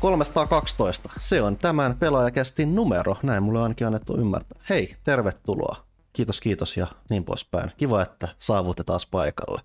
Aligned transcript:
312. 0.00 1.10
Se 1.18 1.42
on 1.42 1.56
tämän 1.56 1.96
pelaajakästin 1.96 2.74
numero, 2.74 3.16
näin 3.22 3.42
mulle 3.42 3.58
on 3.58 3.62
ainakin 3.62 3.86
annettu 3.86 4.16
ymmärtää. 4.20 4.62
Hei, 4.68 4.96
tervetuloa. 5.04 5.76
Kiitos, 6.12 6.40
kiitos 6.40 6.76
ja 6.76 6.86
niin 7.10 7.24
poispäin. 7.24 7.72
Kiva, 7.76 8.02
että 8.02 8.28
saavutte 8.38 8.84
taas 8.84 9.06
paikalle. 9.06 9.60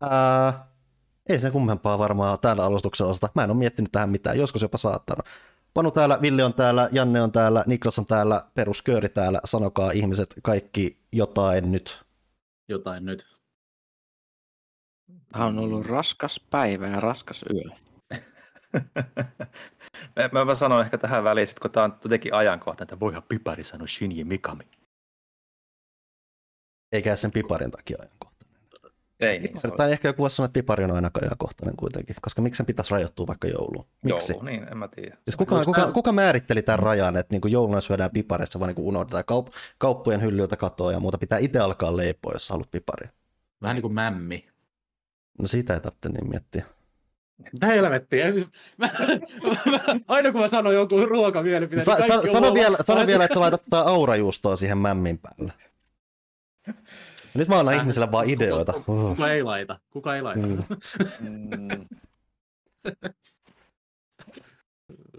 Ää, 0.00 0.66
ei 1.28 1.38
sen 1.38 1.52
kummempaa 1.52 1.98
varmaan 1.98 2.38
täällä 2.38 2.64
alustuksen 2.64 3.06
osalta. 3.06 3.28
Mä 3.34 3.44
en 3.44 3.50
ole 3.50 3.58
miettinyt 3.58 3.92
tähän 3.92 4.10
mitään, 4.10 4.38
joskus 4.38 4.62
jopa 4.62 4.78
saattanut. 4.78 5.26
Panu 5.74 5.90
täällä, 5.90 6.18
Ville 6.22 6.44
on 6.44 6.54
täällä, 6.54 6.88
Janne 6.92 7.22
on 7.22 7.32
täällä, 7.32 7.64
Niklas 7.66 7.98
on 7.98 8.06
täällä, 8.06 8.42
peruskööri 8.54 9.08
täällä. 9.08 9.40
Sanokaa 9.44 9.90
ihmiset 9.90 10.34
kaikki 10.42 11.00
jotain 11.12 11.72
nyt. 11.72 12.04
Jotain 12.68 13.04
nyt. 13.04 13.26
Tämä 15.32 15.44
on 15.44 15.58
ollut 15.58 15.86
raskas 15.86 16.40
päivä 16.50 16.88
ja 16.88 17.00
raskas 17.00 17.44
yö. 17.50 17.85
Mä, 20.32 20.44
mä 20.44 20.54
sanon 20.54 20.84
ehkä 20.84 20.98
tähän 20.98 21.24
väliin, 21.24 21.46
kun 21.62 21.70
tämä 21.70 21.84
on 21.84 21.98
jotenkin 22.04 22.34
ajankohta, 22.34 22.82
että 22.82 23.00
voihan 23.00 23.22
Pipari 23.22 23.64
sanoa 23.64 23.86
Shinji 23.86 24.24
Mikami. 24.24 24.64
Eikä 26.92 27.16
sen 27.16 27.32
piparin 27.32 27.70
takia 27.70 27.96
ajankohtainen. 28.00 28.36
Ei 29.20 29.38
niin. 29.38 29.52
Pipari, 29.52 29.76
tai 29.76 29.92
ehkä 29.92 30.08
joku 30.08 30.22
voisi 30.22 30.36
sanoa, 30.36 30.46
että 30.46 30.52
pipari 30.52 30.84
on 30.84 30.90
aina 30.90 31.10
ajankohtainen 31.22 31.76
kuitenkin, 31.76 32.16
koska 32.22 32.42
miksi 32.42 32.56
sen 32.56 32.66
pitäisi 32.66 32.90
rajoittua 32.90 33.26
vaikka 33.26 33.48
jouluun? 33.48 33.86
Miksi? 34.02 34.32
Joulu, 34.32 34.44
niin, 34.44 34.68
en 34.70 34.78
mä 34.78 34.88
tiedä. 34.88 35.16
Siis 35.24 35.36
kuka, 35.36 35.64
kuka, 35.64 35.92
kuka 35.92 36.12
määritteli 36.12 36.62
tämän 36.62 36.78
rajan, 36.78 37.16
että 37.16 37.34
niin 37.34 37.52
jouluna 37.52 37.80
syödään 37.80 38.10
piparissa, 38.10 38.60
vaan 38.60 38.74
niin 38.74 38.86
unohdetaan 38.86 39.24
kaup- 39.24 39.52
kauppojen 39.78 40.22
hyllyltä 40.22 40.56
katoa 40.56 40.92
ja 40.92 41.00
muuta. 41.00 41.18
Pitää 41.18 41.38
itse 41.38 41.58
alkaa 41.58 41.96
leipoa, 41.96 42.32
jos 42.32 42.50
haluat 42.50 42.70
pipari. 42.70 43.08
Vähän 43.62 43.74
niin 43.74 43.82
kuin 43.82 43.94
mämmi. 43.94 44.48
No 45.38 45.46
siitä 45.46 45.74
ei 45.74 45.80
tarvitse 45.80 46.08
niin 46.08 46.30
miettiä. 46.30 46.64
Mitä 47.52 47.66
helvettiä? 47.66 48.32
Siis, 48.32 48.46
mä, 48.76 48.90
mä, 49.70 49.80
aina 50.08 50.32
kun 50.32 50.40
mä 50.40 50.48
sanon 50.48 50.74
jonkun 50.74 51.08
ruokamielipiteen, 51.08 51.84
Sa- 51.84 51.94
niin 51.94 52.06
sano, 52.06 52.22
mulla 52.40 52.54
vielä, 52.54 52.70
vastaan. 52.78 52.96
sano 52.98 53.06
vielä, 53.06 53.24
että 53.24 53.34
sä 53.34 53.40
laitat 53.40 53.62
tätä 53.62 53.78
aurajuustoa 53.80 54.56
siihen 54.56 54.78
mämmin 54.78 55.18
päälle. 55.18 55.52
Nyt 57.34 57.48
mä 57.48 57.58
annan 57.58 57.74
Äh, 57.74 57.80
ihmisille 57.80 58.12
vaan 58.12 58.24
kuka- 58.24 58.34
ideoita. 58.44 58.72
Kuka, 58.72 58.92
Uh. 58.92 59.08
kuka 59.16 59.30
ei 59.32 59.42
laita? 59.42 59.78
Kuka 59.90 60.16
ei 60.16 60.22
laita? 60.22 60.46
Mm. 61.20 61.86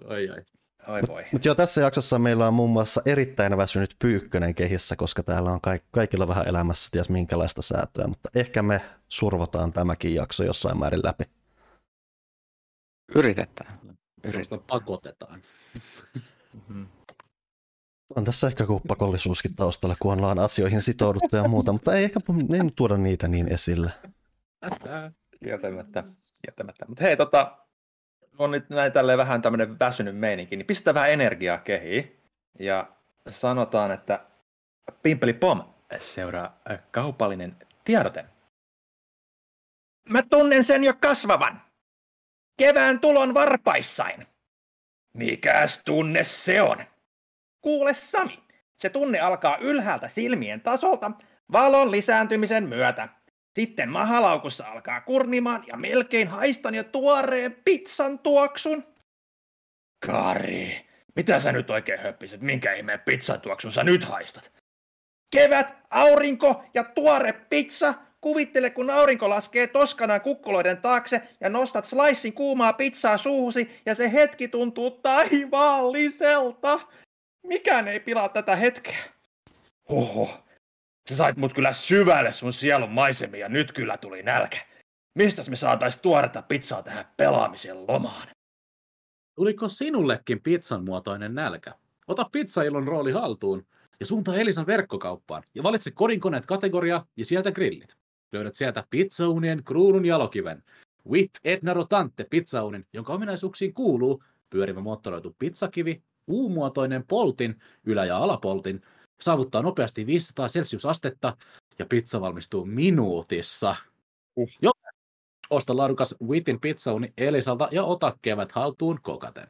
Ai 0.07 0.29
ai. 0.29 0.41
oi 0.87 1.01
voi. 1.07 1.23
Mutta 1.31 1.47
joo, 1.47 1.55
tässä 1.55 1.81
jaksossa 1.81 2.19
meillä 2.19 2.47
on 2.47 2.53
muun 2.53 2.69
muassa 2.69 3.01
erittäin 3.05 3.57
väsynyt 3.57 3.95
pyykkönen 3.99 4.55
kehissä, 4.55 4.95
koska 4.95 5.23
täällä 5.23 5.51
on 5.51 5.61
kaik- 5.61 5.83
kaikilla 5.91 6.27
vähän 6.27 6.47
elämässä 6.47 6.89
ties 6.91 7.09
minkälaista 7.09 7.61
säätöä, 7.61 8.07
mutta 8.07 8.29
ehkä 8.35 8.63
me 8.63 8.81
survotaan 9.07 9.73
tämäkin 9.73 10.15
jakso 10.15 10.43
jossain 10.43 10.79
määrin 10.79 11.01
läpi. 11.03 11.23
Yritetään. 13.15 13.79
Yritetään. 14.23 14.61
pakotetaan. 14.67 15.41
Mm. 16.67 16.87
On 18.15 18.23
tässä 18.23 18.47
ehkä 18.47 18.65
kuin 18.65 18.81
pakollisuuskin 18.87 19.55
taustalla, 19.55 19.95
kun 19.99 20.13
ollaan 20.13 20.39
asioihin 20.39 20.81
sitouduttu 20.81 21.35
ja 21.35 21.47
muuta, 21.47 21.73
mutta 21.73 21.95
ei 21.95 22.03
ehkä 22.03 22.19
ei 22.53 22.63
nyt 22.63 22.75
tuoda 22.75 22.97
niitä 22.97 23.27
niin 23.27 23.53
esille. 23.53 23.91
Kieltämättä. 25.43 26.03
Kieltämättä. 26.45 26.85
Mutta 26.87 27.03
hei, 27.03 27.17
tota, 27.17 27.57
on 28.37 28.51
nyt 28.51 28.69
näin 28.69 28.91
tälleen 28.91 29.17
vähän 29.17 29.41
tämmöinen 29.41 29.79
väsynyt 29.79 30.17
meininki, 30.17 30.55
niin 30.55 30.65
pistä 30.65 30.93
vähän 30.93 31.11
energiaa 31.11 31.57
kehiin. 31.57 32.21
Ja 32.59 32.91
sanotaan, 33.27 33.91
että 33.91 34.25
Pimpeli 35.03 35.33
Pom 35.33 35.63
seuraa 35.97 36.59
äh, 36.71 36.79
kaupallinen 36.91 37.55
tiedote. 37.85 38.25
Mä 40.09 40.23
tunnen 40.23 40.63
sen 40.63 40.83
jo 40.83 40.93
kasvavan. 41.01 41.66
Kevään 42.57 42.99
tulon 42.99 43.33
varpaissain. 43.33 44.27
Mikäs 45.13 45.83
tunne 45.83 46.23
se 46.23 46.61
on? 46.61 46.85
Kuule 47.61 47.93
Sami, 47.93 48.43
se 48.77 48.89
tunne 48.89 49.19
alkaa 49.19 49.57
ylhäältä 49.57 50.09
silmien 50.09 50.61
tasolta 50.61 51.11
valon 51.51 51.91
lisääntymisen 51.91 52.69
myötä. 52.69 53.09
Sitten 53.55 53.89
mahalaukussa 53.89 54.67
alkaa 54.67 55.01
kurnimaan 55.01 55.63
ja 55.67 55.77
melkein 55.77 56.27
haistan 56.27 56.75
jo 56.75 56.83
tuoreen 56.83 57.57
pizzan 57.65 58.19
tuoksun. 58.19 58.83
Kari, 60.05 60.85
mitä 61.15 61.39
sä 61.39 61.51
nyt 61.51 61.69
oikein 61.69 61.99
höppiset? 61.99 62.41
Minkä 62.41 62.73
ihmeen 62.73 62.99
pizzan 62.99 63.41
tuoksun 63.41 63.71
sä 63.71 63.83
nyt 63.83 64.03
haistat? 64.03 64.51
Kevät, 65.35 65.75
aurinko 65.89 66.63
ja 66.73 66.83
tuore 66.83 67.33
pizza. 67.49 67.93
Kuvittele, 68.27 68.69
kun 68.69 68.89
aurinko 68.89 69.29
laskee 69.29 69.67
toskanaan 69.67 70.21
kukkuloiden 70.21 70.77
taakse 70.77 71.21
ja 71.41 71.49
nostat 71.49 71.85
slicein 71.85 72.33
kuumaa 72.33 72.73
pizzaa 72.73 73.17
suuhusi 73.17 73.81
ja 73.85 73.95
se 73.95 74.11
hetki 74.13 74.47
tuntuu 74.47 74.91
taivaalliselta. 74.91 76.79
Mikään 77.43 77.87
ei 77.87 77.99
pilaa 77.99 78.29
tätä 78.29 78.55
hetkeä. 78.55 78.97
Oho, 79.89 80.29
Sä 81.09 81.15
sait 81.15 81.37
mut 81.37 81.53
kyllä 81.53 81.73
syvälle 81.73 82.31
sun 82.31 82.53
sielun 82.53 82.91
maisemiin 82.91 83.41
ja 83.41 83.49
nyt 83.49 83.71
kyllä 83.71 83.97
tuli 83.97 84.23
nälkä. 84.23 84.57
Mistäs 85.15 85.49
me 85.49 85.55
saatais 85.55 85.97
tuoretta 85.97 86.41
pizzaa 86.41 86.83
tähän 86.83 87.05
pelaamisen 87.17 87.87
lomaan? 87.87 88.27
Tuliko 89.35 89.69
sinullekin 89.69 90.41
pizzan 90.41 90.85
muotoinen 90.85 91.35
nälkä? 91.35 91.73
Ota 92.07 92.29
pizzailon 92.31 92.87
rooli 92.87 93.11
haltuun 93.11 93.65
ja 93.99 94.05
suuntaa 94.05 94.35
Elisan 94.35 94.67
verkkokauppaan 94.67 95.43
ja 95.55 95.63
valitse 95.63 95.91
kodinkoneet 95.91 96.45
kategoria 96.45 97.05
ja 97.17 97.25
sieltä 97.25 97.51
grillit. 97.51 97.97
Löydät 98.31 98.55
sieltä 98.55 98.83
pizzaunien 98.89 99.63
kruunun 99.63 100.05
jalokiven. 100.05 100.63
Wit 101.09 101.31
Etna 101.43 101.73
Rotante 101.73 102.25
pizzaunin, 102.29 102.85
jonka 102.93 103.13
ominaisuuksiin 103.13 103.73
kuuluu 103.73 104.23
pyörivä 104.49 104.81
moottoroitu 104.81 105.35
pizzakivi, 105.39 106.01
U-muotoinen 106.27 107.03
poltin, 107.07 107.61
ylä- 107.85 108.05
ja 108.05 108.17
alapoltin, 108.17 108.81
saavuttaa 109.21 109.61
nopeasti 109.61 110.05
500 110.05 110.47
celsiusastetta 110.47 111.37
ja 111.79 111.85
pizza 111.85 112.21
valmistuu 112.21 112.65
minuutissa. 112.65 113.75
Uh. 114.35 114.49
Jo. 114.61 114.71
Osta 115.49 115.77
laadukas 115.77 116.15
Witin 116.27 116.59
pizzauni 116.59 117.13
Elisalta 117.17 117.69
ja 117.71 117.83
ota 117.83 118.17
kevät 118.21 118.51
haltuun 118.51 118.99
kokaten. 119.01 119.47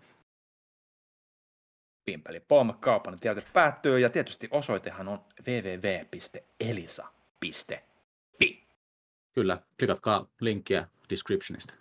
Pimpeli 2.05 2.39
Pom, 2.39 2.73
kaupan 2.79 3.19
tieto 3.19 3.41
päättyy 3.53 3.99
ja 3.99 4.09
tietysti 4.09 4.47
osoitehan 4.51 5.07
on 5.07 5.19
www.elisa.fi. 5.47 6.57
Kyllä, 9.37 9.57
klikatkaa 9.79 10.27
linkkiä 10.41 10.87
descriptionista. 11.09 11.73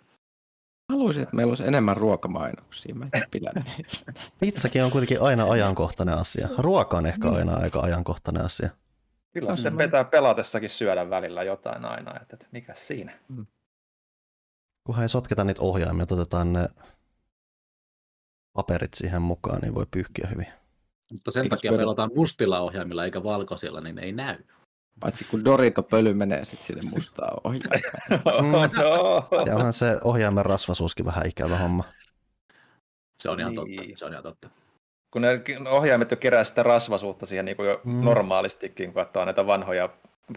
Haluaisin, 0.91 1.23
että 1.23 1.35
meillä 1.35 1.51
olisi 1.51 1.63
enemmän 1.63 1.97
ruokamainoksia. 1.97 2.95
Mä 2.95 3.07
en 3.13 3.23
pidä 3.31 3.51
niistä. 3.77 4.13
Pizzakin 4.39 4.83
on 4.83 4.91
kuitenkin 4.91 5.21
aina 5.21 5.51
ajankohtainen 5.51 6.15
asia. 6.15 6.49
Ruoka 6.57 6.97
on 6.97 7.05
ehkä 7.05 7.29
aina 7.29 7.55
aika 7.55 7.79
ajankohtainen 7.79 8.45
asia. 8.45 8.69
Kyllä 9.33 9.55
Se 9.55 9.71
pitää 9.71 10.03
pelatessakin 10.03 10.69
syödä 10.69 11.09
välillä 11.09 11.43
jotain 11.43 11.85
aina, 11.85 12.19
että, 12.21 12.35
että 12.35 12.45
mikä 12.51 12.73
siinä. 12.73 13.19
Kunhan 14.83 15.03
ei 15.03 15.09
sotketa 15.09 15.43
niitä 15.43 15.61
ohjaimia, 15.61 16.05
otetaan 16.11 16.53
ne 16.53 16.67
paperit 18.53 18.93
siihen 18.93 19.21
mukaan, 19.21 19.61
niin 19.61 19.75
voi 19.75 19.85
pyyhkiä 19.91 20.27
hyvin. 20.31 20.47
Mutta 21.11 21.31
sen 21.31 21.41
Kiitos 21.41 21.57
takia 21.57 21.71
pelataan 21.71 22.11
mustilla 22.15 22.59
ohjaimilla 22.59 23.05
eikä 23.05 23.23
valkoisilla, 23.23 23.81
niin 23.81 23.99
ei 23.99 24.11
näy. 24.11 24.43
Paitsi 24.99 25.25
kun 25.31 25.45
Dorito-pöly 25.45 26.13
menee 26.13 26.45
sitten 26.45 26.67
sinne 26.67 26.89
mustaan 26.91 27.37
ohi. 27.43 27.59
no. 28.77 29.27
Ja 29.45 29.55
onhan 29.55 29.73
se 29.73 29.97
ohjaimen 30.03 30.45
rasvasuuskin 30.45 31.05
vähän 31.05 31.27
ikävä 31.27 31.57
homma. 31.57 31.83
Se 33.23 33.29
on 33.29 33.39
ihan 33.39 33.53
Niin. 33.53 33.77
totta. 33.77 33.97
Se 33.99 34.05
on 34.05 34.11
ihan 34.11 34.23
totta. 34.23 34.49
Kun 35.11 35.21
ne 35.21 35.29
ohjaimet 35.69 36.11
jo 36.11 36.17
kerää 36.17 36.43
sitä 36.43 36.63
rasvasuutta 36.63 37.25
siihen 37.25 37.45
niin 37.45 37.57
kuin 37.57 37.69
jo 37.69 37.81
Mm. 37.83 38.05
normaalistikin, 38.05 38.93
kun 38.93 39.03
katsoo 39.03 39.25
näitä 39.25 39.47
vanhoja, 39.47 39.89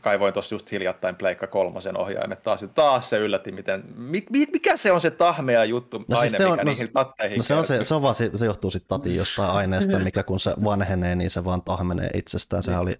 kaivoin 0.02 0.32
tuossa 0.32 0.54
just 0.54 0.70
hiljattain 0.70 1.16
Pleikka 1.16 1.46
kolmosen 1.46 1.96
ohjaimet 1.96 2.42
taas, 2.42 2.64
taas 2.74 3.10
se 3.10 3.18
yllätti, 3.18 3.52
miten, 3.52 3.84
mi, 3.96 4.26
mi, 4.30 4.46
mikä 4.52 4.76
se 4.76 4.92
on 4.92 5.00
se 5.00 5.10
tahmea 5.10 5.64
juttu, 5.64 5.98
No 5.98 6.04
no, 6.08 6.16
siis 6.20 6.34
aine, 6.34 6.38
se 6.44 6.46
on- 6.46 6.52
mikä 6.52 6.64
no 6.64 6.70
niihin 6.70 6.86
se- 6.86 6.92
tatteihin 6.92 7.36
No 7.36 7.42
se, 7.42 7.54
on 7.54 7.66
se, 7.66 7.82
se, 7.84 7.94
on 7.94 8.02
vaan, 8.02 8.14
se, 8.14 8.30
se 8.34 8.46
johtuu 8.46 8.70
sitten 8.70 8.88
tatiin 8.88 9.16
jostain 9.16 9.50
aineesta, 9.50 9.98
mikä 9.98 10.22
kun 10.22 10.40
se 10.40 10.54
vanhenee, 10.64 11.16
niin 11.16 11.30
se 11.30 11.44
vaan 11.44 11.62
tahmenee 11.62 12.10
itsestään. 12.14 12.62
Sehän 12.62 12.80
oli 12.80 12.96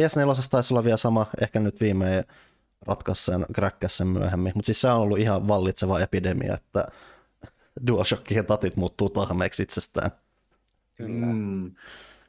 PS4 0.00 0.48
taisi 0.50 0.74
olla 0.74 0.84
vielä 0.84 0.96
sama, 0.96 1.26
ehkä 1.40 1.60
nyt 1.60 1.80
viimein 1.80 2.24
ratkaisi 2.86 3.24
sen, 3.24 3.46
kräkkäsi 3.54 3.96
sen 3.96 4.06
myöhemmin. 4.06 4.52
Mutta 4.54 4.66
siis 4.66 4.80
se 4.80 4.88
on 4.88 5.00
ollut 5.00 5.18
ihan 5.18 5.48
vallitseva 5.48 6.00
epidemia, 6.00 6.54
että 6.54 6.84
DualShockien 7.86 8.46
tatit 8.46 8.76
muuttuu 8.76 9.10
tahmeeksi 9.10 9.62
itsestään. 9.62 10.10
Kyllä. 10.94 11.26
Mm. 11.26 11.74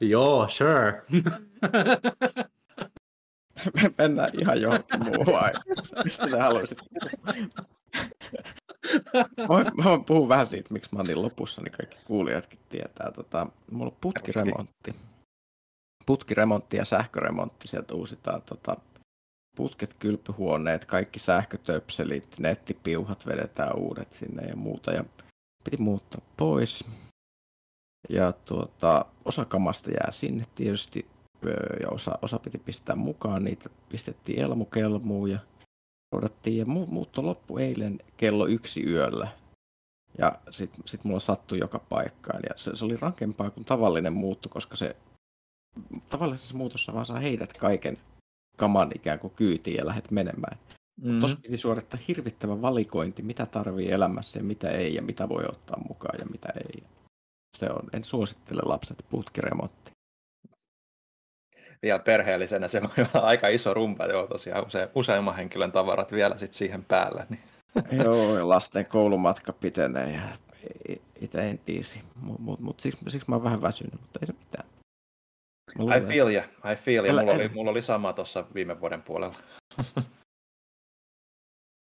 Joo, 0.00 0.48
sure. 0.48 1.02
Me 3.74 3.90
mennään 3.98 4.30
ihan 4.40 4.60
johonkin 4.60 5.04
muuhun 5.04 5.38
aiheeseen. 5.38 6.02
Mistä 6.04 6.26
te 6.26 6.38
haluaisit? 6.38 6.78
Mä 9.38 9.84
mä 9.84 9.98
puhua 10.06 10.28
vähän 10.28 10.46
siitä, 10.46 10.72
miksi 10.72 10.90
mä 10.92 10.98
oon 10.98 11.06
niin 11.06 11.22
lopussa, 11.22 11.62
niin 11.62 11.72
kaikki 11.72 11.96
kuulijatkin 12.04 12.58
tietää. 12.68 13.10
Tota, 13.10 13.46
mulla 13.70 13.90
on 13.90 13.96
putkiremontti. 14.00 14.94
Putkiremontti 16.06 16.76
ja 16.76 16.84
sähköremontti. 16.84 17.68
Sieltä 17.68 17.94
uusitaan 17.94 18.42
tota, 18.42 18.76
putket, 19.56 19.94
kylpyhuoneet, 19.94 20.84
kaikki 20.84 21.18
sähkötöpselit, 21.18 22.38
nettipiuhat 22.38 23.26
vedetään 23.26 23.76
uudet 23.76 24.12
sinne 24.12 24.42
ja 24.42 24.56
muuta. 24.56 24.92
Ja 24.92 25.04
piti 25.64 25.76
muuttaa 25.76 26.20
pois. 26.36 26.84
Ja 28.08 28.32
tuota, 28.32 29.04
osa 29.24 29.44
kamasta 29.44 29.90
jää 29.90 30.10
sinne 30.10 30.44
tietysti 30.54 31.06
ja 31.82 31.88
osa, 31.88 32.18
osa 32.22 32.38
piti 32.38 32.58
pistää 32.58 32.96
mukaan. 32.96 33.44
Niitä 33.44 33.70
pistettiin 33.88 34.42
elmukelmuun 34.42 35.30
ja 35.30 35.38
odotettiin. 36.14 36.58
Ja 36.58 36.64
mu- 36.64 36.90
muutto 36.90 37.26
loppu 37.26 37.58
eilen 37.58 38.00
kello 38.16 38.46
yksi 38.46 38.84
yöllä. 38.84 39.28
Ja 40.18 40.38
sitten 40.50 40.82
sit 40.86 41.04
mulla 41.04 41.20
sattui 41.20 41.58
joka 41.58 41.78
paikkaan. 41.78 42.40
Ja 42.48 42.54
se, 42.56 42.76
se 42.76 42.84
oli 42.84 42.96
rankempaa 42.96 43.50
kuin 43.50 43.64
tavallinen 43.64 44.12
muutto, 44.12 44.48
koska 44.48 44.76
se 44.76 44.96
tavallisessa 46.10 46.56
muutossa 46.56 46.94
vaan 46.94 47.06
saa 47.06 47.18
heidät 47.18 47.58
kaiken 47.58 47.98
kaman 48.56 48.92
ikään 48.94 49.18
kuin 49.18 49.32
kyytiin 49.36 49.76
ja 49.76 49.86
lähdet 49.86 50.10
menemään. 50.10 50.58
Mm. 51.00 51.20
Tuossa 51.20 51.38
piti 51.42 51.56
suorittaa 51.56 52.00
hirvittävä 52.08 52.62
valikointi, 52.62 53.22
mitä 53.22 53.46
tarvii 53.46 53.90
elämässä 53.90 54.38
ja 54.38 54.44
mitä 54.44 54.70
ei, 54.70 54.94
ja 54.94 55.02
mitä 55.02 55.28
voi 55.28 55.44
ottaa 55.48 55.82
mukaan 55.88 56.18
ja 56.18 56.26
mitä 56.26 56.48
ei. 56.56 56.82
Se 57.56 57.66
on, 57.70 57.88
en 57.92 58.04
suosittele 58.04 58.62
lapset 58.64 59.04
putkiremontti. 59.10 59.92
Vielä 61.82 61.98
perheellisenä 61.98 62.68
se 62.68 62.80
on 62.80 63.22
aika 63.22 63.48
iso 63.48 63.74
rumpa, 63.74 64.06
joo 64.06 64.26
tosiaan 64.26 64.66
use, 64.66 64.88
useamman 64.94 65.36
henkilön 65.36 65.72
tavarat 65.72 66.12
vielä 66.12 66.38
sit 66.38 66.54
siihen 66.54 66.84
päälle. 66.84 67.26
Niin. 67.30 67.40
joo, 68.04 68.36
ja 68.36 68.48
lasten 68.48 68.86
koulumatka 68.86 69.52
pitenee 69.52 70.12
ja 70.12 70.36
itse 71.20 71.50
en 71.50 71.58
tiisi, 71.58 72.00
mutta 72.14 72.42
mut, 72.42 72.60
mut, 72.60 72.80
siksi, 72.80 73.00
siksi 73.08 73.28
mä 73.28 73.34
oon 73.34 73.44
vähän 73.44 73.62
väsynyt, 73.62 74.00
mutta 74.00 74.18
ei 74.22 74.26
se 74.26 74.32
mitään. 74.32 74.71
I 75.80 76.00
feel 76.00 76.28
ya, 76.28 76.44
I 76.72 76.76
feel 76.76 77.04
ya. 77.04 77.12
Mulla, 77.12 77.32
oli, 77.32 77.48
mulla 77.48 77.70
oli 77.70 77.82
sama 77.82 78.12
tuossa 78.12 78.44
viime 78.54 78.80
vuoden 78.80 79.02
puolella. 79.02 79.36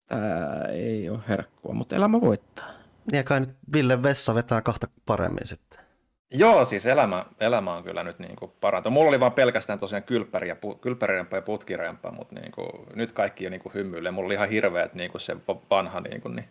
Tää 0.08 0.64
ei 0.72 1.10
ole 1.10 1.18
herkkua, 1.28 1.74
mutta 1.74 1.96
elämä 1.96 2.20
voittaa. 2.20 2.70
Niin 3.12 3.24
kai 3.24 3.40
nyt 3.40 3.50
Ville 3.72 4.02
Vessa 4.02 4.34
vetää 4.34 4.60
kahta 4.60 4.88
paremmin 5.06 5.46
sitten. 5.46 5.86
Joo, 6.30 6.64
siis 6.64 6.86
elämä, 6.86 7.24
elämä 7.40 7.76
on 7.76 7.84
kyllä 7.84 8.04
nyt 8.04 8.18
niin 8.18 8.36
kuin 8.36 8.52
parantunut. 8.60 8.94
Mulla 8.94 9.08
oli 9.08 9.20
vaan 9.20 9.32
pelkästään 9.32 9.78
tosiaan 9.78 10.02
kylppäriä, 10.02 10.56
kylppäriämpää 10.80 11.38
ja 11.38 11.42
putkirempaa, 11.42 12.12
mutta 12.12 12.34
niin 12.40 12.52
kuin, 12.52 12.68
nyt 12.94 13.12
kaikki 13.12 13.46
on 13.46 13.52
niin 13.52 13.74
hymyille. 13.74 14.10
Mulla 14.10 14.26
oli 14.26 14.34
ihan 14.34 14.48
hirveät 14.48 14.94
niin 14.94 15.10
kuin 15.10 15.20
se 15.20 15.36
vanha, 15.70 16.00
niin, 16.00 16.20
kuin, 16.20 16.36
niin 16.36 16.48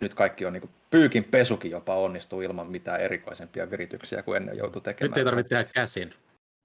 nyt 0.00 0.14
kaikki 0.14 0.46
on 0.46 0.52
niin 0.52 0.60
kuin, 0.60 0.70
pyykin 0.90 1.24
pesukin 1.24 1.70
jopa 1.70 1.96
onnistuu 1.96 2.40
ilman 2.40 2.66
mitään 2.66 3.00
erikoisempia 3.00 3.70
virityksiä 3.70 4.22
kuin 4.22 4.36
ennen 4.36 4.56
joutui 4.56 4.82
tekemään. 4.82 5.10
Nyt 5.10 5.18
ei 5.18 5.24
tarvitse 5.24 5.48
tehdä 5.48 5.70
käsin. 5.74 6.14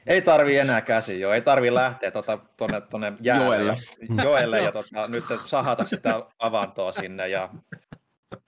Ei 0.08 0.22
tarvi 0.22 0.58
enää 0.58 0.82
käsi, 0.82 1.20
joo. 1.20 1.34
Ei 1.34 1.42
tarvi 1.42 1.74
lähteä 1.74 2.12
tuota, 2.12 2.40
tuonne, 2.58 2.82
tuonne 2.82 3.14
jäälle, 3.22 3.46
Joelle. 3.46 3.76
Joelle 4.24 4.62
ja 4.62 4.72
tota, 4.72 5.08
nyt 5.08 5.24
sahata 5.46 5.86
sitä 5.86 6.26
avantoa 6.40 6.92
sinne 6.92 7.28
ja 7.28 7.50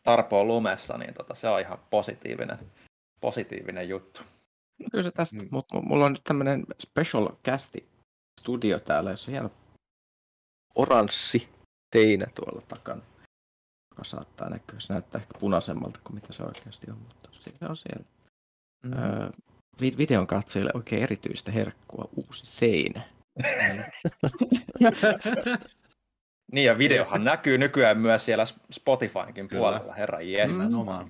tarpoa 0.03 0.43
lumessa, 0.43 0.97
niin 0.97 1.13
tota, 1.13 1.35
se 1.35 1.49
on 1.49 1.59
ihan 1.59 1.79
positiivinen, 1.89 2.57
positiivinen 3.21 3.89
juttu. 3.89 4.21
Kyllä 4.91 5.03
se 5.03 5.11
tästä, 5.11 5.35
mm. 5.35 5.47
mutta 5.51 5.81
mulla 5.81 6.05
on 6.05 6.11
nyt 6.11 6.23
tämmöinen 6.23 6.63
special 6.79 7.29
casti 7.45 7.89
studio 8.39 8.79
täällä, 8.79 9.09
jossa 9.09 9.31
on 9.31 9.33
hieno 9.33 9.51
oranssi 10.75 11.49
teinä 11.91 12.25
tuolla 12.35 12.61
takana, 12.67 13.01
joka 13.91 14.03
saattaa 14.03 14.49
näkyä. 14.49 14.79
Se 14.79 14.93
näyttää 14.93 15.21
ehkä 15.21 15.39
punaisemmalta 15.39 15.99
kuin 16.03 16.15
mitä 16.15 16.33
se 16.33 16.43
oikeasti 16.43 16.91
on, 16.91 16.97
mutta 16.97 17.29
se 17.39 17.51
on 17.69 17.77
siellä. 17.77 18.05
Mm. 18.83 18.93
Öö, 18.93 19.29
videon 19.97 20.27
katsojille 20.27 20.71
oikein 20.73 21.03
erityistä 21.03 21.51
herkkua 21.51 22.09
uusi 22.15 22.45
seinä. 22.45 23.01
niin 26.53 26.65
ja 26.65 26.77
videohan 26.77 27.23
näkyy 27.23 27.57
nykyään 27.57 27.97
myös 27.97 28.25
siellä 28.25 28.45
Spotifynkin 28.71 29.47
puolella, 29.47 29.93
herra 29.93 30.21
jes. 30.21 30.59
Mm. 30.59 31.09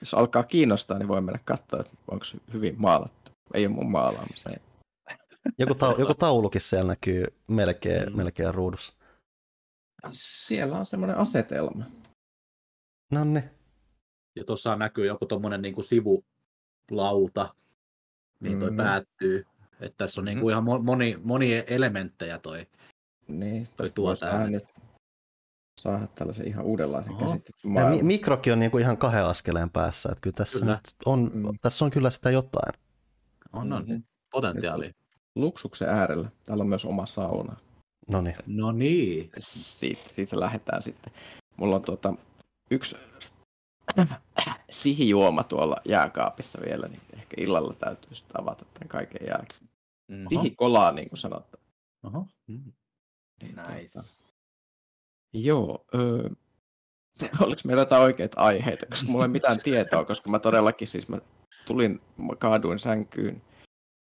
Jos 0.00 0.14
alkaa 0.14 0.42
kiinnostaa, 0.42 0.98
niin 0.98 1.08
voi 1.08 1.20
mennä 1.20 1.40
katsoa, 1.44 1.80
että 1.80 1.92
onko 2.10 2.24
se 2.24 2.38
hyvin 2.52 2.74
maalattu. 2.78 3.30
Ei 3.54 3.66
ole 3.66 3.74
mun 3.74 3.90
maalaamista. 3.90 4.50
Joku, 5.58 5.74
ta- 5.74 5.94
joku 5.98 6.14
taulukin 6.14 6.60
siellä 6.60 6.88
näkyy 6.88 7.24
melkein, 7.48 8.10
mm. 8.10 8.16
melkein 8.16 8.54
ruudussa. 8.54 8.92
Siellä 10.12 10.78
on 10.78 10.86
semmoinen 10.86 11.16
asetelma. 11.16 11.84
No 13.12 13.24
niin. 13.24 13.50
Ja 14.36 14.44
tuossa 14.44 14.76
näkyy 14.76 15.06
joku 15.06 15.26
tuommoinen 15.26 15.62
niin 15.62 15.82
sivulauta, 15.82 17.54
niin 18.40 18.58
toi 18.58 18.70
mm. 18.70 18.76
päättyy. 18.76 19.46
Että 19.80 19.98
tässä 19.98 20.20
on 20.20 20.24
niinku 20.24 20.46
mm. 20.46 20.50
ihan 20.50 20.64
moni, 20.84 21.18
moni 21.22 21.64
elementtejä 21.66 22.38
toi, 22.38 22.66
niin, 23.28 23.68
toi 23.76 23.86
tuota 23.94 24.46
nyt 24.48 24.64
saada 25.80 26.06
tällaisen 26.14 26.48
ihan 26.48 26.64
uudenlaisen 26.64 27.12
Oho. 27.12 27.26
käsityksen 27.26 27.70
mi- 27.70 28.02
Mikrokin 28.02 28.52
on 28.52 28.58
niinku 28.58 28.78
ihan 28.78 28.96
kahden 28.96 29.24
askeleen 29.24 29.70
päässä, 29.70 30.08
että 30.12 30.20
kyllä 30.20 30.34
tässä, 30.34 30.58
kyllä. 30.58 30.72
Nyt 30.72 30.94
on, 31.06 31.30
mm. 31.34 31.44
tässä 31.60 31.84
on 31.84 31.90
kyllä 31.90 32.10
sitä 32.10 32.30
jotain. 32.30 32.74
On, 33.52 33.72
on. 33.72 33.84
Mm. 33.88 34.02
Potentiaali. 34.30 34.94
Luksuksen 35.34 35.88
äärellä. 35.88 36.30
Täällä 36.44 36.62
on 36.62 36.68
myös 36.68 36.84
oma 36.84 37.06
sauna. 37.06 37.56
No 38.08 38.20
niin. 38.20 38.36
No 38.46 38.72
niin. 38.72 39.30
Siitä, 39.38 40.02
siitä 40.14 40.40
lähdetään 40.40 40.82
sitten. 40.82 41.12
Mulla 41.56 41.76
on 41.76 41.82
tuota, 41.82 42.14
yksi 42.70 42.96
sihijuoma 44.70 45.44
tuolla 45.44 45.76
jääkaapissa 45.84 46.58
vielä, 46.64 46.88
niin 46.88 47.00
ehkä 47.12 47.36
illalla 47.38 47.74
täytyy 47.74 48.14
sitten 48.14 48.40
avata 48.40 48.64
tämän 48.74 48.88
kaiken 48.88 49.26
jälkeen. 49.26 49.70
Mm-hmm. 50.08 50.26
Sihikolaa, 50.28 50.92
niin 50.92 51.08
kuin 51.08 51.18
sanotaan. 51.18 51.64
Oho. 52.04 52.26
Mm. 52.46 52.72
Niin, 53.42 53.56
nice. 53.56 53.92
Tuota. 53.92 54.08
Joo. 55.32 55.84
Öö, 55.94 56.28
oliko 57.44 57.60
meillä 57.64 57.82
jotain 57.82 58.02
oikeita 58.02 58.40
aiheita, 58.40 58.86
koska 58.86 59.08
mulla 59.08 59.24
ei 59.24 59.30
mitään 59.30 59.58
tietoa, 59.58 60.04
koska 60.04 60.30
mä 60.30 60.38
todellakin 60.38 60.88
siis 60.88 61.08
mä 61.08 61.18
tulin, 61.66 62.00
mä 62.16 62.36
kaaduin 62.38 62.78
sänkyyn 62.78 63.42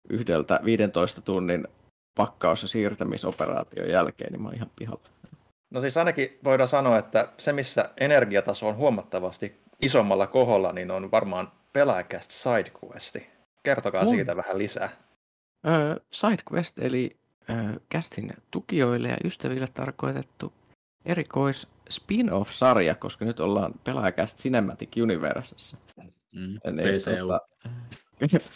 yhdeltä 0.09 0.59
15 0.65 1.21
tunnin 1.21 1.67
pakkaus- 2.15 2.61
ja 2.61 2.67
siirtämisoperaation 2.67 3.89
jälkeen, 3.89 4.31
niin 4.31 4.41
mä 4.41 4.47
oon 4.47 4.55
ihan 4.55 4.71
pihalla. 4.75 5.09
No 5.71 5.81
siis 5.81 5.97
ainakin 5.97 6.39
voidaan 6.43 6.67
sanoa, 6.67 6.97
että 6.97 7.29
se 7.37 7.53
missä 7.53 7.89
energiataso 7.97 8.67
on 8.67 8.75
huomattavasti 8.75 9.62
isommalla 9.81 10.27
koholla, 10.27 10.71
niin 10.71 10.91
on 10.91 11.11
varmaan 11.11 11.51
pelaajakäst 11.73 12.31
SideQuesti. 12.31 13.27
Kertokaa 13.63 14.01
on. 14.01 14.07
siitä 14.07 14.35
vähän 14.35 14.57
lisää. 14.57 14.89
Öö, 15.67 15.95
SideQuest 16.11 16.79
eli 16.79 17.17
öö, 17.49 17.55
kästin 17.89 18.33
tukijoille 18.51 19.07
ja 19.07 19.17
ystäville 19.23 19.67
tarkoitettu 19.73 20.53
erikois 21.05 21.67
spin-off-sarja, 21.89 22.95
koska 22.95 23.25
nyt 23.25 23.39
ollaan 23.39 23.73
pelaajakäst 23.83 24.37
Cinematic 24.37 24.89
Universessa. 25.01 25.77
Mm, 26.31 26.59
niin, 26.75 26.99
tuota, 27.17 27.39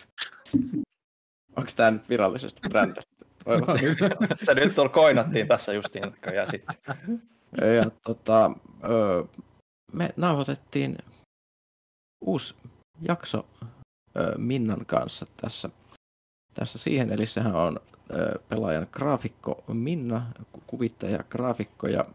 Onko 1.57 1.71
tämä 1.75 1.91
nyt 1.91 2.09
virallisesti 2.09 2.59
brändätty? 2.69 3.17
Se 4.43 4.53
nyt 4.53 4.75
tuolla 4.75 4.91
koinattiin 4.91 5.47
tässä 5.47 5.73
justiin 5.73 6.03
ja 6.35 6.45
sitten. 6.45 6.75
Ja 7.75 7.91
tota, 8.03 8.51
öö, 8.83 9.23
me 9.93 10.13
nauhoitettiin 10.17 10.97
uusi 12.21 12.55
jakso 13.01 13.45
Minnan 14.37 14.85
kanssa 14.85 15.25
tässä, 15.41 15.69
tässä 16.53 16.77
siihen, 16.77 17.11
eli 17.11 17.25
sehän 17.25 17.55
on 17.55 17.79
pelaajan 18.49 18.87
graafikko 18.91 19.63
Minna, 19.67 20.31
kuvittaja, 20.67 21.23
graafikko 21.23 21.87
ja 21.87 22.05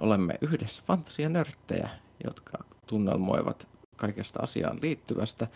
olemme 0.00 0.34
yhdessä 0.40 0.82
fantasianörttejä, 0.86 1.90
jotka 2.24 2.64
tunnelmoivat 2.86 3.68
kaikesta 3.96 4.42
asiaan 4.42 4.78
liittyvästä. 4.82 5.46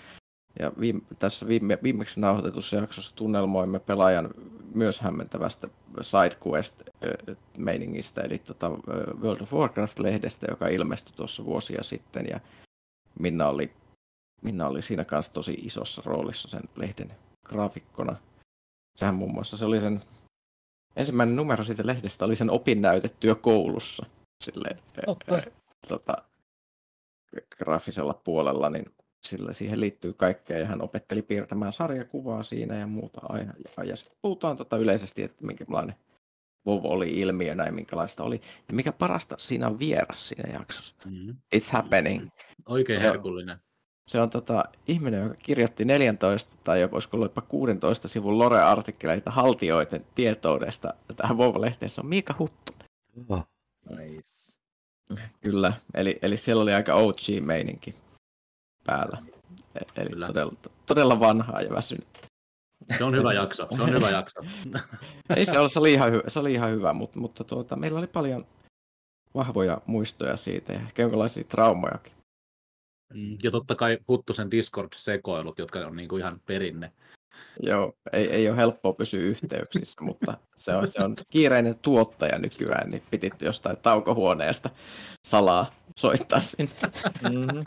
Ja 0.58 0.72
viime, 0.80 1.00
tässä 1.18 1.48
viime, 1.48 1.78
viimeksi 1.82 2.20
nauhoitetussa 2.20 2.76
jaksossa 2.76 3.16
tunnelmoimme 3.16 3.78
pelaajan 3.78 4.30
myös 4.74 5.00
hämmentävästä 5.00 5.68
SideQuest-meiningistä, 6.00 8.22
eli 8.24 8.38
tota 8.38 8.70
World 9.20 9.40
of 9.40 9.52
Warcraft-lehdestä, 9.52 10.46
joka 10.50 10.68
ilmestyi 10.68 11.14
tuossa 11.16 11.44
vuosia 11.44 11.82
sitten, 11.82 12.26
ja 12.30 12.40
Minna 13.18 13.48
oli, 13.48 13.72
Minna 14.42 14.66
oli 14.66 14.82
siinä 14.82 15.04
kanssa 15.04 15.32
tosi 15.32 15.52
isossa 15.52 16.02
roolissa 16.04 16.48
sen 16.48 16.62
lehden 16.76 17.12
graafikkona. 17.46 18.16
Sehän 18.96 19.14
muun 19.14 19.34
muassa 19.34 19.56
se 19.56 19.66
oli 19.66 19.80
sen 19.80 20.02
ensimmäinen 20.96 21.36
numero 21.36 21.64
siitä 21.64 21.86
lehdestä 21.86 22.24
oli 22.24 22.36
sen 22.36 22.50
opinnäytetyö 22.50 23.34
koulussa. 23.34 24.06
Silleen, 24.44 24.78
okay. 25.06 25.42
tota, 25.88 26.16
graafisella 27.58 28.20
puolella, 28.24 28.70
niin 28.70 28.84
sillä 29.24 29.52
siihen 29.52 29.80
liittyy 29.80 30.12
kaikkea 30.12 30.58
ja 30.58 30.66
hän 30.66 30.82
opetteli 30.82 31.22
piirtämään 31.22 31.72
sarjakuvaa 31.72 32.42
siinä 32.42 32.76
ja 32.76 32.86
muuta 32.86 33.20
aina. 33.28 33.52
Ja, 33.76 33.84
ja 33.84 33.96
sitten 33.96 34.18
puhutaan 34.22 34.56
tota 34.56 34.76
yleisesti, 34.76 35.22
että 35.22 35.46
minkälainen 35.46 35.94
WoW 36.66 36.86
oli 36.86 37.10
ilmiönä 37.20 37.66
ja 37.66 37.72
minkälaista 37.72 38.24
oli. 38.24 38.40
Ja 38.68 38.74
mikä 38.74 38.92
parasta, 38.92 39.36
siinä 39.38 39.66
on 39.66 39.78
vieras 39.78 40.28
siinä 40.28 40.52
jaksossa. 40.52 40.94
Mm-hmm. 41.04 41.36
It's 41.56 41.72
happening. 41.72 42.28
Oikein 42.66 42.98
se 42.98 43.04
herkullinen. 43.04 43.54
On, 43.54 43.60
se 44.06 44.20
on 44.20 44.30
tota, 44.30 44.64
ihminen, 44.88 45.22
joka 45.22 45.34
kirjoitti 45.34 45.84
14 45.84 46.56
tai 46.64 46.90
voisiko 46.90 47.16
olla 47.16 47.26
jopa 47.26 47.40
16 47.40 48.08
sivun 48.08 48.38
Lore-artikkeleita 48.38 49.30
haltioiden 49.30 50.06
tietoudesta 50.14 50.94
tähän 51.16 51.36
WoW-lehteen. 51.36 51.90
Se 51.90 52.00
on 52.00 52.06
Miika 52.06 52.34
Huttu. 52.38 52.72
Oh. 53.28 53.46
Nice. 53.98 54.58
Kyllä, 55.40 55.72
eli, 55.94 56.18
eli 56.22 56.36
siellä 56.36 56.62
oli 56.62 56.74
aika 56.74 56.94
OG-meininki. 56.94 57.94
Päällä. 58.84 59.22
E- 59.74 60.00
Eli 60.02 60.10
Kyllä. 60.10 60.26
todella, 60.26 60.52
todella 60.86 61.20
vanhaa 61.20 61.60
ja 61.60 61.70
väsynyt. 61.70 62.06
Se 62.98 63.04
on 63.04 63.14
hyvä 63.16 63.32
jakso, 63.32 63.68
se 63.76 63.82
on 63.82 63.90
hyvä 63.90 64.10
jakso. 64.10 64.40
Ei 65.36 65.46
se, 65.46 65.58
ollut, 65.58 65.72
se, 65.72 65.78
oli 65.78 65.92
ihan 65.92 66.12
hyvä, 66.12 66.22
se 66.28 66.38
oli 66.38 66.52
ihan 66.52 66.70
hyvä, 66.70 66.92
mutta, 66.92 67.18
mutta 67.18 67.44
tuota, 67.44 67.76
meillä 67.76 67.98
oli 67.98 68.06
paljon 68.06 68.46
vahvoja 69.34 69.78
muistoja 69.86 70.36
siitä 70.36 70.72
ja 70.72 70.80
ehkä 70.80 71.02
jonkinlaisia 71.02 71.44
traumojakin. 71.44 72.12
Mm, 73.14 73.36
Ja 73.42 73.50
totta 73.50 73.74
kai 73.74 73.98
Huttusen 74.08 74.50
Discord-sekoilut, 74.50 75.58
jotka 75.58 75.78
on 75.78 75.96
niinku 75.96 76.16
ihan 76.16 76.40
perinne. 76.46 76.92
Joo, 77.62 77.92
ei, 78.12 78.30
ei 78.30 78.48
ole 78.48 78.56
helppoa 78.56 78.92
pysyä 78.92 79.20
yhteyksissä, 79.20 80.04
mutta 80.04 80.36
se 80.56 80.74
on, 80.74 80.88
se 80.88 81.02
on 81.02 81.16
kiireinen 81.30 81.74
tuottaja 81.82 82.38
nykyään, 82.38 82.90
niin 82.90 83.02
pitit 83.10 83.42
jostain 83.42 83.76
taukohuoneesta 83.82 84.70
salaa 85.26 85.70
soittaa 85.96 86.40
sinne. 86.40 86.72
Mm-hmm. 87.22 87.64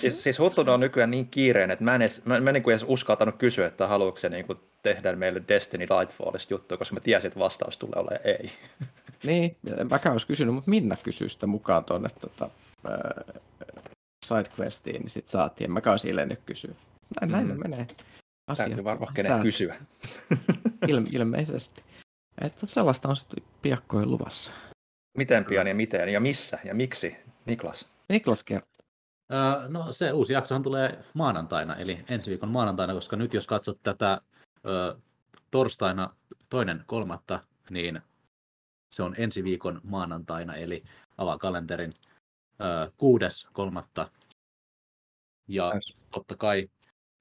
siis, 0.00 0.22
siis 0.22 0.38
Huttunen 0.38 0.74
on 0.74 0.80
nykyään 0.80 1.10
niin 1.10 1.28
kiireinen, 1.28 1.70
että 1.70 1.84
mä 1.84 1.94
en, 1.94 2.02
edes, 2.02 2.24
mä, 2.24 2.40
mä 2.40 2.50
en 2.50 2.54
niin 2.54 2.62
kuin 2.62 2.72
edes 2.72 2.84
uskaltanut 2.88 3.36
kysyä, 3.36 3.66
että 3.66 3.86
haluatko 3.86 4.18
se 4.18 4.28
niin 4.28 4.46
kuin 4.46 4.58
tehdä 4.82 5.16
meille 5.16 5.42
Destiny 5.48 5.86
Lightfallista 5.98 6.54
juttua, 6.54 6.78
koska 6.78 6.94
mä 6.94 7.00
tiesin, 7.00 7.28
että 7.28 7.40
vastaus 7.40 7.78
tulee 7.78 7.94
olemaan 7.96 8.20
ei. 8.24 8.50
Niin, 9.26 9.56
mäkään 9.90 10.12
olisi 10.12 10.26
kysynyt, 10.26 10.54
mutta 10.54 10.70
Minna 10.70 10.96
kysyi 11.04 11.28
sitä 11.28 11.46
mukaan 11.46 11.84
tuonne 11.84 12.08
tota, 12.20 12.50
äh, 12.90 13.40
sidequestiin, 14.26 15.00
niin 15.00 15.10
sitten 15.10 15.30
saatiin. 15.30 15.72
Mäkään 15.72 15.92
olisi 15.92 16.08
ilmennyt 16.08 16.40
kysyä. 16.46 16.74
Näin, 17.20 17.32
näin 17.32 17.46
Mm. 17.46 17.52
ne 17.52 17.58
menee. 17.58 17.86
Täytyy 18.56 18.84
varmaan 18.84 19.14
kenen 19.14 19.42
kysyä. 19.42 19.80
Il, 20.88 21.02
ilmeisesti. 21.12 21.84
Että 22.40 22.66
sellaista 22.66 23.08
on 23.08 23.16
sitten 23.16 23.44
piakkoin 23.62 24.10
luvassa. 24.10 24.52
Miten 25.18 25.44
pian 25.44 25.66
ja 25.66 25.74
miten 25.74 26.08
ja 26.08 26.20
missä 26.20 26.58
ja 26.64 26.74
miksi, 26.74 27.16
Niklas? 27.46 27.88
Niklas 28.08 28.42
kertoo. 28.42 28.70
Öö, 29.32 29.68
no 29.68 29.92
se 29.92 30.12
uusi 30.12 30.32
jaksohan 30.32 30.62
tulee 30.62 31.04
maanantaina, 31.14 31.76
eli 31.76 32.04
ensi 32.08 32.30
viikon 32.30 32.48
maanantaina, 32.48 32.94
koska 32.94 33.16
nyt 33.16 33.34
jos 33.34 33.46
katsot 33.46 33.82
tätä 33.82 34.20
ö, 34.66 34.96
torstaina 35.50 36.10
toinen 36.48 36.84
kolmatta, 36.86 37.40
niin 37.70 38.00
se 38.90 39.02
on 39.02 39.14
ensi 39.18 39.44
viikon 39.44 39.80
maanantaina, 39.84 40.54
eli 40.54 40.84
avaa 41.18 41.38
kalenterin 41.38 41.94
ö, 42.60 42.90
kuudes 42.96 43.48
kolmatta. 43.52 44.10
Ja 45.48 45.70
Nice. 45.74 45.94
totta 46.10 46.36
kai 46.36 46.70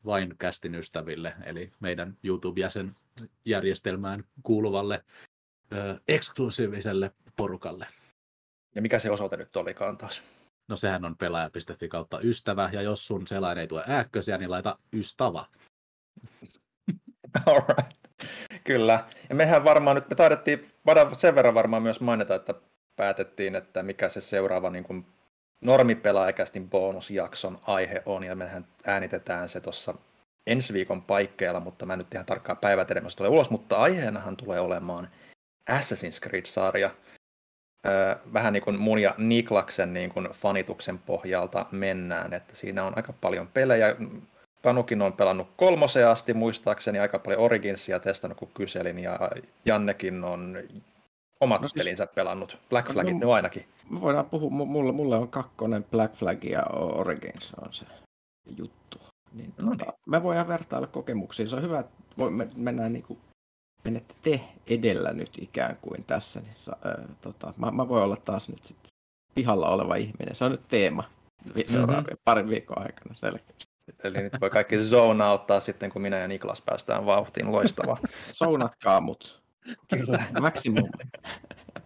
vain 0.06 0.36
kästin 0.38 0.76
ystäville, 0.76 1.34
eli 1.44 1.72
meidän 1.80 2.18
YouTube-jäsen 2.24 2.96
järjestelmään 3.46 4.24
kuuluvalle 4.44 5.04
ö, 5.74 6.00
eksklusiiviselle 6.08 7.12
porukalle. 7.36 7.88
Ja 8.76 8.82
mikä 8.82 9.00
se 9.00 9.12
osoite 9.12 9.38
nyt 9.38 9.56
olikaan 9.56 9.98
taas? 9.98 10.24
No 10.68 10.76
sehän 10.76 11.06
on 11.06 11.18
pelaaja.fi 11.18 11.88
kautta 11.88 12.20
ystävä, 12.22 12.70
ja 12.74 12.82
jos 12.82 13.08
sun 13.08 13.28
selain 13.28 13.58
ei 13.58 13.68
tue 13.68 13.84
ääkkösiä, 13.88 14.38
niin 14.38 14.52
laita 14.52 14.78
ystävä. 14.94 15.46
Alright. 17.46 18.00
Kyllä. 18.64 19.06
Ja 19.30 19.36
mehän 19.36 19.64
varmaan 19.64 19.96
nyt, 19.96 20.10
me 20.10 20.16
taidettiin 20.16 20.68
sen 21.14 21.36
verran 21.36 21.54
varmaan 21.54 21.84
myös 21.84 22.00
mainita, 22.00 22.36
että 22.36 22.54
päätettiin, 22.96 23.56
että 23.56 23.84
mikä 23.84 24.10
se 24.10 24.22
seuraava 24.22 24.70
niin 24.70 24.84
kuin 24.84 25.06
normipelaajakästin 25.62 26.70
bonusjakson 26.70 27.60
aihe 27.68 28.04
on, 28.06 28.24
ja 28.24 28.36
mehän 28.36 28.68
äänitetään 28.86 29.50
se 29.50 29.62
tuossa 29.62 29.94
ensi 30.48 30.74
viikon 30.74 31.02
paikkeilla, 31.02 31.60
mutta 31.60 31.86
mä 31.86 31.94
en 31.94 32.00
nyt 32.00 32.14
ihan 32.14 32.26
milloin 32.94 33.12
se 33.12 33.18
tulee 33.18 33.30
ulos, 33.30 33.50
mutta 33.50 33.78
aiheenahan 33.78 34.38
tulee 34.38 34.60
olemaan 34.60 35.10
Assassin's 35.72 36.28
Creed-sarja. 36.28 36.92
Öö, 37.86 38.16
vähän 38.34 38.54
niin 38.54 38.64
kuin 38.64 38.80
mun 38.80 39.00
ja 39.00 39.16
Niklaksen 39.18 39.94
niin 39.94 40.10
kuin 40.10 40.30
fanituksen 40.34 41.00
pohjalta 41.00 41.66
mennään, 41.72 42.34
että 42.34 42.56
siinä 42.56 42.84
on 42.84 42.94
aika 42.96 43.14
paljon 43.14 43.48
pelejä. 43.48 43.96
Panukin 44.62 45.02
on 45.02 45.14
pelannut 45.14 45.48
kolmoseen 45.58 46.08
asti 46.08 46.34
muistaakseni, 46.34 47.00
aika 47.00 47.20
paljon 47.20 47.42
Originsia 47.42 48.00
testannut 48.00 48.38
kun 48.38 48.52
kyselin, 48.54 49.00
ja 49.00 49.20
Jannekin 49.66 50.24
on 50.24 50.58
omat 51.42 51.62
No 51.62 51.66
no 51.66 51.68
siis- 51.68 51.84
pelinsä 51.84 52.08
pelannut. 52.08 52.58
Black 52.70 52.92
Flagit 52.92 53.14
No, 53.20 53.28
no, 53.28 53.32
ainakin. 53.34 53.66
Me 53.90 54.02
voidaan 54.02 54.26
puhua, 54.26 54.50
mu- 54.50 54.66
mulle, 54.66 54.92
mulle 54.92 55.16
on 55.16 55.28
kakkonen 55.28 55.84
Black 55.84 56.16
Flag 56.16 56.44
ja 56.44 56.64
Origins 56.74 57.54
on 57.54 57.74
se 57.74 57.86
juttu. 58.58 58.98
Niin, 59.34 59.54
No 59.62 59.76
tuota, 59.76 59.94
me 60.06 60.24
voidaan 60.24 60.48
vertailla 60.48 60.88
kokemuksia. 60.88 61.48
Se 61.48 61.56
on 61.56 61.62
hyvä, 61.62 61.80
että 61.80 61.92
voi, 62.18 62.32
me, 62.32 62.48
mennään 62.56 62.94
niin 62.94 63.04
kuin, 63.04 63.20
menette 63.84 64.14
te 64.22 64.42
edellä 64.68 65.14
nyt 65.14 65.30
ikään 65.42 65.78
kuin 65.82 66.04
tässä. 66.04 66.40
Niin 66.40 66.54
sa, 66.54 66.78
ää, 66.86 67.04
tota, 67.22 67.54
mä, 67.58 67.72
mä 67.72 67.88
voin 67.88 68.04
olla 68.04 68.16
taas 68.18 68.50
nyt 68.50 68.64
sit 68.64 68.78
pihalla 69.36 69.70
oleva 69.70 69.96
ihminen. 69.96 70.36
Se 70.36 70.46
on 70.46 70.52
nyt 70.52 70.68
teema 70.68 71.04
vi- 71.56 71.66
seuraavien 71.68 72.04
mm-hmm. 72.04 72.18
parin 72.24 72.50
viikon 72.50 72.80
aikana 72.82 73.14
selkeästi. 73.16 73.66
Eli 74.04 74.18
nyt 74.22 74.34
voi 74.42 74.50
kaikki 74.50 74.84
zone 74.84 75.24
auttaa 75.24 75.60
sitten, 75.60 75.90
kun 75.92 76.02
minä 76.02 76.18
ja 76.18 76.28
Niklas 76.28 76.62
päästään 76.62 77.06
vauhtiin. 77.06 77.52
Loistavaa. 77.52 77.98
Sounatkaa 78.32 79.02
mut. 79.02 79.42
Kyllä. 79.88 80.26
Maximum. 80.40 80.90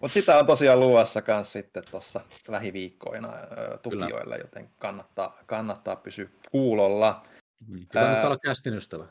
Mutta 0.01 0.13
sitä 0.13 0.37
on 0.37 0.45
tosiaan 0.45 0.79
luvassa 0.79 1.21
myös 1.27 1.51
sitten 1.51 1.83
tuossa 1.91 2.21
lähiviikkoina 2.47 3.33
tukijoille, 3.81 4.37
joten 4.37 4.69
kannattaa, 4.79 5.37
kannattaa 5.45 5.95
pysyä 5.95 6.29
kuulolla. 6.51 7.25
Mm. 7.67 7.85
Kannattaa 7.93 8.27
olla 8.27 8.39
kästin 8.39 8.73
ystävä. 8.73 9.05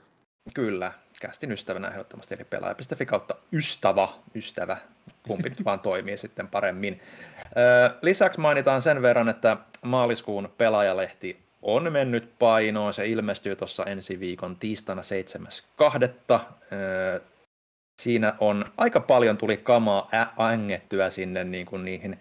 Kyllä, 0.55 0.93
kästin 1.21 1.53
ystävänä 1.53 1.89
ehdottomasti, 1.89 2.35
eli 2.35 2.45
pelaaja.fi 2.45 3.07
kautta 3.07 3.35
ystävä, 3.53 4.09
ystävä, 4.35 4.77
kumpi 5.27 5.49
nyt 5.49 5.65
vaan 5.65 5.81
toimii 5.81 6.17
sitten 6.25 6.49
paremmin. 6.49 7.01
Lisäksi 8.03 8.41
mainitaan 8.41 8.83
sen 8.83 9.03
verran, 9.03 9.29
että 9.29 9.57
maaliskuun 9.83 10.53
pelaajalehti 10.59 11.43
on 11.63 11.93
mennyt 11.93 12.39
painoon. 12.39 12.93
Se 12.93 13.07
ilmestyy 13.07 13.57
tuossa 13.57 13.85
ensi 13.85 14.21
viikon 14.21 14.57
tiistaina 14.57 15.03
7.2. 15.03 16.43
Siinä 18.01 18.35
on 18.39 18.65
aika 18.77 19.01
paljon 19.01 19.37
tuli 19.37 19.57
kamaa 19.57 20.11
ängettyä 20.53 21.11
sinne 21.11 21.45
niin 21.45 21.67
kuin 21.67 21.85
niihin 21.85 22.21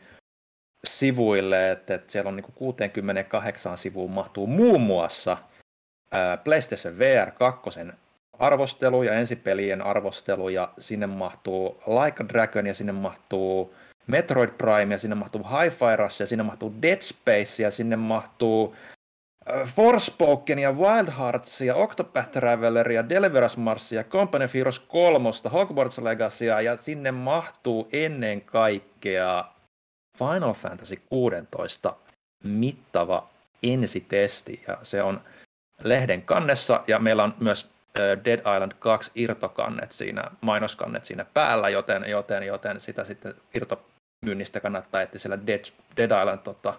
sivuille, 0.88 1.72
että, 1.72 1.96
että 1.96 2.12
siellä 2.12 2.30
on 2.30 2.36
niin 2.36 2.44
kuin 2.44 2.56
68 2.56 3.78
sivuun 3.78 4.12
mahtuu 4.12 4.48
muun 4.48 4.82
muassa 4.82 5.38
ää, 6.12 6.38
PlayStation 6.38 7.00
VR 7.00 7.32
2 7.32 7.70
arvostelu 8.40 9.04
ja 9.04 9.14
ensipelien 9.14 9.82
arvostelu, 9.82 10.50
ja 10.50 10.74
sinne 10.78 11.08
mahtuu 11.08 11.82
Like 11.88 12.24
a 12.24 12.30
Dragon, 12.30 12.68
ja 12.68 12.74
sinne 12.74 12.92
mahtuu 12.92 13.76
Metroid 14.08 14.50
Prime, 14.50 14.94
ja 14.94 14.98
sinne 14.98 15.16
mahtuu 15.16 15.44
Hi-Fi 15.44 15.96
Rush, 15.96 16.22
ja 16.22 16.28
sinne 16.28 16.44
mahtuu 16.44 16.74
Dead 16.82 17.02
Space, 17.02 17.64
ja 17.64 17.72
sinne 17.72 17.96
mahtuu 17.96 18.76
äh, 19.52 19.68
Forspoken 19.68 20.60
ja 20.60 20.72
Wild 20.72 21.10
Hearts 21.18 21.62
ja 21.62 21.76
Octopath 21.76 22.30
Traveler 22.30 22.92
ja 22.92 23.10
Deliverance 23.10 23.60
Mars 23.60 23.92
ja 23.92 24.04
Company 24.04 24.46
of 24.46 24.54
Heroes 24.54 24.80
3, 24.80 25.30
Hogwarts 25.52 25.98
Legacya 25.98 26.62
ja 26.62 26.78
sinne 26.78 27.12
mahtuu 27.12 27.90
ennen 27.94 28.42
kaikkea 28.42 29.46
Final 30.18 30.54
Fantasy 30.54 31.02
16 31.10 31.96
mittava 32.44 33.30
ensitesti. 33.64 34.64
Ja 34.68 34.78
se 34.84 35.04
on 35.04 35.22
lehden 35.84 36.22
kannessa 36.22 36.84
ja 36.88 37.00
meillä 37.00 37.24
on 37.24 37.34
myös 37.40 37.70
äh, 38.00 38.26
Dead 38.26 38.40
Island 38.40 38.72
2 38.80 39.12
irtokannet 39.16 39.92
siinä, 39.92 40.24
mainoskannet 40.42 41.06
siinä 41.06 41.26
päällä, 41.34 41.70
joten, 41.70 42.06
joten, 42.10 42.44
joten 42.44 42.80
sitä 42.80 43.06
sitten 43.06 43.36
irtomyynnistä 43.54 44.60
kannattaa 44.60 45.02
etsiä 45.02 45.20
siellä 45.20 45.48
Dead, 45.48 45.66
Dead 45.98 46.22
Island 46.22 46.40
tota, 46.44 46.74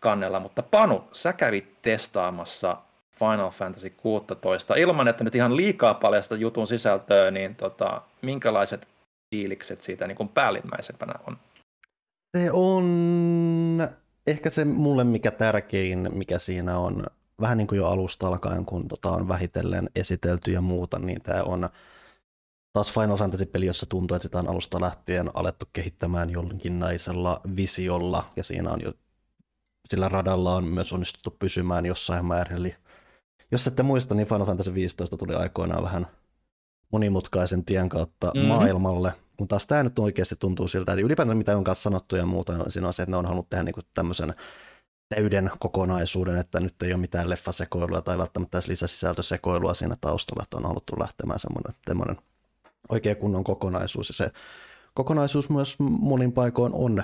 kannella, 0.00 0.40
mutta 0.40 0.62
Panu, 0.62 1.04
sä 1.12 1.32
kävit 1.32 1.82
testaamassa 1.82 2.76
Final 3.18 3.50
Fantasy 3.50 3.90
16 3.90 4.74
ilman, 4.74 5.08
että 5.08 5.24
nyt 5.24 5.34
ihan 5.34 5.56
liikaa 5.56 5.94
paljasta 5.94 6.36
jutun 6.36 6.66
sisältöä, 6.66 7.30
niin 7.30 7.54
tota, 7.54 8.02
minkälaiset 8.22 8.88
fiilikset 9.30 9.82
siitä 9.82 10.06
niin 10.06 10.16
kuin 10.16 10.28
päällimmäisempänä 10.28 11.14
on? 11.26 11.36
Se 12.36 12.50
on 12.52 13.88
ehkä 14.26 14.50
se 14.50 14.64
mulle 14.64 15.04
mikä 15.04 15.30
tärkein, 15.30 16.08
mikä 16.12 16.38
siinä 16.38 16.78
on, 16.78 17.06
vähän 17.40 17.58
niin 17.58 17.66
kuin 17.66 17.76
jo 17.76 17.86
alusta 17.86 18.28
alkaen, 18.28 18.64
kun 18.64 18.88
tota 18.88 19.10
on 19.10 19.28
vähitellen 19.28 19.90
esitelty 19.96 20.52
ja 20.52 20.60
muuta, 20.60 20.98
niin 20.98 21.22
tämä 21.22 21.42
on 21.42 21.68
taas 22.72 22.92
Final 22.92 23.16
Fantasy-peli, 23.16 23.66
jossa 23.66 23.86
tuntuu, 23.86 24.14
että 24.14 24.22
sitä 24.22 24.38
on 24.38 24.48
alusta 24.48 24.80
lähtien 24.80 25.30
alettu 25.34 25.66
kehittämään 25.72 26.30
jonkinlaisella 26.30 27.40
visiolla, 27.56 28.32
ja 28.36 28.44
siinä 28.44 28.70
on 28.70 28.80
jo 28.82 28.92
sillä 29.86 30.08
radalla 30.08 30.54
on 30.54 30.64
myös 30.64 30.92
onnistuttu 30.92 31.36
pysymään 31.38 31.86
jossain 31.86 32.26
määrin. 32.26 32.56
Eli 32.56 32.74
jos 33.50 33.66
ette 33.66 33.82
muista, 33.82 34.14
niin 34.14 34.28
Final 34.28 34.46
Fantasy 34.46 34.74
15 34.74 35.16
tuli 35.16 35.34
aikoinaan 35.34 35.82
vähän 35.82 36.06
monimutkaisen 36.92 37.64
tien 37.64 37.88
kautta 37.88 38.26
Mhm. 38.26 38.38
mm-hmm. 38.38 38.48
maailmalle, 38.48 39.12
kun 39.36 39.48
taas 39.48 39.66
tämä 39.66 39.82
nyt 39.82 39.98
oikeasti 39.98 40.36
tuntuu 40.36 40.68
siltä, 40.68 40.92
että 40.92 41.04
ylipäätään 41.04 41.38
mitä 41.38 41.56
on 41.56 41.64
kanssa 41.64 41.82
sanottu 41.82 42.16
ja 42.16 42.26
muuta, 42.26 42.52
niin 42.52 42.72
siinä 42.72 42.86
on 42.86 42.92
se, 42.92 43.02
että 43.02 43.10
ne 43.10 43.16
on 43.16 43.24
halunnut 43.26 43.50
tehdä 43.50 43.64
niinku 43.64 43.80
tämmöisen 43.94 44.34
täyden 45.08 45.50
kokonaisuuden, 45.58 46.36
että 46.38 46.60
nyt 46.60 46.82
ei 46.82 46.92
ole 46.92 47.00
mitään 47.00 47.30
leffasekoilua 47.30 48.02
tai 48.02 48.18
välttämättä 48.18 48.58
edes 48.58 48.68
lisäsisältösekoilua 48.68 49.74
siinä 49.74 49.96
taustalla, 50.00 50.42
että 50.42 50.56
on 50.56 50.66
haluttu 50.66 50.98
lähtemään 50.98 51.38
semmoinen, 51.40 51.74
semmoinen 51.86 52.16
oikea 52.88 53.14
kunnon 53.14 53.44
kokonaisuus. 53.44 54.08
Ja 54.08 54.14
se 54.14 54.30
kokonaisuus 54.94 55.50
myös 55.50 55.76
monin 55.78 56.32
paikoin 56.32 56.72
on 56.74 57.02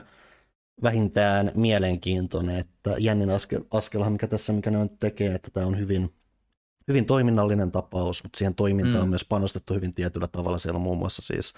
vähintään 0.83 1.52
mielenkiintoinen, 1.54 2.57
että 2.57 2.95
jännin 2.99 3.31
askel, 3.31 3.61
askelhan, 3.71 4.12
mikä 4.12 4.26
tässä, 4.26 4.52
mikä 4.52 4.71
ne 4.71 4.78
on 4.78 4.90
tekee, 5.00 5.35
että 5.35 5.50
tämä 5.50 5.66
on 5.66 5.78
hyvin, 5.78 6.14
hyvin 6.88 7.07
toiminnallinen 7.07 7.73
tapaus, 7.73 8.23
mutta 8.23 8.38
siihen 8.38 8.54
toimintaan 8.54 8.97
mm. 8.97 9.02
on 9.02 9.09
myös 9.09 9.25
panostettu 9.25 9.75
hyvin 9.75 9.95
tietyllä 9.95 10.28
tavalla. 10.28 10.59
Siellä 10.59 10.76
on 10.76 10.83
muun 10.83 10.99
muassa 10.99 11.23
siis 11.23 11.54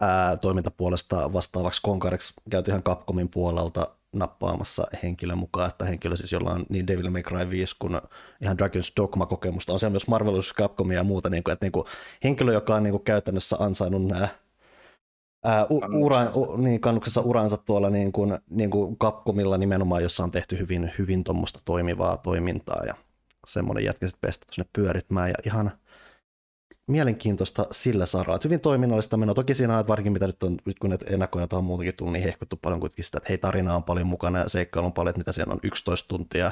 ää, 0.00 0.36
toimintapuolesta 0.36 1.32
vastaavaksi 1.32 1.82
konkariksi 1.82 2.34
käyty 2.50 2.70
ihan 2.70 2.82
Capcomin 2.82 3.28
puolelta 3.28 3.86
nappaamassa 4.16 4.86
henkilö 5.02 5.36
mukaan, 5.36 5.70
että 5.70 5.84
henkilö 5.84 6.16
siis, 6.16 6.32
jolla 6.32 6.50
on 6.50 6.66
niin 6.68 6.86
Devil 6.86 7.10
May 7.10 7.22
Cry 7.22 7.50
5 7.50 7.76
kuin 7.78 8.00
ihan 8.40 8.56
Dragon's 8.58 8.92
Dogma-kokemusta, 8.96 9.72
on 9.72 9.78
siellä 9.80 9.92
myös 9.92 10.08
Marvelous 10.08 10.54
Capcomia 10.54 10.96
ja 10.98 11.04
muuta, 11.04 11.30
niin 11.30 11.44
kuin, 11.44 11.52
että 11.52 11.66
niin 11.66 11.72
kuin, 11.72 11.84
henkilö, 12.24 12.52
joka 12.52 12.74
on 12.74 12.82
niin 12.82 12.92
kuin, 12.92 13.04
käytännössä 13.04 13.56
ansainnut 13.58 14.06
nämä 14.06 14.28
ää, 15.44 15.66
u, 15.70 16.04
ura, 16.04 16.30
u, 16.36 16.56
niin, 16.56 16.80
kannuksessa 16.80 17.20
uransa 17.20 17.56
tuolla 17.56 17.90
niin 17.90 18.12
kuin, 18.12 18.38
niin 18.50 18.70
kuin 18.70 18.96
Capcomilla 18.98 19.58
nimenomaan, 19.58 20.02
jossa 20.02 20.24
on 20.24 20.30
tehty 20.30 20.58
hyvin, 20.58 20.92
hyvin 20.98 21.24
tuommoista 21.24 21.60
toimivaa 21.64 22.16
toimintaa 22.16 22.84
ja 22.86 22.94
semmoinen 23.46 23.84
jätkä 23.84 24.06
sitten 24.06 24.28
pestetty 24.28 24.54
sinne 24.54 24.68
pyöritmään 24.72 25.28
ja 25.28 25.34
ihan 25.46 25.72
mielenkiintoista 26.86 27.66
sillä 27.70 28.06
saralla. 28.06 28.40
Hyvin 28.44 28.60
toiminnallista 28.60 29.16
menoa. 29.16 29.34
Toki 29.34 29.54
siinä 29.54 29.74
on, 29.74 29.80
että 29.80 29.88
varsinkin 29.88 30.12
mitä 30.12 30.26
nyt 30.26 30.42
on, 30.42 30.56
nyt 30.64 30.78
kun 30.78 30.90
näitä 30.90 31.06
ennakkoja 31.08 31.46
on 31.52 31.64
muutenkin 31.64 31.94
tullut, 31.96 32.12
niin 32.12 32.24
hehkuttu 32.24 32.58
paljon 32.62 32.80
kuitenkin 32.80 33.04
sitä, 33.04 33.18
että 33.18 33.28
hei 33.28 33.38
tarina 33.38 33.76
on 33.76 33.84
paljon 33.84 34.06
mukana 34.06 34.38
ja 34.38 34.48
seikkailu 34.48 34.86
on 34.86 34.92
paljon, 34.92 35.10
että 35.10 35.18
mitä 35.18 35.32
siellä 35.32 35.52
on 35.52 35.60
11 35.62 36.08
tuntia 36.08 36.50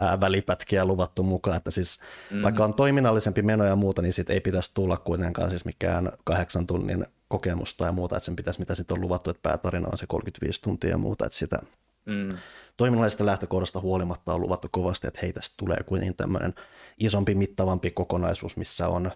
ää, 0.00 0.20
välipätkiä 0.20 0.84
luvattu 0.84 1.22
mukaan, 1.22 1.56
että 1.56 1.70
siis 1.70 2.00
mm-hmm. 2.00 2.42
vaikka 2.42 2.64
on 2.64 2.74
toiminnallisempi 2.74 3.42
meno 3.42 3.64
ja 3.64 3.76
muuta, 3.76 4.02
niin 4.02 4.12
siitä 4.12 4.32
ei 4.32 4.40
pitäisi 4.40 4.70
tulla 4.74 4.96
kuitenkaan 4.96 5.50
siis 5.50 5.64
mikään 5.64 6.12
kahdeksan 6.24 6.66
tunnin 6.66 7.06
kokemusta 7.30 7.84
ja 7.84 7.92
muuta, 7.92 8.16
että 8.16 8.24
sen 8.24 8.36
pitäisi, 8.36 8.60
mitä 8.60 8.74
sitten 8.74 8.94
on 8.94 9.00
luvattu, 9.00 9.30
että 9.30 9.42
päätarina 9.42 9.88
on 9.92 9.98
se 9.98 10.06
35 10.06 10.62
tuntia 10.62 10.90
ja 10.90 10.98
muuta, 10.98 11.26
että 11.26 11.38
sitä 11.38 11.58
mm. 12.06 12.36
toiminnallisesta 12.76 13.26
lähtökohdasta 13.26 13.80
huolimatta 13.80 14.34
on 14.34 14.40
luvattu 14.40 14.68
kovasti, 14.70 15.06
että 15.06 15.20
hei 15.22 15.32
tästä 15.32 15.54
tulee 15.56 15.78
kuitenkin 15.86 16.16
tämmöinen 16.16 16.54
isompi, 16.98 17.34
mittavampi 17.34 17.90
kokonaisuus, 17.90 18.56
missä 18.56 18.88
on 18.88 19.10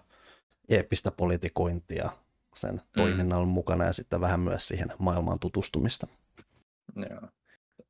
eeppistä 0.69 1.11
politikointia 1.11 2.09
sen 2.53 2.73
mm. 2.73 2.81
toiminnan 2.97 3.47
mukana 3.47 3.85
ja 3.85 3.93
sitten 3.93 4.21
vähän 4.21 4.39
myös 4.39 4.67
siihen 4.67 4.93
maailmaan 4.99 5.39
tutustumista. 5.39 6.07
Joo. 7.09 7.21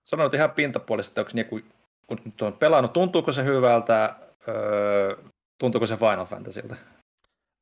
Sanoit 0.04 0.34
ihan 0.34 0.52
pintapuolisesti, 0.52 1.20
onko 1.20 1.32
niin 1.34 1.46
kuin, 1.46 1.66
kun 2.08 2.20
nyt 2.26 2.42
on 2.42 2.54
pelannut, 2.54 2.94
tuntuuko 2.94 3.32
se 3.32 3.44
hyvältä, 3.44 4.16
öö, 4.48 5.18
tuntuuko 5.58 5.88
se 5.88 5.98
Final 5.98 6.26
Fantasylta? 6.26 6.76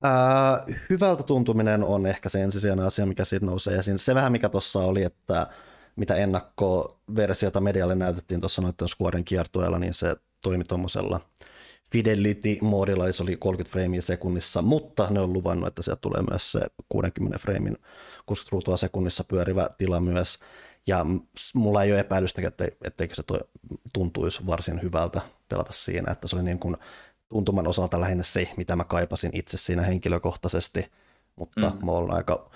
Ää, 0.03 0.65
hyvältä 0.89 1.24
tuntuminen 1.24 1.83
on 1.83 2.05
ehkä 2.05 2.29
se 2.29 2.43
ensisijainen 2.43 2.86
asia, 2.86 3.05
mikä 3.05 3.25
siitä 3.25 3.45
nousee 3.45 3.77
esiin. 3.77 3.98
Se 4.00 4.15
vähän 4.15 4.31
mikä 4.31 4.50
tuossa 4.50 4.79
oli, 4.79 5.03
että 5.03 5.48
mitä 5.95 6.15
ennakkoversiota 6.15 7.62
medialle 7.62 7.95
näytettiin 7.95 8.39
tuossa 8.39 8.62
noiden 8.62 8.88
Squaren 8.88 9.25
kiertueella, 9.25 9.79
niin 9.79 9.93
se 9.93 10.15
toimi 10.41 10.63
tuommoisella 10.63 11.19
Fidelity-moodilla, 11.91 13.12
se 13.12 13.24
oli 13.24 13.38
30 13.38 13.72
freimiä 13.72 14.01
sekunnissa, 14.01 14.62
mutta 14.62 15.07
ne 15.10 15.19
on 15.19 15.33
luvannut, 15.33 15.67
että 15.67 15.81
sieltä 15.81 16.01
tulee 16.01 16.22
myös 16.29 16.51
se 16.51 16.60
60 16.89 17.39
freimin 17.39 17.77
60 18.25 18.51
ruutua 18.51 18.77
sekunnissa 18.77 19.24
pyörivä 19.24 19.69
tila 19.77 20.00
myös. 20.00 20.39
Ja 20.88 21.05
mulla 21.55 21.83
ei 21.83 21.91
ole 21.91 22.00
epäilystä, 22.00 22.48
että 22.48 22.67
etteikö 22.83 23.15
se 23.15 23.24
tuntuisi 23.93 24.48
varsin 24.48 24.81
hyvältä 24.81 25.22
pelata 25.50 25.74
siinä, 25.74 26.12
että 26.12 26.27
se 26.27 26.36
oli 26.36 26.43
niin 26.43 26.60
kuin 26.60 26.77
tuntuman 27.30 27.67
osalta 27.67 28.02
lähinnä 28.02 28.24
se, 28.24 28.54
mitä 28.58 28.76
mä 28.76 28.84
kaipasin 28.84 29.32
itse 29.34 29.58
siinä 29.58 29.82
henkilökohtaisesti, 29.82 30.91
mutta 31.36 31.69
mm. 31.69 31.86
mä 31.86 31.91
olen 31.91 32.13
aika, 32.13 32.50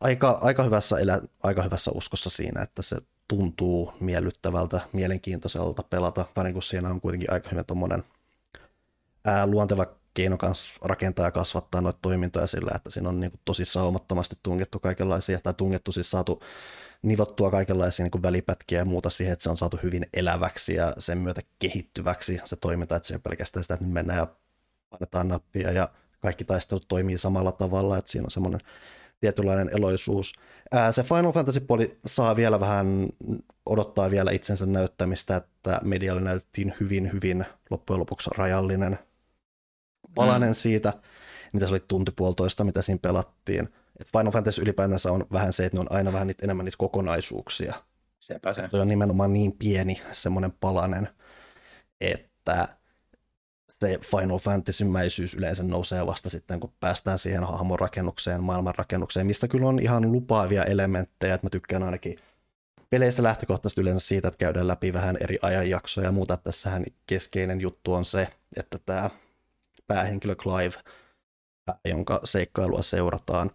aika, 0.00 0.38
aika, 0.42 0.62
hyvässä 0.62 0.98
elä, 0.98 1.20
aika 1.42 1.62
hyvässä 1.62 1.90
uskossa 1.94 2.30
siinä, 2.30 2.62
että 2.62 2.82
se 2.82 2.96
tuntuu 3.28 3.92
miellyttävältä, 4.00 4.80
mielenkiintoiselta 4.92 5.82
pelata, 5.82 6.26
vaan 6.36 6.52
kun 6.52 6.62
siinä 6.62 6.88
on 6.88 7.00
kuitenkin 7.00 7.32
aika 7.32 7.48
hyvä 7.50 7.64
tuommoinen 7.64 8.04
luonteva 9.46 9.86
keino 10.14 10.36
kanssa 10.36 10.74
rakentaa 10.82 11.24
ja 11.24 11.30
kasvattaa 11.30 11.80
noita 11.80 11.98
toimintoja 12.02 12.46
sillä, 12.46 12.70
että 12.74 12.90
siinä 12.90 13.08
on 13.08 13.20
niin 13.20 13.30
kuin 13.30 13.40
tosi 13.44 13.64
saumattomasti 13.64 14.36
tungettu 14.42 14.78
kaikenlaisia, 14.78 15.40
tai 15.42 15.54
tungettu 15.54 15.92
siis 15.92 16.10
saatu 16.10 16.42
nivottua 17.02 17.50
kaikenlaisia 17.50 18.06
niin 18.12 18.22
välipätkiä 18.22 18.78
ja 18.78 18.84
muuta 18.84 19.10
siihen, 19.10 19.32
että 19.32 19.42
se 19.42 19.50
on 19.50 19.56
saatu 19.56 19.78
hyvin 19.82 20.06
eläväksi 20.14 20.74
ja 20.74 20.94
sen 20.98 21.18
myötä 21.18 21.40
kehittyväksi 21.58 22.40
se 22.44 22.56
toiminta, 22.56 22.96
että 22.96 23.08
se 23.08 23.14
on 23.14 23.22
pelkästään 23.22 23.64
sitä, 23.64 23.74
että 23.74 23.84
nyt 23.84 23.94
mennään 23.94 24.18
ja 24.18 24.26
painetaan 24.90 25.28
nappia 25.28 25.70
ja 25.70 25.88
kaikki 26.20 26.44
taistelut 26.44 26.88
toimii 26.88 27.18
samalla 27.18 27.52
tavalla, 27.52 27.98
että 27.98 28.10
siinä 28.10 28.24
on 28.24 28.30
semmoinen 28.30 28.60
tietynlainen 29.20 29.70
eloisuus. 29.76 30.32
Ää, 30.72 30.92
se 30.92 31.02
Final 31.02 31.32
Fantasy-puoli 31.32 31.98
saa 32.06 32.36
vielä 32.36 32.60
vähän 32.60 33.08
odottaa 33.66 34.10
vielä 34.10 34.30
itsensä 34.30 34.66
näyttämistä, 34.66 35.36
että 35.36 35.80
medialle 35.84 36.20
näytettiin 36.20 36.74
hyvin, 36.80 37.12
hyvin 37.12 37.44
loppujen 37.70 38.00
lopuksi 38.00 38.30
rajallinen 38.36 38.98
palanen 40.14 40.50
mm. 40.50 40.54
siitä, 40.54 40.92
mitä 41.52 41.66
se 41.66 41.72
oli 41.72 41.84
tunti 41.88 42.12
puolitoista, 42.12 42.64
mitä 42.64 42.82
siinä 42.82 42.98
pelattiin. 43.02 43.68
Et 44.00 44.08
Final 44.12 44.32
Fantasy 44.32 44.62
ylipäätänsä 44.62 45.12
on 45.12 45.26
vähän 45.32 45.52
se, 45.52 45.64
että 45.64 45.76
ne 45.76 45.80
on 45.80 45.92
aina 45.92 46.12
vähän 46.12 46.26
niitä, 46.26 46.44
enemmän 46.44 46.64
niitä 46.64 46.78
kokonaisuuksia. 46.78 47.74
Sepä 48.18 48.52
se. 48.52 48.68
Toi 48.68 48.80
on 48.80 48.88
nimenomaan 48.88 49.32
niin 49.32 49.52
pieni 49.58 50.02
semmoinen 50.12 50.52
palanen, 50.60 51.08
että 52.00 52.68
se 53.70 53.98
Final 54.02 54.38
Fantasy-mäisyys 54.38 55.34
yleensä 55.34 55.62
nousee 55.62 56.06
vasta 56.06 56.30
sitten, 56.30 56.60
kun 56.60 56.72
päästään 56.80 57.18
siihen 57.18 57.44
hahmon 57.44 57.78
rakennukseen, 57.78 58.42
maailman 58.42 58.74
rakennukseen, 58.74 59.26
mistä 59.26 59.48
kyllä 59.48 59.68
on 59.68 59.78
ihan 59.78 60.12
lupaavia 60.12 60.64
elementtejä, 60.64 61.34
että 61.34 61.46
mä 61.46 61.50
tykkään 61.50 61.82
ainakin 61.82 62.18
peleissä 62.90 63.22
lähtökohtaisesti 63.22 63.80
yleensä 63.80 64.06
siitä, 64.06 64.28
että 64.28 64.38
käydään 64.38 64.68
läpi 64.68 64.92
vähän 64.92 65.16
eri 65.20 65.38
ajanjaksoja 65.42 66.06
ja 66.06 66.12
muuta. 66.12 66.36
Tässähän 66.36 66.84
keskeinen 67.06 67.60
juttu 67.60 67.94
on 67.94 68.04
se, 68.04 68.28
että 68.56 68.78
tämä 68.86 69.10
päähenkilö 69.86 70.34
Clive, 70.34 70.78
jonka 71.84 72.20
seikkailua 72.24 72.82
seurataan, 72.82 73.50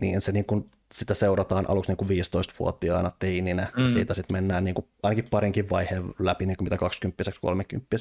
niin 0.00 0.20
se 0.20 0.32
niin 0.32 0.44
kuin, 0.44 0.66
sitä 0.92 1.14
seurataan 1.14 1.70
aluksi 1.70 1.90
niin 1.90 1.96
kuin 1.96 2.08
15-vuotiaana 2.08 3.12
teininä, 3.18 3.66
mm. 3.76 3.82
ja 3.82 3.88
siitä 3.88 4.14
sitten 4.14 4.36
mennään 4.36 4.64
niin 4.64 4.74
kuin, 4.74 4.86
ainakin 5.02 5.24
parinkin 5.30 5.70
vaiheen 5.70 6.04
läpi 6.18 6.46
niin 6.46 6.56
kuin 6.56 6.66
mitä 6.66 6.76
20 6.76 7.24
30 7.40 7.96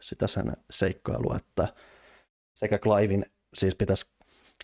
sitä 0.00 0.26
sen 0.26 0.52
seikkailua, 0.70 1.36
että 1.36 1.68
sekä 2.54 2.78
Clivein 2.78 3.26
siis 3.54 3.74
pitäisi 3.74 4.06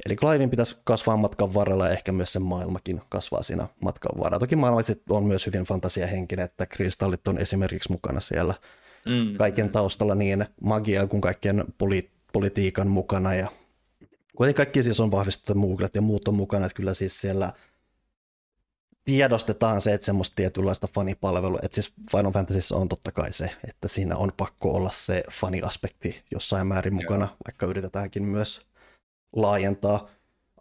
Eli 0.06 0.16
Clivein 0.16 0.50
pitäisi 0.50 0.76
kasvaa 0.84 1.16
matkan 1.16 1.54
varrella 1.54 1.86
ja 1.86 1.92
ehkä 1.92 2.12
myös 2.12 2.32
sen 2.32 2.42
maailmakin 2.42 3.00
kasvaa 3.08 3.42
siinä 3.42 3.68
matkan 3.80 4.18
varrella. 4.18 4.38
Toki 4.38 4.56
maailma 4.56 4.80
on 5.10 5.24
myös 5.24 5.46
hyvin 5.46 5.64
fantasiahenkinen, 5.64 6.44
että 6.44 6.66
kristallit 6.66 7.28
on 7.28 7.38
esimerkiksi 7.38 7.92
mukana 7.92 8.20
siellä 8.20 8.54
mm. 9.06 9.36
kaiken 9.36 9.70
taustalla 9.70 10.14
niin 10.14 10.44
magia 10.60 11.06
kuin 11.06 11.20
kaikkien 11.20 11.64
poli- 11.78 12.10
politiikan 12.32 12.88
mukana 12.88 13.34
ja 13.34 13.48
kuitenkin 14.36 14.56
kaikki 14.56 14.82
siis 14.82 15.00
on 15.00 15.10
vahvistettu 15.10 15.54
Mooglet 15.54 15.94
ja 15.94 16.02
muut 16.02 16.28
on 16.28 16.34
mukana, 16.34 16.66
että 16.66 16.76
kyllä 16.76 16.94
siis 16.94 17.20
siellä 17.20 17.52
tiedostetaan 19.04 19.80
se, 19.80 19.94
että 19.94 20.04
semmoista 20.04 20.34
tietynlaista 20.34 20.88
fanipalvelua, 20.94 21.58
että 21.62 21.74
siis 21.74 21.94
Final 22.10 22.32
Fantasyssä 22.32 22.76
on 22.76 22.88
totta 22.88 23.12
kai 23.12 23.32
se, 23.32 23.50
että 23.68 23.88
siinä 23.88 24.16
on 24.16 24.32
pakko 24.36 24.72
olla 24.72 24.90
se 24.90 25.22
fani-aspekti 25.32 26.22
jossain 26.30 26.66
määrin 26.66 26.94
mukana, 26.94 27.24
Joo. 27.24 27.36
vaikka 27.46 27.66
yritetäänkin 27.66 28.24
myös 28.24 28.66
laajentaa 29.36 30.08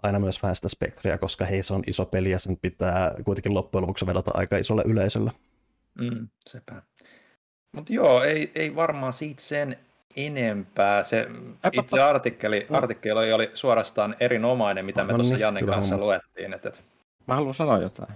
aina 0.04 0.20
myös 0.20 0.44
vähän 0.44 0.56
sitä 0.56 0.70
spektria, 0.70 1.18
koska 1.18 1.46
hei 1.46 1.64
se 1.64 1.74
on 1.74 1.84
iso 1.88 2.06
peli 2.06 2.32
ja 2.32 2.40
sen 2.40 2.58
pitää 2.58 3.14
kuitenkin 3.26 3.54
loppujen 3.54 3.82
lopuksi 3.82 4.06
vedota 4.06 4.32
aika 4.34 4.58
isolle 4.58 4.84
yleisölle. 4.86 5.32
Mm, 6.02 6.28
sepä. 6.50 6.82
Mutta 7.72 7.94
joo, 7.94 8.24
ei, 8.24 8.52
ei 8.56 8.76
varmaan 8.76 9.14
siitä 9.14 9.42
sen 9.42 9.78
enempää. 10.15 11.04
Se 11.04 11.28
itse 11.71 12.02
artikkeli, 12.02 12.67
artikkeli 12.69 13.34
oli 13.34 13.52
suorastaan 13.54 14.15
erinomainen, 14.19 14.86
mitä 14.86 15.04
me 15.04 15.12
no 15.12 15.17
tuossa 15.17 15.34
niin, 15.34 15.41
Jannen 15.41 15.65
kanssa 15.65 15.95
homma. 15.95 16.06
luettiin. 16.06 16.54
Että, 16.54 16.69
että... 16.69 16.82
Mä 17.28 17.36
haluan 17.36 17.54
sanoa 17.54 17.78
jotain. 17.78 18.13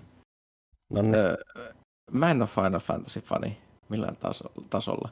No 0.89 1.01
niin. 1.01 1.15
Öö, 1.15 1.37
mä 2.11 2.31
en 2.31 2.41
ole 2.41 2.49
Final 2.55 2.79
Fantasy-fani 2.79 3.57
millään 3.89 4.17
taso- 4.17 4.51
tasolla. 4.69 5.09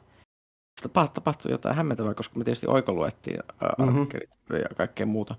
Sitä 0.80 1.08
tapahtui 1.14 1.50
jotain 1.50 1.76
hämmentävää, 1.76 2.14
koska 2.14 2.38
me 2.38 2.44
tietysti 2.44 2.66
oikoluettiin 2.66 3.38
mm-hmm. 3.38 3.88
artikkelit 3.88 4.30
ja 4.50 4.74
kaikkea 4.76 5.06
muuta. 5.06 5.34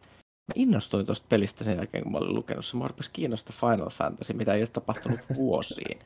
Mä 0.47 0.53
innostuin 0.55 1.05
tuosta 1.05 1.25
pelistä 1.29 1.63
sen 1.63 1.75
jälkeen, 1.75 2.03
kun 2.03 2.11
mä 2.11 2.17
olin 2.17 2.35
lukenut 2.35 2.65
se. 2.65 2.77
Mä 2.77 2.87
rupesin 2.87 3.13
kiinnostaa 3.13 3.55
Final 3.59 3.89
Fantasy, 3.89 4.33
mitä 4.33 4.53
ei 4.53 4.61
ole 4.61 4.67
tapahtunut 4.67 5.19
vuosiin. 5.35 5.99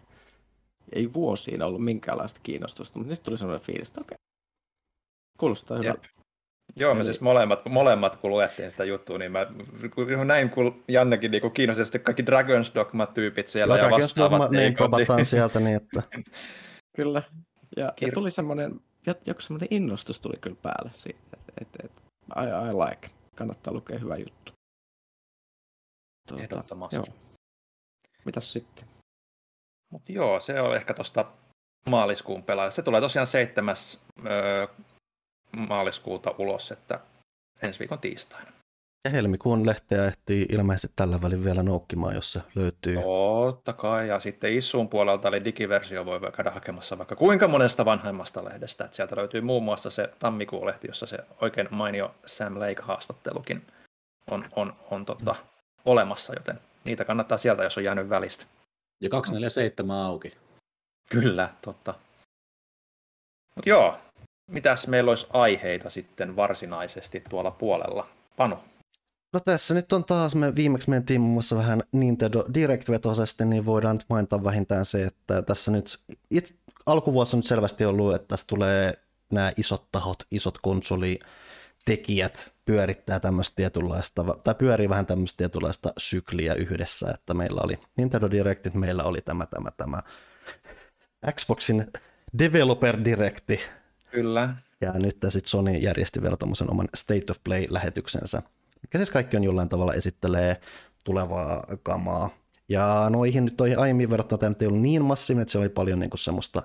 Ei 0.92 1.14
vuosiin 1.14 1.62
ollut 1.62 1.84
minkäänlaista 1.84 2.40
kiinnostusta, 2.44 3.00
mutta 3.00 3.10
nyt 3.12 3.24
tuli 3.24 3.38
sellainen 3.38 3.66
fiilis, 3.66 3.88
että 3.88 4.02
okei, 4.02 4.18
kuulostaa 5.42 5.78
hyvältä. 5.78 6.08
Joo, 6.76 6.94
me 6.94 7.04
siis 7.04 7.22
molemmat, 7.22 7.66
molemmat 7.70 8.16
kun 8.16 8.32
luettiin 8.32 8.72
sitä 8.72 8.84
juttua, 8.84 9.18
niin 9.18 9.32
mä 9.32 9.48
näin, 10.26 10.50
kun 10.50 10.84
Jannekin 10.88 11.32
niin 11.32 11.52
kiinnosti 11.52 11.86
sitten 11.86 12.02
kaikki 12.02 12.24
Dragon's 12.24 12.76
Dogma-tyypit 12.76 13.48
siellä 13.48 13.78
ja, 13.78 13.84
ja 13.84 13.90
vastaavat. 13.90 14.32
Dogma, 14.32 14.48
niin, 14.60 14.76
niin, 15.16 15.26
sieltä 15.26 15.60
niin, 15.60 15.76
että... 15.76 16.04
Kyllä. 16.98 17.24
Ja, 17.78 17.94
ja 18.02 18.12
tuli 18.14 18.32
semmoinen, 18.32 18.80
joku 19.26 19.42
semmoinen 19.42 19.68
innostus 19.72 20.20
tuli 20.20 20.38
kyllä 20.42 20.58
päälle 20.62 20.92
siitä, 20.96 21.20
että 21.34 21.54
et, 21.62 21.68
et, 21.84 21.92
I, 22.38 22.70
I 22.70 22.74
like. 22.74 23.10
Kannattaa 23.36 23.74
lukea 23.74 24.00
hyvä 24.00 24.18
juttu. 24.18 24.54
Tuota, 26.28 26.44
Ehdottomasti. 26.44 26.96
Joo. 26.96 27.06
Mitäs 28.26 28.54
sitten? 28.54 28.86
Mutta 29.92 30.12
joo, 30.12 30.40
se 30.40 30.62
on 30.62 30.76
ehkä 30.76 30.94
tuosta 30.94 31.26
maaliskuun 31.86 32.44
pelaaja. 32.44 32.72
Se 32.72 32.82
tulee 32.82 33.02
tosiaan 33.02 33.28
7. 33.28 33.76
Öö, 34.26 34.68
maaliskuuta 35.58 36.36
ulos, 36.38 36.72
että 36.72 37.00
ensi 37.62 37.80
viikon 37.80 38.00
tiistaina. 38.00 38.52
Ja 39.04 39.10
helmikuun 39.10 39.66
lehteä 39.66 40.06
ehtii 40.06 40.46
ilmeisesti 40.50 40.94
tällä 40.96 41.22
välin 41.22 41.44
vielä 41.44 41.64
noukkimaan, 41.64 42.16
jos 42.16 42.34
se 42.34 42.42
löytyy. 42.56 42.96
Totta 42.96 43.74
kai, 43.74 44.08
ja 44.08 44.20
sitten 44.20 44.54
Issuun 44.54 44.90
puolelta, 44.90 45.28
eli 45.28 45.46
digiversio 45.46 46.06
voi 46.06 46.20
käydä 46.36 46.52
hakemassa 46.52 46.98
vaikka 46.98 47.16
kuinka 47.16 47.48
monesta 47.48 47.86
vanhemmasta 47.86 48.46
lehdestä. 48.46 48.86
Että 48.86 48.96
sieltä 48.96 49.16
löytyy 49.16 49.42
muun 49.42 49.64
muassa 49.64 49.90
se 49.90 50.10
tammikuun 50.20 50.66
lehti, 50.66 50.88
jossa 50.88 51.06
se 51.06 51.18
oikein 51.42 51.68
mainio 51.72 52.16
Sam 52.26 52.60
Lake-haastattelukin 52.60 53.62
on, 54.32 54.46
on, 54.56 54.76
on 54.92 55.06
tota, 55.06 55.36
olemassa, 55.86 56.34
joten 56.34 56.60
niitä 56.84 57.06
kannattaa 57.06 57.38
sieltä, 57.38 57.64
jos 57.64 57.78
on 57.78 57.84
jäänyt 57.84 58.10
välistä. 58.10 58.46
Ja 59.02 59.10
247 59.10 59.98
auki. 59.98 60.34
Kyllä, 61.10 61.50
totta. 61.62 61.94
Mut 63.56 63.66
joo, 63.66 63.98
mitäs 64.48 64.88
meillä 64.88 65.12
olisi 65.12 65.28
aiheita 65.34 65.90
sitten 65.90 66.36
varsinaisesti 66.36 67.24
tuolla 67.30 67.52
puolella? 67.52 68.08
Panu. 68.38 68.58
No 69.34 69.40
tässä 69.40 69.74
nyt 69.74 69.94
on 69.94 70.06
taas, 70.06 70.36
me 70.36 70.56
viimeksi 70.56 70.90
mentiin 70.90 71.22
muun 71.22 71.34
muassa 71.34 71.56
vähän 71.56 71.84
Nintendo 71.92 72.46
Direct-vetoisesti, 72.54 73.46
niin 73.46 73.66
voidaan 73.66 73.96
nyt 73.96 74.06
mainita 74.10 74.44
vähintään 74.44 74.86
se, 74.86 75.04
että 75.04 75.42
tässä 75.42 75.72
nyt, 75.72 76.00
it, 76.32 76.56
alkuvuosi 76.86 77.36
on 77.36 77.38
nyt 77.38 77.46
selvästi 77.46 77.86
ollut, 77.86 78.16
että 78.16 78.28
tässä 78.28 78.48
tulee 78.48 78.94
nämä 79.32 79.52
isot 79.58 79.92
tahot, 79.92 80.24
isot 80.32 80.58
konsolitekijät 80.58 82.54
pyörittää 82.66 83.20
tämmöistä 83.20 83.56
tietynlaista, 83.56 84.24
tai 84.44 84.56
pyörii 84.56 84.90
vähän 84.90 85.06
tämmöistä 85.06 85.38
tietynlaista 85.38 85.94
sykliä 85.98 86.54
yhdessä, 86.54 87.12
että 87.14 87.34
meillä 87.34 87.62
oli 87.64 87.80
Nintendo 87.98 88.32
Directit, 88.32 88.74
meillä 88.74 89.04
oli 89.04 89.22
tämä, 89.22 89.46
tämä, 89.46 89.72
tämä 89.72 90.02
Xboxin 91.32 91.88
Developer 92.40 92.98
Directi. 93.06 93.60
Kyllä. 94.12 94.56
Ja 94.82 94.92
nyt 94.92 95.18
sitten 95.30 95.50
Sony 95.50 95.72
järjesti 95.72 96.22
vielä 96.22 96.38
tuommoisen 96.38 96.72
oman 96.72 96.90
State 96.96 97.26
of 97.32 97.38
Play-lähetyksensä, 97.44 98.42
mikä 98.82 98.98
siis 98.98 99.10
kaikki 99.10 99.38
on 99.38 99.44
jollain 99.44 99.70
tavalla 99.70 99.94
esittelee 99.94 100.62
tulevaa 101.04 101.64
kamaa. 101.84 102.30
Ja 102.70 103.06
noihin 103.10 103.46
nyt 103.46 103.58
toi 103.58 103.76
aiemmin 103.76 104.10
verrattuna 104.10 104.40
tämä 104.40 104.50
nyt 104.50 104.62
ei 104.62 104.68
ollut 104.68 104.82
niin 104.82 105.04
massiivinen, 105.04 105.42
että 105.42 105.52
se 105.52 105.58
oli 105.58 105.70
paljon 105.70 106.00
niin 106.00 106.10
kuin 106.10 106.20
semmoista 106.20 106.64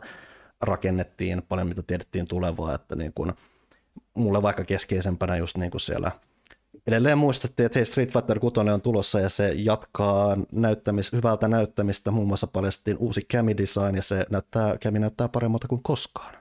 rakennettiin, 0.61 1.43
paljon 1.43 1.69
mitä 1.69 1.83
tiedettiin 1.83 2.29
tulevaa, 2.29 2.75
että 2.75 2.97
niin 2.97 3.13
kuin, 3.13 3.33
mulle 4.15 4.43
vaikka 4.43 4.65
keskeisempänä 4.65 5.37
just 5.37 5.57
niin 5.57 5.71
kuin 5.71 5.81
siellä 5.81 6.11
edelleen 6.87 7.19
muistettiin, 7.19 7.67
että 7.67 7.79
hei 7.79 7.87
Street 7.87 8.13
Fighter 8.13 8.41
6 8.41 8.61
on 8.61 8.81
tulossa 8.81 9.21
ja 9.21 9.29
se 9.29 9.53
jatkaa 9.57 10.37
näyttämis, 10.53 11.13
hyvältä 11.13 11.49
näyttämistä. 11.49 12.11
Muun 12.11 12.27
muassa 12.27 12.47
paljastettiin 12.47 12.99
uusi 12.99 13.27
Cami 13.33 13.57
Design 13.57 13.97
ja 13.97 14.03
se 14.03 14.27
näyttää, 14.31 14.79
Cami 14.79 14.99
näyttää 14.99 15.29
paremmalta 15.29 15.69
kuin 15.69 15.83
koskaan. 15.83 16.35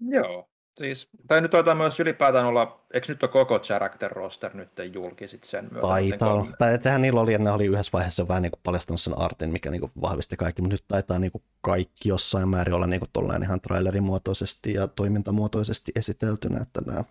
Joo, 0.00 0.48
siis, 0.78 1.08
tai 1.28 1.40
nyt 1.40 1.50
taitaa 1.50 1.74
myös 1.74 2.00
ylipäätään 2.00 2.46
olla, 2.46 2.84
eikö 2.94 3.06
nyt 3.08 3.22
ole 3.22 3.30
koko 3.30 3.58
character 3.58 4.12
roster 4.12 4.56
nyt 4.56 4.70
julkisit 4.92 5.44
sen 5.44 5.68
myötä? 5.70 5.86
Taitaa 5.86 6.34
olla. 6.34 6.46
Tai 6.58 6.74
että 6.74 6.84
sehän 6.84 7.02
niillä 7.02 7.20
oli, 7.20 7.34
että 7.34 7.44
ne 7.44 7.50
oli 7.50 7.66
yhdessä 7.66 7.92
vaiheessa 7.92 8.28
vähän 8.28 8.42
niin 8.42 8.52
kuin 8.52 8.60
paljastanut 8.62 9.00
sen 9.00 9.18
artin, 9.18 9.52
mikä 9.52 9.70
niin 9.70 9.80
kuin 9.80 9.92
vahvisti 10.02 10.36
kaikki, 10.36 10.62
mutta 10.62 10.74
nyt 10.74 10.84
taitaa 10.88 11.18
niin 11.18 11.32
kuin 11.32 11.42
kaikki 11.60 12.08
jossain 12.08 12.48
määrin 12.48 12.74
olla 12.74 12.86
niin 12.86 13.00
kuin 13.00 13.42
ihan 13.42 13.60
trailerin 13.60 14.02
muotoisesti 14.02 14.74
ja 14.74 14.88
toimintamuotoisesti 14.88 15.92
esiteltynä, 15.96 16.60
että 16.62 16.80
nämä 16.86 17.04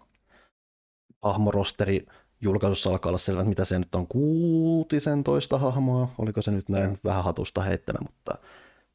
hahmorosteri 1.21 2.06
julkaisussa 2.41 2.89
alkaa 2.89 3.10
olla 3.10 3.17
selvä, 3.17 3.43
mitä 3.43 3.65
se 3.65 3.80
nyt 3.80 3.95
on, 3.95 4.08
16 4.08 5.58
hahmoa, 5.58 6.12
oliko 6.17 6.41
se 6.41 6.52
nyt 6.52 6.69
näin 6.69 6.97
vähän 7.04 7.23
hatusta 7.23 7.62
heittänä, 7.62 7.99
mutta 8.02 8.38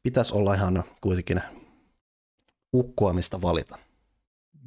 pitäisi 0.03 0.35
olla 0.35 0.53
ihan 0.53 0.83
kuitenkin 1.01 1.41
ukkoamista 2.73 3.41
valita. 3.41 3.77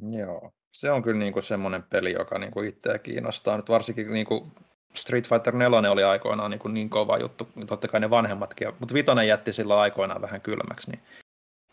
Joo, 0.01 0.51
se 0.71 0.91
on 0.91 1.03
kyllä 1.03 1.19
niinku 1.19 1.41
semmoinen 1.41 1.83
peli, 1.83 2.13
joka 2.13 2.39
niinku 2.39 2.61
itseä 2.61 2.99
kiinnostaa. 2.99 3.57
Nyt 3.57 3.69
varsinkin 3.69 4.13
niinku 4.13 4.47
Street 4.93 5.27
Fighter 5.27 5.55
4 5.55 5.91
oli 5.91 6.03
aikoinaan 6.03 6.51
niin, 6.51 6.73
niin 6.73 6.89
kova 6.89 7.17
juttu, 7.17 7.47
totta 7.67 7.87
kai 7.87 7.99
ne 7.99 8.09
vanhemmatkin, 8.09 8.67
mutta 8.79 8.93
Vitonen 8.93 9.27
jätti 9.27 9.53
sillä 9.53 9.79
aikoinaan 9.79 10.21
vähän 10.21 10.41
kylmäksi, 10.41 10.91
niin 10.91 11.01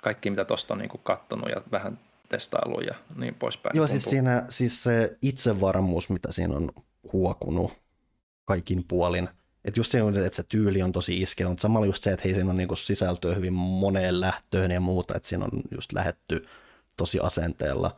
kaikki 0.02 0.30
mitä 0.30 0.44
tuosta 0.44 0.74
on 0.74 0.78
niin 0.78 0.90
kattonut 1.02 1.50
ja 1.50 1.62
vähän 1.72 1.98
testailu 2.28 2.80
ja 2.80 2.94
niin 3.16 3.34
poispäin. 3.34 3.76
Joo, 3.76 3.86
siis 3.86 4.04
siinä 4.04 4.44
siis 4.48 4.82
se 4.82 5.16
itsevarmuus, 5.22 6.10
mitä 6.10 6.32
siinä 6.32 6.56
on 6.56 6.70
huokunut 7.12 7.72
kaikin 8.44 8.84
puolin. 8.88 9.28
Että 9.64 9.80
just 9.80 9.92
se, 9.92 9.98
että 10.24 10.36
se 10.36 10.42
tyyli 10.42 10.82
on 10.82 10.92
tosi 10.92 11.20
iskevä, 11.20 11.48
mutta 11.48 11.62
samalla 11.62 11.86
just 11.86 12.02
se, 12.02 12.12
että 12.12 12.22
hei, 12.24 12.34
siinä 12.34 12.50
on 12.50 12.56
niinku 12.56 12.76
sisältöä 12.76 13.34
hyvin 13.34 13.52
moneen 13.52 14.20
lähtöön 14.20 14.70
ja 14.70 14.80
muuta, 14.80 15.16
että 15.16 15.28
siinä 15.28 15.44
on 15.44 15.50
just 15.70 15.92
lähetty 15.92 16.46
tosi 16.96 17.20
asenteella 17.20 17.96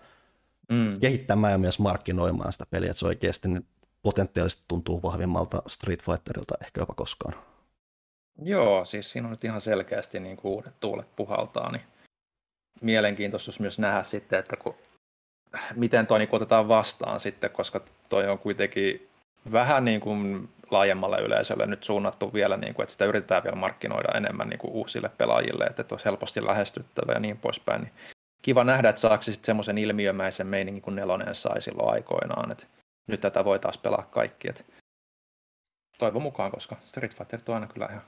mm. 0.72 1.00
kehittämään 1.00 1.52
ja 1.52 1.58
myös 1.58 1.78
markkinoimaan 1.78 2.52
sitä 2.52 2.66
peliä, 2.70 2.90
että 2.90 3.00
se 3.00 3.06
oikeasti 3.06 3.48
nyt 3.48 3.66
potentiaalisesti 4.02 4.64
tuntuu 4.68 5.02
vahvimmalta 5.02 5.62
Street 5.66 6.02
Fighterilta 6.02 6.54
ehkä 6.62 6.80
jopa 6.80 6.94
koskaan. 6.94 7.34
Joo, 8.42 8.84
siis 8.84 9.10
siinä 9.10 9.26
on 9.26 9.30
nyt 9.30 9.44
ihan 9.44 9.60
selkeästi 9.60 10.20
niin 10.20 10.36
kuin 10.36 10.52
uudet 10.52 10.74
tuulet 10.80 11.16
puhaltaa, 11.16 11.72
niin 11.72 11.82
mielenkiintoista 12.80 13.52
myös 13.60 13.78
nähdä 13.78 14.02
sitten, 14.02 14.38
että 14.38 14.56
kun, 14.56 14.74
miten 15.74 16.06
toi 16.06 16.18
niin 16.18 16.28
otetaan 16.32 16.68
vastaan 16.68 17.20
sitten, 17.20 17.50
koska 17.50 17.80
toi 18.08 18.28
on 18.28 18.38
kuitenkin 18.38 19.08
vähän 19.52 19.84
niin 19.84 20.00
kuin 20.00 20.48
laajemmalle 20.70 21.18
yleisölle 21.20 21.66
nyt 21.66 21.84
suunnattu 21.84 22.32
vielä, 22.32 22.56
niin 22.56 22.74
kuin, 22.74 22.84
että 22.84 22.92
sitä 22.92 23.04
yritetään 23.04 23.44
vielä 23.44 23.56
markkinoida 23.56 24.18
enemmän 24.18 24.48
niin 24.48 24.58
kuin 24.58 24.72
uusille 24.72 25.08
pelaajille, 25.18 25.64
että 25.64 25.84
olisi 25.90 26.04
helposti 26.04 26.46
lähestyttävä 26.46 27.12
ja 27.12 27.20
niin 27.20 27.38
poispäin. 27.38 27.80
Niin 27.82 27.92
kiva 28.42 28.64
nähdä, 28.64 28.88
että 28.88 29.00
saako 29.00 29.22
sitten 29.22 29.46
semmoisen 29.46 29.78
ilmiömäisen 29.78 30.46
meiningin 30.46 30.82
kuin 30.82 30.96
nelonen 30.96 31.34
sai 31.34 31.62
silloin 31.62 31.92
aikoinaan, 31.92 32.52
että 32.52 32.66
nyt 33.06 33.20
tätä 33.20 33.44
voi 33.44 33.58
taas 33.58 33.78
pelaa 33.78 34.08
kaikki. 34.10 34.48
Että 34.48 34.64
toivon 35.98 36.22
mukaan, 36.22 36.50
koska 36.50 36.76
Street 36.84 37.16
Fighter 37.16 37.40
on 37.48 37.54
aina 37.54 37.66
kyllä 37.66 37.86
ihan 37.90 38.02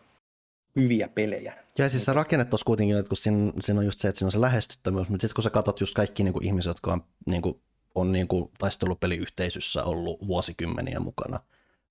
hyviä 0.77 1.09
pelejä. 1.09 1.55
Ja 1.79 1.89
siis 1.89 2.05
se 2.05 2.13
rakenne 2.13 2.45
tuossa 2.45 2.65
kuitenkin, 2.65 2.97
että 2.97 3.09
kun 3.09 3.17
siinä, 3.17 3.53
siinä, 3.61 3.81
on 3.81 3.87
just 3.87 3.99
se, 3.99 4.09
että 4.09 4.19
siinä 4.19 4.27
on 4.27 4.33
se 4.33 4.41
lähestyttävyys, 4.41 5.09
mutta 5.09 5.23
sitten 5.23 5.35
kun 5.35 5.45
sä 5.45 5.51
katsot 5.51 5.81
just 5.81 5.95
kaikki 5.95 6.23
niin 6.23 6.33
kuin 6.33 6.45
ihmiset, 6.45 6.71
jotka 6.71 6.93
on, 6.93 7.05
niin 7.27 7.43
kuin, 7.43 7.61
on 7.95 8.13
niin 8.13 8.29
kuin 8.29 8.51
taistelupeliyhteisössä 8.59 9.85
ollut 9.85 10.27
vuosikymmeniä 10.27 11.01
mukana, 11.01 11.41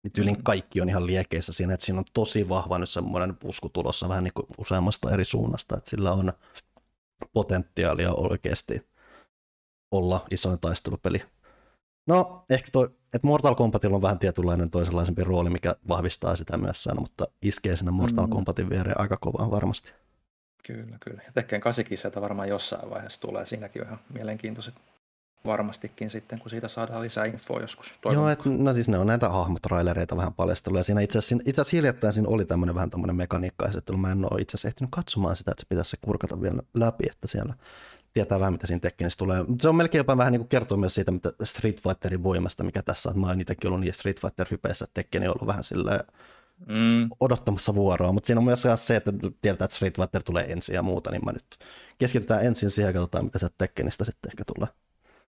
niin 0.04 0.12
tyylin 0.12 0.36
mm. 0.36 0.44
kaikki 0.44 0.82
on 0.82 0.90
ihan 0.90 1.06
liekeissä 1.06 1.54
siinä, 1.54 1.74
että 1.74 1.86
siinä 1.86 2.00
on 2.00 2.06
tosi 2.14 2.50
vahva 2.50 2.78
nyt 2.78 2.90
semmoinen 2.90 3.36
pusku 3.36 3.70
tulossa 3.70 4.10
vähän 4.10 4.24
niin 4.24 4.34
kuin 4.34 4.48
useammasta 4.58 5.12
eri 5.12 5.26
suunnasta, 5.26 5.78
että 5.78 5.90
sillä 5.90 6.12
on 6.12 6.34
potentiaalia 7.34 8.14
oikeasti 8.14 8.88
olla 9.92 10.26
isoin 10.32 10.60
taistelupeli. 10.60 11.22
No, 12.08 12.46
ehkä 12.50 12.70
toi, 12.72 12.86
että 12.86 13.28
Mortal 13.28 13.56
Kombatilla 13.56 13.96
on 13.96 14.02
vähän 14.02 14.20
tietynlainen 14.20 14.70
toisenlaisempi 14.70 15.24
rooli, 15.24 15.50
mikä 15.50 15.76
vahvistaa 15.88 16.36
sitä 16.36 16.58
myös 16.58 16.84
sen, 16.84 17.00
mutta 17.00 17.26
iskee 17.42 17.76
sinne 17.76 17.92
Mortal 17.92 18.26
mm. 18.26 18.32
Kombatin 18.32 18.70
viereen 18.70 19.00
aika 19.00 19.18
kovaan 19.18 19.52
varmasti. 19.52 19.94
Kyllä, 20.68 20.98
kyllä. 21.00 21.22
Ja 21.26 21.32
Tekken 21.34 21.62
8 21.62 22.12
varmaan 22.22 22.50
jossain 22.50 22.90
vaiheessa 22.90 23.22
tulee. 23.22 23.46
Siinäkin 23.46 23.82
on 23.82 23.88
ihan 23.88 24.00
mielenkiintoiset 24.14 24.74
varmastikin 25.46 26.10
sitten, 26.10 26.40
kun 26.40 26.50
siitä 26.50 26.68
saadaan 26.68 27.02
lisää 27.02 27.26
infoa 27.26 27.60
joskus. 27.60 28.00
Joo, 28.12 28.30
et, 28.30 28.46
no 28.46 28.74
siis 28.74 28.90
ne 28.90 28.98
on 28.98 29.08
näitä 29.08 29.30
hahmotrailereita 29.30 30.18
vähän 30.18 30.34
paljastellut, 30.34 30.80
ja 30.80 30.84
siinä 30.84 31.02
itse 31.02 31.18
asiassa, 31.18 31.44
itse 31.46 31.62
asiassa 31.62 31.78
hiljattain 31.78 32.14
siinä 32.14 32.30
oli 32.30 32.46
tämmöinen 32.46 32.76
vähän 32.76 32.90
tämmöinen 32.90 33.16
mekaniikka 33.16 33.70
mä 33.98 34.12
en 34.12 34.26
ole 34.32 34.42
itse 34.42 34.56
asiassa 34.56 34.68
ehtinyt 34.68 34.92
katsomaan 34.92 35.36
sitä, 35.36 35.52
että 35.52 35.62
se 35.62 35.66
pitäisi 35.70 35.90
se 35.90 35.98
kurkata 36.02 36.42
vielä 36.42 36.62
läpi, 36.74 37.06
että 37.12 37.28
siellä 37.28 37.54
tietää 38.14 38.40
vähän, 38.40 38.54
mitä 38.54 38.68
siinä 38.68 38.80
Tekkenissä 38.80 39.18
tulee. 39.18 39.46
Se 39.62 39.70
on 39.70 39.76
melkein 39.76 40.00
jopa 40.00 40.18
vähän 40.18 40.32
niin 40.32 40.40
kuin 40.40 40.50
kertoo 40.50 40.78
myös 40.78 40.96
siitä, 40.96 41.12
mitä 41.12 41.32
Street 41.44 41.82
Fighterin 41.84 42.24
voimasta, 42.24 42.64
mikä 42.64 42.82
tässä 42.82 43.10
on. 43.10 43.20
Mä 43.20 43.28
oon 43.28 43.42
itsekin 43.42 43.68
ollut 43.68 43.82
niin 43.82 43.94
Street 43.94 44.20
Fighter-hypeissä, 44.22 44.84
että 44.84 44.94
Tekkeni 44.94 45.28
on 45.28 45.36
ollut 45.36 45.48
vähän 45.48 45.64
silleen 45.64 46.00
mm. 46.68 47.10
odottamassa 47.20 47.76
vuoroa, 47.76 48.12
mutta 48.12 48.28
siinä 48.28 48.40
on 48.40 48.46
myös 48.46 48.64
se, 48.76 48.96
että 48.96 49.12
tiedetään, 49.42 49.66
että 49.66 49.76
Street 49.76 49.96
Fighter 49.96 50.24
tulee 50.24 50.52
ensin 50.52 50.76
ja 50.76 50.84
muuta, 50.84 51.12
niin 51.12 51.26
mä 51.26 51.32
nyt 51.32 51.58
keskitytään 51.98 52.46
ensin 52.46 52.70
siihen 52.70 52.90
ja 52.90 52.94
katsotaan, 52.94 53.26
mitä 53.26 53.40
se 53.40 53.48
Tekkenistä 53.58 54.04
sitten 54.04 54.32
ehkä 54.32 54.44
tulee. 54.56 54.70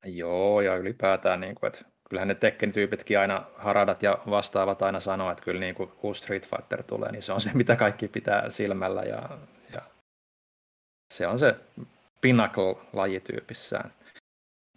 Joo, 0.06 0.62
ja 0.62 0.76
ylipäätään, 0.76 1.40
niin 1.40 1.56
kuin, 1.56 1.68
että 1.68 1.86
kyllähän 2.10 2.28
ne 2.28 2.36
Tekken-tyypitkin 2.36 3.20
aina, 3.20 3.46
haradat 3.56 4.04
ja 4.04 4.18
vastaavat 4.30 4.82
aina 4.82 5.00
sanoo, 5.00 5.32
että 5.32 5.44
kyllä 5.44 5.60
niin 5.60 5.76
kuin 5.76 5.92
uusi 6.04 6.22
Street 6.22 6.50
Fighter 6.50 6.84
tulee, 6.84 7.12
niin 7.12 7.22
se 7.22 7.34
on 7.34 7.42
se, 7.42 7.52
mitä 7.62 7.76
kaikki 7.76 8.08
pitää 8.08 8.50
silmällä, 8.50 9.02
ja, 9.02 9.30
ja 9.74 9.82
se 11.14 11.28
on 11.28 11.40
se 11.40 11.56
Pinnacle-lajityypissään. 12.22 13.94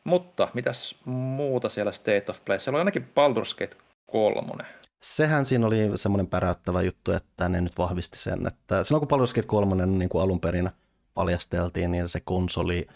Mutta 0.05 0.49
mitäs 0.55 0.97
muuta 1.05 1.69
siellä 1.69 1.93
State 1.93 2.25
of 2.29 2.45
Play? 2.45 2.59
Siellä 2.59 2.77
oli 2.77 2.81
ainakin 2.81 3.09
Baldur's 3.09 3.59
Gate 3.59 3.77
3. 4.07 4.65
Sehän 5.03 5.47
siinä 5.47 5.67
oli 5.67 5.91
semmoinen 5.95 6.27
päräyttävä 6.27 6.83
juttu, 6.83 7.13
että 7.13 7.49
ne 7.49 7.61
nyt 7.61 7.79
vahvisti 7.79 8.19
sen, 8.19 8.47
että 8.47 8.85
silloin 8.85 9.09
kun 9.09 9.19
Baldur's 9.19 9.35
Gate 9.35 9.47
3 9.47 9.87
niin 9.87 10.09
kuin 10.09 10.23
alun 10.23 10.41
perin 10.41 10.71
paljasteltiin, 11.15 11.91
niin 11.91 12.09
se 12.09 12.21
konsoli 12.21 12.87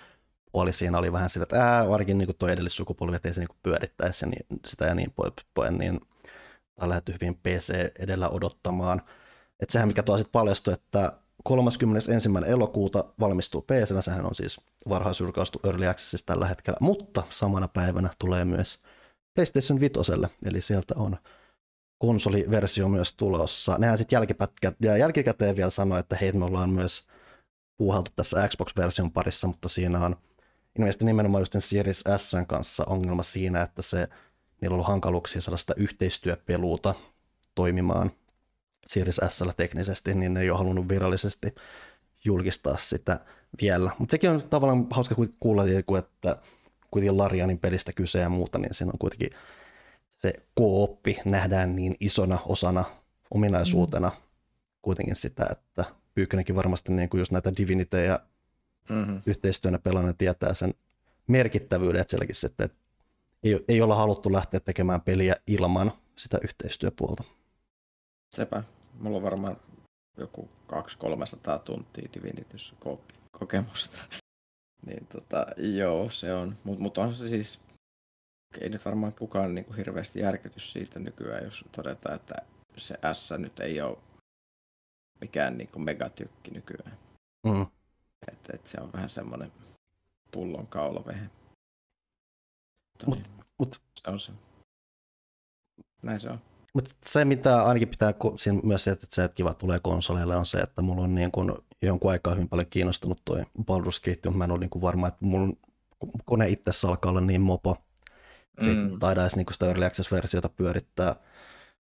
puoli 0.52 0.72
siinä 0.72 0.98
oli 0.98 1.12
vähän 1.12 1.30
sillä, 1.30 1.42
että 1.42 1.62
ää, 1.62 1.88
varsinkin 1.88 2.18
niin 2.18 2.36
tuo 2.38 2.48
edellissukupolvi, 2.48 3.16
ettei 3.16 3.34
se 3.34 3.40
niin 3.40 3.58
pyörittäisi 3.62 4.26
niin, 4.26 4.46
sitä 4.66 4.84
ja 4.84 4.94
niin 4.94 5.12
poispäin, 5.16 5.78
niin 5.78 6.00
on 6.80 6.88
lähdetty 6.88 7.12
hyvin 7.12 7.34
PC 7.34 7.74
edellä 7.98 8.28
odottamaan. 8.28 9.02
Että 9.60 9.72
sehän 9.72 9.88
mikä 9.88 10.02
tuo 10.02 10.16
sitten 10.16 10.32
paljastui, 10.32 10.74
että 10.74 11.12
31. 11.44 12.10
elokuuta 12.46 13.04
valmistuu 13.20 13.62
PC, 13.62 14.02
sehän 14.04 14.26
on 14.26 14.34
siis 14.34 14.60
varhaisjulkaistu 14.88 15.60
Early 15.64 15.86
Accessissa 15.86 16.26
tällä 16.26 16.46
hetkellä, 16.46 16.78
mutta 16.80 17.22
samana 17.28 17.68
päivänä 17.68 18.08
tulee 18.18 18.44
myös 18.44 18.80
PlayStation 19.34 19.80
5, 19.80 19.92
eli 20.44 20.60
sieltä 20.60 20.94
on 20.96 21.16
konsoliversio 21.98 22.88
myös 22.88 23.14
tulossa. 23.14 23.78
Nehän 23.78 23.98
sitten 23.98 24.26
jälkikäteen 24.98 25.56
vielä 25.56 25.70
sanoi, 25.70 26.00
että 26.00 26.16
hei, 26.16 26.32
me 26.32 26.44
ollaan 26.44 26.70
myös 26.70 27.06
puuhaltu 27.78 28.10
tässä 28.16 28.48
Xbox-version 28.48 29.12
parissa, 29.12 29.46
mutta 29.46 29.68
siinä 29.68 30.04
on 30.04 30.16
ilmeisesti 30.78 31.04
nimenomaan 31.04 31.40
just 31.40 31.54
Series 31.58 32.04
S 32.16 32.32
kanssa 32.46 32.84
ongelma 32.84 33.22
siinä, 33.22 33.62
että 33.62 33.82
se, 33.82 34.08
niillä 34.60 34.74
on 34.74 34.76
ollut 34.76 34.86
hankaluuksia 34.86 35.40
saada 35.40 35.56
sitä 35.56 35.74
yhteistyöpeluuta 35.76 36.94
toimimaan 37.54 38.10
Series 38.86 39.20
S 39.28 39.44
teknisesti, 39.56 40.14
niin 40.14 40.34
ne 40.34 40.40
ei 40.40 40.50
ole 40.50 40.58
halunnut 40.58 40.88
virallisesti 40.88 41.54
julkistaa 42.24 42.76
sitä 42.76 43.20
vielä. 43.62 43.90
Mutta 43.98 44.12
sekin 44.12 44.30
on 44.30 44.48
tavallaan 44.50 44.86
hauska 44.90 45.14
kuulla, 45.40 45.62
että 45.98 46.36
kuitenkin 46.90 47.18
Larianin 47.18 47.60
pelistä 47.60 47.92
kyse 47.92 48.18
ja 48.18 48.28
muuta, 48.28 48.58
niin 48.58 48.74
siinä 48.74 48.92
on 48.92 48.98
kuitenkin 48.98 49.30
se 50.16 50.32
kooppi 50.54 51.18
nähdään 51.24 51.76
niin 51.76 51.96
isona 52.00 52.38
osana 52.46 52.84
ominaisuutena 53.30 54.08
mm. 54.08 54.22
kuitenkin 54.82 55.16
sitä, 55.16 55.46
että 55.50 55.84
Pyykkönenkin 56.14 56.56
varmasti 56.56 56.92
niin 56.92 57.08
kuin 57.08 57.18
just 57.18 57.32
näitä 57.32 57.52
Divinitejä 57.58 58.20
mm-hmm. 58.88 59.22
yhteistyönä 59.26 59.78
pelannut 59.78 60.18
tietää 60.18 60.54
sen 60.54 60.74
merkittävyyden, 61.26 62.00
että 62.00 62.10
sielläkin 62.10 62.34
sitten, 62.34 62.64
että 62.64 62.78
ei, 63.42 63.64
ei 63.68 63.82
olla 63.82 63.94
haluttu 63.94 64.32
lähteä 64.32 64.60
tekemään 64.60 65.00
peliä 65.00 65.36
ilman 65.46 65.92
sitä 66.16 66.38
yhteistyöpuolta. 66.42 67.24
Sepä. 68.34 68.64
Mulla 69.00 69.16
on 69.16 69.22
varmaan 69.22 69.56
joku 70.16 70.48
200-300 70.72 70.76
tuntia 71.64 72.08
Divinityssä 72.14 72.74
kokemusta. 73.32 73.98
niin 74.86 75.06
tota, 75.06 75.46
joo, 75.56 76.10
se 76.10 76.34
on. 76.34 76.58
Mutta 76.64 76.82
mut 76.82 76.98
on 76.98 77.14
se 77.14 77.28
siis, 77.28 77.60
ei 78.60 78.68
nyt 78.68 78.84
varmaan 78.84 79.12
kukaan 79.12 79.54
niinku 79.54 79.72
hirveästi 79.72 80.20
järkytys 80.20 80.72
siitä 80.72 80.98
nykyään, 80.98 81.44
jos 81.44 81.64
todetaan, 81.72 82.16
että 82.16 82.34
se 82.76 82.98
S 83.12 83.30
nyt 83.38 83.60
ei 83.60 83.80
ole 83.80 83.98
mikään 85.20 85.58
niinku 85.58 85.78
megatykki 85.78 86.50
nykyään. 86.50 86.98
Mm. 87.46 87.66
Et, 88.32 88.50
et 88.52 88.66
se 88.66 88.80
on 88.80 88.92
vähän 88.92 89.08
semmoinen 89.08 89.52
pullon 90.30 90.66
kaulavehe. 90.66 91.30
Mut, 93.06 93.18
mut, 93.58 93.74
se 93.74 94.10
on 94.10 94.20
se. 94.20 94.32
Näin 96.02 96.20
se 96.20 96.30
on. 96.30 96.40
Mutta 96.74 96.90
se, 97.04 97.24
mitä 97.24 97.62
ainakin 97.62 97.88
pitää 97.88 98.14
siinä 98.36 98.60
myös 98.62 98.84
se, 98.84 98.90
että 98.90 99.06
se, 99.10 99.24
että 99.24 99.34
kiva 99.34 99.54
tulee 99.54 99.80
konsoleille, 99.80 100.36
on 100.36 100.46
se, 100.46 100.58
että 100.58 100.82
mulla 100.82 101.02
on 101.02 101.14
niin 101.14 101.32
kun 101.32 101.64
jonkun 101.82 102.10
aikaa 102.10 102.34
hyvin 102.34 102.48
paljon 102.48 102.66
kiinnostunut 102.70 103.22
toi 103.24 103.44
Baldur's 103.60 104.00
Gate, 104.04 104.20
mutta 104.24 104.30
mä 104.30 104.44
en 104.44 104.50
ole 104.50 104.60
niin 104.60 104.82
varma, 104.82 105.08
että 105.08 105.24
mun 105.24 105.58
kone 106.24 106.48
itse 106.48 106.86
alkaa 106.88 107.10
olla 107.10 107.20
niin 107.20 107.40
mopo. 107.40 107.76
Se 108.60 108.68
mm. 108.68 108.98
taida 108.98 109.22
edes 109.22 109.36
niin 109.36 109.46
sitä 109.52 109.66
Early 109.66 109.84
Access-versiota 109.84 110.48
pyörittää 110.48 111.16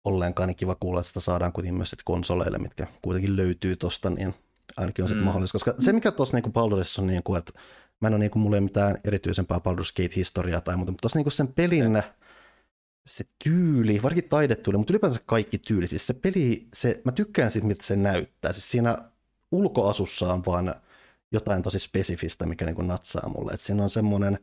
ollenkaan, 0.05 0.47
niin 0.47 0.57
kiva 0.57 0.75
kuulla, 0.75 1.01
että 1.01 1.09
sitä 1.09 1.21
saadaan 1.21 1.53
kuitenkin 1.53 1.77
myös 1.77 1.97
konsoleille, 2.05 2.59
mitkä 2.59 2.87
kuitenkin 3.03 3.37
löytyy 3.37 3.77
tosta, 3.77 4.11
niin 4.11 4.35
ainakin 4.77 5.03
on 5.03 5.09
sitten 5.09 5.23
mm. 5.23 5.27
mahdollista. 5.27 5.59
Koska 5.59 5.75
se, 5.79 5.93
mikä 5.93 6.11
tuossa 6.11 6.37
niin 6.37 6.53
Baldurissa 6.53 7.03
on, 7.03 7.09
niin 7.09 7.23
kuin, 7.23 7.39
että 7.39 7.53
mä 8.01 8.09
en 8.09 8.15
ole 8.15 8.21
niin 8.21 8.31
kuin, 8.31 8.43
mulla 8.43 8.57
ei 8.57 8.61
mitään 8.61 8.97
erityisempää 9.05 9.59
Baldur's 9.59 9.93
Gate-historiaa 9.97 10.61
tai 10.61 10.77
muuta, 10.77 10.93
mutta 10.93 11.03
tuossa 11.03 11.19
niin 11.19 11.33
sen 11.33 11.49
pelin 11.49 11.93
mm 11.93 12.03
se 13.07 13.25
tyyli, 13.45 14.03
varsinkin 14.03 14.31
taidetyyli, 14.31 14.79
mutta 14.79 14.93
ylipäänsä 14.93 15.21
kaikki 15.27 15.59
tyyli, 15.59 15.87
siis 15.87 16.07
se 16.07 16.15
peli, 16.15 16.69
se, 16.75 17.01
mä 17.05 17.13
tykkään 17.13 17.51
siitä, 17.51 17.67
mitä 17.67 17.87
se 17.87 17.97
näyttää. 17.97 18.53
Siis 18.53 18.71
siinä 18.71 18.99
ulkoasussa 19.53 20.33
on 20.33 20.43
vaan 20.47 20.75
jotain 21.33 21.63
tosi 21.63 21.79
spesifistä, 21.79 22.47
mikä 22.47 22.65
niin 22.65 22.75
kuin 22.75 22.89
natsaa 22.89 23.29
mulle. 23.29 23.53
Et 23.53 23.61
siinä 23.61 23.83
on 23.83 23.91
semmoinen, 23.91 24.39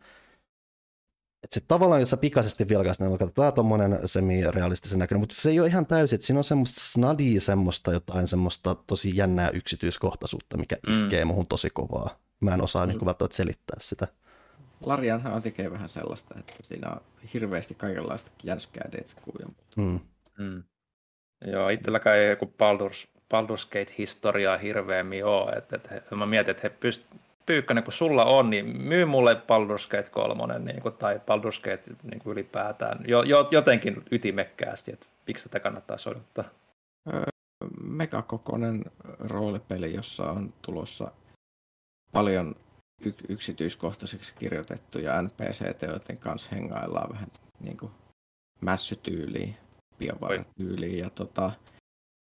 että 1.44 1.54
se 1.54 1.62
tavallaan, 1.68 2.02
jos 2.02 2.10
sä 2.10 2.18
pikaisesti 2.18 2.70
vilkaist, 2.70 3.02
niin 3.02 3.14
että 3.14 3.28
tämä 3.28 3.48
on 3.48 3.54
tommonen 3.54 4.00
semi-realistisen 4.06 5.00
näköinen, 5.00 5.20
mutta 5.20 5.36
se 5.36 5.50
ei 5.50 5.60
ole 5.60 5.68
ihan 5.68 5.86
täysin, 5.86 6.16
että 6.16 6.28
siinä 6.28 6.40
on 6.40 6.44
semmoista 6.44 6.82
snadia, 6.82 7.42
semmoista 7.42 7.92
jotain 7.92 8.28
semmoista 8.28 8.76
tosi 8.76 9.18
jännää 9.18 9.50
yksityiskohtaisuutta, 9.50 10.58
mikä 10.58 10.78
mm. 10.88 10.92
iskee 10.92 11.26
muhun 11.26 11.48
tosi 11.48 11.70
kovaa. 11.70 12.20
Mä 12.40 12.54
en 12.54 12.62
osaa 12.62 12.86
mm. 12.86 12.90
niin 12.90 13.06
välttämättä 13.06 13.38
selittää 13.38 13.78
sitä. 13.80 14.08
Larianhan 14.82 15.42
tekee 15.42 15.72
vähän 15.72 15.90
sellaista, 15.90 16.36
että 16.40 16.54
siinä 16.62 16.90
on 16.90 17.02
hirveästi 17.34 17.76
kaikenlaista 17.76 18.32
jänskää 18.44 18.90
muuta. 19.26 19.64
Mm. 19.76 20.00
Mm. 20.38 20.64
Joo, 21.46 21.70
itselläkään 21.70 22.18
ei 22.18 22.30
joku 22.30 22.46
Baldur's, 22.46 23.08
Baldur's 23.20 23.68
Gate-historiaa 23.72 24.58
hirveämmin 24.58 25.26
ole. 25.26 25.52
Et, 25.52 25.74
et, 25.74 26.12
mä 26.12 26.26
mietin, 26.26 26.52
että 26.52 26.64
he 26.64 26.70
pyst, 26.70 27.02
Pyykkönen, 27.48 27.84
kun 27.84 27.94
sulla 27.94 28.26
on, 28.26 28.50
niin 28.50 28.82
myy 28.82 29.06
mulle 29.06 29.34
Baldur's 29.34 29.90
Gate 29.90 30.10
3 30.10 30.60
niin 30.60 30.82
kuin, 30.82 30.94
tai 30.94 31.16
Baldur's 31.18 31.62
Gate 31.64 31.96
niin 32.04 32.20
kuin 32.20 32.32
ylipäätään 32.34 33.06
jo, 33.08 33.24
jo, 33.24 33.48
jotenkin 33.52 34.04
ytimekkäästi, 34.12 34.92
että 34.92 35.08
miksi 35.28 35.50
tätä 35.50 35.60
kannattaa 35.60 35.98
odottaa. 36.08 36.44
megakokoinen 37.82 38.86
roolipeli, 39.20 39.94
jossa 39.94 40.32
on 40.32 40.54
tulossa 40.62 41.12
paljon 42.12 42.56
y- 43.06 43.26
yksityiskohtaiseksi 43.30 44.34
kirjoitettuja 44.40 45.22
NPC-teoiden 45.22 46.18
kanssa 46.18 46.50
hengaillaan 46.56 47.10
vähän 47.14 47.28
niin 47.60 47.78
kuin 47.78 47.92
mässytyyliin, 48.62 49.58
biovaratyyliin 49.98 50.98
ja 50.98 51.10
tota, 51.10 51.52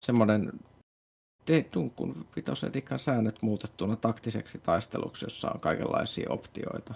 semmoinen 0.05 0.51
Tunkun 1.71 2.25
vitosen 2.35 2.73
dikan 2.73 2.99
säännöt 2.99 3.41
muutettuna 3.41 3.95
taktiseksi 3.95 4.59
taisteluksi, 4.59 5.25
jossa 5.25 5.51
on 5.51 5.59
kaikenlaisia 5.59 6.29
optioita 6.29 6.95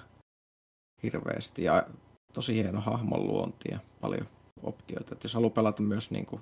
hirveästi 1.04 1.64
ja 1.64 1.88
tosi 2.34 2.54
hieno 2.54 2.82
hahmon 2.82 3.28
luonti 3.28 3.70
ja 3.72 3.80
paljon 4.02 4.28
optioita. 4.64 5.16
Et 5.16 5.24
jos 5.24 5.34
haluaa 5.34 5.50
pelata 5.50 5.82
myös 5.82 6.12
niin 6.12 6.26
kuin, 6.26 6.42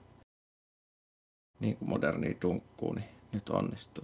niin 1.59 1.77
kuin 1.77 1.89
modernia 1.89 2.35
dunkkuun, 2.41 2.95
niin 2.95 3.09
nyt 3.31 3.49
onnistuu. 3.49 4.03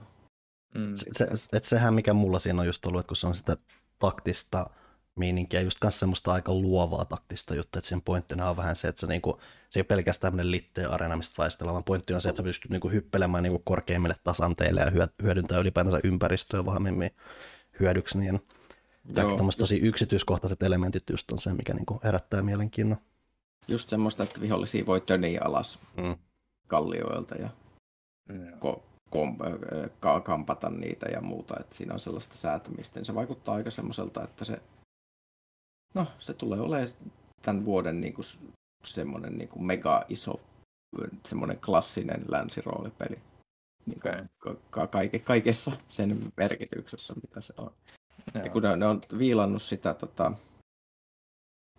Mm. 0.76 0.94
Se, 1.12 1.28
et 1.54 1.64
sehän 1.64 1.94
mikä 1.94 2.14
mulla 2.14 2.40
siinä 2.40 2.62
on 2.62 2.68
just 2.68 2.86
ollut, 2.86 3.00
että 3.00 3.08
kun 3.08 3.16
se 3.16 3.28
on 3.28 3.36
sitä 3.36 3.58
taktista 4.00 4.70
meininkiä, 5.16 5.62
just 5.62 5.80
kanssa 5.80 6.00
semmoista 6.00 6.34
aika 6.34 6.54
luovaa 6.54 7.06
taktista 7.06 7.56
juttua, 7.56 7.80
että 7.80 7.90
sen 7.90 8.02
pointtina 8.02 8.50
on 8.50 8.58
vähän 8.58 8.76
se, 8.76 8.88
että 8.88 9.00
se, 9.00 9.08
niinku, 9.08 9.40
se 9.70 9.80
ei 9.80 9.82
ole 9.82 9.88
pelkästään 9.88 10.32
tämmöinen 10.32 10.52
litteen 10.52 10.92
areena, 10.92 11.18
mistä 11.18 11.36
vaistellaan, 11.38 11.74
vaan 11.74 11.84
pointti 11.84 12.14
on 12.14 12.22
se, 12.22 12.30
että 12.30 12.38
sä 12.38 12.44
pystyt 12.44 12.72
niinku 12.72 12.90
hyppelemään 12.90 13.44
niinku 13.44 13.62
korkeimmille 13.66 14.16
tasanteille 14.24 14.82
ja 14.82 15.08
hyödyntää 15.24 15.60
ylipäänsä 15.60 16.00
ympäristöä 16.04 16.66
vahvemmin 16.66 17.12
hyödyksi, 17.80 18.18
niin 18.18 18.40
Joo, 19.16 19.38
tosi 19.58 19.80
yksityiskohtaiset 19.80 20.64
elementit 20.64 21.10
just 21.10 21.32
on 21.32 21.40
se, 21.40 21.54
mikä 21.54 21.74
niinku 21.74 22.00
herättää 22.04 22.42
mielenkiinnon. 22.42 22.98
Just 23.68 23.90
semmoista, 23.90 24.24
että 24.24 24.42
vihollisia 24.42 24.86
voi 24.86 25.02
töniä 25.02 25.42
alas 25.44 25.80
mm. 25.98 26.16
kallioilta 26.68 27.36
ja 27.36 27.50
mm. 28.30 28.48
ko- 28.48 28.82
kom, 29.10 29.38
kampata 30.24 30.70
niitä 30.70 31.06
ja 31.10 31.22
muuta, 31.22 31.60
että 31.60 31.76
siinä 31.76 31.94
on 31.94 32.00
sellaista 32.00 32.36
säätämistä, 32.36 33.00
niin 33.00 33.06
se 33.06 33.16
vaikuttaa 33.16 33.56
aika 33.56 33.72
semmoiselta, 33.72 34.24
että 34.24 34.46
se, 34.46 34.62
no, 35.94 36.08
se 36.20 36.34
tulee 36.34 36.60
olemaan 36.60 36.94
tämän 37.42 37.66
vuoden 37.66 38.02
niin 38.02 38.14
kuin, 38.14 38.26
semmoinen 38.86 39.38
niin 39.38 39.50
kuin 39.50 39.64
mega 39.64 40.06
iso, 40.10 40.42
semmoinen 41.26 41.60
klassinen 41.60 42.26
länsiroolipeli. 42.28 43.20
Niin 43.86 43.98
okay. 43.98 44.26
ka- 44.38 44.88
ka- 44.88 45.00
kaikessa 45.24 45.72
sen 45.90 46.20
merkityksessä, 46.38 47.14
mitä 47.14 47.42
se 47.42 47.54
on. 47.58 47.72
Joo. 48.36 48.44
Ja 48.46 48.52
kun 48.52 48.64
ne, 48.64 48.76
ne 48.76 48.86
on 48.86 49.02
viilannut 49.18 49.62
sitä 49.62 49.94
tota, 49.94 50.32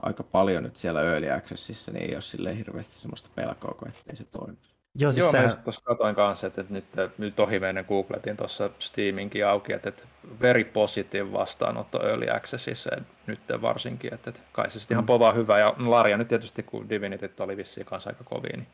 aika 0.02 0.22
paljon 0.22 0.62
nyt 0.62 0.76
siellä 0.76 1.02
Early 1.02 1.30
Accessissa, 1.30 1.92
niin 1.92 2.02
ei 2.02 2.14
ole 2.14 2.22
sille 2.22 2.56
hirveästi 2.58 2.96
semmoista 2.96 3.28
pelkoa, 3.34 3.88
ettei 3.88 4.16
se 4.16 4.24
toimisi. 4.24 4.73
Joo, 4.98 5.12
siis 5.12 5.24
Joo 5.24 5.32
sä... 5.32 5.48
mä 5.48 5.56
tuossa 5.64 5.82
katsoin 5.84 6.14
kanssa, 6.14 6.46
että, 6.46 6.60
että 6.60 6.72
nyt, 6.72 6.84
nyt 7.18 7.40
ohi 7.40 7.60
meidän 7.60 7.84
googletin 7.88 8.36
tuossa 8.36 8.70
Steaminkin 8.78 9.46
auki, 9.46 9.72
että, 9.72 9.88
että 9.88 10.02
very 10.40 10.64
positive 10.64 11.32
vastaanotto 11.32 12.08
Early 12.08 12.30
Accessissa 12.30 12.90
nyt 13.26 13.40
varsinkin, 13.62 14.14
että, 14.14 14.30
että 14.30 14.42
kai 14.52 14.70
se 14.70 14.80
sitten 14.80 14.94
mm. 14.94 14.98
ihan 14.98 15.06
povaa 15.06 15.32
hyvä. 15.32 15.58
Ja 15.58 15.74
Larja 15.78 16.16
nyt 16.16 16.28
tietysti, 16.28 16.62
kun 16.62 16.88
Divinity 16.88 17.30
oli 17.40 17.56
vissiin 17.56 17.86
kanssa 17.86 18.10
aika 18.10 18.24
kovin, 18.24 18.52
niin 18.52 18.66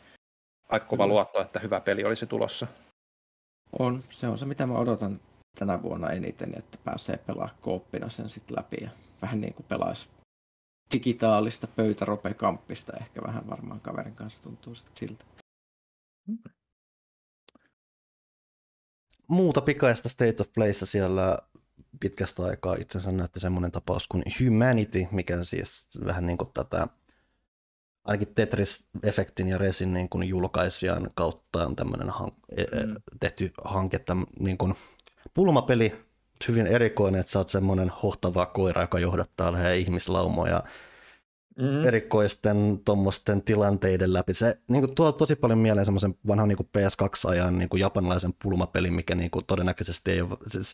aika 0.68 0.86
kova 0.86 1.06
mm. 1.06 1.10
luotto, 1.10 1.40
että 1.40 1.60
hyvä 1.60 1.80
peli 1.80 2.04
olisi 2.04 2.26
tulossa. 2.26 2.66
On, 3.78 4.02
se 4.10 4.28
on 4.28 4.38
se 4.38 4.44
mitä 4.44 4.66
mä 4.66 4.74
odotan 4.74 5.20
tänä 5.58 5.82
vuonna 5.82 6.10
eniten, 6.10 6.54
että 6.58 6.78
pääsee 6.84 7.16
pelaamaan 7.16 7.56
kooppina 7.60 8.08
sen 8.08 8.28
sitten 8.28 8.56
läpi 8.56 8.76
ja 8.80 8.90
vähän 9.22 9.40
niin 9.40 9.54
kuin 9.54 9.66
pelaisi 9.68 10.08
digitaalista 10.92 11.66
pöytäropekamppista 11.66 12.92
ehkä 13.00 13.22
vähän 13.26 13.50
varmaan 13.50 13.80
kaverin 13.80 14.14
kanssa 14.14 14.42
tuntuu 14.42 14.74
siltä. 14.94 15.24
Muuta 19.28 19.60
pikaista 19.60 20.08
State 20.08 20.36
of 20.40 20.52
Playssa 20.54 20.86
siellä 20.86 21.38
pitkästä 22.00 22.44
aikaa. 22.44 22.76
Itsensä 22.80 23.12
näytti 23.12 23.40
semmoinen 23.40 23.72
tapaus 23.72 24.08
kuin 24.08 24.22
Humanity, 24.40 25.06
mikä 25.10 25.44
siis 25.44 25.88
vähän 26.04 26.26
niin 26.26 26.38
kuin 26.38 26.50
tätä 26.54 26.86
ainakin 28.04 28.34
Tetris-efektin 28.34 29.48
ja 29.48 29.58
Resin 29.58 29.92
niin 29.92 30.08
kuin 30.08 30.28
julkaisijan 30.28 31.10
kautta 31.14 31.66
on 31.66 31.76
tämmöinen 31.76 32.08
hank- 32.08 32.56
mm. 32.58 32.94
tehty 33.20 33.52
hanke, 33.64 34.00
niin 34.38 34.58
kuin 34.58 34.74
pulmapeli, 35.34 36.06
hyvin 36.48 36.66
erikoinen, 36.66 37.20
että 37.20 37.32
sä 37.32 37.38
oot 37.38 37.48
semmoinen 37.48 37.92
hohtava 38.02 38.46
koira, 38.46 38.82
joka 38.82 38.98
johdattaa 38.98 39.52
lähellä 39.52 39.72
ihmislaumoja 39.72 40.62
mm. 41.60 41.86
erikoisten 41.86 42.80
tuommoisten 42.84 43.42
tilanteiden 43.42 44.12
läpi. 44.12 44.34
Se 44.34 44.58
niin 44.68 44.82
kuin, 44.82 44.94
tuo 44.94 45.12
tosi 45.12 45.36
paljon 45.36 45.58
mieleen 45.58 45.84
semmoisen 45.84 46.14
vanhan 46.26 46.48
niin 46.48 46.58
PS2-ajan 46.58 47.58
niin 47.58 47.68
kuin 47.68 47.80
japanilaisen 47.80 48.34
pulmapelin, 48.42 48.94
mikä 48.94 49.14
niin 49.14 49.30
kuin, 49.30 49.44
todennäköisesti 49.44 50.10
ei 50.10 50.20
ole, 50.20 50.36
siis 50.48 50.72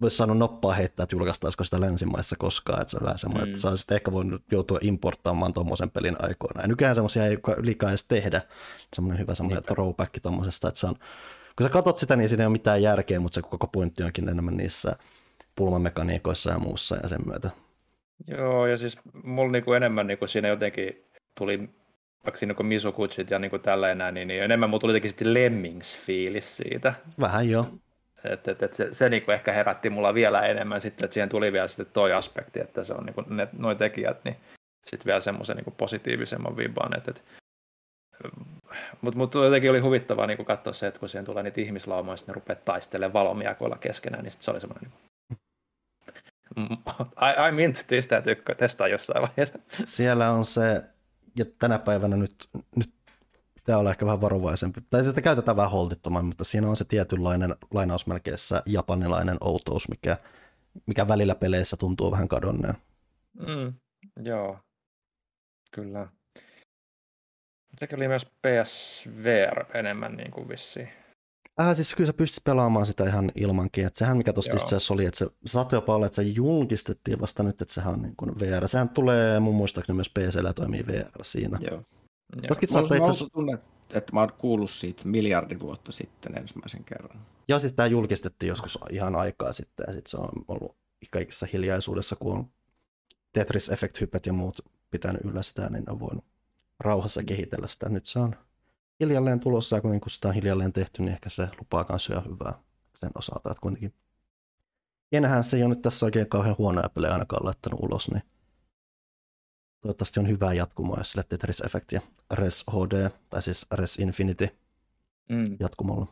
voisi 0.00 0.16
sanoa 0.16 0.34
noppaa 0.34 0.74
heittää, 0.74 1.04
että 1.04 1.16
julkaistaisiko 1.16 1.64
sitä 1.64 1.80
länsimaissa 1.80 2.36
koskaan, 2.38 2.80
että 2.80 2.90
se 2.90 2.96
on 2.96 3.04
vähän 3.04 3.18
semmoinen, 3.18 3.48
mm. 3.48 3.52
että 3.52 3.60
sä 3.60 3.76
sitten 3.76 3.94
ehkä 3.94 4.12
voinut 4.12 4.42
joutua 4.52 4.78
importtaamaan 4.80 5.52
tuommoisen 5.52 5.90
pelin 5.90 6.16
aikoina. 6.18 6.60
Ja 6.60 6.68
nykyään 6.68 6.94
semmoisia 6.94 7.26
ei 7.26 7.38
liikaa 7.58 7.90
edes 7.90 8.04
tehdä, 8.04 8.42
semmoinen 8.96 9.18
hyvä 9.18 9.34
semmoinen 9.34 9.64
throwback 9.64 10.14
tuommoisesta, 10.22 10.68
että 10.68 10.80
se 10.80 10.86
on, 10.86 10.94
kun 11.56 11.66
sä 11.66 11.68
katsot 11.68 11.98
sitä, 11.98 12.16
niin 12.16 12.28
siinä 12.28 12.42
ei 12.42 12.46
ole 12.46 12.52
mitään 12.52 12.82
järkeä, 12.82 13.20
mutta 13.20 13.34
se 13.34 13.42
koko 13.42 13.66
pointti 13.66 14.02
onkin 14.02 14.28
enemmän 14.28 14.56
niissä 14.56 14.96
pulmamekaniikoissa 15.56 16.50
ja 16.50 16.58
muussa 16.58 16.96
ja 17.02 17.08
sen 17.08 17.20
myötä. 17.26 17.50
Joo, 18.26 18.66
ja 18.66 18.76
siis 18.76 18.98
mulla 19.24 19.52
niinku 19.52 19.72
enemmän 19.72 20.06
niinku 20.06 20.26
siinä 20.26 20.48
jotenkin 20.48 21.04
tuli, 21.38 21.58
vaikka 22.24 22.38
siinä 22.38 22.54
kuin 22.54 22.66
Misukutsit 22.66 23.30
ja 23.30 23.38
niinku 23.38 23.58
tällä 23.58 23.90
enää, 23.90 24.10
niin, 24.10 24.28
niin 24.28 24.42
enemmän 24.42 24.70
mulla 24.70 24.80
tuli 24.80 24.92
jotenkin 24.92 25.10
sitten 25.10 25.34
Lemmings-fiilis 25.34 26.56
siitä. 26.56 26.94
Vähän 27.20 27.50
joo. 27.50 27.66
Et, 28.24 28.48
et, 28.48 28.62
et 28.62 28.74
se, 28.74 28.88
se 28.92 29.08
niinku 29.08 29.30
ehkä 29.30 29.52
herätti 29.52 29.90
mulla 29.90 30.14
vielä 30.14 30.40
enemmän 30.40 30.80
sitten, 30.80 31.04
että 31.04 31.14
siihen 31.14 31.28
tuli 31.28 31.52
vielä 31.52 31.66
sitten 31.66 31.86
toi 31.92 32.12
aspekti, 32.12 32.60
että 32.60 32.84
se 32.84 32.92
on 32.92 33.04
niinku 33.04 33.24
ne, 33.28 33.48
noi 33.58 33.76
tekijät, 33.76 34.24
niin 34.24 34.36
sitten 34.86 35.06
vielä 35.06 35.20
semmoisen 35.20 35.56
niinku 35.56 35.70
positiivisemman 35.70 36.56
vibban, 36.56 36.96
että 36.96 37.10
et, 37.10 37.24
mutta 39.00 39.18
mut 39.18 39.34
jotenkin 39.34 39.70
oli 39.70 39.78
huvittavaa 39.78 40.26
niin 40.26 40.44
katsoa 40.44 40.72
se, 40.72 40.86
että 40.86 41.00
kun 41.00 41.08
siihen 41.08 41.24
tulee 41.24 41.42
niitä 41.42 41.60
ihmislaumoja, 41.60 42.16
sitten 42.16 42.32
ne 42.32 42.34
rupeaa 42.34 42.60
taistelemaan 42.64 43.12
valomiakoilla 43.12 43.76
keskenään, 43.76 44.24
niin 44.24 44.30
sit 44.30 44.42
se 44.42 44.50
oli 44.50 44.60
semmoinen 44.60 44.90
niin 44.90 45.09
I, 46.58 47.48
I 47.48 47.52
mint 47.52 47.84
this 47.86 48.08
täytyy 48.08 48.42
testaa 48.58 48.88
jossain 48.88 49.22
vaiheessa. 49.22 49.58
Siellä 49.84 50.30
on 50.30 50.44
se, 50.44 50.82
ja 51.36 51.44
tänä 51.58 51.78
päivänä 51.78 52.16
nyt, 52.16 52.48
nyt 52.76 52.94
pitää 53.54 53.78
olla 53.78 53.90
ehkä 53.90 54.06
vähän 54.06 54.20
varovaisempi, 54.20 54.80
tai 54.90 55.04
sitä 55.04 55.20
käytetään 55.20 55.56
vähän 55.56 55.70
holtittoman, 55.70 56.24
mutta 56.24 56.44
siinä 56.44 56.68
on 56.68 56.76
se 56.76 56.84
tietynlainen 56.84 57.54
lainausmerkeissä 57.74 58.62
japanilainen 58.66 59.36
outous, 59.40 59.88
mikä, 59.88 60.16
mikä 60.86 61.08
välillä 61.08 61.34
peleissä 61.34 61.76
tuntuu 61.76 62.10
vähän 62.10 62.28
kadonneen. 62.28 62.74
Mm, 63.38 63.74
joo, 64.24 64.58
kyllä. 65.72 66.08
Sekin 67.78 67.98
oli 67.98 68.08
myös 68.08 68.26
PSVR 68.26 69.64
enemmän 69.74 70.16
niin 70.16 70.30
kuin 70.30 70.48
vissiin. 70.48 70.88
Äh, 71.60 71.76
siis 71.76 71.94
kyllä 71.94 72.06
sä 72.06 72.12
pystyt 72.12 72.44
pelaamaan 72.44 72.86
sitä 72.86 73.04
ihan 73.04 73.32
ilmankin. 73.34 73.86
Että 73.86 73.98
sehän 73.98 74.16
mikä 74.16 74.32
tuossa 74.32 74.56
itse 74.56 74.92
oli, 74.92 75.04
että 75.04 75.18
se 75.18 75.26
saattoi 75.46 75.76
jopa 75.76 75.94
olla, 75.94 76.06
että 76.06 76.16
se 76.16 76.22
julkistettiin 76.22 77.20
vasta 77.20 77.42
nyt, 77.42 77.62
että 77.62 77.74
sehän 77.74 77.94
on 77.94 78.02
niin 78.02 78.16
kuin 78.16 78.40
VR. 78.40 78.68
Sehän 78.68 78.88
tulee 78.88 79.40
mun 79.40 79.54
muistaakseni 79.54 79.96
myös 79.96 80.10
PCllä 80.10 80.52
toimii 80.52 80.86
VR 80.86 81.24
siinä. 81.24 81.58
Joo. 81.60 81.82
Joo. 82.42 82.56
Mä 82.90 83.28
tunne, 83.32 83.58
että 83.92 84.12
mä 84.12 84.20
oon 84.20 84.32
kuullut 84.38 84.70
siitä 84.70 85.08
miljardi 85.08 85.60
vuotta 85.60 85.92
sitten 85.92 86.38
ensimmäisen 86.38 86.84
kerran. 86.84 87.20
Ja 87.48 87.58
sitten 87.58 87.76
tämä 87.76 87.86
julkistettiin 87.86 88.48
joskus 88.48 88.78
ihan 88.90 89.16
aikaa 89.16 89.52
sitten, 89.52 89.84
ja 89.88 89.92
sitten 89.92 90.10
se 90.10 90.16
on 90.16 90.44
ollut 90.48 90.76
kaikissa 91.10 91.46
hiljaisuudessa, 91.52 92.16
kun 92.16 92.36
on 92.36 92.46
Tetris 93.32 93.68
Effect 93.68 94.00
hypet 94.00 94.26
ja 94.26 94.32
muut 94.32 94.60
pitänyt 94.90 95.24
yllä 95.24 95.42
sitä, 95.42 95.68
niin 95.68 95.90
on 95.90 96.00
voinut 96.00 96.24
rauhassa 96.80 97.22
kehitellä 97.22 97.68
sitä. 97.68 97.88
Nyt 97.88 98.06
se 98.06 98.18
on 98.18 98.36
hiljalleen 99.00 99.40
tulossa, 99.40 99.76
ja 99.76 99.80
kun 99.82 100.00
sitä 100.08 100.28
on 100.28 100.34
hiljalleen 100.34 100.72
tehty, 100.72 101.02
niin 101.02 101.12
ehkä 101.12 101.30
se 101.30 101.48
lupaa 101.58 101.86
myös 101.88 102.08
jo 102.08 102.20
hyvää 102.20 102.54
sen 102.94 103.10
osalta, 103.14 103.50
että 103.50 103.60
kuitenkin 103.60 103.94
Enhän 105.12 105.44
se 105.44 105.56
ei 105.56 105.62
ole 105.62 105.68
nyt 105.74 105.82
tässä 105.82 106.06
oikein 106.06 106.28
kauhean 106.28 106.58
huonoja 106.58 106.88
pelejä 106.88 107.12
ainakaan 107.12 107.44
laittanut 107.44 107.80
ulos, 107.80 108.10
niin 108.10 108.22
toivottavasti 109.80 110.20
on 110.20 110.28
hyvää 110.28 110.52
jatkumoa, 110.52 110.98
jos 110.98 111.10
sille 111.10 111.24
Tetris 111.28 111.60
Effect 111.60 111.92
ja 111.92 112.00
Res 112.30 112.64
HD, 112.70 113.10
tai 113.30 113.42
siis 113.42 113.66
Res 113.72 113.98
Infinity 113.98 114.48
mm. 115.28 115.56
jatkumolla. 115.60 116.06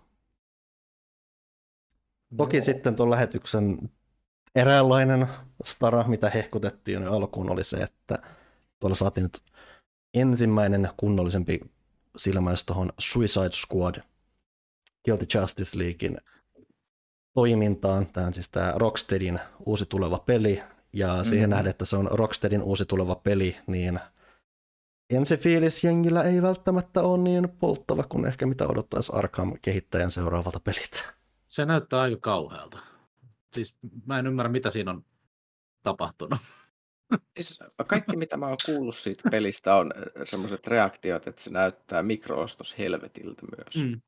Toki 2.37 2.57
Joo. 2.57 2.65
sitten 2.65 2.97
tuon 2.97 3.11
lähetyksen 3.11 3.91
eräänlainen 4.55 5.29
stara, 5.65 6.09
mitä 6.09 6.31
hehkutettiin 6.31 7.03
jo 7.03 7.13
alkuun, 7.13 7.51
oli 7.51 7.65
se, 7.65 7.77
että 7.77 8.19
tuolla 8.81 8.95
saatiin 8.95 9.23
nyt 9.23 9.43
ensimmäinen 10.15 10.89
kunnollisempi 10.97 11.61
silmäys 12.19 12.65
tuohon 12.65 12.93
Suicide 12.99 13.53
Squad 13.53 14.03
Guilty 15.05 15.39
Justice 15.39 15.79
Leaguein 15.79 16.21
toimintaan. 17.35 18.07
Tämä 18.07 18.27
on 18.27 18.35
siis 18.35 18.49
tämä 18.49 18.73
Rocksteadin 18.77 19.41
uusi 19.67 19.87
tuleva 19.87 20.19
peli, 20.19 20.63
ja 20.93 21.07
mm-hmm. 21.07 21.25
siihen 21.25 21.51
nähden, 21.51 21.71
että 21.71 21.85
se 21.85 21.97
on 21.97 22.09
Rocksteadin 22.11 22.63
uusi 22.63 22.87
tuleva 22.87 23.15
peli, 23.15 23.57
niin 23.67 24.01
ensi 25.11 25.37
fiilis 25.37 25.85
jengillä 25.85 26.23
ei 26.23 26.43
välttämättä 26.43 27.03
ole 27.03 27.19
niin 27.19 27.49
polttava 27.49 28.03
kuin 28.03 28.27
ehkä 28.27 28.47
mitä 28.47 28.67
odottaisi 28.69 29.13
Arkham 29.15 29.53
kehittäjän 29.63 30.11
seuraavalta 30.11 30.61
pelit. 30.61 31.09
Se 31.47 31.67
näyttää 31.67 32.01
aika 32.01 32.17
kauhealta. 32.21 32.79
Siis 33.53 33.77
mä 34.07 34.19
en 34.19 34.27
ymmärrä, 34.27 34.53
mitä 34.53 34.71
siinä 34.71 34.91
on 34.91 35.05
tapahtunut. 35.83 36.39
Siis 37.37 37.59
kaikki, 37.87 38.17
mitä 38.17 38.37
mä 38.37 38.47
oon 38.47 38.57
kuullut 38.67 38.97
siitä 38.97 39.31
pelistä, 39.31 39.75
on 39.75 39.93
semmoiset 40.25 40.67
reaktiot, 40.67 41.27
että 41.27 41.43
se 41.43 41.51
näyttää 41.51 42.03
mikroostos 42.03 42.75
helvetiltä 42.79 43.43
myös. 43.57 43.77
Mm. 43.77 44.01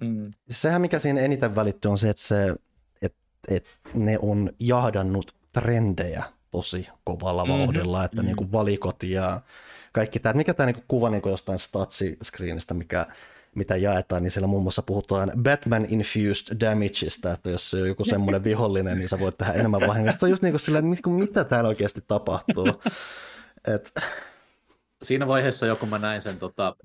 Mm. 0.00 0.30
Sehän, 0.50 0.80
mikä 0.80 0.98
siinä 0.98 1.20
eniten 1.20 1.54
välittyy, 1.54 1.90
on 1.90 1.98
se, 1.98 2.08
että, 2.08 2.22
se, 2.22 2.54
että, 3.02 3.18
että 3.48 3.70
ne 3.94 4.18
on 4.22 4.52
jahdannut 4.58 5.34
trendejä 5.52 6.24
tosi 6.50 6.88
kovalla 7.04 7.44
mm-hmm. 7.44 7.58
vauhdilla, 7.58 8.04
että 8.04 8.16
mm-hmm. 8.16 8.26
niin 8.26 8.36
kuin 8.36 8.52
valikot 8.52 9.02
ja 9.02 9.40
kaikki 9.92 10.18
tämä, 10.18 10.32
mikä 10.32 10.54
tämä 10.54 10.72
niin 10.72 10.84
kuva 10.88 11.10
niin 11.10 11.22
jostain 11.26 11.58
statsi-screenistä, 11.58 12.74
mikä 12.74 13.06
mitä 13.56 13.76
jaetaan, 13.76 14.22
niin 14.22 14.30
siellä 14.30 14.46
muun 14.46 14.62
muassa 14.62 14.82
puhutaan 14.82 15.32
Batman 15.42 15.86
Infused 15.88 16.60
Damageista, 16.60 17.32
että 17.32 17.50
jos 17.50 17.70
se 17.70 17.82
on 17.82 17.88
joku 17.88 18.04
semmoinen 18.04 18.44
vihollinen, 18.44 18.98
niin 18.98 19.08
sä 19.08 19.20
voit 19.20 19.38
tehdä 19.38 19.52
enemmän 19.52 19.80
vahingosta. 19.86 20.20
Se 20.20 20.26
on 20.26 20.30
just 20.30 20.42
niin 20.42 20.52
kuin 20.52 20.60
sillä, 20.60 20.78
että 20.78 21.10
mitä 21.10 21.44
täällä 21.44 21.68
oikeasti 21.68 22.04
tapahtuu. 22.08 22.66
Et... 23.74 23.94
Siinä 25.02 25.26
vaiheessa 25.26 25.66
joku 25.66 25.86
mä 25.86 25.98
näin 25.98 26.20
sen 26.20 26.38
tota, 26.38 26.76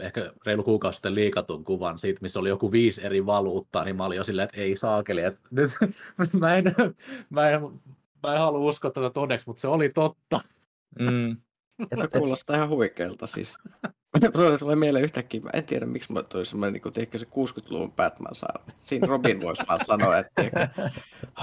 ehkä 0.00 0.32
reilu 0.46 0.62
kuukausi 0.62 0.96
sitten 0.96 1.14
liikatun 1.14 1.64
kuvan 1.64 1.98
siitä, 1.98 2.18
missä 2.22 2.38
oli 2.38 2.48
joku 2.48 2.72
viisi 2.72 3.06
eri 3.06 3.26
valuuttaa, 3.26 3.84
niin 3.84 3.96
mä 3.96 4.04
olin 4.04 4.16
jo 4.16 4.24
silleen, 4.24 4.44
että 4.44 4.60
ei 4.60 4.76
saakeli, 4.76 5.20
että 5.20 5.40
nyt 5.52 5.70
mä 6.32 6.54
en, 6.54 6.64
mä 7.30 7.48
en, 7.48 7.60
mä 8.22 8.34
en 8.34 8.40
halua 8.40 8.70
uskoa 8.70 8.90
tätä 8.90 9.10
todeksi, 9.10 9.46
mutta 9.46 9.60
se 9.60 9.68
oli 9.68 9.88
totta. 9.88 10.40
Mm. 10.98 11.36
Että 11.82 12.18
kuulostaa 12.18 12.56
ihan 12.56 12.68
huikealta 12.68 13.26
siis. 13.26 13.56
Tulee 14.58 14.76
mieleen 14.76 15.04
yhtäkkiä, 15.04 15.40
mä 15.40 15.50
en 15.52 15.64
tiedä 15.64 15.86
miksi 15.86 16.12
mä 16.12 16.22
tuli 16.22 16.44
semmoinen, 16.44 16.72
niin 16.72 16.82
kuin, 16.82 16.94
se 16.94 17.26
60-luvun 17.26 17.92
Batman 17.92 18.34
saa. 18.34 18.64
Siinä 18.82 19.06
Robin 19.06 19.40
voisi 19.40 19.62
vaan 19.68 19.84
sanoa, 19.84 20.18
että 20.18 20.42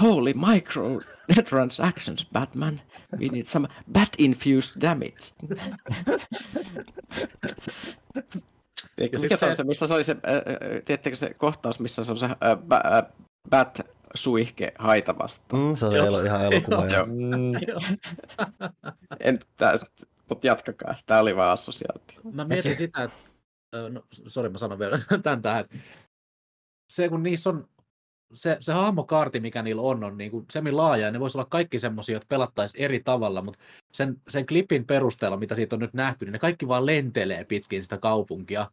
holy 0.02 0.34
micro 0.34 1.00
transactions 1.48 2.28
Batman, 2.32 2.80
we 3.18 3.28
need 3.28 3.46
some 3.46 3.68
bat-infused 3.92 4.80
damage. 4.80 5.16
Tiedätkö, 8.96 9.18
mikä 9.18 9.36
se 9.36 9.46
on 9.46 9.56
se, 9.56 9.64
missä 9.64 9.86
se 9.86 9.94
oli 9.94 10.04
se, 10.04 10.12
äh, 10.12 10.18
tiedättekö 10.84 11.16
se 11.16 11.34
kohtaus, 11.34 11.80
missä 11.80 12.04
se 12.04 12.12
on 12.12 12.18
se 12.18 12.26
äh, 12.26 12.32
äh, 12.96 13.04
bat 13.50 13.80
suihke 14.14 14.72
haita 14.78 15.18
vastaan. 15.18 15.62
Mm, 15.62 15.74
se 15.74 15.86
on 15.86 16.26
ihan 16.26 16.44
elokuva. 16.44 16.86
Joo. 16.86 17.06
Mm. 17.06 17.54
en, 19.20 19.38
tää, 19.56 19.78
mutta 20.28 20.46
jatkakaa, 20.46 20.94
tämä 21.06 21.20
oli 21.20 21.36
vain 21.36 21.50
assosiaatio. 21.50 22.20
Mä 22.32 22.44
mietin 22.44 22.76
sitä, 22.76 23.02
että, 23.02 23.18
no, 23.90 24.02
sori 24.10 24.48
mä 24.48 24.58
sanon 24.58 24.78
vielä 24.78 24.98
tämän 25.22 25.42
tähän, 25.42 25.60
että 25.60 25.78
se 26.92 27.08
kun 27.08 27.22
niissä 27.22 27.50
on 27.50 27.68
se, 28.34 28.56
se 28.60 28.72
hahmokaarti, 28.72 29.40
mikä 29.40 29.62
niillä 29.62 29.82
on, 29.82 30.04
on 30.04 30.18
niin 30.18 30.30
kuin 30.30 30.46
semmin 30.50 30.76
laaja, 30.76 31.06
ja 31.06 31.12
ne 31.12 31.20
voisi 31.20 31.38
olla 31.38 31.48
kaikki 31.50 31.78
semmoisia, 31.78 32.16
jotka 32.16 32.28
pelattaisiin 32.28 32.84
eri 32.84 33.00
tavalla, 33.00 33.42
mutta 33.42 33.60
sen, 33.92 34.16
sen 34.28 34.46
klipin 34.46 34.86
perusteella, 34.86 35.36
mitä 35.36 35.54
siitä 35.54 35.76
on 35.76 35.80
nyt 35.80 35.94
nähty, 35.94 36.24
niin 36.24 36.32
ne 36.32 36.38
kaikki 36.38 36.68
vaan 36.68 36.86
lentelee 36.86 37.44
pitkin 37.44 37.82
sitä 37.82 37.98
kaupunkia, 37.98 38.70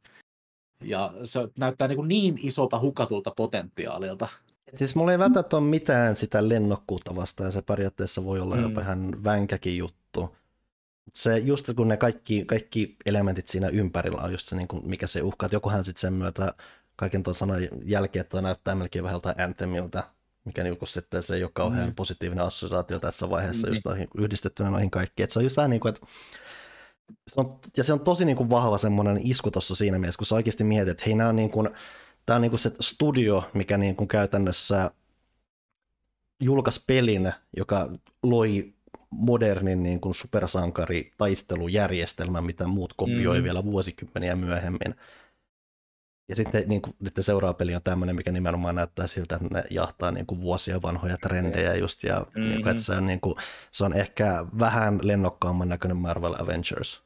ja 0.83 1.13
se 1.23 1.39
näyttää 1.57 1.87
niin, 1.87 1.95
kuin 1.95 2.07
niin 2.07 2.39
isolta 2.41 2.79
hukatulta 2.79 3.31
potentiaalilta. 3.35 4.27
Siis 4.73 4.95
mulla 4.95 5.11
ei 5.11 5.19
välttämättä 5.19 5.57
ole 5.57 5.65
mitään 5.65 6.15
sitä 6.15 6.49
lennokkuutta 6.49 7.15
vastaan, 7.15 7.47
ja 7.47 7.51
se 7.51 7.61
periaatteessa 7.61 8.25
voi 8.25 8.39
olla 8.39 8.55
mm. 8.55 8.61
jopa 8.61 8.81
ihan 8.81 9.23
vänkäkin 9.23 9.77
juttu 9.77 10.35
se 11.13 11.37
just 11.37 11.69
kun 11.75 11.87
ne 11.87 11.97
kaikki, 11.97 12.45
kaikki 12.45 12.95
elementit 13.05 13.47
siinä 13.47 13.67
ympärillä 13.67 14.21
on 14.21 14.31
just 14.31 14.47
se, 14.47 14.55
niin 14.55 14.67
kuin, 14.67 14.89
mikä 14.89 15.07
se 15.07 15.21
uhkaa, 15.21 15.49
jokuhan 15.51 15.83
sitten 15.83 16.01
sen 16.01 16.13
myötä 16.13 16.53
kaiken 16.95 17.23
tuon 17.23 17.35
sanan 17.35 17.61
jälkeen, 17.83 18.21
että 18.21 18.41
näyttää 18.41 18.75
melkein 18.75 19.03
vähän 19.03 19.21
Anthemilta, 19.37 20.03
mikä 20.45 20.63
niin 20.63 20.77
kuin 20.77 20.89
sitten 20.89 21.23
se 21.23 21.35
ei 21.35 21.43
ole 21.43 21.51
kauhean 21.53 21.89
mm. 21.89 21.95
positiivinen 21.95 22.45
assosiaatio 22.45 22.99
tässä 22.99 23.29
vaiheessa 23.29 23.67
mm. 23.67 23.73
just 23.73 23.85
noihin, 23.85 24.07
yhdistettynä 24.17 24.69
noihin 24.69 24.91
kaikkiin. 24.91 25.29
Se 25.29 25.39
on 25.39 25.45
just 25.45 25.57
vähän 25.57 25.69
niin 25.69 25.79
kuin, 25.79 25.89
että 25.89 26.07
se 27.27 27.41
on, 27.41 27.59
ja 27.77 27.83
se 27.83 27.93
on 27.93 27.99
tosi 27.99 28.25
niin 28.25 28.37
kuin 28.37 28.49
vahva 28.49 28.77
semmoinen 28.77 29.19
isku 29.23 29.51
tuossa 29.51 29.75
siinä 29.75 29.99
mielessä, 29.99 30.17
kun 30.17 30.25
sä 30.25 30.35
oikeasti 30.35 30.63
mietit, 30.63 30.91
että 30.91 31.03
hei, 31.05 31.15
nämä 31.15 31.29
on 31.29 31.35
niin 31.35 31.51
kuin, 31.51 31.69
tämä 32.25 32.35
on 32.35 32.41
niin 32.41 32.49
kuin 32.49 32.59
se 32.59 32.71
studio, 32.81 33.49
mikä 33.53 33.77
niin 33.77 33.95
kuin 33.95 34.07
käytännössä 34.07 34.91
julkaisi 36.39 36.83
pelin, 36.87 37.33
joka 37.57 37.89
loi 38.23 38.73
modernin 39.17 39.83
niin 39.83 40.01
kuin 40.01 40.13
supersankari-taistelujärjestelmän, 40.13 42.43
mitä 42.43 42.67
muut 42.67 42.93
kopioi 42.97 43.37
mm. 43.37 43.43
vielä 43.43 43.63
vuosikymmeniä 43.63 44.35
myöhemmin. 44.35 44.95
Ja 46.29 46.35
sitten 46.35 46.63
niin 46.67 46.81
kuin, 46.81 46.95
nyt 46.99 47.13
seuraava 47.19 47.53
peli 47.53 47.75
on 47.75 47.83
tämmöinen, 47.83 48.15
mikä 48.15 48.31
nimenomaan 48.31 48.75
näyttää 48.75 49.07
siltä, 49.07 49.35
että 49.35 49.47
ne 49.51 49.63
jahtaa 49.69 50.11
niin 50.11 50.25
kuin 50.25 50.41
vuosia 50.41 50.81
vanhoja 50.81 51.17
trendejä 51.17 51.75
just, 51.75 52.03
ja 52.03 52.19
mm-hmm. 52.19 52.41
niin 52.41 52.61
kuin, 52.61 52.71
että 52.71 52.83
se, 52.83 52.93
on, 52.93 53.05
niin 53.05 53.21
kuin, 53.21 53.35
se 53.71 53.85
on 53.85 53.93
ehkä 53.93 54.45
vähän 54.59 54.99
lennokkaamman 55.01 55.69
näköinen 55.69 55.97
Marvel 55.97 56.35
Avengers. 56.39 57.03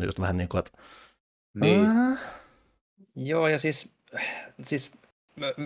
Just 0.00 0.20
vähän 0.20 0.36
niin 0.36 0.48
kuin, 0.48 0.58
että... 0.58 0.78
Niin. 1.54 1.84
Äh. 1.84 2.18
Joo, 3.16 3.48
ja 3.48 3.58
siis, 3.58 3.92
siis 4.62 4.92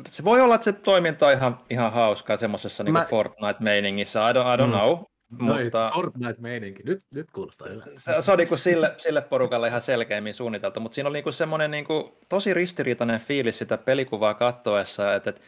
se 0.08 0.24
voi 0.24 0.40
olla, 0.40 0.54
että 0.54 0.64
se 0.64 0.72
toiminta 0.72 1.26
on 1.26 1.32
ihan, 1.32 1.58
ihan 1.70 1.92
hauskaa 1.92 2.36
semmoisessa 2.36 2.84
niin 2.84 2.92
Mä... 2.92 3.06
Fortnite-meiningissä, 3.10 4.30
I 4.30 4.32
don't, 4.32 4.54
I 4.54 4.62
don't 4.62 4.66
mm. 4.66 4.72
know. 4.72 4.98
Mutta... 5.28 5.90
Fortnite-meininki, 5.94 6.82
nyt, 6.82 7.00
nyt 7.10 7.30
kuulostaa 7.30 7.68
hyvältä. 7.68 7.90
Se, 7.96 8.14
se 8.20 8.32
on 8.32 8.38
niin 8.38 8.58
sille, 8.58 8.94
sille 8.98 9.20
porukalle 9.20 9.68
ihan 9.68 9.82
selkeämmin 9.82 10.34
suunniteltu, 10.34 10.80
mutta 10.80 10.94
siinä 10.94 11.08
oli 11.08 11.22
niin 11.22 11.32
semmoinen 11.32 11.70
niin 11.70 11.86
tosi 12.28 12.54
ristiriitainen 12.54 13.20
fiilis 13.20 13.58
sitä 13.58 13.78
pelikuvaa 13.78 14.34
kattoessa, 14.34 15.14
että, 15.14 15.30
että 15.30 15.42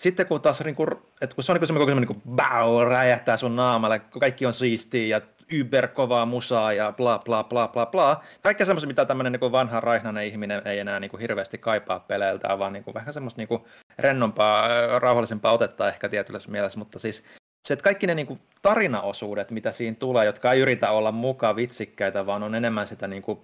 sitten 0.00 0.26
kun 0.26 0.40
taas 0.40 0.64
niin 0.64 0.74
kuin, 0.74 0.88
että 1.20 1.34
kun 1.34 1.44
se 1.44 1.52
on 1.52 1.58
niin 1.58 1.66
semmoinen 1.66 1.96
niin 1.96 2.06
kuin, 2.06 2.22
bau, 2.36 2.84
räjähtää 2.84 3.36
sun 3.36 3.56
naamalle, 3.56 3.98
kun 3.98 4.20
kaikki 4.20 4.46
on 4.46 4.54
siistiä 4.54 5.16
ja 5.16 5.26
yberkovaa 5.52 6.26
musaa 6.26 6.72
ja 6.72 6.92
bla 6.92 7.18
bla 7.18 7.44
bla 7.44 7.68
bla 7.68 7.86
bla. 7.86 8.24
Kaikki 8.42 8.64
semmoista, 8.64 8.86
mitä 8.86 9.04
tämmöinen 9.04 9.32
niin 9.32 9.52
vanha 9.52 9.80
raihnainen 9.80 10.26
ihminen 10.26 10.62
ei 10.64 10.78
enää 10.78 11.00
niin 11.00 11.10
kuin 11.10 11.20
hirveästi 11.20 11.58
kaipaa 11.58 12.00
peleiltä, 12.00 12.58
vaan 12.58 12.72
niin 12.72 12.84
kuin 12.84 12.94
vähän 12.94 13.12
semmoista 13.12 13.40
niin 13.40 13.48
kuin 13.48 13.64
rennompaa, 13.98 14.68
rauhallisempaa 14.98 15.52
otetta 15.52 15.88
ehkä 15.88 16.08
tietyllä 16.08 16.38
mielessä, 16.48 16.78
mutta 16.78 16.98
siis 16.98 17.24
se, 17.66 17.74
että 17.74 17.84
kaikki 17.84 18.06
ne 18.06 18.14
niin 18.14 18.26
kuin 18.26 18.40
tarinaosuudet, 18.62 19.50
mitä 19.50 19.72
siinä 19.72 19.96
tulee, 19.98 20.24
jotka 20.24 20.52
ei 20.52 20.60
yritä 20.60 20.90
olla 20.90 21.12
mukaan 21.12 21.56
vitsikkäitä, 21.56 22.26
vaan 22.26 22.42
on 22.42 22.54
enemmän 22.54 22.86
sitä, 22.86 23.08
niin 23.08 23.22
kuin, 23.22 23.40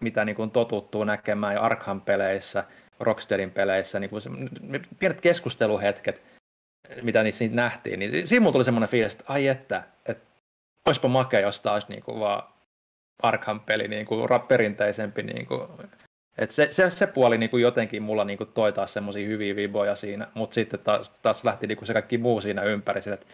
mitä 0.00 0.24
niin 0.24 0.36
kuin 0.36 0.50
totuttuu 0.50 1.04
näkemään 1.04 1.54
jo 1.54 1.62
Arkham-peleissä, 1.62 2.64
Rocksteadin 3.00 3.50
peleissä, 3.50 4.00
niin 4.00 4.10
kuin 4.10 4.22
se, 4.22 4.30
pienet 4.98 5.20
keskusteluhetket, 5.20 6.22
mitä 7.02 7.22
niissä 7.22 7.44
nähtiin, 7.50 7.98
niin 7.98 8.26
siinä 8.26 8.40
mulla 8.40 8.52
tuli 8.52 8.64
semmoinen 8.64 8.88
fiilis, 8.88 9.12
että 9.12 9.24
ai 9.28 9.48
että, 9.48 9.82
että 10.06 10.26
olisipa 10.86 11.08
makea, 11.08 11.40
jos 11.40 11.60
taas 11.60 11.88
niin 11.88 12.02
kuin 12.02 12.20
vaan 12.20 12.42
Arkham-peli 13.22 13.88
niin 13.88 14.06
kuin 14.06 14.28
perinteisempi. 14.48 15.22
Niin 15.22 15.46
kuin, 15.46 15.68
et 16.38 16.50
se, 16.50 16.68
se, 16.70 16.90
se, 16.90 17.06
puoli 17.06 17.38
niin 17.38 17.50
kuin 17.50 17.62
jotenkin 17.62 18.02
mulla 18.02 18.24
niin 18.24 18.38
kuin 18.38 18.50
toi 18.54 18.72
taas 18.72 18.92
semmoisia 18.92 19.26
hyviä 19.26 19.56
viboja 19.56 19.94
siinä, 19.94 20.28
mutta 20.34 20.54
sitten 20.54 20.80
taas, 20.80 21.10
taas 21.22 21.44
lähti 21.44 21.66
niin 21.66 21.78
kuin 21.78 21.86
se 21.86 21.92
kaikki 21.92 22.18
muu 22.18 22.40
siinä 22.40 22.62
ympäri, 22.62 23.00
että 23.12 23.26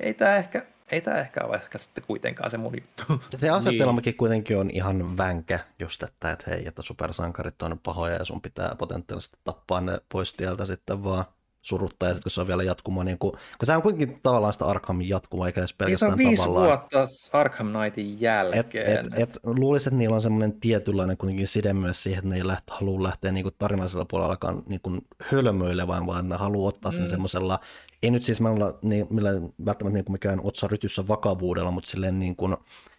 ei 0.00 0.14
tämä 0.14 0.36
ehkä, 0.36 0.66
ei 0.92 1.00
tämä 1.00 1.16
ehkä 1.16 1.44
ole 1.44 1.56
ehkä 1.56 1.78
sitten 1.78 2.04
kuitenkaan 2.06 2.50
se 2.50 2.56
mun 2.56 2.74
juttu. 2.74 3.22
Se 3.36 3.50
asetelmakin 3.50 4.10
niin. 4.10 4.18
kuitenkin 4.18 4.56
on 4.56 4.70
ihan 4.70 5.16
vänkä, 5.16 5.58
just 5.78 6.02
että, 6.02 6.32
että 6.32 6.50
hei, 6.50 6.66
että 6.66 6.82
supersankarit 6.82 7.62
on 7.62 7.78
pahoja 7.82 8.14
ja 8.14 8.24
sun 8.24 8.40
pitää 8.40 8.74
potentiaalisesti 8.78 9.38
tappaa 9.44 9.80
ne 9.80 9.98
pois 10.12 10.34
tieltä 10.34 10.64
sitten 10.64 11.04
vaan 11.04 11.24
suruttaa, 11.62 12.08
ja 12.08 12.14
sitten 12.14 12.22
kun 12.22 12.30
se 12.30 12.40
on 12.40 12.46
vielä 12.46 12.62
jatkumo, 12.62 13.02
niin 13.02 13.18
kuin, 13.18 13.32
kun 13.32 13.66
se 13.66 13.76
on 13.76 13.82
kuitenkin 13.82 14.20
tavallaan 14.22 14.52
sitä 14.52 14.64
Arkhamin 14.64 15.08
jatkumoa, 15.08 15.46
eikä 15.46 15.60
edes 15.60 15.74
pelkästään 15.74 16.16
niin 16.16 16.36
se 16.36 16.42
on 16.42 16.58
viisi 16.58 16.68
vuotta 16.68 17.04
Arkham 17.32 17.72
Knightin 17.72 18.20
jälkeen. 18.20 19.00
Et, 19.00 19.06
et, 19.06 19.18
et, 19.18 19.38
luulisin, 19.42 19.88
että 19.88 19.98
niillä 19.98 20.16
on 20.16 20.22
semmoinen 20.22 20.60
tietynlainen 20.60 21.16
kuitenkin 21.16 21.46
side 21.46 21.72
myös 21.72 22.02
siihen, 22.02 22.18
että 22.18 22.28
ne 22.28 22.36
ei 22.36 22.46
lähte, 22.46 22.72
halua 22.72 23.02
lähteä 23.02 23.32
niin 23.32 23.46
tarinallisella 23.58 24.04
puolellakaan 24.04 24.62
niin 24.66 24.80
kuin 24.80 25.00
hölmöilevään, 25.22 26.06
vaan 26.06 26.28
ne 26.28 26.36
haluaa 26.36 26.68
ottaa 26.68 26.92
sen 26.92 27.02
mm. 27.02 27.10
semmoisella, 27.10 27.58
ei 28.02 28.10
nyt 28.10 28.22
siis 28.22 28.40
meillä, 28.40 28.74
niin, 28.82 29.06
millä 29.10 29.30
välttämättä 29.64 29.94
niin 29.94 30.04
kuin 30.04 30.14
mikään 30.14 30.40
otsa 30.44 30.68
rytyssä 30.68 31.08
vakavuudella, 31.08 31.70
mutta 31.70 31.90
silleen 31.90 32.18
niin 32.18 32.36
kuin, 32.36 32.52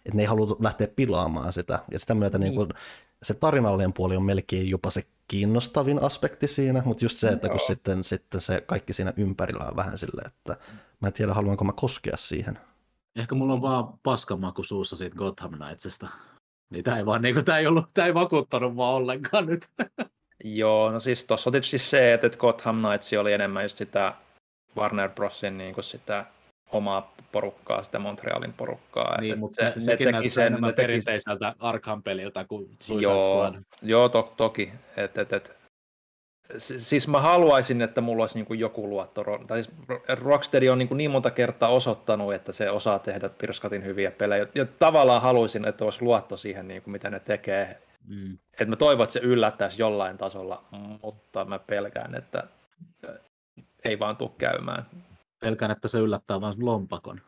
että 0.06 0.14
ne 0.14 0.22
ei 0.22 0.26
halua 0.26 0.56
lähteä 0.60 0.88
pilaamaan 0.96 1.52
sitä, 1.52 1.78
ja 1.90 1.98
sitä 1.98 2.14
myötä 2.14 2.38
niin 2.38 2.54
kuin, 2.54 2.68
se 3.22 3.34
tarinallinen 3.34 3.92
puoli 3.92 4.16
on 4.16 4.22
melkein 4.22 4.70
jopa 4.70 4.90
se 4.90 5.02
kiinnostavin 5.28 6.02
aspekti 6.02 6.48
siinä, 6.48 6.82
mutta 6.84 7.04
just 7.04 7.18
se, 7.18 7.28
että 7.28 7.48
kun 7.48 7.60
sitten, 7.66 8.04
sitten 8.04 8.40
se 8.40 8.60
kaikki 8.66 8.92
siinä 8.92 9.12
ympärillä 9.16 9.64
on 9.64 9.76
vähän 9.76 9.98
silleen, 9.98 10.26
että 10.26 10.56
mä 11.00 11.08
en 11.08 11.12
tiedä, 11.12 11.34
haluanko 11.34 11.64
mä 11.64 11.72
koskea 11.72 12.16
siihen. 12.16 12.58
Ehkä 13.16 13.34
mulla 13.34 13.52
on 13.52 13.62
vaan 13.62 13.98
paskamaku 14.02 14.62
suussa 14.62 14.96
siitä 14.96 15.16
Gotham 15.16 15.52
Knightsista. 15.52 16.08
Niin 16.70 16.84
tää 16.84 16.98
ei 16.98 17.06
vaan 17.06 17.22
niinku, 17.22 17.42
tää 17.42 17.58
ei, 17.58 17.66
ollut, 17.66 17.86
tää 17.94 18.06
ei 18.06 18.14
vakuuttanut 18.14 18.76
vaan 18.76 18.94
ollenkaan 18.94 19.46
nyt. 19.46 19.68
Joo, 20.44 20.90
no 20.90 21.00
siis 21.00 21.24
tossa 21.24 21.50
on 21.50 21.52
tietysti 21.52 21.78
se, 21.78 22.12
että 22.12 22.36
Gotham 22.38 22.82
Knights 22.82 23.12
oli 23.12 23.32
enemmän 23.32 23.62
just 23.62 23.76
sitä 23.76 24.14
Warner 24.76 25.10
Brosin 25.10 25.58
niin 25.58 25.74
kuin 25.74 25.84
sitä 25.84 26.24
omaa 26.72 27.14
porukkaa, 27.32 27.82
sitä 27.82 27.98
Montrealin 27.98 28.52
porukkaa. 28.52 29.20
Niin, 29.20 29.32
että 29.32 29.40
mutta 29.40 29.62
se, 29.62 29.80
se 29.80 29.96
teki 29.96 30.30
sen, 30.30 30.52
ne 30.52 30.60
teki... 30.60 30.76
perinteiseltä 30.76 31.54
Arkham-peliltä 31.58 32.44
kuin 32.44 32.76
Suicide 32.80 33.12
joo, 33.12 33.20
Squad. 33.20 33.62
Joo, 33.82 34.08
to, 34.08 34.34
toki. 34.36 34.72
Et, 34.96 35.18
et, 35.18 35.32
et. 35.32 35.56
Siis 36.58 37.08
mä 37.08 37.20
haluaisin, 37.20 37.82
että 37.82 38.00
mulla 38.00 38.22
olisi 38.22 38.42
niin 38.42 38.58
joku 38.58 38.88
luotto. 38.88 39.24
Tai 39.46 39.62
siis 39.62 39.76
Rocksteady 40.20 40.68
on 40.68 40.78
niin, 40.78 40.88
niin 40.96 41.10
monta 41.10 41.30
kertaa 41.30 41.68
osoittanut, 41.68 42.34
että 42.34 42.52
se 42.52 42.70
osaa 42.70 42.98
tehdä 42.98 43.28
pirskatin 43.28 43.84
hyviä 43.84 44.10
pelejä. 44.10 44.46
Ja 44.54 44.66
tavallaan 44.66 45.22
haluaisin, 45.22 45.64
että 45.64 45.84
olisi 45.84 46.02
luotto 46.02 46.36
siihen, 46.36 46.68
niin 46.68 46.82
kuin 46.82 46.92
mitä 46.92 47.10
ne 47.10 47.20
tekee. 47.20 47.82
Mm. 48.08 48.38
Et 48.60 48.68
mä 48.68 48.76
toivon, 48.76 49.04
että 49.04 49.12
se 49.12 49.20
yllättäisi 49.20 49.82
jollain 49.82 50.18
tasolla, 50.18 50.64
mutta 51.02 51.44
mä 51.44 51.58
pelkään, 51.58 52.14
että 52.14 52.44
ei 53.84 53.98
vaan 53.98 54.16
tule 54.16 54.30
käymään. 54.38 54.86
Pelkään, 55.40 55.70
että 55.70 55.88
se 55.88 55.98
yllättää 55.98 56.40
vain 56.40 56.54
lompakon. 56.58 57.20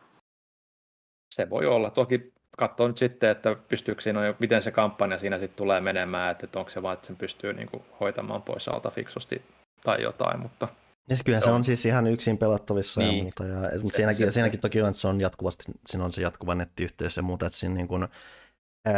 Se 1.35 1.51
voi 1.51 1.67
olla. 1.67 1.91
Toki 1.91 2.33
katsoo 2.59 2.89
nyt 2.89 2.99
sitten, 2.99 3.31
että 3.31 3.55
pystyykö 3.69 4.01
siinä, 4.01 4.35
miten 4.39 4.63
se 4.63 4.71
kampanja 4.71 5.19
siinä 5.19 5.39
sitten 5.39 5.57
tulee 5.57 5.81
menemään, 5.81 6.31
että 6.31 6.59
onko 6.59 6.71
se 6.71 6.83
vaan, 6.83 6.95
että 6.95 7.07
sen 7.07 7.17
pystyy 7.17 7.53
niin 7.53 7.69
kuin 7.71 7.83
hoitamaan 8.01 8.43
pois 8.43 8.69
alta 8.69 8.91
fiksusti 8.91 9.43
tai 9.85 10.03
jotain, 10.03 10.41
mutta 10.41 10.69
ja 11.09 11.17
kyllä 11.25 11.41
se 11.41 11.51
on 11.51 11.65
siis 11.65 11.87
ihan 11.87 12.07
yksin 12.07 12.39
pelattavissa 12.39 13.01
niin. 13.01 13.17
ja 13.17 13.23
muuta. 13.23 13.45
Ja, 13.45 13.71
se, 13.71 13.81
siinäkin, 13.93 14.27
se, 14.27 14.31
siinäkin 14.31 14.61
toki 14.61 14.83
on, 14.83 14.89
että 14.89 15.01
se 15.01 15.09
on 15.09 15.21
jatkuvasti, 15.21 15.65
siinä 15.87 16.05
on 16.05 16.13
se 16.13 16.23
jatkuva 16.23 16.55
nettiyhteys 16.55 17.17
ja 17.17 17.23
muuta, 17.23 17.47
että 17.47 17.59
siinä 17.59 17.75
niin 17.75 17.89
kuin, 17.89 18.09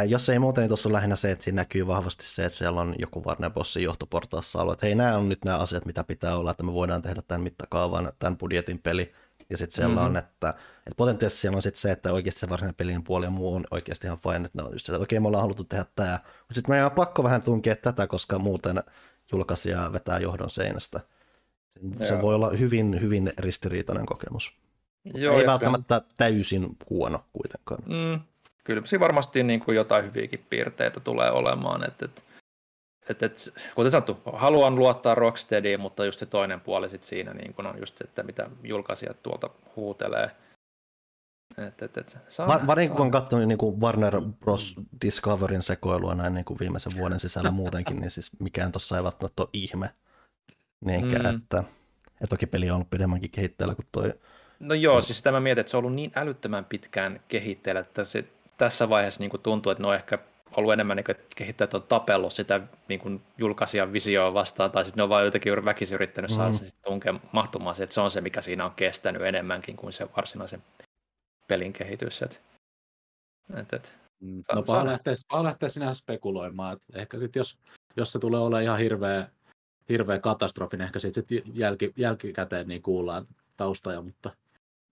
jos 0.08 0.28
ei 0.28 0.38
muuta, 0.38 0.60
niin 0.60 0.68
tuossa 0.68 0.88
on 0.88 0.92
lähinnä 0.92 1.16
se, 1.16 1.30
että 1.30 1.44
siinä 1.44 1.60
näkyy 1.60 1.86
vahvasti 1.86 2.24
se, 2.26 2.44
että 2.44 2.58
siellä 2.58 2.80
on 2.80 2.94
joku 2.98 3.24
Warner 3.24 3.50
Bossin 3.50 3.82
johtoportaassa 3.82 4.62
ollut, 4.62 4.72
että 4.72 4.86
hei, 4.86 4.94
nämä 4.94 5.16
on 5.16 5.28
nyt 5.28 5.44
nämä 5.44 5.58
asiat, 5.58 5.84
mitä 5.84 6.04
pitää 6.04 6.36
olla, 6.36 6.50
että 6.50 6.62
me 6.62 6.72
voidaan 6.72 7.02
tehdä 7.02 7.22
tämän 7.22 7.42
mittakaavan, 7.42 8.12
tämän 8.18 8.38
budjetin 8.38 8.78
peli, 8.78 9.12
ja 9.50 9.58
sitten 9.58 9.76
siellä 9.76 9.94
mm-hmm. 9.94 10.06
on, 10.06 10.16
että, 10.16 10.48
että 10.78 10.96
potentiaalisesti 10.96 11.40
siellä 11.40 11.56
on 11.56 11.62
sitten 11.62 11.80
se, 11.80 11.90
että 11.90 12.12
oikeasti 12.12 12.40
se 12.40 12.48
varsinainen 12.48 12.74
pelin 12.74 13.04
puoli 13.04 13.26
ja 13.26 13.30
muu 13.30 13.54
on 13.54 13.64
oikeasti 13.70 14.06
ihan 14.06 14.18
fine, 14.18 14.46
että 14.46 14.50
ne 14.58 14.62
on 14.62 14.72
just 14.72 14.86
se, 14.86 14.92
että 14.92 15.02
okei, 15.02 15.20
me 15.20 15.28
ollaan 15.28 15.42
haluttu 15.42 15.64
tehdä 15.64 15.84
tämä, 15.96 16.20
mutta 16.22 16.54
sitten 16.54 16.72
meidän 16.72 16.86
on 16.86 16.92
pakko 16.92 17.22
vähän 17.22 17.42
tunkea 17.42 17.76
tätä, 17.76 18.06
koska 18.06 18.38
muuten 18.38 18.82
julkaisija 19.32 19.92
vetää 19.92 20.18
johdon 20.18 20.50
seinästä. 20.50 21.00
Se 22.02 22.14
Joo. 22.14 22.22
voi 22.22 22.34
olla 22.34 22.50
hyvin, 22.50 23.00
hyvin 23.00 23.32
ristiriitainen 23.38 24.06
kokemus. 24.06 24.52
Joo, 25.14 25.38
Ei 25.38 25.46
välttämättä 25.46 26.00
kyllä... 26.00 26.14
täysin 26.16 26.76
huono 26.90 27.24
kuitenkaan. 27.32 27.82
Mm, 27.86 28.20
kyllä 28.66 28.82
siinä 28.84 29.00
varmasti 29.00 29.42
niin 29.42 29.60
kuin 29.60 29.76
jotain 29.76 30.04
hyviäkin 30.04 30.46
piirteitä 30.50 31.00
tulee 31.00 31.30
olemaan, 31.30 31.88
että, 31.88 32.04
että 32.04 32.22
et, 33.08 33.22
et, 33.22 33.54
kuten 33.74 33.90
sanottu, 33.90 34.18
haluan 34.32 34.74
luottaa 34.74 35.14
Rocksteadiin, 35.14 35.80
mutta 35.80 36.04
just 36.04 36.20
se 36.20 36.26
toinen 36.26 36.60
puoli 36.60 36.88
sit 36.88 37.02
siinä 37.02 37.34
niin 37.34 37.54
kun 37.54 37.66
on 37.66 37.78
just 37.78 37.98
se, 37.98 38.04
että 38.04 38.22
mitä 38.22 38.50
julkaisijat 38.62 39.22
tuolta 39.22 39.50
huutelee. 39.76 40.30
Et, 41.58 41.82
et, 41.82 41.96
et, 41.96 42.18
saa, 42.28 42.48
Va- 42.48 42.66
varsinkin 42.66 42.96
kun 42.96 43.06
on 43.06 43.10
katsonut 43.10 43.48
niin 43.48 43.58
kuin 43.58 43.80
Warner 43.80 44.20
Bros. 44.40 44.74
Discoverin 45.04 45.62
sekoilua 45.62 46.14
näin 46.14 46.34
niin 46.34 46.44
kuin 46.44 46.58
viimeisen 46.60 46.92
vuoden 46.98 47.20
sisällä 47.20 47.50
muutenkin, 47.60 48.00
niin 48.00 48.10
siis 48.10 48.40
mikään 48.40 48.72
tuossa 48.72 48.96
ei 48.96 49.04
välttämättä 49.04 49.42
ole 49.42 49.48
ihme. 49.52 49.90
Niinkään, 50.84 51.34
mm. 51.34 51.36
että, 51.36 51.64
että 52.06 52.26
toki 52.28 52.46
peli 52.46 52.70
on 52.70 52.74
ollut 52.74 52.90
pidemmänkin 52.90 53.30
kehitteellä 53.30 53.74
kuin 53.74 53.86
toi. 53.92 54.14
No 54.60 54.74
joo, 54.74 55.00
siis 55.00 55.22
tämä 55.22 55.40
mietin, 55.40 55.60
että 55.60 55.70
se 55.70 55.76
on 55.76 55.84
ollut 55.84 55.94
niin 55.94 56.12
älyttömän 56.14 56.64
pitkään 56.64 57.20
kehitteellä, 57.28 57.80
että 57.80 58.04
se 58.04 58.24
tässä 58.56 58.88
vaiheessa 58.88 59.20
niin 59.20 59.30
kuin 59.30 59.42
tuntuu, 59.42 59.72
että 59.72 59.82
ne 59.82 59.88
on 59.88 59.94
ehkä 59.94 60.18
ollut 60.56 60.72
enemmän 60.72 60.96
niin 60.96 61.16
kehittäjät 61.36 61.74
on 61.74 61.82
tapellut 61.82 62.32
sitä 62.32 62.60
niin 62.88 63.00
kuin 63.00 63.22
julkaisijan 63.38 63.92
visioa 63.92 64.34
vastaan, 64.34 64.70
tai 64.70 64.84
sitten 64.84 64.98
ne 64.98 65.02
on 65.02 65.08
vain 65.08 65.24
jotenkin 65.24 65.64
väkisin 65.64 65.94
yrittänyt 65.94 66.30
saada 66.30 66.50
mm. 66.50 66.58
se 66.58 66.66
tunkea 66.84 67.14
mahtumaan 67.32 67.82
että 67.82 67.94
se 67.94 68.00
on 68.00 68.10
se, 68.10 68.20
mikä 68.20 68.42
siinä 68.42 68.64
on 68.64 68.74
kestänyt 68.76 69.22
enemmänkin 69.22 69.76
kuin 69.76 69.92
se 69.92 70.08
varsinaisen 70.16 70.62
pelin 71.48 71.72
kehitys. 71.72 72.22
Et, 72.22 72.42
et, 73.56 73.72
et, 73.72 73.94
mm. 74.20 74.42
no 74.54 74.62
paha 74.62 74.86
lähteä, 74.86 75.14
paha 75.28 75.44
lähteä 75.44 75.68
sinä 75.68 75.94
spekuloimaan, 75.94 76.72
että 76.72 77.00
ehkä 77.00 77.18
sitten 77.18 77.40
jos, 77.40 77.58
jos 77.96 78.12
se 78.12 78.18
tulee 78.18 78.40
olemaan 78.40 78.62
ihan 78.62 78.78
hirveä, 78.78 79.28
hirveä 79.88 80.18
katastrofi, 80.18 80.76
niin 80.76 80.84
ehkä 80.84 80.98
sitten 80.98 81.24
sit 81.28 81.44
jälki, 81.54 81.92
jälkikäteen 81.96 82.68
niin 82.68 82.82
kuullaan 82.82 83.26
taustaja, 83.56 84.02
mutta 84.02 84.30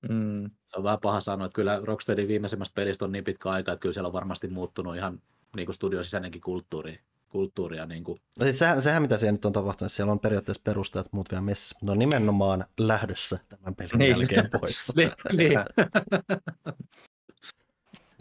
Mm. 0.08 0.50
Se 0.64 0.76
on 0.76 0.82
vähän 0.82 1.00
paha 1.02 1.20
sanoa, 1.20 1.46
että 1.46 1.56
kyllä 1.56 1.80
Rocksteadin 1.82 2.28
viimeisimmästä 2.28 2.74
pelistä 2.74 3.04
on 3.04 3.12
niin 3.12 3.24
pitkä 3.24 3.50
aika, 3.50 3.72
että 3.72 3.82
kyllä 3.82 3.92
siellä 3.92 4.06
on 4.06 4.12
varmasti 4.12 4.48
muuttunut 4.48 4.96
ihan 4.96 5.22
niin 5.56 5.66
kuin 5.66 5.74
studion 5.74 6.04
sisäinenkin 6.04 6.40
kulttuuri, 6.40 7.00
kulttuuria. 7.28 7.86
Niin 7.86 8.04
kuin. 8.04 8.20
No 8.38 8.46
sit 8.46 8.56
sehän, 8.56 8.82
sehän, 8.82 9.02
mitä 9.02 9.16
siellä 9.16 9.32
nyt 9.32 9.44
on 9.44 9.52
tapahtunut, 9.52 9.92
siellä 9.92 10.12
on 10.12 10.20
periaatteessa 10.20 10.62
perustajat 10.64 11.12
muut 11.12 11.30
vielä 11.30 11.42
messissä, 11.42 11.74
mutta 11.74 11.86
ne 11.86 11.92
on 11.92 11.98
nimenomaan 11.98 12.64
lähdössä 12.78 13.38
tämän 13.48 13.74
pelin 13.74 13.98
Niin. 13.98 14.10
jälkeen 14.18 14.50
pois. 14.60 14.92
niin, 14.96 15.10
niin. 15.32 15.58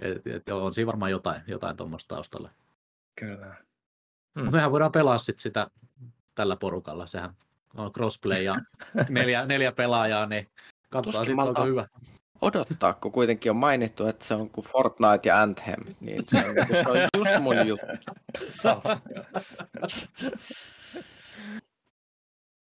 et, 0.01 0.27
et, 0.27 0.49
on 0.49 0.73
siinä 0.73 0.87
varmaan 0.87 1.11
jotain, 1.11 1.41
jotain 1.47 1.77
tuommoista 1.77 2.15
taustalla. 2.15 2.49
Kyllä. 3.19 3.55
Mm. 4.35 4.51
Mehän 4.51 4.71
voidaan 4.71 4.91
pelaa 4.91 5.17
sit 5.17 5.39
sitä 5.39 5.67
tällä 6.35 6.55
porukalla. 6.55 7.05
Sehän 7.05 7.33
on 7.77 7.93
crossplay 7.93 8.41
ja 8.41 8.55
neljä, 9.09 9.45
neljä 9.45 9.71
pelaajaa, 9.71 10.25
niin 10.25 10.47
katsotaan 10.93 11.25
sitten, 11.25 11.47
onko 11.47 11.65
hyvä. 11.65 11.87
Odottaa, 12.41 12.93
kun 12.93 13.11
kuitenkin 13.11 13.49
on 13.49 13.55
mainittu, 13.55 14.07
että 14.07 14.25
se 14.25 14.33
on 14.33 14.49
kuin 14.49 14.67
Fortnite 14.67 15.29
ja 15.29 15.41
Anthem, 15.41 15.79
niin 15.99 16.23
se 16.27 16.37
on, 16.37 16.67
se 16.71 16.83
on 16.89 16.97
just 17.17 17.39
mun 17.39 17.67
juttu. 17.67 17.85
Sama. 18.61 19.01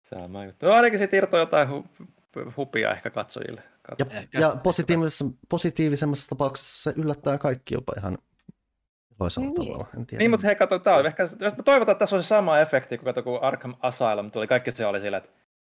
Sama 0.03 0.45
juttu. 0.45 0.65
No 0.65 0.71
ainakin 0.71 0.99
sit 0.99 1.13
irtoi 1.13 1.39
jotain 1.39 1.67
hu- 1.69 1.85
hupia 2.57 2.91
ehkä 2.91 3.09
katsojille. 3.09 3.63
Ja, 3.99 4.05
Ehkä. 4.09 4.39
ja 4.39 4.55
positiivisessa, 4.63 5.25
positiivisemmassa 5.49 6.29
tapauksessa 6.29 6.91
se 6.91 6.99
yllättää 7.01 7.37
kaikki 7.37 7.73
jopa 7.73 7.93
ihan 7.97 8.17
loisella 9.19 9.47
Niin. 9.47 9.55
tavalla. 9.55 9.87
En 9.97 10.05
tiedä. 10.05 10.19
Niin, 10.19 10.31
mutta 10.31 10.47
hei, 10.47 10.55
kato, 10.55 10.79
tää 10.79 10.95
on 10.95 11.05
ehkä, 11.05 11.23
jos 11.23 11.53
toivotaan, 11.65 11.93
että 11.93 11.99
tässä 11.99 12.15
on 12.15 12.23
se 12.23 12.27
sama 12.27 12.59
efekti, 12.59 12.97
kun 12.97 13.05
kato, 13.05 13.23
kun 13.23 13.39
Arkham 13.43 13.75
Asylum 13.79 14.31
tuli, 14.31 14.47
kaikki 14.47 14.71
se 14.71 14.85
oli 14.85 15.01
sillä, 15.01 15.17
että 15.17 15.29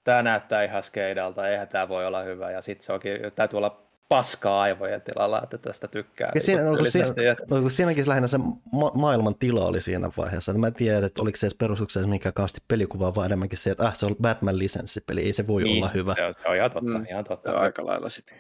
tämä 0.04 0.24
näyttää 0.24 0.64
ihan 0.64 0.84
skeidalta, 0.84 1.50
eihän 1.50 1.68
tämä 1.68 1.90
voi 1.90 2.06
olla 2.06 2.22
hyvä, 2.24 2.52
ja 2.52 2.62
sitten 2.62 2.86
se 2.86 2.94
onkin, 2.94 3.12
täytyy 3.36 3.58
olla 3.58 3.84
paskaa 4.10 4.62
aivojen 4.62 5.02
tilalla, 5.02 5.42
että 5.44 5.58
tästä 5.58 5.88
tykkää. 5.88 6.32
Ja 6.36 6.42
siinä, 6.42 6.64
no, 6.64 6.78
kun 6.78 6.92
siinä, 6.92 7.08
no, 7.50 7.62
kun 7.62 7.72
siinäkin 7.72 8.10
lähinnä 8.10 8.28
se 8.28 8.38
ma- 8.72 8.92
maailman 8.94 9.36
tila 9.36 9.66
oli 9.66 9.82
siinä 9.82 10.10
vaiheessa. 10.18 10.54
Mä 10.54 10.68
en 10.68 10.74
tiedä, 10.74 11.06
että 11.06 11.22
oliko 11.22 11.36
se 11.36 11.46
edes 11.46 11.56
perustuksessa 11.58 12.08
mikä 12.08 12.32
kaasti 12.32 12.62
pelikuvaa, 12.68 13.16
vaan 13.16 13.26
enemmänkin 13.26 13.58
se, 13.58 13.70
että 13.72 13.86
äh, 13.86 13.96
se 13.96 14.06
on 14.06 14.16
Batman-lisenssipeli, 14.22 15.20
ei 15.20 15.34
se 15.34 15.48
voi 15.48 15.64
olla 15.64 15.88
hyvä. 15.94 16.14
Se 16.14 16.26
on, 16.26 16.34
se 16.42 16.48
on 16.50 16.56
ihan 16.56 16.72
totta, 16.72 16.90
Mm. 17.00 17.06
ihan 17.10 17.24
totta. 17.24 17.50
Se 17.50 17.56
on 17.56 17.62
aika 17.62 17.86
lailla 17.86 18.10
sitä. 18.10 18.34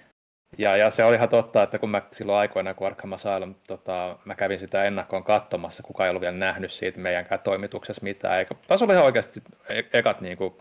Ja, 0.57 0.78
ja 0.78 0.89
se 0.89 1.03
oli 1.03 1.16
ihan 1.16 1.30
totta, 1.30 1.64
että 1.64 1.80
kun 1.80 1.89
mä 1.89 2.01
silloin 2.11 2.38
aikoina, 2.39 2.74
kun 2.74 2.88
Arkham 2.88 3.14
Asylum, 3.14 3.55
tota, 3.68 4.18
mä 4.26 4.36
kävin 4.36 4.59
sitä 4.59 4.84
ennakkoon 4.84 5.24
katsomassa, 5.24 5.84
kukaan 5.84 6.05
ei 6.05 6.09
ollut 6.09 6.22
vielä 6.22 6.38
nähnyt 6.38 6.72
siitä 6.72 6.99
meidänkään 6.99 7.39
toimituksessa 7.41 8.03
mitään. 8.03 8.39
Eikä, 8.39 8.55
taisi 8.68 8.84
olla 8.84 8.93
ihan 8.93 9.05
oikeasti 9.05 9.43
e- 9.70 9.82
ekat 9.93 10.22
niin 10.22 10.38
kuin, 10.38 10.53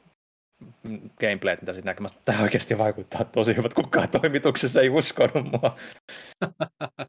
gameplayt, 1.20 1.60
mitä 1.62 1.72
siitä 1.72 1.90
näkemässä. 1.90 2.18
Tämä 2.24 2.42
oikeasti 2.42 2.78
vaikuttaa 2.78 3.24
tosi 3.24 3.56
hyvät. 3.56 3.74
Kukaan 3.74 4.08
toimituksessa 4.08 4.80
ei 4.80 4.88
uskonut 4.90 5.50
mua. 5.52 5.76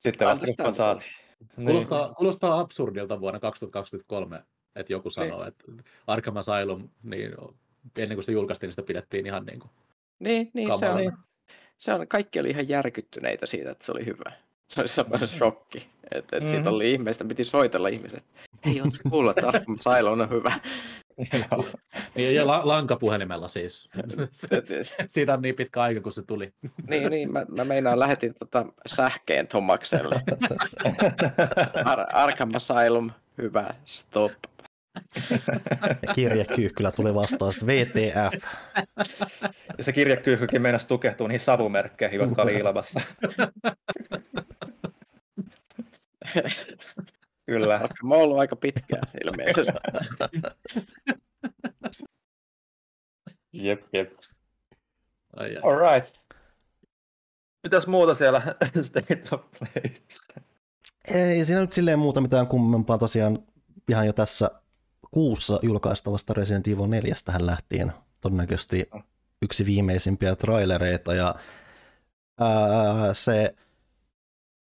Sitten 0.00 0.28
vasta 0.28 0.46
kun 0.46 0.54
mä 0.62 0.72
saatiin. 0.72 1.10
Niin. 1.56 1.66
Kuulostaa, 1.66 2.14
kuulostaa 2.14 2.60
absurdilta 2.60 3.20
vuonna 3.20 3.40
2023, 3.40 4.42
että 4.76 4.92
joku 4.92 5.10
sanoo, 5.10 5.44
että 5.46 5.64
Arkham 6.06 6.36
Asylum, 6.36 6.88
niin 7.02 7.32
ennen 7.98 8.16
kuin 8.16 8.24
se 8.24 8.32
julkaistiin, 8.32 8.68
niin 8.68 8.72
sitä 8.72 8.86
pidettiin 8.86 9.26
ihan 9.26 9.46
niin 9.46 9.60
kuin 9.60 9.70
Niin, 10.18 10.50
niin 10.54 10.78
se, 10.78 10.88
on, 10.88 11.12
se 11.78 11.92
on, 11.92 12.08
kaikki 12.08 12.40
oli 12.40 12.50
ihan 12.50 12.68
järkyttyneitä 12.68 13.46
siitä, 13.46 13.70
että 13.70 13.84
se 13.86 13.92
oli 13.92 14.06
hyvä. 14.06 14.32
Se 14.68 14.80
oli 14.80 14.88
semmoinen 14.88 15.28
shokki, 15.28 15.88
että, 16.10 16.36
että 16.36 16.50
siitä 16.50 16.64
Mhm. 16.64 16.74
oli 16.74 16.92
ihmeistä, 16.92 17.24
piti 17.24 17.44
soitella 17.44 17.88
ihmiset. 17.88 18.24
Hei, 18.64 18.80
ootko 18.80 19.10
kuullut, 19.10 19.38
että 19.38 19.48
Arkham 19.48 19.76
Asylum 19.86 20.20
on 20.20 20.30
hyvä? 20.30 20.60
Joo. 21.32 21.64
Niin, 22.14 22.34
ja 22.34 22.46
la- 22.46 22.60
lankapuhelimella 22.64 23.48
siis. 23.48 23.88
Siitä 25.06 25.34
on 25.34 25.42
niin 25.42 25.54
pitkä 25.54 25.82
aika, 25.82 26.00
kun 26.00 26.12
se 26.12 26.22
tuli. 26.22 26.52
niin, 26.88 27.10
niin, 27.10 27.32
mä, 27.32 27.46
mä 27.58 27.64
meinaan 27.64 27.98
lähetin 27.98 28.34
tota 28.38 28.66
sähkeen 28.86 29.46
Tomakselle. 29.46 30.22
Ar- 31.84 32.06
Arkham 32.16 32.50
Asylum, 32.54 33.10
hyvä, 33.38 33.74
stop. 33.84 34.32
Ja 36.06 36.14
kirjekyyhkylä 36.14 36.92
tuli 36.92 37.14
vastaan, 37.14 37.52
että 37.52 37.66
VTF. 37.66 38.42
Ja 39.78 39.84
se 39.84 39.92
kirjekyyhkykin 39.92 40.62
meinasi 40.62 40.88
tukehtua 40.88 41.28
niihin 41.28 41.40
savumerkkeihin, 41.40 42.20
jotka 42.20 42.42
oli 42.42 42.54
ilmassa. 42.54 43.00
Kyllä. 47.48 47.74
Arkham 47.84 48.12
on 48.12 48.18
ollut 48.18 48.38
aika 48.38 48.56
pitkään 48.56 49.02
ilmeisesti. 49.24 49.78
Jep, 53.52 53.82
jep. 53.92 54.12
Ai, 55.36 55.56
ai. 55.56 55.62
All 55.62 55.78
right. 55.94 56.14
Mitäs 57.62 57.86
muuta 57.86 58.14
siellä 58.14 58.40
State 58.80 59.22
of 59.32 59.40
Play? 59.58 59.92
Ei 61.04 61.44
siinä 61.44 61.60
nyt 61.60 61.72
silleen 61.72 61.98
muuta 61.98 62.20
mitään 62.20 62.46
kummempaa 62.46 62.98
tosiaan 62.98 63.38
ihan 63.88 64.06
jo 64.06 64.12
tässä 64.12 64.50
kuussa 65.10 65.58
julkaistavasta 65.62 66.34
Resident 66.34 66.68
Evil 66.68 66.86
4 66.86 67.14
tähän 67.24 67.46
lähtien 67.46 67.92
todennäköisesti 68.20 68.90
yksi 69.42 69.66
viimeisimpiä 69.66 70.36
trailereita 70.36 71.14
ja 71.14 71.34
ää, 72.40 73.14
se 73.14 73.54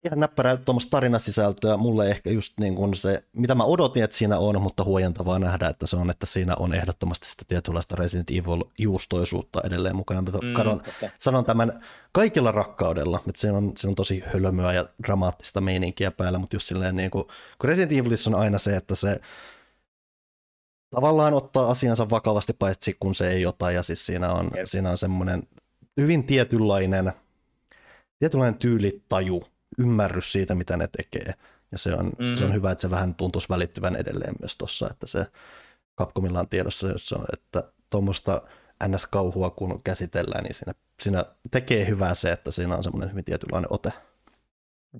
ihan 0.05 0.19
näppärä 0.19 0.57
tuommoista 0.57 0.89
tarinasisältöä, 0.89 1.77
mulle 1.77 2.09
ehkä 2.09 2.29
just 2.29 2.53
niin 2.59 2.75
kuin 2.75 2.95
se, 2.95 3.23
mitä 3.33 3.55
mä 3.55 3.63
odotin, 3.63 4.03
että 4.03 4.17
siinä 4.17 4.37
on, 4.37 4.61
mutta 4.61 4.83
huojentavaa 4.83 5.39
nähdä, 5.39 5.69
että 5.69 5.87
se 5.87 5.95
on, 5.95 6.09
että 6.09 6.25
siinä 6.25 6.55
on 6.59 6.73
ehdottomasti 6.73 7.27
sitä 7.27 7.43
tietynlaista 7.47 7.95
Resident 7.95 8.31
Evil 8.31 8.63
juustoisuutta 8.77 9.61
edelleen 9.63 9.95
mukana. 9.95 10.21
Mm, 10.21 10.53
Kadon, 10.53 10.81
sanon 11.19 11.45
tämän 11.45 11.83
kaikilla 12.11 12.51
rakkaudella, 12.51 13.19
että 13.27 13.41
se 13.41 13.51
on, 13.51 13.71
se 13.77 13.87
on 13.87 13.95
tosi 13.95 14.23
hölmöä 14.33 14.73
ja 14.73 14.85
dramaattista 15.03 15.61
meininkiä 15.61 16.11
päällä, 16.11 16.39
mutta 16.39 16.55
just 16.55 16.67
silleen 16.67 16.95
niin 16.95 17.11
kuin, 17.11 17.25
kun 17.59 17.67
Resident 17.67 17.91
Evilissa 17.91 18.29
on 18.29 18.35
aina 18.35 18.57
se, 18.57 18.75
että 18.75 18.95
se 18.95 19.19
tavallaan 20.89 21.33
ottaa 21.33 21.71
asiansa 21.71 22.09
vakavasti, 22.09 22.53
paitsi 22.53 22.97
kun 22.99 23.15
se 23.15 23.29
ei 23.29 23.45
ota, 23.45 23.71
ja 23.71 23.83
siis 23.83 24.05
siinä 24.05 24.33
on, 24.33 24.51
Jep. 24.55 24.65
siinä 24.65 24.89
on 24.89 24.97
semmoinen 24.97 25.43
hyvin 25.97 26.23
tietynlainen, 26.23 27.13
tietynlainen 28.19 28.59
tyylitaju, 28.59 29.47
ymmärrys 29.78 30.32
siitä, 30.32 30.55
mitä 30.55 30.78
ne 30.78 30.88
tekee, 30.88 31.34
ja 31.71 31.78
se 31.78 31.93
on, 31.93 32.05
mm-hmm. 32.05 32.36
se 32.38 32.43
on 32.43 32.49
Mhm. 32.49 32.57
hyvä, 32.57 32.71
että 32.71 32.82
se 32.82 32.89
vähän 32.89 33.15
tuntuisi 33.15 33.49
välittyvän 33.49 33.95
edelleen 33.95 34.36
myös 34.41 34.55
tuossa, 34.57 34.88
että 34.91 35.07
se 35.07 35.26
Capcomilla 35.99 36.39
on 36.39 36.49
tiedossa, 36.49 36.88
jos 36.88 37.07
se 37.09 37.15
on, 37.15 37.26
että 37.34 37.63
tuommoista 37.89 38.41
NS-kauhua 38.88 39.49
kun 39.49 39.82
käsitellään, 39.84 40.43
niin 40.43 40.55
siinä, 40.55 40.73
siinä 41.01 41.26
tekee 41.51 41.88
hyvää 41.88 42.13
se, 42.13 42.32
että 42.32 42.51
siinä 42.51 42.76
on 42.76 42.84
semmoinen 42.84 43.11
hyvin 43.11 43.26
tietynlainen 43.26 43.73
ote. 43.73 43.91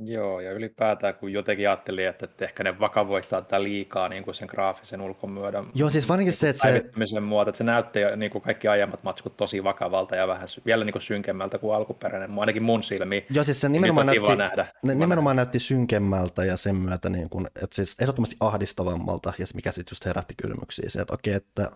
Joo, 0.04 0.40
ja 0.40 0.52
ylipäätään 0.52 1.16
kun 1.16 1.34
jotenkin 1.34 1.70
ajattelin, 1.70 2.08
että, 2.08 2.26
että 2.26 2.46
ehkä 2.46 2.64
ne 2.64 2.80
vakavoittaa 2.80 3.42
tätä 3.42 3.64
liikaa 3.64 4.10
niin 4.10 4.24
kuin 4.24 4.36
sen 4.36 4.48
graafisen 4.52 5.02
ulkomyödän 5.02 5.66
Joo, 5.76 5.90
siis 5.90 6.10
varsinkin 6.10 6.34
se, 6.34 6.50
että 6.50 6.92
se, 7.06 7.20
muoto, 7.20 7.50
että 7.50 7.58
se 7.58 7.64
näytti 7.64 8.00
jo 8.00 8.16
niin 8.16 8.32
kuin 8.32 8.42
kaikki 8.42 8.68
aiemmat 8.68 9.04
matskut 9.04 9.38
tosi 9.38 9.64
vakavalta 9.64 10.16
ja 10.16 10.28
vähän 10.28 10.48
vielä 10.66 10.86
niin 10.86 10.94
kuin 10.94 11.02
synkemmältä 11.02 11.58
kuin 11.58 11.76
alkuperäinen, 11.76 12.40
ainakin 12.40 12.64
mun 12.64 12.84
silmiin. 12.84 13.26
joo, 13.30 13.44
siis 13.44 13.62
se 13.62 13.70
Nimenomaan 13.70 14.08
nimenomaan 14.08 14.36
kiva 14.36 14.44
näytti, 14.44 14.58
nähdä. 14.58 14.96
nimenomaan 14.96 15.36
näytti 15.36 15.60
synkemmältä 15.60 16.46
ja 16.46 16.58
sen 16.58 16.76
myötä, 16.76 17.10
niin 17.10 17.30
kuin, 17.30 17.46
että 17.46 17.76
siis 17.76 17.98
ehdottomasti 18.02 18.36
ahdistavammalta, 18.40 19.34
ja 19.40 19.48
se 19.48 19.56
mikä 19.56 19.72
sitten 19.72 19.92
just 19.92 20.06
herätti 20.06 20.34
kysymyksiä, 20.42 20.90
se, 20.90 21.02
että 21.02 21.14
okei, 21.14 21.34
että 21.34 21.72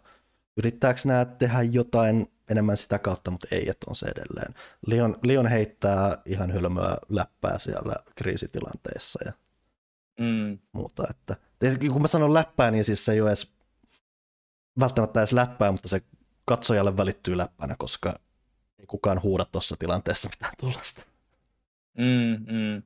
yrittääkö 0.60 1.00
nämä 1.06 1.26
tehdä 1.26 1.62
jotain 1.62 2.28
enemmän 2.50 2.78
sitä 2.78 3.00
kautta, 3.00 3.32
mutta 3.32 3.48
ei, 3.52 3.70
että 3.70 3.86
on 3.90 3.96
se 3.96 4.06
edelleen. 4.06 4.56
Leon, 4.88 5.18
Leon 5.24 5.48
heittää 5.48 6.18
ihan 6.26 6.52
hölmöä 6.52 6.98
läppää 7.10 7.58
siellä 7.58 7.96
kriisitilanteessa 8.16 9.20
ja 9.26 9.34
Mm, 10.20 10.60
muuta. 10.72 11.04
Että, 11.10 11.36
kun 11.92 12.02
mä 12.02 12.08
sanon 12.08 12.34
läppää, 12.34 12.72
niin 12.72 12.84
siis 12.84 13.06
se 13.06 13.12
ei 13.12 13.22
ole 13.22 13.30
edes 13.30 13.54
välttämättä 14.80 15.20
edes 15.20 15.34
läppää, 15.34 15.72
mutta 15.72 15.88
se 15.90 16.02
katsojalle 16.46 16.98
välittyy 16.98 17.38
läppänä, 17.38 17.76
koska 17.80 18.20
ei 18.80 18.86
kukaan 18.86 19.22
huuda 19.22 19.46
tuossa 19.46 19.76
tilanteessa 19.80 20.30
mitään 20.30 20.54
tuollaista. 20.60 21.06
mm, 21.98 22.54
mm. 22.54 22.84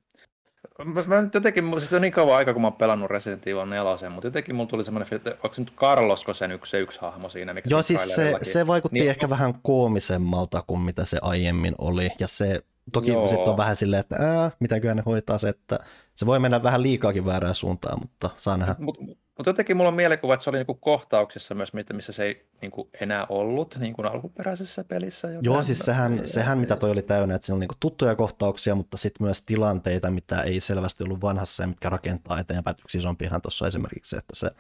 Mä, 0.86 1.04
mä 1.04 1.22
nyt 1.22 1.34
jotenkin, 1.34 1.80
siis 1.80 1.94
on 1.94 2.02
niin 2.02 2.14
kauan 2.14 2.36
aika, 2.36 2.54
kun 2.54 2.62
mä 2.62 2.68
oon 2.68 2.78
pelannut 2.78 3.10
Resident 3.12 3.48
Evil 3.48 3.66
4, 3.66 4.10
mutta 4.10 4.28
jotenkin 4.28 4.56
mulla 4.56 4.70
tuli 4.70 4.84
semmoinen, 4.84 5.08
että 5.12 5.32
onko 5.32 5.54
se 5.54 5.62
nyt 5.62 5.74
Carlosko 5.76 6.34
sen 6.34 6.52
yksi, 6.52 6.70
se 6.70 6.80
yksi 6.80 7.02
hahmo 7.02 7.30
siinä, 7.30 7.54
mikä 7.54 7.70
Joo, 7.70 7.82
siis 7.84 8.16
se, 8.16 8.36
se 8.42 8.68
vaikutti 8.68 9.00
Niin- 9.00 9.10
ehkä 9.10 9.30
vähän 9.30 9.54
koomisemmalta 9.62 10.64
kuin 10.68 10.82
mitä 10.82 11.06
se 11.06 11.18
aiemmin 11.22 11.76
oli, 11.78 12.10
ja 12.20 12.28
se 12.28 12.64
toki 12.94 13.12
sitten 13.28 13.50
on 13.50 13.58
vähän 13.58 13.76
silleen, 13.76 14.00
että 14.00 14.16
ää, 14.20 14.52
mitäköhän 14.60 14.98
ne 14.98 15.04
hoitaa 15.06 15.38
se, 15.38 15.50
että 15.50 15.80
se 16.16 16.26
voi 16.26 16.40
mennä 16.40 16.64
vähän 16.64 16.84
liikaakin 16.84 17.26
väärään 17.26 17.56
suuntaan, 17.56 18.00
mutta 18.02 18.30
saa 18.38 18.58
nähdä. 18.58 18.76
Mutta 18.80 19.04
mut 19.04 19.23
jotenkin 19.50 19.78
mulla 19.78 19.88
on 19.88 19.94
mielikuva, 19.96 20.34
että 20.34 20.44
se 20.44 20.50
oli 20.50 20.58
niinku 20.58 20.74
kohtauksissa 20.74 21.56
myös, 21.56 21.72
missä 21.94 22.12
se 22.12 22.24
ei 22.24 22.46
niinku 22.62 22.90
enää 23.02 23.26
ollut 23.30 23.76
niin 23.80 23.94
kuin 23.94 24.06
alkuperäisessä 24.06 24.84
pelissä. 24.84 25.28
joten- 25.28 25.44
Joo, 25.46 25.64
siis 25.64 25.80
sehän, 25.80 26.22
sehän 26.28 26.58
mitä 26.58 26.76
toi 26.76 26.92
oli 26.92 27.02
täynnä, 27.02 27.36
että 27.36 27.46
siinä 27.46 27.56
on 27.56 27.60
niinku 27.60 27.76
tuttuja 27.80 28.16
kohtauksia, 28.16 28.76
mutta 28.76 28.98
sitten 28.98 29.28
myös 29.28 29.42
tilanteita, 29.42 30.12
mitä 30.12 30.42
ei 30.42 30.60
selvästi 30.60 31.04
ollut 31.04 31.22
vanhassa 31.22 31.64
ja 31.64 31.68
mitkä 31.68 31.90
rakentaa 31.90 32.40
eteenpäin. 32.40 32.76
Yksi 32.84 32.98
isompihan 32.98 33.42
tuossa 33.42 33.68
esimerkiksi 33.68 34.18
että 34.18 34.36
se 34.36 34.52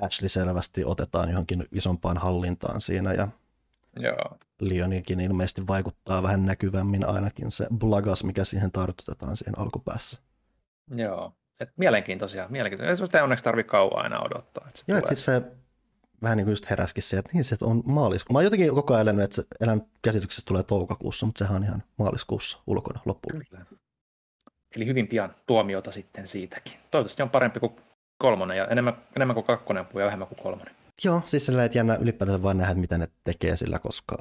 Ashley 0.00 0.28
selvästi 0.28 0.84
otetaan 0.84 1.28
johonkin 1.30 1.68
isompaan 1.72 2.18
hallintaan 2.18 2.80
siinä 2.80 3.12
ja 3.12 3.28
Joo. 3.96 4.38
Leonikin 4.60 5.20
ilmeisesti 5.20 5.66
vaikuttaa 5.66 6.22
vähän 6.22 6.46
näkyvämmin 6.46 7.06
ainakin 7.08 7.50
se 7.50 7.66
blagas, 7.78 8.24
mikä 8.24 8.44
siihen 8.44 8.72
tartutetaan 8.72 9.36
siihen 9.36 9.58
alkupäässä. 9.58 10.20
Joo, 10.94 11.32
et 11.62 11.70
mielenkiintoisia, 11.76 12.46
mielenkiintoisia. 12.48 13.06
Sitä 13.06 13.18
ei 13.18 13.24
onneksi 13.24 13.44
tarvitse 13.44 13.70
kauan 13.70 14.04
aina 14.04 14.20
odottaa. 14.20 14.64
Että 14.68 14.78
se 14.78 14.84
Joo, 14.88 14.98
että 14.98 15.08
siis 15.08 15.24
se 15.24 15.42
vähän 16.22 16.36
niin 16.36 16.44
kuin 16.44 16.52
just 16.52 16.70
heräskin 16.70 17.02
se, 17.02 17.18
että 17.18 17.30
niin 17.34 17.44
se 17.44 17.56
on 17.60 17.82
maaliskuussa. 17.84 18.32
Mä 18.32 18.38
oon 18.38 18.44
jotenkin 18.44 18.74
koko 18.74 18.94
ajan 18.94 19.02
elänyt, 19.02 19.24
että 19.24 19.34
se 19.34 19.42
elän 19.60 19.82
käsityksessä 20.02 20.46
tulee 20.46 20.62
toukokuussa, 20.62 21.26
mutta 21.26 21.38
sehän 21.38 21.56
on 21.56 21.64
ihan 21.64 21.82
maaliskuussa 21.98 22.58
ulkona 22.66 23.00
loppuun. 23.06 23.44
Kyllä. 23.48 23.64
Eli 24.76 24.86
hyvin 24.86 25.08
pian 25.08 25.34
tuomiota 25.46 25.90
sitten 25.90 26.26
siitäkin. 26.26 26.72
Toivottavasti 26.90 27.22
on 27.22 27.30
parempi 27.30 27.60
kuin 27.60 27.76
kolmonen 28.18 28.56
ja 28.56 28.66
enemmän, 28.66 28.94
enemmän 29.16 29.34
kuin 29.34 29.46
kakkonen 29.46 29.86
ja 29.94 30.04
vähemmän 30.04 30.28
kuin 30.28 30.38
kolmonen. 30.42 30.74
Joo, 31.04 31.22
siis 31.26 31.46
sellainen, 31.46 31.66
että 31.66 31.78
jännä 31.78 31.94
ylipäätään 31.94 32.42
vaan 32.42 32.58
nähdä, 32.58 32.74
mitä 32.74 32.98
ne 32.98 33.08
tekee 33.24 33.56
sillä, 33.56 33.78
koska 33.78 34.18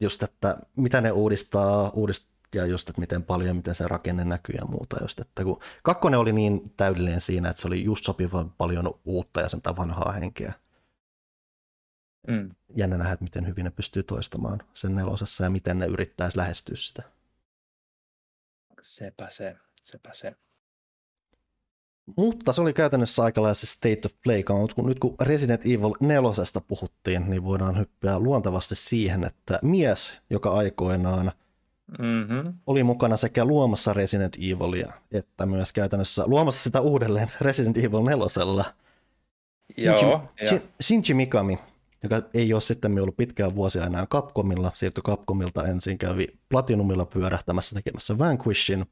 just, 0.00 0.22
että 0.22 0.56
mitä 0.76 1.00
ne 1.00 1.10
uudistaa, 1.12 1.90
uudist 1.90 2.28
ja 2.54 2.66
just, 2.66 2.88
että 2.88 3.00
miten 3.00 3.22
paljon 3.22 3.56
miten 3.56 3.74
se 3.74 3.88
rakenne 3.88 4.24
näkyy 4.24 4.54
ja 4.58 4.66
muuta. 4.66 4.96
Just, 5.02 5.20
että 5.20 5.44
kun 5.44 5.60
kakkonen 5.82 6.20
oli 6.20 6.32
niin 6.32 6.72
täydellinen 6.76 7.20
siinä, 7.20 7.50
että 7.50 7.62
se 7.62 7.66
oli 7.66 7.84
just 7.84 8.04
sopivan 8.04 8.50
paljon 8.50 9.00
uutta 9.04 9.40
ja 9.40 9.48
sen 9.48 9.60
vanhaa 9.76 10.12
henkeä. 10.12 10.52
Mm. 12.28 12.50
Jännä 12.76 12.98
nähdä, 12.98 13.12
että 13.12 13.24
miten 13.24 13.46
hyvin 13.46 13.64
ne 13.64 13.70
pystyy 13.70 14.02
toistamaan 14.02 14.62
sen 14.74 14.94
nelosessa 14.94 15.44
ja 15.44 15.50
miten 15.50 15.78
ne 15.78 15.86
yrittäisi 15.86 16.36
lähestyä 16.36 16.76
sitä. 16.76 17.02
Sepä 18.82 19.30
se, 19.30 19.56
sepä 19.80 20.10
se. 20.12 20.36
Mutta 22.16 22.52
se 22.52 22.62
oli 22.62 22.72
käytännössä 22.72 23.22
aika 23.22 23.42
lailla 23.42 23.54
se 23.54 23.66
state 23.66 24.00
of 24.04 24.12
play, 24.24 24.42
mutta 24.60 24.74
kun 24.74 24.86
nyt 24.86 24.98
kun 24.98 25.14
Resident 25.20 25.66
Evil 25.66 25.94
4 26.00 26.30
puhuttiin, 26.68 27.30
niin 27.30 27.44
voidaan 27.44 27.78
hyppää 27.78 28.18
luontevasti 28.18 28.74
siihen, 28.74 29.24
että 29.24 29.58
mies, 29.62 30.18
joka 30.30 30.52
aikoinaan 30.52 31.32
Mm-hmm. 31.98 32.54
oli 32.66 32.82
mukana 32.82 33.16
sekä 33.16 33.44
luomassa 33.44 33.92
Resident 33.92 34.36
Evilia, 34.36 34.92
että 35.12 35.46
myös 35.46 35.72
käytännössä 35.72 36.22
luomassa 36.26 36.64
sitä 36.64 36.80
uudelleen 36.80 37.30
Resident 37.40 37.76
Evil 37.78 38.02
4. 38.02 38.24
Shinji, 39.80 40.02
Joo, 40.02 40.28
Shin- 40.44 40.62
Shinji 40.82 41.14
Mikami, 41.14 41.58
joka 42.02 42.22
ei 42.34 42.52
ole 42.52 42.60
sitten 42.60 42.98
ollut 42.98 43.16
pitkään 43.16 43.54
vuosia 43.54 43.84
enää 43.84 44.06
Capcomilla, 44.06 44.70
siirtyi 44.74 45.02
Capcomilta 45.02 45.66
ensin, 45.66 45.98
kävi 45.98 46.26
Platinumilla 46.48 47.06
pyörähtämässä 47.06 47.74
tekemässä 47.74 48.18
Vanquishin, 48.18 48.86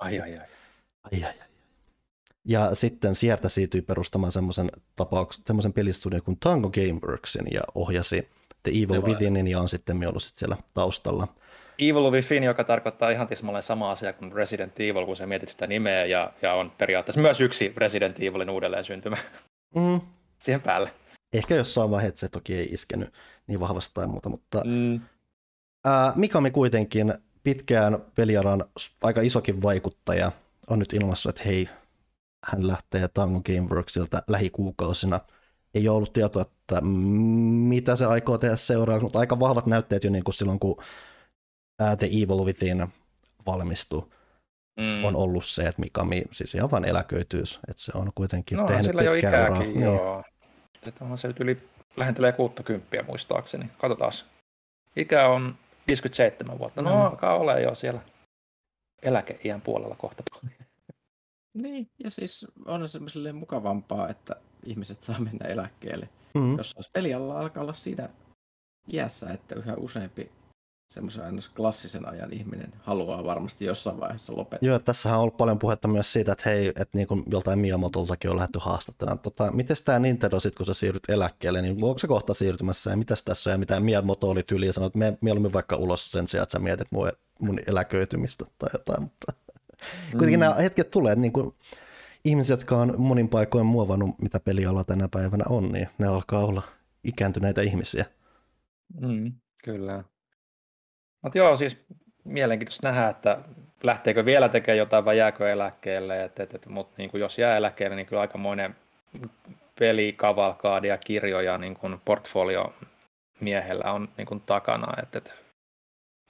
ai, 0.00 0.20
ai, 0.20 0.38
ai. 0.38 0.46
Ai, 1.12 1.24
ai, 1.24 1.40
ai. 1.40 1.46
Ja 2.44 2.74
sitten 2.74 3.14
sieltä 3.14 3.48
siirtyi 3.48 3.82
perustamaan 3.82 4.32
semmoisen 4.32 4.70
tapauksen, 4.96 5.44
semmoisen 5.46 5.72
pelistudion 5.72 6.22
kuin 6.22 6.36
Tango 6.40 6.70
Gameworksin 6.70 7.46
ja 7.52 7.60
ohjasi 7.74 8.28
The 8.62 8.72
Evil 8.74 9.02
Withinin 9.02 9.46
ja 9.48 9.60
on 9.60 9.68
sitten 9.68 10.08
ollut 10.08 10.22
sit 10.22 10.36
siellä 10.36 10.56
taustalla. 10.74 11.28
Evil 11.78 12.10
Within, 12.10 12.42
joka 12.42 12.64
tarkoittaa 12.64 13.10
ihan 13.10 13.28
tismalleen 13.28 13.62
sama 13.62 13.90
asia 13.90 14.12
kuin 14.12 14.32
Resident 14.32 14.80
Evil, 14.80 15.06
kun 15.06 15.16
sä 15.16 15.26
mietit 15.26 15.48
sitä 15.48 15.66
nimeä, 15.66 16.04
ja, 16.04 16.32
ja 16.42 16.54
on 16.54 16.70
periaatteessa 16.78 17.20
myös 17.20 17.40
yksi 17.40 17.72
Resident 17.76 18.20
Evilin 18.20 18.50
uudelleen 18.50 18.84
syntymä 18.84 19.16
Mm. 19.74 20.00
siihen 20.44 20.60
päälle. 20.60 20.90
Ehkä 21.32 21.54
jossain 21.54 21.90
vaiheessa 21.90 22.26
se 22.26 22.28
toki 22.28 22.54
ei 22.54 22.68
iskenyt 22.72 23.12
niin 23.46 23.60
vahvasti 23.60 23.94
tai 23.94 24.06
muuta, 24.06 24.28
mutta 24.28 24.62
Mm. 24.64 25.00
ää, 25.84 26.12
Mikami 26.16 26.50
kuitenkin 26.50 27.14
pitkään 27.42 27.98
pelialan 28.14 28.64
aika 29.02 29.20
isokin 29.20 29.62
vaikuttaja 29.62 30.32
on 30.70 30.78
nyt 30.78 30.92
ilmassut, 30.92 31.30
että 31.30 31.42
hei, 31.48 31.68
hän 32.44 32.66
lähtee 32.66 33.08
Tango 33.08 33.40
Gameworksilta 33.42 34.22
lähikuukausina. 34.28 35.20
Ei 35.74 35.88
ollut 35.88 36.12
tietoa, 36.12 36.42
että 36.42 36.80
mitä 36.80 37.96
se 37.96 38.06
aikoo 38.06 38.38
tehdä 38.38 38.56
seuraavaksi, 38.56 39.02
mutta 39.04 39.18
aika 39.18 39.40
vahvat 39.40 39.66
näytteet 39.66 40.04
jo 40.04 40.10
niin 40.10 40.24
kuin 40.24 40.34
silloin, 40.34 40.58
kun 40.58 40.76
ää, 41.78 41.96
The 41.96 42.06
Evil 42.06 42.44
Within 42.44 42.86
valmistui, 43.46 44.02
Mm. 44.80 45.04
on 45.04 45.16
ollut 45.16 45.44
se, 45.44 45.62
että 45.68 45.80
Mikami 45.80 46.22
siis 46.32 46.54
ihan 46.54 46.70
vaan 46.70 46.84
eläköityys, 46.84 47.60
että 47.68 47.82
se 47.82 47.92
on 47.94 48.10
kuitenkin 48.14 48.58
no, 48.58 48.66
tehnyt 48.66 48.84
sillä 48.86 49.02
jo 49.02 49.12
pitkää 49.12 49.30
uraa. 49.48 49.60
ikääkin, 49.62 49.82
joo. 49.82 50.24
Sitten 50.84 51.02
onhan 51.02 51.18
se 51.18 51.28
nyt 51.28 51.40
yli, 51.40 51.68
lähentelee 51.96 52.32
60 52.32 53.02
muistaakseni. 53.02 53.70
Katsotaan. 53.78 54.12
Ikä 54.96 55.28
on 55.28 55.54
57 55.86 56.58
vuotta. 56.58 56.82
No, 56.82 56.90
No. 56.90 57.06
alkaa 57.06 57.36
olla 57.36 57.58
jo 57.58 57.74
siellä 57.74 58.00
eläkeiän 59.02 59.60
puolella 59.60 59.96
kohta. 59.96 60.22
Niin, 61.54 61.90
ja 62.04 62.10
siis 62.10 62.46
on 62.66 62.88
se 62.88 62.98
silleen 63.06 63.36
mukavampaa, 63.36 64.08
että 64.08 64.36
ihmiset 64.64 65.02
saa 65.02 65.18
mennä 65.20 65.46
eläkkeelle. 65.48 66.08
Mm. 66.34 66.56
Jos 66.58 66.72
olisi 66.76 66.90
pelialla 66.92 67.38
alkaa 67.40 67.62
olla 67.62 67.72
siinä 67.72 68.08
iässä, 68.92 69.30
että 69.30 69.54
yhä 69.54 69.74
useampi 69.74 70.32
semmoisen 70.88 71.24
aina 71.24 71.40
klassisen 71.56 72.08
ajan 72.08 72.32
ihminen 72.32 72.72
haluaa 72.78 73.24
varmasti 73.24 73.64
jossain 73.64 74.00
vaiheessa 74.00 74.36
lopettaa. 74.36 74.68
Joo, 74.68 74.78
tässähän 74.78 75.18
on 75.18 75.22
ollut 75.22 75.36
paljon 75.36 75.58
puhetta 75.58 75.88
myös 75.88 76.12
siitä, 76.12 76.32
että 76.32 76.50
hei, 76.50 76.68
että 76.68 76.88
niin 76.92 77.06
kuin 77.06 77.22
joltain 77.26 77.58
Miamotoltakin 77.58 78.30
on 78.30 78.36
lähdetty 78.36 78.58
haastattelemaan. 78.62 79.18
Tota, 79.18 79.52
miten 79.52 79.76
tämä 79.84 79.98
Nintendo 79.98 80.40
sitten, 80.40 80.56
kun 80.56 80.66
sä 80.66 80.74
siirryt 80.74 81.10
eläkkeelle, 81.10 81.62
niin 81.62 81.84
onko 81.84 81.98
se 81.98 82.06
kohta 82.06 82.34
siirtymässä 82.34 82.90
ja 82.90 82.96
mitäs 82.96 83.22
tässä 83.22 83.50
on 83.50 83.54
ja 83.54 83.58
mitä 83.58 83.80
Miyamoto 83.80 84.28
oli 84.28 84.42
tyyli 84.42 84.66
ja 84.66 84.72
sanoi, 84.72 84.86
että 84.86 84.98
me 84.98 85.18
mieluummin 85.20 85.52
vaikka 85.52 85.76
ulos 85.76 86.10
sen 86.10 86.28
sijaan, 86.28 86.42
että 86.42 86.52
sä 86.52 86.58
mietit 86.58 86.88
mun, 86.90 87.10
mun 87.38 87.58
eläköitymistä 87.66 88.44
tai 88.58 88.68
jotain, 88.72 89.02
mutta 89.02 89.32
kuitenkin 90.10 90.40
nämä 90.40 90.54
hetket 90.54 90.90
tulee, 90.90 91.12
että 91.12 91.20
niin 91.20 91.32
kuin 91.32 91.54
ihmiset, 92.24 92.60
jotka 92.60 92.76
on 92.76 92.94
monin 92.98 93.28
paikoin 93.28 93.66
muovannut, 93.66 94.18
mitä 94.22 94.40
peliala 94.40 94.84
tänä 94.84 95.08
päivänä 95.08 95.44
on, 95.48 95.72
niin 95.72 95.88
ne 95.98 96.06
alkaa 96.06 96.44
olla 96.44 96.62
ikääntyneitä 97.04 97.62
ihmisiä. 97.62 98.04
Mm, 99.00 99.32
kyllä. 99.64 100.04
Mutta 101.22 101.38
joo, 101.38 101.56
siis 101.56 101.86
mielenkiintoista 102.24 102.88
nähdä, 102.88 103.08
että 103.08 103.38
lähteekö 103.82 104.24
vielä 104.24 104.48
tekemään 104.48 104.78
jotain 104.78 105.04
vai 105.04 105.18
jääkö 105.18 105.52
eläkkeelle. 105.52 106.24
Et, 106.24 106.40
et, 106.40 106.54
et, 106.54 106.66
Mutta 106.66 106.94
niin 106.98 107.10
jos 107.14 107.38
jää 107.38 107.56
eläkkeelle, 107.56 107.96
niin 107.96 108.06
kyllä 108.06 108.20
aikamoinen 108.20 108.76
pelikavalkaadi 109.78 110.88
ja 110.88 110.98
kirjoja 110.98 111.58
niin 111.58 111.74
kuin 111.74 112.00
portfolio 112.04 112.74
miehellä 113.40 113.92
on 113.92 114.08
niin 114.16 114.26
kuin 114.26 114.40
takana. 114.40 115.02
Et, 115.02 115.16
et 115.16 115.34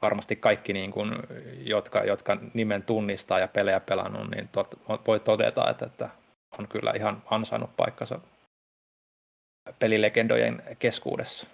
varmasti 0.03 0.37
kaikki, 0.37 0.73
niin 0.73 0.91
kuin, 0.91 1.13
jotka, 1.59 2.05
jotka 2.05 2.37
nimen 2.55 2.83
tunnistaa 2.83 3.39
ja 3.39 3.49
pelejä 3.49 3.81
pelannut, 3.81 4.31
niin 4.31 4.49
tot, 4.49 4.81
voi 5.07 5.21
todeta, 5.21 5.71
että, 5.71 5.87
että 5.87 6.09
on 6.59 6.69
kyllä 6.69 6.93
ihan 6.97 7.23
ansainnut 7.31 7.77
paikkansa 7.77 8.21
pelilegendojen 9.79 10.63
keskuudessa. 10.79 11.47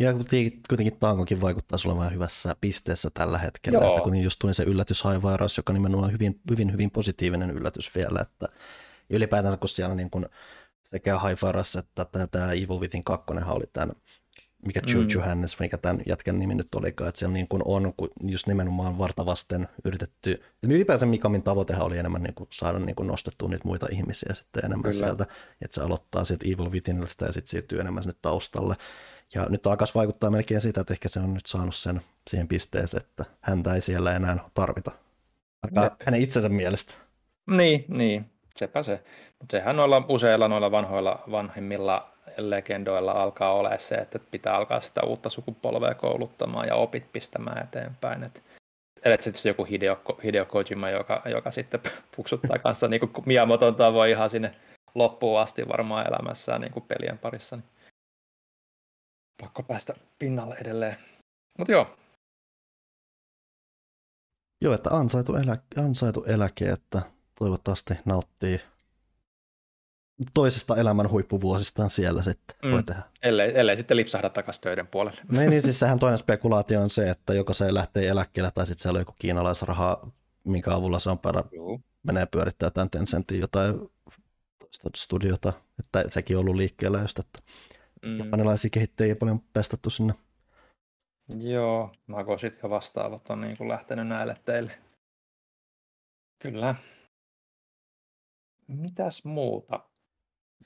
Ja 0.00 0.14
kuitenkin, 0.14 0.60
kuitenkin 0.68 0.96
Tangokin 1.00 1.40
vaikuttaa 1.40 1.78
sulla 1.78 1.96
vähän 1.96 2.14
hyvässä 2.14 2.56
pisteessä 2.60 3.10
tällä 3.14 3.38
hetkellä, 3.38 3.78
Joo. 3.78 3.88
että 3.88 4.02
kun 4.02 4.16
just 4.16 4.38
tuli 4.38 4.54
se 4.54 4.62
yllätys 4.62 5.04
Highvirus, 5.04 5.56
joka 5.56 5.72
nimenomaan 5.72 6.06
on 6.06 6.12
hyvin, 6.12 6.40
hyvin, 6.50 6.72
hyvin 6.72 6.90
positiivinen 6.90 7.50
yllätys 7.50 7.94
vielä, 7.94 8.20
että 8.20 8.48
ylipäätään 9.10 9.58
kun 9.58 9.68
siellä 9.68 9.94
niin 9.94 10.10
kun 10.10 10.28
sekä 10.82 11.18
Highvirus 11.18 11.76
että 11.76 12.06
tämä, 12.30 12.52
Evil 12.52 12.80
Within 12.80 13.04
2 13.04 13.26
oli 13.46 13.64
tämän, 13.72 13.96
mikä 14.66 14.80
Mm. 14.80 14.92
Juju 14.92 15.20
Hannes, 15.20 15.60
mikä 15.60 15.78
tämän 15.78 16.02
jätkän 16.06 16.38
nimi 16.38 16.54
nyt 16.54 16.74
olikaan, 16.74 17.08
että 17.08 17.18
siellä 17.18 17.32
niin 17.32 17.48
kun 17.48 17.62
on 17.64 17.94
kun 17.96 18.10
just 18.22 18.46
nimenomaan 18.46 18.98
vartavasten 18.98 19.68
yritetty, 19.84 20.32
että 20.32 20.66
ylipäänsä 20.66 21.06
Mikamin 21.06 21.42
tavoitehan 21.42 21.86
oli 21.86 21.98
enemmän 21.98 22.22
niin 22.22 22.34
kuin 22.34 22.48
saada 22.52 22.78
niin 22.78 22.96
kuin 22.96 23.06
nostettua 23.06 23.48
niitä 23.48 23.68
muita 23.68 23.86
ihmisiä 23.92 24.34
sitten 24.34 24.64
enemmän 24.64 24.90
Kyllä. 24.90 25.06
sieltä, 25.06 25.26
että 25.62 25.74
se 25.74 25.80
aloittaa 25.80 26.24
sieltä 26.24 26.44
Evil 26.48 26.70
Withiniltä 26.70 27.24
ja 27.24 27.32
sitten 27.32 27.50
siirtyy 27.50 27.80
enemmän 27.80 28.02
sinne 28.02 28.16
taustalle. 28.22 28.76
Ja 29.34 29.46
nyt 29.48 29.66
alkaisi 29.66 29.94
vaikuttaa 29.94 30.30
melkein 30.30 30.60
siitä, 30.60 30.80
että 30.80 30.94
ehkä 30.94 31.08
se 31.08 31.20
on 31.20 31.34
nyt 31.34 31.46
saanut 31.46 31.74
sen 31.74 32.00
siihen 32.28 32.48
pisteeseen, 32.48 33.02
että 33.02 33.24
häntä 33.40 33.74
ei 33.74 33.80
siellä 33.80 34.16
enää 34.16 34.38
tarvita. 34.54 34.90
Ainakaan 35.62 35.96
hänen 36.04 36.20
itsensä 36.20 36.48
mielestä. 36.48 36.94
Niin, 37.50 37.84
niin, 37.88 38.30
sepä 38.56 38.82
se. 38.82 39.04
Mutta 39.38 39.56
sehän 39.56 39.76
noilla 39.76 40.04
useilla 40.08 40.48
noilla 40.48 40.70
vanhoilla 40.70 41.22
vanhemmilla 41.30 42.10
legendoilla 42.36 43.12
alkaa 43.12 43.52
olla 43.52 43.78
se, 43.78 43.94
että 43.94 44.18
pitää 44.18 44.56
alkaa 44.56 44.80
sitä 44.80 45.00
uutta 45.02 45.28
sukupolvea 45.28 45.94
kouluttamaan 45.94 46.68
ja 46.68 46.74
opit 46.74 47.12
pistämään 47.12 47.64
eteenpäin. 47.64 48.22
Et, 48.22 48.42
et 49.04 49.22
sitten 49.22 49.50
joku 49.50 49.64
Hideo, 49.64 50.00
Hideo 50.24 50.46
Kojima, 50.46 50.90
joka, 50.90 51.22
joka 51.24 51.50
sitten 51.50 51.80
puksuttaa 52.16 52.58
kanssa 52.58 52.88
niin 52.88 53.00
kuin 53.00 53.12
Miyamoton 53.26 53.74
tavoin 53.74 54.10
ihan 54.10 54.30
sinne 54.30 54.54
loppuun 54.94 55.40
asti 55.40 55.68
varmaan 55.68 56.06
elämässään 56.06 56.60
niin 56.60 56.72
kuin 56.72 56.84
pelien 56.88 57.18
parissa. 57.18 57.56
Niin 57.56 57.64
pakko 59.40 59.62
päästä 59.62 59.94
pinnalle 60.18 60.54
edelleen. 60.54 60.96
Mutta 61.58 61.72
joo, 61.72 61.96
Joo, 64.62 64.74
että 64.74 64.90
ansaitu, 64.90 65.34
elä, 65.36 65.56
ansaitu 65.76 66.24
eläke, 66.24 66.70
että 66.70 67.02
toivottavasti 67.38 67.94
nauttii 68.04 68.60
toisesta 70.34 70.76
elämän 70.76 71.10
huippuvuosistaan 71.10 71.90
siellä 71.90 72.22
sitten 72.22 72.56
Mm. 72.64 72.70
voi 72.70 72.82
tehdä. 72.82 73.02
ellei, 73.22 73.52
ellei 73.60 73.76
sitten 73.76 73.96
lipsahda 73.96 74.30
takaisin 74.30 74.62
töiden 74.62 74.86
puolelle. 74.86 75.20
No 75.32 75.40
niin, 75.40 75.62
siis 75.62 75.78
sehän 75.80 75.98
toinen 75.98 76.18
spekulaatio 76.18 76.80
on 76.80 76.90
se, 76.90 77.10
että 77.10 77.34
joko 77.34 77.52
se 77.52 77.74
lähtee 77.74 78.08
eläkkeelle 78.08 78.50
tai 78.50 78.66
sitten 78.66 78.82
siellä 78.82 78.96
on 78.96 79.00
joku 79.00 79.14
kiinalaisraha, 79.18 80.10
minkä 80.44 80.74
avulla 80.74 80.98
se 80.98 81.10
on 81.10 81.18
para, 81.18 81.44
menee 82.02 82.26
pyörittää 82.26 82.66
jotain 82.66 82.90
Tencentin 82.90 83.40
jotain 83.40 83.74
studiota, 84.96 85.52
että 85.78 86.04
sekin 86.10 86.36
on 86.36 86.40
ollut 86.40 86.56
liikkeellä 86.56 87.00
just, 87.00 87.18
että 87.18 87.38
Mm. 88.06 88.18
japanilaisia 88.18 88.70
kehittäjiä 88.70 89.16
paljon 89.20 89.40
pestattu 89.52 89.90
sinne 89.90 90.14
Joo, 91.38 91.92
Magosit 92.06 92.58
ja 92.62 92.70
vastaavat 92.70 93.30
on 93.30 93.40
niin 93.40 93.56
kuin 93.56 93.68
lähtenyt 93.68 94.08
näille 94.08 94.36
teille. 94.44 94.72
Kyllä. 96.42 96.74
Mitäs 98.68 99.24
muuta? 99.24 99.80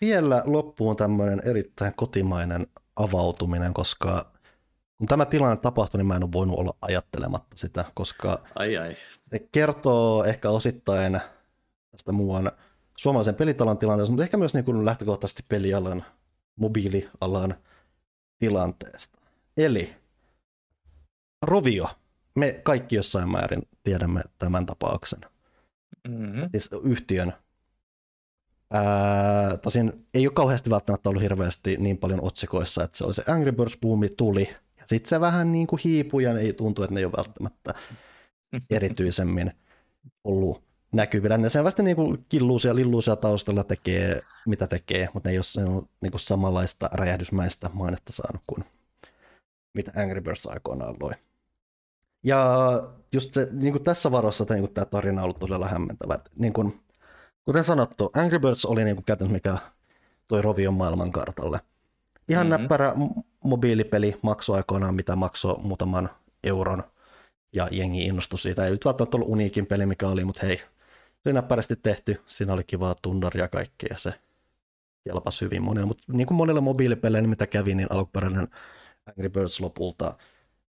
Vielä 0.01 0.43
loppuun 0.47 0.97
tämmöinen 0.97 1.43
erittäin 1.45 1.93
kotimainen 1.97 2.67
avautuminen, 2.97 3.75
koska 3.75 4.33
kun 4.99 5.07
tämä 5.07 5.25
tilanne 5.25 5.57
tapahtui, 5.57 5.99
niin 5.99 6.07
mä 6.07 6.17
en 6.17 6.23
ole 6.23 6.33
voinut 6.33 6.59
olla 6.59 6.77
ajattelematta 6.83 7.57
sitä, 7.57 7.85
koska 7.95 8.45
Ai 8.55 8.77
ai. 8.77 8.97
se 9.21 9.49
kertoo 9.53 10.25
ehkä 10.25 10.51
osittain 10.51 11.21
tästä 11.91 12.13
muuan 12.13 12.53
suomalaisen 12.99 13.35
pelitalon 13.35 13.79
tilanteesta, 13.79 14.13
mutta 14.13 14.25
ehkä 14.25 14.37
myös 14.37 14.55
niin 14.55 14.65
kuin 14.65 14.85
lähtökohtaisesti 14.85 15.43
pelialan, 15.49 16.05
mobiilialan 16.57 17.55
tilanteesta. 18.39 19.19
Eli 19.57 19.95
Rovio, 21.43 21.89
me 22.35 22.61
kaikki 22.63 22.97
jossain 22.97 23.29
määrin 23.29 23.63
tiedämme 23.83 24.23
tämän 24.39 24.67
tapauksen. 24.67 25.21
Mm-hmm. 26.09 26.49
Siis 26.51 26.71
yhtiön. 26.85 27.33
Ää, 28.73 29.57
tosin 29.57 30.07
ei 30.15 30.27
ole 30.27 30.35
kauheasti 30.35 30.71
välttämättä 30.71 31.09
ollut 31.09 31.23
hirveästi 31.23 31.77
niin 31.77 31.99
paljon 31.99 32.25
otsikoissa, 32.25 32.85
että 32.85 32.99
se 32.99 33.05
oli 33.05 33.15
se 33.15 33.23
Angry 33.27 33.53
Birds 33.53 33.79
boomi 33.81 34.09
tuli, 34.09 34.49
ja 34.77 34.83
sitten 34.87 35.09
se 35.09 35.21
vähän 35.21 35.53
niin 35.53 35.67
kuin 35.67 35.81
hiipui, 35.85 36.23
ja 36.23 36.39
ei 36.39 36.53
tuntu, 36.53 36.83
että 36.83 36.95
ne 36.95 37.01
ei 37.01 37.05
ole 37.05 37.13
välttämättä 37.17 37.75
erityisemmin 38.71 39.53
ollut 40.25 40.65
näkyvillä. 40.95 41.39
Ne 41.39 41.49
selvästi 41.49 41.83
niin 41.83 41.97
kuin 41.97 42.25
killuusia, 42.29 42.75
lilluusia 42.75 43.17
taustalla 43.17 43.65
tekee, 43.65 44.21
mitä 44.47 44.67
tekee, 44.67 45.09
mutta 45.15 45.29
ne 45.29 45.33
ei 45.33 45.39
ole 45.39 45.83
niin 46.01 46.11
kuin 46.11 46.21
samanlaista 46.21 46.91
räjähdysmäistä 46.93 47.71
mainetta 47.73 48.13
saanut 48.13 48.43
kuin 48.47 48.65
mitä 49.75 49.93
Angry 49.97 50.21
Birds 50.21 50.47
aikoinaan 50.47 50.97
loi. 51.01 51.13
Ja 52.25 52.49
just 53.13 53.33
se, 53.33 53.49
niin 53.53 53.73
kuin 53.73 53.85
tässä 53.85 54.11
varossa 54.11 54.47
niin 54.51 54.61
kuin 54.61 54.75
tämä 54.75 54.85
tarina 54.85 55.21
on 55.21 55.25
ollut 55.25 55.39
todella 55.39 55.69
hämmentävä. 55.69 56.19
Niin 56.37 56.53
kuin, 56.53 56.81
kuten 57.45 57.65
sanottu, 57.65 58.11
Angry 58.15 58.39
Birds 58.39 58.65
oli 58.65 58.85
niin 58.85 58.97
kuin 58.97 59.05
käytännössä 59.05 59.35
mikä 59.35 59.59
toi 60.29 60.43
Rovion 60.43 60.75
maailmankartalle. 60.75 61.61
Ihan 62.29 62.47
Mhm. 62.47 62.53
mm-hmm. 62.53 62.63
näppärä 62.63 62.95
mobiilipeli 63.45 64.17
maksoi 64.23 64.57
aikoinaan, 64.57 64.95
mitä 64.95 65.17
maksoi 65.17 65.59
muutaman 65.63 66.11
euron, 66.45 66.85
ja 67.53 67.69
jengi 67.71 68.05
innostui 68.05 68.39
siitä. 68.39 68.65
Ei 68.65 68.71
nyt 68.71 68.85
välttämättä 68.85 69.17
ollut 69.17 69.29
uniikin 69.29 69.67
peli, 69.67 69.87
mikä 69.87 70.09
oli, 70.09 70.25
mutta 70.25 70.47
hei, 70.47 70.61
se 71.25 71.33
näppärästi 71.33 71.77
tehty, 71.77 72.23
siinä 72.27 72.53
oli 72.53 72.65
kivaa 72.65 72.95
tunnaria 73.03 73.45
ja 73.45 73.49
kaikkea, 73.49 73.89
ja 73.91 73.99
se 73.99 74.13
kelpasi 75.05 75.45
hyvin 75.45 75.63
monelle. 75.63 75.87
Mutta 75.87 76.05
niin 76.13 76.27
kuin 76.27 76.37
monille 76.37 76.61
mobiilipeleille, 76.61 77.29
mitä 77.29 77.47
kävi, 77.47 77.75
niin 77.75 77.89
alkuperäinen 77.91 78.49
Angry 79.07 79.29
Birds 79.29 79.61
lopulta 79.61 80.19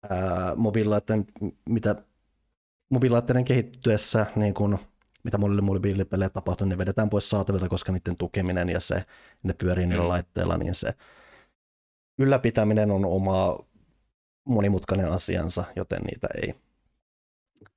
ää, 0.09 0.55
mobiililaitteen, 0.55 1.25
mitä 1.69 1.95
mobiililaitteiden 2.89 3.45
kehittyessä, 3.45 4.25
niin 4.35 4.53
kuin, 4.53 4.77
mitä 5.23 5.37
monille 5.37 5.61
mobiilipeleille 5.61 6.29
tapahtuu, 6.33 6.67
ne 6.67 6.77
vedetään 6.77 7.09
pois 7.09 7.29
saatavilta, 7.29 7.69
koska 7.69 7.91
niiden 7.91 8.17
tukeminen 8.17 8.69
ja 8.69 8.79
se, 8.79 9.05
ne 9.43 9.53
pyörii 9.53 9.85
niillä 9.85 10.03
Mm. 10.03 10.09
laitteilla, 10.09 10.57
niin 10.57 10.73
se 10.73 10.93
ylläpitäminen 12.19 12.91
on 12.91 13.05
oma 13.05 13.59
monimutkainen 14.47 15.11
asiansa, 15.11 15.63
joten 15.75 16.01
niitä 16.01 16.27
ei, 16.35 16.55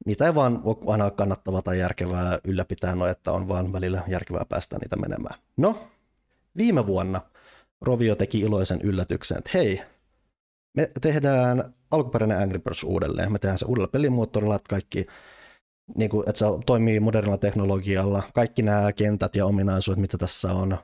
niitä 0.04 0.26
ei 0.26 0.34
vaan 0.34 0.60
ole 0.64 0.76
aina 0.86 1.10
kannattavaa 1.10 1.62
tai 1.62 1.78
järkevää 1.78 2.38
ylläpitää, 2.44 2.94
no 2.94 3.06
että 3.06 3.32
on 3.32 3.48
vaan 3.48 3.72
välillä 3.72 4.02
järkevää 4.08 4.44
päästä 4.48 4.78
niitä 4.78 4.96
menemään. 4.96 5.38
No, 5.56 5.88
viime 6.56 6.86
vuonna 6.86 7.20
Rovio 7.80 8.14
teki 8.14 8.40
iloisen 8.40 8.80
yllätyksen, 8.80 9.38
että 9.38 9.50
hei, 9.54 9.82
me 10.76 10.90
tehdään 11.00 11.74
alkuperäinen 11.90 12.38
Angry 12.38 12.58
Birds 12.58 12.84
uudelleen. 12.84 13.32
Me 13.32 13.38
tehdään 13.38 13.58
se 13.58 13.66
uudella 13.66 13.88
pelimuotorilla, 13.88 14.56
että 14.56 14.68
kaikki, 14.68 15.06
niin 15.96 16.10
kuin, 16.10 16.28
että 16.28 16.38
se 16.38 16.44
toimii 16.66 17.00
modernilla 17.00 17.38
teknologialla. 17.38 18.22
Kaikki 18.34 18.62
nämä 18.62 18.92
kentät 18.92 19.36
ja 19.36 19.46
ominaisuudet, 19.46 20.00
mitä 20.00 20.18
tässä 20.18 20.52
on, 20.52 20.78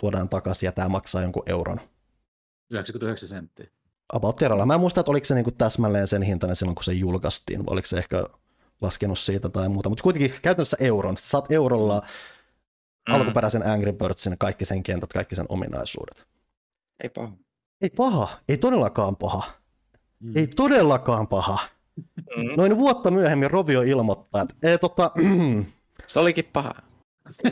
tuodaan 0.00 0.28
takaisin 0.28 0.66
ja 0.66 0.72
tämä 0.72 0.88
maksaa 0.88 1.22
jonkun 1.22 1.42
euron. 1.46 1.80
99 2.70 3.28
senttiä. 3.28 3.66
About 4.12 4.36
tieralla. 4.36 4.66
Mä 4.66 4.74
en 4.74 4.80
muista, 4.80 5.00
että 5.00 5.10
oliko 5.10 5.24
se 5.24 5.34
niin 5.34 5.44
kuin 5.44 5.54
täsmälleen 5.54 6.08
sen 6.08 6.22
hintainen 6.22 6.56
silloin, 6.56 6.74
kun 6.74 6.84
se 6.84 6.92
julkaistiin, 6.92 7.66
vai 7.66 7.72
oliko 7.72 7.86
se 7.86 7.98
ehkä 7.98 8.24
laskenut 8.84 9.18
siitä 9.18 9.48
tai 9.48 9.68
muuta, 9.68 9.88
mutta 9.88 10.02
kuitenkin 10.02 10.34
käytännössä 10.42 10.76
euron. 10.80 11.16
Saat 11.18 11.52
eurolla 11.52 12.02
Mm. 13.08 13.14
alkuperäisen 13.14 13.66
Angry 13.66 13.92
Birdsin, 13.92 14.38
kaikki 14.38 14.64
sen 14.64 14.82
kentät, 14.82 15.12
kaikki 15.12 15.36
sen 15.36 15.46
ominaisuudet. 15.48 16.26
Ei 17.02 17.08
paha. 17.08 17.32
Ei 17.80 17.90
paha, 17.90 18.28
ei 18.48 18.56
todellakaan 18.58 19.16
paha. 19.16 19.52
Mm. 20.20 20.36
Ei 20.36 20.46
todellakaan 20.46 21.28
paha. 21.28 21.58
Mm. 22.36 22.56
Noin 22.56 22.76
vuotta 22.76 23.10
myöhemmin 23.10 23.50
Rovio 23.50 23.82
ilmoittaa, 23.82 24.42
että 24.42 24.68
ei, 24.68 24.78
tota, 24.78 25.10
Se 26.06 26.20
olikin 26.20 26.44
paha. 26.52 26.74
Se 27.30 27.42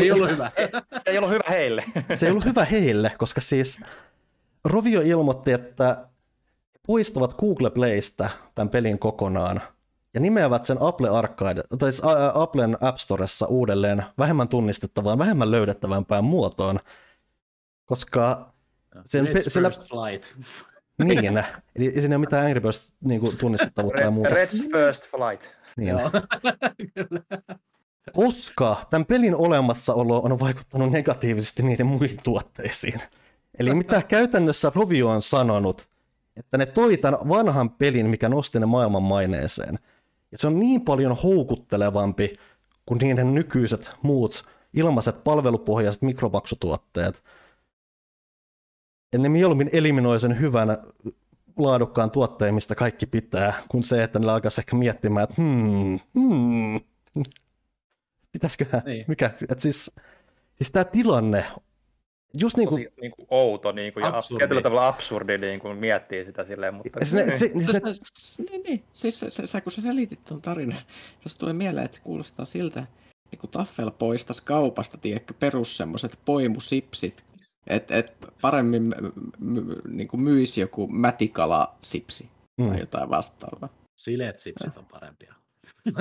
ei 0.00 0.12
ollut 0.12 0.30
hyvä. 0.30 0.50
Se 1.04 1.10
ei 1.10 1.18
ollut 1.18 1.30
hyvä 1.30 1.44
heille. 1.50 1.84
se 2.12 2.26
ei 2.26 2.30
ollut 2.30 2.44
hyvä 2.44 2.64
heille, 2.64 3.12
koska 3.18 3.40
siis 3.40 3.80
Rovio 4.64 5.00
ilmoitti, 5.00 5.52
että 5.52 6.08
poistavat 6.86 7.34
Google 7.34 7.70
Playstä 7.70 8.30
tämän 8.54 8.68
pelin 8.68 8.98
kokonaan 8.98 9.60
ja 10.14 10.20
nimeävät 10.20 10.64
sen 10.64 10.76
Apple 10.80 11.08
Arcade, 11.08 11.62
tai 11.78 11.92
siis 11.92 12.02
Applen 12.34 12.76
App 12.80 12.98
Storessa 12.98 13.46
uudelleen 13.46 14.04
vähemmän 14.18 14.48
tunnistettavaan, 14.48 15.18
vähemmän 15.18 15.50
löydettävämpään 15.50 16.24
muotoon, 16.24 16.78
koska 17.84 18.52
Sen 19.04 19.26
It's 19.26 19.32
pe- 19.32 19.40
sillä- 19.40 19.70
first 19.70 19.88
flight. 19.88 20.36
niin, 21.04 21.44
eli 21.76 21.92
siinä 22.00 22.00
ei 22.00 22.16
ole 22.16 22.18
mitään 22.18 22.46
Angry 22.46 22.60
Birds 22.60 22.92
niin 23.00 23.20
kuin, 23.20 23.36
tunnistettavuutta 23.36 24.00
tai 24.00 24.10
muuta. 24.10 24.30
Red 24.30 24.48
First 24.48 25.10
Flight. 25.10 25.50
Niin. 25.76 25.88
Joo. 25.88 26.10
Koska 28.12 28.86
tämän 28.90 29.06
pelin 29.06 29.34
olemassaolo 29.34 30.20
on 30.22 30.38
vaikuttanut 30.40 30.92
negatiivisesti 30.92 31.62
niiden 31.62 31.86
muihin 31.86 32.18
tuotteisiin. 32.24 33.00
Eli 33.58 33.74
mitä 33.74 34.02
käytännössä 34.08 34.72
Rovio 34.74 35.08
on 35.08 35.22
sanonut, 35.22 35.88
että 36.36 36.58
ne 36.58 36.66
toi 36.66 36.96
tämän 36.96 37.28
vanhan 37.28 37.70
pelin, 37.70 38.06
mikä 38.06 38.28
nosti 38.28 38.60
ne 38.60 38.66
maailman 38.66 39.02
maineeseen. 39.02 39.78
Ja 40.32 40.38
se 40.38 40.46
on 40.46 40.60
niin 40.60 40.80
paljon 40.84 41.16
houkuttelevampi 41.16 42.38
kuin 42.86 42.98
niiden 42.98 43.34
nykyiset 43.34 43.90
muut 44.02 44.44
ilmaiset 44.74 45.24
palvelupohjaiset 45.24 46.02
mikromaksutuotteet. 46.02 47.24
Ja 49.12 49.18
ne 49.18 49.28
mieluummin 49.28 49.70
eliminoi 49.72 50.20
sen 50.20 50.40
hyvän 50.40 50.68
laadukkaan 51.56 52.10
tuotteen, 52.10 52.54
mistä 52.54 52.74
kaikki 52.74 53.06
pitää, 53.06 53.52
kuin 53.68 53.82
se, 53.82 54.02
että 54.02 54.18
ne 54.18 54.30
alkaisi 54.32 54.60
ehkä 54.60 54.76
miettimään, 54.76 55.24
että 55.24 55.42
hmm, 55.42 55.98
hmm, 56.14 56.80
pitäisiköhän, 58.32 58.82
Niin. 58.84 59.04
mikä, 59.08 59.26
että 59.42 59.60
siis, 59.62 59.94
siis 60.54 60.70
tämä 60.70 60.84
tilanne, 60.84 61.44
just 62.40 62.56
niin 62.56 62.68
kuin, 62.68 62.84
Tosi 62.84 63.00
niin 63.00 63.12
kuin 63.12 63.26
outo 63.30 63.72
niin 63.72 63.92
kuin, 63.92 64.02
ja 64.02 64.16
Absurdi. 64.16 64.38
tietyllä 64.40 64.62
tavalla 64.62 64.88
absurdi 64.88 65.38
niin 65.38 65.60
kuin 65.60 65.76
miettii 65.76 66.24
sitä 66.24 66.44
silleen, 66.44 66.74
mutta 66.74 67.04
siis 67.04 67.14
ne, 67.14 67.24
niin. 67.24 67.38
se, 67.38 67.48
siis 67.48 68.38
niin, 68.50 68.62
niin. 68.62 68.84
Siis 68.92 69.20
se, 69.20 69.30
se, 69.30 69.46
se, 69.46 69.60
kun 69.60 69.72
sä 69.72 69.82
selitit 69.82 70.24
tuon 70.24 70.42
tarinan, 70.42 70.78
jos 71.24 71.34
tulee 71.34 71.54
mieleen, 71.54 71.84
että 71.84 71.96
se 71.96 72.02
kuulostaa 72.02 72.44
siltä, 72.44 72.86
niin 73.30 73.38
kun 73.38 73.50
Taffel 73.50 73.90
poistaisi 73.90 74.42
kaupasta, 74.42 74.98
tiedätkö, 74.98 75.34
perus 75.40 75.76
semmoiset 75.76 76.18
poimusipsit, 76.24 77.24
että 77.66 77.94
et 77.94 78.12
paremmin 78.40 78.82
m- 78.82 79.58
m- 79.60 79.96
niin 79.96 80.08
kuin 80.08 80.20
myisi 80.20 80.60
joku 80.60 80.86
mätikala-sipsi 80.86 82.28
tai 82.56 82.68
mm, 82.68 82.78
jotain 82.78 83.10
vastaavaa. 83.10 83.68
Sileet 84.00 84.38
sipsit 84.38 84.78
on 84.78 84.86
parempia. 84.86 85.34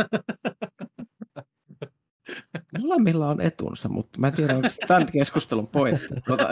Molemmilla 2.80 3.28
on 3.30 3.41
etunsa, 3.41 3.89
mutta 3.89 4.19
mä 4.19 4.28
en 4.28 4.34
tiedä, 4.34 4.55
onko 4.55 4.67
tämän 4.88 5.05
keskustelun 5.11 5.67
pointti. 5.67 6.07
Tuota, 6.28 6.49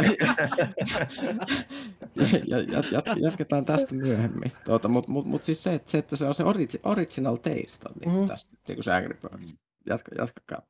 ja, 2.47 2.59
ja, 2.59 2.83
jat, 2.91 3.05
jatketaan 3.21 3.65
tästä 3.65 3.95
myöhemmin. 3.95 4.51
Tuota, 4.65 4.87
Mutta 4.87 5.11
mut, 5.11 5.25
mut 5.25 5.43
siis 5.43 5.63
se, 5.63 5.73
että 5.73 5.91
se, 5.91 5.97
että 5.97 6.15
se 6.15 6.25
on 6.25 6.33
se 6.33 6.43
origi, 6.43 6.79
original 6.83 7.35
taste 7.35 7.89
on 7.89 7.95
niin 7.99 8.21
Mm. 8.21 8.27
tästä, 8.27 8.57
niin 8.67 8.75
kuin 8.75 8.83
se 8.83 8.93
Angry 8.93 9.17
Birds. 9.21 9.53
Jatka, 9.89 10.11
jatkakaa. 10.17 10.61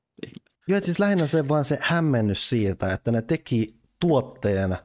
Joo, 0.68 0.78
että 0.78 0.86
siis 0.86 1.00
lähinnä 1.00 1.28
se 1.28 1.48
vaan 1.48 1.66
se 1.66 1.78
hämmennys 1.82 2.50
siitä, 2.50 2.94
että 2.94 3.12
ne 3.12 3.22
teki 3.22 3.68
tuotteen, 4.00 4.78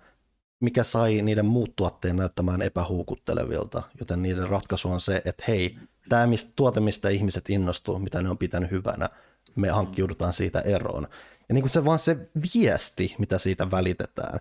mikä 0.60 0.82
sai 0.82 1.22
niiden 1.22 1.46
muut 1.46 1.76
tuotteen 1.76 2.16
näyttämään 2.16 2.62
epähuukuttelevilta, 2.62 3.82
joten 4.00 4.22
niiden 4.22 4.48
ratkaisu 4.48 4.88
on 4.88 5.00
se, 5.00 5.22
että 5.24 5.44
hei, 5.48 5.78
tämä 6.08 6.26
tuote, 6.56 6.80
mistä 6.80 7.08
ihmiset 7.08 7.50
innostuu, 7.50 7.98
mitä 7.98 8.22
ne 8.22 8.30
on 8.30 8.38
pitänyt 8.38 8.70
hyvänä, 8.70 9.08
me 9.56 9.68
hankkiudutaan 9.68 10.32
siitä 10.32 10.60
eroon. 10.60 11.06
Ja 11.48 11.54
niin 11.54 11.62
kuin 11.62 11.70
se 11.70 11.84
vaan 11.84 11.98
se 11.98 12.16
viesti, 12.54 13.14
mitä 13.18 13.38
siitä 13.38 13.70
välitetään, 13.70 14.40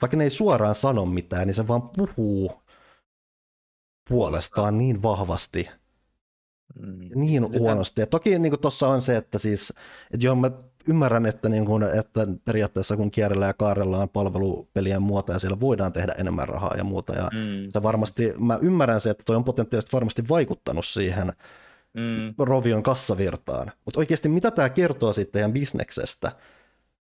vaikka 0.00 0.16
ne 0.16 0.24
ei 0.24 0.30
suoraan 0.30 0.74
sano 0.74 1.06
mitään, 1.06 1.46
niin 1.46 1.54
se 1.54 1.68
vaan 1.68 1.82
puhuu 1.82 2.62
puolestaan 4.08 4.78
niin 4.78 5.02
vahvasti 5.02 5.68
Mm. 6.78 6.98
niin 7.14 7.42
Nythän- 7.42 7.60
huonosti. 7.60 8.00
Ja 8.00 8.06
toki 8.06 8.38
niin 8.38 8.60
tuossa 8.60 8.88
on 8.88 9.02
se, 9.02 9.16
että 9.16 9.38
siis, 9.38 9.72
että 10.14 10.26
joo, 10.26 10.34
mä 10.34 10.50
ymmärrän, 10.88 11.26
että, 11.26 11.48
niin 11.48 11.66
kun, 11.66 11.82
että 11.82 12.26
periaatteessa 12.44 12.96
kun 12.96 13.10
kierrellään 13.10 13.48
ja 13.48 13.54
kaarellaan 13.54 14.08
palvelupelien 14.08 15.02
muuta 15.02 15.32
ja 15.32 15.38
siellä 15.38 15.60
voidaan 15.60 15.92
tehdä 15.92 16.12
enemmän 16.18 16.48
rahaa 16.48 16.74
ja 16.76 16.84
muuta. 16.84 17.12
Ja 17.12 17.30
Mm. 17.32 17.70
se 17.70 17.82
varmasti, 17.82 18.32
mä 18.38 18.58
ymmärrän 18.62 19.00
se, 19.00 19.10
että 19.10 19.22
toi 19.26 19.36
on 19.36 19.44
potentiaalisesti 19.44 19.92
varmasti 19.96 20.28
vaikuttanut 20.28 20.86
siihen 20.86 21.32
Mm. 21.94 22.34
Rovion 22.38 22.82
kassavirtaan. 22.82 23.72
Mutta 23.84 24.00
oikeasti 24.00 24.28
mitä 24.28 24.50
tämä 24.50 24.68
kertoo 24.70 25.12
sitten 25.12 25.32
teidän 25.32 25.52
bisneksestä? 25.52 26.32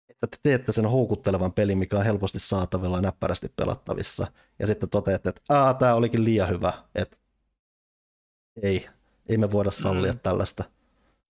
Että 0.08 0.26
te 0.26 0.36
teette 0.42 0.72
sen 0.72 0.86
houkuttelevan 0.86 1.52
pelin, 1.52 1.78
mikä 1.78 1.98
on 1.98 2.04
helposti 2.04 2.38
saatavilla 2.38 2.96
ja 2.96 3.02
näppärästi 3.02 3.52
pelattavissa. 3.56 4.26
Ja 4.58 4.66
sitten 4.66 4.88
toteatte, 4.88 5.28
että 5.28 5.40
Aa, 5.48 5.74
tämä 5.74 5.94
olikin 5.94 6.24
liian 6.24 6.48
hyvä. 6.48 6.72
Että 6.94 7.16
ei, 8.62 8.86
ei 9.28 9.38
me 9.38 9.52
voida 9.52 9.70
sallia 9.70 10.12
Mm. 10.12 10.18
tällaista. 10.22 10.64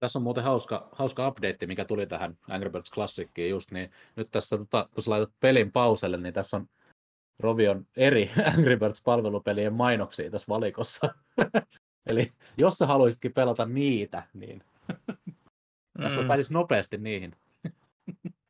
Tässä 0.01 0.18
on 0.18 0.22
muuten 0.22 0.45
hauska, 0.45 0.88
hauska 0.93 1.28
update, 1.28 1.66
mikä 1.66 1.84
tuli 1.84 2.07
tähän 2.07 2.38
Angry 2.49 2.70
Birds 2.70 2.91
Classiciin 2.91 3.51
just, 3.51 3.70
niin 3.70 3.91
nyt 4.16 4.28
tässä, 4.30 4.59
tota, 4.59 4.88
kun 4.95 5.03
sä 5.03 5.11
laitat 5.11 5.32
pelin 5.41 5.72
pauselle, 5.72 6.16
niin 6.16 6.34
tässä 6.34 6.57
on 6.57 6.66
Rovion 7.38 7.86
eri 7.97 8.30
Angry 8.57 8.76
Birds-palvelupelien 8.76 9.72
mainoksia 9.72 10.30
tässä 10.30 10.47
valikossa. 10.49 11.09
Eli 12.07 12.30
jos 12.57 12.74
sä 12.74 12.86
haluaisitkin 12.86 13.32
pelata 13.32 13.66
niitä, 13.66 14.22
niin 14.34 14.64
tässä 16.03 16.20
Mm. 16.20 16.26
pääsis 16.26 16.51
nopeasti 16.51 16.98
niihin. 16.98 17.36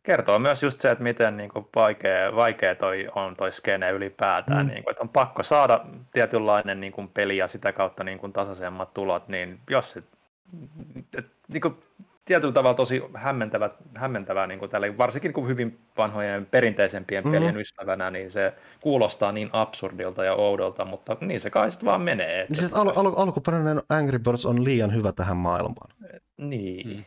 Kertoo 0.03 0.39
myös 0.39 0.63
just 0.63 0.81
se, 0.81 0.91
että 0.91 1.05
miten 1.05 1.37
niin 1.37 1.51
kuin 1.51 1.67
vaikea, 1.75 2.37
vaikea 2.37 2.75
toi 2.75 3.09
on 3.15 3.37
toi 3.37 3.53
skene 3.53 3.91
ylipäätään. 3.91 4.67
Mm. 4.67 4.73
Niin 4.73 4.85
kuin, 4.85 4.93
että 4.93 5.03
on 5.03 5.09
pakko 5.09 5.43
saada 5.43 5.85
tietynlainen 6.13 6.81
niin 6.81 6.93
kuin 6.93 7.09
peli 7.09 7.37
ja 7.37 7.49
sitä 7.49 7.73
kautta 7.73 8.05
niin 8.05 8.19
kuin 8.19 8.33
tasaisemmat 8.33 8.95
tulot, 8.95 9.29
niin 9.29 9.61
jos 9.71 9.91
se 9.91 10.03
et, 11.19 11.27
niin 11.49 11.61
kuin, 11.61 11.83
tietyllä 12.25 12.53
tavalla 12.53 12.75
tosi 12.77 13.03
hämmentävä, 13.15 13.71
hämmentävää 13.97 14.47
niin 14.47 14.59
kuin 14.59 14.71
tälle, 14.71 14.99
varsinkin 14.99 15.33
kuin 15.33 15.49
hyvin 15.49 15.81
vanhojen 15.97 16.47
perinteisempien 16.47 17.25
Mhm. 17.25 17.33
pelien 17.33 17.57
ystävänä, 17.57 18.11
niin 18.11 18.31
se 18.31 18.53
kuulostaa 18.81 19.33
niin 19.33 19.51
absurdilta 19.53 20.25
ja 20.25 20.35
oudolta, 20.35 20.85
mutta 20.85 21.17
niin 21.21 21.41
se 21.41 21.51
kai 21.51 21.71
sitten 21.71 21.87
vaan 21.87 22.03
menee. 22.03 22.47
Niin 22.49 22.57
se, 22.57 22.69
al- 22.73 22.93
al- 22.97 23.15
alkuperäinen 23.17 23.81
Angry 23.89 24.19
Birds 24.19 24.47
on 24.47 24.65
liian 24.65 24.95
hyvä 24.95 25.13
tähän 25.13 25.37
maailmaan. 25.37 25.91
Niin. 26.37 26.89
Mm. 26.97 27.05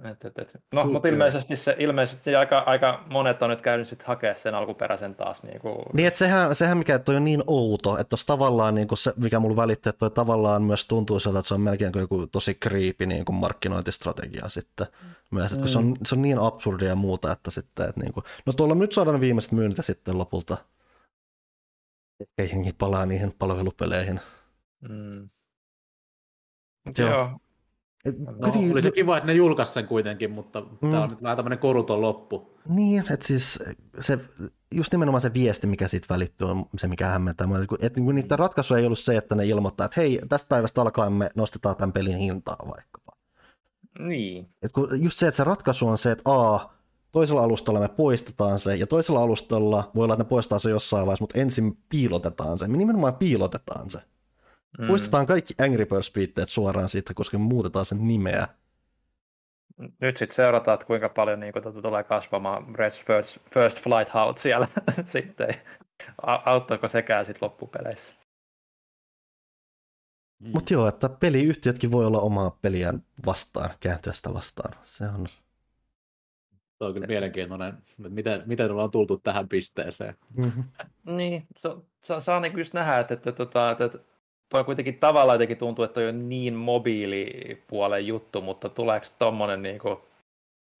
Mm. 0.00 0.06
Et, 0.06 0.24
et, 0.24 0.38
et. 0.38 0.62
No, 0.72 0.84
mutta 0.84 1.08
ilmeisesti, 1.08 1.56
se, 1.56 1.76
ilmeisesti 1.78 2.36
aika, 2.36 2.58
aika 2.58 3.04
monet 3.10 3.42
on 3.42 3.50
nyt 3.50 3.60
käynyt 3.60 3.88
sit 3.88 4.02
hakea 4.02 4.34
sen 4.34 4.54
alkuperäisen 4.54 5.14
taas. 5.14 5.42
Niin 5.42 5.60
kuin, 5.60 5.76
Niin, 5.92 6.06
että 6.06 6.18
sehän, 6.18 6.54
sehän 6.54 6.78
mikä 6.78 6.98
toi 6.98 7.16
on 7.16 7.24
niin 7.24 7.42
outo, 7.46 7.98
että 7.98 8.08
tuossa 8.08 8.26
tavallaan 8.26 8.74
niin 8.74 8.88
kuin 8.88 8.98
se, 8.98 9.12
mikä 9.16 9.38
mulla 9.38 9.56
välitti, 9.56 9.88
että 9.88 9.98
toi 9.98 10.10
tavallaan 10.10 10.62
myös 10.62 10.88
tuntuu 10.88 11.20
siltä, 11.20 11.38
että 11.38 11.48
se 11.48 11.54
on 11.54 11.60
melkein 11.60 11.92
kuin 11.92 12.00
joku 12.00 12.26
tosi 12.26 12.54
creepy 12.54 13.06
niin 13.06 13.24
kuin 13.24 13.36
markkinointistrategia 13.36 14.48
sitten. 14.48 14.86
Myös, 15.30 15.52
että 15.52 15.62
kun 15.62 15.68
se, 15.68 15.78
on, 15.78 15.96
se 16.06 16.14
on 16.14 16.22
niin 16.22 16.38
absurdia 16.38 16.88
ja 16.88 16.96
muuta, 16.96 17.32
että 17.32 17.50
sitten, 17.50 17.88
että 17.88 18.00
niin 18.00 18.12
kuin, 18.12 18.24
no 18.46 18.52
tuolla 18.52 18.74
nyt 18.74 18.92
saadaan 18.92 19.20
viimeiset 19.20 19.52
myynnit 19.52 19.78
sitten 19.80 20.18
lopulta 20.18 20.56
ehkä 22.20 22.54
jengi 22.54 22.72
palaa 22.72 23.06
niihin 23.06 23.32
palvelupeleihin. 23.38 24.20
mm. 24.88 25.28
Joo. 26.98 27.10
joo. 27.10 27.38
No, 28.18 28.32
Kuitenkin- 28.32 28.72
oli 28.72 28.80
se 28.80 28.90
kiva, 28.90 29.16
että 29.16 29.26
ne 29.26 29.32
julkaisi 29.32 29.72
sen 29.72 29.86
kuitenkin, 29.86 30.30
mutta 30.30 30.60
mm. 30.60 30.90
tämä 30.90 31.02
on 31.02 31.08
nyt 31.08 31.22
vähän 31.22 31.36
tämmöinen 31.36 31.58
koruton 31.58 32.00
loppu. 32.00 32.56
Niin, 32.68 33.12
että 33.12 33.26
siis 33.26 33.58
se, 34.00 34.18
just 34.74 34.92
nimenomaan 34.92 35.20
se 35.20 35.34
viesti, 35.34 35.66
mikä 35.66 35.88
siitä 35.88 36.06
välittyy, 36.10 36.48
on 36.50 36.66
se, 36.78 36.88
mikä 36.88 37.06
hämmentää. 37.06 37.46
Että 37.80 38.00
kun 38.00 38.14
niiden 38.14 38.38
ratkaisu 38.38 38.74
ei 38.74 38.86
ollut 38.86 38.98
se, 38.98 39.16
että 39.16 39.34
ne 39.34 39.46
ilmoittaa, 39.46 39.84
että 39.84 40.00
hei, 40.00 40.20
tästä 40.28 40.48
päivästä 40.48 40.82
alkaen 40.82 41.12
me 41.12 41.30
nostetaan 41.34 41.76
tämän 41.76 41.92
pelin 41.92 42.16
hintaa 42.16 42.56
vaikkapa. 42.68 43.12
Niin. 43.98 44.48
Et 44.62 44.72
kun 44.72 45.02
just 45.02 45.18
se, 45.18 45.26
että 45.26 45.36
se 45.36 45.44
ratkaisu 45.44 45.88
on 45.88 45.98
se, 45.98 46.10
että 46.10 46.30
A, 46.32 46.70
toisella 47.12 47.42
alustalla 47.42 47.80
me 47.80 47.88
poistetaan 47.88 48.58
se, 48.58 48.76
ja 48.76 48.86
toisella 48.86 49.22
alustalla 49.22 49.90
voi 49.94 50.04
olla, 50.04 50.14
että 50.14 50.24
ne 50.24 50.28
poistaa 50.28 50.58
se 50.58 50.70
jossain 50.70 51.06
vaiheessa, 51.06 51.22
mutta 51.22 51.38
ensin 51.40 51.78
piilotetaan 51.88 52.58
se. 52.58 52.68
Me 52.68 52.76
nimenomaan 52.76 53.14
piilotetaan 53.14 53.90
se. 53.90 53.98
Mm. 54.78 54.86
Poistetaan 54.86 55.26
kaikki 55.26 55.54
Angry 55.58 55.86
Birds-piitteet 55.86 56.48
suoraan 56.48 56.88
siitä, 56.88 57.14
koska 57.14 57.38
me 57.38 57.44
muutetaan 57.44 57.84
sen 57.84 58.08
nimeä. 58.08 58.48
Nyt 60.00 60.16
sitten 60.16 60.36
seurataan, 60.36 60.74
että 60.74 60.86
kuinka 60.86 61.08
paljon 61.08 61.40
niin 61.40 61.52
tuota, 61.52 61.82
tulee 61.82 62.04
kasvamaan 62.04 62.64
Red's 62.64 63.04
First, 63.06 63.38
first 63.54 63.80
Flight 63.80 64.08
Halt 64.08 64.38
siellä 64.38 64.68
sitten. 65.06 65.54
A- 66.22 66.50
Auttoiko 66.52 66.88
sekään 66.88 67.24
sitten 67.24 67.46
loppupeleissä? 67.48 68.14
Mm. 70.38 70.50
Mutta 70.54 70.74
joo, 70.74 70.88
että 70.88 71.08
peliyhtiötkin 71.08 71.90
voi 71.90 72.06
olla 72.06 72.20
omaa 72.20 72.58
peliään 72.62 73.02
vastaan, 73.26 73.70
kääntyä 73.80 74.12
sitä 74.12 74.34
vastaan. 74.34 74.74
Se 74.84 75.04
on... 75.04 75.26
Tuo 76.78 76.88
on 76.88 76.94
kyllä 76.94 77.06
mielenkiintoinen, 77.06 77.68
että 77.68 78.08
miten, 78.08 78.42
miten 78.46 78.70
ollaan 78.70 78.90
tultu 78.90 79.18
tähän 79.18 79.48
pisteeseen. 79.48 80.14
Mm-hmm. 80.36 80.64
Niin, 81.04 81.46
saa, 81.56 81.80
saa, 82.04 82.20
saa 82.20 82.40
niin 82.40 82.58
just 82.58 82.74
nähdä, 82.74 82.98
että, 82.98 83.14
että, 83.14 83.30
että, 83.30 83.42
että, 83.70 83.84
että 83.84 83.98
toi 84.48 84.64
kuitenkin 84.64 84.98
tavallaan 84.98 85.34
jotenkin 85.34 85.58
tuntuu, 85.58 85.84
että 85.84 85.94
toi 85.94 86.08
on 86.08 86.28
niin 86.28 86.54
mobiilipuolen 86.54 88.06
juttu, 88.06 88.40
mutta 88.40 88.68
tuleeko 88.68 89.06
tommonen 89.18 89.62
niin 89.62 89.78
kuin, 89.78 89.98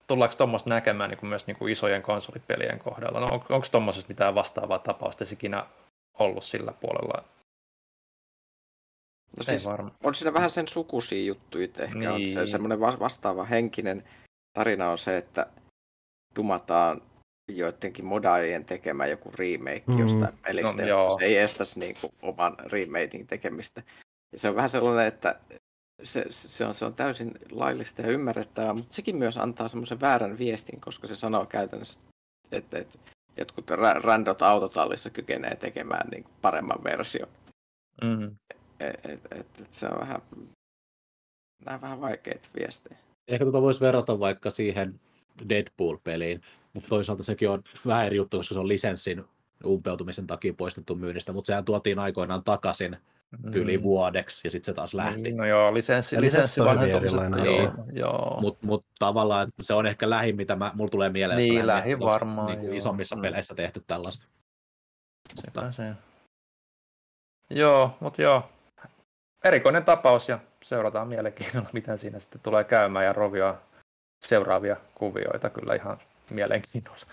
tullaanko 0.06 0.36
tuommoista 0.36 0.70
näkemään 0.70 1.10
niin 1.10 1.18
kuin 1.18 1.30
myös 1.30 1.46
niin 1.46 1.56
kuin 1.56 1.72
isojen 1.72 2.02
konsolipelien 2.02 2.78
kohdalla? 2.78 3.20
No, 3.20 3.26
on, 3.26 3.32
onko 3.32 3.66
tuommoisesta 3.70 4.08
mitään 4.08 4.34
vastaavaa 4.34 4.78
tapausta 4.78 5.24
ikinä 5.32 5.66
ollut 6.18 6.44
sillä 6.44 6.72
puolella? 6.80 7.24
No 9.36 9.40
Ei 9.40 9.44
siis, 9.44 9.66
on 10.04 10.14
siinä 10.14 10.34
vähän 10.34 10.50
sen 10.50 10.68
sukuisia 10.68 11.24
juttuja, 11.24 11.68
ehkä 11.78 11.98
niin. 11.98 12.10
on 12.10 12.28
se 12.28 12.46
semmoinen 12.46 12.80
va- 12.80 12.98
vastaava 13.00 13.44
henkinen 13.44 14.04
tarina 14.58 14.90
on 14.90 14.98
se, 14.98 15.16
että 15.16 15.46
dumataan 16.36 17.02
joidenkin 17.48 18.04
modaajien 18.04 18.64
tekemään 18.64 19.10
joku 19.10 19.30
remake 19.38 19.82
Mm. 19.86 19.98
jostain 19.98 20.38
pelistä, 20.42 20.82
No, 20.82 20.88
joo. 20.88 21.18
se 21.18 21.24
ei 21.24 21.36
estäisi 21.36 21.78
niinku 21.78 22.14
oman 22.22 22.56
remakein 22.72 23.26
tekemistä. 23.26 23.82
Ja 24.32 24.38
se 24.38 24.48
on 24.48 24.54
vähän 24.56 24.70
sellainen, 24.70 25.06
että 25.06 25.40
se, 26.02 26.24
se, 26.30 26.64
on, 26.64 26.74
se 26.74 26.84
on 26.84 26.94
täysin 26.94 27.32
laillista 27.50 28.02
ja 28.02 28.08
ymmärrettävää, 28.10 28.74
mutta 28.74 28.94
sekin 28.94 29.16
myös 29.16 29.36
antaa 29.38 29.68
semmoisen 29.68 30.00
väärän 30.00 30.38
viestin, 30.38 30.80
koska 30.80 31.08
se 31.08 31.16
sanoo 31.16 31.46
käytännössä, 31.46 31.98
että, 32.52 32.78
että 32.78 32.98
jotkut 33.36 33.70
ra- 33.70 34.00
randot 34.00 34.42
autotallissa 34.42 35.10
kykenee 35.10 35.56
tekemään 35.56 36.08
niin 36.10 36.24
paremman 36.42 36.84
version. 36.84 37.28
Mm. 38.02 38.36
Et, 38.80 39.04
et, 39.04 39.20
et, 39.30 39.60
et 39.60 39.72
se 39.72 39.86
on 39.86 40.00
vähän, 40.00 40.22
nämä 41.64 41.74
on 41.74 41.80
vähän 41.80 42.00
vaikeita 42.00 42.48
viestejä. 42.58 42.98
Ehkä 43.28 43.44
tuota 43.44 43.62
voisi 43.62 43.80
verrata 43.80 44.20
vaikka 44.20 44.50
siihen 44.50 45.00
Deadpool-peliin, 45.48 46.40
mutta 46.76 46.88
toisaalta 46.88 47.22
sekin 47.22 47.50
on 47.50 47.62
vähän 47.86 48.06
eri 48.06 48.16
juttu, 48.16 48.36
koska 48.36 48.52
se 48.54 48.58
on 48.60 48.68
lisenssin 48.68 49.24
umpeutumisen 49.66 50.26
takia 50.26 50.54
poistettu 50.54 50.94
myynnistä, 50.94 51.32
mutta 51.32 51.46
sehän 51.46 51.64
tuotiin 51.64 51.98
aikoinaan 51.98 52.44
takaisin 52.44 52.96
tyyliin 53.52 53.82
vuodeksi 53.82 54.40
ja 54.44 54.50
sitten 54.50 54.66
se 54.66 54.72
taas 54.74 54.94
lähti. 54.94 55.20
Niin, 55.22 55.36
no 55.36 55.44
joo, 55.46 55.74
lisenssi, 55.74 56.14
Ja 56.16 56.20
lisenssi 56.20 56.60
lisenssi 56.60 56.60
on 56.60 56.80
hyvin 56.80 56.94
vanhentumiset- 56.94 57.22
erilainen 57.22 57.44
joo, 57.44 57.54
asia. 57.54 57.72
joo. 57.92 58.38
Mutta 58.40 58.66
mut 58.66 58.84
tavallaan 58.98 59.48
se 59.62 59.74
on 59.74 59.86
ehkä 59.86 60.10
lähin, 60.10 60.36
mitä 60.36 60.56
mä, 60.56 60.70
mulla 60.74 60.90
tulee 60.90 61.08
mieleen. 61.08 61.38
Niin, 61.38 61.66
lähin 61.66 62.00
varmaan, 62.00 62.46
Niin 62.46 62.64
joo. 62.64 62.74
isommissa 62.76 63.16
Mm. 63.16 63.22
peleissä 63.22 63.54
tehty 63.54 63.82
tällaista. 63.86 64.26
Sepä 65.34 65.70
se. 65.70 65.92
Joo, 67.50 67.96
mutta 68.00 68.22
joo. 68.22 68.48
Erikoinen 69.44 69.84
tapaus 69.84 70.28
ja 70.28 70.38
seurataan 70.62 71.08
mielenkiinnolla, 71.08 71.68
miten 71.72 71.98
siinä 71.98 72.18
sitten 72.18 72.40
tulee 72.40 72.64
käymään 72.64 73.04
ja 73.04 73.12
Rovia 73.12 73.54
seuraavia 74.22 74.76
kuvioita 74.94 75.50
kyllä 75.50 75.74
ihan 75.74 75.98
mielenkiinnolla. 76.30 77.06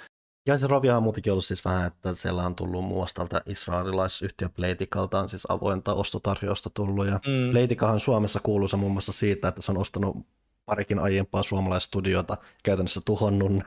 Ja 0.45 0.57
se 0.57 0.67
Rovia 0.67 0.97
on 0.97 1.03
muutenkin 1.03 1.31
ollut 1.31 1.45
siis 1.45 1.65
vähän, 1.65 1.87
että 1.87 2.15
siellä 2.15 2.45
on 2.45 2.55
tullut 2.55 2.83
muun 2.83 2.97
muassa 2.97 3.15
tältä 3.15 3.41
israelilaisyhtiö 3.45 4.49
Playtikalta 4.49 5.19
on 5.19 5.29
siis 5.29 5.45
avointa 5.49 5.93
ostotarjousta 5.93 6.69
tullut. 6.69 7.07
Ja 7.07 7.13
Mm. 7.13 7.51
Playtikahan 7.51 7.93
on 7.93 7.99
Suomessa 7.99 8.39
kuuluisa 8.39 8.77
muun 8.77 8.91
muassa 8.91 9.11
siitä, 9.11 9.47
että 9.47 9.61
se 9.61 9.71
on 9.71 9.77
ostanut 9.77 10.17
parikin 10.65 10.99
aiempaa 10.99 11.43
suomalaisstudiota, 11.43 12.37
käytännössä 12.63 13.01
tuhonnut. 13.05 13.51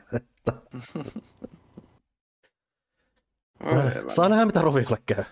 ne. 3.64 4.04
Saa 4.08 4.28
nähdä, 4.28 4.46
mitä 4.46 4.62
Roviolle 4.62 5.02
käy. 5.06 5.24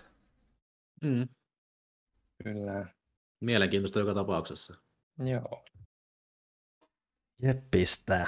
Mm. 1.03 1.27
Kyllä. 2.43 2.85
Mielenkiintoista 3.39 3.99
joka 3.99 4.13
tapauksessa. 4.13 4.75
Joo. 5.19 5.65
Jeppistä. 7.41 8.27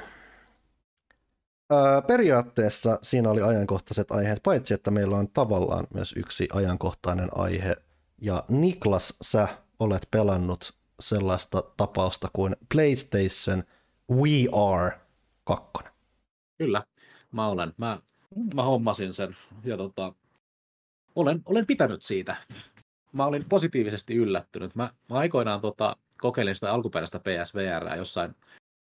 Öö, 1.74 2.02
periaatteessa 2.02 3.00
siinä 3.02 3.30
oli 3.30 3.42
ajankohtaiset 3.42 4.12
aiheet, 4.12 4.44
paitsi 4.44 4.74
että 4.74 4.92
meillä 4.92 5.18
on 5.18 5.28
tavallaan 5.28 5.88
myös 5.94 6.14
yksi 6.18 6.48
ajankohtainen 6.54 7.30
aihe. 7.36 7.76
Ja 8.22 8.44
Niklas, 8.50 9.14
sä 9.22 9.48
olet 9.80 10.08
pelannut 10.12 10.74
sellaista 11.00 11.64
tapausta 11.78 12.30
kuin 12.34 12.56
PlayStation 12.74 13.64
VR 14.12 14.92
2. 15.44 15.72
Kyllä, 16.58 16.84
mä 17.32 17.48
olen. 17.48 17.74
Mä, 17.78 18.00
mä 18.54 18.64
hommasin 18.64 19.14
sen 19.14 19.36
ja 19.64 19.78
tota, 19.78 20.14
olen, 21.16 21.42
olen 21.46 21.66
pitänyt 21.66 22.04
siitä. 22.04 22.36
Mä 23.12 23.26
olin 23.26 23.46
positiivisesti 23.50 24.16
yllättynyt. 24.16 24.76
Mä, 24.76 24.94
mä 25.10 25.18
aikoinaan 25.18 25.62
tota, 25.62 25.96
kokeilin 26.18 26.56
sitä 26.56 26.74
alkuperäistä 26.74 27.20
PSVR 27.20 27.96
jossain 27.98 28.36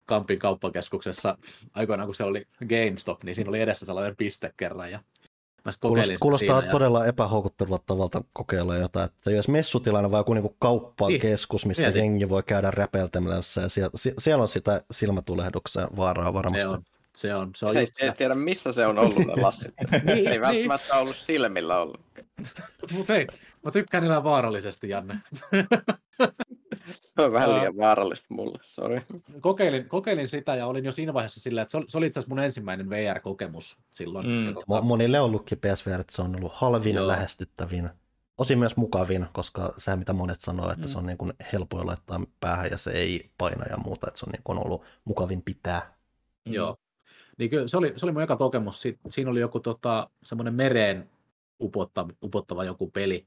Kampin 0.05 0.39
kauppakeskuksessa 0.39 1.37
aikoinaan, 1.73 2.07
kun 2.07 2.15
se 2.15 2.23
oli 2.23 2.47
GameStop, 2.59 3.23
niin 3.23 3.35
siinä 3.35 3.49
oli 3.49 3.61
edessä 3.61 3.85
sellainen 3.85 4.15
piste 4.15 4.53
kerran. 4.57 4.91
Ja 4.91 4.99
mä 5.65 5.71
kokeilin 5.79 6.05
sitä 6.05 6.19
Kuulostaa 6.21 6.59
siinä 6.59 6.71
todella 6.71 7.05
epähoukuttelevalta 7.05 7.83
tavalta 7.87 8.23
kokeilla 8.33 8.75
jotain, 8.75 9.05
että 9.05 9.31
jos 9.31 9.47
messutilanne 9.47 10.11
vai 10.11 10.19
joku 10.19 10.33
niinku 10.33 10.55
kauppakeskus, 10.59 11.65
missä 11.65 11.83
Mieti. 11.83 11.99
jengi 11.99 12.29
voi 12.29 12.43
käydä 12.43 12.71
räpeltämässä 12.71 13.61
ja 13.61 13.69
siellä, 13.69 13.91
sie- 13.97 14.13
siellä 14.17 14.41
on 14.41 14.47
sitä 14.47 14.81
silmatulehduksen 14.91 15.87
vaaraa 15.97 16.25
ja 16.25 16.33
varmasti. 16.33 16.61
se 16.61 16.67
on, 16.69 16.83
se 17.15 17.35
on, 17.35 17.51
se 17.55 17.65
on 17.65 17.77
Ei, 17.77 17.81
just 17.83 18.01
ei 18.01 18.11
tiedä, 18.11 18.33
missä 18.33 18.71
se 18.71 18.85
on 18.87 18.99
ollut 18.99 19.17
ne 19.17 19.41
lassit. 19.41 19.73
Niin, 20.03 20.27
ei 20.27 20.41
välttämättä 20.41 20.95
ollut 20.95 21.15
silmillä 21.15 21.77
ollut. 21.77 22.01
Mut 22.91 23.09
hei, 23.09 23.25
mä 23.63 23.71
tykkään 23.71 24.03
elää 24.03 24.23
vaarallisesti, 24.23 24.89
Janne. 24.89 25.19
Se 26.87 27.21
on 27.21 27.31
vähän 27.31 27.53
liian 27.53 27.77
vaarallista 27.77 28.33
mulle, 28.33 28.59
sori. 28.61 29.01
Kokeilin, 29.41 29.89
kokeilin 29.89 30.27
sitä 30.27 30.55
ja 30.55 30.67
olin 30.67 30.85
jo 30.85 30.91
siinä 30.91 31.13
vaiheessa 31.13 31.39
silleen, 31.39 31.61
että 31.61 31.71
se 31.71 31.77
oli, 31.77 31.85
se 31.89 31.97
oli 31.97 32.05
itse 32.07 32.19
asiassa 32.19 32.29
mun 32.35 32.39
ensimmäinen 32.43 32.89
VR-kokemus 32.89 33.79
silloin. 33.91 34.27
Mm. 34.27 34.53
Tota, 34.53 34.65
Mo- 34.79 34.81
Monille 34.81 35.19
on 35.19 35.25
ollutkin 35.25 35.57
PSVR, 35.57 35.99
että 35.99 36.15
se 36.15 36.21
on 36.21 36.35
ollut 36.35 36.53
halvin 36.55 36.95
ja 36.95 36.99
Joo. 37.01 37.07
lähestyttävin. 37.07 37.89
Osin 38.37 38.59
myös 38.59 38.77
mukavin, 38.77 39.25
koska 39.33 39.73
sehän 39.77 39.99
mitä 39.99 40.13
monet 40.13 40.41
sanoo, 40.41 40.71
että 40.71 40.85
Mm. 40.85 40.89
se 40.89 40.97
on 40.97 41.05
niin 41.05 41.17
kuin 41.17 41.33
helpoin 41.53 41.87
laittaa 41.87 42.21
päähän 42.39 42.71
ja 42.71 42.77
se 42.77 42.91
ei 42.91 43.29
paina 43.37 43.65
ja 43.69 43.77
muuta, 43.77 44.07
että 44.07 44.19
se 44.19 44.25
on 44.25 44.31
niin 44.31 44.41
kuin 44.43 44.65
ollut 44.65 44.83
mukavin 45.05 45.41
pitää. 45.41 45.93
Joo. 46.45 46.75
Niin 47.37 47.49
kyllä 47.49 47.67
se 47.67 47.77
oli, 47.77 47.93
se 47.95 48.05
oli 48.05 48.13
mun 48.13 48.21
eka 48.21 48.35
kokemus. 48.35 48.81
Si- 48.81 48.99
Siinä 49.07 49.31
oli 49.31 49.39
joku 49.39 49.59
tota, 49.59 50.09
semmoinen 50.23 50.53
mereen 50.53 51.09
upottava, 51.61 52.09
upottava 52.23 52.63
joku 52.63 52.89
peli. 52.91 53.25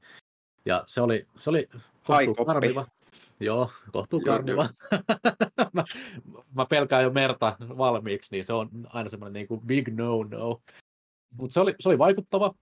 Ja 0.65 0.83
se 0.87 1.01
oli, 1.01 1.27
se 1.35 1.49
oli 1.49 1.69
kohtuu 2.03 2.45
karmiva. 2.45 2.87
Joo, 3.39 3.69
kohtuu 3.91 4.21
karmiva. 4.21 4.69
mä, 5.73 5.83
mä, 6.55 6.65
pelkään 6.65 7.03
jo 7.03 7.11
merta 7.11 7.57
valmiiksi, 7.59 8.35
niin 8.35 8.45
se 8.45 8.53
on 8.53 8.69
aina 8.89 9.09
semmoinen 9.09 9.33
niin 9.33 9.47
kuin 9.47 9.61
big 9.61 9.87
no-no. 9.87 10.61
Mutta 11.37 11.53
se 11.53 11.59
oli, 11.59 11.75
se 11.79 11.89
oli 11.89 11.97
vaikuttava. 11.97 12.53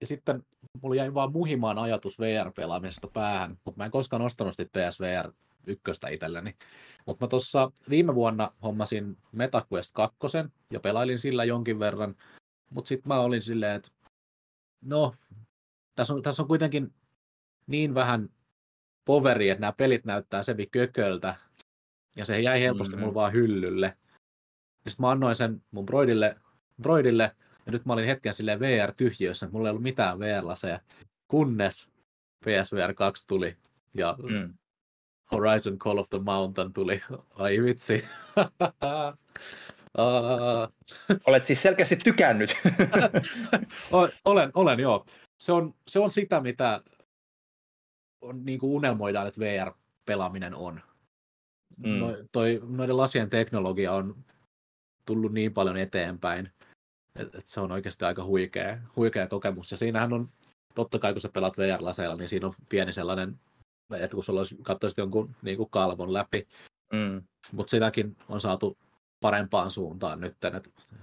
Ja 0.00 0.06
sitten 0.06 0.42
mulla 0.82 0.94
jäi 0.94 1.14
vaan 1.14 1.32
muhimaan 1.32 1.78
ajatus 1.78 2.18
VR-pelaamisesta 2.18 3.08
päähän, 3.12 3.50
mutta 3.50 3.78
mä 3.78 3.84
en 3.84 3.90
koskaan 3.90 4.22
ostanut 4.22 4.54
sitä 4.56 4.80
PSVR 4.80 5.32
ykköstä 5.66 6.08
itselleni. 6.08 6.54
Mutta 7.06 7.24
mä 7.24 7.28
tuossa 7.28 7.70
viime 7.90 8.14
vuonna 8.14 8.52
hommasin 8.62 9.16
MetaQuest 9.32 9.92
2 9.92 10.18
ja 10.72 10.80
pelailin 10.80 11.18
sillä 11.18 11.44
jonkin 11.44 11.78
verran, 11.78 12.16
mutta 12.70 12.88
sitten 12.88 13.08
mä 13.08 13.20
olin 13.20 13.42
silleen, 13.42 13.76
että 13.76 13.88
no, 14.80 15.14
tässä 15.94 16.14
on, 16.14 16.22
tässä 16.22 16.42
on 16.42 16.48
kuitenkin 16.48 16.94
niin 17.66 17.94
vähän 17.94 18.28
poveri, 19.04 19.48
että 19.50 19.60
nämä 19.60 19.72
pelit 19.72 20.04
näyttää 20.04 20.42
sevi 20.42 20.66
kököltä, 20.66 21.34
ja 22.16 22.24
se 22.24 22.40
jäi 22.40 22.60
helposti 22.62 22.96
Mhm. 22.96 23.00
mulla 23.00 23.14
vaan 23.14 23.32
hyllylle. 23.32 23.96
Ja 24.84 24.90
sitten 24.90 25.04
mä 25.06 25.10
annoin 25.10 25.36
sen 25.36 25.62
mun 25.70 25.86
broidille, 25.86 26.36
broidille, 26.82 27.36
ja 27.66 27.72
nyt 27.72 27.84
mä 27.86 27.92
olin 27.92 28.06
hetken 28.06 28.34
silleen 28.34 28.60
VR-tyhjiössä, 28.60 29.46
että 29.46 29.52
mulla 29.56 29.68
ei 29.68 29.70
ollut 29.70 29.82
mitään 29.82 30.18
VR-laseja, 30.18 30.80
kunnes 31.28 31.88
PSVR 32.44 32.94
2 32.94 33.26
tuli, 33.26 33.56
ja 33.94 34.16
Mm. 34.22 34.54
Horizon 35.32 35.78
Call 35.78 35.98
of 35.98 36.10
the 36.10 36.18
Mountain 36.18 36.72
tuli. 36.72 37.02
Ai 37.38 37.62
vitsi. 37.62 38.04
Aa, 39.98 40.68
Olet 41.26 41.44
siis 41.44 41.62
selkeästi 41.62 41.96
tykännyt. 41.96 42.54
Olen, 44.24 44.50
olen 44.54 44.80
joo. 44.80 45.04
Se 45.38 45.52
on, 45.52 45.74
se 45.88 45.98
on 46.00 46.10
sitä, 46.10 46.40
mitä 46.40 46.80
on, 48.20 48.44
niin 48.44 48.58
kuin 48.58 48.70
unelmoidaan, 48.72 49.26
että 49.26 49.40
VR-pelaaminen 49.40 50.54
on. 50.54 50.80
Mm. 51.78 51.98
No, 51.98 52.16
toi, 52.32 52.60
noiden 52.68 52.96
lasien 52.96 53.30
teknologia 53.30 53.92
on 53.92 54.24
tullut 55.06 55.32
niin 55.32 55.54
paljon 55.54 55.76
eteenpäin, 55.76 56.50
että 57.16 57.38
et 57.38 57.46
se 57.46 57.60
on 57.60 57.72
oikeasti 57.72 58.04
aika 58.04 58.24
huikea, 58.24 58.78
huikea 58.96 59.26
kokemus. 59.26 59.70
Ja 59.70 59.76
siinähän 59.76 60.12
on, 60.12 60.28
totta 60.74 60.98
kai 60.98 61.12
kun 61.12 61.20
sä 61.20 61.28
pelaat 61.28 61.58
VR-laseilla, 61.58 62.16
niin 62.16 62.28
siinä 62.28 62.46
on 62.46 62.54
pieni 62.68 62.92
sellainen, 62.92 63.40
että 63.92 64.14
kun 64.14 64.24
sulla 64.24 64.40
olisi, 64.40 64.56
katsoisit 64.62 64.98
jonkun 64.98 65.36
niin 65.42 65.56
kuin 65.56 65.70
kalvon 65.70 66.12
läpi, 66.12 66.46
Mm. 66.92 67.22
mutta 67.52 67.70
sitäkin 67.70 68.16
on 68.28 68.40
saatu 68.40 68.78
parempaan 69.20 69.70
suuntaan 69.70 70.20
nyt, 70.20 70.44
että, 70.44 70.48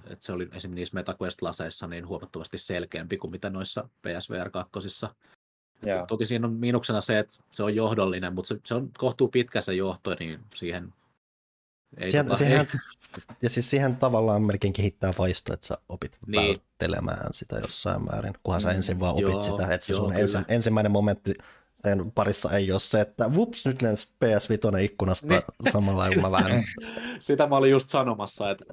että 0.03 0.25
se 0.25 0.33
oli 0.33 0.43
esimerkiksi 0.43 0.67
niissä 0.75 0.93
MetaQuest-laseissa 0.99 1.87
niin 1.87 2.07
huomattavasti 2.07 2.57
selkeämpi 2.57 3.17
kuin 3.17 3.31
mitä 3.31 3.49
noissa 3.49 3.89
PSVR 4.01 4.49
2. 4.49 4.71
Joo. 5.85 6.05
Toki 6.05 6.25
siinä 6.25 6.47
on 6.47 6.53
miinuksena 6.53 7.01
se, 7.01 7.19
että 7.19 7.37
se 7.51 7.63
on 7.63 7.75
johdollinen, 7.75 8.33
mutta 8.33 8.47
se, 8.47 8.59
se 8.63 8.73
on 8.73 8.89
kohtuu 8.97 9.27
pitkä 9.27 9.61
se 9.61 9.73
johto, 9.73 10.15
niin 10.19 10.39
siihen 10.55 10.93
ei, 11.97 12.11
Siihen, 12.11 12.25
tota, 12.25 12.37
siihen, 12.37 12.59
ei, 12.59 12.65
ja 13.41 13.49
siis 13.49 13.69
siihen 13.69 13.95
tavallaan 13.95 14.43
melkein 14.43 14.73
kehittää 14.73 15.13
vaisto, 15.17 15.53
että 15.53 15.67
sä 15.67 15.77
opit 15.89 16.17
Niin. 16.27 16.47
välttelemään 16.47 17.33
sitä 17.33 17.55
jossain 17.55 18.03
määrin, 18.05 18.33
kunhan 18.43 18.61
sä 18.61 18.69
Mm, 18.69 18.75
ensin 18.75 18.99
vaan 18.99 19.13
opit 19.13 19.27
joo, 19.27 19.43
sitä, 19.43 19.73
että 19.73 19.85
se 19.85 19.93
joo, 19.93 20.01
sun 20.01 20.13
ensi, 20.13 20.37
ensimmäinen 20.47 20.91
momentti 20.91 21.33
sen 21.77 22.11
parissa 22.11 22.51
ei 22.51 22.71
ole 22.71 22.79
se, 22.79 23.01
että 23.01 23.33
vups, 23.33 23.65
nyt 23.65 23.81
lensi 23.81 24.07
PS5 24.25 24.77
ikkunasta 24.81 25.27
Niin. 25.27 25.41
samalla 25.71 26.07
kun 26.13 26.21
mä 26.21 26.31
vähän 26.31 26.63
sitä 27.19 27.47
mä 27.47 27.55
olin 27.57 27.71
just 27.71 27.89
sanomassa, 27.89 28.49
että, 28.51 28.65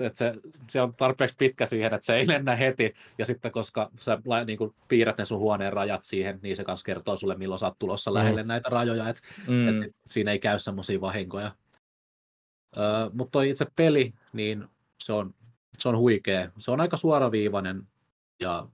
että 0.00 0.18
se, 0.18 0.32
se, 0.70 0.80
on 0.80 0.94
tarpeeksi 0.94 1.36
pitkä 1.38 1.66
siihen, 1.66 1.94
että 1.94 2.06
se 2.06 2.16
ei 2.16 2.28
lennä 2.28 2.56
heti, 2.56 2.94
ja 3.18 3.26
sitten 3.26 3.52
koska 3.52 3.90
sä 4.00 4.18
lai- 4.24 4.44
niin 4.44 4.58
kuin 4.58 4.74
piirrät 4.88 5.18
ne 5.18 5.24
sun 5.24 5.38
huoneen 5.38 5.72
rajat 5.72 6.02
siihen, 6.04 6.38
niin 6.42 6.56
se 6.56 6.64
kanssa 6.64 6.84
kertoo 6.84 7.16
sulle, 7.16 7.34
milloin 7.36 7.58
sä 7.58 7.66
oot 7.66 7.78
tulossa 7.78 8.14
lähelle 8.14 8.42
näitä 8.42 8.68
rajoja, 8.68 9.08
että 9.08 9.22
Mm. 9.48 9.68
et 9.82 9.92
siinä 10.10 10.30
ei 10.30 10.38
käy 10.38 10.58
semmoisia 10.58 11.00
vahinkoja. 11.00 11.52
Öö, 12.76 13.10
mutta 13.12 13.30
toi 13.32 13.50
itse 13.50 13.66
peli, 13.76 14.14
niin 14.32 14.64
se 15.04 15.12
on, 15.12 15.34
se 15.78 15.88
on 15.88 15.98
huikea. 15.98 16.50
Se 16.58 16.70
on 16.70 16.80
aika 16.80 16.96
suoraviivainen 16.96 17.82
ja 18.40 18.68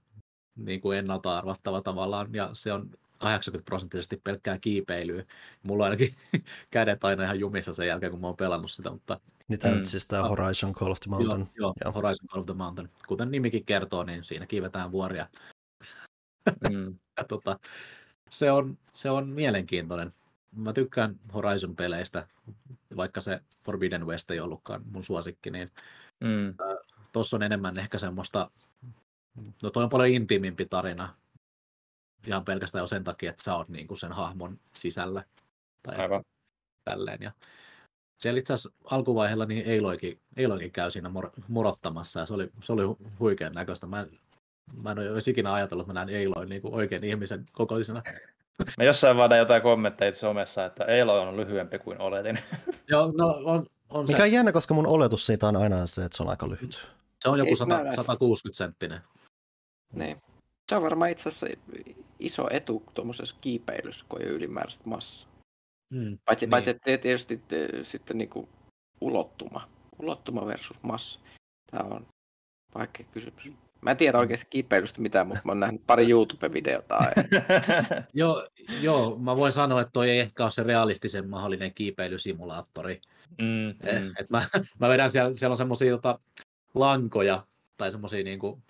niin 0.55 0.81
kuin 0.81 0.97
ennalta 0.97 1.37
arvattava 1.37 1.81
tavallaan, 1.81 2.33
ja 2.33 2.49
se 2.53 2.73
on 2.73 2.89
80 3.23 3.65
prosenttisesti 3.65 4.21
pelkkää 4.23 4.59
kiipeilyä. 4.59 5.23
Mulla 5.63 5.83
on 5.83 5.91
ainakin 5.91 6.13
kädet 6.71 7.03
aina 7.03 7.23
ihan 7.23 7.39
jumissa 7.39 7.73
sen 7.73 7.87
jälkeen, 7.87 8.11
kun 8.11 8.21
mä 8.21 8.27
oon 8.27 8.35
pelannut 8.37 8.71
sitä, 8.71 8.89
mutta 8.89 9.19
Niitä 9.47 9.67
Mm. 9.67 9.75
nyt 9.75 9.85
siis 9.85 10.07
tämä. 10.07 10.23
Horizon 10.27 10.73
Call 10.73 10.91
of 10.91 10.99
the 10.99 11.09
joo, 11.11 11.19
Mountain. 11.19 11.49
joo, 11.55 11.73
Joo. 11.83 11.91
Horizon 11.93 12.27
Call 12.27 12.39
of 12.39 12.45
the 12.45 12.53
Mountain. 12.53 12.89
Kuten 13.07 13.31
nimikin 13.31 13.65
kertoo, 13.65 14.03
niin 14.03 14.23
siinä 14.23 14.45
kiivetään 14.45 14.91
vuoria. 14.91 15.27
Mm. 16.69 16.95
Ja 17.17 17.23
tota, 17.23 17.59
se, 18.29 18.51
on, 18.51 18.77
se 18.91 19.09
on 19.09 19.29
mielenkiintoinen. 19.29 20.13
Mä 20.55 20.73
tykkään 20.73 21.19
Horizon-peleistä, 21.33 22.27
vaikka 22.97 23.21
se 23.21 23.39
Forbidden 23.65 24.07
West 24.07 24.31
ei 24.31 24.39
ollutkaan 24.39 24.81
mun 24.91 25.03
suosikki, 25.03 25.51
niin 25.51 25.71
Mm. 26.23 26.55
tuossa 27.11 27.37
on 27.37 27.43
enemmän 27.43 27.77
ehkä 27.77 27.97
semmoista, 27.97 28.51
no 29.63 29.69
toi 29.69 29.83
on 29.83 29.89
paljon 29.89 30.09
intiimimpi 30.09 30.65
tarina, 30.65 31.15
ihan 32.27 32.45
pelkästään 32.45 32.83
jo 32.83 32.87
sen 32.87 33.03
takia, 33.03 33.29
että 33.29 33.43
sä 33.43 33.55
oot 33.55 33.69
niinku 33.69 33.95
sen 33.95 34.11
hahmon 34.11 34.59
sisällä. 34.75 35.23
Tai 35.83 35.95
Aivan. 35.95 36.21
tälleen. 36.89 37.21
Ja 37.21 37.31
siellä 38.21 38.39
itse 38.39 38.53
asiassa 38.53 38.71
alkuvaiheella 38.85 39.45
niin 39.45 39.65
Eiloikin, 39.65 40.19
Eiloikin 40.37 40.71
käy 40.71 40.91
siinä 40.91 41.09
mor- 41.09 41.31
morottamassa 41.47 42.19
ja 42.19 42.25
se 42.25 42.33
oli, 42.33 42.49
se 42.61 42.73
oli 42.73 42.83
hu- 42.83 43.09
huikean 43.19 43.53
näköistä. 43.53 43.87
Mä, 43.87 43.99
en- 43.99 44.19
mä 44.83 44.91
en 44.91 44.99
ole 44.99 45.11
olisi 45.11 45.31
ikinä 45.31 45.53
ajatellut, 45.53 45.83
että 45.83 45.93
mä 45.93 46.05
näen 46.05 46.17
Eiloin 46.17 46.49
niin 46.49 46.61
kuin 46.61 46.73
oikein 46.73 47.03
ihmisen 47.03 47.45
kokoisena. 47.51 48.01
Mä 48.77 48.83
jossain 48.83 49.17
vaadin 49.17 49.37
jotain 49.37 49.61
kommentteja 49.61 50.15
somessa, 50.15 50.65
että 50.65 50.85
Eilo 50.85 51.21
on 51.21 51.37
lyhyempi 51.37 51.79
kuin 51.79 52.01
oletin. 52.01 52.39
Joo, 52.89 53.11
no 53.17 53.27
on, 53.27 53.65
on 53.89 54.07
se, 54.07 54.13
Mikä 54.13 54.23
on 54.23 54.31
jännä, 54.31 54.51
koska 54.51 54.73
mun 54.73 54.87
oletus 54.87 55.25
siitä 55.25 55.47
on 55.47 55.55
aina 55.55 55.85
se, 55.87 56.05
että 56.05 56.17
se 56.17 56.23
on 56.23 56.29
aika 56.29 56.49
lyhyt. 56.49 56.87
se 57.23 57.29
on 57.29 57.39
joku 57.39 57.49
Ei 57.49 57.55
100, 57.55 57.83
mä- 57.83 57.95
160 57.95 58.57
senttinen. 58.57 59.01
Niin. 59.93 60.21
Se 60.69 60.75
on 60.75 60.83
varmaan 60.83 61.09
itse 61.11 61.29
asiassa 61.29 61.47
iso 62.19 62.47
etu 62.51 62.83
tuommoisessa 62.93 63.35
kiipeilyssä, 63.41 64.05
kun 64.09 64.21
ei 64.21 64.27
ole 64.27 64.35
ylimääräistä 64.35 64.83
massaa. 64.85 65.29
Mm, 65.93 66.17
Paitsi, 66.25 66.45
Niin. 66.45 66.47
niin. 66.47 66.49
paitsi 66.49 66.69
että 66.69 66.97
tietysti 66.97 67.37
te, 67.47 67.67
sitten 67.81 68.17
niinku 68.17 68.49
ulottuma. 69.01 69.69
Ulottuma 69.99 70.45
versus 70.47 70.77
massa. 70.81 71.19
Tämä 71.71 71.83
on 71.95 72.07
vaikea 72.75 73.05
kysymys. 73.11 73.51
Mä 73.81 73.91
en 73.91 73.97
tiedä 73.97 74.17
oikeasti 74.19 74.47
kiipeilystä 74.49 75.01
mitään, 75.01 75.27
mutta 75.27 75.41
mä 75.45 75.51
oon 75.51 75.59
nähnyt 75.59 75.81
pari 75.87 76.09
YouTube-videota. 76.09 76.97
Joo, 78.13 78.47
joo, 78.81 79.17
mä 79.17 79.35
voin 79.35 79.51
sanoa, 79.51 79.81
että 79.81 79.91
toi 79.91 80.09
ei 80.09 80.19
ehkä 80.19 80.43
ole 80.43 80.51
se 80.51 80.63
realistisen 80.63 81.29
mahdollinen 81.29 81.73
kiipeilysimulaattori. 81.73 83.01
mm, 83.41 83.69
Eh, 83.69 84.01
mm. 84.01 84.11
Et 84.19 84.29
mä, 84.29 84.41
mä 84.79 84.89
vedän 84.89 85.11
siellä, 85.11 85.37
siellä 85.37 85.53
on 85.53 85.57
semmoisia 85.57 85.91
tota, 85.91 86.19
lankoja 86.73 87.45
tai 87.77 87.91
semmoisia 87.91 88.23
niinku 88.23 88.61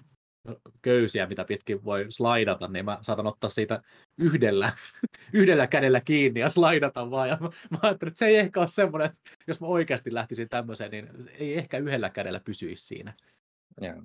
köysiä, 0.81 1.27
mitä 1.27 1.45
pitkin 1.45 1.85
voi 1.85 2.05
slaidata, 2.09 2.67
niin 2.67 2.85
mä 2.85 2.97
saatan 3.01 3.27
ottaa 3.27 3.49
siitä 3.49 3.81
yhdellä, 4.17 4.71
yhdellä 5.33 5.67
kädellä 5.67 6.01
kiinni 6.01 6.39
ja 6.39 6.49
slaidata 6.49 7.11
vaan. 7.11 7.29
Ja 7.29 7.37
mä, 7.41 7.49
mä 7.69 7.77
ajattelin, 7.81 8.09
että 8.11 8.19
se 8.19 8.25
ei 8.25 8.35
ehkä 8.35 8.59
ole 8.59 8.67
semmoinen, 8.67 9.05
että 9.05 9.21
jos 9.47 9.61
mä 9.61 9.67
oikeasti 9.67 10.13
lähtisin 10.13 10.49
tämmöiseen, 10.49 10.91
niin 10.91 11.09
ei 11.39 11.57
ehkä 11.57 11.77
yhdellä 11.77 12.09
kädellä 12.09 12.39
pysyisi 12.39 12.87
siinä. 12.87 13.13
Joo. 13.81 14.01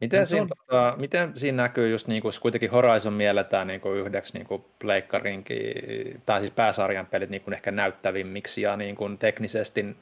Miten, 0.00 0.20
No 0.20 0.26
siinä, 0.26 0.42
on- 0.42 0.48
tota, 0.48 0.94
miten 0.98 1.36
siinä 1.36 1.62
näkyy 1.62 1.90
just 1.90 2.06
niin 2.06 2.22
kuin, 2.22 2.32
kuitenkin 2.42 2.70
Horizon 2.70 3.12
mielletään 3.12 3.66
niin 3.66 3.80
kuin 3.80 3.98
yhdeksi 3.98 4.34
niin 4.34 4.46
kuin 4.46 4.64
pleikkarinkin, 4.78 6.22
tai 6.26 6.40
siis 6.40 6.50
pääsarjan 6.50 7.06
pelit 7.06 7.30
niin 7.30 7.42
kuin 7.42 7.54
ehkä 7.54 7.70
näyttävimmiksi 7.70 8.62
ja 8.62 8.76
niin 8.76 8.96
kuin 8.96 9.18
teknisesti 9.18 9.96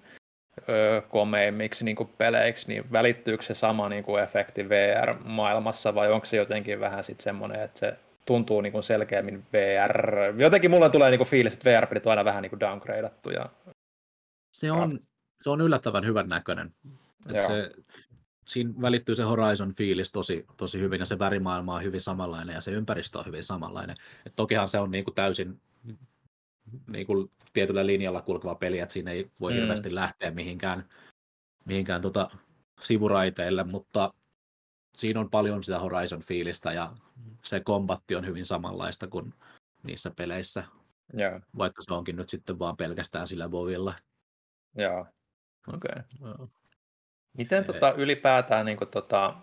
ö, 0.69 1.03
komeimmiksi 1.09 1.85
niin 1.85 1.97
kuin 1.97 2.09
peleiksi, 2.19 2.69
niin 2.69 2.93
välittyykö 2.93 3.43
se 3.43 3.55
sama 3.55 3.89
niin 3.89 4.05
kuin 4.05 4.23
efekti 4.23 4.69
VR-maailmassa 4.69 5.95
vai 5.95 6.13
onko 6.13 6.27
se 6.27 6.37
jotenkin 6.37 6.81
vähän 6.81 7.05
sitten 7.05 7.25
semmoinen, 7.25 7.63
että 7.63 7.81
se 7.81 7.97
tuntuu 8.27 8.61
niin 8.61 8.73
kuin 8.73 8.83
selkeämmin 8.83 9.45
VR. 9.53 10.35
Jotenkin 10.37 10.71
mulle 10.71 10.91
tulee 10.91 11.11
niin 11.11 11.19
kuin 11.19 11.29
fiilis, 11.29 11.55
että 11.55 11.71
VR-pelit 11.71 12.07
on 12.07 12.11
aina 12.11 12.25
vähän 12.25 12.43
niin 12.43 12.51
kuin 12.51 12.61
downgradeattu. 12.61 13.31
Ja... 13.31 13.51
Se 14.53 14.73
on, 14.73 15.01
se 15.43 15.51
on 15.51 15.61
yllättävän 15.61 16.07
hyvän 16.07 16.29
näköinen. 16.29 16.75
Et 17.35 17.41
se, 17.41 17.71
siinä 18.47 18.75
välittyy 18.81 19.15
se 19.15 19.23
Horizon-fiilis 19.23 20.11
tosi, 20.13 20.47
tosi 20.57 20.81
hyvin 20.81 21.01
ja 21.01 21.07
se 21.07 21.19
värimaailma 21.19 21.75
on 21.75 21.83
hyvin 21.83 22.01
samanlainen 22.01 22.55
ja 22.55 22.61
se 22.61 22.71
ympäristö 22.71 23.19
on 23.19 23.27
hyvin 23.27 23.45
samanlainen. 23.45 23.97
Et 24.27 24.33
tokihan 24.37 24.69
se 24.69 24.79
on 24.79 24.91
niin 24.91 25.05
kuin 25.05 25.15
täysin 25.15 25.61
niin 26.87 27.07
kuin 27.07 27.31
tietyllä 27.53 27.87
linjalla 27.87 28.23
kulkeva 28.23 28.55
peli, 28.55 28.79
että 28.79 28.93
siinä 28.93 29.11
ei 29.11 29.31
voi 29.41 29.53
mm. 29.53 29.59
hirveästi 29.59 29.95
lähteä 29.95 30.31
mihinkään, 30.31 30.89
mihinkään 31.65 32.03
tota 32.03 32.31
sivuraiteille, 32.81 33.65
mutta 33.65 34.15
siinä 34.97 35.21
on 35.21 35.31
paljon 35.31 35.63
sitä 35.65 35.79
Horizon-fiilistä 35.79 36.73
ja 36.73 36.93
se 37.45 37.61
kombatti 37.61 38.17
on 38.17 38.27
hyvin 38.27 38.47
samanlaista 38.47 39.07
kuin 39.07 39.35
niissä 39.83 40.11
peleissä, 40.17 40.65
yeah. 41.19 41.43
vaikka 41.59 41.83
se 41.83 41.95
onkin 41.95 42.17
nyt 42.17 42.29
sitten 42.29 42.59
vaan 42.59 42.77
pelkästään 42.77 43.29
sillä 43.29 43.51
Vovilla. 43.51 43.95
Joo, 44.77 45.07
okei. 45.75 46.03
Okay. 46.21 46.47
Miten 47.37 47.65
tota, 47.65 47.93
ylipäätään 47.93 48.67
niin 48.67 48.79
kuin, 48.79 48.91
tota, 48.91 49.37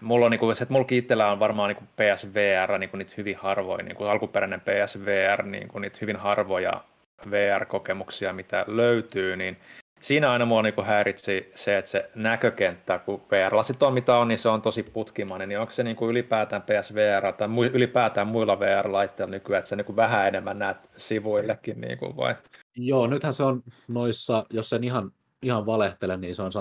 mulla 0.00 0.24
on 0.24 0.30
niin 0.30 0.40
kuin, 0.40 0.56
se, 0.56 0.64
että 0.64 0.72
mulla 0.72 0.86
itsellä 0.90 1.32
on 1.32 1.40
varmaan 1.40 1.68
niin 1.68 1.76
kuin 1.76 1.88
PSVR, 1.96 2.78
niin 2.78 2.90
kuin 2.90 2.98
niitä 2.98 3.14
hyvin 3.16 3.36
harvoja, 3.36 3.84
niin 3.84 3.96
kuin 3.96 4.10
alkuperäinen 4.10 4.60
PSVR, 4.60 5.42
niin 5.42 5.68
kuin 5.68 5.82
niitä 5.82 5.98
hyvin 6.00 6.16
harvoja 6.16 6.84
VR-kokemuksia, 7.30 8.32
mitä 8.32 8.64
löytyy, 8.68 9.36
niin 9.36 9.56
siinä 10.02 10.30
aina 10.30 10.44
mua 10.44 10.62
niin 10.62 10.84
häiritsi 10.86 11.52
se, 11.54 11.78
että 11.78 11.90
se 11.90 12.10
näkökenttä, 12.14 12.98
kun 12.98 13.22
VR-lasit 13.30 13.82
on 13.82 13.94
mitä 13.94 14.16
on, 14.16 14.28
niin 14.28 14.38
se 14.38 14.48
on 14.48 14.62
tosi 14.62 14.82
putkimainen, 14.82 15.48
niin 15.48 15.58
onko 15.58 15.72
se 15.72 15.94
kuin 15.94 16.10
ylipäätään 16.10 16.62
PSVR 16.62 17.32
tai 17.32 17.48
ylipäätään 17.72 18.26
muilla 18.26 18.60
VR-laitteilla 18.60 19.30
nykyään, 19.30 19.58
että 19.58 19.68
sä 19.68 19.84
kuin 19.84 19.96
vähän 19.96 20.28
enemmän 20.28 20.58
näet 20.58 20.76
sivuillekin 20.96 21.80
niin 21.80 21.98
kuin 21.98 22.16
vai? 22.16 22.34
Joo, 22.76 23.06
nythän 23.06 23.32
se 23.32 23.44
on 23.44 23.62
noissa, 23.88 24.44
jos 24.50 24.70
sen 24.70 24.84
ihan, 24.84 25.12
ihan 25.42 25.66
valehtele, 25.66 26.16
niin 26.16 26.34
se 26.34 26.42
on 26.42 26.52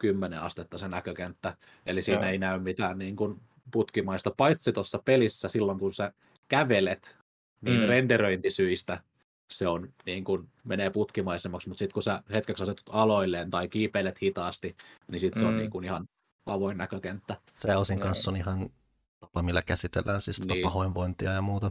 110 0.00 0.40
astetta 0.40 0.78
se 0.78 0.88
näkökenttä, 0.88 1.56
eli 1.86 2.02
siinä 2.02 2.20
Joo. 2.20 2.30
ei 2.30 2.38
näy 2.38 2.58
mitään 2.58 2.98
niin 2.98 3.16
kuin 3.16 3.40
putkimaista, 3.70 4.30
paitsi 4.36 4.72
tuossa 4.72 5.02
pelissä 5.04 5.48
silloin, 5.48 5.78
kun 5.78 5.94
sä 5.94 6.12
kävelet, 6.48 7.18
niin 7.60 7.80
mm. 7.80 7.86
renderöintisyistä 7.86 9.00
se 9.50 9.68
on, 9.68 9.88
niin 10.06 10.24
kuin, 10.24 10.48
menee 10.64 10.90
putkimaisemmaksi, 10.90 11.68
mutta 11.68 11.78
sitten 11.78 11.94
kun 11.94 12.02
sä 12.02 12.22
hetkeksi 12.32 12.62
asetut 12.62 12.90
aloilleen 12.92 13.50
tai 13.50 13.68
kiipeilet 13.68 14.22
hitaasti, 14.22 14.76
niin 15.08 15.20
sitten 15.20 15.40
se 15.40 15.46
on 15.46 15.54
mm. 15.54 15.58
niin 15.58 15.70
kuin 15.70 15.84
ihan 15.84 16.08
avoin 16.46 16.78
näkökenttä. 16.78 17.36
Se 17.56 17.76
osin 17.76 17.98
ja... 17.98 18.04
kanssa 18.04 18.30
on 18.30 18.36
ihan 18.36 18.70
tapa, 19.20 19.42
millä 19.42 19.62
käsitellään 19.62 20.20
siis 20.20 20.36
tota 20.40 20.54
niin. 20.54 20.62
pahoinvointia 20.62 21.30
ja 21.30 21.42
muuta. 21.42 21.70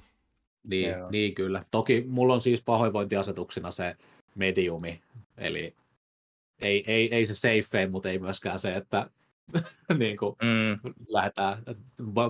Niin, 0.64 0.96
niin, 1.10 1.36
kyllä. 1.36 1.66
Toki 1.72 2.06
mulla 2.08 2.34
on 2.34 2.42
siis 2.42 2.62
pahoinvointiasetuksina 2.62 3.72
se 3.72 3.96
mediumi, 4.36 5.02
eli 5.38 5.76
ei, 6.60 6.84
ei, 6.88 7.16
ei 7.16 7.26
se 7.26 7.34
safe, 7.34 7.88
mutta 7.88 8.10
ei 8.10 8.20
myöskään 8.20 8.60
se, 8.60 8.76
että 8.76 9.10
niin 10.00 10.18
kuin 10.18 10.36
mm. 10.44 10.94
lähdetään. 11.08 11.64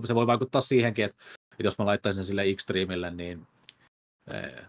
Se 0.05 0.15
voi 0.15 0.27
vaikuttaa 0.27 0.61
siihenkin, 0.61 1.05
että, 1.05 1.17
että 1.51 1.63
jos 1.63 1.77
mä 1.77 1.85
laittaisin 1.85 2.25
sille 2.25 2.41
Extremille, 2.43 3.11
niin 3.11 3.47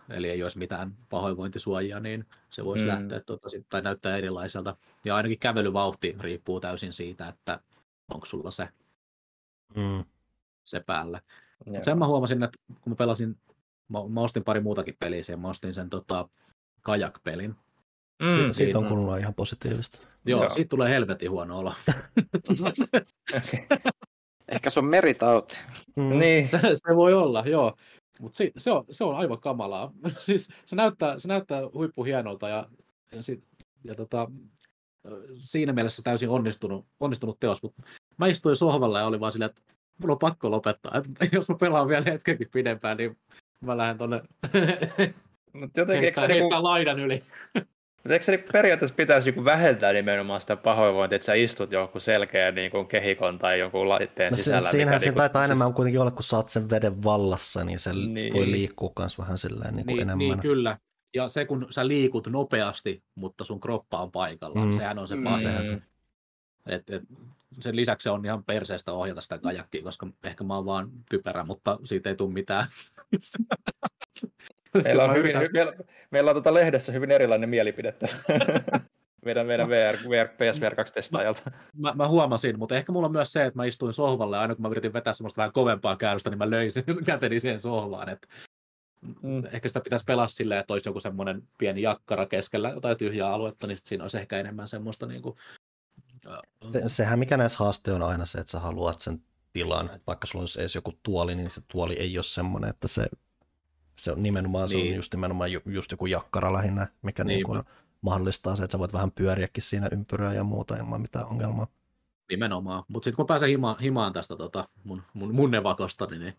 eli 0.09 0.31
ei 0.31 0.43
olisi 0.43 0.59
mitään 0.59 0.97
pahoinvointisuojia, 1.09 2.01
niin 2.01 2.27
se 2.51 2.65
voisi 2.65 2.85
mm. 2.85 2.89
lähteä 2.89 3.21
tuota, 3.21 3.49
tai 3.69 3.83
näyttää 3.83 4.17
erilaiselta. 4.17 4.77
Ja 5.05 5.17
ainakin 5.17 5.39
kävelyvauhti 5.39 6.17
riippuu 6.21 6.61
täysin 6.61 6.93
siitä, 6.93 7.29
että 7.29 7.61
onko 8.15 8.27
sulla 8.27 8.51
se, 8.51 8.69
mm. 9.77 10.05
se 10.65 10.81
päällä. 10.81 11.21
Mutta 11.67 11.85
sen 11.85 11.99
mä 11.99 12.07
huomasin, 12.07 12.43
että 12.43 12.59
kun 12.81 12.93
mä 12.93 12.97
pelasin, 12.97 13.37
mä, 13.89 13.99
mä 14.09 14.21
ostin 14.21 14.45
pari 14.45 14.61
muutakin 14.61 14.97
peliä 14.99 15.23
siihen, 15.23 15.41
mä 15.41 15.49
ostin 15.49 15.75
sen 15.75 15.91
tota, 15.91 16.29
kajak-pelin. 16.83 17.57
Mm, 18.21 18.31
siitä, 18.31 18.53
siitä 18.53 18.79
on 18.79 18.87
kuulunut 18.87 19.19
ihan 19.19 19.35
positiivista. 19.35 20.09
Joo, 20.27 20.41
Joo, 20.41 20.51
siitä 20.51 20.69
tulee 20.69 20.91
helvetin 20.91 21.31
huono 21.31 21.59
olo. 21.59 21.75
Ehkä 24.49 24.71
se 24.71 24.79
on 24.79 24.85
meritauti. 24.85 25.59
Mm. 25.97 26.03
Niin. 26.19 26.49
Se, 26.49 26.59
se 26.59 26.97
voi 26.97 27.15
olla, 27.15 27.45
joo. 27.47 27.77
Mutta 28.21 28.37
se, 28.37 28.51
se, 28.57 28.71
on, 28.71 28.85
se 28.91 29.05
on 29.05 29.17
aivan 29.17 29.41
kamalaa. 29.41 29.93
siis 30.19 30.49
se 30.67 30.77
näyttää, 30.77 31.19
se 31.19 31.29
näyttää 31.29 31.63
huippuhienolta 31.75 32.49
ja, 32.49 32.69
ja, 33.13 33.23
sit, 33.23 33.45
ja 33.85 33.95
tota, 33.95 34.31
siinä 35.35 35.73
mielessä 35.73 36.03
täysin 36.03 36.29
onnistunut, 36.29 36.87
onnistunut 37.01 37.41
teos, 37.41 37.63
mutta 37.63 37.83
mä 38.19 38.27
istuin 38.27 38.57
sohvalla 38.57 38.99
ja 38.99 39.07
oli 39.07 39.21
vaan 39.21 39.33
silleen, 39.33 39.51
että 39.51 39.63
mulla 39.99 40.13
on 40.13 40.19
pakko 40.19 40.51
lopettaa. 40.51 40.93
Et 41.21 41.33
jos 41.33 41.49
mä 41.49 41.55
pelaan 41.55 41.89
vielä 41.89 42.05
hetkenkin 42.05 42.49
pidempään, 42.53 42.97
niin 42.97 43.19
mä 43.61 43.77
lähden 43.77 43.99
tonne 43.99 44.23
Mut 45.53 45.77
jotenkin, 45.77 46.03
heittää, 46.03 46.27
heittää 46.27 46.49
niinku... 46.49 46.63
laidan 46.63 47.01
yli. 47.01 47.23
Mutta 48.03 48.13
eikö 48.13 48.25
se 48.25 48.33
niin 48.33 48.45
periaatteessa 48.53 48.95
pitäisi 48.95 49.31
niin 49.31 49.41
hyventää 49.41 49.93
nimenomaan 49.93 50.41
sitä 50.41 50.57
pahoinvointia, 50.57 51.17
että 51.17 51.27
sä 51.27 51.35
istut 51.35 51.73
joku 51.73 52.01
selkeä 52.01 52.51
niin 52.51 52.71
kuin 52.71 52.87
kehikon 52.87 53.39
tai 53.39 53.59
jonkun 53.59 53.89
laitteen 53.89 54.31
no 54.31 54.37
se, 54.37 54.43
sisällä? 54.43 54.71
Siinähän 54.71 54.95
mikä, 54.95 54.99
se 54.99 55.07
niin 55.07 55.15
taitaa 55.15 55.43
siis... 55.43 55.51
enemmän 55.51 55.75
kuitenkin 55.75 56.01
olla, 56.01 56.11
kun 56.11 56.23
sä 56.23 56.37
oot 56.37 56.49
sen 56.49 56.71
veden 56.71 57.03
vallassa, 57.03 57.65
niin 57.65 57.79
se 57.79 57.93
niin. 57.93 58.35
voi 58.35 58.51
liikkua 58.51 58.93
myös 58.99 59.19
vähän 59.19 59.39
silleen 59.39 59.75
niin 59.75 59.87
kuin 59.87 59.95
niin, 59.95 60.03
enemmän. 60.03 60.19
Niin, 60.19 60.41
kyllä. 60.41 60.79
Ja 61.15 61.29
se, 61.29 61.45
kun 61.45 61.67
sä 61.71 61.89
liikut 61.89 62.27
nopeasti, 62.27 63.03
mutta 63.15 63.45
sun 63.45 63.61
kroppa 63.61 64.03
on 64.03 64.13
paikalla, 64.13 64.65
mm. 64.65 64.73
sehän 64.73 64.99
on 64.99 65.09
se 65.09 65.15
pahin. 65.25 65.49
Mm. 65.71 65.83
Et, 66.67 66.91
et, 66.91 67.03
sen 67.61 67.77
lisäksi 67.77 68.03
se 68.03 68.11
on 68.11 68.25
ihan 68.25 68.45
perseestä 68.45 68.93
ohjata 68.93 69.21
sitä 69.21 69.39
kajakkiä, 69.39 69.83
koska 69.83 70.07
ehkä 70.25 70.45
mä 70.45 70.55
oon 70.55 70.67
vaan 70.67 70.91
typerä, 71.11 71.45
mutta 71.45 71.79
siitä 71.85 72.11
ei 72.11 72.17
tule 72.17 72.33
mitään. 72.33 72.67
Meillä 74.85 75.05
on, 75.05 75.17
hyvin, 75.17 75.37
meillä, 75.53 75.73
meillä 76.11 76.31
on 76.31 76.35
tuota 76.35 76.55
lehdessä 76.55 76.93
hyvin 76.93 77.11
erilainen 77.11 77.49
mielipide 77.49 77.93
tästä. 77.93 78.33
meidän, 79.25 79.47
meidän 79.47 79.69
VR, 79.69 79.97
VR, 80.09 80.29
PSVR 80.29 80.75
2 80.75 80.95
testaajalta. 80.95 81.51
Mä, 81.77 81.93
mä, 81.95 82.09
huomasin, 82.09 82.59
mutta 82.59 82.77
ehkä 82.77 82.93
mulla 82.93 83.07
on 83.07 83.13
myös 83.13 83.33
se, 83.33 83.45
että 83.45 83.59
mä 83.59 83.65
istuin 83.65 83.93
sohvalle 83.93 84.37
ja 84.37 84.41
aina 84.41 84.55
kun 84.55 84.63
mä 84.63 84.69
yritin 84.69 84.93
vetää 84.93 85.13
semmoista 85.13 85.37
vähän 85.37 85.53
kovempaa 85.53 85.97
käännöstä, 85.97 86.31
niin 86.31 86.39
mä 86.39 86.51
löin 86.51 86.71
sen 86.71 86.85
käteni 87.07 87.41
siihen 87.41 87.61
sohvaan. 87.61 88.09
Että 88.09 88.29
mm. 89.23 89.43
Ehkä 89.53 89.69
sitä 89.69 89.81
pitäisi 89.81 90.05
pelaa 90.05 90.29
silleen, 90.29 90.61
että 90.61 90.75
olisi 90.75 90.89
joku 90.89 91.01
semmoinen 91.01 91.43
pieni 91.59 91.83
jakkara 91.83 92.27
keskellä 92.27 92.71
jotain 92.71 92.99
tyhjää 92.99 93.33
aluetta, 93.33 93.67
niin 93.67 93.79
siinä 93.85 94.05
olisi 94.05 94.19
ehkä 94.19 94.41
enemmän 94.41 94.69
semmoista 94.69 95.07
niin 95.07 95.23
kuin, 95.23 95.37
se, 96.73 96.83
sehän 96.87 97.19
mikä 97.19 97.37
näissä 97.37 97.59
haaste 97.59 97.93
on 97.93 98.03
aina 98.03 98.27
se, 98.27 98.39
että 98.39 98.51
sä 98.51 98.61
haluat 98.61 99.01
sen 99.01 99.23
tilan, 99.53 99.87
että 99.87 100.07
vaikka 100.07 100.27
sulla 100.27 100.43
olisi 100.43 100.61
edes 100.61 100.75
joku 100.75 100.93
tuoli, 101.03 101.35
niin 101.35 101.51
se 101.51 101.61
tuoli 101.69 101.95
ei 101.95 102.19
ole 102.19 102.25
semmoinen, 102.25 102.71
että 102.71 102.89
se 102.89 103.07
se 104.05 104.13
on 104.13 104.23
nimenomaan, 104.23 104.63
niin. 104.63 104.71
se 104.71 104.77
on 104.77 104.83
niin. 104.83 104.97
just 104.97 105.15
nimenomaan 105.15 105.53
ju, 105.53 105.61
just 105.67 105.91
joku 105.91 106.07
jakkara 106.07 106.53
lähinnä, 106.53 106.87
mikä 107.03 107.25
niin 107.25 107.45
kuin 107.45 107.63
mahdollistaa 108.01 108.57
se, 108.57 108.65
että 108.65 108.73
sä 108.73 108.79
voit 108.79 108.93
vähän 108.93 109.11
pyöriäkin 109.11 109.63
siinä 109.63 109.89
ympyrää 109.93 110.35
ja 110.35 110.45
muuta 110.45 110.77
ilman 110.77 111.01
mitään 111.01 111.27
ongelmaa. 111.27 111.67
Nimenomaan. 112.31 112.85
Mutta 112.89 113.05
sitten 113.05 113.17
kun 113.17 113.27
pääsen 113.27 113.49
hima, 113.49 113.77
himaan 113.83 114.13
tästä 114.13 114.37
tota, 114.37 114.69
mun, 114.85 115.03
mun, 115.15 115.35
mun 115.35 115.51
nevakosta, 115.51 116.07
niin, 116.07 116.21
niin 116.21 116.35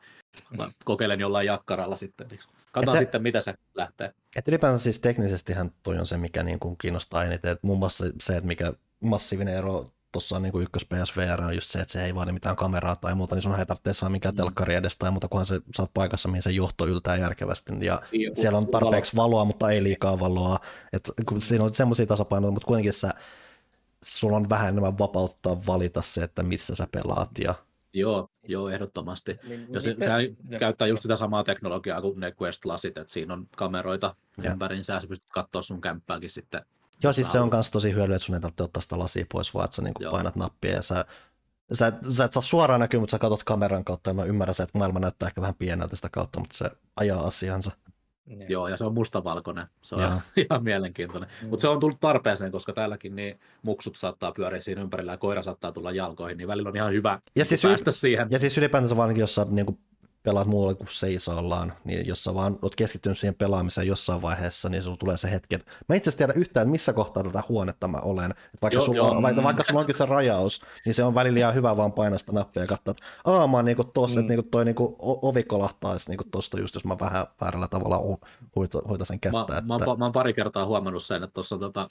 mä 0.57 0.69
kokeilen 0.85 1.19
jollain 1.19 1.47
jakkaralla 1.47 1.95
sitten. 1.95 2.27
Niin 2.27 2.39
katsotaan 2.71 2.97
se, 2.97 2.99
sitten, 2.99 3.21
mitä 3.21 3.41
se 3.41 3.53
lähtee. 3.75 4.13
Et 4.35 4.47
ylipäänsä 4.47 4.83
siis 4.83 4.99
teknisestihän 4.99 5.71
toi 5.83 5.97
on 5.97 6.05
se, 6.05 6.17
mikä 6.17 6.43
niin 6.43 6.59
kuin 6.59 6.77
kiinnostaa 6.77 7.23
eniten. 7.23 7.51
Et 7.51 7.59
muun 7.61 7.79
muassa 7.79 8.05
se, 8.21 8.37
että 8.37 8.47
mikä 8.47 8.73
massiivinen 8.99 9.55
ero 9.55 9.85
tuossa 10.11 10.35
on 10.35 10.41
niin 10.41 10.51
kuin 10.51 10.63
ykkös 10.63 10.85
PSVR 10.85 11.41
on 11.41 11.55
just 11.55 11.69
se, 11.69 11.79
että 11.79 11.91
se 11.91 12.05
ei 12.05 12.15
vaadi 12.15 12.31
mitään 12.31 12.55
kameraa 12.55 12.95
tai 12.95 13.15
muuta, 13.15 13.35
niin 13.35 13.41
sun 13.43 13.59
ei 13.59 13.65
tarvitse 13.65 13.93
saada 13.93 14.11
mikään 14.11 14.33
mm. 14.33 14.37
telkkari 14.37 14.75
edes 14.75 14.97
tai 14.97 15.11
muuta, 15.11 15.27
kunhan 15.27 15.45
se 15.45 15.61
saat 15.75 15.91
paikassa, 15.93 16.29
mihin 16.29 16.41
se 16.41 16.51
johto 16.51 16.87
yltää 16.87 17.17
järkevästi. 17.17 17.73
Ja 17.81 18.01
niin, 18.11 18.35
siellä 18.35 18.57
on 18.57 18.67
tarpeeksi 18.67 19.15
valoa, 19.15 19.45
mutta 19.45 19.69
ei 19.69 19.83
liikaa 19.83 20.19
valoa. 20.19 20.59
Et 20.93 21.11
kun 21.29 21.41
siinä 21.41 21.63
on 21.63 21.73
semmoisia 21.73 22.05
tasapainoja, 22.05 22.51
mutta 22.51 22.67
kuitenkin 22.67 22.93
sä, 22.93 23.13
sulla 24.03 24.37
on 24.37 24.49
vähän 24.49 24.69
enemmän 24.69 24.97
vapauttaa 24.97 25.65
valita 25.67 26.01
se, 26.01 26.23
että 26.23 26.43
missä 26.43 26.75
sä 26.75 26.87
pelaat. 26.91 27.29
Ja... 27.39 27.55
Joo, 27.93 28.29
joo, 28.47 28.69
ehdottomasti. 28.69 29.39
Niin, 29.47 29.67
ja 29.69 29.81
se, 29.81 29.95
sehän 29.99 30.23
ja. 30.49 30.59
käyttää 30.59 30.87
just 30.87 31.01
sitä 31.01 31.15
samaa 31.15 31.43
teknologiaa 31.43 32.01
kuin 32.01 32.19
ne 32.19 32.29
Quest-lasit, 32.29 32.97
että 32.97 33.13
siinä 33.13 33.33
on 33.33 33.47
kameroita 33.57 34.15
ympäriinsä 34.51 34.93
ja 34.93 34.99
sä 34.99 35.07
pystyt 35.07 35.29
katsoa 35.29 35.61
sun 35.61 35.81
kämppääkin 35.81 36.29
sitten 36.29 36.61
Joo, 37.03 37.13
siis 37.13 37.31
se 37.31 37.39
on 37.39 37.49
myös 37.53 37.71
tosi 37.71 37.93
hyödyllistä, 37.93 38.15
että 38.15 38.25
sun 38.25 38.35
ei 38.35 38.41
tarvitse 38.41 38.63
ottaa 38.63 38.81
sitä 38.81 38.99
lasia 38.99 39.25
pois, 39.31 39.53
vaan 39.53 39.65
että 39.65 39.75
sä 39.75 39.81
niin 39.81 39.93
painat 40.11 40.35
nappia 40.35 40.71
ja 40.71 40.81
sä, 40.81 41.05
sä, 41.73 41.93
sä 42.11 42.23
et 42.23 42.33
saa 42.33 42.41
suoraan 42.41 42.79
näkyä, 42.79 42.99
mutta 42.99 43.11
sä 43.11 43.19
katsot 43.19 43.43
kameran 43.43 43.83
kautta 43.83 44.09
ja 44.09 44.13
mä 44.13 44.23
ymmärrän 44.23 44.55
se, 44.55 44.63
että 44.63 44.77
maailma 44.77 44.99
näyttää 44.99 45.27
ehkä 45.27 45.41
vähän 45.41 45.55
pieneltä 45.55 45.95
sitä 45.95 46.09
kautta, 46.11 46.39
mutta 46.39 46.57
se 46.57 46.71
ajaa 46.95 47.27
asiansa. 47.27 47.71
Niin. 48.25 48.49
Joo, 48.49 48.67
ja 48.67 48.77
se 48.77 48.85
on 48.85 48.93
mustavalkoinen. 48.93 49.67
Se 49.81 49.95
on 49.95 50.01
ihan, 50.01 50.21
ihan 50.49 50.63
mielenkiintoinen. 50.63 51.29
Mm. 51.41 51.49
Mutta 51.49 51.61
se 51.61 51.67
on 51.67 51.79
tullut 51.79 51.99
tarpeeseen, 51.99 52.51
koska 52.51 52.73
täälläkin 52.73 53.15
niin 53.15 53.39
muksut 53.61 53.97
saattaa 53.97 54.31
pyöriä 54.31 54.61
siinä 54.61 54.81
ympärillä 54.81 55.11
ja 55.11 55.17
koira 55.17 55.43
saattaa 55.43 55.71
tulla 55.71 55.91
jalkoihin, 55.91 56.37
niin 56.37 56.47
välillä 56.47 56.69
on 56.69 56.75
ihan 56.75 56.93
hyvä 56.93 57.19
ja 57.35 57.45
siis 57.45 57.61
päästä 57.61 57.89
y- 57.89 57.93
siihen. 57.93 58.27
Ja 58.31 58.39
siis 58.39 58.57
ylipäätänsä 58.57 58.97
vaan, 58.97 59.17
jos 59.17 59.35
sä 59.35 59.45
niin 59.49 59.65
kuin 59.65 59.79
pelaat 60.23 60.47
muualla 60.47 60.73
kuin 60.73 60.87
seisoillaan, 60.91 61.73
niin 61.83 62.07
jos 62.07 62.23
sä 62.23 62.33
vaan 62.33 62.59
oot 62.61 62.75
keskittynyt 62.75 63.17
siihen 63.17 63.35
pelaamiseen 63.35 63.87
jossain 63.87 64.21
vaiheessa, 64.21 64.69
niin 64.69 64.83
sulla 64.83 64.97
tulee 64.97 65.17
se 65.17 65.31
hetki, 65.31 65.55
että 65.55 65.71
mä 65.89 65.95
itse 65.95 66.09
asiassa 66.09 66.17
tiedä 66.17 66.33
yhtään, 66.33 66.63
että 66.63 66.71
missä 66.71 66.93
kohtaa 66.93 67.23
tätä 67.23 67.43
huonetta 67.49 67.87
mä 67.87 67.97
olen. 67.97 68.31
Että 68.31 68.57
vaikka, 68.61 68.75
Joo, 68.75 68.85
sulla, 68.85 68.97
joo, 68.97 69.11
on, 69.11 69.21
vaikka, 69.23 69.43
vaikka 69.43 69.63
sulla 69.63 69.79
onkin 69.79 69.95
se 69.95 70.05
rajaus, 70.05 70.61
niin 70.85 70.93
se 70.93 71.03
on 71.03 71.15
välillä 71.15 71.39
ihan 71.39 71.55
hyvä 71.55 71.77
vaan 71.77 71.91
painaa 71.93 72.17
sitä 72.17 72.31
nappia 72.31 72.63
ja 72.63 72.67
katsoa, 72.67 72.91
että 72.91 73.03
aa 73.25 73.47
mä 73.47 73.57
oon 73.57 73.65
niinku 73.65 73.83
tossa, 73.83 74.19
Mm. 74.19 74.23
että 74.23 74.33
niinku 74.33 74.49
toi 74.51 74.65
niinku 74.65 74.95
ovi 74.99 75.43
kolahtaisi 75.43 76.09
niinku 76.09 76.23
tosta 76.31 76.59
just, 76.59 76.73
jos 76.75 76.85
mä 76.85 76.99
vähän 76.99 77.27
väärällä 77.41 77.67
tavalla 77.67 78.17
huita, 78.55 78.81
huitasen 78.87 79.19
kättä. 79.19 79.37
Mä, 79.37 79.41
että... 79.57 79.61
mä, 79.61 79.77
oon, 79.85 79.99
mä 79.99 80.05
oon 80.05 80.11
pari 80.11 80.33
kertaa 80.33 80.65
huomannut 80.65 81.03
sen, 81.03 81.23
että 81.23 81.33
tuossa 81.33 81.57
tota, 81.57 81.87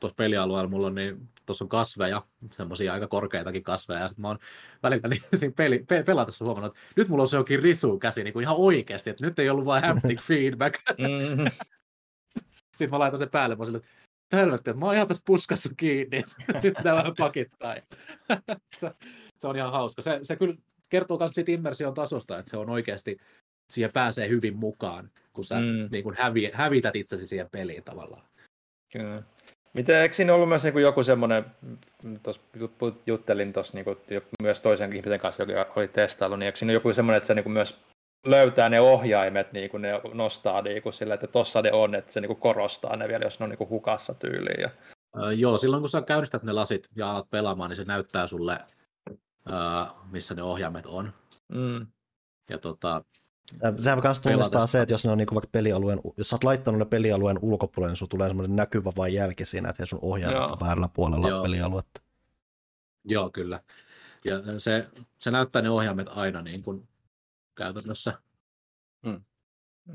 tuossa 0.00 0.14
pelialueella 0.14 0.68
mulla 0.68 0.86
on, 0.86 0.94
niin, 0.94 1.28
tuossa 1.46 1.64
on 1.64 1.68
kasveja, 1.68 2.22
semmoisia 2.52 2.92
aika 2.92 3.06
korkeitakin 3.06 3.62
kasveja, 3.62 4.00
ja 4.00 4.08
sitten 4.08 4.22
mä 4.22 4.28
oon 4.28 4.38
välillä 4.82 5.08
niin, 5.08 5.22
siinä 5.34 5.54
peli, 5.56 5.84
pe, 5.88 6.02
pelatessa 6.02 6.44
huomannut, 6.44 6.76
että 6.76 6.92
nyt 6.96 7.08
mulla 7.08 7.22
on 7.22 7.28
se 7.28 7.36
jokin 7.36 7.62
risu 7.62 7.98
käsi 7.98 8.24
niin 8.24 8.32
kuin 8.32 8.42
ihan 8.42 8.56
oikeasti, 8.58 9.10
että 9.10 9.26
nyt 9.26 9.38
ei 9.38 9.50
ollut 9.50 9.64
vain 9.64 9.84
haptic 9.84 10.20
feedback. 10.20 10.74
Mm. 10.98 11.50
Sitten 12.76 12.90
mä 12.90 12.98
laitan 12.98 13.18
sen 13.18 13.30
päälle, 13.30 13.54
mä 13.54 13.60
oon 13.60 13.66
silleen, 13.66 13.84
että 13.84 14.36
helvetti, 14.36 14.70
että 14.70 14.80
mä 14.80 14.86
oon 14.86 14.94
ihan 14.94 15.08
tässä 15.08 15.22
puskassa 15.26 15.70
kiinni. 15.76 16.24
Sitten 16.52 16.74
pitää 16.76 16.94
vähän 16.94 17.14
pakittaa. 17.18 17.76
se, 18.76 18.90
se, 19.38 19.48
on 19.48 19.56
ihan 19.56 19.72
hauska. 19.72 20.02
Se, 20.02 20.18
se 20.22 20.36
kyllä 20.36 20.54
kertoo 20.88 21.18
myös 21.18 21.32
siitä 21.32 21.52
immersion 21.52 21.94
tasosta, 21.94 22.38
että 22.38 22.50
se 22.50 22.56
on 22.56 22.70
oikeasti, 22.70 23.18
siihen 23.70 23.90
pääsee 23.92 24.28
hyvin 24.28 24.56
mukaan, 24.56 25.10
kun 25.32 25.44
sä 25.44 25.54
mm. 25.54 25.88
niin 25.90 26.04
kun 26.04 26.14
hävi, 26.18 26.50
hävität 26.54 26.96
itsesi 26.96 27.26
siihen 27.26 27.50
peliin 27.50 27.84
tavallaan. 27.84 28.22
Kyllä. 28.92 29.22
Miten, 29.72 29.98
eikö 29.98 30.14
siinä 30.14 30.34
ollut 30.34 30.48
myös 30.48 30.64
niinku 30.64 30.78
joku 30.78 31.02
semmoinen, 31.02 31.44
tuossa 32.22 32.42
juttelin 33.06 33.52
tuossa 33.52 33.78
jo- 34.10 34.22
myös 34.42 34.60
toisen 34.60 34.92
ihmisen 34.92 35.20
kanssa, 35.20 35.42
joka 35.42 35.72
oli 35.76 35.88
testaillut, 35.88 36.38
niin 36.38 36.46
eikö 36.46 36.58
siinä 36.58 36.72
joku 36.72 36.92
semmoinen, 36.92 37.16
että 37.16 37.26
se 37.26 37.34
niinku 37.34 37.50
myös 37.50 37.80
löytää 38.26 38.68
ne 38.68 38.80
ohjaimet, 38.80 39.52
niin 39.52 39.70
kuin 39.70 39.82
ne 39.82 40.00
nostaa 40.12 40.62
niin 40.62 40.82
kuin 40.82 40.92
sillä, 40.92 41.14
että 41.14 41.26
tossa 41.26 41.62
ne 41.62 41.72
on, 41.72 41.94
että 41.94 42.12
se 42.12 42.20
niin 42.20 42.26
kuin 42.26 42.40
korostaa 42.40 42.96
ne 42.96 43.08
vielä, 43.08 43.24
jos 43.24 43.40
ne 43.40 43.44
on 43.44 43.50
niin 43.50 43.58
kuin 43.58 43.70
hukassa 43.70 44.14
tyyliin. 44.14 44.60
Ja... 44.60 44.70
Öö, 45.22 45.32
joo, 45.32 45.58
silloin 45.58 45.82
kun 45.82 45.88
sä 45.88 46.02
käynnistät 46.02 46.42
ne 46.42 46.52
lasit 46.52 46.88
ja 46.96 47.10
alat 47.10 47.30
pelaamaan, 47.30 47.70
niin 47.70 47.76
se 47.76 47.84
näyttää 47.84 48.26
sulle, 48.26 48.58
öö, 49.50 49.56
missä 50.10 50.34
ne 50.34 50.42
ohjaimet 50.42 50.86
on. 50.86 51.12
Mm. 51.48 51.86
Ja 52.50 52.58
tota, 52.58 53.04
Sehän 53.80 54.00
myös 54.04 54.20
tunnistaa 54.20 54.66
se, 54.66 54.82
että 54.82 54.94
jos 54.94 55.04
ne 55.04 55.10
on 55.10 55.18
niinku 55.18 55.34
vaikka 55.34 55.48
pelialueen, 55.52 56.00
jos 56.16 56.28
sä 56.28 56.36
oot 56.36 56.44
laittanut 56.44 56.78
ne 56.78 56.84
pelialueen 56.84 57.38
ulkopuolelle, 57.42 57.90
niin 57.90 57.96
sulla 57.96 58.10
tulee 58.10 58.28
semmoinen 58.28 58.56
näkyvä 58.56 58.92
vain 58.96 59.14
jälki 59.14 59.46
siinä, 59.46 59.68
että 59.68 59.86
sun 59.86 59.98
ohjaamat 60.02 60.50
on 60.50 60.60
väärällä 60.60 60.88
puolella 60.88 61.28
Joo. 61.28 61.42
pelialuetta. 61.42 62.00
joo, 63.04 63.30
kyllä. 63.30 63.60
Ja 64.24 64.60
se, 64.60 64.86
se 65.18 65.30
näyttää 65.30 65.62
ne 65.62 65.70
ohjaimet 65.70 66.06
aina 66.10 66.42
niin 66.42 66.62
kuin 66.62 66.88
käytännössä. 67.54 68.12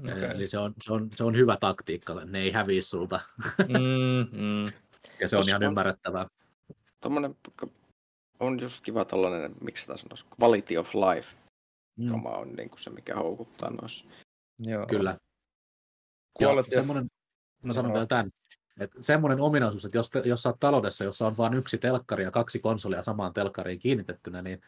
Okay. 0.03 0.23
Eli 0.31 0.47
se 0.47 0.57
on, 0.57 0.73
se, 0.83 0.93
on, 0.93 1.09
se 1.15 1.23
on 1.23 1.35
hyvä 1.35 1.57
taktiikka, 1.57 2.13
ne 2.25 2.39
ei 2.39 2.51
häviä 2.51 2.81
sulta. 2.81 3.19
mm, 3.67 4.27
mm. 4.41 4.65
Ja 5.19 5.27
se 5.27 5.35
on 5.35 5.39
Jos 5.39 5.47
ihan 5.47 5.63
on- 5.63 5.67
ymmärrettävää. 5.67 6.27
Tuommoinen 7.01 7.35
on 8.39 8.59
just 8.59 8.81
kiva 8.83 9.05
tollainen, 9.05 9.55
miksi 9.61 9.81
sitä 9.81 9.97
sanoisi, 9.97 10.25
quality 10.41 10.77
of 10.77 10.89
life. 10.95 11.27
Mm, 11.97 12.09
Kama 12.09 12.29
on 12.29 12.53
niin 12.53 12.69
kuin 12.69 12.79
se, 12.79 12.89
mikä 12.89 13.15
houkuttaa 13.15 13.69
noissa. 13.69 14.05
Joo. 14.59 14.85
kyllä. 14.87 15.17
Ja 16.39 16.47
Quality 16.47 16.67
of- 16.69 16.75
semmoinen, 16.75 17.07
mä 17.63 17.73
sanon 17.73 17.93
vielä 17.93 18.05
tämän, 18.05 18.31
että 18.79 19.03
semmoinen 19.03 19.39
ominaisuus, 19.41 19.85
että 19.85 19.97
jos, 19.97 20.09
te, 20.09 20.21
jos 20.25 20.43
sä 20.43 20.49
oot 20.49 20.59
taloudessa, 20.59 21.03
jossa 21.03 21.27
on 21.27 21.37
vain 21.37 21.53
yksi 21.53 21.77
telkkari 21.77 22.23
ja 22.23 22.31
kaksi 22.31 22.59
konsolia 22.59 23.01
samaan 23.01 23.33
telkkariin 23.33 23.79
kiinnitettynä, 23.79 24.41
niin 24.41 24.61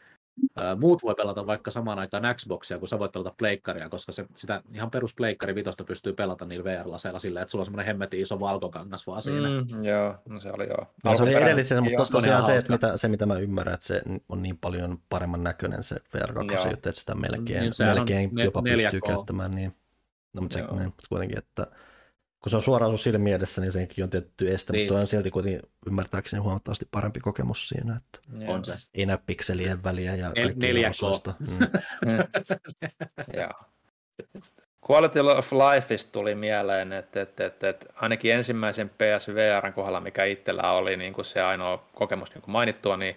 muut 0.80 1.02
voi 1.02 1.14
pelata 1.14 1.46
vaikka 1.46 1.70
samaan 1.70 1.98
aikaan 1.98 2.36
Xboxia, 2.36 2.78
kun 2.78 2.88
sä 2.88 2.98
voit 2.98 3.12
pelata 3.12 3.34
pleikkaria, 3.38 3.88
koska 3.88 4.12
se, 4.12 4.26
sitä 4.34 4.62
ihan 4.74 4.90
perus 4.90 5.14
pleikkari 5.14 5.54
vitosta 5.54 5.84
pystyy 5.84 6.12
pelata 6.12 6.44
niillä 6.44 6.64
VR-laseilla 6.64 7.18
silleen, 7.18 7.42
että 7.42 7.50
sulla 7.50 7.62
on 7.62 7.66
semmoinen 7.66 7.86
hemmetin 7.86 8.20
iso 8.20 8.40
valkokangas 8.40 9.06
vaan 9.06 9.22
siinä. 9.22 9.48
Mm. 9.48 9.84
Joo, 9.84 10.14
no 10.28 10.40
se 10.40 10.52
oli 10.52 10.68
joo. 10.68 10.86
Ja 11.04 11.14
se 11.14 11.22
oli 11.22 11.34
edellisenä, 11.34 11.80
mutta 11.80 11.96
tuossa 11.96 12.16
on 12.16 12.22
tosiaan 12.22 12.44
se, 12.44 12.56
että 12.56 12.72
mitä, 12.72 12.96
se, 12.96 13.08
mitä 13.08 13.26
mä 13.26 13.38
ymmärrän, 13.38 13.74
että 13.74 13.86
se 13.86 14.02
on 14.28 14.42
niin 14.42 14.58
paljon 14.58 14.98
paremman 15.08 15.44
näköinen 15.44 15.82
se 15.82 15.94
VR2 15.94 16.52
Joo. 16.52 16.70
juttu, 16.70 16.88
että 16.88 16.92
sitä 16.92 17.14
melkein, 17.14 17.60
Niin, 17.60 17.72
on 17.90 17.94
melkein 17.94 18.30
ne- 18.32 18.44
jopa 18.44 18.60
4K. 18.60 18.72
pystyy 18.72 19.00
käyttämään. 19.00 19.50
Niin. 19.50 19.74
No, 20.32 20.42
mutta 20.42 20.54
se, 20.58 20.60
niin, 20.60 20.82
mutta 20.84 21.08
kuitenkin, 21.08 21.38
että 21.38 21.66
kun 22.42 22.50
se 22.50 22.56
on 22.56 22.62
suoraan 22.62 22.92
sun 22.92 22.98
silmiin 22.98 23.36
edessä, 23.36 23.60
niin 23.60 23.72
senkin 23.72 24.04
on 24.04 24.10
tietty 24.10 24.54
este, 24.54 24.72
Niin. 24.72 24.86
mutta 24.92 25.00
on 25.00 25.06
silti 25.06 25.30
kuitenkin 25.30 25.62
ymmärtääkseni 25.86 26.42
huomattavasti 26.42 26.88
parempi 26.90 27.20
kokemus 27.20 27.68
siinä, 27.68 27.96
että 27.96 28.18
Joo. 28.44 28.52
On 28.54 28.64
se. 28.64 28.72
ei 28.94 29.06
näe 29.06 29.18
pikselien 29.26 29.84
väliä 29.84 30.14
ja 30.14 30.30
Nel- 30.30 30.42
kaikkea 30.42 30.72
4K. 30.72 30.90
osuista. 30.90 31.34
Mm. 31.38 31.58
Quality 34.90 35.20
of 35.20 35.52
Lifeista 35.52 36.12
tuli 36.12 36.34
mieleen, 36.34 36.92
että, 36.92 37.22
että, 37.22 37.46
että, 37.46 37.68
että 37.68 37.86
ainakin 37.96 38.32
ensimmäisen 38.34 38.88
PSVRn 38.90 39.72
kohdalla, 39.72 40.00
mikä 40.00 40.24
itsellä 40.24 40.72
oli 40.72 40.96
niin 40.96 41.12
kuin 41.12 41.24
se 41.24 41.42
ainoa 41.42 41.88
kokemus 41.94 42.34
niin 42.34 42.42
kuin 42.42 42.52
mainittua, 42.52 42.96
niin 42.96 43.16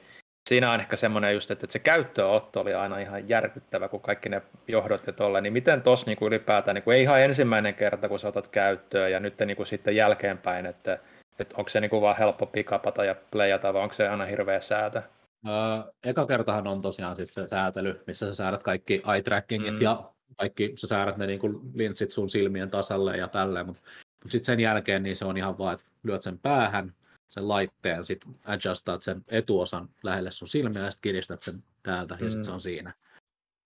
siinä 0.51 0.71
on 0.71 0.79
ehkä 0.79 0.95
semmoinen 0.95 1.33
just, 1.33 1.51
että, 1.51 1.65
että 1.65 1.73
se 1.73 1.79
käyttöotto 1.79 2.61
oli 2.61 2.73
aina 2.73 2.99
ihan 2.99 3.29
järkyttävä, 3.29 3.87
kun 3.87 4.01
kaikki 4.01 4.29
ne 4.29 4.41
johdot 4.67 5.07
ja 5.07 5.13
tolle, 5.13 5.41
niin 5.41 5.53
miten 5.53 5.81
tos 5.81 6.05
niin 6.05 6.17
kuin 6.17 6.27
ylipäätään, 6.27 6.75
niin 6.75 6.83
kuin 6.83 6.97
ei 6.97 7.03
ihan 7.03 7.21
ensimmäinen 7.21 7.75
kerta, 7.75 8.09
kun 8.09 8.19
sä 8.19 8.27
otat 8.27 8.47
käyttöön 8.47 9.11
ja 9.11 9.19
nyt 9.19 9.39
niin 9.39 9.57
kuin 9.57 9.67
sitten 9.67 9.95
jälkeenpäin, 9.95 10.65
että, 10.65 10.99
että 11.39 11.55
onko 11.57 11.69
se 11.69 11.79
niin 11.81 11.89
kuin 11.89 12.01
vaan 12.01 12.17
helppo 12.17 12.45
pikapata 12.45 13.05
ja 13.05 13.15
playata 13.31 13.73
vai 13.73 13.81
onko 13.81 13.93
se 13.93 14.07
aina 14.07 14.25
hirveä 14.25 14.59
säätö? 14.59 15.01
Öö, 15.47 15.91
eka 16.03 16.25
kertahan 16.25 16.67
on 16.67 16.81
tosiaan 16.81 17.15
sit 17.15 17.33
se 17.33 17.47
säätely, 17.47 18.03
missä 18.07 18.25
sä 18.25 18.33
säädät 18.33 18.63
kaikki 18.63 19.01
eye 19.13 19.21
trackingit 19.21 19.71
Mm. 19.71 19.75
mm. 19.75 19.81
ja 19.81 20.03
kaikki, 20.37 20.71
sä 20.75 20.87
säädät 20.87 21.17
ne 21.17 21.27
niinku 21.27 21.61
linssit 21.73 22.11
sun 22.11 22.29
silmien 22.29 22.69
tasalle 22.69 23.17
ja 23.17 23.27
tälleen, 23.27 23.65
mutta 23.65 23.81
mut 24.23 24.31
sitten 24.31 24.45
sen 24.45 24.59
jälkeen 24.59 25.03
niin 25.03 25.15
se 25.15 25.25
on 25.25 25.37
ihan 25.37 25.57
vaan, 25.57 25.73
että 25.73 25.85
lyöt 26.03 26.21
sen 26.21 26.39
päähän, 26.39 26.93
sen 27.31 27.47
laitteen, 27.47 28.05
sit 28.05 28.25
adjustaat 28.45 29.01
sen 29.01 29.25
etuosan 29.27 29.89
lähelle 30.03 30.31
sun 30.31 30.47
silmiä 30.47 30.81
ja 30.83 30.91
sitten 30.91 31.01
kiristät 31.09 31.41
sen 31.41 31.63
täältä 31.83 32.13
ja 32.19 32.25
Mm. 32.25 32.29
sitten 32.29 32.45
se 32.45 32.51
on 32.51 32.61
siinä. 32.61 32.93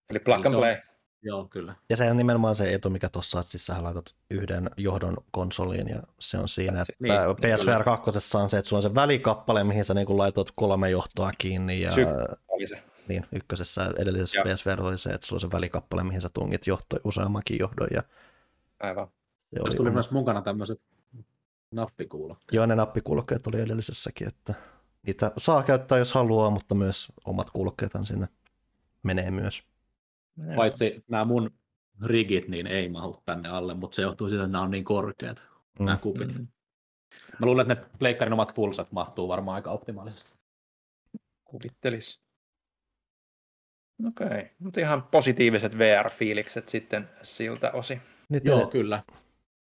Eli 0.10 0.20
plug 0.20 0.36
Eli 0.36 0.44
and 0.46 0.50
se 0.50 0.56
on- 0.56 0.62
play. 0.62 0.76
Joo, 1.22 1.46
kyllä. 1.46 1.76
Ja 1.90 1.98
se 1.98 2.12
on 2.12 2.18
nimenomaan 2.18 2.56
se 2.56 2.74
etu, 2.74 2.90
mikä 2.90 3.10
tuossa, 3.10 3.40
että 3.40 3.52
siis 3.52 3.66
sä 3.66 3.84
laitat 3.84 4.16
yhden 4.30 4.70
johdon 4.78 5.18
konsoliin 5.32 5.90
ja 5.90 6.04
se 6.20 6.38
on 6.38 6.50
siinä, 6.50 6.82
että 6.82 6.94
Niin, 7.00 7.14
PSVR 7.56 7.84
2 7.84 8.38
on 8.38 8.50
se, 8.50 8.58
että 8.58 8.70
sulla 8.70 8.78
on 8.78 8.84
se 8.84 8.96
välikappale, 8.96 9.64
mihin 9.64 9.86
sä 9.86 9.94
niin 9.94 10.18
laitat 10.18 10.48
kolme 10.56 10.90
johtoa 10.90 11.32
kiinni 11.38 11.82
ja 11.82 11.92
se. 11.92 12.06
niin, 13.08 13.26
ykkösessä 13.32 13.92
edellisessä 13.98 14.38
Joo. 14.38 14.46
PSVR 14.46 14.82
oli 14.82 14.98
se, 14.98 15.10
että 15.10 15.28
sulla 15.28 15.38
on 15.38 15.42
se 15.42 15.52
välikappale, 15.52 16.04
mihin 16.04 16.22
sä 16.22 16.30
tungit 16.34 16.68
johto, 16.68 16.98
useammankin 17.04 17.60
johdon 17.60 17.88
ja 17.94 18.04
Aivan. 18.80 19.08
se 19.42 19.60
Tässä 19.64 19.78
tuli 19.78 19.92
myös 19.92 20.12
mukana 20.12 20.42
tämmöiset 20.42 20.80
nappikuulokkeet. 21.76 22.54
Joo, 22.54 22.66
ne 22.66 22.76
nappikuulokkeet 22.76 23.48
oli 23.48 23.62
edellisessäkin, 23.62 24.28
että 24.28 24.54
niitä 25.08 25.32
saa 25.38 25.64
käyttää, 25.64 25.98
jos 25.98 26.14
haluaa, 26.14 26.50
mutta 26.50 26.76
myös 26.76 27.12
omat 27.26 27.50
kuulokkeethan 27.50 28.06
sinne 28.06 28.28
menee 29.04 29.32
myös. 29.32 29.64
Paitsi 30.56 31.04
nämä 31.08 31.26
mun 31.26 31.52
rigit, 32.04 32.48
niin 32.48 32.68
ei 32.68 32.90
mahu 32.90 33.22
tänne 33.26 33.50
alle, 33.50 33.74
mutta 33.74 33.96
se 33.96 34.02
johtuu 34.02 34.30
siitä, 34.30 34.44
että 34.44 34.52
nämä 34.52 34.64
on 34.64 34.72
niin 34.72 34.84
korkeat, 34.84 35.48
Mm. 35.80 35.86
nämä 35.86 35.98
kupit. 35.98 36.38
Mm. 36.38 36.48
Mä 37.40 37.46
luulen, 37.46 37.72
että 37.72 37.84
ne 37.84 37.90
pleikkarin 38.00 38.34
omat 38.34 38.52
pulsat 38.56 38.92
mahtuu 38.92 39.28
varmaan 39.28 39.56
aika 39.56 39.72
optimaalisesti. 39.72 40.34
Kuvittelis. 41.46 42.22
Okei, 44.08 44.28
okay. 44.28 44.46
mutta 44.60 44.80
ihan 44.80 45.04
positiiviset 45.04 45.78
VR-fiilikset 45.78 46.70
sitten 46.70 47.10
siltä 47.22 47.72
osin. 47.72 48.02
Niitä, 48.30 48.50
Joo, 48.50 48.68
kyllä. 48.68 49.04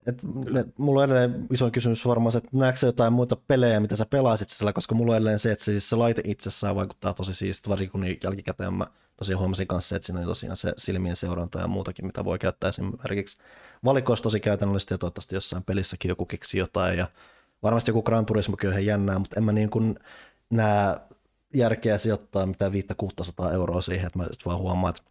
Et, 0.06 0.22
ne, 0.52 0.64
mulla 0.78 1.00
on 1.00 1.04
edelleen 1.04 1.46
iso 1.52 1.70
kysymys 1.70 2.06
varmaan 2.06 2.36
että 2.36 2.48
näetkö 2.52 2.86
jotain 2.86 3.12
muita 3.12 3.36
pelejä, 3.36 3.80
mitä 3.80 3.96
sä 3.96 4.06
pelasit 4.06 4.50
sillä, 4.50 4.72
koska 4.72 4.94
mulla 4.94 5.12
on 5.12 5.16
edelleen 5.16 5.38
se, 5.38 5.52
että 5.52 5.64
se, 5.64 5.72
siis 5.72 5.88
se 5.88 5.96
laite 5.96 6.22
itsessään 6.24 6.76
vaikuttaa 6.76 7.14
tosi 7.14 7.34
siistiä, 7.34 7.70
varsinkin 7.70 7.92
kun 7.92 8.00
niin 8.00 8.18
jälkikäteen 8.24 8.74
mä 8.74 8.86
tosiaan 9.16 9.38
huomasin 9.38 9.66
kanssa, 9.66 9.96
että 9.96 10.06
siinä 10.06 10.20
on 10.20 10.26
tosiaan 10.26 10.56
se 10.56 10.72
silmien 10.76 11.16
seuranta 11.16 11.58
ja 11.58 11.68
muutakin, 11.68 12.06
mitä 12.06 12.24
voi 12.24 12.38
käyttää 12.38 12.68
esimerkiksi 12.68 13.38
valikoissa 13.84 14.22
tosi 14.22 14.40
käytännöllisesti 14.40 14.94
ja 14.94 14.98
toivottavasti 14.98 15.34
jossain 15.34 15.64
pelissäkin 15.64 16.08
joku 16.08 16.26
keksi 16.26 16.58
jotain 16.58 16.98
ja 16.98 17.06
varmasti 17.62 17.90
joku 17.90 18.02
Gran 18.02 18.26
Turismokin 18.26 18.68
on 18.68 18.72
ihan 18.72 18.86
jännää, 18.86 19.18
mutta 19.18 19.36
en 19.36 19.44
mä 19.44 19.52
niin 19.52 19.70
kuin 19.70 19.98
näe 20.50 20.96
järkeä 21.54 21.98
sijoittaa 21.98 22.46
mitään 22.46 22.72
500-600 22.72 23.52
euroa 23.52 23.80
siihen, 23.80 24.06
että 24.06 24.18
mä 24.18 24.24
just 24.24 24.46
vaan 24.46 24.58
huomaan, 24.58 24.90
että 24.90 25.02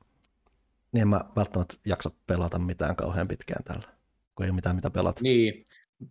niin 0.91 1.01
en 1.01 1.07
mä 1.07 1.21
välttämättä 1.35 1.75
jaksa 1.85 2.11
pelata 2.27 2.59
mitään 2.59 2.95
kauhean 2.95 3.27
pitkään 3.27 3.63
tällä, 3.63 3.87
kun 4.35 4.45
ei 4.45 4.49
ole 4.49 4.55
mitään 4.55 4.75
mitä 4.75 4.89
pelata. 4.89 5.21
Niin, 5.23 5.65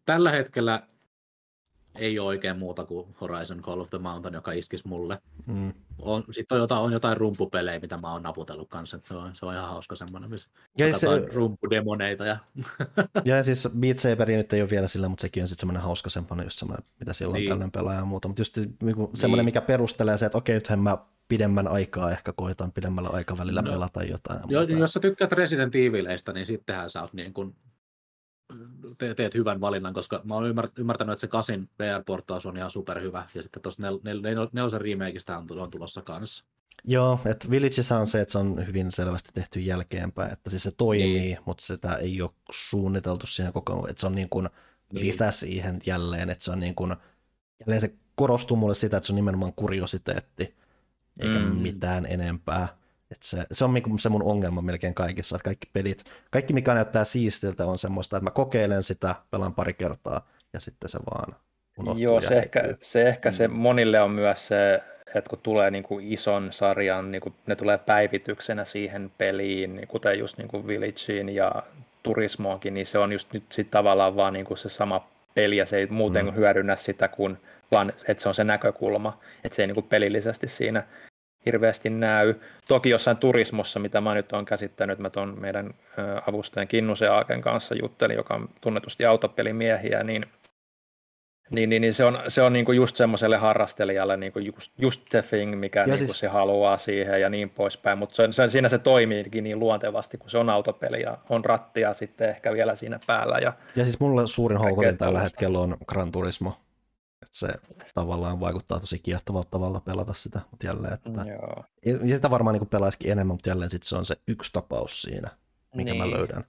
tällä 0.07 0.31
hetkellä 0.31 0.83
ei 1.95 2.19
ole 2.19 2.29
oikein 2.29 2.59
muuta 2.59 2.85
kuin 2.85 3.15
Horizon 3.21 3.63
Call 3.63 3.81
of 3.81 3.91
the 3.91 3.99
Mountain, 3.99 4.35
joka 4.35 4.53
iskisi 4.53 4.89
mulle. 4.89 5.19
Mm. 5.47 5.73
On, 5.99 6.25
sitten 6.31 6.57
on 6.57 6.61
jotain, 6.61 6.83
on 6.83 6.93
jotain 6.93 7.17
rumpupelejä, 7.17 7.79
mitä 7.81 7.99
mä 7.99 8.13
oon 8.13 8.23
naputellut 8.23 8.69
kanssa. 8.69 9.01
Se 9.05 9.15
on, 9.15 9.31
se 9.37 9.47
on 9.47 9.55
ihan 9.55 9.69
hauska 9.69 9.95
semmoinen, 9.95 10.31
missä 10.31 10.51
Ja, 10.79 10.99
se, 10.99 11.07
rumpudemoneita. 11.33 12.27
Ja... 12.27 12.37
ja 13.25 13.43
siis 13.43 13.69
Beat 13.79 13.99
Saberi 13.99 14.37
nyt 14.37 14.53
ei 14.53 14.61
ole 14.63 14.71
vielä 14.71 14.87
sillä, 14.89 15.09
mutta 15.09 15.23
sekin 15.23 15.43
on 15.43 15.49
sitten 15.49 15.61
semmoinen 15.61 15.83
hauska 15.83 16.11
semmoinen, 16.11 16.45
just 16.47 16.59
semmoinen, 16.59 16.87
mitä 17.01 17.13
silloin 17.13 17.39
Niin. 17.39 17.49
tällöin 17.49 17.71
pelaa 17.71 17.95
ja 17.95 18.05
muuta. 18.05 18.29
Mutta 18.29 18.41
just 18.41 18.59
niinku 18.83 19.11
semmoinen, 19.15 19.45
mikä 19.45 19.61
perustelee 19.61 20.19
se, 20.19 20.27
että 20.27 20.39
okei, 20.39 20.55
nythän 20.55 20.81
mä 20.81 20.99
pidemmän 21.29 21.69
aikaa 21.69 22.11
ehkä 22.11 22.33
koitan 22.33 22.73
pidemmällä 22.73 23.09
aikavälillä 23.13 23.63
No. 23.63 23.71
pelata 23.71 24.05
jotain. 24.05 24.41
Jo, 24.49 24.61
mutta- 24.61 24.75
jos 24.77 24.93
sä 24.93 25.01
tykkäät 25.01 25.33
Resident 25.33 25.75
Evileistä, 25.75 26.33
niin 26.33 26.47
sittenhän 26.47 26.91
sä 26.91 27.03
oot 27.03 27.13
niin 27.13 27.33
kun, 27.35 27.55
te, 28.99 29.15
teet 29.15 29.35
hyvän 29.35 29.61
valinnan, 29.61 29.95
koska 29.95 30.21
mä 30.25 30.35
oon 30.35 30.51
ymmär- 30.51 30.73
ymmärtänyt, 30.79 31.13
että 31.13 31.21
se 31.21 31.27
kasin 31.29 31.69
VR-portaus 31.79 32.47
on 32.47 32.57
ihan 32.57 32.71
superhyvä, 32.71 33.29
ja 33.35 33.43
sitten 33.43 33.63
tuossa 33.63 33.83
nel, 33.83 33.99
nel, 34.03 34.21
nel, 34.21 34.49
nelosen 34.53 34.81
remakeista 34.81 35.39
on, 35.39 35.47
on 35.59 35.71
tulossa 35.71 36.03
kanssa. 36.03 36.45
Joo, 36.85 37.21
että 37.25 37.51
Villageissa 37.51 37.99
on 37.99 38.07
se, 38.07 38.21
että 38.21 38.33
se 38.33 38.39
on 38.39 38.67
hyvin 38.67 38.93
selvästi 38.93 39.31
tehty 39.35 39.61
jälkeenpäin, 39.61 40.33
että 40.33 40.51
siis 40.51 40.63
se 40.63 40.71
toimii, 40.71 41.21
niin. 41.21 41.39
mutta 41.47 41.65
sitä 41.65 41.95
ei 41.95 42.23
ole 42.23 42.31
suunniteltu 42.51 43.27
siihen 43.27 43.53
koko 43.53 43.87
että 43.89 44.01
se 44.01 44.07
on 44.07 44.15
niin 44.15 44.29
kuin 44.29 44.49
Niin. 44.93 45.07
lisä 45.07 45.31
siihen 45.31 45.81
jälleen, 45.87 46.31
että 46.31 46.45
se 46.45 46.51
on 46.51 46.61
niin 46.61 46.75
kuin, 46.75 46.97
jälleen 47.61 47.81
se 47.81 47.95
korostuu 48.15 48.57
mulle 48.57 48.75
sitä, 48.75 48.97
että 48.97 49.07
se 49.07 49.13
on 49.13 49.17
nimenomaan 49.17 49.53
kuriositeetti, 49.53 50.55
eikä 51.21 51.39
mm. 51.39 51.57
mitään 51.57 52.07
enempää. 52.07 52.69
Että 53.11 53.27
se, 53.27 53.47
se 53.53 53.65
on 53.65 53.75
niinku 53.75 53.99
se 53.99 54.09
mun 54.09 54.23
ongelma 54.23 54.63
melkein 54.63 54.95
kaikissa, 54.95 55.37
että 55.37 55.45
kaikki 55.45 55.69
pelit, 55.73 56.05
kaikki 56.31 56.53
mikä 56.53 56.75
näyttää 56.75 57.05
siistiltä 57.05 57.67
on 57.67 57.79
semmoista, 57.79 58.17
että 58.17 58.25
mä 58.25 58.31
kokeilen 58.31 58.83
sitä, 58.83 59.15
pelaan 59.31 59.55
pari 59.55 59.75
kertaa 59.75 60.29
ja 60.53 60.61
sitten 60.61 60.89
se 60.89 60.99
vaan 61.15 61.37
unohtuu 61.79 62.03
Joo, 62.03 62.21
se 62.21 62.39
ehkä, 62.39 62.63
se, 62.81 63.09
ehkä 63.09 63.33
se 63.33 63.49
Mm. 63.49 63.55
monille 63.55 64.01
on 64.01 64.11
myös 64.11 64.49
se, 64.49 64.83
että 65.15 65.31
kun 65.31 65.39
tulee 65.43 65.71
niin 65.71 65.85
kuin 65.85 66.13
ison 66.13 66.53
sarjan, 66.53 67.13
niin 67.13 67.23
kuin 67.23 67.35
ne 67.47 67.57
tulee 67.57 67.79
päivityksenä 67.79 68.65
siihen 68.65 69.13
peliin, 69.19 69.77
niin 69.77 69.89
kuten 69.89 70.19
just 70.19 70.39
niin 70.39 70.49
kuin 70.49 70.67
Villageen 70.67 71.29
ja 71.29 71.63
Turismoonkin, 72.03 72.75
niin 72.75 72.87
se 72.87 72.99
on 72.99 73.13
just 73.13 73.33
nyt 73.33 73.45
sit 73.49 73.71
tavallaan 73.71 74.17
vaan 74.17 74.33
niin 74.33 74.47
kuin 74.47 74.59
se 74.59 74.69
sama 74.69 75.09
peli 75.35 75.57
ja 75.57 75.67
se 75.67 75.77
ei 75.77 75.87
muuten 75.87 76.27
mm. 76.27 76.35
hyödynnä 76.35 76.77
sitä, 76.77 77.09
kun 77.09 77.39
vaan, 77.71 77.93
että 78.09 78.23
se 78.23 78.29
on 78.29 78.35
se 78.35 78.45
näkökulma, 78.45 79.19
että 79.45 79.57
se 79.57 79.63
ei 79.63 79.67
niin 79.67 79.75
kuin 79.75 79.87
pelillisesti 79.89 80.49
siinä 80.49 80.83
hirveästi 81.47 81.91
näy. 81.91 82.35
Toki 82.69 82.91
jossain 82.91 83.17
turismossa, 83.17 83.79
mitä 83.79 84.01
mä 84.01 84.15
nyt 84.15 84.33
olen 84.33 84.45
käsittänyt, 84.45 84.99
mä 84.99 85.11
tuon 85.11 85.41
meidän 85.41 85.75
avustajan 86.29 86.69
Kinnusen 86.69 87.13
Aaken 87.13 87.41
kanssa 87.41 87.75
juttelin, 87.75 88.17
joka 88.17 88.35
on 88.35 88.49
tunnetusti 88.61 89.07
autopelimiehiä, 89.07 90.05
niin 90.05 90.27
niin, 91.51 91.71
niin, 91.71 91.83
niin 91.83 91.95
se 91.95 92.05
on, 92.05 92.19
se 92.29 92.43
on 92.43 92.53
niinku 92.53 92.73
just 92.73 92.97
semmoiselle 92.97 93.37
harrastelijalle 93.37 94.17
niinku 94.17 94.39
just, 94.39 94.73
just 94.79 95.03
the 95.11 95.23
thing, 95.23 95.59
mikä 95.61 95.85
niinku 95.85 95.99
siis- 95.99 96.19
se 96.19 96.29
haluaa 96.29 96.77
siihen 96.79 97.21
ja 97.21 97.31
niin 97.31 97.51
poispäin, 97.51 97.99
mutta 97.99 98.17
se, 98.17 98.29
se, 98.31 98.49
siinä 98.49 98.69
se 98.69 98.79
toimiikin 98.79 99.45
niin 99.45 99.59
luontevasti, 99.59 100.19
kun 100.19 100.31
se 100.31 100.39
on 100.39 100.51
autopeli 100.51 101.03
ja 101.03 101.19
on 101.29 101.45
rattia 101.45 101.93
sitten 101.93 102.29
ehkä 102.31 102.53
vielä 102.53 102.75
siinä 102.75 103.01
päällä. 103.07 103.37
Ja, 103.43 103.53
Ja 103.77 103.85
siis 103.85 104.01
mulle 104.01 104.27
suurin 104.27 104.59
houkutin 104.59 104.99
tällä 104.99 105.21
hetkellä 105.21 105.59
on 105.59 105.77
Gran 105.89 106.13
Turismo. 106.13 106.53
Että 107.23 107.39
se 107.39 107.49
tavallaan 107.95 108.41
vaikuttaa 108.41 108.81
tosi 108.81 108.99
kiehtovalta 108.99 109.51
tavalla 109.51 109.81
pelata 109.81 110.13
sitä, 110.13 110.41
mutta 110.51 110.67
jälleen, 110.67 110.95
että 110.95 111.11
joo. 111.29 111.65
ja 112.05 112.15
sitä 112.15 112.31
varmaan 112.31 112.59
niin 112.59 112.69
pelaisikin 112.69 113.13
enemmän, 113.13 113.35
mutta 113.35 113.49
jälleen 113.49 113.71
sit 113.71 113.83
se 113.83 113.97
on 113.97 114.05
se 114.05 114.17
yksi 114.29 114.53
tapaus 114.53 115.03
siinä, 115.03 115.29
mikä 115.75 115.93
niin. 115.93 116.03
mä 116.03 116.11
löydän. 116.11 116.45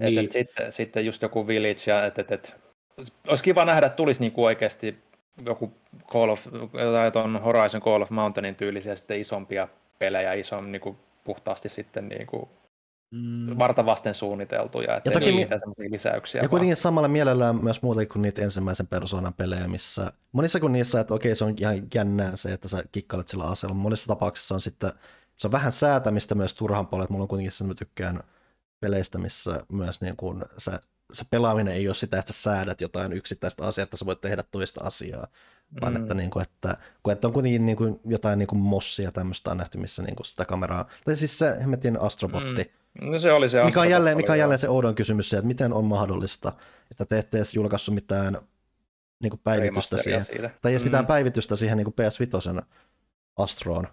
Et, 0.00 0.06
Niin. 0.06 0.24
et 0.24 0.32
sitten, 0.32 0.72
sitten 0.72 1.06
just 1.06 1.22
joku 1.22 1.46
Village, 1.46 1.80
ja 1.86 2.06
et, 2.06 2.18
et, 2.18 2.32
et, 2.32 2.54
olisi 3.28 3.44
kiva 3.44 3.64
nähdä, 3.64 3.86
että 3.86 3.96
tulisi 3.96 4.20
niinku 4.20 4.44
oikeasti 4.44 4.98
joku 5.46 5.72
Call 6.12 6.28
of, 6.28 6.46
tai 6.92 7.10
ton 7.10 7.42
Horizon 7.42 7.82
Call 7.82 8.02
of 8.02 8.10
Mountainin 8.10 8.54
tyylisiä 8.54 8.96
sitten 8.96 9.20
isompia 9.20 9.68
pelejä, 9.98 10.32
ison 10.32 10.72
niinku, 10.72 10.96
puhtaasti 11.24 11.68
sitten 11.68 12.08
niinku, 12.08 12.48
Mm, 13.10 13.58
varta 13.58 13.86
vasten 13.86 14.14
suunniteltuja, 14.14 14.96
että 14.96 15.10
Ja 15.10 15.14
ei 15.14 15.20
toki 15.20 15.36
mitään 15.36 15.60
semmoisia 15.60 15.90
lisäyksiä. 15.90 16.38
Ja 16.38 16.42
vaan. 16.42 16.50
kuitenkin 16.50 16.76
samalla 16.76 17.08
mielellään 17.08 17.64
myös 17.64 17.82
muuta 17.82 18.06
kuin 18.06 18.22
niitä 18.22 18.42
ensimmäisen 18.42 18.86
persoonan 18.86 19.34
pelejä, 19.34 19.68
missä 19.68 20.12
monissa 20.32 20.60
kuin 20.60 20.72
niissä, 20.72 21.00
että 21.00 21.14
okei 21.14 21.34
se 21.34 21.44
on 21.44 21.54
ihan 21.60 21.82
jännää 21.94 22.36
se, 22.36 22.52
että 22.52 22.68
sä 22.68 22.84
kikkailet 22.92 23.28
sillä 23.28 23.44
aseella, 23.44 23.74
mutta 23.74 23.82
monissa 23.82 24.06
tapauksissa 24.06 24.54
on 24.54 24.60
sitten, 24.60 24.92
se 25.36 25.46
on 25.46 25.52
vähän 25.52 25.72
säätämistä 25.72 26.34
myös 26.34 26.54
turhan 26.54 26.86
paljon, 26.86 27.04
että 27.04 27.12
mulla 27.12 27.24
on 27.24 27.28
kuitenkin 27.28 27.52
se, 27.52 27.64
että 27.64 27.74
mä 27.74 27.74
tykkään 27.74 28.20
peleistä, 28.80 29.18
missä 29.18 29.60
myös 29.72 30.00
niin 30.00 30.16
kuin 30.16 30.44
se, 30.58 30.72
se 31.12 31.24
pelaaminen 31.30 31.74
ei 31.74 31.88
ole 31.88 31.94
sitä, 31.94 32.18
että 32.18 32.32
sä 32.32 32.42
säädät 32.42 32.80
jotain 32.80 33.12
yksittäistä 33.12 33.64
asiaa, 33.64 33.82
että 33.82 33.96
sä 33.96 34.06
voit 34.06 34.20
tehdä 34.20 34.44
toista 34.50 34.84
asiaa, 34.84 35.26
vaan 35.80 35.94
Mm. 35.94 36.02
että, 36.02 36.14
niin 36.14 36.30
kuin, 36.30 36.42
että, 36.42 36.76
kun, 37.02 37.12
että 37.12 37.26
on 37.26 37.32
kuitenkin 37.32 37.66
niin 37.66 37.76
kuin, 37.76 38.00
jotain 38.04 38.38
niin 38.38 38.46
kuin 38.46 38.60
mossia 38.60 39.12
tämmöistä 39.12 39.50
on 39.50 39.56
nähty, 39.56 39.78
missä 39.78 40.02
niin 40.02 40.16
kuin 40.16 40.26
sitä 40.26 40.44
kameraa, 40.44 40.88
tai 41.04 41.16
siis 41.16 41.38
se 41.38 41.56
hemmetin 41.60 42.00
astrobotti, 42.00 42.62
Mm. 42.62 42.79
No 43.02 43.18
se 43.18 43.32
oli 43.32 43.48
se 43.48 43.64
mikä 43.64 43.80
on 43.80 43.90
jälleen, 43.90 44.16
mikä 44.16 44.32
on 44.32 44.38
jälleen 44.38 44.58
se 44.58 44.68
oudon 44.68 44.94
kysymys, 44.94 45.30
se, 45.30 45.36
että 45.36 45.46
miten 45.46 45.72
on 45.72 45.84
mahdollista, 45.84 46.52
että 46.90 47.04
te 47.04 47.18
ette 47.18 47.36
edes 47.36 47.54
julkaissut 47.54 47.94
mitään 47.94 48.38
niin 49.22 49.30
kuin 49.30 49.40
päivitystä 49.44 49.96
siihen, 49.98 50.24
siitä. 50.24 50.50
tai 50.62 50.72
edes 50.72 50.84
mitään 50.84 51.04
Mm. 51.04 51.08
päivitystä 51.08 51.56
siihen 51.56 51.76
niin 51.78 51.84
kuin 51.84 51.94
PS5 51.94 52.62
Astroon 53.36 53.86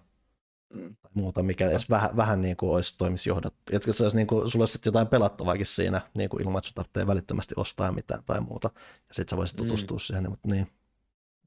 Mm. 0.74 0.96
tai 1.02 1.12
muuta, 1.14 1.44
mikä 1.44 1.70
edes 1.70 1.90
vähän, 1.90 2.10
vähän 2.16 2.42
niin 2.42 2.58
kuin 2.58 2.72
olisi 2.72 2.98
toimisi 2.98 3.30
johdattu. 3.30 3.60
Että 3.72 3.92
se 3.94 4.04
olisi 4.04 4.16
niin 4.18 4.28
kuin, 4.28 4.50
sulla 4.52 4.62
olisi 4.64 4.72
sitten 4.74 4.88
jotain 4.90 5.08
pelattavaakin 5.08 5.66
siinä, 5.66 6.02
niin 6.14 6.30
kuin 6.30 6.44
ilman, 6.44 6.58
että 6.60 6.72
tarvitsee 6.76 7.08
välittömästi 7.08 7.54
ostaa 7.58 7.92
mitään 7.92 8.24
tai 8.26 8.42
muuta, 8.42 8.70
ja 9.08 9.14
sitten 9.14 9.30
sä 9.30 9.38
voisit 9.38 9.58
Mm. 9.62 9.66
tutustua 9.68 9.96
mm. 9.96 10.00
siihen, 10.00 10.30
mutta 10.30 10.48
niin. 10.52 10.68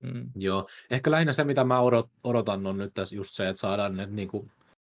Mm. 0.02 0.30
Joo, 0.36 0.68
ehkä 0.90 1.10
lähinnä 1.10 1.32
se, 1.32 1.44
mitä 1.44 1.64
mä 1.64 1.80
odot, 1.80 2.10
odotan, 2.24 2.66
on 2.66 2.78
nyt 2.78 2.94
tässä 2.94 3.16
just 3.16 3.34
se, 3.34 3.48
että 3.48 3.60
saadaan 3.60 3.96
ne 3.96 4.06
niin 4.06 4.28
kuin, 4.28 4.50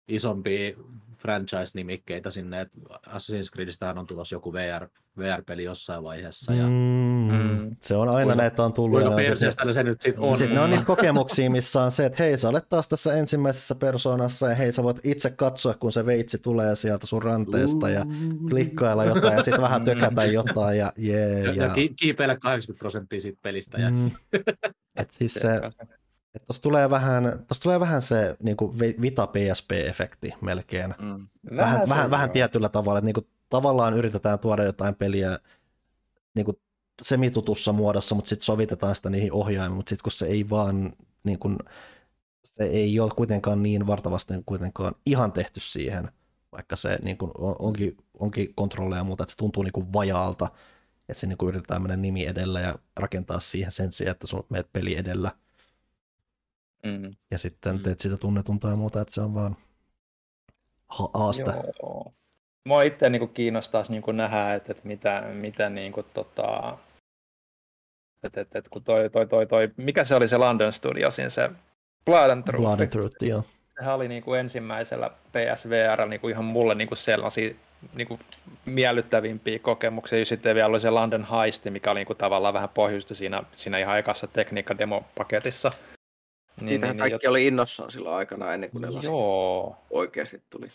isompia 0.08 0.76
franchise-nimikkeitä 1.14 2.30
sinne, 2.30 2.60
että 2.60 2.78
Assassin's 3.06 3.52
Creedistähän 3.52 3.98
on 3.98 4.06
tulossa 4.06 4.34
joku 4.34 4.52
VR, 4.52 4.88
VR-peli 5.18 5.64
jossain 5.64 6.02
vaiheessa, 6.04 6.52
ja 6.54 6.66
Mm. 6.66 7.28
Mm. 7.32 7.76
Se 7.80 7.96
on 7.96 8.08
aina 8.08 8.22
Kuinka- 8.32 8.42
näitä 8.42 8.62
on 8.62 8.72
tullut. 8.72 9.00
ja 9.00 9.06
kuinka 9.06 9.22
ne 9.22 9.30
on 9.30 9.36
se- 9.36 9.44
perseestä 9.46 9.72
se 9.72 9.82
nyt 9.82 10.00
sitten 10.00 10.24
on. 10.24 10.36
Sitten 10.36 10.54
ne 10.54 10.60
on 10.60 10.70
niitä 10.70 10.84
kokemuksia, 10.84 11.50
missä 11.50 11.82
on 11.82 11.90
se, 11.90 12.06
että 12.06 12.22
hei, 12.22 12.38
sä 12.38 12.48
olet 12.48 12.68
taas 12.68 12.88
tässä 12.88 13.14
ensimmäisessä 13.14 13.74
persoonassa 13.74 14.48
ja 14.48 14.54
hei, 14.54 14.72
sä 14.72 14.82
voit 14.82 15.00
itse 15.04 15.30
katsoa, 15.30 15.74
kun 15.74 15.92
se 15.92 16.06
veitsi 16.06 16.38
tulee 16.38 16.74
sieltä 16.76 17.06
sun 17.06 17.22
ranteesta 17.22 17.90
ja 17.90 18.04
klikkailla 18.48 19.04
jotain 19.04 19.36
ja 19.36 19.42
sitten 19.42 19.62
vähän 19.62 19.84
tökätä 19.84 20.24
jotain 20.24 20.78
ja 20.78 20.92
jee. 20.98 21.40
ja, 21.40 21.52
ja 21.52 21.64
Ja, 21.64 21.68
ki- 21.74 21.94
kiipeillä 22.00 22.36
80 22.36 22.78
prosenttia 22.78 23.20
siitä 23.20 23.38
pelistä. 23.42 23.78
Ja, 23.78 23.90
mm, 23.90 24.10
et 24.96 25.08
siis 25.12 25.34
se, 25.34 25.48
et 26.34 26.46
tossa 26.46 26.62
tulee 26.62 26.90
vähän, 26.90 27.44
tossa 27.48 27.62
tulee 27.62 27.80
vähän 27.80 28.02
se 28.02 28.36
niin 28.42 28.56
kuin 28.56 28.78
Vita 28.78 29.26
PSP-efekti 29.26 30.34
melkein. 30.40 30.94
Mm. 30.98 31.28
Vähän, 31.56 31.88
vähän, 31.88 32.10
vähän 32.10 32.28
joo. 32.28 32.32
tietyllä 32.32 32.68
tavalla, 32.68 32.98
että 32.98 33.06
niin 33.06 33.14
kuin, 33.14 33.26
tavallaan 33.48 33.94
yritetään 33.94 34.38
tuoda 34.38 34.64
jotain 34.64 34.94
peliä 34.94 35.38
niin 36.34 36.44
kuin 36.44 36.58
semitutussa 37.02 37.72
muodossa, 37.72 38.14
mutta 38.14 38.28
sitten 38.28 38.44
sovitetaan 38.44 38.94
sitä 38.94 39.10
niihin 39.10 39.32
ohjaimiin, 39.32 39.76
mutta 39.76 39.90
sitten 39.90 40.02
kun 40.02 40.12
se 40.12 40.26
ei 40.26 40.50
vaan, 40.50 40.92
niin 41.24 41.38
kuin, 41.38 41.58
se 42.44 42.64
ei 42.64 43.00
ole 43.00 43.10
kuitenkaan 43.16 43.62
niin 43.62 43.86
vartavasti 43.86 44.34
kuitenkaan 44.46 44.94
ihan 45.06 45.32
tehty 45.32 45.60
siihen, 45.60 46.10
vaikka 46.52 46.76
se 46.76 46.98
niin 47.04 47.18
kuin, 47.18 47.30
on, 47.38 47.56
onkin, 47.58 47.96
onkin 48.18 48.54
kontrolleja 48.54 49.00
ja 49.00 49.04
muuta, 49.04 49.22
että 49.22 49.30
se 49.30 49.36
tuntuu 49.36 49.62
niin 49.62 49.72
kuin 49.72 49.92
vajaalta, 49.92 50.48
että 51.08 51.20
se 51.20 51.26
niin 51.26 51.38
kuin 51.38 51.48
yritetään 51.48 51.82
mennä 51.82 51.96
nimi 51.96 52.26
edellä 52.26 52.60
ja 52.60 52.74
rakentaa 53.00 53.40
siihen 53.40 53.70
sen 53.70 53.92
sijaan, 53.92 54.12
että 54.12 54.26
sun 54.26 54.46
meet 54.48 54.72
peli 54.72 54.96
edellä 54.96 55.30
Mm. 56.84 57.14
ja 57.30 57.38
sitten 57.38 57.76
Mm. 57.76 57.82
teet 57.82 58.00
sitä 58.00 58.16
tunnetuntaa 58.16 58.70
ja 58.70 58.76
muuta, 58.76 59.00
että 59.00 59.14
se 59.14 59.20
on 59.20 59.34
vaan 59.34 59.56
ha- 60.88 61.10
haaste. 61.14 61.50
Joo. 61.82 62.12
Mua 62.64 62.82
itse 62.82 63.10
niin 63.10 63.28
kiinnostaisi 63.28 63.92
niin 63.92 64.16
nähdä, 64.16 64.54
että, 64.54 64.72
että 64.72 64.88
mitä, 64.88 65.20
mitä 65.20 65.70
niin 65.70 65.92
kuin, 65.92 66.06
tota, 66.14 66.78
että, 68.22 68.40
että, 68.40 68.58
että 68.58 68.70
kun 68.70 68.84
toi, 68.84 69.10
toi, 69.10 69.26
toi, 69.26 69.46
toi, 69.46 69.70
mikä 69.76 70.04
se 70.04 70.14
oli 70.14 70.28
se 70.28 70.36
London 70.36 70.72
Studiosin 70.72 71.30
se 71.30 71.50
Blood 72.04 72.30
and 72.30 72.42
Truth, 72.44 72.62
Blood 72.64 72.80
and 72.80 72.88
Truth, 72.88 73.16
joo. 73.22 73.42
sehän 73.78 73.94
oli 73.94 74.08
niin 74.08 74.22
kuin 74.22 74.40
ensimmäisellä 74.40 75.10
PSVR 75.32 76.06
niin 76.08 76.20
kuin 76.20 76.30
ihan 76.32 76.44
mulle 76.44 76.74
niin 76.74 76.88
kuin 76.88 76.98
sellaisia 76.98 77.54
niin 77.94 78.08
kuin 78.08 78.20
miellyttävimpiä 78.64 79.58
kokemuksia. 79.58 80.18
Ja 80.18 80.24
sitten 80.26 80.54
vielä 80.54 80.68
oli 80.68 80.80
se 80.80 80.90
London 80.90 81.26
Heist, 81.30 81.64
mikä 81.64 81.90
oli 81.90 82.00
niin 82.00 82.06
kuin 82.06 82.16
tavallaan 82.16 82.54
vähän 82.54 82.68
pohjusta 82.68 83.14
siinä, 83.14 83.42
siinä 83.52 83.78
ihan 83.78 83.98
ekassa 83.98 84.26
tekniikka-demo-paketissa. 84.26 85.72
Niin, 86.60 86.80
niin, 86.80 86.96
kaikki 86.96 87.28
oli 87.28 87.46
innossaan 87.46 87.90
silloin 87.90 88.16
aikana 88.16 88.54
ennen 88.54 88.70
kuin 88.70 88.82
ne 88.82 88.88
Joo, 89.02 89.76
oikeasti 89.90 90.42
tuli. 90.50 90.66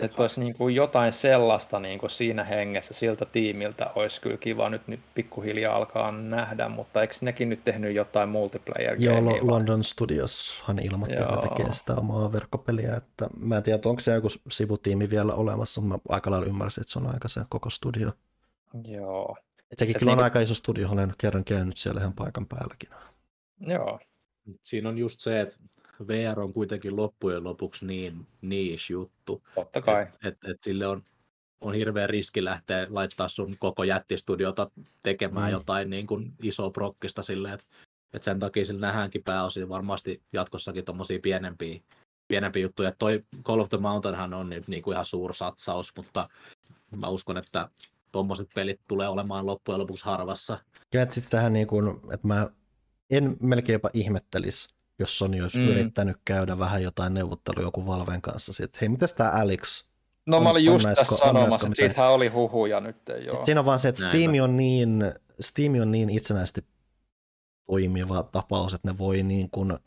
että 0.00 0.22
olisi 0.22 0.40
niin 0.40 0.56
kuin 0.56 0.74
jotain 0.74 1.12
sellaista 1.12 1.80
niin 1.80 1.98
kuin 1.98 2.10
siinä 2.10 2.44
hengessä 2.44 2.94
siltä 2.94 3.24
tiimiltä 3.24 3.90
olisi 3.94 4.20
kyllä 4.20 4.36
kiva 4.36 4.70
nyt, 4.70 4.88
nyt 4.88 5.00
pikkuhiljaa 5.14 5.76
alkaa 5.76 6.12
nähdä, 6.12 6.68
mutta 6.68 7.00
eikö 7.00 7.14
nekin 7.20 7.48
nyt 7.48 7.64
tehnyt 7.64 7.94
jotain 7.94 8.28
multiplayer 8.28 8.96
Joo, 8.98 9.24
Lo- 9.24 9.38
London 9.42 9.84
Studioshan 9.84 10.78
ilmoitti, 10.78 11.16
että 11.16 11.26
ne 11.26 11.32
Joo. 11.34 11.42
tekee 11.48 11.72
sitä 11.72 11.94
omaa 11.94 12.32
verkkopeliä. 12.32 12.94
Että 12.96 13.28
mä 13.38 13.56
en 13.56 13.62
tiedä, 13.62 13.80
onko 13.84 14.00
se 14.00 14.14
joku 14.14 14.28
sivutiimi 14.50 15.10
vielä 15.10 15.34
olemassa. 15.34 15.80
Mä 15.80 15.98
aika 16.08 16.30
lailla 16.30 16.46
ymmärsin, 16.46 16.80
että 16.82 16.92
se 16.92 16.98
on 16.98 17.14
aika 17.14 17.28
se 17.28 17.40
koko 17.48 17.70
studio. 17.70 18.12
Joo, 18.88 19.36
Et 19.72 19.78
sekin 19.78 19.96
Et 19.96 19.98
kyllä 20.00 20.10
on 20.12 20.16
niinku- 20.16 20.24
aika 20.24 20.40
iso 20.40 20.54
studio, 20.54 20.88
olen 20.90 21.14
kerran 21.18 21.44
käynyt 21.44 21.76
siellä 21.76 22.00
ihan 22.00 22.12
paikan 22.12 22.46
päälläkin. 22.46 22.88
joo. 23.60 23.98
Siinä 24.62 24.88
on 24.88 24.98
just 24.98 25.20
se, 25.20 25.40
että 25.40 25.56
VR 26.08 26.40
on 26.40 26.52
kuitenkin 26.52 26.96
loppujen 26.96 27.44
lopuksi 27.44 27.86
niin 27.86 28.26
niche 28.42 28.92
juttu, 28.92 29.42
totta 29.54 29.80
kai. 29.80 30.02
että 30.02 30.28
et, 30.28 30.38
et 30.44 30.62
sille 30.62 30.86
on, 30.86 31.02
on 31.60 31.74
hirveä 31.74 32.06
riski 32.06 32.44
lähteä 32.44 32.86
laittaa 32.90 33.28
sun 33.28 33.54
koko 33.58 33.84
jättistudiota 33.84 34.70
tekemään 35.02 35.50
Mm. 35.50 35.52
jotain 35.52 35.90
niin 35.90 36.06
kuin 36.06 36.32
isoa 36.42 36.70
prokkista 36.70 37.22
silleen, 37.22 37.54
että 37.54 37.66
et 38.12 38.22
sen 38.22 38.38
takia 38.38 38.64
sillä 38.64 38.80
nähdäänkin 38.80 39.22
pääosin 39.24 39.68
varmasti 39.68 40.22
jatkossakin 40.32 40.84
tuommoisia 40.84 41.18
pienempiä 41.22 41.80
pienempi 42.28 42.60
juttu. 42.60 42.82
Ja 42.82 42.92
toi 42.98 43.24
Call 43.44 43.60
of 43.60 43.68
the 43.68 43.78
Mountainhan 43.78 44.34
on 44.34 44.48
nyt 44.50 44.68
niin 44.68 44.82
kuin 44.82 44.92
ihan 44.92 45.04
suursatsaus, 45.04 45.96
mutta 45.96 46.28
mä 46.96 47.08
uskon, 47.08 47.36
että 47.36 47.68
tuommoiset 48.12 48.48
pelit 48.54 48.80
tulee 48.88 49.08
olemaan 49.08 49.46
loppujen 49.46 49.78
lopuksi 49.80 50.04
harvassa. 50.04 50.58
Ja 50.94 51.02
että 51.02 51.14
sitten 51.14 51.30
tähän 51.30 51.52
niin 51.52 51.66
kuin, 51.66 52.00
että 52.14 52.26
mä 52.26 52.48
en 53.10 53.36
melkein 53.40 53.74
jopa 53.74 53.90
ihmettelisi, 53.94 54.68
jos 54.98 55.18
Sony 55.18 55.40
olisi 55.42 55.58
mm. 55.58 55.68
yrittänyt 55.68 56.16
käydä 56.24 56.58
vähän 56.58 56.82
jotain 56.82 57.14
neuvottelua 57.14 57.62
joku 57.62 57.86
Valven 57.86 58.22
kanssa. 58.22 58.52
Sitten, 58.52 58.80
hei, 58.80 58.88
mitäs 58.88 59.12
tämä 59.12 59.30
Alex? 59.30 59.84
No 60.26 60.36
on, 60.36 60.42
mä 60.42 60.50
olin 60.50 60.64
just 60.64 60.86
tässä 60.94 61.16
sanomassa, 61.16 61.66
että 61.66 61.76
siitähän 61.76 62.12
oli 62.12 62.28
huhuja 62.28 62.80
nyt. 62.80 62.96
Joo. 63.24 63.36
Et 63.36 63.44
siinä 63.44 63.60
on 63.60 63.66
vaan 63.66 63.78
se, 63.78 63.88
että. 63.88 64.02
Steam 64.02 64.32
on, 64.42 64.56
niin, 64.56 65.04
Steam 65.40 65.74
on 65.82 65.90
niin 65.90 66.10
itsenäisesti 66.10 66.64
toimiva 67.66 68.22
tapaus, 68.22 68.74
että 68.74 68.88
ne 68.88 68.98
voi 68.98 69.22
niin 69.22 69.50
kuin, 69.50 69.78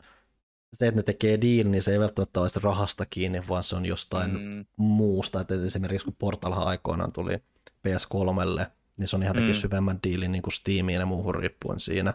se, 0.72 0.86
että 0.86 0.98
ne 0.98 1.02
tekee 1.02 1.40
deal, 1.40 1.70
niin 1.70 1.82
se 1.82 1.92
ei 1.92 1.98
välttämättä 2.00 2.40
ole 2.40 2.48
sitä 2.48 2.60
rahasta 2.62 3.06
kiinni, 3.06 3.42
vaan 3.48 3.62
se 3.62 3.76
on 3.76 3.86
jostain 3.86 4.30
mm. 4.30 4.64
Muusta. 4.76 5.40
Että 5.40 5.54
esimerkiksi 5.66 6.04
kun 6.04 6.16
Portalhan 6.18 6.66
aikoinaan 6.66 7.12
tuli 7.12 7.36
PS3, 7.68 8.66
niin 8.96 9.08
se 9.08 9.16
on 9.16 9.22
ihan 9.22 9.36
teki 9.36 9.48
Mm. 9.48 9.54
syvemmän 9.54 9.98
diilin 10.02 10.32
niin 10.32 10.42
kuin 10.42 10.52
Steamiin 10.52 11.00
ja 11.00 11.06
muuhun 11.06 11.34
riippuen 11.34 11.80
siinä. 11.80 12.14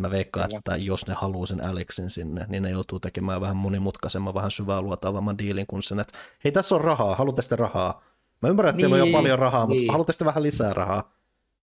Mä 0.00 0.10
veikkaan, 0.10 0.46
Kyllä. 0.48 0.58
että 0.58 0.76
jos 0.76 1.06
ne 1.06 1.14
haluaa 1.14 1.46
sen 1.46 1.64
Alexin 1.64 2.10
sinne, 2.10 2.46
niin 2.48 2.62
ne 2.62 2.70
joutuu 2.70 3.00
tekemään 3.00 3.40
vähän 3.40 3.56
monimutkaisemman, 3.56 4.34
vähän 4.34 4.50
syvää 4.50 4.82
luotaavamman 4.82 5.38
diilin 5.38 5.66
kuin 5.66 5.82
sen, 5.82 6.00
että 6.00 6.18
hei 6.44 6.52
tässä 6.52 6.74
on 6.74 6.80
rahaa, 6.80 7.14
haluatte 7.14 7.42
sitten 7.42 7.58
rahaa? 7.58 8.02
Mä 8.42 8.48
ymmärrän, 8.48 8.70
että 8.70 8.80
teillä 8.80 8.94
on 8.94 8.98
jo 8.98 9.04
Niin, 9.04 9.14
paljon 9.14 9.38
rahaa, 9.38 9.66
mutta 9.66 9.80
niin. 9.80 9.90
haluatte 9.90 10.12
sitten 10.12 10.26
vähän 10.26 10.42
lisää 10.42 10.72
rahaa? 10.72 11.12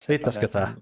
Riittäisikö 0.08 0.48
tämä? 0.48 0.74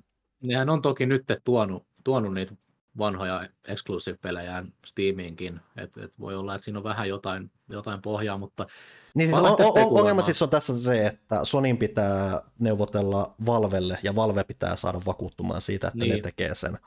Nehän 0.42 0.68
on 0.70 0.82
toki 0.82 1.06
nyt 1.06 1.24
tuonut, 1.44 1.86
tuonut 2.04 2.34
niitä 2.34 2.54
vanhoja 2.98 3.48
exclusive-pelejään 3.68 4.72
Steamiinkin, 4.86 5.60
että 5.76 6.04
et 6.04 6.18
voi 6.20 6.36
olla, 6.36 6.54
että 6.54 6.64
siinä 6.64 6.78
on 6.78 6.84
vähän 6.84 7.08
jotain, 7.08 7.50
jotain 7.68 8.02
pohjaa, 8.02 8.38
mutta 8.38 8.66
Niin 9.14 9.26
siis 9.26 9.38
on, 9.38 9.46
on, 9.46 9.98
ongelma 9.98 10.22
siis 10.22 10.42
on 10.42 10.50
tässä 10.50 10.78
se, 10.82 11.06
että 11.06 11.44
Sonin 11.44 11.76
pitää 11.78 12.42
neuvotella 12.58 13.34
Valvelle 13.46 13.98
ja 14.02 14.14
Valve 14.16 14.44
pitää 14.44 14.76
saada 14.76 15.00
vakuuttumaan 15.06 15.60
siitä, 15.60 15.86
että 15.88 15.98
niin. 15.98 16.08
ne 16.08 16.14
Niin. 16.14 16.22
tekee 16.22 16.54
sen. 16.54 16.78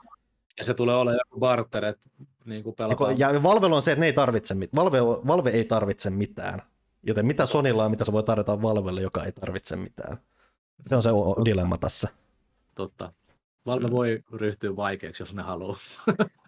ja 0.58 0.64
se 0.64 0.74
tulee 0.74 0.96
olemaan 0.96 1.20
joku 1.28 1.40
barter, 1.40 1.84
että 1.84 2.02
niin 2.44 2.62
kuin 2.62 2.74
Ja, 2.78 2.88
pelataan. 2.88 3.18
ja 3.18 3.42
Valvella 3.42 3.76
on 3.76 3.82
se, 3.82 3.92
että 3.92 4.00
ne 4.00 4.06
ei 4.06 4.12
tarvitse, 4.12 4.54
mit- 4.54 4.74
Valve, 4.74 4.98
Valve 5.00 5.50
ei 5.50 5.64
tarvitse 5.64 6.10
mitään. 6.10 6.62
Joten 7.02 7.26
mitä 7.26 7.46
Sonilla 7.46 7.84
on, 7.84 7.90
mitä 7.90 8.04
se 8.04 8.12
voi 8.12 8.22
tarjota 8.22 8.62
Valvelle, 8.62 9.00
joka 9.00 9.24
ei 9.24 9.32
tarvitse 9.32 9.76
mitään. 9.76 10.16
Se 10.82 10.96
on 10.96 11.02
se 11.02 11.10
dilemma 11.44 11.78
tässä. 11.78 12.08
Totta. 12.74 13.12
Valve 13.66 13.90
voi 13.90 14.22
ryhtyä 14.32 14.76
vaikeaksi, 14.76 15.22
jos 15.22 15.34
ne 15.34 15.42
haluaa. 15.42 15.76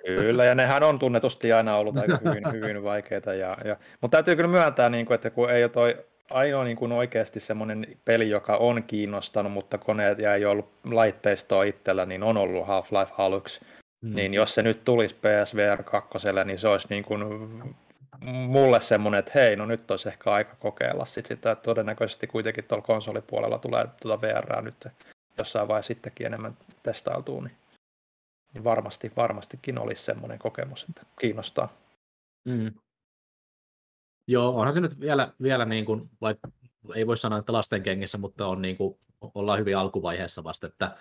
Kyllä, 0.07 0.45
ja 0.45 0.55
nehän 0.55 0.83
on 0.83 0.99
tunnetusti 0.99 1.53
aina 1.53 1.77
ollut 1.77 1.97
aika 1.97 2.19
hyvin, 2.25 2.53
hyvin 2.53 2.83
vaikeita. 2.83 3.35
Ja, 3.35 3.57
ja, 3.65 3.77
mutta 4.01 4.17
täytyy 4.17 4.37
kyllä 4.37 4.49
myöntää, 4.49 4.91
niin 4.91 5.07
kuin, 5.07 5.15
että 5.15 5.31
kun 5.31 5.51
ei 5.51 5.65
ole 5.65 5.71
toi 5.71 5.97
ainoa 6.31 6.65
niin 6.65 6.77
kuin 6.77 6.93
oikeasti 6.93 7.41
semmoinen 7.41 7.87
peli, 8.05 8.31
joka 8.31 8.57
on 8.57 8.83
kiinnostanut, 8.83 9.53
mutta 9.53 9.79
koneet 9.79 10.19
ja 10.19 10.35
ei 10.35 10.45
ollut 10.45 10.69
laitteistoa 10.85 11.63
itsellä, 11.65 12.07
niin 12.07 12.23
on 12.23 12.37
ollut 12.37 12.67
Half-Life 12.67 13.15
Alyx. 13.19 13.61
Mm. 14.05 14.15
Niin 14.15 14.35
jos 14.35 14.55
se 14.55 14.63
nyt 14.63 14.85
tulisi 14.85 15.15
PSVR 15.15 15.83
2, 15.83 16.19
niin 16.45 16.59
se 16.59 16.69
olisi 16.69 16.87
niin 16.91 17.05
kuin 17.05 17.23
mulle 18.27 18.81
semmoinen, 18.81 19.19
että 19.19 19.33
hei, 19.35 19.57
no 19.57 19.67
nyt 19.67 19.91
olisi 19.91 20.09
ehkä 20.09 20.33
aika 20.33 20.57
kokeilla 20.57 21.05
sit 21.05 21.27
sitä, 21.27 21.53
että 21.53 21.63
todennäköisesti 21.63 22.27
kuitenkin 22.27 22.65
tuolla 22.65 22.85
konsolipuolella 22.87 23.59
tulee 23.59 23.87
tuota 24.03 24.21
VR 24.21 24.63
nyt 24.63 24.89
jossain 25.39 25.69
vaiheessa 25.69 25.87
sittenkin 25.87 26.27
enemmän 26.27 26.57
testailtua, 26.83 27.43
niin, 27.43 27.57
niin 28.55 28.65
varmasti, 28.65 29.13
varmastikin 29.17 29.79
olisi 29.79 30.05
semmoinen 30.05 30.39
kokemus, 30.39 30.87
että 30.89 31.03
kiinnostaa. 31.21 31.73
Mm. 32.45 32.73
Joo, 34.29 34.49
onhan 34.57 34.75
se 34.75 34.81
nyt 34.81 35.01
vielä, 35.01 35.33
vielä 35.43 35.65
niin 35.65 35.85
kuin, 35.85 36.11
vaikka 36.21 36.49
ei 36.95 37.07
voi 37.07 37.17
sanoa, 37.17 37.39
että 37.39 37.53
lasten 37.53 37.83
kengissä, 37.83 38.19
mutta 38.19 38.47
on 38.47 38.63
niin 38.63 38.77
kuin, 38.77 38.99
ollaan 39.35 39.59
hyvin 39.59 39.77
alkuvaiheessa 39.79 40.45
vasta, 40.45 40.67
että 40.67 40.97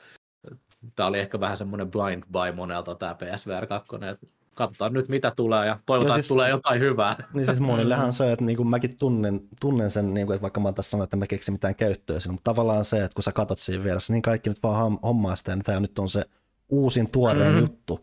tämä 0.95 1.07
oli 1.07 1.19
ehkä 1.19 1.39
vähän 1.39 1.57
semmoinen 1.57 1.91
blind 1.91 2.23
buy 2.31 2.51
monelta 2.55 2.95
tämä 2.95 3.15
PSVR 3.15 3.67
2, 3.67 3.95
että 4.11 4.27
katsotaan 4.53 4.93
nyt 4.93 5.09
mitä 5.09 5.31
tulee 5.35 5.67
ja 5.67 5.79
toivotaan, 5.85 6.09
No 6.09 6.13
siis... 6.13 6.25
että 6.25 6.33
tulee 6.33 6.49
jotain 6.49 6.81
hyvää. 6.81 7.15
Niin 7.33 7.45
siis 7.45 7.59
monillehan 7.59 8.13
se, 8.19 8.31
että 8.31 8.45
niin 8.45 8.57
kuin 8.57 8.67
mäkin 8.67 8.97
tunnen, 8.99 9.41
tunnen 9.59 9.91
sen, 9.91 10.13
niin 10.13 10.27
kuin, 10.27 10.35
että 10.35 10.41
vaikka 10.41 10.59
mä 10.59 10.67
oon 10.67 10.75
tässä 10.75 10.89
sanonut, 10.91 11.07
että 11.07 11.17
mä 11.17 11.27
keksin 11.27 11.53
mitään 11.53 11.75
käyttöä 11.75 12.19
siinä, 12.19 12.31
mutta 12.33 12.51
tavallaan 12.51 12.85
se, 12.85 12.97
että 13.03 13.15
kun 13.15 13.23
sä 13.23 13.31
katot 13.31 13.59
siinä 13.59 13.83
vieressä, 13.83 14.13
niin 14.13 14.21
kaikki 14.21 14.49
nyt 14.49 14.63
vaan 14.63 14.97
hommaa 15.03 15.35
sitä, 15.35 15.55
niin 15.55 15.63
tämä 15.63 15.79
nyt 15.79 15.99
on 15.99 16.09
se 16.09 16.23
uusin 16.69 17.11
tuoreen 17.11 17.47
Mhm. 17.51 17.55
mm. 17.57 17.61
juttu. 17.61 17.99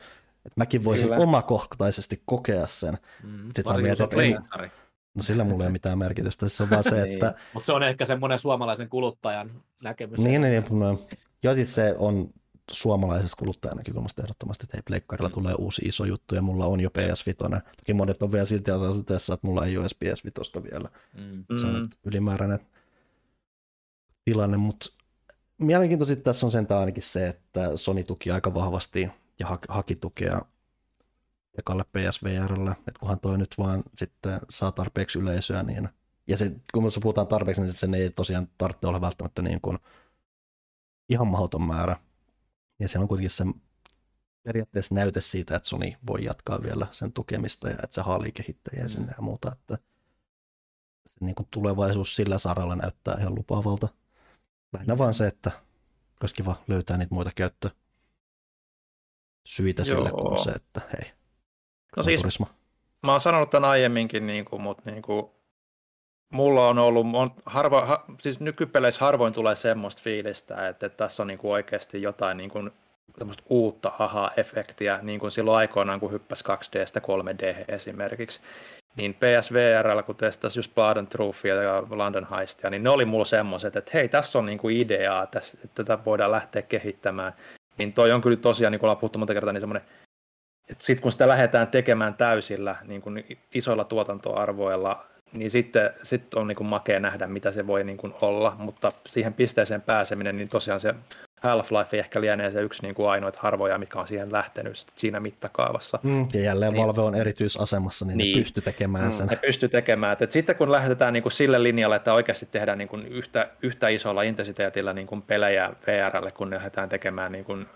Että 0.47 0.55
mäkin 0.57 0.85
voisin 0.85 1.09
Kyllä. 1.09 1.23
omakohtaisesti 1.23 2.23
kokea 2.25 2.67
sen. 2.67 2.99
Mm. 3.23 3.43
Sitten 3.45 3.65
mä 3.65 3.69
Varsinkin, 3.71 3.83
mietin, 3.83 3.97
se 3.97 4.03
on 4.03 4.25
että 4.25 4.63
en-. 4.63 4.71
No 5.15 5.23
sillä 5.23 5.45
mulla 5.45 5.65
ei 5.65 5.67
ole 5.67 5.73
mitään 5.73 5.99
merkitystä. 5.99 6.49
Se 6.49 6.63
on 6.63 6.71
vaan 6.71 6.85
se, 6.85 6.97
Niin. 7.03 7.13
että 7.15 7.35
Mutta 7.55 7.67
se 7.67 7.73
on 7.73 7.83
ehkä 7.83 8.05
semmoinen 8.05 8.39
suomalaisen 8.39 8.89
kuluttajan 8.89 9.51
näkemys. 9.83 10.19
niin, 10.21 10.41
niin, 10.41 10.65
niin, 10.71 10.99
ja 11.43 11.55
sit 11.55 11.69
se 11.69 11.95
on 11.99 12.31
suomalaisesta 12.73 13.37
kuluttajan 13.39 13.77
näkökulmasta 13.77 14.23
ehdottomasti, 14.23 14.65
että 14.65 14.77
hei, 14.77 14.83
pleikkarilla 14.83 15.29
Mm. 15.29 15.33
tulee 15.35 15.55
uusi 15.59 15.83
iso 15.85 16.05
juttu 16.05 16.35
ja 16.35 16.43
mulla 16.43 16.67
on 16.67 16.81
jo 16.81 16.89
PS5. 16.91 17.61
Toki 17.77 17.95
monet 17.95 18.23
on 18.23 18.33
vielä 18.33 18.45
silti 18.45 18.71
aseteessa, 18.71 19.35
että 19.35 19.47
mulla 19.47 19.67
ei 19.67 19.77
ole 19.77 19.85
edes 19.85 19.97
PS5 20.05 20.63
vielä. 20.73 20.89
Mm. 21.17 21.45
Se 21.59 21.67
on 21.67 21.81
Mm. 21.83 21.89
ylimääräinen 22.05 22.59
tilanne, 24.25 24.57
mutta 24.57 24.87
mielenkiintoista 25.59 26.17
tässä 26.17 26.47
on 26.47 26.51
sentään 26.51 26.81
ainakin 26.81 27.03
se, 27.03 27.29
että 27.29 27.77
Sony 27.77 28.05
tuki 28.05 28.31
aika 28.31 28.55
vahvasti 28.55 29.09
ja 29.39 29.47
ha- 29.47 29.59
haki 29.69 29.95
tukea 29.95 30.41
ekalle 31.59 31.85
PSVRlle, 31.85 32.71
että 32.71 33.01
kunhan 33.01 33.21
toi 33.21 33.39
nyt 33.39 33.55
vaan 33.59 33.83
sitten 33.97 34.41
saa 34.51 34.73
tarpeeksi 34.73 35.19
yleisöä, 35.19 35.63
niin 35.63 35.89
ja 36.29 36.37
se, 36.37 36.53
kun 36.75 36.85
me 36.85 36.89
puhutaan 37.03 37.27
tarpeeksi, 37.27 37.63
niin 37.63 37.77
sen 37.77 37.95
ei 37.95 38.11
tosiaan 38.11 38.49
tarvitse 38.59 38.87
olla 38.87 39.01
välttämättä 39.01 39.43
niin 39.43 39.61
kuin 39.61 39.79
ihan 41.11 41.27
mahdoton 41.27 41.63
määrä. 41.63 41.97
Ja 42.79 42.89
siellä 42.89 43.05
on 43.05 43.09
kuitenkin 43.09 43.31
se 43.31 43.45
periaatteessa 44.43 44.95
näyte 44.95 45.21
siitä, 45.21 45.57
että 45.57 45.69
Sony 45.69 45.93
voi 46.07 46.25
jatkaa 46.25 46.63
vielä 46.63 46.87
sen 46.91 47.13
tukemista 47.13 47.69
ja 47.69 47.75
että 47.75 47.95
se 47.95 48.01
haalii 48.01 48.33
kehittäjiä 48.33 48.83
Mm. 48.83 48.89
sinne 48.89 49.13
ja 49.17 49.23
muuta, 49.23 49.53
että 49.53 49.79
se 51.07 51.25
niin 51.25 51.35
kuin 51.35 51.49
tulevaisuus 51.51 52.17
sillä 52.17 52.39
saralla 52.39 52.77
näyttää 52.77 53.17
ihan 53.21 53.35
lupaavalta. 53.35 53.89
Lähinnä 54.73 54.99
vaan 54.99 55.15
se, 55.15 55.27
että 55.27 55.51
olisi 56.23 56.35
kiva 56.35 56.57
löytää 56.69 56.97
niitä 56.97 57.15
muita 57.15 57.31
käyttö 57.35 57.71
syitä 59.47 59.85
sille 59.85 60.09
Joo. 60.09 60.19
kuin 60.29 60.39
se, 60.39 60.51
että 60.51 60.81
hei, 60.93 61.13
No 61.97 62.03
siis 62.03 62.23
mä 63.03 63.11
oon 63.11 63.21
sanonut 63.21 63.51
tämän 63.51 63.71
aiemminkin, 63.71 64.27
niin 64.27 64.45
kuin, 64.45 64.63
mutta 64.63 64.91
niin 64.91 65.03
kuin, 65.03 65.31
mulla 66.31 66.69
on 66.69 66.79
ollut, 66.79 67.07
on 67.15 67.31
harva, 67.47 67.87
ha, 67.87 68.05
siis 68.21 68.41
nykypeleissä 68.41 69.05
harvoin 69.05 69.33
tulee 69.33 69.57
semmoista 69.57 70.03
fiilistä, 70.03 70.69
että, 70.69 70.87
että 70.87 70.97
tässä 70.97 71.23
on 71.23 71.27
niin 71.27 71.39
kuin 71.39 71.53
oikeasti 71.53 72.03
jotain 72.03 72.37
niin 72.37 72.51
kuin, 72.51 72.71
uutta 73.49 73.93
aha-efektiä, 73.99 74.99
niin 75.03 75.21
kuin 75.21 75.31
silloin 75.31 75.57
aikoinaan, 75.57 76.01
kun 76.01 76.13
hyppäsi 76.13 76.45
2Dstä 76.45 77.01
3D 77.01 77.65
esimerkiksi. 77.69 78.41
Niin 78.97 79.15
PSVRllä, 79.15 80.03
kun 80.03 80.17
testasi 80.17 80.59
just 80.59 80.79
and 80.79 81.07
Truthia 81.07 81.55
ja 81.55 81.83
London 81.91 82.27
Heistia, 82.37 82.71
niin 82.71 82.83
ne 82.83 82.91
oli 82.91 83.05
mulla 83.05 83.25
semmoiset, 83.25 83.77
että 83.77 83.91
hei, 83.95 84.09
tässä 84.09 84.39
on 84.39 84.47
niinku 84.47 84.69
ideaa, 84.69 85.27
tässä, 85.27 85.59
että 85.65 85.85
tätä 85.85 86.05
voidaan 86.05 86.31
lähteä 86.31 86.63
kehittämään. 86.63 87.33
Niin 87.79 87.93
toi 87.93 88.13
on 88.13 88.21
kyllä 88.21 88.37
tosiaan, 88.37 88.73
niin 88.73 88.81
kuin 88.81 88.87
ollaan 88.87 89.01
puhuttu 89.01 89.19
monta 89.19 89.35
kertaa, 89.35 89.53
niin 89.53 89.61
semmoinen 89.61 89.83
sitten 90.79 91.03
kun 91.03 91.13
sitä 91.13 91.29
lähdetään 91.29 91.69
tekemään 91.69 92.15
täysillä 92.15 92.77
niin 92.87 93.03
kuin 93.03 93.39
isoilla 93.55 93.85
tuotantoarvoilla, 93.85 95.07
niin 95.33 95.51
sitten 95.51 95.91
sit 96.03 96.35
on 96.35 96.49
niin 96.49 96.57
kuin 96.57 96.67
makea 96.67 97.01
nähdä, 97.01 97.27
mitä 97.27 97.53
se 97.53 97.67
voi 97.67 97.85
niin 97.85 97.97
kuin 97.97 98.15
olla, 98.21 98.57
mutta 98.59 98.93
siihen 99.07 99.35
pisteeseen 99.35 99.83
pääseminen, 99.83 100.37
niin 100.37 100.49
tosiaan 100.49 100.81
se 100.81 100.95
Half-Life 101.41 101.99
ehkä 101.99 102.21
lienee 102.21 102.51
se 102.51 102.63
yksi 102.63 102.83
niin 102.83 102.95
kuin 102.95 103.11
ainoita 103.11 103.39
harvoja, 103.43 103.79
mikä 103.79 104.01
on 104.01 104.09
siihen 104.09 104.33
lähtenyt 104.33 104.87
siinä 104.97 105.21
mittakaavassa. 105.21 105.99
Mm, 106.03 106.29
ja 106.35 106.41
jälleen 106.41 106.73
Niin. 106.73 106.87
Valve 106.87 107.01
on 107.01 107.15
erityisasemassa, 107.15 108.05
niin, 108.05 108.19
Niin. 108.19 108.37
ne 108.37 108.41
pysty 108.41 108.61
tekemään 108.61 109.13
sen. 109.13 109.27
Ne 109.27 109.37
pystyy 109.37 109.69
tekemään. 109.69 110.17
Et 110.21 110.33
sitten 110.33 110.57
kun 110.57 110.73
lähdetään 110.73 111.13
niin 111.13 111.23
kuin 111.23 111.33
sille 111.33 111.63
linjalle, 111.63 111.97
että 111.97 112.13
oikeasti 112.13 112.49
tehdään 112.51 112.79
niin 112.79 112.89
kuin 112.89 113.07
yhtä, 113.07 113.49
yhtä 113.63 113.89
isolla 113.89 114.23
intensiteetillä 114.23 114.93
niin 114.93 115.07
kuin 115.07 115.23
pelejä 115.23 115.71
VRlle, 115.87 116.31
kun 116.31 116.51
ne 116.51 116.57
lähdetään 116.57 116.89
tekemään 116.89 117.33
niin 117.33 117.45
kuin, 117.45 117.67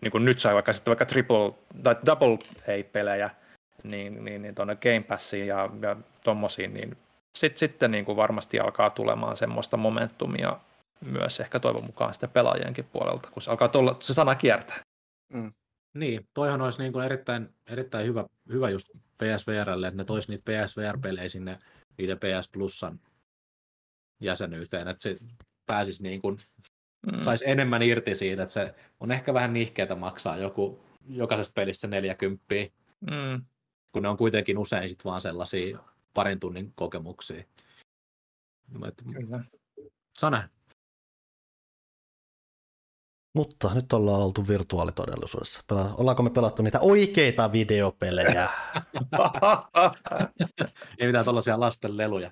niin 0.00 0.12
kuin 0.12 0.24
nyt 0.24 0.40
sai 0.40 0.54
vaikka, 0.54 0.72
sitten 0.72 0.90
vaikka 0.90 1.06
triple 1.06 1.52
tai 1.82 1.96
double 2.06 2.38
A-pelejä, 2.68 3.30
niin, 3.82 4.24
niin, 4.24 4.42
niin 4.42 4.54
tuonne 4.54 4.76
Game 4.76 5.04
Passiin 5.08 5.46
ja, 5.46 5.70
ja 5.82 5.96
tommosiin, 6.24 6.74
niin 6.74 6.96
sit, 7.34 7.56
sitten 7.56 7.90
niin 7.90 8.04
kuin 8.04 8.16
varmasti 8.16 8.60
alkaa 8.60 8.90
tulemaan 8.90 9.36
semmoista 9.36 9.76
momentumia 9.76 10.60
myös 11.06 11.40
ehkä 11.40 11.60
toivon 11.60 11.84
mukaan 11.84 12.14
sitä 12.14 12.28
pelaajienkin 12.28 12.84
puolelta, 12.84 13.30
kun 13.30 13.42
se 13.42 13.50
alkaa 13.50 13.68
tulla, 13.68 13.96
se 14.00 14.14
sana 14.14 14.34
kiertää. 14.34 14.80
Niin, 15.94 16.28
toihan 16.34 16.60
olisi 16.62 16.78
niin 16.82 16.92
kuin 16.92 17.04
erittäin, 17.04 17.48
erittäin 17.66 18.06
hyvä, 18.06 18.24
hyvä 18.52 18.70
just 18.70 18.88
PSVRlle, 19.18 19.86
että 19.86 19.98
ne 19.98 20.04
tois 20.04 20.28
niitä 20.28 20.52
PSVR-pelejä 20.52 21.28
sinne 21.28 21.58
niiden 21.98 22.18
PS 22.18 22.48
Plusan 22.52 23.00
jäsenyyteen, 24.20 24.88
että 24.88 25.02
se 25.02 25.14
pääsisi 25.66 26.02
niin 26.02 26.20
kuin, 26.20 26.36
Mm. 27.06 27.20
saisi 27.20 27.50
enemmän 27.50 27.82
irti 27.82 28.14
siitä, 28.14 28.42
että 28.42 28.52
se 28.52 28.74
on 29.00 29.12
ehkä 29.12 29.34
vähän 29.34 29.52
nihkeätä 29.52 29.94
maksaa 29.94 30.36
joku 30.36 30.80
jokaisesta 31.08 31.52
pelissä 31.54 31.88
40. 31.88 32.44
Mm. 33.00 33.44
kun 33.92 34.02
ne 34.02 34.08
on 34.08 34.16
kuitenkin 34.16 34.58
usein 34.58 34.88
sit 34.88 35.04
vaan 35.04 35.20
sellaisia 35.20 35.78
parin 36.14 36.40
tunnin 36.40 36.72
kokemuksia. 36.74 37.44
Et, 38.88 39.02
Kyllä. 39.12 39.44
saa 40.18 40.30
nähdä. 40.30 40.48
Mutta 43.34 43.74
nyt 43.74 43.92
ollaan 43.92 44.22
oltu 44.22 44.48
virtuaalitodellisuudessa. 44.48 45.62
Pela- 45.72 45.94
ollaanko 45.98 46.22
me 46.22 46.30
pelattu 46.30 46.62
niitä 46.62 46.80
oikeita 46.80 47.52
videopelejä? 47.52 48.48
Ei 50.98 51.06
mitään 51.06 51.24
tuollaisia 51.24 51.60
lasten 51.60 51.96
leluja. 51.96 52.30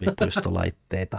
Vipuistolaitteita. 0.00 1.18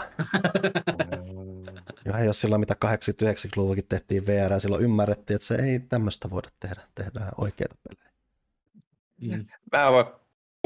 Ja 2.06 2.24
jos 2.24 2.42
silloin 2.42 2.60
mitä 2.60 2.76
80-90-luvullakin 2.86 3.86
tehtiin 3.90 4.26
VR, 4.26 4.60
silloin 4.60 4.84
ymmärrettiin, 4.84 5.36
että 5.36 5.48
se 5.48 5.56
ei 5.56 5.80
tämmöistä 5.80 6.30
voida 6.30 6.50
tehdä. 6.60 6.82
Tehdään 6.96 7.32
oikeita 7.38 7.76
pelejä. 7.84 8.12
Mm. 9.22 9.46
Mä 9.72 9.88
en 9.88 9.94
voi 9.94 10.16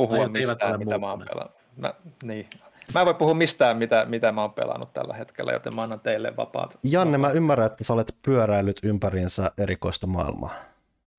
puhua 0.08 0.18
Ajat 0.18 0.32
mistään, 0.32 0.80
mitä 0.80 0.98
mä 0.98 1.10
oon 1.10 1.26
pelannut. 1.30 1.58
Mä, 1.78 1.94
niin. 2.24 2.48
mä 2.94 3.00
en 3.00 3.06
voi 3.06 3.14
puhua 3.14 3.34
mistään, 3.34 3.78
mitä, 3.78 4.06
mitä 4.06 4.32
mä 4.32 4.42
oon 4.42 4.54
pelannut 4.54 4.94
tällä 4.94 5.14
hetkellä, 5.14 5.52
joten 5.52 5.76
mä 5.76 5.82
annan 5.82 6.00
teille 6.00 6.38
vapaat. 6.38 6.80
Janne, 6.84 7.18
mä 7.18 7.32
ymmärrän, 7.32 7.68
että 7.68 7.84
sä 7.84 7.94
olet 7.94 8.16
pyöräillyt 8.22 8.80
ympäriinsä 8.84 9.52
erikoista 9.58 10.08
maailmaa. 10.08 10.56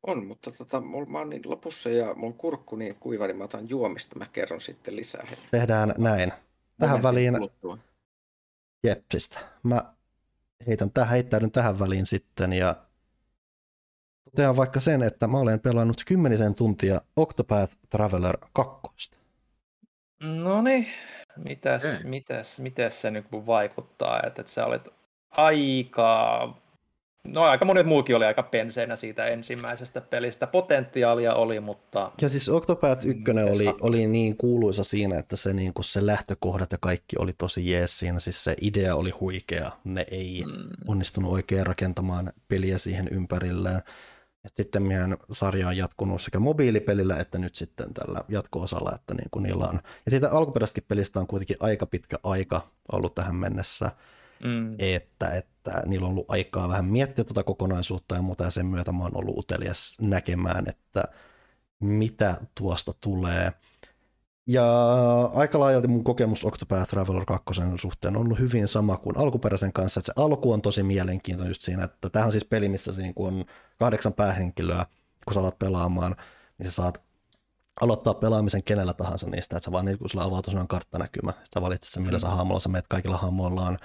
On, 0.07 0.27
mutta 0.27 0.51
tota, 0.51 0.81
mulla, 0.81 1.07
mä 1.07 1.19
oon 1.19 1.31
niin 1.31 1.43
lopussa 1.45 1.91
ja 1.91 2.15
mun 2.15 2.35
kurkku 2.35 2.77
niin 2.77 2.97
kuiva, 3.01 3.27
niin 3.27 3.37
mä 3.37 3.45
otan 3.45 3.69
juomista. 3.69 4.19
Mä 4.19 4.27
kerron 4.33 4.61
sitten 4.61 4.97
lisää 4.97 5.27
hetki. 5.31 5.47
Tehdään 5.51 5.95
näin. 5.99 6.33
Tähän 6.79 7.03
väliin 7.03 7.35
kuluttua. 7.35 7.79
Jepsistä. 8.85 9.39
Mä 9.63 9.85
heitän 10.67 10.91
tähän, 10.91 11.11
heittäydyn 11.11 11.51
tähän 11.51 11.79
väliin 11.79 12.07
sitten 12.07 12.53
ja 12.53 12.77
totean 14.25 14.57
vaikka 14.57 14.81
sen, 14.81 15.03
että 15.03 15.27
mä 15.27 15.39
olen 15.39 15.61
pelannut 15.61 16.03
kymmenisen 16.07 16.55
tuntia 16.55 17.01
Octopath 17.17 17.77
Traveler 17.91 18.39
2. 18.53 19.11
No 20.21 20.63
niin, 20.63 20.87
mitäs, 21.37 21.85
Okei. 21.85 22.11
mitäs, 22.11 22.61
mitäs 22.61 23.01
se 23.01 23.11
nyt 23.11 23.27
vaikuttaa, 23.33 24.21
että, 24.27 24.43
että 24.43 24.53
sä 24.53 24.67
olet 24.67 24.89
aika, 25.31 26.49
no 27.25 27.43
aika 27.43 27.65
monet 27.65 27.87
muukin 27.87 28.17
oli 28.17 28.25
aika 28.25 28.43
penseinä 28.43 28.97
siitä 28.97 29.25
ensimmäisestä 29.25 30.01
pelistä. 30.01 30.47
Potentiaalia 30.47 31.35
oli, 31.35 31.61
mutta 31.61 32.13
Ja 32.21 32.29
siis 32.29 32.49
Octopath 32.49 33.07
1 33.07 33.19
Mitäs 33.19 33.57
oli, 33.57 33.75
oli 33.81 34.07
niin 34.07 34.37
kuuluisa 34.37 34.85
siinä, 34.85 35.19
että 35.19 35.37
se, 35.37 35.53
niin 35.53 35.75
kuin 35.75 35.85
se 35.85 36.07
lähtökohdat 36.07 36.73
ja 36.73 36.79
kaikki 36.81 37.17
oli 37.19 37.33
tosi 37.33 37.71
jees 37.71 37.99
siinä. 37.99 38.21
Siis 38.21 38.45
se 38.45 38.57
idea 38.61 38.97
oli 38.97 39.11
huikea. 39.11 39.71
Ne 39.85 40.07
ei 40.11 40.45
mm, 40.47 40.71
onnistunut 40.87 41.33
oikein 41.33 41.67
rakentamaan 41.67 42.33
peliä 42.49 42.79
siihen 42.79 43.09
ympärilleen. 43.09 43.83
Ja 44.43 44.51
sitten 44.55 44.83
meidän 44.83 45.17
sarja 45.33 45.69
on 45.69 45.77
jatkunut 45.77 46.23
sekä 46.23 46.39
mobiilipelillä 46.39 47.17
että 47.17 47.39
nyt 47.39 47.55
sitten 47.55 47.95
tällä 47.95 48.25
jatko-osalla, 48.29 48.93
että 48.95 49.15
niin 49.15 49.29
kuin 49.31 49.43
niillä 49.43 49.65
on. 49.65 49.81
Ja 50.05 50.11
siitä 50.11 50.31
alkuperäisestä 50.31 50.81
pelistä 50.89 51.21
on 51.21 51.27
kuitenkin 51.27 51.57
aika 51.61 51.87
pitkä 51.87 52.17
aika 52.23 52.69
ollut 52.93 53.15
tähän 53.15 53.37
mennessä, 53.37 53.91
mm, 54.45 54.75
että, 54.79 55.31
että 55.31 55.83
niillä 55.87 56.07
on 56.07 56.11
ollut 56.11 56.31
aikaa 56.31 56.69
vähän 56.69 56.85
miettiä 56.85 57.25
tuota 57.25 57.45
kokonaisuutta 57.45 58.15
ja 58.15 58.23
muuta, 58.23 58.45
ja 58.45 58.51
sen 58.51 58.67
myötä 58.67 58.93
mä 58.93 59.03
oon 59.03 59.17
ollut 59.17 59.39
utelias 59.39 59.97
näkemään, 60.01 60.69
että 60.69 61.05
mitä 61.81 62.35
tuosta 62.55 62.93
tulee. 63.01 63.53
Ja 64.47 64.65
aika 65.35 65.61
laajalti 65.61 65.89
mun 65.89 66.05
kokemus 66.05 66.45
Octopath 66.45 66.91
Traveler 66.91 67.25
2 67.25 67.45
suhteen 67.77 68.17
on 68.17 68.23
ollut 68.23 68.39
hyvin 68.39 68.69
sama 68.69 68.97
kuin 68.97 69.17
alkuperäisen 69.19 69.73
kanssa, 69.73 70.01
että 70.01 70.07
se 70.07 70.23
alku 70.23 70.53
on 70.53 70.63
tosi 70.63 70.83
mielenkiintoinen 70.83 71.51
just 71.51 71.63
siinä, 71.63 71.85
että 71.85 72.11
tämähän 72.11 72.29
on 72.29 72.33
siis 72.33 72.45
peli, 72.45 72.69
missä 72.69 72.93
siinä 72.93 73.13
kun 73.13 73.29
on 73.29 73.45
kahdeksan 73.79 74.13
päähenkilöä, 74.13 74.87
kun 75.25 75.35
sä 75.35 75.41
alat 75.41 75.59
pelaamaan, 75.59 76.17
niin 76.59 76.67
sä 76.67 76.73
saat 76.73 77.03
aloittaa 77.81 78.15
pelaamisen 78.15 78.65
kenellä 78.65 78.93
tahansa 78.93 79.31
niistä, 79.31 79.57
että 79.57 79.65
sä 79.65 79.73
vaan 79.73 79.85
niin 79.85 79.99
kun 79.99 80.09
sulla 80.09 80.25
avautuu 80.25 80.51
sellainen 80.51 80.69
karttanäkymä, 80.69 81.33
sä 81.55 81.61
valitset 81.61 81.91
sen, 81.91 82.03
millä 82.03 82.19
sä 82.19 82.29
hahmolla 82.29 82.61
sä 82.61 82.69
meet, 82.69 82.87
kaikilla 82.89 83.17
hahmoilla 83.17 83.67
on 83.67 83.79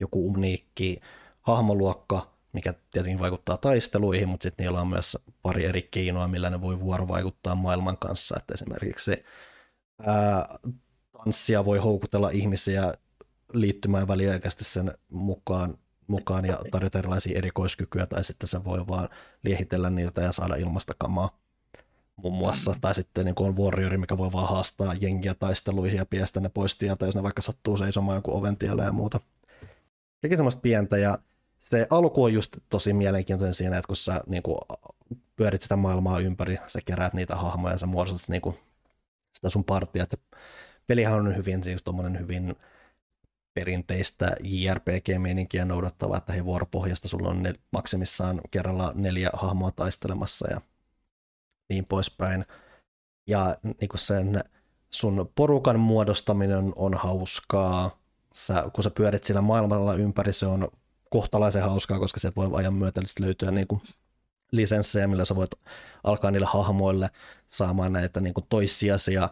joku 0.00 0.26
uniikki 0.26 1.00
hahmoluokka, 1.42 2.34
mikä 2.52 2.74
tietenkin 2.90 3.20
vaikuttaa 3.20 3.56
taisteluihin, 3.56 4.28
mutta 4.28 4.42
sitten 4.42 4.64
niillä 4.64 4.80
on 4.80 4.88
myös 4.88 5.16
pari 5.42 5.64
eri 5.64 5.82
keinoa, 5.82 6.28
millä 6.28 6.50
ne 6.50 6.60
voi 6.60 6.80
vuorovaikuttaa 6.80 7.54
maailman 7.54 7.98
kanssa, 7.98 8.36
että 8.38 8.54
esimerkiksi 8.54 9.24
ää, 10.06 10.58
tanssia 11.18 11.64
voi 11.64 11.78
houkutella 11.78 12.30
ihmisiä 12.30 12.94
liittymään 13.52 14.08
väliaikaisesti 14.08 14.64
sen 14.64 14.92
mukaan, 15.08 15.78
mukaan 16.06 16.44
ja 16.44 16.58
tarjota 16.70 16.98
erilaisia 16.98 17.38
erikoiskykyjä, 17.38 18.06
tai 18.06 18.24
sitten 18.24 18.48
se 18.48 18.64
voi 18.64 18.86
vaan 18.86 19.08
liehitellä 19.44 19.90
niiltä 19.90 20.22
ja 20.22 20.32
saada 20.32 20.56
ilmasta 20.56 20.94
kamaa 20.98 21.44
muun 22.16 22.34
muassa, 22.34 22.72
mm. 22.72 22.80
tai 22.80 22.94
sitten 22.94 23.24
niin 23.24 23.34
on 23.38 23.56
warriori, 23.56 23.98
mikä 23.98 24.18
voi 24.18 24.32
vaan 24.32 24.48
haastaa 24.48 24.94
jengiä 24.94 25.34
taisteluihin 25.34 25.96
ja 25.96 26.06
piestä 26.06 26.40
ne 26.40 26.48
pois 26.48 26.78
tieltä, 26.78 27.06
jos 27.06 27.14
ne 27.14 27.22
vaikka 27.22 27.42
sattuu 27.42 27.76
seisomaan 27.76 28.16
jonkun 28.16 28.34
oven 28.34 28.56
tiellä 28.56 28.84
ja 28.84 28.92
muuta. 28.92 29.20
Kaikki 30.22 30.36
semmoista 30.36 30.60
pientä, 30.60 30.98
ja 30.98 31.18
se 31.60 31.86
alku 31.90 32.24
on 32.24 32.32
just 32.32 32.56
tosi 32.68 32.92
mielenkiintoinen 32.92 33.54
siinä, 33.54 33.76
että 33.76 33.86
kun 33.86 33.96
sä 33.96 34.20
niin 34.26 34.42
kuin, 34.42 34.58
pyörit 35.36 35.62
sitä 35.62 35.76
maailmaa 35.76 36.20
ympäri, 36.20 36.58
sä 36.66 36.78
keräät 36.84 37.14
niitä 37.14 37.36
hahmoja 37.36 37.74
ja 37.74 37.78
sä 37.78 37.86
muodostat 37.86 38.28
niin 38.28 38.42
kuin, 38.42 38.58
sitä 39.34 39.50
sun 39.50 39.64
partia, 39.64 40.02
että 40.02 40.16
se 40.16 40.38
pelihän 40.86 41.14
on 41.14 41.36
hyvin, 41.36 41.64
siis 41.64 41.82
hyvin 42.20 42.56
perinteistä 43.54 44.36
JRPG-meininkiä 44.42 45.64
noudattava, 45.64 46.16
että 46.16 46.32
hei 46.32 46.44
vuoropohjasta 46.44 47.08
sulla 47.08 47.28
on 47.28 47.42
ne, 47.42 47.54
maksimissaan 47.72 48.40
kerralla 48.50 48.92
neljä 48.94 49.30
hahmoa 49.32 49.70
taistelemassa 49.70 50.50
ja 50.50 50.60
niin 51.68 51.84
poispäin. 51.88 52.46
Ja 53.28 53.56
niin 53.62 53.88
kuin 53.88 54.00
sen 54.00 54.44
sun 54.90 55.32
porukan 55.34 55.80
muodostaminen 55.80 56.72
on 56.76 56.94
hauskaa. 56.94 57.98
Sä, 58.34 58.70
kun 58.72 58.84
sä 58.84 58.90
pyörit 58.90 59.24
siinä 59.24 59.42
maailmalla 59.42 59.94
ympäri, 59.94 60.32
se 60.32 60.46
on 60.46 60.68
kohtalaisen 61.10 61.62
hauskaa, 61.62 61.98
koska 61.98 62.20
sieltä 62.20 62.36
voi 62.36 62.50
ajan 62.52 62.74
myötä 62.74 63.00
löytyä 63.20 63.50
niin 63.50 63.66
kuin 63.66 63.82
lisenssejä, 64.56 65.06
millä 65.06 65.24
sä 65.24 65.36
voit 65.36 65.50
alkaa 66.04 66.30
niille 66.30 66.46
hahmoille 66.46 67.10
saamaan 67.48 67.92
näitä 67.92 68.20
niin 68.20 68.34
kuin 68.34 68.46
toissijaisia 68.48 69.28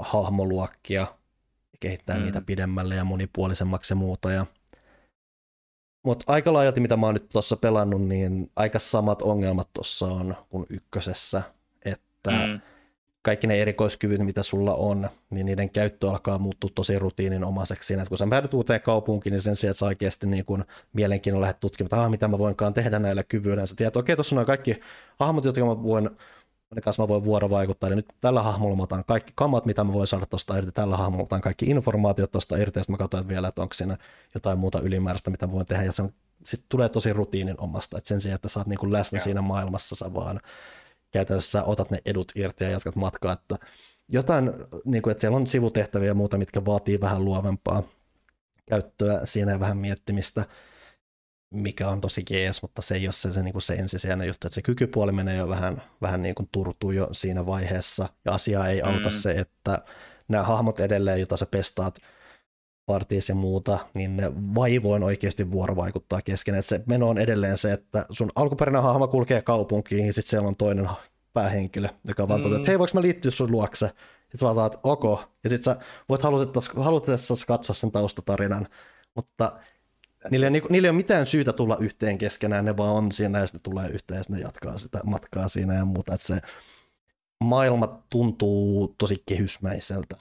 hahmoluokkia 0.00 1.00
ja 1.00 1.78
kehittää 1.80 2.16
mm. 2.16 2.22
niitä 2.22 2.40
pidemmälle 2.40 2.94
ja 2.94 3.04
monipuolisemmaksi 3.04 3.92
ja 3.92 3.96
muuta. 3.96 4.32
Ja... 4.32 4.46
Mutta 6.02 6.32
aika 6.32 6.52
laajalti, 6.52 6.80
mitä 6.80 6.96
mä 6.96 7.06
oon 7.06 7.14
nyt 7.14 7.28
tuossa 7.28 7.56
pelannut, 7.56 8.02
niin 8.02 8.50
aika 8.56 8.78
samat 8.78 9.22
ongelmat 9.22 9.68
tuossa 9.72 10.06
on 10.06 10.36
kuin 10.48 10.66
ykkösessä, 10.70 11.42
että 11.84 12.30
mm. 12.30 12.60
Kaikki 13.24 13.46
ne 13.46 13.62
erikoiskyvyt, 13.62 14.20
mitä 14.20 14.42
sulla 14.42 14.74
on, 14.74 15.10
niin 15.30 15.46
niiden 15.46 15.70
käyttö 15.70 16.10
alkaa 16.10 16.38
muuttua 16.38 16.70
tosi 16.74 16.98
rutiininomaiseksi 16.98 17.86
siinä, 17.86 18.02
että 18.02 18.08
kun 18.08 18.18
sä 18.18 18.26
päädyt 18.30 18.54
uuteen 18.54 18.80
kaupunkiin, 18.80 19.30
niin 19.30 19.40
sen 19.40 19.56
sijaan, 19.56 19.70
että 19.70 19.78
sä 19.78 19.86
oikeasti 19.86 20.26
niin 20.26 20.44
kun 20.44 20.64
mielenkiinnolla 20.92 21.44
lähdet 21.44 21.60
tutkimaan, 21.60 22.00
että 22.00 22.10
mitä 22.10 22.28
mä 22.28 22.38
voinkaan 22.38 22.74
tehdä 22.74 22.98
näillä 22.98 23.22
kyvyillä, 23.22 23.66
sä 23.66 23.76
tiedät, 23.76 23.96
okei, 23.96 24.16
tuossa 24.16 24.40
on 24.40 24.46
kaikki 24.46 24.80
hahmot, 25.18 25.44
jotka 25.44 25.64
mä 25.64 25.82
voin 25.82 26.10
ne 26.74 26.80
kanssa 26.80 27.02
mä 27.02 27.08
voin 27.08 27.24
vuorovaikuttaa, 27.24 27.88
niin 27.88 27.96
nyt 27.96 28.08
tällä 28.20 28.42
hahmolla 28.42 28.76
mä 28.76 28.82
otan 28.82 29.04
kaikki 29.04 29.32
kamat, 29.34 29.66
mitä 29.66 29.84
mä 29.84 29.92
voin 29.92 30.06
saada 30.06 30.26
tuosta 30.26 30.56
irti, 30.56 30.72
tällä 30.72 30.96
hahmolla 30.96 31.24
otan 31.24 31.40
kaikki 31.40 31.66
informaatiot 31.66 32.32
tuosta 32.32 32.56
irti, 32.56 32.78
ja 32.78 32.82
sitten 32.82 32.94
mä 32.94 32.98
katsoin 32.98 33.28
vielä, 33.28 33.48
että 33.48 33.62
onko 33.62 33.74
siinä 33.74 33.98
jotain 34.34 34.58
muuta 34.58 34.80
ylimääräistä, 34.80 35.30
mitä 35.30 35.46
mä 35.46 35.52
voin 35.52 35.66
tehdä, 35.66 35.82
ja 35.82 35.92
se 35.92 36.02
on, 36.02 36.12
sit 36.44 36.64
tulee 36.68 36.88
tosi 36.88 37.12
rutiinin 37.12 37.56
omasta, 37.58 37.98
että 37.98 38.08
sen 38.08 38.20
sijaan, 38.20 38.34
että 38.34 38.48
sä 38.48 38.60
oot 38.60 38.66
niinku 38.66 38.92
läsnä 38.92 39.16
ja. 39.16 39.20
siinä 39.20 39.42
maailmassa, 39.42 39.96
sä 39.96 40.14
vaan 40.14 40.40
käytännössä 41.14 41.64
otat 41.64 41.90
ne 41.90 41.98
edut 42.04 42.32
irti 42.34 42.64
ja 42.64 42.70
jatkat 42.70 42.96
matkaa, 42.96 43.32
että 43.32 43.56
jotain, 44.08 44.50
niin 44.84 45.02
kuin, 45.02 45.10
että 45.10 45.20
siellä 45.20 45.36
on 45.36 45.46
sivutehtäviä 45.46 46.08
ja 46.08 46.14
muuta, 46.14 46.38
mitkä 46.38 46.64
vaatii 46.64 47.00
vähän 47.00 47.24
luovempaa 47.24 47.82
käyttöä 48.68 49.20
siinä 49.24 49.52
ja 49.52 49.60
vähän 49.60 49.76
miettimistä, 49.76 50.44
mikä 51.50 51.88
on 51.88 52.00
tosi 52.00 52.24
jees, 52.30 52.62
mutta 52.62 52.82
se 52.82 52.94
ei 52.94 53.06
ole 53.06 53.12
se, 53.12 53.32
se, 53.32 53.42
niin 53.42 53.52
kuin 53.52 53.62
se 53.62 53.74
ensisijainen 53.74 54.26
juttu, 54.26 54.46
että 54.46 54.54
se 54.54 54.62
kykypuoli 54.62 55.12
menee 55.12 55.36
jo 55.36 55.48
vähän, 55.48 55.82
vähän 56.02 56.22
niin 56.22 56.34
kuin 56.34 56.48
turtuu 56.52 56.90
jo 56.90 57.08
siinä 57.12 57.46
vaiheessa, 57.46 58.08
ja 58.24 58.32
asiaa 58.32 58.68
ei 58.68 58.82
auta 58.82 59.08
mm. 59.08 59.14
se, 59.14 59.30
että 59.32 59.78
nämä 60.28 60.44
hahmot 60.44 60.80
edelleen, 60.80 61.18
joita 61.18 61.36
sä 61.36 61.46
pestaat 61.46 61.98
partiissa 62.86 63.30
ja 63.30 63.36
muuta, 63.36 63.78
niin 63.94 64.16
ne 64.16 64.32
vaivoin 64.54 65.02
oikeasti 65.02 65.50
vuorovaikuttaa 65.50 66.22
keskenään. 66.22 66.62
Se 66.62 66.82
meno 66.86 67.08
on 67.08 67.18
edelleen 67.18 67.56
se, 67.56 67.72
että 67.72 68.06
sun 68.10 68.30
alkuperäinen 68.34 68.82
hahmo 68.82 69.08
kulkee 69.08 69.42
kaupunkiin, 69.42 70.06
ja 70.06 70.12
sitten 70.12 70.30
siellä 70.30 70.48
on 70.48 70.56
toinen 70.56 70.88
päähenkilö, 71.32 71.88
joka 72.08 72.28
vaan 72.28 72.40
mm. 72.40 72.42
toteaa, 72.42 72.58
että 72.58 72.70
hei, 72.70 72.78
voiko 72.78 72.90
mä 72.94 73.02
liittyä 73.02 73.30
sun 73.30 73.50
luokse? 73.50 73.90
Sitten 74.30 74.54
vaan 74.54 74.66
että 74.66 74.78
ok, 74.82 75.04
ja 75.44 75.50
sitten 75.50 75.62
sä 75.62 75.76
voit 76.08 76.22
halutessasi 76.76 77.46
katsoa 77.46 77.74
sen 77.74 77.92
taustatarinan, 77.92 78.68
mutta 79.14 79.52
Niillä 80.30 80.46
ei, 80.46 80.50
ole, 80.50 80.68
niillä 80.70 80.86
ei 80.86 80.90
ole 80.90 80.96
mitään 80.96 81.26
syytä 81.26 81.52
tulla 81.52 81.76
yhteen 81.80 82.18
keskenään, 82.18 82.64
ne 82.64 82.76
vaan 82.76 82.94
on 82.94 83.12
siinä 83.12 83.38
ja 83.38 83.46
sitten 83.46 83.62
tulee 83.72 83.88
yhteen 83.88 84.18
ja 84.18 84.24
ne 84.28 84.40
jatkaa 84.40 84.78
sitä 84.78 85.00
matkaa 85.04 85.48
siinä 85.48 85.74
ja 85.74 85.84
muuta. 85.84 86.14
Että 86.14 86.26
se 86.26 86.40
maailma 87.44 88.02
tuntuu 88.10 88.94
tosi 88.98 89.22
kehysmäiseltä. 89.26 90.16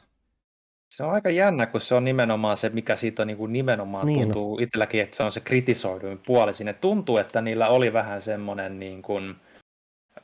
Se 0.95 1.03
on 1.03 1.13
aika 1.13 1.29
jännä, 1.29 1.65
kun 1.65 1.81
se 1.81 1.95
on 1.95 2.05
nimenomaan 2.05 2.57
se, 2.57 2.69
mikä 2.69 2.95
siitä 2.95 3.23
on 3.23 3.27
niin 3.27 3.37
kuin 3.37 3.53
nimenomaan 3.53 4.05
niin 4.05 4.21
tuntuu 4.21 4.59
itselläkin, 4.59 5.01
että 5.01 5.15
se 5.15 5.23
on 5.23 5.31
se 5.31 5.39
kritisoiduin 5.39 6.21
puoli. 6.25 6.53
Sinne 6.53 6.73
tuntuu, 6.73 7.17
että 7.17 7.41
niillä 7.41 7.67
oli 7.67 7.93
vähän 7.93 8.21
semmoinen 8.21 8.79
niin 8.79 9.01
kuin, 9.01 9.35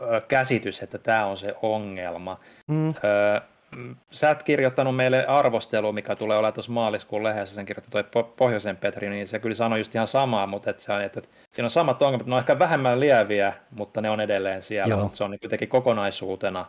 ö, 0.01 0.21
käsitys, 0.27 0.81
että 0.81 0.97
tämä 0.97 1.25
on 1.25 1.37
se 1.37 1.55
ongelma. 1.61 2.39
Mm. 2.67 2.87
Öö, 2.87 3.39
mm, 3.75 3.95
sä 4.11 4.31
et 4.31 4.43
kirjoittanut 4.43 4.95
meille 4.95 5.25
arvostelu, 5.25 5.93
mikä 5.93 6.15
tulee 6.15 6.37
olemaan 6.37 6.53
tuossa 6.53 6.71
maaliskuun 6.71 7.23
lehdessä, 7.23 7.55
sen 7.55 7.65
kirjoitti 7.65 7.91
toi 7.91 8.03
Po- 8.03 8.33
Pohjoisen 8.37 8.77
Petri, 8.77 9.09
niin 9.09 9.27
se 9.27 9.39
kyllä 9.39 9.55
sanoi 9.55 9.79
just 9.79 9.95
ihan 9.95 10.07
samaa, 10.07 10.47
mutta 10.47 10.69
et 10.69 10.79
se 10.79 10.93
on, 10.93 11.01
että, 11.01 11.19
että 11.19 11.35
siinä 11.51 11.65
on 11.65 11.71
samat 11.71 12.01
ongelmat, 12.01 12.27
ne 12.27 12.33
on 12.33 12.39
ehkä 12.39 12.59
vähemmän 12.59 12.99
lieviä, 12.99 13.53
mutta 13.71 14.01
ne 14.01 14.09
on 14.09 14.21
edelleen 14.21 14.63
siellä, 14.63 14.93
Joo. 14.93 15.03
mutta 15.03 15.17
se 15.17 15.23
on 15.23 15.31
niin 15.31 15.39
kuitenkin 15.39 15.69
kokonaisuutena 15.69 16.65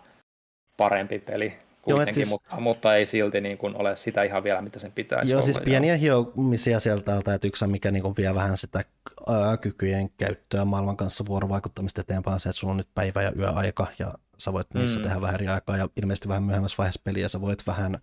parempi 0.77 1.19
peli 1.19 1.59
kuitenkin, 1.83 2.15
siis- 2.15 2.29
mutta, 2.29 2.61
mutta 2.61 2.95
ei 2.95 3.07
silti 3.07 3.41
niin 3.41 3.59
kuin 3.59 3.77
ole 3.77 3.97
sitä 3.97 4.23
ihan 4.23 4.45
vielä, 4.45 4.63
mitä 4.63 4.79
sen 4.79 4.93
pitäisi 4.93 5.31
Joo, 5.31 5.37
olla. 5.39 5.45
siis 5.45 5.61
pieniä 5.61 5.97
hiomisia 5.97 6.81
sieltä 6.81 7.05
täältä, 7.05 7.35
että 7.35 7.49
yksi 7.49 7.67
mikä 7.67 7.91
niin 7.91 8.17
vie 8.17 8.35
vähän 8.35 8.57
sitä 8.57 8.85
ää, 9.27 9.57
kykyjen 9.57 10.11
käyttöä 10.11 10.65
maailman 10.65 10.97
kanssa 10.97 11.27
vuorovaikuttamista 11.27 12.01
eteenpäin, 12.01 12.41
se, 12.41 12.49
että 12.49 12.61
sulla 12.61 12.71
on 12.71 12.77
nyt 12.77 12.89
päivä- 12.95 13.23
ja 13.23 13.33
yöaika, 13.39 13.87
ja 13.99 14.15
sä 14.39 14.53
voit 14.53 14.75
niissä 14.75 14.99
Mm. 15.01 15.03
tehdä 15.03 15.21
vähän 15.21 15.35
eri 15.35 15.49
aikaa, 15.49 15.77
ja 15.77 15.89
ilmeisesti 16.03 16.29
vähän 16.29 16.43
myöhemmässä 16.43 16.75
vaiheessa 16.79 17.01
peliä 17.05 17.29
sä 17.29 17.41
voit 17.41 17.67
vähän 17.67 17.99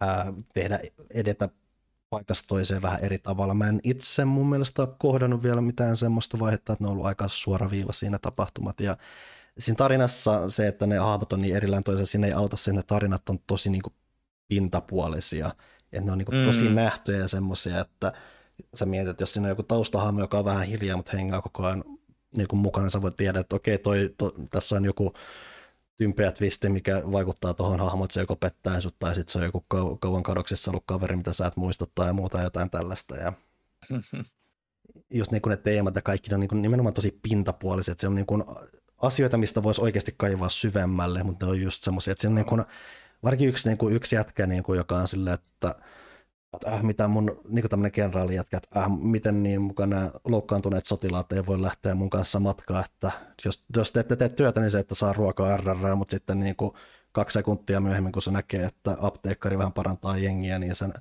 ää, 0.00 0.32
tehdä, 0.54 0.80
edetä 1.10 1.48
paikasta 2.10 2.44
toiseen 2.46 2.82
vähän 2.82 3.04
eri 3.04 3.18
tavalla. 3.18 3.54
Mä 3.54 3.68
en 3.68 3.80
itse 3.84 4.24
mun 4.24 4.50
mielestä 4.50 4.82
ole 4.82 4.88
kohdannut 4.98 5.42
vielä 5.42 5.60
mitään 5.60 5.96
semmoista 5.96 6.38
vaihetta, 6.38 6.72
että 6.72 6.84
ne 6.84 6.88
on 6.88 6.92
ollut 6.92 7.06
aika 7.06 7.28
suoraviiva 7.28 7.92
siinä 7.92 8.18
tapahtumat, 8.18 8.80
ja 8.80 8.96
siinä 9.58 9.76
tarinassa 9.76 10.48
se, 10.50 10.68
että 10.68 10.86
ne 10.86 10.98
hahmot 10.98 11.32
on 11.32 11.40
niin 11.40 11.56
erillään 11.56 11.84
toisaalta, 11.84 12.10
siinä 12.10 12.26
ei 12.26 12.32
auta 12.32 12.56
sen, 12.56 12.78
että 12.78 12.94
tarinat 12.94 13.28
on 13.28 13.38
tosi 13.46 13.70
niin 13.70 13.82
kuin 13.82 13.94
pintapuolisia, 14.48 15.50
että 15.92 16.04
ne 16.04 16.12
on 16.12 16.18
niin 16.18 16.26
kuin 16.26 16.44
tosi 16.46 16.68
Mm. 16.68 16.74
nähtyjä 16.74 17.18
ja 17.18 17.28
semmoisia, 17.28 17.80
että 17.80 18.12
sä 18.74 18.86
mietit, 18.86 19.08
että 19.10 19.22
jos 19.22 19.32
siinä 19.32 19.46
on 19.46 19.50
joku 19.50 19.62
taustahahmo, 19.62 20.20
joka 20.20 20.38
on 20.38 20.44
vähän 20.44 20.66
hiljaa, 20.66 20.96
mutta 20.96 21.16
hengaa 21.16 21.42
koko 21.42 21.66
ajan 21.66 21.84
niin 22.36 22.48
kuin 22.48 22.60
mukana, 22.60 22.90
sä 22.90 23.02
voit 23.02 23.16
tiedä, 23.16 23.40
että 23.40 23.56
okei, 23.56 23.78
toi, 23.78 24.14
to, 24.18 24.34
tässä 24.50 24.76
on 24.76 24.84
joku 24.84 25.12
tympeä 25.96 26.32
twisti, 26.32 26.68
mikä 26.68 27.02
vaikuttaa 27.12 27.54
tuohon 27.54 27.80
hahmoon, 27.80 28.04
että 28.04 28.14
se 28.14 28.20
joko 28.20 28.36
pettää 28.36 28.80
sut, 28.80 28.96
tai 28.98 29.14
sitten 29.14 29.32
se 29.32 29.38
on 29.38 29.44
joku 29.44 29.64
kau- 29.74 29.98
kauan 30.00 30.22
kadoksissa 30.22 30.70
ollut 30.70 30.82
kaveri, 30.86 31.16
mitä 31.16 31.32
sä 31.32 31.46
et 31.46 31.56
muista 31.56 31.86
tai 31.94 32.12
muuta 32.12 32.42
jotain 32.42 32.70
tällaista. 32.70 33.16
Ja 33.16 33.32
just 35.14 35.32
niin 35.32 35.42
kuin 35.42 35.50
ne 35.50 35.56
teemat 35.56 35.94
ja 35.96 36.02
kaikki 36.02 36.28
ne 36.30 36.34
on 36.34 36.40
niin 36.40 36.48
kuin 36.48 36.62
nimenomaan 36.62 36.94
tosi 36.94 37.18
pintapuoliset. 37.22 37.98
Se 37.98 38.06
on 38.08 38.14
niin 38.14 38.26
kuin 38.26 38.44
asioita, 39.02 39.36
mistä 39.36 39.62
voisi 39.62 39.80
oikeasti 39.80 40.14
kaivaa 40.16 40.48
syvemmälle, 40.48 41.22
mutta 41.22 41.46
ne 41.46 41.52
on 41.52 41.60
just 41.60 41.82
semmoisia, 41.82 42.12
että 42.12 42.22
siinä 42.22 42.34
niin 42.34 42.46
kuin, 42.46 42.64
varsinkin 43.22 43.48
yksi, 43.48 43.68
niin 43.68 43.78
kuin, 43.78 43.94
yksi 43.96 44.16
jätkä, 44.16 44.46
niin 44.46 44.62
kuin, 44.62 44.76
joka 44.76 44.96
on 44.96 45.08
silleen, 45.08 45.34
että 45.34 45.74
että 46.54 46.74
äh, 46.74 46.82
mitä 46.82 47.08
mun 47.08 47.40
niin 47.48 47.68
tämmöinen 47.68 47.92
kenraali 47.92 48.34
jätkä, 48.34 48.56
että 48.56 48.80
äh, 48.80 48.86
miten 49.00 49.42
niin 49.42 49.62
mukaan 49.62 49.90
nämä 49.90 50.10
loukkaantuneet 50.24 50.86
sotilaat 50.86 51.32
ei 51.32 51.46
voi 51.46 51.62
lähteä 51.62 51.94
mun 51.94 52.10
kanssa 52.10 52.40
matkaan, 52.40 52.84
että 52.84 53.12
jos, 53.44 53.64
jos 53.76 53.90
te 53.90 54.00
ette 54.00 54.16
tee 54.16 54.28
työtä, 54.28 54.60
niin 54.60 54.70
se, 54.70 54.78
että 54.78 54.94
saa 54.94 55.12
ruokaa 55.12 55.56
RR, 55.56 55.96
mutta 55.96 56.10
sitten 56.10 56.40
niin 56.40 56.56
kuin 56.56 56.72
kaksi 57.12 57.34
sekuntia 57.34 57.80
myöhemmin, 57.80 58.12
kun 58.12 58.22
se 58.22 58.30
näkee, 58.30 58.64
että 58.64 58.96
apteekkari 59.00 59.58
vähän 59.58 59.72
parantaa 59.72 60.18
jengiä, 60.18 60.58
niin 60.58 60.74
sen 60.74 60.92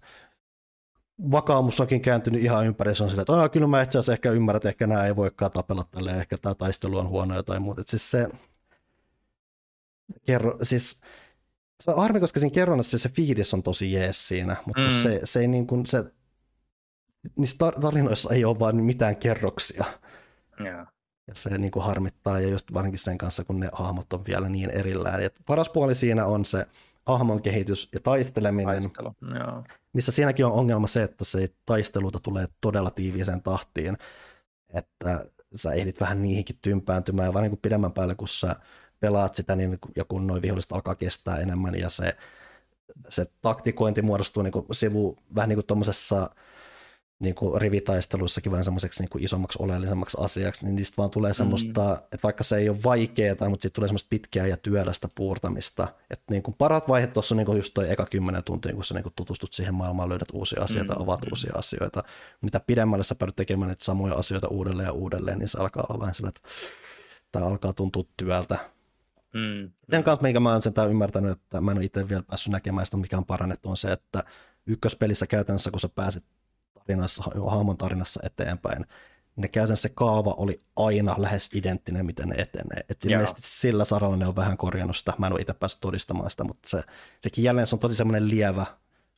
vakaumus 1.31 1.79
onkin 1.79 2.01
kääntynyt 2.01 2.43
ihan 2.43 2.65
ympäri, 2.65 2.95
se 2.95 3.03
on 3.03 3.09
silleen, 3.09 3.21
että 3.21 3.33
"Aa, 3.33 3.49
kyllä 3.49 3.67
mä 3.67 3.81
itse 3.81 3.97
asiassa 3.97 4.13
ehkä 4.13 4.31
ymmärrän, 4.31 4.57
että 4.57 4.69
ehkä 4.69 4.87
nämä 4.87 5.05
ei 5.05 5.15
voikaan 5.15 5.51
tapella 5.51 5.83
tälleen, 5.91 6.19
ehkä 6.19 6.37
tämä 6.37 6.55
taistelu 6.55 6.97
on 6.97 7.09
huono 7.09 7.43
tai 7.43 7.59
muuta. 7.59 7.81
Et 7.81 7.87
siis 7.87 8.11
se, 8.11 8.27
kerro, 10.25 10.57
siis 10.61 11.01
se 11.83 11.91
on 11.91 11.97
harmi, 11.97 12.19
koska 12.19 12.39
siinä 12.39 12.53
kerronnassa 12.53 12.97
se 12.97 13.09
fiilis 13.09 13.53
on 13.53 13.63
tosi 13.63 13.93
jees 13.93 14.27
siinä, 14.27 14.55
mutta 14.65 14.81
mm. 14.81 14.89
Se, 14.89 15.21
se 15.23 15.39
ei 15.39 15.47
niin 15.47 15.67
kuin, 15.67 15.85
se, 15.85 16.03
niissä 17.35 17.57
tar- 17.63 17.81
tarinoissa 17.81 18.33
ei 18.33 18.45
ole 18.45 18.59
vaan 18.59 18.75
mitään 18.75 19.15
kerroksia. 19.15 19.85
Joo. 20.59 20.85
Ja 21.27 21.35
se 21.35 21.57
niin 21.57 21.71
kuin 21.71 21.85
harmittaa, 21.85 22.39
ja 22.39 22.49
just 22.49 22.73
varsinkin 22.73 22.99
sen 22.99 23.17
kanssa, 23.17 23.43
kun 23.43 23.59
ne 23.59 23.69
hahmot 23.73 24.13
on 24.13 24.25
vielä 24.25 24.49
niin 24.49 24.69
erillään. 24.69 25.23
Et 25.23 25.35
paras 25.45 25.69
puoli 25.69 25.95
siinä 25.95 26.25
on 26.25 26.45
se 26.45 26.65
hahmon 27.05 27.41
kehitys 27.41 27.89
ja 27.93 27.99
taisteleminen, 27.99 28.81
Taistelu. 28.83 29.13
Joo. 29.39 29.63
missä 29.93 30.11
siinäkin 30.11 30.45
on 30.45 30.51
ongelma 30.51 30.87
se, 30.87 31.03
että 31.03 31.23
se 31.23 31.47
taisteluta 31.65 32.19
tulee 32.19 32.47
todella 32.61 32.91
tiiviiseen 32.91 33.41
tahtiin, 33.41 33.97
että 34.73 35.25
sä 35.55 35.73
ehdit 35.73 35.99
vähän 35.99 36.21
niihinkin 36.21 36.59
tympääntymään, 36.61 37.33
vaan 37.33 37.43
niin 37.43 37.51
kuin 37.51 37.61
pidemmän 37.61 37.93
päälle, 37.93 38.15
kun 38.15 38.27
sä 38.27 38.55
pelaat 38.99 39.35
sitä, 39.35 39.55
niin 39.55 39.79
ja 39.95 40.05
kun 40.05 40.27
noin 40.27 40.41
viholliset 40.41 40.71
alkaa 40.71 40.95
kestää 40.95 41.37
enemmän, 41.37 41.75
ja 41.75 41.89
se, 41.89 42.17
se 43.09 43.25
taktikointi 43.41 44.01
muodostuu 44.01 44.43
niin 44.43 44.51
kuin 44.51 44.65
sivu, 44.71 45.17
vähän 45.35 45.49
niin 45.49 45.57
kuin 45.57 45.65
tuommoisessa 45.65 46.29
niin 47.23 47.35
kuin 47.35 47.61
rivitaisteluissakin 47.61 48.51
vähän 48.51 48.63
semmoiseksi 48.63 49.01
niin 49.01 49.09
kuin 49.09 49.23
isommaksi 49.23 49.57
oleellisemmaksi 49.61 50.17
asiaksi, 50.19 50.65
niin 50.65 50.75
niistä 50.75 50.97
vaan 50.97 51.09
tulee 51.09 51.33
semmoista, 51.33 51.83
mm. 51.83 51.93
että 51.93 52.23
vaikka 52.23 52.43
se 52.43 52.57
ei 52.57 52.69
ole 52.69 52.77
vaikeaa, 52.83 53.49
mutta 53.49 53.61
siitä 53.61 53.75
tulee 53.75 53.87
semmoista 53.87 54.07
pitkää 54.09 54.47
ja 54.47 54.57
työlästä 54.57 55.09
puurtamista. 55.15 55.87
Että 56.09 56.25
niin 56.29 56.43
kuin 56.43 56.55
parat 56.57 56.87
vaiheet 56.87 57.13
tuossa 57.13 57.35
on 57.35 57.37
niin 57.37 57.45
kuin 57.45 57.57
just 57.57 57.73
toi 57.73 57.91
eka 57.91 58.05
kymmenen 58.05 58.43
tuntia, 58.43 58.73
kun 58.73 58.83
sä 58.83 58.93
niin 58.93 59.03
kuin 59.03 59.13
tutustut 59.15 59.53
siihen 59.53 59.73
maailmaan, 59.73 60.09
löydät 60.09 60.31
uusia 60.33 60.63
asioita, 60.63 60.93
Mm. 60.93 60.99
mm. 60.99 61.03
avaat 61.03 61.23
uusia 61.31 61.53
asioita. 61.55 62.03
Mitä 62.41 62.59
pidemmälle 62.59 63.03
sä 63.03 63.15
päädyt 63.15 63.35
tekemään 63.35 63.69
niitä 63.69 63.83
samoja 63.83 64.13
asioita 64.13 64.47
uudelleen 64.47 64.87
ja 64.87 64.93
uudelleen, 64.93 65.39
niin 65.39 65.47
se 65.47 65.57
alkaa 65.57 65.85
olla 65.89 65.99
vähän 65.99 66.15
sellainen, 66.15 66.37
että 66.37 66.49
tämä 67.31 67.45
alkaa 67.45 67.73
tuntua 67.73 68.03
työltä. 68.17 68.57
Mm. 69.33 69.71
Sen 69.89 70.03
kanssa, 70.03 70.23
minkä 70.23 70.39
mä 70.39 70.51
oon 70.51 70.61
sen 70.61 70.73
ymmärtänyt, 70.89 71.31
että 71.31 71.61
mä 71.61 71.71
en 71.71 71.77
ole 71.77 71.85
itse 71.85 72.09
vielä 72.09 72.23
päässyt 72.23 72.51
näkemään 72.51 72.85
sitä, 72.85 72.97
mikä 72.97 73.17
on 73.17 73.25
parannettu, 73.25 73.69
on 73.69 73.77
se, 73.77 73.91
että 73.91 74.23
ykköspelissä 74.65 75.27
käytännössä, 75.27 75.71
kun 75.71 75.79
sä 75.79 75.89
pääset 75.89 76.23
tarinassa, 76.87 77.23
hahmon 77.47 77.77
tarinassa 77.77 78.19
eteenpäin, 78.23 78.77
niin 78.79 79.41
ne 79.41 79.47
käytännössä 79.47 79.87
se 79.89 79.93
kaava 79.95 80.33
oli 80.37 80.61
aina 80.75 81.15
lähes 81.17 81.49
identtinen, 81.53 82.05
miten 82.05 82.29
ne 82.29 82.35
etenee. 82.35 82.81
Et 82.89 83.05
ilmeisesti 83.05 83.41
sillä 83.43 83.85
saralla 83.85 84.17
ne 84.17 84.27
on 84.27 84.35
vähän 84.35 84.57
korjannut 84.57 84.97
sitä. 84.97 85.13
Mä 85.17 85.27
en 85.27 85.33
ole 85.33 85.41
itse 85.41 85.53
päässyt 85.53 85.81
todistamaan 85.81 86.31
sitä, 86.31 86.43
mutta 86.43 86.69
se, 86.69 86.83
sekin 87.19 87.43
jälleen 87.43 87.67
se 87.67 87.75
on 87.75 87.79
tosi 87.79 87.95
semmoinen 87.95 88.29
lievä 88.29 88.65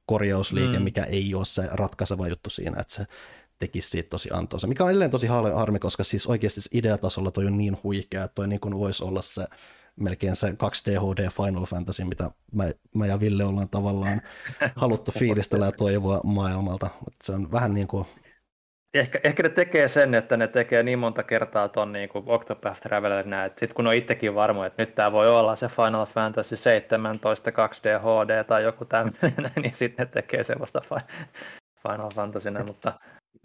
korjausliike, 0.05 0.77
Mm. 0.79 0.83
mikä 0.83 1.03
ei 1.03 1.35
ole 1.35 1.45
se 1.45 1.69
ratkaiseva 1.71 2.27
juttu 2.27 2.49
siinä, 2.49 2.81
että 2.81 2.93
se 2.93 3.05
tekisi 3.59 3.89
siitä 3.89 4.09
tosi 4.09 4.29
antoisa. 4.33 4.67
Mikä 4.67 4.83
on 4.83 4.89
edelleen 4.89 5.11
tosi 5.11 5.27
har- 5.27 5.53
harmi, 5.53 5.79
koska 5.79 6.03
siis 6.03 6.27
oikeasti 6.27 6.61
ideatasolla 6.71 7.31
toi 7.31 7.45
on 7.45 7.57
niin 7.57 7.77
huikea, 7.83 8.23
että 8.23 8.35
toi 8.35 8.47
niin 8.47 8.59
kuin 8.59 8.79
voisi 8.79 9.03
olla 9.03 9.21
se 9.21 9.45
melkein 9.95 10.35
se 10.35 10.47
2D 10.47 10.99
HD 10.99 11.29
Final 11.29 11.65
Fantasy, 11.65 12.03
mitä 12.03 12.31
mä, 12.51 12.63
mä 12.95 13.05
ja 13.05 13.19
Ville 13.19 13.43
ollaan 13.43 13.69
tavallaan 13.69 14.21
haluttu 14.75 15.11
fiilistellä 15.11 15.65
ja 15.65 15.71
toivoa 15.71 16.21
maailmalta. 16.23 16.89
Mutta 16.99 17.17
se 17.23 17.33
on 17.33 17.51
vähän 17.51 17.73
niin 17.73 17.87
kuin, 17.87 18.05
Ehkä, 18.93 19.19
ehkä 19.23 19.43
ne 19.43 19.49
tekee 19.49 19.87
sen, 19.87 20.13
että 20.13 20.37
ne 20.37 20.47
tekee 20.47 20.83
niin 20.83 20.99
monta 20.99 21.23
kertaa 21.23 21.67
ton 21.67 21.91
niin 21.91 22.09
kuin 22.09 22.23
Octopath 22.27 22.81
Traveler 22.81 23.25
näin, 23.25 23.47
että 23.47 23.59
sitten 23.59 23.75
kun 23.75 23.87
on 23.87 23.93
itsekin 23.93 24.35
varmo, 24.35 24.63
että 24.63 24.81
nyt 24.81 24.95
tämä 24.95 25.11
voi 25.11 25.29
olla 25.29 25.55
se 25.55 25.67
Final 25.67 26.05
Fantasy 26.05 26.55
17 26.55 27.51
2D 27.51 27.99
HD 27.99 28.43
tai 28.43 28.63
joku 28.63 28.85
tämmöinen, 28.85 29.51
niin 29.61 29.75
sitten 29.75 30.05
ne 30.05 30.11
tekee 30.11 30.43
sellaista 30.43 30.81
Final 31.87 32.11
Fantasyna, 32.15 32.63
mutta 32.63 32.99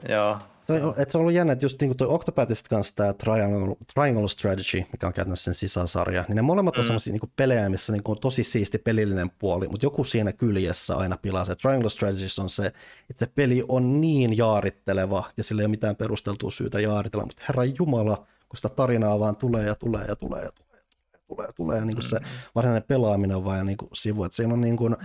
joo. 0.09 0.39
se 0.63 0.73
on, 0.73 0.95
että 0.97 1.13
se 1.13 1.19
on 1.19 1.21
ollut 1.21 1.33
jännä, 1.35 1.53
että 1.53 1.65
just 1.65 1.81
niin 1.81 1.89
kuin 1.89 1.99
toi 1.99 2.09
Octopathista 2.09 2.69
kanssa 2.69 2.97
tämä 2.97 3.13
Triangle, 3.13 3.77
Triangle 3.95 4.29
Strategy, 4.29 4.85
mikä 4.93 5.07
on 5.07 5.13
käytännössä 5.13 5.45
sen 5.45 5.55
sisäsarja, 5.55 6.25
niin 6.29 6.37
ne 6.37 6.43
molemmat 6.43 6.77
on 6.77 6.83
Mm. 6.83 6.87
semmoisia 6.87 7.13
niin 7.13 7.33
pelejä, 7.37 7.69
missä 7.69 7.93
niin 7.93 8.03
kuin 8.03 8.17
on 8.17 8.21
tosi 8.21 8.45
siisti 8.45 8.79
pelillinen 8.79 9.31
puoli, 9.39 9.69
mutta 9.69 9.87
joku 9.87 10.05
siinä 10.05 10.33
kyljessä 10.33 10.97
aina 10.97 11.17
pilaa 11.17 11.45
se. 11.45 11.57
Triangle 11.57 11.91
Strategy 11.91 12.27
on 12.41 12.51
se, 12.51 12.67
että 12.67 13.21
se 13.21 13.27
peli 13.35 13.65
on 13.69 14.01
niin 14.01 14.37
jaaritteleva 14.37 15.25
ja 15.37 15.45
sillä 15.45 15.63
ei 15.63 15.67
ole 15.67 15.71
mitään 15.71 15.97
perusteltua 15.97 16.51
syytä 16.51 16.81
jaaritella, 16.81 17.27
mutta 17.27 17.43
herra 17.49 17.65
Jumala, 17.65 18.17
kun 18.49 18.57
sitä 18.57 18.69
tarinaa 18.69 19.21
vaan 19.21 19.37
tulee 19.37 19.67
ja 19.67 19.75
tulee 19.75 20.05
ja 20.07 20.17
tulee 20.17 20.43
ja 20.43 20.51
tulee 20.53 20.81
ja 21.13 21.19
tulee 21.29 21.47
ja 21.47 21.53
tulee, 21.53 21.79
ja 21.79 21.85
niin 21.85 21.97
kuin 21.97 22.09
se 22.09 22.21
varsinainen 22.55 22.89
pelaaminen 22.89 23.37
on 23.37 23.45
vaan 23.45 23.67
niin 23.67 23.77
kuin 23.77 23.89
sivu, 23.95 24.25
että 24.25 24.37
siinä 24.37 24.55
on 24.55 24.61
niin 24.61 24.77
kuin, 24.77 24.97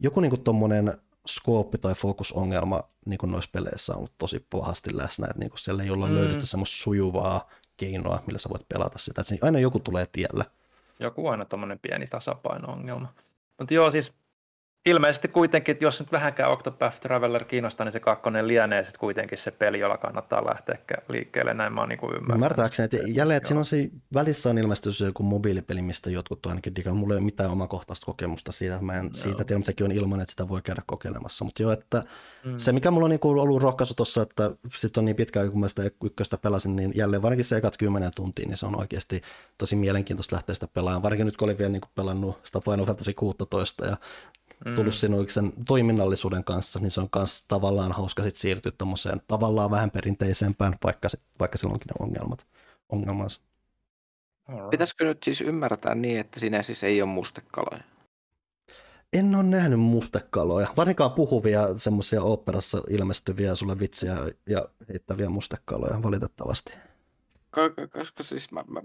joku 0.00 0.20
niin 0.20 0.30
kuin 0.30 0.42
tommonen 0.42 0.94
skooppi 1.28 1.78
tai 1.78 1.94
fokusongelma 1.94 2.80
niin 3.06 3.18
kuin 3.18 3.32
noissa 3.32 3.50
peleissä 3.52 3.92
on 3.92 3.98
ollut 3.98 4.12
tosi 4.18 4.46
pahasti 4.50 4.96
läsnä, 4.96 5.26
että 5.26 5.38
niin 5.38 5.50
kuin 5.50 5.58
siellä 5.60 5.82
ei 5.82 5.90
olla 5.90 6.06
Mm. 6.06 6.14
löydetty 6.14 6.46
semmoista 6.46 6.76
sujuvaa 6.76 7.48
keinoa, 7.76 8.22
millä 8.26 8.38
sä 8.38 8.48
voit 8.48 8.68
pelata 8.68 8.98
sitä, 8.98 9.20
että 9.20 9.34
aina 9.46 9.58
joku 9.58 9.80
tulee 9.80 10.06
tielle. 10.12 10.44
Joku 11.00 11.28
aina 11.28 11.44
tuommoinen 11.44 11.78
pieni 11.78 12.06
tasapaino-ongelma. 12.06 13.08
Mutta 13.58 13.74
joo, 13.74 13.90
siis 13.90 14.12
ilmeisesti 14.86 15.28
kuitenkin, 15.28 15.72
että 15.72 15.84
jos 15.84 16.00
nyt 16.00 16.12
vähänkään 16.12 16.50
Octopath 16.50 17.00
Traveler 17.00 17.44
kiinnostaa, 17.44 17.84
niin 17.84 17.92
se 17.92 18.00
kakkonen 18.00 18.48
lienee 18.48 18.84
sitten 18.84 19.00
kuitenkin 19.00 19.38
se 19.38 19.50
peli, 19.50 19.78
jolla 19.78 19.96
kannattaa 19.96 20.46
lähteä 20.46 20.78
liikkeelle, 21.08 21.54
näin 21.54 21.72
mä 21.72 21.80
oon 21.80 21.88
niin 21.88 21.98
ymmärtänyt. 22.02 22.34
Ymmärtääkseni, 22.34 22.84
että 22.84 22.96
jälleen, 23.06 23.36
että 23.36 23.46
Joo. 23.54 23.64
siinä 23.64 23.80
on 23.80 23.90
se, 23.90 23.90
välissä 24.14 24.50
on 24.50 24.58
ilmestynyt 24.58 25.00
joku 25.00 25.22
mobiilipeli, 25.22 25.82
mistä 25.82 26.10
jotkut 26.10 26.46
on 26.46 26.50
ainakin 26.52 26.74
digaa. 26.76 26.94
Mulla 26.94 27.14
ei 27.14 27.18
ole 27.18 27.24
mitään 27.24 27.50
omakohtaista 27.50 28.06
kokemusta 28.06 28.52
siitä, 28.52 28.78
mä 28.80 28.94
en 28.94 29.14
siitä 29.14 29.44
tiedä, 29.44 29.58
mutta 29.58 29.66
sekin 29.66 29.84
on 29.84 29.92
ilman, 29.92 30.20
että 30.20 30.30
sitä 30.30 30.48
voi 30.48 30.62
käydä 30.62 30.82
kokeilemassa. 30.86 31.44
Mutta 31.44 31.62
joo, 31.62 31.72
että 31.72 32.02
Mm. 32.46 32.54
se 32.58 32.72
mikä 32.72 32.90
mulla 32.90 33.04
on 33.04 33.10
niinku 33.10 33.30
ollut 33.30 33.62
rohkaisu 33.62 33.94
tuossa, 33.94 34.22
että 34.22 34.50
sitten 34.76 35.00
on 35.00 35.04
niin 35.04 35.16
pitkä 35.16 35.40
aika, 35.40 35.50
kun 35.50 35.60
mä 35.60 35.68
sitä 35.68 35.82
ykköstä 36.04 36.38
pelasin, 36.38 36.76
niin 36.76 36.92
jälleen 36.94 37.22
varsinkin 37.22 37.44
se 37.44 37.56
ekat 37.56 37.76
kymmenen 37.76 38.12
tuntia, 38.14 38.46
niin 38.46 38.56
se 38.56 38.66
on 38.66 38.80
oikeasti 38.80 39.22
tosi 39.58 39.76
mielenkiintoista 39.76 40.36
lähteä 40.36 40.54
sitä 40.54 40.68
pelaamaan. 40.68 41.02
Varsinkin 41.02 41.26
nyt 41.26 41.36
kun 41.36 41.46
olin 41.46 41.58
vielä 41.58 41.72
niinku 41.72 41.88
pelannut 41.94 42.40
sitä 42.44 42.60
Final 42.60 42.86
Fantasy 42.86 43.12
16 43.12 43.86
ja 43.86 43.96
tullut 44.64 44.94
Mm. 44.94 44.98
sinun 44.98 45.30
sen 45.30 45.52
toiminnallisuuden 45.68 46.44
kanssa, 46.44 46.78
niin 46.78 46.90
se 46.90 47.00
on 47.00 47.08
myös 47.16 47.42
tavallaan 47.48 47.92
hauska 47.92 48.22
sit 48.22 48.36
siirtyä 48.36 48.72
tuommoiseen 48.78 49.22
tavallaan 49.28 49.70
vähän 49.70 49.90
perinteisempään, 49.90 50.74
vaikka, 50.84 51.08
se, 51.08 51.18
vaikka 51.40 51.58
sillä 51.58 51.72
onkin 51.72 51.86
ne 51.88 52.06
ongelmat, 52.06 52.46
ongelmansa. 52.88 53.40
Pitäisikö 54.70 55.04
nyt 55.04 55.22
siis 55.22 55.40
ymmärtää 55.40 55.94
niin, 55.94 56.20
että 56.20 56.40
siinä 56.40 56.62
siis 56.62 56.84
ei 56.84 57.02
ole 57.02 57.10
mustekaloja? 57.10 57.82
En 59.12 59.34
ole 59.34 59.42
nähnyt 59.42 59.80
mustekaloja, 59.80 60.68
varsinkaan 60.76 61.12
puhuvia 61.12 61.78
semmoisia 61.78 62.22
oopperassa 62.22 62.82
ilmestyviä 62.90 63.54
sulle 63.54 63.78
vitsiä 63.78 64.16
ja 64.46 64.68
heittäviä 64.88 65.28
mustekaloja 65.28 66.02
valitettavasti. 66.02 66.72
Ko- 67.56 67.70
ko- 67.80 67.88
Koska 67.98 68.22
siis 68.22 68.50
mä, 68.52 68.64
mä, 68.68 68.80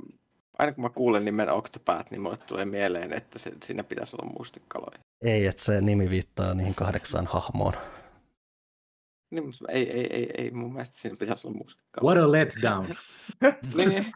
aina 0.62 0.74
kun 0.74 0.84
mä 0.84 0.90
kuulen 0.90 1.26
nimen 1.26 1.50
Octopath, 1.50 2.12
niin 2.12 2.22
mulle 2.22 2.38
tulee 2.38 2.66
mieleen, 2.66 3.14
että 3.14 3.40
se, 3.40 3.52
siinä 3.64 3.84
pitäisi 3.84 4.16
olla 4.22 4.34
mustekaloja. 4.38 5.00
Ei, 5.26 5.48
että 5.48 5.64
se 5.64 5.82
nimi 5.82 6.10
viittaa 6.10 6.54
niihin 6.54 6.76
kahdeksaan 6.76 7.28
hahmoon. 7.28 7.74
Niin, 9.32 9.46
mutta 9.46 9.66
ei, 9.70 9.92
ei, 9.92 10.14
ei, 10.14 10.30
ei, 10.38 10.52
mun 10.52 10.74
mielestä 10.74 11.02
siinä 11.02 11.18
pitäisi 11.18 11.48
olla 11.48 11.58
mustekaloja. 11.58 12.16
What 12.16 12.30
a 12.30 12.32
letdown. 12.32 12.96
Niin, 13.78 14.14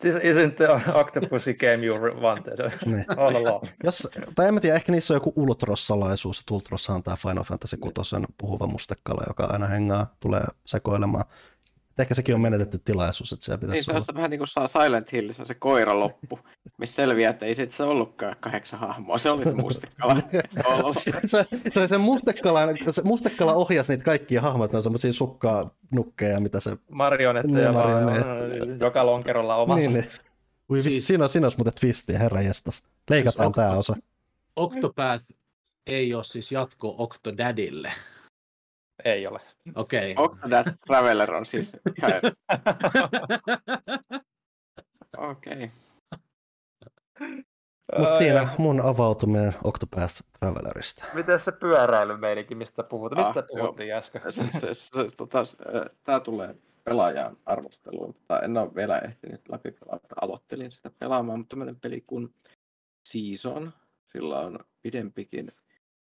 This 0.00 0.14
isn't 0.14 0.54
the 0.56 0.68
octopusy 0.94 1.54
game 1.54 1.86
you 1.86 1.98
wanted 2.20 2.70
Niin. 2.86 3.04
all 3.16 3.36
along. 3.36 3.66
Jos, 3.84 4.08
tai 4.34 4.48
en 4.48 4.54
mä 4.54 4.60
tiedä, 4.60 4.76
ehkä 4.76 4.92
niissä 4.92 5.14
on 5.14 5.16
joku 5.16 5.32
Ultros-salaisuus, 5.36 6.40
että 6.40 6.54
Ultrossa 6.54 6.92
on 6.92 7.02
tämä 7.02 7.16
Final 7.16 7.44
Fantasy 7.44 7.76
6 7.76 8.16
puhuva 8.38 8.66
mustekala, 8.66 9.22
joka 9.28 9.44
aina 9.44 9.66
hengaa, 9.66 10.14
tulee 10.20 10.44
sekoilemaan. 10.66 11.24
Ehkä 12.00 12.14
sekin 12.14 12.34
on 12.34 12.40
menetetty 12.40 12.78
tilaisuus, 12.84 13.32
että 13.32 13.44
siellä 13.44 13.56
niin 13.56 13.66
pitäisi 13.66 13.84
se 13.84 13.90
on 13.92 13.96
olla. 13.96 14.04
se 14.04 14.14
vähän 14.14 14.30
niin 14.30 14.38
kuin 14.38 14.48
saa 14.48 14.68
Silent 14.68 15.12
Hillissä 15.12 15.44
se 15.44 15.54
koira 15.54 16.00
loppu, 16.00 16.38
missä 16.78 16.94
selviää, 16.96 17.30
että 17.30 17.46
ei 17.46 17.54
sit 17.54 17.72
se 17.72 17.82
ollutkaan 17.82 18.36
kahdeksan 18.40 18.80
hahmoa, 18.80 19.18
se 19.18 19.30
oli 19.30 19.44
se 19.44 19.52
mustekala. 19.52 20.16
Se 20.50 20.62
on 20.66 20.94
se, 21.26 21.44
se, 21.74 21.88
se, 21.88 21.98
mustekala, 21.98 22.60
se 22.90 23.02
mustekala 23.02 23.52
ohjasi 23.54 23.92
niitä 23.92 24.04
kaikkia 24.04 24.40
hahmoja, 24.40 24.68
ne 24.72 24.76
on 24.76 24.82
semmoisia 24.82 25.12
sukkaa 25.12 25.70
nukkeja, 25.90 26.40
mitä 26.40 26.60
se... 26.60 26.76
Marionetteja 26.90 27.70
Niin, 27.70 27.72
marionetteja. 27.74 28.76
joka 28.80 29.06
lonkerolla 29.06 29.56
omansa. 29.56 29.90
Niin, 29.90 30.00
niin. 30.00 30.10
Ui, 30.70 30.80
siis... 30.80 31.06
Siinä, 31.06 31.24
on, 31.24 31.28
siinä 31.28 31.44
olisi 31.44 31.58
muuten 31.58 31.72
twistiä, 31.80 32.18
herra 32.18 32.40
jestas. 32.42 32.82
Leikataan 33.10 33.46
Siis 33.46 33.54
tämä 33.54 33.68
Octo- 33.70 33.78
osa. 33.78 33.96
Octopath 34.56 35.24
ei 35.86 36.14
ole 36.14 36.24
siis 36.24 36.52
jatko 36.52 36.94
Octodadille. 36.98 37.92
Ei 39.04 39.26
ole. 39.26 39.40
Okei. 39.74 40.14
Octodad 40.18 40.72
Traveler 40.86 41.34
on 41.34 41.46
siis 41.46 41.76
ihan... 41.98 42.12
Okei. 45.30 45.70
Mutta 47.98 48.12
Ai, 48.12 48.18
siinä 48.18 48.48
mun 48.58 48.80
avautuminen 48.80 49.54
Octopath 49.64 50.22
Travelerista. 50.38 51.04
Miten 51.14 51.40
se 51.40 51.52
pyöräilymeininki, 51.52 52.54
mistä 52.54 52.82
puhut? 52.82 53.12
Mistä 53.16 53.40
Ah, 53.40 53.46
puhuttiin 53.48 53.94
äsken? 53.94 54.32
Se, 54.32 54.42
se, 54.60 54.74
se, 54.74 54.90
tota, 55.16 55.44
tämä 56.04 56.20
tulee 56.20 56.54
pelaajan 56.84 57.36
arvosteluun. 57.46 58.14
Tota, 58.14 58.40
en 58.40 58.56
ole 58.56 58.74
vielä 58.74 58.98
ehtinyt 58.98 59.48
läpi 59.48 59.70
pelata. 59.70 60.14
Aloittelin 60.20 60.70
sitä 60.72 60.90
pelaamaan, 60.98 61.38
mutta 61.38 61.50
tämmöinen 61.50 61.80
peli 61.80 62.00
kuin 62.06 62.34
Season. 63.08 63.72
Sillä 64.12 64.40
on 64.40 64.58
pidempikin 64.82 65.48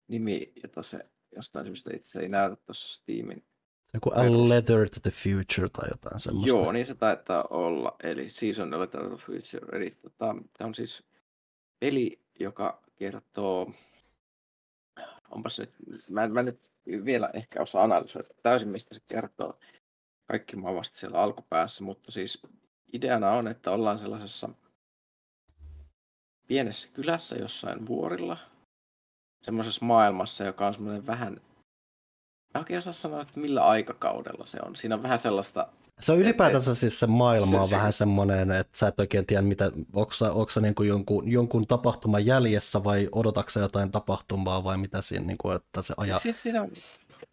nimi, 0.09 0.53
jota 0.63 0.83
se 0.83 1.07
jostain 1.37 1.67
syystä 1.67 1.91
itse 1.97 2.21
ei 2.21 2.29
näytä 2.29 2.57
tuossa 2.57 2.89
Steamin. 2.89 3.45
Se 3.87 3.91
joku 3.95 4.11
A. 4.11 4.49
Letter 4.49 4.89
to 4.91 5.01
the 5.03 5.11
Future 5.11 5.69
tai 5.69 5.89
jotain 5.91 6.21
semmoista. 6.21 6.57
Joo, 6.57 6.73
niin 6.73 6.87
se 6.87 6.95
taitaa 6.95 7.45
olla. 7.51 7.97
Eli 8.03 8.29
Season 8.29 8.75
of 8.75 8.91
the 8.91 8.99
Future. 9.17 9.77
Eli 9.77 9.91
tota, 9.91 10.37
tämä 10.59 10.69
on 10.69 10.75
siis 10.75 11.03
peli, 11.81 12.21
joka 12.41 12.83
kertoo... 12.97 13.73
Onpas 15.31 15.59
nyt... 15.59 15.71
Mä 16.09 16.25
en, 16.25 16.33
mä 16.33 16.43
nyt 16.43 16.61
vielä 17.05 17.31
ehkä 17.35 17.63
osaa 17.63 17.85
analysoida 17.85 18.29
täysin, 18.43 18.69
mistä 18.69 18.95
se 18.95 19.01
kertoo. 19.09 19.59
Kaikki 20.27 20.57
mä 20.57 20.75
vasta 20.75 20.99
siellä 20.99 21.19
alkupäässä, 21.19 21.85
mutta 21.85 22.13
siis 22.13 22.43
ideana 22.93 23.33
on, 23.33 23.49
että 23.49 23.71
ollaan 23.71 23.99
sellaisessa 23.99 24.49
pienessä 26.47 26.89
kylässä 26.89 27.37
jossain 27.37 27.87
vuorilla, 27.87 28.37
semmoisessa 29.47 29.85
maailmassa, 29.85 30.45
joka 30.45 30.67
on 30.67 30.75
semmoinen 30.75 31.07
vähän, 31.07 31.41
mä 32.55 32.59
oikein 32.61 32.79
osaa 32.79 32.93
sanoa, 32.93 33.23
että 33.23 33.41
millä 33.41 33.65
aikakaudella 33.67 34.47
se 34.47 34.59
on. 34.67 34.77
Siinä 34.77 34.95
on 34.95 35.03
vähän 35.03 35.19
sellaista 35.19 35.67
Se 36.01 36.13
on 36.13 36.19
ylipäätänsä 36.19 36.75
siis 36.75 36.99
se 37.01 37.07
maailma 37.07 37.61
on 37.61 37.67
Se- 37.67 37.71
se- 37.71 37.77
vähän 37.77 37.93
semmoinen, 37.93 38.51
että 38.51 38.79
sä 38.79 38.89
et 38.89 39.01
oikein 39.01 39.27
tiedä, 39.27 39.43
mitä, 39.43 39.71
onko 39.93 40.13
sä, 40.13 40.33
onko 40.33 40.49
sä 40.51 40.61
niin 40.61 40.75
kuin 40.75 40.89
jonkun, 40.89 41.33
jonkun 41.33 41.67
tapahtuman 41.67 42.27
jäljessä 42.27 42.85
vai 42.85 43.09
odotatko 43.13 43.61
jotain 43.61 43.91
tapahtumaa 43.93 44.65
vai 44.65 44.77
mitä 44.79 45.03
siinä, 45.03 45.27
niin 45.27 45.39
kuin, 45.39 45.57
että 45.57 45.83
se 45.83 45.95
aja... 45.97 46.19
Si- 46.19 46.33
siinä 46.33 46.63
on 46.63 46.71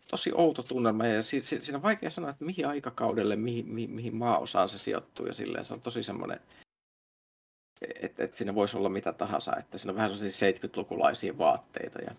tosi 0.09 0.31
outo 0.35 0.63
tunnelma 0.63 1.07
ja 1.07 1.23
si- 1.23 1.43
si- 1.43 1.59
siinä 1.63 1.77
on 1.77 1.83
vaikea 1.83 2.09
sanoa, 2.09 2.29
että 2.29 2.45
mihin 2.45 2.67
aikakaudelle, 2.67 3.35
mihin, 3.35 3.67
mihin, 3.67 3.91
mihin 3.91 4.15
maaosaan 4.15 4.69
se 4.69 4.77
sijoittuu 4.77 5.25
ja 5.25 5.33
silleen 5.33 5.65
se 5.65 5.73
on 5.73 5.81
tosi 5.81 6.03
semmoinen, 6.03 6.39
että 8.01 8.23
et 8.23 8.35
siinä 8.35 8.55
voisi 8.55 8.77
olla 8.77 8.89
mitä 8.89 9.13
tahansa, 9.13 9.55
että 9.55 9.77
siinä 9.77 9.91
on 9.91 9.95
vähän 9.95 10.17
sellaisia 10.17 10.51
70-lukulaisia 10.51 11.37
vaatteita 11.37 11.99
ja, 11.99 12.15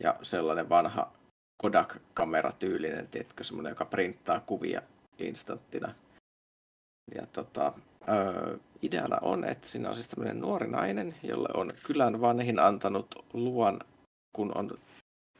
ja 0.00 0.16
sellainen 0.22 0.68
vanha 0.68 1.12
Kodak-kamera-tyylinen, 1.62 3.08
tiedätkö, 3.08 3.44
semmoinen, 3.44 3.70
joka 3.70 3.84
printtaa 3.84 4.40
kuvia 4.40 4.82
instanttina. 5.18 5.94
Ja 7.14 7.26
tota, 7.26 7.72
ö, 8.08 8.58
ideana 8.82 9.18
on, 9.22 9.44
että 9.44 9.68
siinä 9.68 9.88
on 9.88 9.94
siis 9.94 10.08
tämmöinen 10.08 10.40
nuori 10.40 10.66
nainen, 10.66 11.14
jolle 11.22 11.48
on 11.54 11.72
kylän 11.82 12.20
vanhin 12.20 12.58
antanut 12.58 13.24
luvan, 13.32 13.80
kun 14.32 14.58
on 14.58 14.78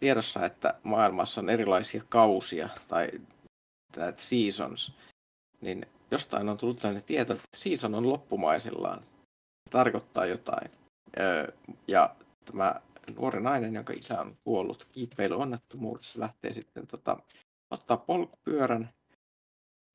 tiedossa, 0.00 0.46
että 0.46 0.74
maailmassa 0.82 1.40
on 1.40 1.50
erilaisia 1.50 2.02
kausia 2.08 2.68
tai 2.88 3.10
seasons, 4.16 4.94
niin 5.60 5.86
jostain 6.10 6.48
on 6.48 6.56
tullut 6.56 6.76
tällainen 6.76 7.02
tieto, 7.02 7.32
että 7.32 7.44
season 7.56 7.94
on 7.94 8.08
loppumaisillaan. 8.08 9.00
Se 9.00 9.70
tarkoittaa 9.70 10.26
jotain. 10.26 10.70
Öö, 11.18 11.52
ja 11.88 12.16
tämä 12.44 12.80
nuori 13.16 13.40
nainen, 13.40 13.74
jonka 13.74 13.92
isä 13.92 14.20
on 14.20 14.36
kuollut 14.44 14.88
kiipeilyonnettomuudessa, 14.92 16.20
lähtee 16.20 16.52
sitten 16.52 16.86
tota, 16.86 17.16
ottaa 17.70 17.96
polkupyörän 17.96 18.90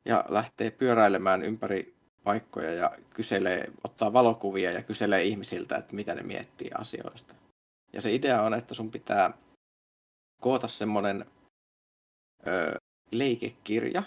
ja 0.06 0.26
lähtee 0.30 0.72
pyöräilemään 0.72 1.44
ympäri 1.44 1.96
paikkoja 2.24 2.74
ja 2.74 2.98
kyselee, 3.10 3.72
ottaa 3.84 4.14
valokuvia 4.14 4.72
ja 4.72 4.84
kyselee 4.84 5.24
ihmisiltä, 5.24 5.78
että 5.78 5.96
mitä 5.96 6.16
ne 6.16 6.24
miettii 6.24 6.72
asioista. 6.78 7.36
Ja 7.94 8.02
se 8.02 8.16
idea 8.16 8.42
on, 8.42 8.54
että 8.54 8.74
sun 8.74 8.92
pitää 8.92 9.34
koota 10.42 10.68
semmoinen 10.68 11.26
ö, 12.48 12.76
leikekirja, 13.12 14.04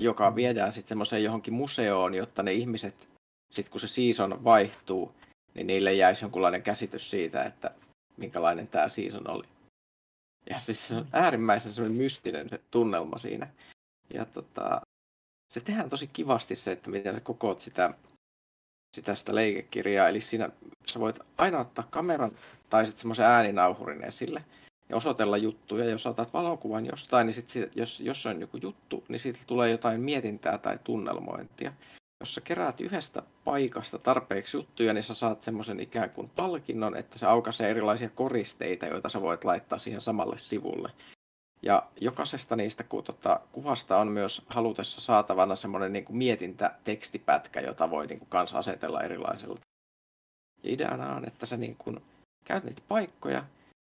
joka 0.00 0.34
viedään 0.34 0.72
sitten 0.72 0.88
semmoiseen 0.88 1.24
johonkin 1.24 1.54
museoon, 1.54 2.14
jotta 2.14 2.42
ne 2.42 2.52
ihmiset, 2.52 3.08
sitten 3.52 3.70
kun 3.70 3.80
se 3.80 3.88
season 3.88 4.44
vaihtuu, 4.44 5.14
niin 5.54 5.66
niille 5.66 5.94
jäisi 5.94 6.24
jonkunlainen 6.24 6.62
käsitys 6.62 7.10
siitä, 7.10 7.44
että 7.44 7.70
minkälainen 8.16 8.68
tämä 8.68 8.88
season 8.88 9.30
oli. 9.30 9.44
Ja 10.50 10.58
siis 10.58 10.88
se 10.88 10.94
on 10.96 11.06
äärimmäisen 11.12 11.72
semmoinen 11.72 12.02
mystinen 12.02 12.48
se 12.48 12.60
tunnelma 12.70 13.18
siinä. 13.18 13.48
Ja 14.14 14.24
tota, 14.24 14.80
se 15.52 15.60
tehdään 15.60 15.90
tosi 15.90 16.06
kivasti 16.06 16.56
se, 16.56 16.72
että 16.72 16.90
miten 16.90 17.14
sä 17.14 17.20
kokoot 17.20 17.58
sitä, 17.58 17.94
sitä, 18.96 19.14
sitä 19.14 19.34
leikekirjaa. 19.34 20.08
Eli 20.08 20.20
siinä 20.20 20.50
sä 20.86 21.00
voit 21.00 21.18
aina 21.38 21.60
ottaa 21.60 21.88
kameran 21.90 22.32
tai 22.70 22.86
sitten 22.86 23.00
semmoisen 23.00 23.26
ääninauhurin 23.26 24.04
esille 24.04 24.44
ja 24.90 24.96
osoitella 24.96 25.36
juttuja. 25.36 25.84
Jos 25.84 26.06
otat 26.06 26.32
valokuvan 26.32 26.86
jostain, 26.86 27.26
niin 27.26 27.34
sit, 27.34 27.48
si- 27.48 27.70
jos, 27.74 28.00
jos 28.00 28.26
on 28.26 28.40
joku 28.40 28.56
juttu, 28.62 29.04
niin 29.08 29.20
siitä 29.20 29.38
tulee 29.46 29.70
jotain 29.70 30.00
mietintää 30.00 30.58
tai 30.58 30.78
tunnelmointia. 30.84 31.72
Jos 32.20 32.34
sä 32.34 32.40
keräät 32.40 32.80
yhdestä 32.80 33.22
paikasta 33.44 33.98
tarpeeksi 33.98 34.56
juttuja, 34.56 34.92
niin 34.92 35.02
sä 35.02 35.14
saat 35.14 35.42
semmoisen 35.42 35.80
ikään 35.80 36.10
kuin 36.10 36.30
palkinnon, 36.36 36.96
että 36.96 37.18
se 37.18 37.26
aukaisee 37.26 37.70
erilaisia 37.70 38.10
koristeita, 38.10 38.86
joita 38.86 39.08
sä 39.08 39.20
voit 39.20 39.44
laittaa 39.44 39.78
siihen 39.78 40.00
samalle 40.00 40.38
sivulle. 40.38 40.90
Ja 41.62 41.82
jokaisesta 42.00 42.56
niistä 42.56 42.84
ku, 42.84 43.02
tota, 43.02 43.40
kuvasta 43.52 43.98
on 43.98 44.08
myös 44.08 44.42
halutessa 44.48 45.00
saatavana 45.00 45.56
semmoinen 45.56 45.92
niin 45.92 46.04
mietintätekstipätkä, 46.10 47.60
jota 47.60 47.90
voi 47.90 48.06
niin 48.06 48.18
kuin, 48.18 48.28
kanssa 48.28 48.58
asetella 48.58 49.02
erilaisella. 49.02 49.58
Ja 50.62 50.72
ideana 50.72 51.14
on, 51.16 51.24
että 51.24 51.46
sä 51.46 51.56
niin 51.56 51.76
kuin, 51.76 52.02
käyt 52.44 52.64
niitä 52.64 52.82
paikkoja 52.88 53.44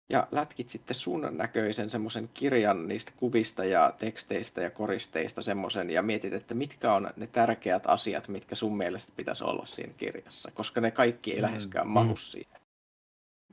ja 0.09 0.29
lätkit 0.31 0.69
sitten 0.69 0.95
sun 0.95 1.29
näköisen 1.31 1.91
semmoisen 1.91 2.31
kirjan 2.35 2.89
niistä 2.89 3.13
kuvista 3.17 3.65
ja 3.65 3.95
teksteistä 3.99 4.61
ja 4.61 4.71
koristeista 4.71 5.43
semmoisen 5.43 5.91
ja 5.91 6.03
mietit, 6.03 6.33
että 6.33 6.55
mitkä 6.55 6.93
on 6.93 7.11
ne 7.17 7.27
tärkeät 7.27 7.83
asiat, 7.87 8.29
mitkä 8.29 8.55
sun 8.55 8.77
mielestä 8.77 9.13
pitäisi 9.17 9.45
olla 9.45 9.67
siinä 9.67 9.93
kirjassa, 9.97 10.51
koska 10.55 10.81
ne 10.81 10.91
kaikki 10.91 11.33
ei 11.33 11.37
Mm, 11.37 11.43
läheskään 11.43 11.87
mm. 11.87 11.93
mahu 11.93 12.17
siihen. 12.17 12.61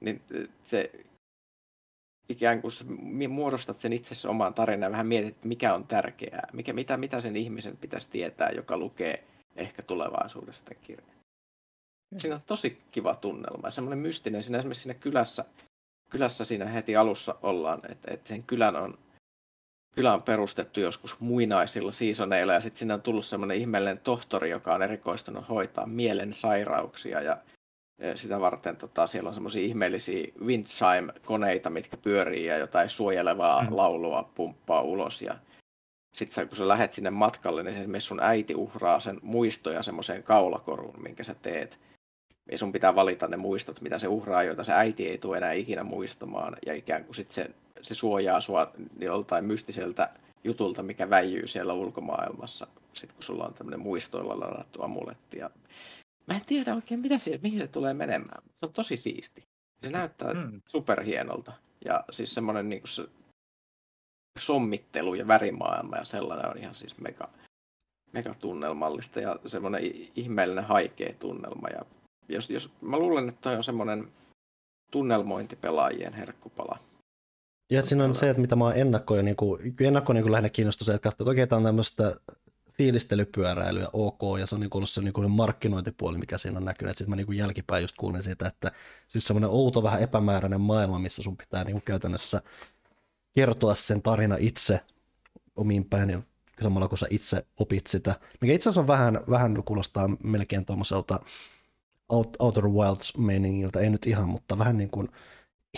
Niin 0.02 0.22
se 0.64 0.92
ikään 2.30 2.62
kuin 2.62 2.74
muodostat 3.30 3.80
sen 3.80 3.94
itse 3.94 4.28
oman 4.28 4.54
tarinan 4.54 4.88
ja 4.88 4.92
vähän 4.92 5.08
mietit, 5.08 5.36
että 5.36 5.48
mikä 5.48 5.74
on 5.74 5.88
tärkeää, 5.88 6.48
mikä, 6.54 6.74
mitä, 6.74 6.98
mitä 6.98 7.22
sen 7.22 7.36
ihmisen 7.36 7.78
pitäisi 7.78 8.10
tietää, 8.10 8.50
joka 8.50 8.78
lukee 8.78 9.24
ehkä 9.56 9.82
tulevaisuudessa 9.82 10.60
sitä 10.60 10.76
kirjaa. 10.76 11.14
Siinä 12.18 12.36
on 12.36 12.42
tosi 12.46 12.82
kiva 12.92 13.16
tunnelma 13.16 13.68
ja 13.68 13.72
semmoinen 13.72 14.00
mystinen, 14.00 14.44
siinä 14.44 14.58
esimerkiksi 14.58 14.84
siinä 14.84 15.00
kylässä, 15.00 15.46
kylässä 16.14 16.46
siinä 16.46 16.66
heti 16.66 16.96
alussa 16.96 17.36
ollaan, 17.42 17.80
että, 17.90 18.14
että 18.14 18.30
sen 18.30 18.44
kylän 18.44 18.76
on 18.76 18.98
kylä 19.96 20.14
on 20.14 20.24
perustettu 20.24 20.80
joskus 20.80 21.20
muinaisilla 21.20 21.92
seasoneilla 21.92 22.54
ja 22.54 22.60
sitten 22.60 22.80
sinne 22.80 22.94
on 22.94 23.02
tullut 23.02 23.26
semmoinen 23.26 23.58
ihmeellinen 23.58 24.00
tohtori, 24.04 24.50
joka 24.50 24.74
on 24.74 24.84
erikoistunut 24.84 25.50
hoitaa 25.50 25.86
mielen 25.86 26.34
sairauksia 26.34 27.22
ja 27.22 27.38
sitä 28.16 28.40
varten 28.40 28.76
tota, 28.76 29.08
siellä 29.08 29.28
on 29.28 29.34
semmoisia 29.34 29.64
ihmeellisiä 29.64 30.28
windchime-koneita, 30.46 31.70
mitkä 31.70 31.98
pyörii 31.98 32.46
ja 32.46 32.58
jotain 32.58 32.90
suojelevaa 32.90 33.64
mm. 33.64 33.78
laulua 33.78 34.32
pumppaa 34.36 34.82
ulos. 34.82 35.22
Ja 35.22 35.36
sitten 36.16 36.48
kun 36.48 36.58
sä 36.58 36.68
lähet 36.68 36.94
sinne 36.94 37.10
matkalle, 37.10 37.64
niin 37.64 37.78
esimerkiksi 37.78 38.08
sun 38.08 38.24
äiti 38.24 38.56
uhraa 38.56 39.00
sen 39.00 39.20
muistoja 39.22 39.84
semmoiseen 39.84 40.24
kaulakoruun, 40.24 41.04
minkä 41.04 41.24
sä 41.24 41.36
teet. 41.42 41.80
Ja 42.52 42.58
sun 42.58 42.72
pitää 42.72 42.96
valita 42.96 43.28
ne 43.28 43.38
muistot, 43.38 43.82
mitä 43.82 44.00
se 44.00 44.08
uhraa, 44.08 44.44
joita 44.44 44.64
se 44.64 44.74
äiti 44.74 45.08
ei 45.08 45.18
tule 45.18 45.38
enää 45.38 45.54
ikinä 45.54 45.84
muistamaan. 45.84 46.58
Ja 46.66 46.74
ikään 46.74 47.06
kuin 47.06 47.16
sit 47.16 47.32
se, 47.32 47.50
se 47.82 47.94
suojaa 47.94 48.42
sua 48.42 48.72
joltain 49.00 49.46
mystiseltä 49.46 50.10
jutulta, 50.44 50.84
mikä 50.84 51.10
väijyy 51.10 51.48
siellä 51.48 51.74
ulkomaailmassa, 51.74 52.68
sitten 52.94 53.16
kun 53.16 53.24
sulla 53.24 53.46
on 53.46 53.54
tämmöinen 53.54 53.80
muistoilla 53.80 54.40
ladattu 54.40 54.82
amuletti. 54.82 55.38
Ja 55.38 55.50
Mä 56.28 56.36
en 56.36 56.46
tiedä 56.46 56.76
oikein, 56.76 57.00
mitä 57.00 57.20
se, 57.20 57.40
mihin 57.44 57.60
se 57.60 57.68
tulee 57.68 57.94
menemään. 57.94 58.44
Se 58.44 58.66
on 58.66 58.74
tosi 58.74 58.98
siisti. 58.98 59.48
Se 59.82 59.90
näyttää 59.90 60.34
mm. 60.34 60.62
superhienolta. 60.66 61.54
Ja 61.86 62.04
siis 62.12 62.34
semmoinen 62.34 62.70
niin 62.70 62.82
se 62.86 63.08
sommittelu 64.40 65.14
ja 65.14 65.28
värimaailma 65.28 65.98
ja 65.98 66.04
sellainen 66.04 66.50
on 66.50 66.58
ihan 66.58 66.76
siis 66.76 66.98
mega, 66.98 67.30
mega 68.12 68.34
tunnelmallista 68.34 69.20
ja 69.20 69.40
semmoinen 69.46 69.82
ihmeellinen 70.16 70.64
haikea 70.64 71.14
tunnelma. 71.20 71.68
Ja 71.68 71.86
jos, 72.30 72.50
jos, 72.50 72.70
mä 72.82 73.00
luulen, 73.00 73.30
että 73.30 73.42
toi 73.42 73.56
on 73.56 73.64
semmoinen 73.64 74.08
tunnelmointipelaajien 74.92 76.14
herkkupala. 76.14 76.80
Ja 77.70 77.82
siinä 77.82 78.04
on 78.04 78.16
se, 78.16 78.30
että 78.30 78.42
mitä 78.42 78.56
mä 78.56 78.64
oon 78.64 78.78
ennakkoon, 78.78 79.26
niin 79.26 79.36
kuin, 79.36 79.76
ennakko 79.80 80.14
niin 80.14 80.24
kuin 80.24 80.32
lähinnä 80.32 80.50
kiinnostus, 80.50 80.90
että 80.90 81.00
katsoo, 81.00 81.24
että 81.24 81.32
okei, 81.32 81.48
tämä 81.48 81.58
on 81.58 81.64
tämmöistä 81.64 82.16
fiilistelypyöräily 82.74 83.80
ja 83.80 83.90
ok, 83.94 84.22
ja 84.40 84.46
se 84.46 84.56
on 84.56 84.62
niin 84.62 84.70
ollut 84.74 84.90
se 84.90 85.02
niin 85.02 85.32
markkinointipuoli, 85.32 86.18
mikä 86.18 86.38
siinä 86.38 86.58
on 86.58 86.66
näkynyt. 86.66 86.98
Sitten 86.98 87.10
mä 87.10 87.16
niin 87.16 87.38
jälkipäin 87.38 87.82
just 87.82 87.96
kuulin 87.98 88.24
siitä, 88.24 88.48
että 88.48 88.72
siis 89.08 89.28
semmoinen 89.28 89.50
outo, 89.50 89.84
vähän 89.84 90.02
epämääräinen 90.02 90.62
maailma, 90.62 91.00
missä 91.00 91.24
sun 91.24 91.38
pitää 91.38 91.64
niin 91.64 91.82
käytännössä 91.82 92.42
kertoa 93.34 93.76
sen 93.76 94.02
tarina 94.02 94.36
itse 94.40 94.80
omiin 95.56 95.86
päin 95.86 96.10
ja 96.10 96.22
samalla 96.62 96.88
kun 96.88 96.98
sä 96.98 97.08
itse 97.10 97.46
opit 97.60 97.88
sitä. 97.88 98.16
Mikä 98.42 98.54
itse 98.54 98.70
asiassa 98.70 98.82
on 98.82 98.88
vähän, 98.88 99.20
vähän 99.30 99.64
kuulostaa 99.64 100.10
melkein 100.24 100.66
tuommoiselta 100.66 101.20
Outer 102.40 102.66
Wilds-meiningiltä, 102.66 103.80
ei 103.80 103.90
nyt 103.90 104.08
ihan, 104.08 104.30
mutta 104.30 104.58
vähän 104.58 104.78
niin 104.78 104.90
kuin 104.90 105.10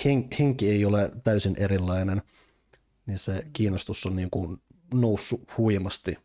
hen, 0.05 0.27
henki 0.39 0.69
ei 0.69 0.85
ole 0.85 1.11
täysin 1.23 1.55
erilainen, 1.59 2.21
niin 3.05 3.19
se 3.19 3.47
kiinnostus 3.53 4.05
on 4.05 4.15
niin 4.15 4.29
kuin 4.29 4.61
noussut 4.93 5.57
huimasti 5.57 6.17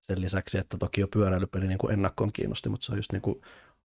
sen 0.00 0.20
lisäksi, 0.20 0.58
että 0.58 0.78
toki 0.78 1.00
jo 1.00 1.08
pyöräilypeli 1.08 1.66
niin 1.66 1.78
kuin 1.78 1.92
ennakkoon 1.92 2.32
kiinnosti, 2.32 2.68
mutta 2.68 2.86
se 2.86 2.92
on 2.92 2.98
just 2.98 3.12
niin 3.12 3.22
kuin 3.22 3.40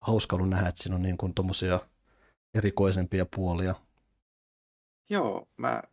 hauska 0.01 0.35
ollut 0.35 0.49
nähdä, 0.49 0.69
että 0.69 0.83
siinä 0.83 0.95
on 0.95 1.01
niin 1.01 1.17
kuin 1.17 1.33
tommosia 1.33 1.79
erikoisempia 2.53 3.25
puolia. 3.35 3.75
Joo, 5.09 5.47
mä, 5.57 5.83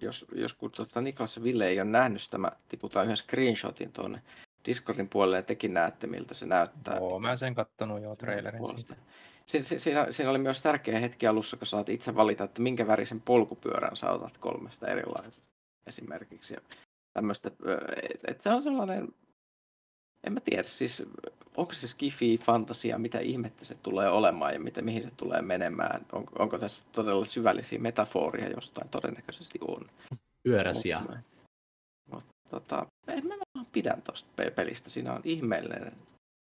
jos, 0.00 0.26
jos 0.34 0.54
kun 0.54 0.70
tuota 0.70 1.00
Niklas 1.00 1.42
Ville 1.42 1.68
ei 1.68 1.80
ole 1.80 1.90
nähnyt 1.90 2.22
sitä, 2.22 2.38
mä 2.38 2.52
tiputan 2.68 3.04
yhden 3.04 3.16
screenshotin 3.16 3.92
tuonne 3.92 4.22
Discordin 4.66 5.08
puolelle 5.08 5.36
ja 5.36 5.42
tekin 5.42 5.74
näette, 5.74 6.06
miltä 6.06 6.34
se 6.34 6.46
näyttää. 6.46 6.96
Joo, 6.96 7.18
mä 7.18 7.36
sen 7.36 7.54
kattonut 7.54 8.02
jo 8.02 8.16
trailerin 8.16 8.66
siitä. 8.66 8.94
Si- 9.46 9.64
si- 9.64 9.80
siinä, 9.80 10.06
siinä, 10.10 10.30
oli 10.30 10.38
myös 10.38 10.62
tärkeä 10.62 11.00
hetki 11.00 11.26
alussa, 11.26 11.56
kun 11.56 11.66
saat 11.66 11.88
itse 11.88 12.14
valita, 12.14 12.44
että 12.44 12.62
minkä 12.62 12.86
värisen 12.86 13.20
polkupyörän 13.20 13.96
sä 13.96 14.10
otat 14.10 14.38
kolmesta 14.38 14.86
erilaisesta 14.86 15.48
esimerkiksi. 15.86 16.54
Ja 16.54 16.60
tämmöistä, 17.12 17.50
että 18.28 18.42
se 18.42 18.50
on 18.50 18.62
sellainen 18.62 19.08
en 20.26 20.32
mä 20.32 20.40
tiedä, 20.40 20.62
siis 20.62 21.02
onko 21.56 21.72
se 21.72 21.88
skifi, 21.88 22.38
fantasia, 22.44 22.98
mitä 22.98 23.18
ihmettä 23.18 23.64
se 23.64 23.74
tulee 23.82 24.08
olemaan 24.08 24.54
ja 24.54 24.60
mitä, 24.60 24.82
mihin 24.82 25.02
se 25.02 25.10
tulee 25.16 25.42
menemään. 25.42 26.06
On, 26.12 26.24
onko 26.38 26.58
tässä 26.58 26.84
todella 26.92 27.24
syvällisiä 27.24 27.78
metaforia 27.78 28.48
jostain? 28.48 28.88
Todennäköisesti 28.88 29.58
on. 29.68 29.90
Pyöräsiä. 30.42 31.00
Mutta 31.00 31.18
tota, 32.52 32.86
en 33.08 33.26
mä 33.26 33.34
vaan 33.54 33.66
pidän 33.72 34.02
tuosta 34.02 34.28
pelistä. 34.56 34.90
Siinä 34.90 35.12
on 35.12 35.20
ihmeellinen 35.24 35.92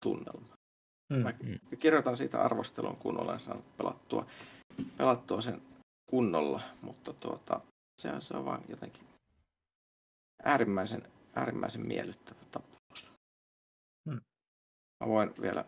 tunnelma. 0.04 0.56
Mm. 1.10 1.18
Mä 1.18 1.34
kirjoitan 1.80 2.18
siitä 2.18 2.42
arvostelun, 2.42 2.98
kun 2.98 3.20
olen 3.20 3.40
saanut 3.40 3.78
pelattua, 3.78 4.26
pelattua 4.98 5.42
sen 5.42 5.62
kunnolla, 6.10 6.62
mutta 6.82 7.14
tuota, 7.14 7.62
se, 8.02 8.10
on, 8.10 8.22
se 8.22 8.38
on 8.38 8.46
vaan 8.46 8.62
jotenkin 8.70 9.04
äärimmäisen, 10.44 11.04
äärimmäisen 11.36 11.88
miellyttävä 11.88 12.40
tapa 12.52 12.72
mä 15.02 15.08
voin 15.08 15.34
vielä, 15.42 15.66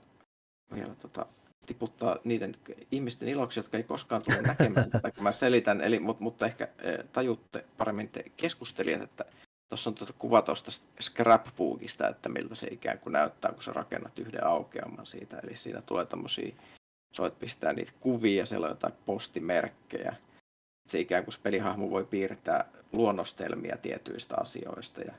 vielä 0.74 0.96
tota, 0.96 1.26
tiputtaa 1.66 2.18
niiden 2.24 2.56
ihmisten 2.92 3.28
iloksi, 3.28 3.60
jotka 3.60 3.78
ei 3.78 3.84
koskaan 3.84 4.22
tule 4.24 4.42
näkemään 4.42 4.92
kun 5.16 5.24
mä 5.24 5.32
selitän. 5.32 5.82
Eli, 5.82 6.00
mutta, 6.00 6.24
mutta 6.24 6.46
ehkä 6.46 6.64
e, 6.64 7.04
tajutte 7.04 7.66
paremmin 7.78 8.10
te 8.10 8.24
keskustelijat, 8.38 9.02
että 9.02 9.26
tuossa 9.74 9.90
on 9.90 9.96
tuota 9.96 10.14
kuva 10.14 10.42
tuosta 10.42 10.72
scrapbookista, 11.02 12.08
että 12.08 12.30
miltä 12.30 12.56
se 12.56 12.68
ikään 12.68 13.00
kuin 13.00 13.14
näyttää, 13.14 13.52
kun 13.52 13.64
sä 13.64 13.74
rakennat 13.74 14.20
yhden 14.20 14.46
aukeaman 14.46 15.06
siitä. 15.06 15.40
Eli 15.40 15.56
siinä 15.56 15.82
tulee 15.82 16.06
tämmöisiä, 16.06 16.56
sä 17.14 17.22
voit 17.24 17.40
pistää 17.40 17.74
niitä 17.74 17.92
kuvia, 18.00 18.46
siellä 18.46 18.66
on 18.66 18.72
jotain 18.72 18.94
postimerkkejä. 19.06 20.16
Se 20.88 21.00
ikään 21.00 21.24
kuin 21.24 21.36
pelihahmo 21.44 21.90
voi 21.90 22.06
piirtää 22.06 22.70
luonnostelmia 22.92 23.78
tietyistä 23.78 24.36
asioista 24.38 25.02
ja, 25.02 25.14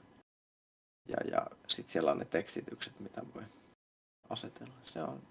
ja, 1.09 1.16
ja 1.31 1.47
sitten 1.68 1.93
siellä 1.93 2.10
on 2.10 2.18
ne 2.18 2.24
tekstitykset, 2.24 3.01
mitä 3.01 3.22
voi 3.35 3.43
asetella. 4.28 4.74
Se 4.85 5.02
on 5.02 5.22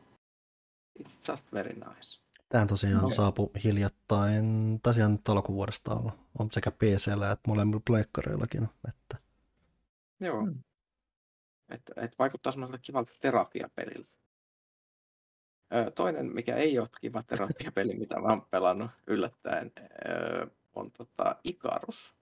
it's 0.99 1.31
just 1.31 1.45
very 1.53 1.73
nice. 1.73 2.22
Tämä 2.53 2.65
tosiaan 2.65 3.01
no. 3.01 3.09
saapui 3.09 3.49
hiljattain, 3.63 4.80
tosiaan 4.84 5.11
nyt 5.11 5.30
alkuvuodesta 5.30 5.93
olla. 5.95 6.11
On 6.39 6.49
sekä 6.51 6.71
PCllä 6.71 7.31
että 7.31 7.49
molemmilla 7.49 7.81
pleikkareillakin. 7.88 8.69
Että... 8.88 9.17
Joo. 10.19 10.41
Hmm. 10.41 10.59
Että 11.69 11.93
et 11.97 12.19
vaikuttaa 12.19 12.51
semmoiselta 12.51 12.81
kivalta 12.81 13.11
terapiapeliltä. 13.21 14.17
toinen, 15.95 16.25
mikä 16.34 16.55
ei 16.55 16.80
ole 16.80 16.89
kiva 17.01 17.23
terapiapeli, 17.23 17.95
mitä 17.95 18.19
mä 18.19 18.27
oon 18.27 18.45
pelannut 18.51 18.91
yllättäen, 19.07 19.71
on 20.75 20.91
tota 20.91 21.35
Ikarus. 21.43 22.13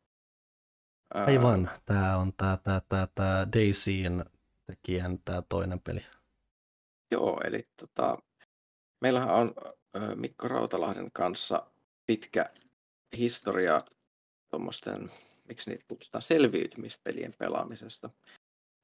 Aivan, 1.13 1.71
tämä 1.85 2.17
on 2.17 2.33
tämä, 2.33 2.57
tämä, 2.57 2.81
tämä, 2.89 3.07
tämä 3.15 3.47
Daisyin 3.55 4.25
tekijän 4.65 5.19
tämä 5.25 5.41
toinen 5.41 5.79
peli. 5.79 6.05
Joo, 7.11 7.41
eli 7.43 7.67
tota, 7.77 8.17
meillähän 9.01 9.35
on 9.35 9.55
Mikko 10.15 10.47
Rautalahden 10.47 11.11
kanssa 11.13 11.67
pitkä 12.05 12.49
historia 13.17 13.81
tuommoisten, 14.49 15.11
miksi 15.47 15.69
niitä 15.69 15.85
kutsutaan, 15.87 16.21
selviytymispelien 16.21 17.33
pelaamisesta. 17.37 18.09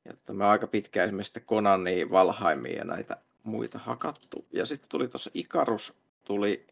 Ja 0.05 0.33
me 0.33 0.45
aika 0.45 0.67
pitkään 0.67 1.05
esimerkiksi 1.05 1.39
Konani, 1.39 2.09
Valhaimia 2.11 2.77
ja 2.77 2.83
näitä 2.83 3.17
muita 3.43 3.77
hakattu. 3.77 4.45
Ja 4.51 4.65
sitten 4.65 4.89
tuli 4.89 5.07
tuossa 5.07 5.31
Ikarus, 5.33 5.93
tuli, 6.23 6.67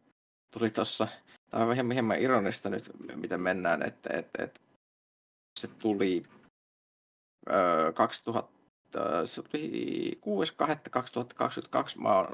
tuli 0.52 0.70
tuossa, 0.70 1.07
tämä 1.49 1.66
on 1.66 1.74
hieman, 1.74 1.94
hieman 1.94 2.20
ironista 2.20 2.70
nyt, 2.70 2.91
miten 3.16 3.41
mennään, 3.41 3.84
että, 3.84 4.10
että, 4.14 4.44
että 4.44 4.60
se 5.60 5.68
tuli 5.68 6.24
ö, 7.49 7.94
2000 7.94 8.56
se 9.26 9.43
oli 9.53 10.19
6.2.2022 10.26 10.31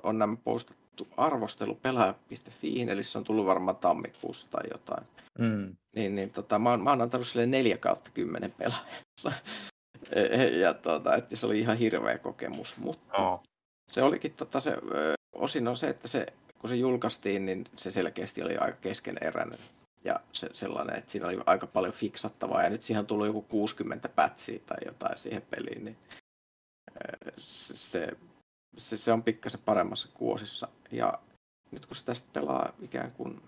on 0.04 0.20
nämä 0.20 0.36
postattu 0.44 1.08
arvostelu 1.18 1.76
pelaaja.fi, 1.76 2.82
eli 2.82 3.04
se 3.04 3.18
on 3.18 3.24
tullut 3.24 3.46
varmaan 3.46 3.78
tammikuussa 3.78 4.48
tai 4.50 4.64
jotain. 4.72 5.04
Mm. 5.40 5.76
Niin, 5.96 6.16
niin 6.16 6.30
tota, 6.30 6.60
mä, 6.60 6.70
oon, 6.70 6.84
mä 6.84 6.90
oon 6.90 7.02
antanut 7.02 7.28
sille 7.28 7.46
4 7.46 7.78
kautta 7.78 8.12
10 8.14 8.52
pelaajassa. 8.52 9.32
ja 10.62 10.74
tota, 10.74 11.16
että 11.16 11.36
se 11.36 11.46
oli 11.46 11.60
ihan 11.60 11.78
hirveä 11.78 12.18
kokemus, 12.18 12.78
mutta 12.78 13.18
oh. 13.18 13.44
se 13.92 14.04
olikin 14.04 14.34
tota, 14.34 14.60
se, 14.60 14.78
osin 15.36 15.68
on 15.68 15.78
se, 15.78 15.90
että 15.90 16.08
se, 16.08 16.26
kun 16.60 16.70
se 16.70 16.76
julkaistiin, 16.76 17.46
niin 17.46 17.66
se 17.78 17.92
selkeästi 17.92 18.44
oli 18.44 18.58
aika 18.58 18.78
keskeneräinen 18.82 19.60
ja 20.04 20.20
se, 20.32 20.50
sellainen, 20.54 20.96
että 20.96 21.12
siinä 21.12 21.28
oli 21.28 21.40
aika 21.46 21.68
paljon 21.68 21.94
fiksattavaa, 21.94 22.64
ja 22.64 22.70
nyt 22.70 22.84
siihen 22.84 23.00
on 23.00 23.08
tullut 23.08 23.28
joku 23.28 23.42
60 23.42 24.10
pätsiä 24.10 24.60
tai 24.66 24.78
jotain 24.86 25.18
siihen 25.18 25.44
peliin, 25.50 25.86
niin 25.86 25.98
se, 27.38 28.08
se, 28.78 28.98
se 28.98 29.12
on 29.12 29.24
pikkasen 29.24 29.62
paremmassa 29.66 30.10
kuosissa. 30.14 30.68
Ja 30.92 31.20
nyt 31.72 31.86
kun 31.86 31.96
se 31.96 32.06
tästä 32.06 32.28
pelaa 32.34 32.74
ikään 32.82 33.12
kuin, 33.12 33.42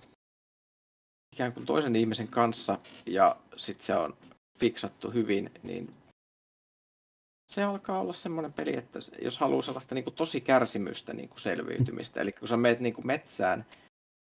ikään 1.34 1.54
kuin 1.54 1.66
toisen 1.66 1.96
ihmisen 1.96 2.28
kanssa 2.28 2.80
ja 3.06 3.36
sitten 3.58 3.86
se 3.86 3.96
on 3.96 4.18
fiksattu 4.60 5.12
hyvin, 5.12 5.52
niin 5.64 5.90
se 7.52 7.64
alkaa 7.64 8.00
olla 8.00 8.14
semmoinen 8.14 8.54
peli, 8.54 8.78
että 8.78 9.00
jos 9.22 9.40
haluaa 9.40 9.62
sellaista 9.62 9.96
niin 9.96 10.04
kuin 10.04 10.16
tosi 10.16 10.42
kärsimystä 10.42 11.14
niin 11.14 11.30
kuin 11.30 11.40
selviytymistä, 11.40 12.22
eli 12.22 12.32
kun 12.32 12.48
sä 12.48 12.58
meet 12.58 12.80
niin 12.80 12.94
kuin 12.94 13.08
metsään, 13.08 13.66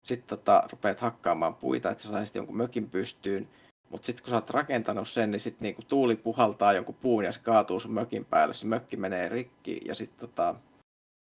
sitten 0.05 0.29
tota, 0.29 0.69
rupeat 0.73 1.01
hakkaamaan 1.01 1.55
puita, 1.55 1.91
että 1.91 2.09
saisit 2.09 2.35
jonkun 2.35 2.57
mökin 2.57 2.91
pystyyn, 2.91 3.49
Mutta 3.93 4.07
sitten 4.07 4.23
kun 4.25 4.31
sä 4.31 4.37
oot 4.37 4.51
rakentanut 4.51 5.09
sen, 5.09 5.31
niin 5.31 5.41
sitten 5.41 5.63
niinku 5.63 5.83
tuuli 5.89 6.17
puhaltaa 6.17 6.73
jonkun 6.73 6.95
puun 6.95 7.25
ja 7.25 7.33
se 7.33 7.41
kaatuu 7.43 7.81
sun 7.81 7.93
mökin 7.93 8.25
päälle, 8.25 8.55
se 8.55 8.67
mökki 8.67 8.97
menee 8.97 9.29
rikki 9.29 9.81
ja 9.85 9.95
sitten 9.95 10.29
tota, 10.29 10.55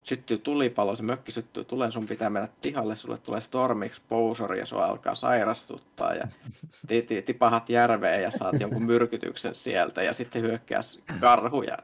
syttyy 0.04 0.38
tulipalo, 0.38 0.96
se 0.96 1.02
mökki 1.02 1.32
syttyy 1.32 1.64
tulen, 1.64 1.92
sun 1.92 2.06
pitää 2.06 2.30
mennä 2.30 2.48
pihalle, 2.62 2.96
sulle 2.96 3.18
tulee 3.18 3.40
storm 3.40 3.82
exposure 3.82 4.58
ja 4.58 4.66
sua 4.66 4.86
alkaa 4.86 5.14
sairastuttaa 5.14 6.14
ja 6.14 6.24
ti- 6.88 7.02
ti- 7.02 7.22
tipahat 7.22 7.70
järveen 7.70 8.22
ja 8.22 8.30
saat 8.30 8.60
jonkun 8.60 8.82
myrkytyksen 8.84 9.54
sieltä 9.54 10.02
ja 10.02 10.12
sitten 10.12 10.42
hyökkää 10.42 10.80
karhuja. 11.20 11.78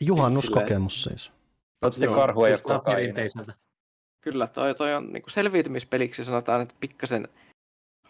Juhannuskokemus 0.00 1.04
siis. 1.04 1.32
Oot 1.82 1.92
sitten 1.92 2.06
Joo, 2.08 2.16
karhu 2.20 2.44
ei 2.44 2.52
ole 2.52 2.58
Kuulostaa 2.58 2.78
kokaiini. 2.78 3.00
perinteiseltä. 3.00 3.54
Kyllä, 4.20 4.46
toi, 4.46 4.74
toi 4.74 4.94
on 4.94 5.12
niin 5.12 5.22
selviytymispeliksi 5.28 6.24
sanotaan, 6.24 6.60
että 6.60 6.74
pikkasen 6.80 7.28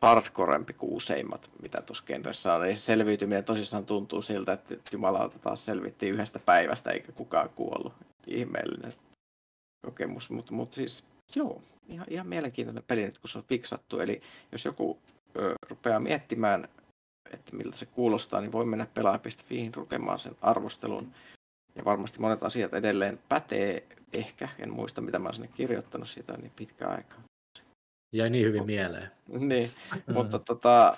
hardcorempi 0.03 0.73
kuin 0.73 0.93
useimmat, 0.93 1.51
mitä 1.63 1.83
tuossa 1.83 2.05
genressä 2.07 2.55
on. 2.55 2.67
Eli 2.67 2.77
se 2.77 2.83
selviytyminen 2.83 3.45
tosissaan 3.45 3.87
tuntuu 3.87 4.23
siltä, 4.23 4.53
että 4.53 4.75
jumalauta 4.93 5.39
taas 5.39 5.65
selvittiin 5.65 6.15
yhdestä 6.15 6.39
päivästä 6.39 6.91
eikä 6.91 7.13
kukaan 7.13 7.51
kuollut. 7.51 7.93
Ihmeellinen 8.27 8.93
kokemus, 9.87 10.31
mutta 10.31 10.53
mut 10.53 10.73
siis 10.73 11.05
joo, 11.37 11.63
ihan, 11.89 12.07
ihan 12.11 12.27
mielenkiintoinen 12.27 12.85
peli 12.87 13.05
nyt 13.05 13.19
kun 13.19 13.31
se 13.31 13.39
on 13.39 13.45
fiksattu. 13.45 14.01
Eli 14.01 14.23
jos 14.53 14.65
joku 14.65 14.99
ö, 15.37 15.55
rupeaa 15.71 16.01
miettimään, 16.01 16.69
että 17.33 17.57
miltä 17.57 17.77
se 17.77 17.87
kuulostaa, 17.87 18.41
niin 18.41 18.53
voi 18.53 18.65
mennä 18.65 18.87
pelaaja.fiin 18.95 19.73
lukemaan 19.77 20.19
sen 20.19 20.37
arvostelun. 20.41 21.13
Ja 21.75 21.85
varmasti 21.85 22.21
monet 22.21 22.43
asiat 22.43 22.75
edelleen 22.75 23.19
pätee, 23.29 23.87
ehkä, 24.13 24.49
en 24.59 24.73
muista 24.73 25.01
mitä 25.01 25.19
mä 25.19 25.29
oon 25.29 25.35
sinne 25.35 25.49
kirjoittanut, 25.55 26.09
siitä 26.09 26.33
on 26.33 26.41
niin 26.41 26.53
pitkä 26.57 26.89
aika. 26.89 27.15
Jäi 28.13 28.31
niin 28.31 28.47
hyvin 28.47 28.67
mieleen. 28.67 29.11
Niin, 29.29 29.71
mutta 30.15 30.39
tota, 30.39 30.97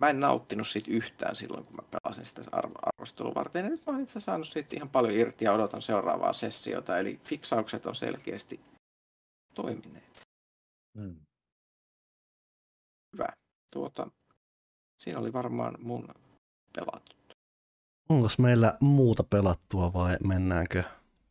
mä 0.00 0.08
en 0.08 0.20
nauttinut 0.20 0.68
siitä 0.68 0.90
yhtään 0.90 1.36
silloin, 1.36 1.64
kun 1.64 1.76
mä 1.76 1.82
pelasin 1.90 2.26
sitä 2.26 2.42
arv- 2.42 2.78
arvostelua 2.82 3.34
varten. 3.34 3.64
Ja 3.64 3.70
nyt 3.70 3.86
mä 3.86 3.92
oon 3.92 4.02
itse 4.02 4.20
saanut 4.20 4.48
siitä 4.48 4.76
ihan 4.76 4.88
paljon 4.88 5.14
irti 5.14 5.44
ja 5.44 5.52
odotan 5.52 5.82
seuraavaa 5.82 6.32
sessiota. 6.32 6.98
Eli 6.98 7.20
fiksaukset 7.24 7.86
on 7.86 7.94
selkeästi 7.94 8.60
toimineet. 9.54 10.22
Mm. 10.96 11.16
Hyvä. 13.12 13.28
Tuota, 13.72 14.10
siinä 14.98 15.18
oli 15.18 15.32
varmaan 15.32 15.74
mun 15.78 16.08
pelattu. 16.72 17.16
Onko 18.08 18.28
meillä 18.38 18.78
muuta 18.80 19.24
pelattua 19.24 19.92
vai 19.92 20.16
mennäänkö 20.24 20.82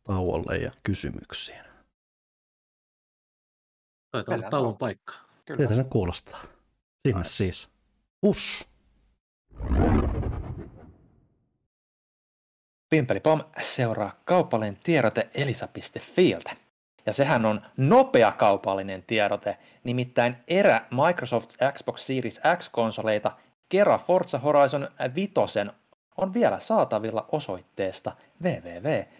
tauolle 0.04 0.56
ja 0.56 0.70
kysymyksiin? 0.82 1.67
Taitaa 4.10 4.34
olla 4.34 4.50
tauon 4.50 4.76
paikka. 4.76 5.14
Sieltä 5.56 5.74
se 5.74 5.84
kuulostaa. 5.84 6.40
Sinne 7.06 7.24
siis. 7.24 7.68
Us! 8.22 8.68
Pimpeli 12.90 13.20
Pom 13.20 13.44
seuraa 13.60 14.20
kaupallinen 14.24 14.78
tiedote 14.82 15.30
elisa.fiiltä. 15.34 16.56
Ja 17.06 17.12
sehän 17.12 17.46
on 17.46 17.62
nopea 17.76 18.32
kaupallinen 18.32 19.02
tiedote, 19.02 19.58
nimittäin 19.84 20.36
erä 20.48 20.86
Microsoft 21.06 21.50
Xbox 21.74 22.00
Series 22.00 22.40
X-konsoleita 22.58 23.32
Kera 23.68 23.98
Forza 23.98 24.38
Horizon 24.38 24.88
5 25.14 25.32
on 26.16 26.34
vielä 26.34 26.60
saatavilla 26.60 27.28
osoitteesta 27.32 28.12
www.elisa.fi. 28.42 29.18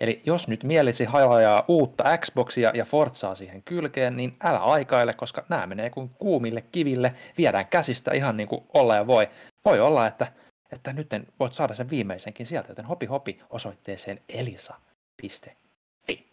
Eli 0.00 0.22
jos 0.24 0.48
nyt 0.48 0.64
mielisi 0.64 1.04
hajaa 1.04 1.64
uutta 1.68 2.18
Xboxia 2.18 2.70
ja 2.74 2.84
Forzaa 2.84 3.34
siihen 3.34 3.62
kylkeen, 3.62 4.16
niin 4.16 4.36
älä 4.44 4.58
aikaile, 4.58 5.12
koska 5.12 5.44
nämä 5.48 5.66
menee 5.66 5.90
kuin 5.90 6.10
kuumille 6.18 6.64
kiville, 6.72 7.14
viedään 7.38 7.66
käsistä 7.66 8.14
ihan 8.14 8.36
niin 8.36 8.48
kuin 8.48 8.64
olla 8.74 8.94
ja 8.94 9.06
voi. 9.06 9.28
Voi 9.64 9.80
olla, 9.80 10.06
että, 10.06 10.32
että 10.72 10.92
nyt 10.92 11.08
voit 11.40 11.52
saada 11.52 11.74
sen 11.74 11.90
viimeisenkin 11.90 12.46
sieltä, 12.46 12.70
joten 12.70 12.84
hopi 12.84 13.06
hopi 13.06 13.40
osoitteeseen 13.50 14.20
elisa.fi. 14.28 16.26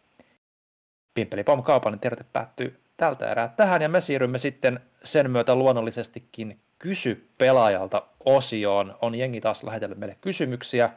Pimpeli 1.14 1.44
Pom 1.44 1.64
kaupallinen 1.64 2.00
tiedote 2.00 2.26
päättyy 2.34 2.80
tältä 2.98 3.32
erää 3.32 3.48
tähän 3.48 3.82
ja 3.82 3.90
me 3.90 4.02
siirrymme 4.02 4.38
sitten 4.38 4.80
sen 5.04 5.32
myötä 5.32 5.56
luonnollisestikin 5.56 6.60
kysy 6.80 7.30
pelaajalta 7.38 8.02
osioon. 8.26 8.98
On 9.02 9.16
jengi 9.16 9.42
taas 9.42 9.64
lähetellyt 9.64 9.98
meille 9.98 10.18
kysymyksiä 10.22 10.90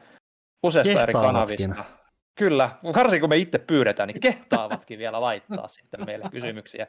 useista 0.62 1.02
eri 1.02 1.12
kanavista. 1.12 1.84
Kyllä, 2.38 2.70
varsinkin 2.94 3.20
kun 3.20 3.30
me 3.30 3.36
itse 3.36 3.58
pyydetään, 3.58 4.06
niin 4.06 4.20
kehtaavatkin 4.20 4.98
vielä 4.98 5.20
laittaa 5.20 5.68
sitten 5.68 6.06
meille 6.06 6.24
kysymyksiä. 6.30 6.86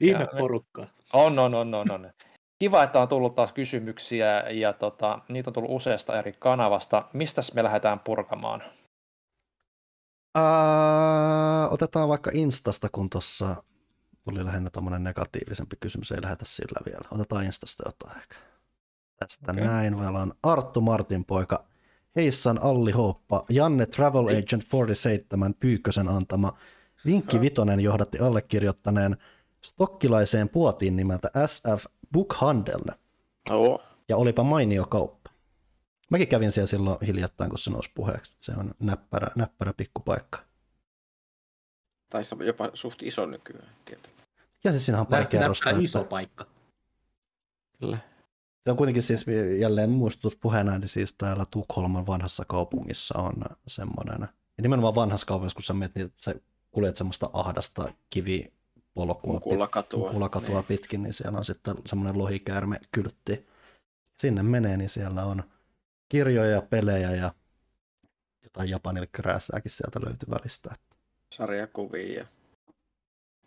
Ihme 0.00 0.20
Ja- 0.20 0.38
porukka. 0.38 0.86
On, 1.12 1.38
on, 1.38 1.54
on, 1.54 1.74
on, 1.74 1.90
on. 1.90 2.10
Kiva, 2.58 2.82
että 2.82 3.00
on 3.00 3.08
tullut 3.08 3.34
taas 3.34 3.52
kysymyksiä 3.52 4.40
ja 4.50 4.72
tota, 4.72 5.18
niitä 5.28 5.50
on 5.50 5.54
tullut 5.54 5.70
useasta 5.70 6.18
eri 6.18 6.32
kanavasta. 6.32 7.08
Mistäs 7.12 7.54
me 7.54 7.62
lähdetään 7.62 8.00
purkamaan? 8.00 8.62
Ää, 10.34 11.68
otetaan 11.68 12.08
vaikka 12.08 12.30
Instasta, 12.34 12.88
kun 12.92 13.10
tuossa 13.10 13.56
tuli 14.24 14.44
lähinnä 14.44 14.70
tuommoinen 14.70 15.04
negatiivisempi 15.04 15.76
kysymys, 15.80 16.12
ei 16.12 16.22
lähetä 16.22 16.44
sillä 16.44 16.80
vielä. 16.86 17.08
Otetaan 17.10 17.44
Instasta 17.44 17.82
jotain 17.86 18.18
ehkä. 18.18 18.36
Tästä 19.18 19.52
okay. 19.52 19.64
näin. 19.64 19.98
Meillä 19.98 20.20
on 20.20 20.32
Arttu 20.42 20.80
Martin 20.80 21.24
poika, 21.24 21.64
Heissan 22.16 22.62
Alli 22.62 22.92
Hooppa, 22.92 23.44
Janne 23.50 23.86
Travel 23.86 24.26
Agent 24.26 24.64
47 24.72 25.54
Pyykkösen 25.54 26.08
antama 26.08 26.58
Vinkki 27.06 27.40
Vitonen 27.40 27.80
johdatti 27.80 28.18
allekirjoittaneen 28.18 29.16
stokkilaiseen 29.64 30.48
puotiin 30.48 30.96
nimeltä 30.96 31.28
SF 31.46 31.84
Bookhandelne. 32.12 32.92
Oo. 33.50 33.82
Ja 34.08 34.16
olipa 34.16 34.42
mainio 34.42 34.86
kauppa. 34.86 35.30
Mäkin 36.10 36.28
kävin 36.28 36.52
siellä 36.52 36.66
silloin 36.66 36.98
hiljattain, 37.06 37.50
kun 37.50 37.58
se 37.58 37.70
nousi 37.70 37.90
puheeksi. 37.94 38.36
Se 38.40 38.52
on 38.52 38.74
näppärä, 38.78 39.28
näppärä 39.34 39.72
pikkupaikka. 39.76 40.42
Tai 42.10 42.24
se 42.24 42.34
on 42.34 42.46
jopa 42.46 42.70
suht 42.74 43.02
iso 43.02 43.26
nykyään, 43.26 43.68
tietenkin. 43.84 44.24
Ja 44.64 44.70
siis 44.70 44.86
siinä 44.86 45.00
on 45.00 45.06
pari 45.06 45.26
kerrosta. 45.26 45.70
että 45.70 45.82
iso 45.82 46.04
paikka. 46.04 46.46
Kyllä. 47.80 47.98
Se 48.66 48.70
on 48.70 48.76
kuitenkin 48.76 49.02
siis 49.02 49.26
jälleen 49.58 49.90
muistutuspuheena, 49.90 50.78
niin 50.78 50.88
siis 50.88 51.12
täällä 51.12 51.44
Tukholman 51.50 52.06
vanhassa 52.06 52.44
kaupungissa 52.44 53.18
on 53.18 53.34
semmoinen, 53.66 54.20
ja 54.20 54.62
nimenomaan 54.62 54.94
vanhassa 54.94 55.26
kaupungissa, 55.26 55.56
kun 55.56 55.62
sä 55.62 55.74
menet, 55.74 55.94
niin 55.94 56.12
sä 56.20 56.34
kuljet 56.70 56.96
semmoista 56.96 57.30
ahdasta 57.32 57.92
kivipolkua, 58.10 59.32
Mukulla 59.32 59.68
katua. 59.68 60.06
mukulla 60.06 60.28
katua 60.28 60.62
pitkin, 60.62 61.02
niin 61.02 61.12
siellä 61.12 61.38
on 61.38 61.44
sitten 61.44 61.74
semmoinen 61.86 62.18
lohikäärme 62.18 62.80
kyltti. 62.92 63.46
Sinne 64.18 64.42
menee, 64.42 64.76
niin 64.76 64.90
siellä 64.90 65.24
on 65.24 65.42
kirjoja, 66.08 66.62
pelejä 66.62 67.10
ja 67.10 67.34
jotain 68.44 68.70
Japanille 68.70 69.08
krääsääkin 69.12 69.70
sieltä 69.70 70.00
löytyy 70.06 70.28
välistä. 70.30 70.74
sarjakuvia. 71.32 72.18
Ja... 72.18 72.26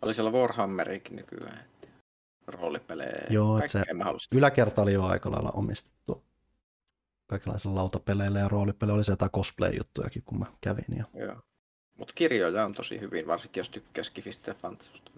Oli 0.02 0.14
siellä 0.14 0.30
Warhammerikin 0.30 1.16
nykyään. 1.16 1.64
Että 2.50 2.62
Roolipelejä 2.62 3.26
Joo, 3.30 3.58
et 3.58 3.72
kaikkea 3.72 4.18
se-. 4.18 4.36
Yläkerta 4.36 4.82
oli 4.82 4.92
jo 4.92 5.04
aika 5.04 5.30
lailla 5.30 5.50
omistettu 5.50 6.24
kaikenlaisilla 7.26 7.74
lautapeleillä 7.74 8.38
ja 8.38 8.48
roolipeleillä. 8.48 8.96
Oli 8.96 9.04
se 9.04 9.12
jotain 9.12 9.30
cosplay-juttujakin, 9.30 10.22
kun 10.24 10.38
mä 10.38 10.46
kävin. 10.60 10.96
Ja 10.98 11.04
Joo. 11.14 11.36
Mutta 11.98 12.14
kirjoja 12.14 12.64
on 12.64 12.72
tosi 12.72 13.00
hyvin, 13.00 13.26
varsinkin 13.26 13.60
jos 13.60 13.70
tykkää 13.70 14.04
skifistä 14.04 14.50
ja 14.50 14.54
fantasusta. 14.54 15.10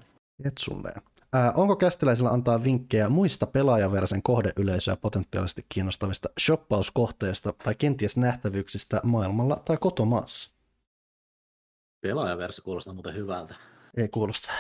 Etsulleen. 0.45 1.03
Ää, 1.33 1.53
onko 1.57 1.77
kästiläisillä 1.77 2.31
antaa 2.31 2.65
vinkkejä 2.65 3.09
muista 3.09 3.47
pelaajaversen 3.47 4.23
kohdeyleisöä 4.23 4.97
potentiaalisesti 4.97 5.67
kiinnostavista 5.69 6.29
shoppauskohteista 6.41 7.53
tai 7.53 7.75
kenties 7.75 8.17
nähtävyyksistä 8.17 9.01
maailmalla 9.05 9.57
tai 9.65 9.77
kotomaassa? 9.77 10.53
Pelaajaversi 12.01 12.63
kuulostaa 12.63 12.95
muuten 12.95 13.15
hyvältä. 13.15 13.55
Ei 13.97 14.09
kuulosta. 14.09 14.53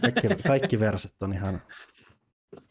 Kaikki, 0.00 0.42
kaikki 0.46 0.80
verset 0.80 1.22
on 1.22 1.32
ihan, 1.32 1.62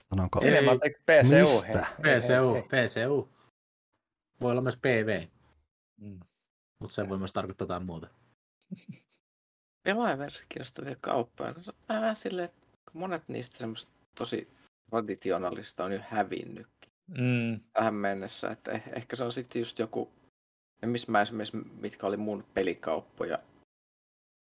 sanonko, 0.09 0.39
Ei. 0.43 0.51
Cinematic 0.51 0.97
PCU. 1.05 1.39
mistä? 1.39 1.85
PCU, 2.01 2.53
hei, 2.53 2.63
hei. 2.71 2.87
PCU. 2.87 3.29
Voi 4.41 4.51
olla 4.51 4.61
myös 4.61 4.77
PV, 4.77 5.27
Mm. 6.01 6.19
mutta 6.81 6.93
se 6.95 7.09
voi 7.09 7.17
myös 7.17 7.33
tarkoittaa 7.33 7.65
jotain 7.65 7.85
muuta. 7.85 8.07
Pelaajaversi 9.83 10.45
kiinnostavia 10.49 10.95
kauppoja. 11.01 11.51
No, 11.51 11.63
se 11.63 11.71
on 11.71 11.77
vähän 11.89 12.15
silleen, 12.15 12.45
että 12.49 12.61
monet 12.93 13.23
niistä 13.27 13.57
semmoista 13.57 13.91
tosi 14.17 14.49
traditionalista 14.89 15.83
on 15.85 15.91
jo 15.91 15.99
hävinnyt 16.09 16.67
Mm. 17.07 17.59
tähän 17.73 17.93
mennessä. 17.93 18.47
Että 18.49 18.71
eh- 18.71 18.95
ehkä 18.97 19.15
se 19.15 19.23
on 19.23 19.33
sitten 19.33 19.59
just 19.59 19.79
joku, 19.79 20.11
ne 20.81 20.87
missä 20.87 21.11
mä 21.11 21.21
esimerkiksi, 21.21 21.57
mitkä 21.57 22.07
oli 22.07 22.17
mun 22.17 22.45
pelikauppoja 22.53 23.39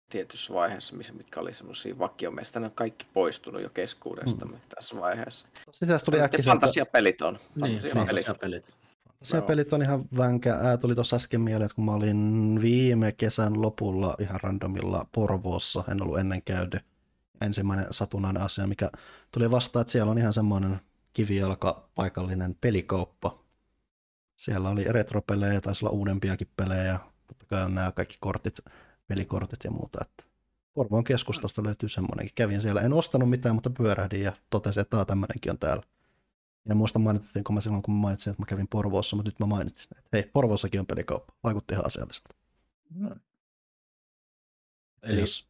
tietyssä 0.08 0.54
vaiheessa, 0.54 0.96
missä, 0.96 1.12
mitkä 1.12 1.40
oli 1.40 1.54
semmoisia 1.54 1.98
vakiomeista, 1.98 2.60
ne 2.60 2.66
on 2.66 2.72
kaikki 2.72 3.06
poistunut 3.12 3.62
jo 3.62 3.70
keskuudestamme 3.70 4.56
mm. 4.56 4.62
tässä 4.74 4.96
vaiheessa. 4.96 5.48
Sisässä 5.70 6.04
tuli 6.04 6.20
äkkiä 6.20 6.40
fantasiapelit 6.44 7.22
on. 7.22 7.34
Niin, 7.34 7.80
Fantasiapelit. 7.80 7.94
fantasiapelit. 7.94 8.74
Se 9.22 9.42
pelit 9.42 9.72
on 9.72 9.82
ihan 9.82 10.04
vänkä. 10.16 10.54
Ää, 10.54 10.76
tuli 10.76 10.94
tuossa 10.94 11.16
äsken 11.16 11.40
mieleen, 11.40 11.66
että 11.66 11.74
kun 11.74 11.84
mä 11.84 11.92
olin 11.92 12.58
viime 12.62 13.12
kesän 13.12 13.62
lopulla 13.62 14.14
ihan 14.18 14.40
randomilla 14.42 15.06
Porvoossa, 15.12 15.84
en 15.90 16.02
ollut 16.02 16.18
ennen 16.18 16.42
käyty. 16.42 16.80
Ensimmäinen 17.40 17.86
satunnainen 17.90 18.42
asia, 18.42 18.66
mikä 18.66 18.90
tuli 19.32 19.50
vastaan, 19.50 19.80
että 19.80 19.92
siellä 19.92 20.10
on 20.10 20.18
ihan 20.18 20.32
semmoinen 20.32 20.80
kivijalka 21.12 21.88
paikallinen 21.94 22.56
pelikauppa. 22.60 23.38
Siellä 24.36 24.68
oli 24.68 24.84
retropelejä, 24.84 25.60
taisi 25.60 25.84
olla 25.84 25.96
uudempiakin 25.96 26.48
pelejä. 26.56 26.98
Totta 27.26 27.46
kai 27.46 27.64
on 27.64 27.74
nämä 27.74 27.92
kaikki 27.92 28.16
kortit, 28.20 28.58
pelikortit 29.08 29.64
ja 29.64 29.70
muuta. 29.70 29.98
Että 30.02 30.24
Porvoon 30.74 31.04
keskustasta 31.04 31.62
löytyy 31.62 31.88
semmoinenkin. 31.88 32.34
Kävin 32.34 32.60
siellä, 32.60 32.80
en 32.80 32.92
ostanut 32.92 33.30
mitään, 33.30 33.54
mutta 33.54 33.70
pyörähdin 33.70 34.22
ja 34.22 34.32
totesin, 34.50 34.80
että 34.80 35.04
tämmöinenkin 35.04 35.52
on 35.52 35.58
täällä. 35.58 35.82
Ja 36.68 36.74
muista 36.74 36.98
mainittiin, 36.98 37.44
mä 37.52 37.60
silloin, 37.60 37.82
kun 37.82 37.94
mä 37.94 38.00
mainitsin, 38.00 38.30
että 38.30 38.42
mä 38.42 38.46
kävin 38.46 38.68
Porvoossa, 38.68 39.16
mutta 39.16 39.28
nyt 39.28 39.40
mä 39.40 39.46
mainitsin, 39.46 39.88
että 39.98 40.08
hei, 40.12 40.22
Porvoossakin 40.22 40.80
on 40.80 40.86
pelikauppa. 40.86 41.32
Vaikutti 41.44 41.74
ihan 41.74 41.86
asialliselta. 41.86 42.34
No. 42.94 43.16
Eli 45.02 45.20
Jos- 45.20 45.48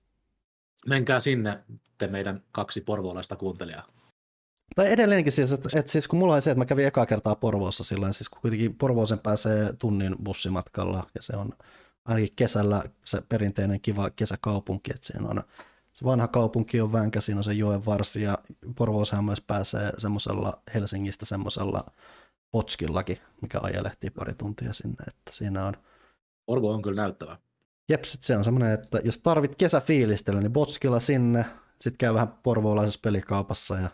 menkää 0.87 1.21
sinne, 1.21 1.65
te 1.99 2.07
meidän 2.07 2.43
kaksi 2.53 2.81
porvoolaista 2.81 3.37
kuuntelijaa. 3.37 3.87
Tai 4.77 4.93
edelleenkin 4.93 5.33
siis, 5.33 5.53
että, 5.53 5.69
että 5.79 5.93
siis 5.93 6.09
kun 6.09 6.19
mulla 6.19 6.35
on 6.35 6.43
se, 6.43 6.51
että 6.51 6.59
mä 6.59 6.67
kävin 6.67 6.87
ekaa 6.87 7.07
kertaa 7.07 7.35
Porvoossa 7.35 7.85
sillä 7.85 8.13
siis 8.13 8.29
kun 8.29 8.41
kuitenkin 8.41 8.75
Porvooseen 8.75 9.21
pääsee 9.21 9.73
tunnin 9.73 10.17
bussimatkalla 10.25 11.07
ja 11.15 11.23
se 11.23 11.37
on 11.37 11.53
ainakin 12.09 12.37
kesällä 12.37 12.83
se 13.05 13.23
perinteinen 13.29 13.81
kiva 13.81 14.11
kesäkaupunki, 14.11 14.91
että 14.95 15.07
siinä 15.07 15.29
on 15.29 15.43
se 15.93 16.05
vanha 16.05 16.29
kaupunki 16.29 16.81
on 16.81 16.93
vänkä, 16.93 17.21
siinä 17.21 17.39
on 17.39 17.45
se 17.45 17.53
joen 17.53 17.87
varsi 17.87 18.23
ja 18.23 18.39
Porvooseen 18.79 19.25
myös 19.25 19.41
pääsee 19.41 19.93
semmoisella 19.99 20.63
Helsingistä 20.75 21.27
semmoisella 21.27 21.85
potskillakin, 22.51 23.19
mikä 23.43 23.59
ajelehtii 23.63 24.11
pari 24.11 24.35
tuntia 24.35 24.73
sinne, 24.73 25.05
että 25.09 25.33
siinä 25.33 25.67
on 25.67 25.75
Porvo 26.47 26.71
on 26.71 26.83
kyllä 26.83 27.03
näyttävä. 27.03 27.39
Jep, 27.89 28.05
sit 28.05 28.23
se 28.23 28.37
on 28.37 28.45
semmoinen, 28.45 28.73
että 28.73 29.01
jos 29.05 29.19
tarvit 29.19 29.57
kesäfiilistelyä, 29.57 30.41
niin 30.41 30.53
Botskilla 30.53 31.01
sinne, 31.01 31.45
sitten 31.81 31.99
käy 31.99 32.15
vähän 32.15 32.29
porvoolaisessa 32.29 33.01
pelikaupassa 33.03 33.77
ja 33.77 33.89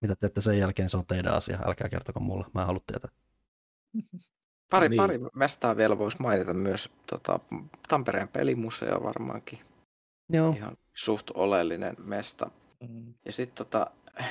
mitä 0.00 0.16
teette 0.16 0.40
sen 0.40 0.58
jälkeen, 0.58 0.84
niin 0.84 0.90
se 0.90 0.96
on 0.96 1.06
teidän 1.06 1.34
asia. 1.34 1.58
Älkää 1.66 1.88
kertoko 1.88 2.20
mulle, 2.20 2.46
mä 2.54 2.60
en 2.60 2.66
halua 2.66 2.80
tietää. 2.86 3.10
Pari, 4.70 4.88
Niin. 4.88 4.96
pari 4.96 5.18
mestaa 5.34 5.76
vielä 5.76 5.98
voisi 5.98 6.16
mainita 6.20 6.54
myös 6.54 6.90
tota, 7.06 7.40
Tampereen 7.88 8.28
pelimuseo 8.28 9.02
varmaankin. 9.02 9.58
Joo, 10.32 10.52
Ihan 10.56 10.76
suht 10.94 11.30
oleellinen 11.34 11.96
mesta. 11.98 12.50
Mm. 12.88 13.14
Ja 13.24 13.32
sitten 13.32 13.56
tota, 13.66 13.90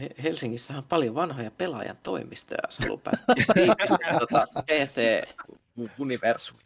He- 0.00 0.10
Helsingissä 0.22 0.74
on 0.78 0.84
paljon 0.84 1.14
vanhoja 1.14 1.50
pelaajan 1.50 1.96
toimistoja, 2.02 2.58
jos 2.66 2.78
haluaa 2.78 3.00
päästä 3.04 3.24
tiivistämään 3.54 4.18
tota 4.18 4.46
PC 4.66 5.22
Universum. 5.98 6.56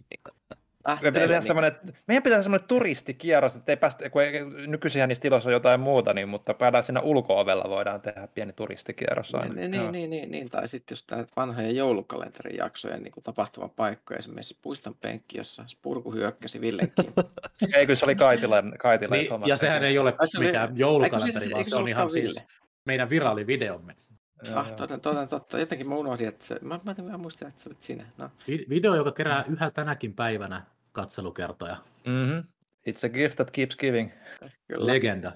Meidän 0.86 1.12
pitää 1.14 1.28
tehdä 1.28 1.40
semmoinen, 1.40 1.72
meidän 2.06 2.22
pitää 2.22 2.36
tehdä 2.36 2.42
semmoinen 2.42 2.68
turistikierros, 2.68 3.56
että 3.56 3.72
ei 3.72 3.76
päästä, 3.76 4.10
kun 4.10 4.22
ei, 4.22 4.44
nykyisinhän 4.66 5.08
niissä 5.08 5.22
tiloissa 5.22 5.48
on 5.48 5.52
jotain 5.52 5.80
muuta, 5.80 6.12
niin, 6.12 6.28
mutta 6.28 6.54
päädään 6.54 6.84
siinä 6.84 7.00
ulko-ovella 7.00 7.64
voidaan 7.70 8.00
tehdä 8.00 8.28
pieni 8.34 8.52
turistikierros. 8.52 9.32
Niin, 9.32 9.74
Joo. 9.74 9.82
niin, 9.82 9.92
niin, 9.92 10.10
niin, 10.10 10.30
niin, 10.30 10.50
tai 10.50 10.68
sitten 10.68 10.92
jos 10.92 11.04
näitä 11.10 11.32
vanhoja 11.36 11.70
joulukalenterin 11.70 12.56
jaksoja 12.56 12.96
niin 12.96 13.12
tapahtuman 13.24 13.70
paikkoja, 13.70 14.18
esimerkiksi 14.18 14.58
puiston 14.62 14.94
penkki, 14.94 15.38
jossa 15.38 15.64
Spurku 15.66 16.12
hyökkäsi 16.12 16.60
Villen 16.60 16.92
kimppuun. 17.00 17.30
Ei, 17.74 17.86
kyllä 17.86 17.96
se 17.96 18.04
oli 18.04 18.14
Kaitilan, 18.14 18.72
Kaitilan 18.78 19.18
Niin, 19.18 19.30
ja 19.46 19.56
sehän 19.56 19.84
ei 19.84 19.98
ole 19.98 20.14
se 20.26 20.38
oli- 20.38 20.46
mikään 20.46 20.68
Eikö 20.70 20.80
joulukalenteri, 20.80 21.44
se- 21.44 21.50
vaan 21.52 21.64
se 21.64 21.68
se 21.68 21.76
on 21.76 21.88
ihan 21.88 22.10
siis 22.10 22.44
meidän 22.84 23.10
viraalivideomme. 23.10 23.96
Ah, 24.54 24.72
toden, 24.72 25.00
toden 25.00 25.28
totta. 25.28 25.58
Jotenkin 25.58 25.88
mä 25.88 25.94
unohdin, 25.94 26.28
että 26.28 26.46
se, 26.46 26.58
mä, 26.62 26.80
mä, 26.84 26.94
mä 27.02 27.18
muistin, 27.18 27.48
että 27.48 27.62
se 27.62 27.68
olit 27.68 27.82
sinä. 27.82 28.06
No, 28.18 28.30
Vi- 28.48 28.66
Video, 28.68 28.94
joka 28.94 29.12
kerää 29.12 29.44
yhä 29.48 29.70
tänäkin 29.70 30.14
päivänä 30.14 30.62
katselukertoja. 30.97 31.77
Mm-hmm. 32.06 32.44
It's 32.89 33.06
a 33.06 33.09
gift 33.09 33.36
that 33.36 33.51
keeps 33.51 33.77
giving. 33.77 34.10
kyllä, 34.68 34.86
Legenda. 34.86 35.32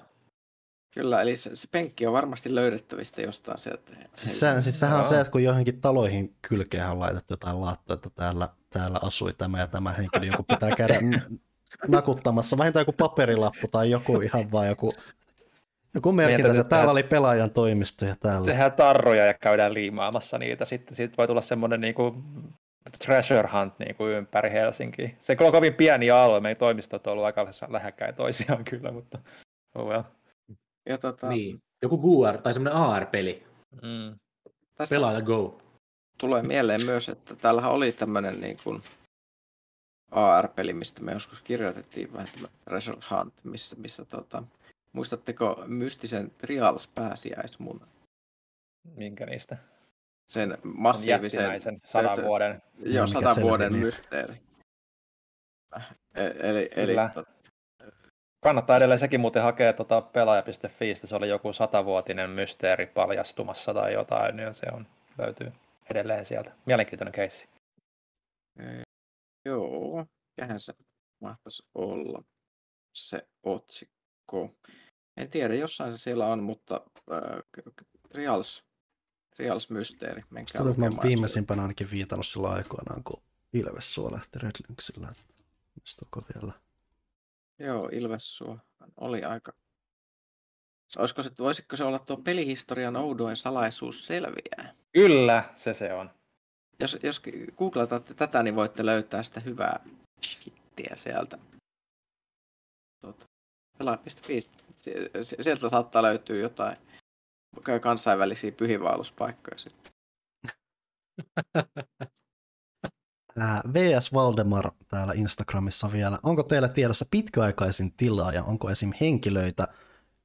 kyllä, 0.93 1.21
eli 1.21 1.37
se, 1.37 1.55
se 1.55 1.67
penkki 1.71 2.07
on 2.07 2.13
varmasti 2.13 2.55
löydettävistä 2.55 3.21
jostain 3.21 3.59
sieltä. 3.59 3.91
siis, 4.13 4.39
se, 4.39 4.61
siis 4.61 4.79
sehän 4.79 4.97
on 4.97 5.05
se, 5.05 5.19
että 5.19 5.31
kun 5.31 5.43
johonkin 5.43 5.81
taloihin 5.81 6.35
kylkeen 6.49 6.87
on 6.87 6.99
laitettu 6.99 7.33
jotain 7.33 7.61
laattoa, 7.61 7.93
että 7.93 8.09
täällä, 8.15 8.49
täällä 8.69 8.99
asui 9.01 9.33
tämä 9.33 9.59
ja 9.59 9.67
tämä 9.67 9.91
henkilö, 9.91 10.25
joku 10.25 10.43
pitää 10.43 10.75
käydä 10.75 10.99
nakuttamassa, 11.87 12.57
vähintään 12.57 12.81
joku 12.81 12.93
paperilappu 12.93 13.67
tai 13.71 13.89
joku 13.89 14.21
ihan 14.21 14.51
vaan 14.51 14.67
joku, 14.67 14.91
joku 15.93 16.11
merkintä, 16.11 16.51
että 16.51 16.63
täällä 16.63 16.83
tehdä- 16.83 16.91
oli 16.91 17.03
pelaajan 17.03 17.51
toimisto 17.51 18.05
ja 18.05 18.15
täällä. 18.15 18.45
Tehdään 18.45 18.71
tarroja 18.71 19.25
ja 19.25 19.33
käydään 19.33 19.73
liimaamassa 19.73 20.37
niitä. 20.37 20.65
Sitten 20.65 20.95
siitä 20.95 21.17
voi 21.17 21.27
tulla 21.27 21.41
semmoinen 21.41 21.81
niin 21.81 21.93
kuin 21.93 22.23
treasure 23.05 23.49
hunt 23.53 23.79
niin 23.79 23.95
kuin 23.95 24.11
ympäri 24.11 24.51
Helsinkiä. 24.51 25.09
Se 25.19 25.37
on 25.39 25.51
kovin 25.51 25.73
pieni 25.73 26.11
alue. 26.11 26.39
Meidän 26.39 26.57
toimistot 26.57 27.07
on 27.07 27.13
ollut 27.13 27.25
aika 27.25 27.47
lähekkäin 27.67 28.15
toisiaan 28.15 28.65
kyllä, 28.71 28.91
mutta 28.91 29.19
oh 29.75 29.87
well. 29.87 30.03
Ja 30.89 30.97
tota, 30.97 31.29
Niin. 31.29 31.61
Joku 31.81 31.97
QR 31.97 32.37
tai 32.37 32.53
semmoinen 32.53 32.81
AR-peli. 32.81 33.43
Mm. 33.81 34.19
tästä 34.75 34.95
Pelaaja 34.95 35.21
Go. 35.21 35.61
tulee 36.17 36.41
mieleen 36.43 36.85
myös, 36.85 37.09
että 37.09 37.35
täällähän 37.35 37.71
oli 37.71 37.91
tämmöinen 37.91 38.41
niin 38.41 38.57
kuin 38.63 38.81
AR-peli, 40.11 40.73
mistä 40.73 41.01
me 41.01 41.11
joskus 41.11 41.41
kirjoitettiin 41.41 42.13
vähän 42.13 42.27
tämä 42.33 42.47
Treasure 42.65 42.97
Hunt, 43.11 43.33
missä, 43.43 43.75
missä 43.75 44.05
tota, 44.05 44.43
muistatteko 44.93 45.63
mystisen 45.67 46.31
Trials 46.37 46.87
pääsiäismunan? 46.87 47.87
Minkä 48.95 49.25
niistä? 49.25 49.57
Sen 50.31 50.57
massiivisen, 50.63 51.39
Jättimäisen 51.41 51.81
sadan 51.85 52.23
vuoden. 52.23 52.61
jo 52.85 53.05
mikä 53.05 53.19
sadan 53.19 53.43
vuoden 53.43 53.73
mysteeri. 53.73 54.33
E- 56.15 56.49
Eli, 56.49 56.69
eli 56.75 56.95
tot- 56.95 57.51
Kannattaa 58.43 58.77
edelleen 58.77 58.99
sekin 58.99 59.19
muuten 59.19 59.43
hakea 59.43 59.73
tuota 59.73 60.01
pelaaja.fiistä. 60.01 61.07
Se 61.07 61.15
oli 61.15 61.29
joku 61.29 61.53
satavuotinen 61.53 62.29
mysteeri 62.29 62.85
paljastumassa 62.87 63.73
tai 63.73 63.93
jotain, 63.93 64.35
niin 64.35 64.53
se 64.53 64.65
on, 64.73 64.87
löytyy 65.17 65.51
edelleen 65.89 66.25
sieltä. 66.25 66.51
Mielenkiintoinen 66.65 67.11
keissi. 67.13 67.47
e- 68.59 68.81
joo, 69.45 70.05
mikähän 70.37 70.59
se 70.59 70.73
mahtaisi 71.21 71.63
olla 71.75 72.23
se 72.97 73.27
otsikko. 73.43 74.49
En 75.17 75.29
tiedä, 75.29 75.53
jossain 75.53 75.97
se 75.97 76.01
siellä 76.03 76.25
on, 76.27 76.43
mutta 76.43 76.81
äh, 77.11 77.19
Trials, 78.09 78.63
Trials 79.35 79.69
mysteeri. 79.69 80.23
Menkää 80.29 80.63
Tätä 80.63 80.79
mä 80.79 80.85
oon 80.85 80.99
viimeisimpänä 81.03 81.61
ainakin 81.61 81.91
viitannut 81.91 82.27
silloin 82.27 82.53
aikoinaan, 82.53 83.03
kun 83.03 83.21
Ilves 83.53 83.93
suo 83.93 84.11
lähti 84.11 84.39
Red 84.39 84.51
Lynxillä. 84.69 85.07
että 85.11 85.23
Muistuuko 85.75 86.23
vielä? 86.35 86.53
Joo, 87.59 87.89
Ilvessuo 87.91 88.57
oli 88.97 89.23
aika... 89.23 89.53
Olisiko 90.97 91.23
se, 91.23 91.31
voisiko 91.39 91.77
se 91.77 91.83
olla 91.83 91.99
tuo 91.99 92.17
pelihistorian 92.17 92.95
oudoin 92.95 93.37
salaisuus 93.37 94.07
selviää? 94.07 94.73
Kyllä, 94.93 95.43
se 95.55 95.73
se 95.73 95.93
on. 95.93 96.09
Jos, 96.79 96.97
jos 97.03 97.21
googletatte 97.57 98.13
tätä, 98.13 98.43
niin 98.43 98.55
voitte 98.55 98.85
löytää 98.85 99.23
sitä 99.23 99.39
hyvää 99.39 99.85
shittiä 100.25 100.95
sieltä. 100.95 101.37
Tuota, 103.01 103.25
Pelaa.fi. 103.77 104.49
Sieltä 105.41 105.69
saattaa 105.69 106.03
löytyä 106.03 106.37
jotain 106.37 106.77
kansainvälisiä 107.81 108.51
pyhiinvaelluspaikkoja 108.51 109.57
sitten. 109.57 109.91
Ää, 113.37 113.61
VS 113.73 114.13
Valdemar 114.13 114.71
täällä 114.87 115.13
Instagramissa 115.13 115.91
vielä. 115.91 116.17
Onko 116.23 116.43
teillä 116.43 116.67
tiedossa 116.67 117.05
pitkäaikaisin 117.11 117.93
tilaaja? 117.97 118.43
Onko 118.43 118.69
esim. 118.69 118.91
henkilöitä, 119.01 119.67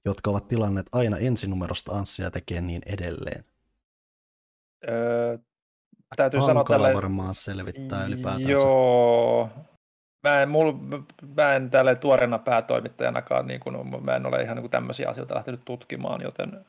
jotka 0.04 0.30
ovat 0.30 0.48
tilanneet 0.48 0.86
aina 0.92 1.18
ensinumerosta 1.18 1.92
Anssia 1.92 2.24
ja 2.24 2.30
tekee 2.30 2.60
niin 2.60 2.82
edelleen? 2.86 3.44
Öö, 4.88 5.38
täytyy 6.16 6.40
sanoa 6.40 6.54
Hankala 6.54 6.82
tälle... 6.82 6.94
varmaan 6.94 7.34
selvittää 7.34 8.06
ylipäätänsä. 8.06 8.50
Joo. 8.50 9.50
Mä 10.22 10.42
en, 10.42 10.48
mul, 10.48 10.72
mä 11.36 11.54
en 11.54 11.70
tälle 11.70 11.96
tuoreena 11.96 12.38
päätoimittajanakaan, 12.38 13.46
niin 13.46 13.60
kun, 13.60 14.02
mä 14.04 14.16
en 14.16 14.26
ole 14.26 14.42
ihan 14.42 14.56
niin 14.56 14.70
tämmöisiä 14.70 15.08
asioita 15.08 15.34
lähtenyt 15.34 15.64
tutkimaan, 15.64 16.20
joten 16.20 16.66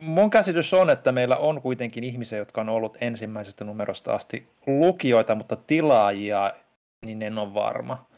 mun 0.00 0.30
käsitys 0.30 0.74
on, 0.74 0.90
että 0.90 1.12
meillä 1.12 1.36
on 1.36 1.62
kuitenkin 1.62 2.04
ihmisiä, 2.04 2.38
jotka 2.38 2.60
on 2.60 2.68
ollut 2.68 2.96
ensimmäisestä 3.00 3.64
numerosta 3.64 4.14
asti 4.14 4.48
lukijoita, 4.66 5.34
mutta 5.34 5.56
tilaajia, 5.56 6.52
niin 7.04 7.22
en 7.22 7.38
ole 7.38 7.54
varma. 7.54 8.08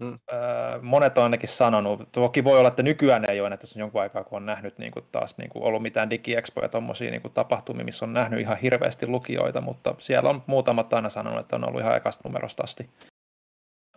Mm. 0.00 0.18
Öö, 0.32 0.82
monet 0.82 1.18
on 1.18 1.24
ainakin 1.24 1.48
sanonut, 1.48 2.12
toki 2.12 2.44
voi 2.44 2.58
olla, 2.58 2.68
että 2.68 2.82
nykyään 2.82 3.30
ei 3.30 3.40
ole, 3.40 3.48
että 3.48 3.56
tässä 3.56 3.78
on 3.78 3.80
jonkun 3.80 4.00
aikaa, 4.00 4.24
kun 4.24 4.36
on 4.36 4.46
nähnyt 4.46 4.78
niin 4.78 4.92
kuin 4.92 5.04
taas 5.12 5.38
niin 5.38 5.50
kuin 5.50 5.64
ollut 5.64 5.82
mitään 5.82 6.10
digiexpoja 6.10 6.68
tuommoisia 6.68 7.10
niin 7.10 7.22
kuin 7.22 7.32
tapahtumia, 7.32 7.84
missä 7.84 8.04
on 8.04 8.12
nähnyt 8.12 8.40
ihan 8.40 8.56
hirveästi 8.56 9.06
lukijoita, 9.06 9.60
mutta 9.60 9.94
siellä 9.98 10.30
on 10.30 10.42
muutamat 10.46 10.92
aina 10.92 11.08
sanonut, 11.08 11.40
että 11.40 11.56
on 11.56 11.68
ollut 11.68 11.80
ihan 11.80 11.96
ekasta 11.96 12.28
numerosta 12.28 12.62
asti, 12.62 12.90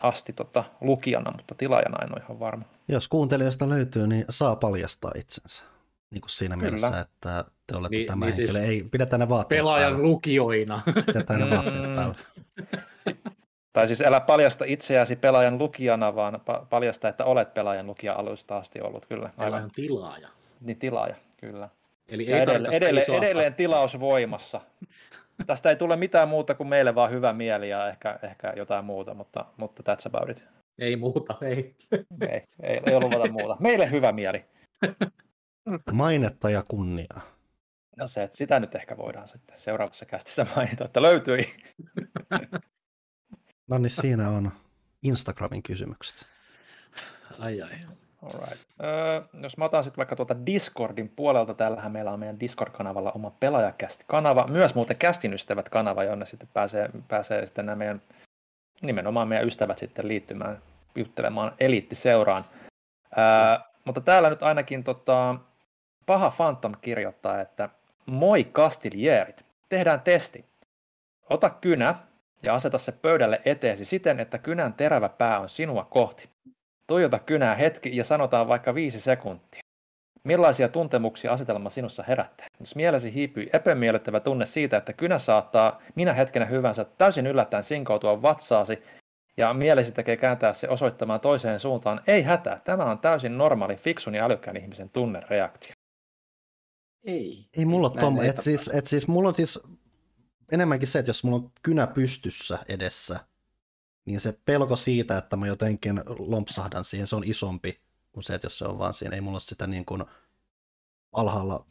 asti 0.02 0.34
tota, 0.34 0.64
lukijana, 0.82 1.32
mutta 1.38 1.56
tilaajana 1.56 2.04
en 2.04 2.12
ole 2.12 2.22
ihan 2.24 2.40
varma. 2.40 2.64
Jos 2.88 3.08
kuuntelijoista 3.08 3.70
löytyy, 3.70 4.08
niin 4.08 4.26
saa 4.30 4.56
paljastaa 4.56 5.12
itsensä. 5.16 5.75
Niin 6.12 6.22
kuin 6.22 6.30
siinä 6.30 6.56
Kyllä. 6.56 6.64
mielessä, 6.72 7.00
että 7.00 7.46
te 7.68 7.76
olette 7.78 7.96
Niin- 7.98 8.08
tämä 8.08 8.26
niin 8.26 8.34
siis 8.36 8.54
henkilö. 8.54 8.72
Ei, 8.74 8.84
pidetään 8.92 9.20
ne 9.20 9.30
vaatteet 9.30 9.60
Pelaajan 9.60 9.92
päällä. 9.94 10.04
lukijoina. 10.08 10.82
Pidetään 11.06 11.40
ne 11.40 11.50
vaatteet 11.50 11.88
Mm. 11.90 11.96
päällä. 11.96 12.16
Tai 13.74 13.88
siis 13.88 14.02
älä 14.02 14.20
paljasta 14.20 14.66
itseäsi 14.68 15.16
pelaajan 15.16 15.58
lukijana, 15.58 16.16
vaan 16.16 16.36
pa- 16.36 16.66
paljasta, 16.70 17.08
että 17.08 17.26
olet 17.26 17.54
pelaajan 17.54 17.88
lukija 17.88 18.14
alusta 18.14 18.58
asti 18.58 18.82
ollut, 18.82 19.06
kyllä. 19.06 19.24
Aivan. 19.26 19.46
Pelaajan 19.46 19.72
tilaaja. 19.76 20.28
Niin 20.62 20.80
tilaaja, 20.80 21.16
kyllä. 21.38 21.70
Eli 22.08 22.30
Ja 22.30 22.36
ei 22.38 22.44
edelleen, 22.44 22.74
edelleen, 22.74 23.14
edelleen 23.14 23.54
tilaus 23.54 24.00
voimassa. 24.00 24.62
Tästä 25.46 25.70
ei 25.70 25.76
tule 25.76 25.96
mitään 25.96 26.28
muuta 26.30 26.56
kuin 26.56 26.68
meille 26.68 26.96
vaan 26.96 27.12
hyvä 27.12 27.34
mieli 27.34 27.70
ja 27.70 27.90
ehkä, 27.90 28.20
ehkä 28.24 28.54
jotain 28.56 28.86
muuta, 28.86 29.14
mutta, 29.14 29.46
mutta 29.58 29.84
that's 29.94 30.08
about 30.16 30.30
it. 30.30 30.46
Ei 30.80 30.96
muuta, 30.96 31.36
ei. 31.42 31.76
Ei, 32.30 32.44
ei, 32.64 32.80
ei 32.86 33.00
luvata 33.00 33.32
muuta. 33.32 33.58
Meille 33.60 33.92
hyvä 33.92 34.12
mieli. 34.12 34.46
Mainetta 35.92 36.50
ja 36.50 36.64
kunniaa. 36.68 37.22
No 37.98 38.08
se, 38.08 38.24
että 38.24 38.38
sitä 38.38 38.60
nyt 38.60 38.76
ehkä 38.76 38.98
voidaan 38.98 39.28
sitten 39.28 39.60
seuraavassa 39.60 40.06
kästissä 40.06 40.48
mainita, 40.56 40.86
että 40.86 41.02
löytyi. 41.02 41.46
No 43.68 43.78
niin, 43.78 43.90
siinä 43.90 44.30
on 44.30 44.52
Instagramin 45.04 45.64
kysymykset. 45.64 46.28
Ai 47.40 47.62
ai. 47.62 47.72
Alright. 48.22 48.66
Öö, 48.84 49.22
jos 49.42 49.58
mä 49.58 49.66
otan 49.66 49.84
sitten 49.84 49.98
vaikka 49.98 50.16
tuolta 50.16 50.46
Discordin 50.46 51.10
puolelta, 51.10 51.54
täällähän 51.54 51.92
meillä 51.92 52.12
on 52.12 52.20
meidän 52.20 52.40
Discord-kanavalla 52.40 53.12
oma 53.12 53.32
pelaajakästi-kanava, 53.32 54.48
myös 54.48 54.76
muuten 54.76 54.98
kästin 54.98 55.34
ystävät 55.34 55.70
kanava, 55.70 56.04
jonne 56.04 56.26
sitten 56.26 56.50
pääsee, 56.54 56.90
pääsee 57.08 57.46
sitten 57.46 57.66
nämä 57.66 57.76
meidän, 57.76 58.02
nimenomaan 58.82 59.28
meidän 59.28 59.48
ystävät 59.48 59.78
sitten 59.78 60.08
liittymään 60.08 60.58
juttelemaan 60.96 61.52
eliittiseuraan. 61.60 62.46
Öö, 63.18 63.24
mutta 63.86 64.02
täällä 64.02 64.30
nyt 64.30 64.44
ainakin 64.44 64.84
tota, 64.84 65.36
Paha 66.06 66.32
Phantom 66.32 66.74
kirjoittaa, 66.82 67.42
että 67.42 67.70
moi 68.06 68.44
kastiljeerit, 68.44 69.46
tehdään 69.70 70.02
testi. 70.02 70.46
Ota 71.30 71.50
kynä 71.50 71.96
ja 72.44 72.56
aseta 72.56 72.78
se 72.78 72.92
pöydälle 72.92 73.42
eteesi 73.46 73.86
siten, 73.86 74.20
että 74.20 74.38
kynän 74.38 74.74
terävä 74.74 75.10
pää 75.10 75.40
on 75.40 75.50
sinua 75.50 75.88
kohti. 75.90 76.30
Tuijota 76.88 77.20
kynää 77.20 77.56
hetki 77.56 77.98
ja 77.98 78.04
sanotaan 78.04 78.48
vaikka 78.48 78.76
viisi 78.76 79.00
sekuntia. 79.00 79.62
Millaisia 80.24 80.70
tuntemuksia 80.70 81.32
asetelma 81.32 81.70
sinussa 81.70 82.04
herättää? 82.08 82.48
Jos 82.60 82.76
mielesi 82.76 83.14
hiipyy 83.14 83.50
epämiellyttävä 83.54 84.20
tunne 84.20 84.46
siitä, 84.46 84.78
että 84.78 84.94
kynä 84.94 85.20
saattaa 85.20 85.82
minä 85.96 86.14
hetkenä 86.14 86.46
hyvänsä 86.46 86.86
täysin 86.98 87.28
yllättäen 87.28 87.64
sinkoutua 87.64 88.22
vatsaasi 88.22 88.84
ja 89.38 89.54
mielesi 89.54 89.92
tekee 89.92 90.18
kääntää 90.18 90.54
se 90.54 90.70
osoittamaan 90.70 91.20
toiseen 91.20 91.60
suuntaan, 91.60 92.02
ei 92.08 92.24
hätää, 92.24 92.62
tämä 92.64 92.86
on 92.86 93.00
täysin 93.00 93.38
normaali, 93.38 93.76
fiksun 93.76 94.16
ja 94.16 94.26
älykkään 94.26 94.58
ihmisen 94.58 94.90
tunnereaktio. 94.90 95.75
Ei. 97.06 97.50
Ei 97.54 97.66
mulla 97.66 97.90
Näin 97.90 98.00
tom, 98.00 98.20
ei 98.20 98.28
et 98.30 98.42
siis, 98.42 98.70
et 98.74 98.88
siis 98.88 99.08
mulla 99.08 99.30
on 99.30 99.36
siis 99.36 99.60
enemmänkin 100.52 100.88
se, 100.88 101.00
että 101.00 101.10
jos 101.10 101.24
mulla 101.24 101.38
on 101.38 101.52
kynä 101.64 101.88
pystyssä 101.88 102.60
edessä, 102.70 103.20
niin 104.06 104.20
se 104.20 104.40
pelko 104.46 104.76
siitä, 104.76 105.18
että 105.18 105.38
mä 105.38 105.48
jotenkin 105.48 106.02
lompsahdan 106.20 106.84
siihen, 106.84 107.08
se 107.08 107.16
on 107.16 107.24
isompi 107.26 107.80
kuin 108.12 108.24
se, 108.24 108.36
että 108.36 108.46
jos 108.46 108.58
se 108.58 108.66
on 108.66 108.80
vaan 108.80 108.94
siinä. 108.94 109.16
Ei 109.16 109.22
mulla 109.22 109.36
ole 109.36 109.42
sitä 109.42 109.68
niin 109.68 109.86
kuin 109.86 110.04
alhaalla 111.12 111.66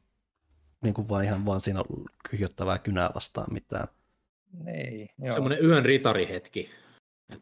niin 0.81 0.95
kuin 0.95 1.09
vaan 1.09 1.25
ihan 1.25 1.47
vaan 1.47 1.61
siinä 1.61 1.83
kyhjöttävää 2.31 2.79
kynää 2.79 3.11
vastaan 3.15 3.53
mitään. 3.53 3.89
Niin, 4.65 5.09
joo. 5.19 5.33
Semmoinen 5.33 5.65
yön 5.65 5.85
ritarihetki. 5.85 6.71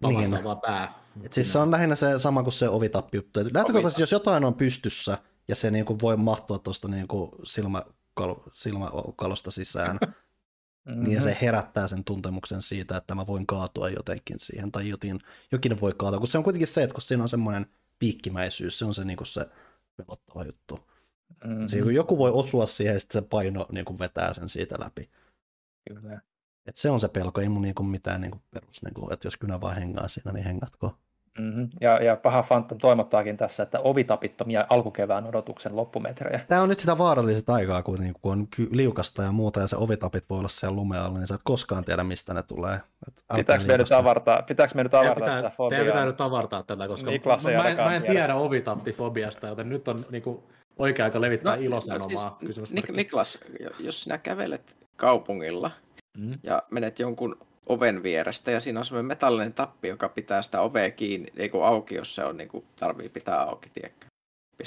Niin. 0.08 0.44
vaan 0.44 0.60
pää. 0.60 1.02
Et 1.22 1.32
siis 1.32 1.52
se 1.52 1.58
on 1.58 1.70
lähinnä 1.70 1.94
se 1.94 2.18
sama 2.18 2.42
kuin 2.42 2.52
se 2.52 2.68
ovitappi-juttu. 2.68 3.40
Et 3.40 3.54
Lähtökohtaisesti, 3.54 4.02
jos 4.02 4.12
jotain 4.12 4.44
on 4.44 4.54
pystyssä 4.54 5.18
ja 5.48 5.54
se 5.54 5.70
niin 5.70 5.84
kuin 5.84 6.00
voi 6.00 6.16
mahtua 6.16 6.58
tuosta 6.58 6.88
niin 6.88 7.08
kuin 7.08 7.30
silmäkalo, 7.44 8.44
silmäkalosta 8.52 9.50
sisään, 9.50 9.98
Mm-hmm. 10.84 11.04
niin 11.04 11.22
se 11.22 11.38
herättää 11.40 11.88
sen 11.88 12.04
tuntemuksen 12.04 12.62
siitä, 12.62 12.96
että 12.96 13.14
mä 13.14 13.26
voin 13.26 13.46
kaatua 13.46 13.88
jotenkin 13.88 14.36
siihen, 14.40 14.72
tai 14.72 14.88
jokin, 14.88 15.20
jokin 15.52 15.80
voi 15.80 15.92
kaatua, 15.96 16.18
kun 16.18 16.28
se 16.28 16.38
on 16.38 16.44
kuitenkin 16.44 16.66
se, 16.66 16.82
että 16.82 16.94
kun 16.94 17.02
siinä 17.02 17.22
on 17.22 17.28
semmoinen 17.28 17.66
piikkimäisyys, 17.98 18.78
se 18.78 18.84
on 18.84 18.94
se, 18.94 19.04
niin 19.04 19.16
kuin 19.16 19.26
se 19.26 19.46
pelottava 19.96 20.44
juttu. 20.44 20.88
Mm-hmm. 21.44 21.66
Se, 21.66 21.82
kun 21.82 21.94
joku 21.94 22.18
voi 22.18 22.30
osua 22.30 22.66
siihen, 22.66 22.94
ja 22.94 23.00
sitten 23.00 23.22
se 23.22 23.28
paino 23.28 23.66
niin 23.72 23.84
kuin 23.84 23.98
vetää 23.98 24.32
sen 24.32 24.48
siitä 24.48 24.76
läpi. 24.80 25.10
Kyllä. 25.88 26.20
Et 26.66 26.76
se 26.76 26.90
on 26.90 27.00
se 27.00 27.08
pelko, 27.08 27.40
ei 27.40 27.48
mun 27.48 27.62
niin 27.62 27.74
kuin 27.74 27.86
mitään 27.86 28.20
niin 28.20 28.30
kuin 28.30 28.42
perus, 28.50 28.82
niin 28.82 28.94
kuin, 28.94 29.12
että 29.12 29.26
jos 29.26 29.36
kynä 29.36 29.60
vaan 29.60 29.76
hengaa 29.76 30.08
siinä, 30.08 30.32
niin 30.32 30.44
hengatko. 30.44 30.98
Mm-hmm. 31.38 31.68
Ja, 31.80 32.02
ja 32.02 32.16
paha 32.16 32.42
Phantom 32.42 32.78
toimottaakin 32.78 33.36
tässä, 33.36 33.62
että 33.62 33.80
ovitapittomia 33.80 34.66
alkukevään 34.70 35.26
odotuksen 35.26 35.76
loppumetrejä. 35.76 36.40
Tämä 36.48 36.62
on 36.62 36.68
nyt 36.68 36.78
sitä 36.78 36.98
vaaralliset 36.98 37.50
aikaa, 37.50 37.82
kun, 37.82 38.00
niin 38.00 38.14
kun 38.22 38.32
on 38.32 38.48
liukasta 38.70 39.22
ja 39.22 39.32
muuta, 39.32 39.60
ja 39.60 39.66
se 39.66 39.76
ovitapit 39.76 40.30
voi 40.30 40.38
olla 40.38 40.48
siellä 40.48 40.76
lumea 40.76 41.04
alla, 41.04 41.18
niin 41.18 41.26
sä 41.26 41.34
et 41.34 41.40
koskaan 41.44 41.84
tiedä, 41.84 42.04
mistä 42.04 42.34
ne 42.34 42.42
tulee. 42.42 42.80
Pitääkö 43.36 43.64
me 43.66 43.78
nyt 43.78 43.92
avartaa, 43.92 44.42
pitääkö 44.42 44.74
me 44.74 44.82
nyt 44.82 44.92
Teidän 44.92 45.06
avartaa 45.06 45.28
tätä 45.28 45.50
pitää, 45.50 45.50
teidän 45.50 45.56
fobiaa? 45.56 45.84
pitää 45.84 46.04
nyt 46.04 46.20
avartaa 46.20 46.62
tätä, 46.62 46.88
koska 46.88 47.10
Niklas 47.10 47.46
ei 47.46 47.56
mä, 47.56 47.62
mä, 47.62 47.68
en, 47.68 47.76
mä 47.76 47.94
en 47.94 48.02
tiedä. 48.02 48.34
ovitappifobiasta, 48.34 49.46
joten 49.46 49.68
nyt 49.68 49.88
on 49.88 50.04
niinku 50.10 50.42
oikea 50.78 51.04
aika 51.04 51.20
levittää 51.20 51.56
no, 51.56 51.62
ilosanomaa. 51.62 52.36
siis, 52.40 52.56
Siis, 52.56 52.72
Nik- 52.74 52.96
Niklas, 52.96 53.38
jos 53.78 54.02
sinä 54.02 54.18
kävelet 54.18 54.76
kaupungilla 54.96 55.70
mm. 56.18 56.38
ja 56.42 56.62
menet 56.70 56.98
jonkun 56.98 57.36
oven 57.66 58.02
vierestä 58.02 58.50
ja 58.50 58.60
siinä 58.60 58.78
on 58.78 58.86
semmoinen 58.86 59.06
metallinen 59.06 59.52
tappi, 59.52 59.88
joka 59.88 60.08
pitää 60.08 60.42
sitä 60.42 60.60
ovea 60.60 60.90
kiinni, 60.90 61.32
ei 61.36 61.48
kun 61.48 61.66
auki, 61.66 61.94
jos 61.94 62.14
se 62.14 62.24
on 62.24 62.36
niin 62.36 62.48
kuin 62.48 62.64
tarvii 62.76 63.08
pitää 63.08 63.42
auki, 63.42 63.70
tiedätkö? 63.70 64.06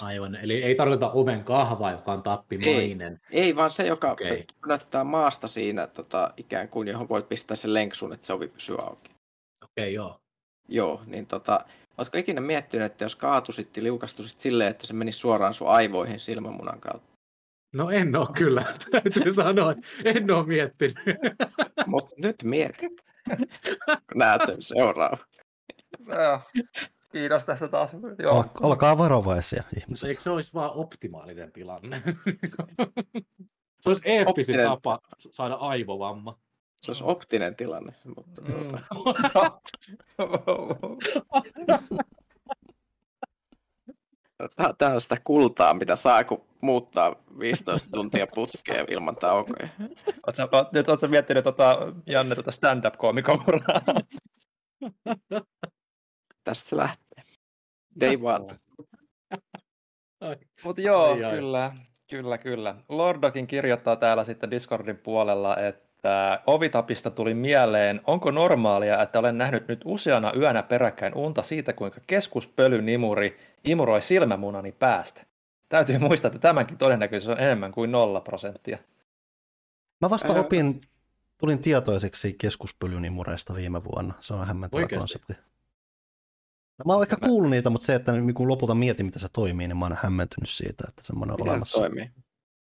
Aivan, 0.02 0.36
eli 0.36 0.64
ei 0.64 0.76
tarvita 0.76 1.12
oven 1.12 1.44
kahvaa, 1.44 1.92
joka 1.92 2.12
on 2.12 2.24
tappimainen. 2.24 3.20
Ei, 3.32 3.56
vaan 3.56 3.72
se, 3.72 3.88
joka 3.88 4.12
okay. 4.12 4.42
näyttää 4.68 5.04
maasta 5.04 5.48
siinä 5.48 5.88
tota, 5.88 6.34
ikään 6.38 6.70
kuin, 6.70 6.88
johon 6.88 7.10
voit 7.10 7.30
pistää 7.30 7.58
sen 7.58 7.74
lenksun, 7.74 8.14
että 8.14 8.28
se 8.28 8.34
ovi 8.34 8.48
pysyy 8.48 8.76
auki. 8.76 9.12
Okei, 9.64 9.84
okay, 9.84 9.90
joo. 9.90 10.20
Joo, 10.68 11.02
niin 11.06 11.26
tota, 11.26 11.66
ootko 11.98 12.18
ikinä 12.18 12.42
miettinyt, 12.42 12.86
että 12.86 13.06
jos 13.06 13.16
kaatusit 13.16 13.78
ja 13.78 13.84
liukastusit 13.84 14.40
silleen, 14.40 14.72
että 14.72 14.88
se 14.88 14.94
menisi 14.94 15.20
suoraan 15.20 15.54
sun 15.54 15.70
aivoihin 15.70 16.20
silmämunan 16.20 16.80
kautta? 16.80 17.15
No 17.76 17.90
en 17.92 18.18
ole 18.18 18.28
kyllä, 18.36 18.64
täytyy 18.92 19.32
sanoa, 19.34 19.72
että 19.72 19.88
en 20.06 20.32
ole 20.32 20.46
miettinyt. 20.46 20.96
Mutta 21.88 22.16
nyt 22.18 22.36
mietit. 22.44 22.94
Näet 24.16 24.42
sen 24.46 24.62
seuraava. 24.62 25.18
Joo. 26.08 26.40
Kiitos 27.12 27.46
tästä 27.46 27.68
taas. 27.68 27.94
Joo. 28.20 28.38
Ol- 28.40 28.44
olkaa 28.70 28.98
varovaisia 28.98 29.64
ihmiset. 29.78 30.08
Eikö 30.10 30.22
se 30.22 30.30
olisi 30.30 30.54
vaan 30.54 30.72
optimaalinen 30.72 31.52
tilanne? 31.52 32.02
se 33.82 33.90
olisi 33.90 34.02
eeppisin 34.06 34.56
Optinen. 34.56 34.66
tapa 34.70 35.00
saada 35.32 35.54
aivovamma. 35.56 36.38
Se 36.82 36.92
olisi 36.92 37.04
optinen 37.04 37.56
tilanne. 37.56 37.94
Mutta, 38.16 38.42
Mm. 38.42 38.78
Tää- 44.56 44.74
Tää 44.78 44.94
on 44.94 45.02
sitä 45.02 45.18
kultaa, 45.24 45.74
mitä 45.74 45.95
saa, 45.95 46.24
kun 46.24 46.45
muuttaa 46.62 47.16
15 47.40 47.90
tuntia 47.91 48.28
putkeen 48.36 48.86
ilman 48.90 49.16
taukoja. 49.16 49.70
Oot, 50.28 50.72
nyt 50.74 50.90
ootko 50.90 51.07
miettinyt 51.07 51.44
tota, 51.44 51.78
Janne 52.06 52.36
tota 52.36 52.52
stand-up-koomikon 52.52 53.44
uraa? 53.48 53.82
Tästä 56.44 56.70
se 56.70 56.78
lähtee. 56.78 57.24
Day 57.99 58.18
one. 58.22 58.60
Mutta 60.64 60.82
joo, 60.82 61.03
Ai, 61.14 61.24
ai. 61.24 61.32
kyllä, 61.36 61.76
kyllä, 62.10 62.38
kyllä. 62.38 62.76
Lordokin 62.90 63.48
kirjoittaa 63.48 63.95
täällä 63.95 64.24
sitten 64.24 64.52
Discordin 64.52 64.98
puolella, 64.98 65.57
että 65.57 65.90
ovitapista 66.48 67.11
tuli 67.11 67.34
mieleen, 67.34 68.02
onko 68.07 68.32
normaalia, 68.32 69.02
että 69.02 69.19
olen 69.19 69.38
nähnyt 69.38 69.68
nyt 69.68 69.82
useana 69.86 70.32
yönä 70.36 70.64
peräkkäin 70.64 71.15
unta 71.15 71.44
siitä, 71.44 71.73
kuinka 71.73 72.02
keskuspölynimuri 72.07 73.38
imuroi 73.64 74.02
silmämunani 74.02 74.72
päästä. 74.72 75.26
Täytyy 75.69 75.98
muistaa, 75.98 76.30
että 76.30 76.40
tämänkin 76.40 76.77
todennäköisyys 76.77 77.38
on 77.38 77.44
enemmän 77.44 77.72
kuin 77.72 77.91
nolla 77.91 78.22
prosenttia. 78.22 78.77
Mä 80.02 80.10
vasta 80.10 80.34
Ää. 80.34 80.40
opin, 80.40 80.82
tulin 81.38 81.60
tietoiseksi 81.60 82.34
keskuspölynimureista 82.34 83.56
viime 83.56 83.84
vuonna. 83.84 84.14
Se 84.19 84.34
on 84.34 84.48
hämmentävä 84.48 84.82
Oikeesti? 84.82 84.99
konsepti. 85.02 85.34
Mä 86.86 86.94
oon 86.94 87.03
ehkä 87.03 87.18
kuullut 87.26 87.52
niitä, 87.52 87.69
mutta 87.69 87.86
se, 87.86 87.95
että 87.95 88.14
kun 88.34 88.48
lopulta 88.48 88.76
mietin, 88.76 89.06
miten 89.06 89.19
se 89.19 89.27
toimii, 89.34 89.68
niin 89.68 89.77
mä 89.77 89.86
oon 89.86 89.98
hämmentynyt 90.02 90.49
siitä, 90.49 90.84
että 90.88 91.03
semmoinen 91.03 91.34
on 91.34 91.38
Miten 91.40 91.45
se 91.45 91.52
olemassa. 91.52 91.82
toimii? 91.82 92.11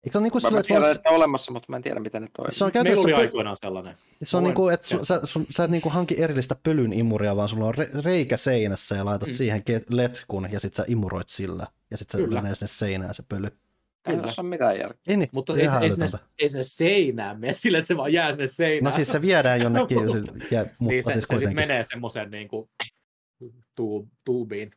Eikö 0.05 0.13
se 0.13 0.21
niin 0.21 0.33
kuin 0.33 0.43
Mä, 0.43 0.49
sillä, 0.49 0.63
tiedän, 0.63 0.91
että 0.91 1.09
on 1.11 1.17
olemassa, 1.17 1.53
mutta 1.53 1.67
mä 1.69 1.77
en 1.77 1.83
tiedä, 1.83 2.01
miten 2.01 2.23
ne 2.23 2.29
toimii. 2.37 2.51
se 2.51 2.65
on 2.65 2.71
Meillä 2.83 3.03
oli 3.03 3.13
aikoinaan 3.13 3.57
sellainen. 3.61 3.95
se 4.13 4.37
on 4.37 4.43
Voin 4.43 4.51
niin 4.51 4.55
kuin, 4.55 4.75
että 4.75 4.87
su, 4.87 4.99
sä, 5.05 5.21
sun, 5.25 5.47
sä 5.51 5.65
et 5.65 5.71
niin 5.71 5.83
kuin 5.83 5.93
hanki 5.93 6.23
erillistä 6.23 6.57
pölyn 6.63 6.93
imuria, 6.93 7.37
vaan 7.37 7.49
sulla 7.49 7.67
on 7.67 7.75
re, 7.75 7.91
reikä 8.05 8.37
seinässä 8.37 8.95
ja 8.97 9.05
laitat 9.05 9.29
Mm. 9.29 9.33
siihen 9.35 9.63
letkun 9.91 10.49
ja 10.53 10.61
sit 10.61 10.75
sä 10.75 10.85
imuroit 10.89 11.29
sillä. 11.29 11.67
Ja 11.91 11.97
sit 11.97 12.11
se 12.11 12.19
Kyllä. 12.19 12.41
menee 12.43 12.55
sinne 12.55 12.67
seinään 12.67 13.15
se 13.15 13.23
pöly. 13.29 13.49
Ei 14.07 14.17
tässä 14.17 14.43
ole 14.43 14.49
mitään 14.49 14.79
järkeä. 14.79 15.01
Ei 15.07 15.17
niin, 15.17 15.29
Mutta 15.33 15.53
ei, 15.53 15.61
ei, 15.83 15.91
sinne, 15.91 16.07
ei 16.39 16.49
sinne 16.49 16.65
seinään 16.65 17.41
mene 17.41 17.55
sillä, 17.63 17.79
että 17.79 17.87
se 17.87 17.97
vaan 17.97 18.13
jää 18.13 18.33
sinne 18.33 18.47
seinään. 18.47 18.85
No 18.85 18.91
siis 18.91 19.09
se 19.13 19.23
viedään 19.23 19.61
jonnekin, 19.61 20.03
ja 20.03 20.09
se, 20.13 20.19
ja, 20.51 20.67
mutta 20.79 20.93
niin 20.93 21.05
se, 21.05 21.13
siis 21.13 21.25
se 21.29 21.39
sitten 21.39 21.55
menee 21.55 21.83
semmoisen 21.83 22.31
niin 22.31 22.49
kuin, 22.49 22.69
tuu, 23.75 24.09
tuubiin. 24.25 24.71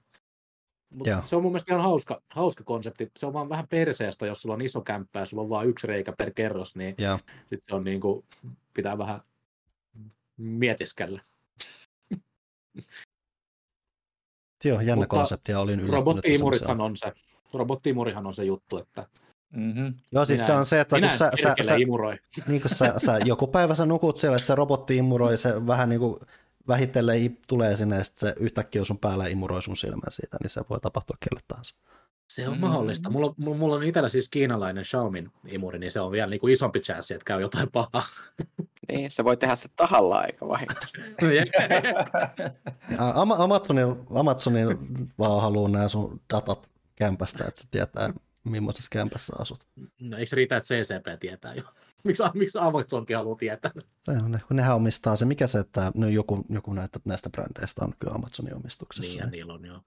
Mut 0.89 1.07
Joo. 1.07 1.22
se 1.26 1.35
on 1.35 1.41
mun 1.41 1.51
mielestä 1.51 1.72
ihan 1.72 1.84
hauska, 1.84 2.22
hauska 2.30 2.64
konsepti. 2.64 3.11
Se 3.18 3.26
on 3.26 3.34
vaan 3.34 3.49
vähän 3.49 3.68
perseestä, 3.68 4.26
jos 4.26 4.41
sulla 4.41 4.55
on 4.55 4.61
iso 4.61 4.81
kämppä 4.81 5.19
ja 5.19 5.26
sulla 5.26 5.43
on 5.43 5.49
vain 5.49 5.69
yksi 5.69 5.88
reikä 5.88 6.14
per 6.18 6.34
kerros, 6.34 6.76
niin 6.76 6.95
sitten 7.39 7.59
se 7.64 7.76
on 7.76 7.84
niin 7.84 8.01
kuin, 8.01 8.26
pitää 8.73 8.97
vähän 8.97 9.19
mietiskellä. 10.38 11.22
Joo, 14.65 14.81
jännä 14.81 14.95
Mutta 14.95 15.07
konsepti 15.07 15.51
ja 15.51 15.59
olin 15.59 15.80
yllättynyt. 15.80 15.89
että 15.89 15.97
Robottiimurithan 15.97 16.81
on 16.81 16.97
se, 16.97 17.11
robottiimurihan 17.53 18.27
on 18.27 18.34
se 18.34 18.45
juttu, 18.45 18.77
että 18.77 19.07
Mm-hmm. 19.53 19.93
Joo, 20.11 20.26
siis 20.26 20.39
Minä 20.39 20.47
se 20.47 20.53
on 20.53 20.65
se, 20.65 20.80
että 20.80 20.99
kun 20.99 21.11
sä, 21.11 21.31
sä, 21.41 21.55
sä, 21.61 21.76
imuroi. 21.76 22.19
niin 22.47 22.61
kun 22.61 22.69
sä, 22.69 22.93
sä, 22.97 23.19
joku 23.26 23.47
päivä 23.47 23.76
sä 23.76 23.85
nukut 23.85 24.18
siellä, 24.18 24.38
se 24.38 24.55
robotti 24.55 24.97
imuroi, 24.97 25.38
se 25.38 25.68
vähän 25.68 25.89
niin 25.89 25.99
kuin 25.99 26.19
vähitellen 26.68 27.38
tulee 27.48 27.76
sinne 27.76 27.98
ja 27.98 28.03
se 28.03 28.34
yhtäkkiä 28.39 28.84
sun 28.84 28.98
päällä 28.99 29.23
ja 29.23 29.30
imuroi 29.30 29.61
sun 29.61 29.77
silmän 29.77 30.11
siitä, 30.11 30.38
niin 30.44 30.49
se 30.49 30.61
voi 30.69 30.80
tapahtua 30.80 31.18
kelle 31.19 31.39
tahansa. 31.48 31.76
Se 32.30 32.48
on 32.49 32.53
Mm. 32.56 32.60
mahdollista. 32.60 33.10
Mulla, 33.10 33.34
mulla, 33.38 33.57
mulla 33.57 33.76
on 33.76 33.84
itsellä 33.84 34.10
siis 34.10 34.30
kiinalainen 34.30 34.84
Xiaomin 34.84 35.31
imuri, 35.48 35.80
niin 35.80 35.91
se 35.91 35.99
on 36.02 36.11
vielä 36.11 36.30
niin 36.30 36.39
kuin 36.39 36.53
isompi 36.53 36.80
chanssi, 36.80 37.14
että 37.14 37.26
käy 37.26 37.41
jotain 37.41 37.72
pahaa. 37.72 38.03
Niin, 38.91 39.11
se 39.11 39.23
voi 39.23 39.38
tehdä 39.38 39.56
se 39.56 39.69
tahallaan 39.76 40.26
eikä 40.26 40.48
vahingossa. 40.48 40.88
Ja 42.91 43.11
Ama- 43.15 43.35
Amazonin, 43.44 43.95
Amazonin 44.15 44.68
vaan 45.19 45.41
haluaa 45.41 45.69
nämä 45.69 45.88
sun 45.88 46.22
datat 46.34 46.72
kämpästä, 46.95 47.45
että 47.48 47.61
se 47.61 47.68
tietää, 47.72 48.14
millaisessa 48.44 48.89
kämpässä 48.91 49.34
asut. 49.39 49.60
no, 49.99 50.18
eikö 50.18 50.30
se 50.30 50.35
riitä, 50.35 50.57
että 50.57 50.68
CCP 50.68 51.19
tietää 51.19 51.53
jo? 51.53 51.64
Miksi, 52.07 52.23
miksi 52.34 52.57
Amazonkin 52.57 53.17
haluaa 53.17 53.35
tietää? 53.35 53.71
Se 53.99 54.11
on, 54.11 54.39
kun 54.47 54.57
nehän 54.57 54.75
omistaa 54.75 55.15
se, 55.15 55.25
mikä 55.25 55.47
se, 55.47 55.59
että 55.59 55.91
no 55.95 56.07
joku, 56.07 56.45
joku 56.49 56.73
näitä, 56.73 56.99
näistä 57.05 57.29
brändeistä 57.29 57.85
on 57.85 57.93
kyllä 57.99 58.13
Amazonin 58.13 58.55
omistuksessa. 58.55 59.17
Niin, 59.17 59.25
ja 59.25 59.29
niillä 59.29 59.53
on 59.53 59.65
jo. 59.65 59.81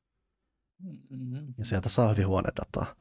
Mm-hmm. 0.83 1.55
Ja 1.59 1.65
sieltä 1.65 1.89
saa 1.89 2.09
hyvin 2.09 2.27
huonedataa. 2.27 2.95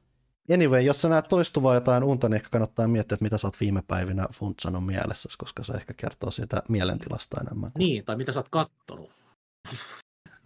Anyway, 0.53 0.81
jos 0.81 1.01
sä 1.01 1.09
näet 1.09 1.27
toistuvaa 1.27 1.75
jotain 1.75 2.03
unta, 2.03 2.29
niin 2.29 2.35
ehkä 2.35 2.49
kannattaa 2.49 2.87
miettiä, 2.87 3.15
että 3.15 3.23
mitä 3.23 3.37
sä 3.37 3.47
oot 3.47 3.59
viime 3.59 3.83
päivinä 3.87 4.27
funtsannut 4.33 4.85
mielessäsi, 4.85 5.37
koska 5.37 5.63
se 5.63 5.73
ehkä 5.73 5.93
kertoo 5.93 6.31
siitä 6.31 6.63
mielentilasta 6.69 7.41
enemmän. 7.41 7.71
Kuin... 7.71 7.79
Niin, 7.79 8.05
tai 8.05 8.15
mitä 8.15 8.31
sä 8.31 8.39
oot 8.39 8.49
kattonut. 8.49 9.11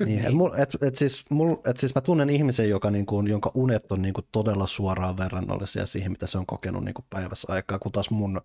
Niin, 0.06 0.26
et, 0.26 0.34
mul, 0.34 0.50
et, 0.58 0.78
et, 0.82 0.96
siis, 0.96 1.30
mul, 1.30 1.56
et 1.66 1.78
siis 1.78 1.96
mä 1.96 2.02
tunnen 2.02 2.30
ihmisen, 2.30 2.70
joka, 2.70 2.92
niin 2.92 3.06
kuin, 3.06 3.28
jonka 3.28 3.52
unet 3.54 3.92
on 3.92 4.02
niin 4.02 4.14
kuin, 4.14 4.28
todella 4.32 4.68
suoraan 4.68 5.18
verrannollisia 5.18 5.86
siihen, 5.86 6.12
mitä 6.12 6.28
se 6.28 6.38
on 6.38 6.46
kokenut 6.46 6.84
niin 6.84 6.94
kuin 6.94 7.06
päivässä 7.10 7.54
aikaa, 7.54 7.80
kun 7.80 7.92
taas 7.92 8.12
mun 8.12 8.42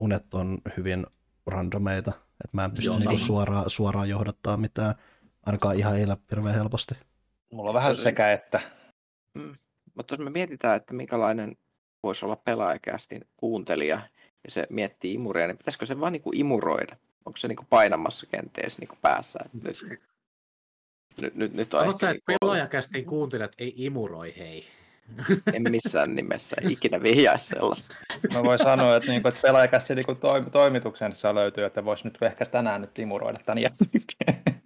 unet 0.00 0.34
on 0.34 0.58
hyvin 0.76 1.06
randomeita. 1.46 2.12
Et 2.44 2.52
mä 2.52 2.64
en 2.64 2.70
pysty 2.70 2.86
Joo, 2.86 2.98
niin 2.98 3.08
kuin, 3.08 3.18
suoraan, 3.18 3.70
suoraan 3.70 4.08
johdattaa 4.08 4.56
mitään, 4.56 4.94
ainakaan 5.46 5.76
ihan 5.78 5.98
eilen 5.98 6.16
hirveän 6.30 6.54
helposti. 6.54 6.94
Mulla 7.52 7.70
on 7.70 7.74
vähän 7.74 7.96
sekä 7.96 8.32
että. 8.32 8.60
Mutta 9.94 10.14
jos 10.14 10.20
me 10.20 10.30
mietitään, 10.30 10.76
että 10.76 10.94
minkälainen 10.94 11.56
voisi 12.02 12.24
olla 12.24 12.36
pelaajakästin 12.36 13.24
kuuntelija, 13.36 14.00
ja 14.44 14.50
se 14.50 14.66
miettii 14.70 15.14
imuria, 15.14 15.46
niin 15.46 15.58
pitäisikö 15.58 15.86
se 15.86 16.00
vaan 16.00 16.12
niinku 16.12 16.30
imuroida? 16.34 16.96
Onko 17.24 17.36
se 17.36 17.48
niinku 17.48 17.64
painamassa 17.70 18.26
kenties 18.26 18.78
niinku 18.78 18.96
päässä? 19.02 19.38
Et 19.44 19.62
Nyt, 19.62 20.00
nyt, 21.20 21.34
nyt, 21.34 21.54
nyt 21.54 21.74
on 21.74 21.98
sä, 21.98 22.10
että 22.10 22.22
niinku, 22.28 22.46
pelaajakästiin 22.46 23.04
kuuntelijat 23.04 23.52
ei 23.58 23.74
imuroi, 23.76 24.34
hei. 24.38 24.64
en 25.52 25.62
missään 25.70 26.14
nimessä 26.14 26.56
ikinä 26.70 27.02
vihjaisi 27.02 27.46
sellaista. 27.46 27.94
Mä 28.32 28.42
voin 28.42 28.58
sanoa, 28.58 28.96
että, 28.96 29.10
niinku, 29.10 29.28
että 29.28 29.40
pelaajakästi 29.42 29.94
niinku 29.94 30.12
toim- 30.12 30.50
toimituksessa 30.50 31.34
löytyy, 31.34 31.64
että 31.64 31.84
voisi 31.84 32.04
nyt 32.04 32.22
ehkä 32.22 32.46
tänään 32.46 32.80
nyt 32.80 32.98
imuroida 32.98 33.38
tämän 33.46 33.62
jälkeen. 33.62 34.58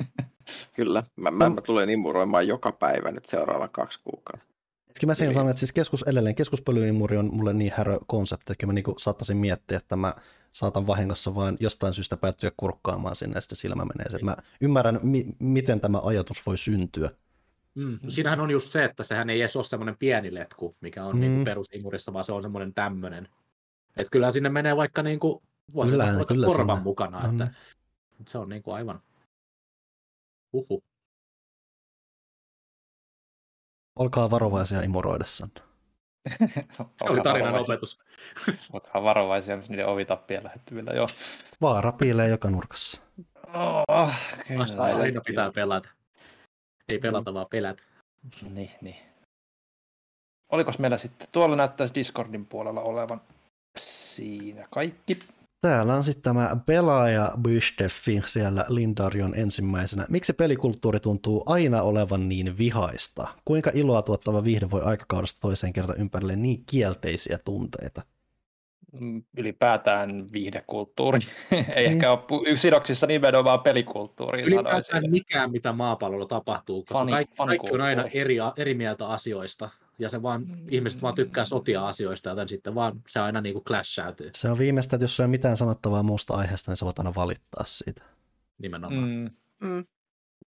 Kyllä, 0.77 1.03
mä, 1.17 1.31
mä, 1.31 1.51
mä 1.51 1.61
tulen 1.61 1.91
imuroimaan 1.91 2.49
joka 2.49 2.73
päivä 2.73 3.11
nyt 3.11 3.27
seuraavan 3.27 3.71
kaksi 3.71 4.01
kuukautta. 4.05 4.58
Kyllä 5.01 5.11
mä 5.11 5.15
siihen 5.15 5.29
Eli- 5.29 5.35
sanon, 5.35 5.51
että 5.51 5.59
siis 5.59 5.73
keskus, 5.73 6.03
edelleen 6.03 6.35
keskuspölyimuri 6.35 7.17
on 7.17 7.35
mulle 7.35 7.53
niin 7.53 7.73
härö 7.77 7.99
konsepti, 8.07 8.53
että 8.53 8.67
mä 8.67 8.73
niinku 8.73 8.95
saattaisin 8.99 9.37
miettiä, 9.37 9.77
että 9.79 9.97
mä 9.97 10.15
saatan 10.53 10.87
vahingossa 10.87 11.35
vaan 11.35 11.57
jostain 11.61 11.95
syystä 11.95 12.17
päättyä 12.17 12.51
kurkkaamaan 12.57 13.17
sinne 13.17 13.35
ja 13.37 13.41
sitten 13.41 13.57
silmä 13.57 13.85
menee. 13.85 14.11
Se, 14.11 14.19
Mä 14.25 14.37
ymmärrän, 14.61 15.01
mi- 15.03 15.27
miten 15.39 15.81
tämä 15.81 16.01
ajatus 16.05 16.47
voi 16.47 16.59
syntyä. 16.59 17.11
Mm. 17.75 17.99
Siinähän 18.09 18.41
on 18.41 18.51
just 18.51 18.71
se, 18.71 18.85
että 18.85 19.03
sehän 19.03 19.31
ei 19.31 19.41
edes 19.41 19.57
ole 19.57 19.65
semmoinen 19.65 19.97
pieni 19.99 20.35
letku, 20.35 20.77
mikä 20.81 21.05
on 21.05 21.17
Mm. 21.17 21.23
mm. 21.23 21.31
niin 21.31 21.45
perusimurissa, 21.45 22.13
vaan 22.13 22.25
se 22.25 22.33
on 22.33 22.43
semmoinen 22.43 22.75
tämmöinen. 22.75 23.29
Että 23.97 24.11
kyllä 24.11 24.31
sinne 24.31 24.49
menee 24.49 24.77
vaikka 24.77 25.03
niin 25.03 25.21
kuin, 25.21 25.43
voisi 25.75 25.91
Kyllä, 25.91 26.25
kyllä, 26.29 26.47
korvan 26.47 26.77
sinne. 26.77 26.85
mukana, 26.85 27.19
On. 27.19 27.43
että 27.43 27.51
se 28.27 28.39
on 28.39 28.49
niin 28.49 28.63
kuin 28.63 28.75
aivan 28.75 29.01
uhu. 30.53 30.85
Olkaa 33.99 34.31
varovaisia 34.31 34.83
imuroidessanne. 34.83 35.61
Se 36.97 37.09
oli 37.09 37.21
tarinan 37.21 37.55
opetus. 37.55 37.99
Olkaa 38.73 39.03
varovaisia, 39.03 39.57
jos 39.57 39.71
niiden 39.71 39.87
ovitappien 39.87 40.45
lähettyvillä. 40.45 40.93
Joo. 40.93 41.09
Vaara 41.61 41.93
piilee 41.93 42.29
joka 42.29 42.51
nurkassa. 42.51 43.01
Oh, 43.55 44.13
kyllä. 44.49 44.97
Aina 45.03 45.21
pitää 45.21 45.53
pelata. 45.53 45.89
Ei 46.89 46.99
pelata, 46.99 47.35
vaan 47.35 47.47
pelätä. 47.51 47.83
Niin, 48.51 48.71
niin. 48.81 48.97
Olikos 50.49 50.79
meillä 50.79 50.97
sitten, 50.97 51.29
tuolla 51.33 51.57
näyttäisi 51.57 51.95
Discordin 51.95 52.47
puolella 52.47 52.81
olevan 52.81 53.21
siinä 53.79 54.67
kaikki. 54.71 55.19
Täällä 55.61 55.95
on 55.95 56.05
sitten 56.05 56.23
tämä 56.23 56.57
pelaaja 56.67 57.33
Bysteffi 57.43 58.23
siellä 58.27 58.65
Lindarion 58.69 59.35
ensimmäisenä. 59.35 60.07
Miksi 60.09 60.33
pelikulttuuri 60.33 61.01
tuntuu 61.01 61.43
aina 61.47 61.83
olevan 61.83 62.29
niin 62.29 62.59
vihaista? 62.59 63.29
Kuinka 63.45 63.71
iloa 63.75 64.03
tuottava 64.03 64.45
viihde 64.45 64.71
voi 64.71 64.83
aikakaudesta 64.83 65.41
toiseen 65.41 65.73
kerta 65.73 65.95
ympärille 65.95 66.37
niin 66.37 66.63
kielteisiä 66.67 67.39
tunteita? 67.45 68.03
Mm, 69.01 69.23
Ylipäätään 69.37 70.27
viihdekulttuuri. 70.33 71.19
Ei 71.53 71.59
Niin. 71.59 71.93
ehkä 71.93 72.11
ole 72.13 72.57
sidoksissa 72.57 73.07
nimenomaan 73.07 73.61
pelikulttuuriin 73.61 74.47
Ylipäätään 74.47 74.85
sanoisin. 74.85 75.11
mikään, 75.11 75.51
mitä 75.53 75.73
maapallolla 75.73 76.27
tapahtuu, 76.27 76.83
koska 76.83 76.99
Fani- 76.99 77.11
kaikki, 77.13 77.37
kaikki 77.37 77.73
on 77.73 77.81
aina 77.81 78.05
eri, 78.15 78.37
eri 78.57 78.75
mieltä 78.75 79.07
asioista. 79.09 79.69
Ja 79.99 80.09
se 80.09 80.23
vaan, 80.23 80.47
ihmiset 80.71 81.03
vaan 81.03 81.15
tykkää 81.15 81.45
sotia 81.45 81.89
asioista, 81.89 82.29
joten 82.31 82.49
sitten 82.49 82.75
vaan 82.75 83.03
se 83.09 83.21
aina 83.21 83.41
niin 83.41 83.53
kuin 83.53 83.65
clashäytyy 83.65 84.31
Se 84.35 84.51
on 84.51 84.59
viimeistä, 84.59 84.97
että 84.97 85.05
jos 85.05 85.17
sulla 85.17 85.25
ei 85.25 85.29
ole 85.29 85.31
mitään 85.31 85.57
sanottavaa 85.57 86.03
muusta 86.03 86.35
aiheesta, 86.35 86.71
niin 86.71 86.77
sä 86.77 86.85
voit 86.87 86.99
aina 86.99 87.15
valittaa 87.15 87.65
siitä. 87.65 88.03
nimenomaan. 88.59 89.09
Mm. 89.09 89.31
Mm, 89.61 89.69
Mm. 89.69 89.85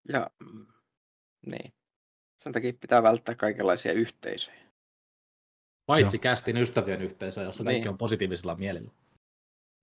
Ja 0.09 0.29
mm, 0.39 0.65
niin. 1.45 1.73
Sen 2.43 2.53
takia 2.53 2.73
pitää 2.81 3.03
välttää 3.03 3.35
kaikenlaisia 3.35 3.93
yhteisöjä. 3.93 4.61
Paitsi 5.85 6.17
Joo. 6.17 6.21
kästin 6.21 6.57
ystävien 6.57 7.01
yhteisö, 7.01 7.41
jossa 7.41 7.63
kaikki 7.63 7.79
Niin. 7.79 7.89
on 7.89 7.97
positiivisella 7.97 8.55
mielellä. 8.55 8.91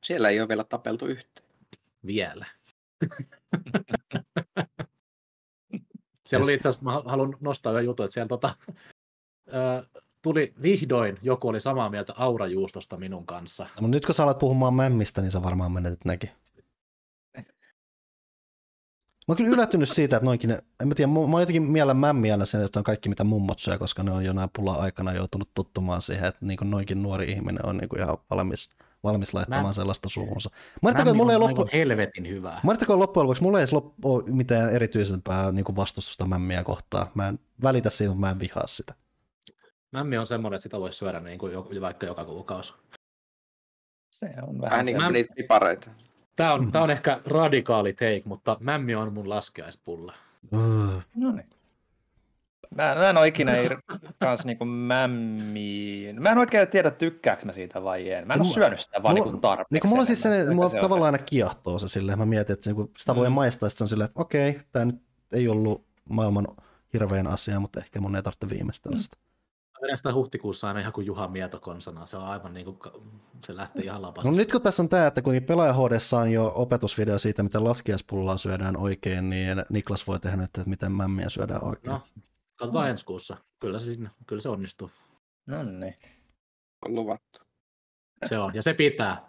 Siellä 0.05 0.29
ei 0.29 0.41
ole 0.41 0.49
vielä 0.49 0.65
tapeltu 0.65 1.07
yhteen. 1.07 1.49
Vielä. 2.07 2.47
siellä 6.27 6.45
oli 6.45 6.55
itse 6.55 6.69
asiassa, 6.69 6.85
mä 6.85 6.93
haluan 6.93 7.37
nostaa 7.41 7.73
yhden 7.73 7.85
jutun, 7.85 8.05
että 8.05 8.15
siellä 8.15 8.29
tota, 8.29 8.55
ö, 9.49 9.83
tuli 10.23 10.55
vihdoin, 10.63 11.19
joku 11.23 11.49
oli 11.49 11.61
samaa 11.61 11.91
mieltä 11.91 12.13
aurajuustosta 12.17 12.97
minun 12.97 13.27
kanssa. 13.27 13.67
Mutta 13.81 13.97
nyt 13.97 14.07
kun 14.07 14.15
sä 14.15 14.23
alat 14.23 14.39
puhumaan 14.39 14.75
mämmistä, 14.75 15.21
niin 15.21 15.31
sä 15.31 15.43
varmaan 15.43 15.73
menetit 15.73 16.05
nekin. 16.05 16.31
Mä 19.29 19.33
oon 19.33 19.37
kyllä 19.37 19.51
yllättynyt 19.51 19.89
siitä, 19.89 20.17
että 20.17 20.25
noinkin, 20.25 20.49
ne- 20.49 20.63
en 20.81 20.89
mä 20.89 20.95
tiedä, 20.95 21.13
mä 21.13 21.19
oon 21.19 21.41
jotenkin 21.41 21.71
miellä 21.71 21.95
mämmiä 21.95 22.35
aina 22.35 22.45
sen, 22.45 22.65
että 22.65 22.81
on 22.81 22.85
kaikki 22.85 23.09
mitä 23.09 23.25
mummot 23.25 23.59
syö, 23.59 23.79
koska 23.79 24.03
ne 24.03 24.11
on 24.11 24.25
jonain 24.25 24.51
pula-aikana 24.57 25.13
joutunut 25.13 25.51
tottumaan 25.55 26.03
siihen, 26.03 26.29
että 26.29 26.47
niin 26.47 26.57
kuin 26.57 26.71
noinkin 26.71 27.03
nuori 27.03 27.33
ihminen 27.33 27.67
on 27.67 27.77
niin 27.77 27.89
kuin 27.89 28.01
ihan 28.03 28.19
valmis, 28.31 28.71
valmis 29.05 29.35
laittamaan 29.35 29.67
Mä- 29.67 29.73
sellaista 29.73 30.09
suuhunsa. 30.09 30.51
Että 30.89 31.15
mulla 31.15 31.33
ei 31.33 31.39
loppu, 31.39 31.69
helvetin 31.73 32.29
hyvää. 32.29 32.61
Mainittakoon 32.63 32.99
loppujen 32.99 33.25
lopuksi, 33.25 33.43
mulla 33.43 33.59
ei 33.59 33.63
edes 33.63 33.73
loppu, 33.73 34.15
ole 34.15 34.25
mitään 34.27 34.71
erityisempää 34.71 35.53
niin 35.53 35.65
kuin 35.65 35.77
vastustusta 35.77 36.27
mämmiä 36.27 36.65
kohtaan. 36.65 37.07
Mä 37.15 37.29
en 37.29 37.39
välitä 37.63 37.91
siitä, 37.91 38.11
mutta 38.11 38.21
mä 38.21 38.31
en 38.31 38.41
vihaa 38.41 38.67
sitä. 38.67 38.95
Mämmi 39.93 40.19
on 40.19 40.27
semmoinen, 40.27 40.57
että 40.57 40.63
sitä 40.63 40.81
voisi 40.81 40.99
syödä 40.99 41.21
niin 41.21 41.39
kuin 41.39 41.53
jo, 41.53 41.69
vaikka 41.81 42.07
joka 42.07 42.25
kuukausi. 42.25 42.75
se 44.15 44.31
on 44.47 44.61
Vähän 44.61 44.87
niin 44.87 44.97
kuin 44.97 45.13
niitä 45.13 45.35
pipareita. 45.37 45.91
Tämä 46.37 46.53
on, 46.53 46.73
tää 46.73 46.83
on 46.83 46.91
ehkä 46.91 47.21
radikaali 47.27 47.93
take, 47.93 48.23
mutta 48.25 48.57
mämmi 48.61 48.95
on 48.95 49.13
mun 49.13 49.29
laskeaispulla. 49.29 50.15
Öö. 50.55 50.61
No 51.17 51.33
niin. 51.33 51.47
Mä, 52.75 52.95
mä 52.95 53.11
en 53.11 53.17
ole 53.17 53.27
ikinä 53.29 53.53
ir- 53.53 53.99
kans 54.21 54.45
niinku 54.45 54.65
mämmiin. 54.65 56.23
Mä 56.23 56.31
en 56.31 56.39
oikein 56.39 56.69
tiedä, 56.69 56.91
tykkääkö 56.91 57.47
mä 57.47 57.53
siitä 57.53 57.83
vai 57.83 58.11
en. 58.11 58.27
Mä 58.27 58.35
en 58.35 58.41
ole 58.41 58.49
syönyt 58.49 58.81
sitä 58.81 59.03
vaan 59.03 59.15
mulla- 59.15 59.25
niinku 59.25 59.41
tarpeeksi. 59.41 59.73
Niin 59.75 59.81
kuin 59.81 59.89
mulla 59.91 60.05
siis 60.05 60.27
enemmän. 60.27 60.49
se, 60.49 60.55
mulla 60.55 60.71
se 60.71 60.77
on 60.77 60.83
tavallaan 60.83 61.15
aina 61.15 61.25
kiehtoo 61.25 61.79
se 61.79 61.89
silleen, 61.89 62.19
mä 62.19 62.27
mietin, 62.27 62.53
että 62.53 62.71
niinku 62.71 62.91
sitä 62.99 63.15
voi 63.17 63.29
Mm. 63.29 63.35
maistaa, 63.35 63.69
sitten 63.69 63.79
se 63.79 63.85
on 63.85 63.89
silleen, 63.89 64.09
että 64.09 64.21
okei, 64.21 64.61
tämä 64.73 64.85
nyt 64.85 65.03
ei 65.33 65.49
ollut 65.49 65.85
maailman 66.09 66.47
hirvein 66.93 67.27
asia, 67.27 67.61
mutta 67.61 67.81
ehkä 67.81 68.01
mun 68.01 68.17
ei 68.17 68.23
tarvitse 68.23 68.49
viimeistellä 68.49 68.99
sitä. 68.99 69.17
Vedän 69.17 69.28
sitä 69.95 70.13
huhtikuussa 70.15 70.69
aina 70.69 70.81
ihan 70.81 70.93
kuin 70.93 71.07
Juha 71.07 71.29
Mieto 71.29 71.61
konsana. 71.61 72.07
Se 72.07 72.17
on 72.17 72.25
aivan 72.25 72.55
niin 72.55 72.65
kuin, 72.65 72.79
se 73.47 73.57
lähtee 73.57 73.85
ihan 73.85 74.03
No 74.03 74.09
lapasesta. 74.09 74.37
nyt 74.37 74.53
kun 74.53 74.63
tässä 74.63 74.83
on 74.83 74.89
tämä, 74.89 75.07
että 75.07 75.23
kun 75.23 75.35
pelaaja 75.47 75.75
on 76.21 76.33
jo 76.33 76.53
opetusvideo 76.55 77.19
siitä, 77.19 77.43
miten 77.43 77.65
laskiaispullaa 77.65 78.39
syödään 78.39 78.77
oikein, 78.77 79.31
niin 79.31 79.65
Niklas 79.69 80.07
voi 80.07 80.21
tehdä 80.21 80.37
nyt, 80.37 80.45
että 80.45 80.71
miten 80.71 80.93
mämmiä 80.93 81.29
syödään 81.29 81.65
oikein. 81.65 81.93
No, 81.93 82.03
katsotaan 82.57 82.91
ensi 82.91 83.05
kuussa. 83.05 83.37
Kyllä 83.61 83.81
se, 83.81 83.85
sinne, 83.95 84.11
kyllä 84.27 84.43
se 84.43 84.49
onnistuu. 84.49 84.91
No 85.47 85.63
niin. 85.63 85.95
On 86.87 86.95
luvattu. 86.95 87.41
Se 88.25 88.39
on, 88.39 88.55
ja 88.55 88.63
se 88.63 88.75
pitää. 88.75 89.29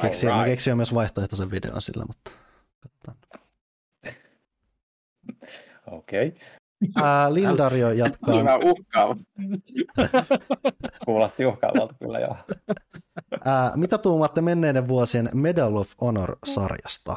Keksiä, 0.00 0.36
mä 0.36 0.44
keksin 0.44 0.70
jo 0.70 0.76
myös 0.76 0.94
vaihtoehtoisen 0.94 1.50
videon 1.50 1.82
sillä, 1.82 2.04
mutta 2.06 2.30
katsotaan. 2.80 3.16
Okei. 5.86 6.28
Okay. 6.28 6.40
Ää, 6.96 7.34
Lindario 7.34 7.90
jatkaa. 7.90 8.44
Vähän 8.44 8.60
uhkaava. 8.64 9.16
Kuulosti 11.04 11.46
uhkaavalta 11.46 11.94
kyllä 11.98 12.18
joo. 12.18 12.36
Ää, 13.44 13.72
mitä 13.76 13.98
tuumatte 13.98 14.40
menneiden 14.40 14.88
vuosien 14.88 15.28
Medal 15.34 15.76
of 15.76 15.92
Honor-sarjasta? 16.00 17.16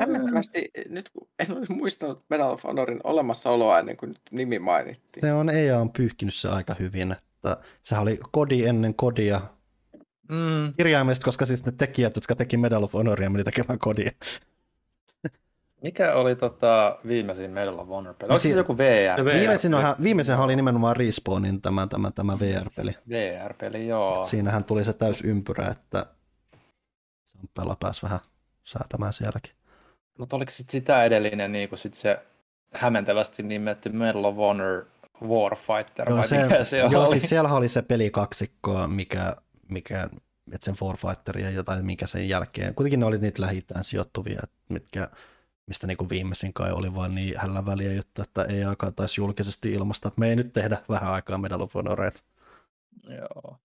Hämmentävästi, 0.00 0.70
nyt 0.88 1.08
kun 1.08 1.28
en 1.38 1.56
olisi 1.56 1.72
muistanut 1.72 2.24
Medal 2.30 2.52
of 2.52 2.64
Honorin 2.64 3.00
olemassaoloa 3.04 3.78
ennen 3.78 3.96
kuin 3.96 4.08
nyt 4.08 4.20
nimi 4.30 4.58
mainittiin. 4.58 5.20
Se 5.20 5.32
on 5.32 5.50
EA 5.50 5.80
on 5.80 5.90
pyyhkinyt 5.92 6.34
se 6.34 6.48
aika 6.48 6.74
hyvin, 6.80 7.12
että 7.12 7.56
sehän 7.82 8.02
oli 8.02 8.18
kodi 8.32 8.64
ennen 8.64 8.94
kodia. 8.94 9.40
Mm. 10.28 10.74
Kirjaimellisesti, 10.76 11.24
koska 11.24 11.46
siis 11.46 11.64
ne 11.64 11.72
tekijät, 11.72 12.14
jotka 12.14 12.36
teki 12.36 12.56
Medal 12.56 12.82
of 12.82 12.92
Honoria, 12.92 13.30
meni 13.30 13.44
tekemään 13.44 13.78
kodia. 13.78 14.10
Mikä 15.84 16.14
oli 16.14 16.36
tota 16.36 16.98
viimeisin 17.06 17.50
Medal 17.50 17.78
of 17.78 17.88
Honor 17.88 18.14
peli? 18.14 18.28
No 18.28 18.32
Oliko 18.32 18.42
si- 18.42 18.50
se 18.50 18.56
joku 18.56 18.78
VR? 18.78 19.24
VR. 19.24 19.34
Viimeisin, 19.34 19.74
onhan, 19.74 19.96
viimeisenhän 20.02 20.44
oli 20.44 20.56
nimenomaan 20.56 20.96
Respawnin 20.96 21.60
tämä, 21.62 21.86
tämä, 21.86 22.10
tämä 22.10 22.38
VR-peli. 22.38 22.92
VR-peli, 23.08 23.88
joo. 23.88 24.16
Et 24.16 24.22
siinähän 24.24 24.64
tuli 24.64 24.84
se 24.84 24.92
täys 24.92 25.20
ympyrä, 25.20 25.68
että 25.68 26.06
Samppela 27.24 27.76
pääsi 27.80 28.02
vähän 28.02 28.18
säätämään 28.62 29.12
sielläkin. 29.12 29.52
Mutta 30.18 30.36
oliko 30.36 30.50
sit 30.50 30.70
sitä 30.70 31.04
edellinen 31.04 31.52
niin 31.52 31.68
kuin 31.68 31.78
sit 31.78 31.94
se 31.94 32.18
hämmentävästi 32.74 33.42
nimetty 33.42 33.88
Medal 33.88 34.24
of 34.24 34.36
Honor 34.36 34.84
Warfighter, 35.22 36.08
Joo, 36.08 36.16
vai 36.18 36.26
se, 36.26 36.42
mikä 36.42 36.64
se 36.64 36.78
joo 36.78 37.00
oli? 37.00 37.08
siis 37.10 37.28
siellä 37.28 37.54
oli 37.54 37.68
se 37.68 37.82
pelikaksikko, 37.82 38.88
mikä, 38.88 39.36
mikä 39.68 40.08
että 40.52 40.64
sen 40.64 40.74
Warfighter 40.82 41.38
ja 41.38 41.50
jotain, 41.50 41.86
mikä 41.86 42.06
sen 42.06 42.28
jälkeen. 42.28 42.74
Kuitenkin 42.74 43.00
ne 43.00 43.06
oli 43.06 43.18
niitä 43.18 43.42
lähitään 43.42 43.84
sijoittuvia, 43.84 44.40
mitkä, 44.68 45.08
mistä 45.66 45.86
niinku 45.86 46.08
viimeisin 46.10 46.52
kai 46.52 46.72
oli 46.72 46.94
vaan 46.94 47.14
niin 47.14 47.34
hällä 47.36 47.66
väliä 47.66 47.92
juttu, 47.92 48.22
että 48.22 48.44
ei 48.44 48.64
aikaan 48.64 48.94
taisi 48.94 49.20
julkisesti 49.20 49.72
ilmasta, 49.72 50.08
että 50.08 50.20
me 50.20 50.28
ei 50.28 50.36
nyt 50.36 50.52
tehdä 50.52 50.78
vähän 50.88 51.12
aikaa 51.12 51.38
Medal 51.38 51.60
of 51.60 51.74
Honoreita. 51.74 52.22
Joo. 53.08 53.56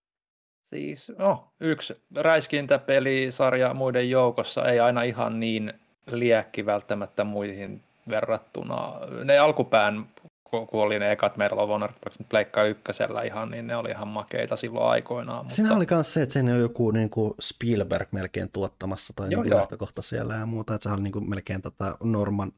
Siis, 0.61 1.11
no, 1.17 1.51
yksi 1.59 2.01
räiskintäpelisarja 2.15 3.73
muiden 3.73 4.09
joukossa 4.09 4.65
ei 4.65 4.79
aina 4.79 5.01
ihan 5.03 5.39
niin 5.39 5.73
liekki 6.11 6.65
välttämättä 6.65 7.23
muihin 7.23 7.83
verrattuna. 8.09 8.93
Ne 9.23 9.37
alkupään, 9.37 10.09
kun 10.49 10.67
oli 10.71 10.99
ne 10.99 11.11
ekat 11.11 11.37
Medal 11.37 11.57
of 11.57 11.69
Honor, 11.69 11.91
Pleikka 12.29 12.63
ykkösellä 12.63 13.21
ihan, 13.21 13.51
niin 13.51 13.67
ne 13.67 13.75
oli 13.75 13.89
ihan 13.89 14.07
makeita 14.07 14.55
silloin 14.55 14.89
aikoinaan. 14.89 15.37
Mutta... 15.37 15.53
Siinä 15.53 15.75
oli 15.75 15.87
myös 15.91 16.13
se, 16.13 16.21
että 16.21 16.33
siinä 16.33 16.53
on 16.53 16.59
joku 16.59 16.91
niin 16.91 17.09
kuin 17.09 17.33
Spielberg 17.39 18.07
melkein 18.11 18.49
tuottamassa 18.53 19.13
tai 19.15 19.27
Joo, 19.31 19.43
niin 19.43 19.51
joo. 19.51 19.59
lähtökohta 19.59 20.01
siellä 20.01 20.35
ja 20.35 20.45
muuta, 20.45 20.75
että 20.75 20.89
se 20.89 20.93
oli 20.93 21.01
niin 21.01 21.13
kuin 21.13 21.29
melkein 21.29 21.61
tätä 21.61 21.95
Norman 22.03 22.51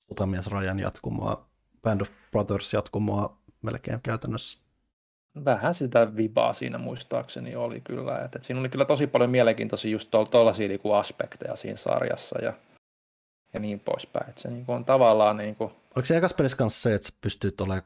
sotamiesrajan 0.00 0.78
jatkumoa, 0.78 1.46
Band 1.82 2.00
of 2.00 2.10
Brothers 2.30 2.72
jatkumoa 2.72 3.38
melkein 3.62 4.00
käytännössä. 4.02 4.64
Vähän 5.44 5.74
sitä 5.74 6.16
vibaa 6.16 6.52
siinä 6.52 6.78
muistaakseni 6.78 7.56
oli 7.56 7.80
kyllä. 7.80 8.14
Että, 8.14 8.24
että 8.24 8.42
siinä 8.42 8.60
oli 8.60 8.68
kyllä 8.68 8.84
tosi 8.84 9.06
paljon 9.06 9.30
mielenkiintoisia 9.30 9.90
just 9.90 10.10
tuollaisia 10.30 10.68
niinku 10.68 10.92
aspekteja 10.92 11.56
siinä 11.56 11.76
sarjassa 11.76 12.44
ja, 12.44 12.52
ja 13.54 13.60
niin 13.60 13.80
poispäin. 13.80 14.28
Että 14.28 14.40
se 14.40 14.50
niinku 14.50 14.72
on 14.72 14.84
tavallaan 14.84 15.36
niinku, 15.36 15.64
Oliko 15.64 16.04
se 16.04 16.16
ekas 16.16 16.34
pelissä 16.34 16.56
kanssa 16.56 16.82
se, 16.82 16.94
että 16.94 17.06
sä 17.06 17.12
pystyt 17.20 17.60
olemaan 17.60 17.82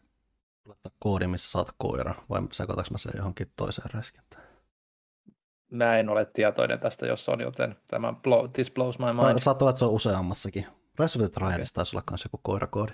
laittaa 0.64 0.92
koodi, 0.98 1.26
missä 1.26 1.50
saat 1.50 1.74
koira, 1.78 2.14
vai 2.30 2.42
sekoitaks 2.52 2.90
mä 2.90 2.98
sen 2.98 3.12
johonkin 3.16 3.52
toiseen 3.56 3.90
räiskintään? 3.90 4.48
mä 5.70 5.98
en 5.98 6.08
ole 6.08 6.24
tietoinen 6.24 6.80
tästä, 6.80 7.06
jos 7.06 7.28
on, 7.28 7.40
joten 7.40 7.76
tämä 7.86 8.12
blow, 8.12 8.46
this 8.52 8.70
blows 8.70 8.98
my 8.98 9.06
mind. 9.06 9.38
Saat 9.38 9.62
olla, 9.62 9.70
että 9.70 9.78
se 9.78 9.84
on 9.84 9.90
useammassakin. 9.90 10.66
Rise 10.98 11.18
of 11.18 11.22
the 11.22 11.28
Triadissa 11.28 11.74
taisi 11.74 11.96
olla 11.96 12.04
myös 12.10 12.24
joku 12.24 12.40
koirakoodi. 12.42 12.92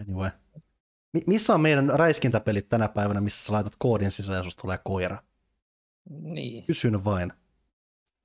Anyway. 0.00 0.30
Mi- 1.12 1.24
missä 1.26 1.54
on 1.54 1.60
meidän 1.60 1.90
räiskintäpelit 1.94 2.68
tänä 2.68 2.88
päivänä, 2.88 3.20
missä 3.20 3.46
sä 3.46 3.52
laitat 3.52 3.72
koodin 3.78 4.10
sisään 4.10 4.36
ja 4.36 4.42
susta 4.42 4.60
tulee 4.60 4.78
koira? 4.84 5.22
Niin. 6.10 6.64
Kysyn 6.64 7.04
vain. 7.04 7.32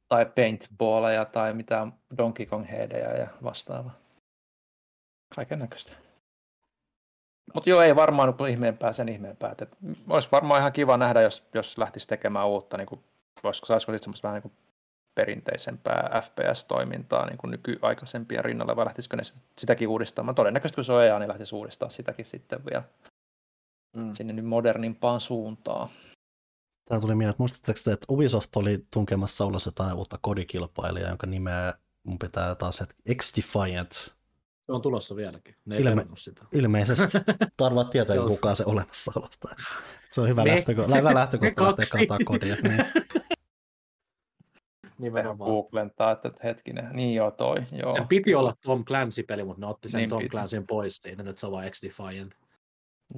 Tai 0.10 0.26
paintballeja 0.26 1.26
tai 1.26 1.54
mitään 1.54 1.94
Donkey 2.18 2.46
Kong 2.46 2.70
headejä 2.70 3.18
ja 3.18 3.28
vastaavaa. 3.44 3.96
Kaiken 5.36 5.60
näköistä. 5.60 5.92
Mutta 7.54 7.70
joo, 7.70 7.82
ei 7.82 7.96
varmaan 7.96 8.36
ole 8.40 8.50
ihmeempää 8.50 8.94
sen 8.94 9.10
ihmeempää. 9.10 9.56
Et 9.62 9.70
olisi 10.10 10.30
varmaan 10.32 10.60
ihan 10.60 10.74
kiva 10.74 10.98
nähdä, 10.98 11.22
jos, 11.22 11.44
jos 11.54 11.78
lähtisi 11.78 12.08
tekemään 12.08 12.48
uutta, 12.48 12.78
niin 12.78 12.88
kuin, 12.88 13.04
voisiko, 13.44 13.66
saisiko 13.66 13.92
sitten 13.92 14.04
semmoista 14.04 14.28
vähän 14.28 14.36
niin 14.36 14.52
kuin 14.52 14.54
perinteisempää 15.16 16.22
FPS-toimintaa 16.24 17.26
niin 17.26 17.38
kuin 17.38 17.52
nykyaikaisempia 17.52 18.42
rinnalle, 18.42 18.76
vai 18.76 18.86
lähtisikö 18.86 19.16
ne 19.18 19.24
sit- 19.24 19.44
sitäkin 19.58 19.88
uudistamaan? 19.88 20.36
Todennäköisesti 20.36 20.76
kun 20.76 20.86
se 20.86 20.94
on 20.94 21.04
EA, 21.04 21.20
niin 21.20 21.28
lähtisi 21.28 21.56
uudistaa 21.56 21.90
sitäkin 21.90 22.26
sitten 22.26 22.60
vielä 22.66 22.84
Mm. 23.98 24.14
sinne 24.14 24.34
nyt 24.34 24.46
modernimpaan 24.46 25.20
suuntaan. 25.20 25.90
Tämä 26.90 27.02
tuli 27.02 27.16
mieleen, 27.16 27.30
että 27.32 27.42
muistatteko 27.42 27.80
te, 27.84 27.92
että 27.92 28.06
Ubisoft 28.10 28.56
oli 28.56 28.86
tunkemassa 28.94 29.46
ulos 29.46 29.66
jotain 29.66 29.94
uutta 29.98 30.20
kodikilpailijaa, 30.22 31.10
jonka 31.10 31.28
nimeä 31.28 31.74
mun 32.04 32.20
pitää 32.20 32.56
taas, 32.56 32.82
että 32.82 32.96
X-Defiant 33.16 33.92
Se 34.66 34.72
on 34.72 34.82
tulossa 34.82 35.16
vieläkin. 35.16 35.56
Ne 35.66 35.76
ei 35.76 35.82
Ilme- 35.84 36.06
sitä. 36.18 36.46
ilmeisesti. 36.52 37.18
Tarvaa 37.58 37.84
tietää, 37.84 38.16
Se 38.16 38.20
on- 38.20 38.28
kuka 38.28 38.56
se 38.56 38.64
olemassaolosta. 38.66 39.50
Se 40.12 40.22
on 40.22 40.28
hyvä 40.28 40.48
lähtökohta, 40.48 40.96
hyvä 40.96 41.14
lähtökohta 41.14 41.64
lähteä 41.64 41.76
kaksi. 41.86 41.98
kantaa 41.98 42.18
kodia. 42.26 42.56
Niin. 42.64 42.86
Nimenomaan. 45.00 45.50
Googlentaa, 45.52 46.12
että 46.12 46.32
hetkinen, 46.44 46.90
niin 46.94 47.16
joo 47.16 47.32
toi, 47.32 47.58
joo. 47.72 47.94
Sen 47.94 48.08
piti 48.08 48.36
olla 48.36 48.54
Tom 48.62 48.86
Clancy-peli, 48.86 49.44
mutta 49.44 49.62
ne 49.62 49.68
otti 49.68 49.90
sen 49.90 50.00
Niin 50.00 50.10
Tom 50.10 50.20
piti. 50.20 50.30
Clancyn 50.30 50.68
pois 50.68 50.98
siitä. 50.98 51.24
Nyt 51.24 51.38
se 51.38 51.46
on 51.46 51.52
vain 51.52 51.72
X-Defiant. 51.72 52.38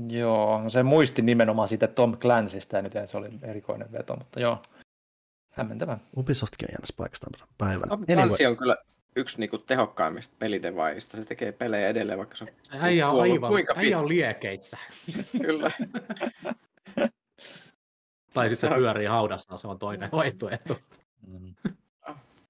Joo, 0.08 0.62
no 0.64 0.70
se 0.70 0.84
muisti 0.84 1.22
nimenomaan 1.22 1.68
siitä 1.68 1.88
Tom 1.88 2.18
Clancystä, 2.18 2.78
ja 2.78 2.82
nyt 2.82 2.94
se 3.06 3.18
oli 3.18 3.30
erikoinen 3.42 3.92
veto, 3.92 4.16
mutta 4.16 4.40
joo, 4.40 4.62
hämmentävä. 5.54 5.98
Ubisoftkin 6.18 6.68
on 6.70 6.74
jännässä 6.74 6.94
paikassa 6.98 7.28
tänä 7.32 7.48
päivänä. 7.58 7.96
No, 7.96 8.22
Anyway, 8.22 8.46
on 8.48 8.58
kyllä 8.58 8.78
yksi 9.16 9.40
niinku 9.40 9.58
tehokkaimmista 9.58 10.36
pelidevaajista. 10.40 11.18
Se 11.18 11.26
tekee 11.26 11.52
pelejä 11.52 11.88
edelleen, 11.88 12.18
vaikka 12.18 12.36
se 12.36 12.44
on 12.44 12.50
Äijä 12.82 13.10
on 13.10 13.22
aivan, 13.22 13.50
kuinka 13.50 13.74
äijä 13.78 14.00
on 14.00 14.08
liekeissä. 14.08 14.78
kyllä. 15.46 15.72
Tai 18.34 18.50
sitten 18.50 18.70
Se 18.70 18.76
on- 18.76 18.80
pyörii 18.82 19.08
haudassa, 19.08 19.58
se 19.58 19.68
on 19.68 19.80
toinen 19.80 20.10
vaihtoehto. 20.22 20.80
Mm. 21.28 21.56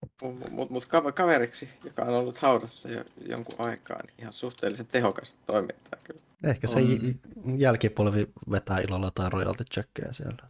Mutta 0.01 0.49
mut, 0.51 0.69
mut 0.69 0.85
kaver- 0.85 1.11
kaveriksi, 1.11 1.69
joka 1.84 2.01
on 2.01 2.13
ollut 2.13 2.38
haudassa 2.38 2.89
jo 2.89 3.03
jonkun 3.26 3.55
aikaa, 3.61 3.99
niin 4.03 4.13
ihan 4.19 4.34
suhteellisen 4.34 4.88
tehokas 4.88 5.35
toimintaa 5.45 5.99
kyllä. 6.03 6.21
Ehkä 6.44 6.68
se 6.68 6.80
On. 6.80 7.60
jälkipolvi 7.60 8.28
vetää 8.52 8.80
ilolla 8.80 9.07
jotain 9.07 9.32
royalty 9.32 9.64
checkkejä 9.74 10.11
siellä. 10.11 10.49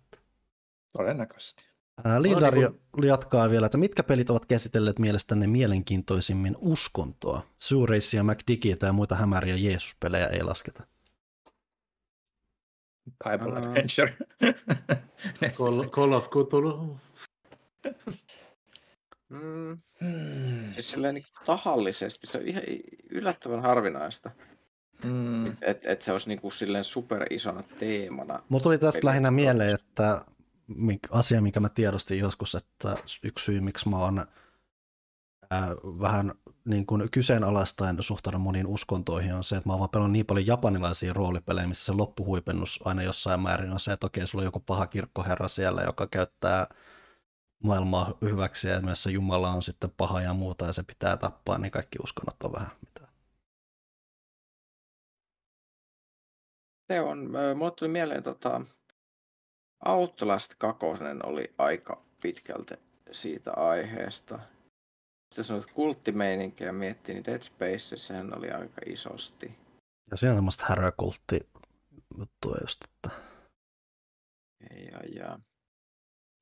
Todennäköisesti. 0.94 1.64
Ää, 2.03 2.22
Lindar 2.22 2.56
No, 2.56 2.61
jo- 2.61 2.76
jatkaa 3.03 3.49
vielä, 3.49 3.66
että 3.66 3.78
mitkä 3.78 4.03
pelit 4.03 4.30
ovat 4.30 4.45
käsitelleet 4.45 4.99
mielestänne 4.99 5.48
mielenkiintoisimmin 5.48 6.56
uskontoa? 6.60 7.41
Suureisia, 7.57 8.24
McDiggiitä 8.24 8.86
ja 8.86 8.94
muita 8.94 9.16
hämäriä 9.16 9.56
Jeesus-pelejä 9.56 10.28
ei 10.28 10.44
lasketa. 10.44 10.84
Bible 13.24 13.52
Aa. 13.53 13.57
Adventure. 13.70 14.18
Call, 15.57 15.84
Call 15.84 16.11
of 16.14 16.30
Cthulhu. 16.30 16.98
Mm, 19.30 19.78
Hmm. 20.02 20.74
siis 20.74 20.91
silleen 20.91 21.16
niin 21.16 21.26
tahallisesti, 21.45 22.28
se 22.28 22.38
on 22.38 22.48
ihan 22.48 22.64
yllättävän 23.10 23.61
harvinaista, 23.61 24.32
Mm. 25.03 25.47
että 25.47 25.91
et 25.91 26.01
se 26.01 26.11
olisi 26.11 26.27
niin 26.27 26.41
kuin 26.41 26.51
silleen 26.51 26.84
superisona 26.84 27.63
teemana. 27.63 28.39
Mulla 28.49 28.63
tuli 28.63 28.77
tästä 28.77 29.07
lähinnä 29.07 29.31
mieleen, 29.31 29.76
että 29.76 30.26
asia, 31.11 31.41
mikä 31.41 31.59
mä 31.59 31.69
tiedostin 31.69 32.19
joskus, 32.19 32.55
että 32.55 32.95
yksi 33.23 33.45
syy, 33.45 33.61
miksi 33.61 33.89
mä 33.89 33.97
oon 33.97 34.26
ää, 35.51 35.76
vähän 35.84 36.34
niin 36.65 36.85
kuin 36.85 37.11
kyseenalaistaen 37.11 37.97
suhtaudun 37.99 38.41
moniin 38.41 38.67
uskontoihin, 38.67 39.34
on 39.34 39.43
se, 39.43 39.55
että 39.55 39.69
mä 39.69 39.73
oon 39.73 39.80
vaan 39.80 39.89
pelannut 39.89 40.11
niin 40.11 40.26
paljon 40.26 40.47
japanilaisia 40.47 41.13
roolipelejä, 41.13 41.67
missä 41.67 41.85
se 41.85 41.91
loppuhuipennus 41.91 42.80
aina 42.85 43.03
jossain 43.03 43.39
määrin 43.39 43.71
on 43.71 43.80
se, 43.80 43.91
että 43.91 44.05
okei, 44.05 44.27
sulla 44.27 44.41
on 44.41 44.47
joku 44.47 44.59
paha 44.59 44.88
kirkkoherra 44.88 45.47
siellä, 45.47 45.81
joka 45.81 46.07
käyttää 46.07 46.67
maailmaa 47.63 48.13
hyväksi 48.21 48.67
ja 48.67 48.81
myös 48.81 49.03
se 49.03 49.11
Jumala 49.11 49.51
on 49.51 49.63
sitten 49.63 49.91
paha 49.97 50.21
ja 50.21 50.34
muuta 50.34 50.65
ja 50.65 50.73
se 50.73 50.84
pitää 50.84 51.17
tappaa, 51.17 51.57
niin 51.57 51.71
kaikki 51.71 51.97
uskonnot 52.03 52.43
on 52.43 52.53
vähän 52.53 52.69
Se 56.90 57.02
on, 57.02 57.32
mulle 57.56 57.72
tuli 57.72 57.90
mieleen 57.90 58.24
tota, 58.24 58.61
Outlast 59.86 60.53
2 60.57 60.86
oli 61.24 61.53
aika 61.57 62.02
pitkälti 62.22 62.74
siitä 63.11 63.53
aiheesta. 63.53 64.40
Sitten 65.30 65.44
sanoit 65.44 65.72
kulttimeininkiä 65.74 66.68
ja 66.68 66.74
miettii, 66.74 67.16
niin 67.16 67.26
Dead 67.26 67.41
Space, 67.41 67.98
sehän 67.98 68.38
oli 68.38 68.52
aika 68.52 68.82
isosti. 68.86 69.56
Ja 70.11 70.18
se 70.18 70.30
on 70.30 70.36
semmoista 70.36 70.66
härökultti 70.70 71.40
juttua 72.18 72.56
just, 72.61 72.80
että 72.84 73.10
Ja, 74.91 74.99
ja 75.16 75.40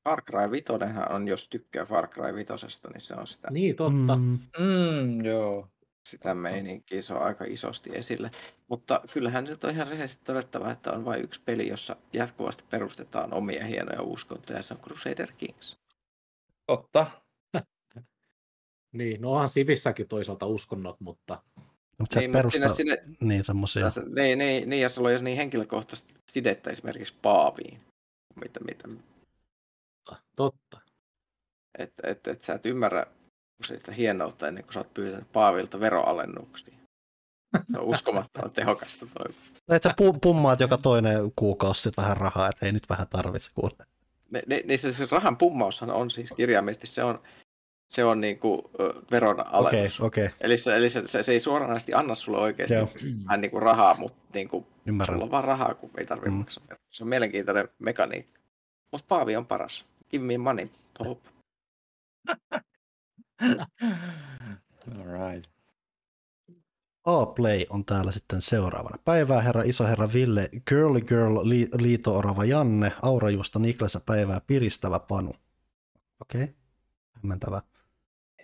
Far 0.09 0.21
Cry 0.21 0.51
5 0.51 0.65
on, 1.09 1.27
jos 1.27 1.49
tykkää 1.49 1.85
Far 1.85 2.07
Cry 2.07 2.35
5, 2.35 2.53
niin 2.93 3.01
se 3.01 3.13
on 3.13 3.27
sitä. 3.27 3.51
Niin, 3.51 3.75
totta. 3.75 4.15
Mm, 4.15 4.39
Mm, 4.59 5.25
joo. 5.25 5.67
Sitä 6.09 6.33
meininkiä, 6.33 7.01
se 7.01 7.13
on 7.13 7.21
aika 7.21 7.45
isosti 7.45 7.89
esillä. 7.93 8.29
Mutta 8.67 9.01
kyllähän 9.13 9.43
nyt 9.43 9.63
on 9.63 9.69
ihan 9.69 9.87
rehellisesti 9.87 10.25
todettava, 10.25 10.71
että 10.71 10.91
on 10.91 11.05
vain 11.05 11.23
yksi 11.23 11.41
peli, 11.45 11.67
jossa 11.67 11.95
jatkuvasti 12.13 12.63
perustetaan 12.69 13.33
omia 13.33 13.65
hienoja 13.65 14.01
uskontoja, 14.01 14.59
ja 14.59 14.63
se 14.63 14.73
on 14.73 14.79
Crusader 14.79 15.31
Kings. 15.37 15.77
Totta. 16.67 17.07
Niin, 18.91 19.21
no 19.21 19.31
onhan 19.31 19.49
Sivissäkin 19.49 20.07
toisaalta 20.07 20.45
uskonnot, 20.45 20.99
mutta 20.99 21.41
Mutta 21.99 22.13
sä 22.13 22.19
Niin, 22.19 22.31
perusta 22.31 22.69
siinä- 22.69 22.97
niin 23.19 23.43
semmosia. 23.43 23.91
Niin, 24.15 24.37
niin, 24.37 24.69
niin, 24.69 24.81
ja 24.81 24.89
sulla 24.89 25.09
on 25.09 25.23
niin 25.23 25.37
henkilökohtaista 25.37 26.13
sidettä 26.31 26.69
esimerkiksi 26.69 27.13
Paaviin. 27.21 27.79
Mitä, 28.35 28.59
mitä, 28.59 28.87
totta. 30.35 30.81
että 31.79 32.07
et, 32.07 32.27
et 32.27 32.41
sä 32.43 32.53
et 32.53 32.65
ymmärrä 32.65 33.05
sitä 33.63 33.91
hienoutta 33.91 34.47
ennen 34.47 34.63
kuin 34.63 34.73
sä 34.73 34.79
oot 34.79 34.93
pyytänyt 34.93 35.31
Paavilta 35.31 35.79
veroalennuksia. 35.79 36.73
Se 37.71 37.77
on 37.79 37.83
uskomattoman 37.85 38.51
tehokasta 38.51 39.05
toi. 39.17 39.35
Et 39.75 39.83
sä 39.83 39.89
pu- 39.89 40.17
pummaat 40.21 40.59
joka 40.59 40.77
toinen 40.77 41.31
kuukausi 41.35 41.81
sit 41.81 41.97
vähän 41.97 42.17
rahaa, 42.17 42.49
että 42.49 42.65
ei 42.65 42.71
nyt 42.71 42.89
vähän 42.89 43.07
tarvitse 43.07 43.51
kuule. 43.55 43.71
Ne, 44.31 44.43
ne, 44.47 44.61
niin 44.65 44.79
se, 44.79 44.91
se 44.91 45.07
rahan 45.11 45.37
pummaushan 45.37 45.91
on 45.91 46.11
siis 46.11 46.29
kirjaimellisesti, 46.37 46.87
se 46.87 47.03
on, 47.03 47.21
se 47.87 48.03
on 48.05 48.21
niinku 48.21 48.71
ö, 48.79 48.93
veron 49.11 49.47
alennus. 49.47 50.01
okei, 50.01 50.29
Eli, 50.41 50.57
se, 50.57 50.75
eli 50.77 50.89
se, 50.89 51.07
se, 51.07 51.23
se, 51.23 51.31
ei 51.31 51.39
suoranaisesti 51.39 51.93
anna 51.93 52.15
sulle 52.15 52.37
oikeasti 52.39 52.73
Joo. 52.73 52.89
vähän 53.27 53.41
niinku 53.41 53.59
rahaa, 53.59 53.95
mutta 53.99 54.17
niinku, 54.33 54.67
ymmärrän. 54.85 55.15
sulla 55.15 55.25
on 55.25 55.31
vaan 55.31 55.43
rahaa, 55.43 55.73
kun 55.73 55.89
ei 55.97 56.05
tarvitse 56.05 56.29
Mm. 56.29 56.35
maksaa. 56.37 56.63
Se 56.89 57.03
on 57.03 57.07
mielenkiintoinen 57.07 57.69
mekaniikka. 57.79 58.39
Mutta 58.91 59.05
Paavi 59.07 59.35
on 59.35 59.45
paras. 59.45 59.85
Give 60.11 60.25
me 60.25 60.37
money, 60.37 60.69
Pope. 60.97 61.29
All 64.91 65.03
right. 65.03 65.51
A-Play 67.05 67.65
on 67.69 67.85
täällä 67.85 68.11
sitten 68.11 68.41
seuraavana. 68.41 68.97
Päivää 69.05 69.41
herra 69.41 69.61
iso 69.65 69.83
herra 69.83 70.09
Ville, 70.13 70.49
Girly 70.67 71.01
Girl, 71.01 71.39
li- 71.43 71.69
Liito 71.79 72.17
Orava 72.17 72.45
Janne, 72.45 72.91
Aurajuusto 73.01 73.59
Niklas 73.59 73.93
ja 73.93 73.99
päivää 74.05 74.41
piristävä 74.47 74.99
Panu. 74.99 75.33
Okei, 76.21 76.43
okay. 76.43 76.55
hämmentävä. 77.11 77.61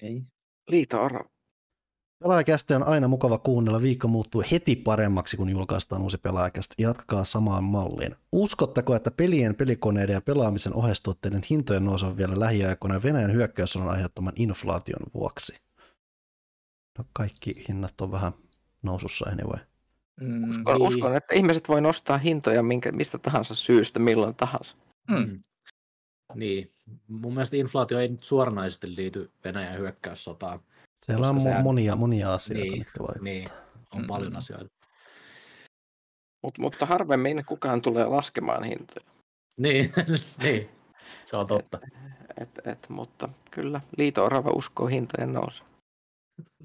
Ei. 0.02 0.24
Liito 0.68 1.02
Oro. 2.24 2.30
Pelaajakästi 2.30 2.74
on 2.74 2.84
aina 2.84 3.08
mukava 3.08 3.38
kuunnella. 3.38 3.82
Viikko 3.82 4.08
muuttuu 4.08 4.44
heti 4.52 4.76
paremmaksi, 4.76 5.38
kun 5.38 5.50
julkaistaan 5.50 6.02
uusi 6.02 6.18
pelaajakästi. 6.18 6.76
Jatkakaa 6.78 7.24
samaan 7.24 7.64
malliin. 7.64 8.16
Uskotteko, 8.32 8.96
että 8.96 9.12
pelien, 9.12 9.56
pelikoneiden 9.56 10.14
ja 10.14 10.22
pelaamisen 10.22 10.74
oheistuotteiden 10.74 11.42
hintojen 11.50 11.86
nousu 11.86 12.06
on 12.06 12.18
vielä 12.18 12.40
lähiaikoina 12.40 13.04
Venäjän 13.04 13.34
hyökkäyssodan 13.34 13.90
aiheuttaman 13.90 14.34
inflaation 14.36 15.02
vuoksi? 15.14 15.54
No 16.98 17.06
kaikki 17.14 17.66
hinnat 17.70 18.02
on 18.02 18.12
vähän 18.12 18.32
nousussa 18.84 19.30
anyway. 19.30 19.60
Mm, 20.22 20.50
Uskon, 20.50 20.76
Niin. 20.80 20.88
uskon, 20.88 21.16
että 21.16 21.36
ihmiset 21.36 21.70
voi 21.70 21.82
nostaa 21.82 22.18
hintoja 22.18 22.64
minkä, 22.64 22.92
mistä 22.92 23.18
tahansa 23.18 23.56
syystä, 23.56 24.00
milloin 24.00 24.36
tahansa. 24.36 24.76
mm. 25.10 25.44
Niin. 26.36 26.72
Mun 27.08 27.34
mielestä 27.34 27.58
inflaatio 27.58 28.00
ei 28.00 28.08
nyt 28.08 28.24
suoranaisesti 28.24 28.96
liity 28.96 29.32
Venäjän 29.44 29.78
hyökkäyssotaan. 29.80 30.60
Siellä 31.06 31.30
on 31.30 31.42
sehän- 31.42 31.64
monia, 31.64 31.96
monia 31.96 32.34
asioita, 32.34 32.64
Niin, 32.64 32.78
mitkä 32.80 33.00
vaikuttavat. 33.00 33.22
Niin, 33.24 33.50
on 33.96 34.02
Mm. 34.02 34.08
paljon 34.08 34.36
asioita. 34.36 34.68
Mut, 36.44 36.58
mutta 36.58 36.86
harvemmin 36.86 37.46
kukaan 37.46 37.82
tulee 37.82 38.06
laskemaan 38.06 38.64
hintoja. 38.64 39.06
Niin, 39.60 39.94
niin. 40.44 40.70
Se 41.24 41.38
on 41.38 41.48
totta. 41.48 41.80
Et, 42.42 42.68
et, 42.68 42.90
mutta 42.90 43.30
kyllä 43.52 43.82
Liito 43.98 44.26
Orava 44.26 44.50
uskoo 44.56 44.88
hintojen 44.88 45.34
nousu. 45.34 45.64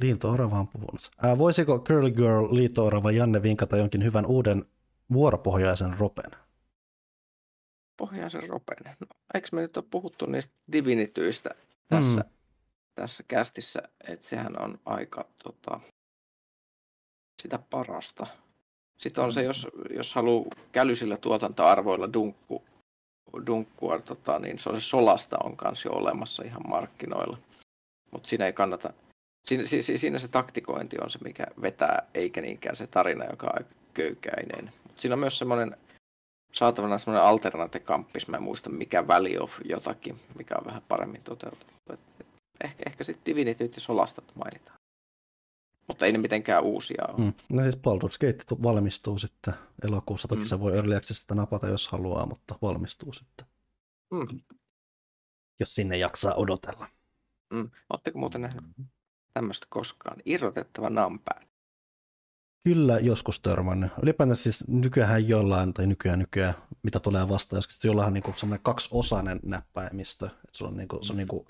Liito 0.02 0.30
Orava 0.30 0.58
on 0.58 0.68
puhunut. 0.68 1.10
Ää, 1.22 1.38
voisiko 1.38 1.78
Girl 1.78 2.10
Girl, 2.10 2.48
Liito 2.54 2.84
Orava, 2.86 3.10
Janne 3.10 3.42
vinkata 3.42 3.76
jonkin 3.76 4.04
hyvän 4.04 4.26
uuden 4.26 4.64
vuoropohjaisen 5.12 5.98
ropen? 5.98 6.30
Pohjaisen 7.96 8.48
ropeinen. 8.48 8.96
No, 9.00 9.06
eikö 9.34 9.48
me 9.52 9.60
nyt 9.60 9.76
ole 9.76 9.84
puhuttu 9.90 10.26
niistä 10.26 10.52
divinityistä 10.72 11.50
tässä, 11.88 12.20
Mm. 12.20 12.30
Tässä 12.98 13.24
kästissä, 13.28 13.82
että 14.08 14.28
sehän 14.28 14.62
on 14.62 14.78
aika 14.84 15.26
tota, 15.42 15.80
sitä 17.42 17.58
parasta. 17.70 18.26
Sitten 18.98 19.24
on 19.24 19.32
se, 19.32 19.42
jos, 19.42 19.66
jos 19.90 20.14
haluaa 20.14 20.50
kälyisillä 20.72 21.16
tuotantoarvoilla 21.16 22.12
dunkku, 22.12 22.64
dunkkua, 23.46 23.98
tota, 23.98 24.38
niin 24.38 24.58
se 24.58 24.68
on 24.68 24.80
se 24.80 24.86
solasta 24.86 25.36
on 25.44 25.56
kanssa 25.56 25.88
jo 25.88 25.92
olemassa 25.92 26.42
ihan 26.42 26.68
markkinoilla. 26.68 27.38
Mutta 28.10 28.28
siinä 28.28 28.46
ei 28.46 28.52
kannata, 28.52 28.92
siinä, 29.48 29.66
si- 29.66 29.82
si- 29.82 29.98
siinä 29.98 30.18
se 30.18 30.28
taktikointi 30.28 30.96
on 31.00 31.10
se, 31.10 31.18
mikä 31.18 31.46
vetää, 31.62 32.02
eikä 32.14 32.40
niinkään 32.40 32.76
se 32.76 32.86
tarina, 32.86 33.24
joka 33.24 33.46
on 33.46 33.52
aika 33.58 33.74
köykäinen. 33.94 34.72
Mut 34.88 35.00
siinä 35.00 35.14
on 35.14 35.20
myös 35.20 35.38
semmoinen 35.38 35.76
saatavana 36.54 36.98
semmoinen 36.98 37.28
alternate-kamppis, 37.28 38.28
mä 38.28 38.36
en 38.36 38.42
muista 38.42 38.70
mikä 38.70 39.06
Valley 39.06 39.36
of 39.40 39.52
jotakin, 39.64 40.20
mikä 40.38 40.54
on 40.58 40.66
vähän 40.66 40.82
paremmin 40.88 41.22
toteutettu. 41.22 41.92
Et, 41.92 42.00
et, 42.20 42.26
ehkä, 42.64 42.82
ehkä 42.86 43.04
sitten 43.04 43.26
Divinityt 43.26 43.74
ja 43.76 43.80
Solastat 43.80 44.32
mainitaan. 44.34 44.78
Mutta 45.88 46.06
ei 46.06 46.12
ne 46.12 46.18
mitenkään 46.18 46.62
uusia 46.64 47.04
ole. 47.08 47.18
Mm. 47.24 47.32
No 47.48 47.62
siis 47.62 47.76
Baldur's 47.76 48.18
Gate 48.20 48.44
tu- 48.48 48.62
valmistuu 48.62 49.18
sitten 49.18 49.54
elokuussa. 49.84 50.28
Toki 50.28 50.40
Mm. 50.42 50.46
se 50.46 50.60
voi 50.60 50.74
Early 50.76 50.94
Accessista 50.96 51.34
napata, 51.34 51.68
jos 51.68 51.88
haluaa, 51.88 52.26
mutta 52.26 52.58
valmistuu 52.62 53.12
sitten, 53.12 53.46
Mm. 54.10 54.40
jos 55.60 55.74
sinne 55.74 55.96
jaksaa 55.96 56.34
odotella. 56.34 56.88
Mm. 57.54 57.70
Oletteko 57.90 58.18
muuten 58.18 58.40
nähnyt 58.40 58.64
tämmöistä 59.34 59.66
koskaan? 59.70 60.16
Irrotettava 60.24 60.90
numpad. 60.90 61.42
Kyllä 62.64 62.98
joskus 62.98 63.40
törmännyt. 63.40 63.92
Ylipäätään 64.02 64.36
siis 64.36 64.64
nykyään 64.68 65.28
jollain, 65.28 65.74
tai 65.74 65.86
nykyään 65.86 66.18
nykyään, 66.18 66.54
mitä 66.82 67.00
tulee 67.00 67.28
vastaan, 67.28 67.58
joskus 67.58 67.84
jollain 67.84 68.06
on 68.06 68.12
niinku 68.12 68.32
semmoinen 68.36 68.62
kaksiosainen 68.62 69.40
näppäimistö, 69.42 70.26
että 70.26 70.48
sulla 70.52 70.70
on 70.70 70.76
niinku, 70.76 70.98
se 71.04 71.12
on 71.12 71.16
niinku 71.16 71.46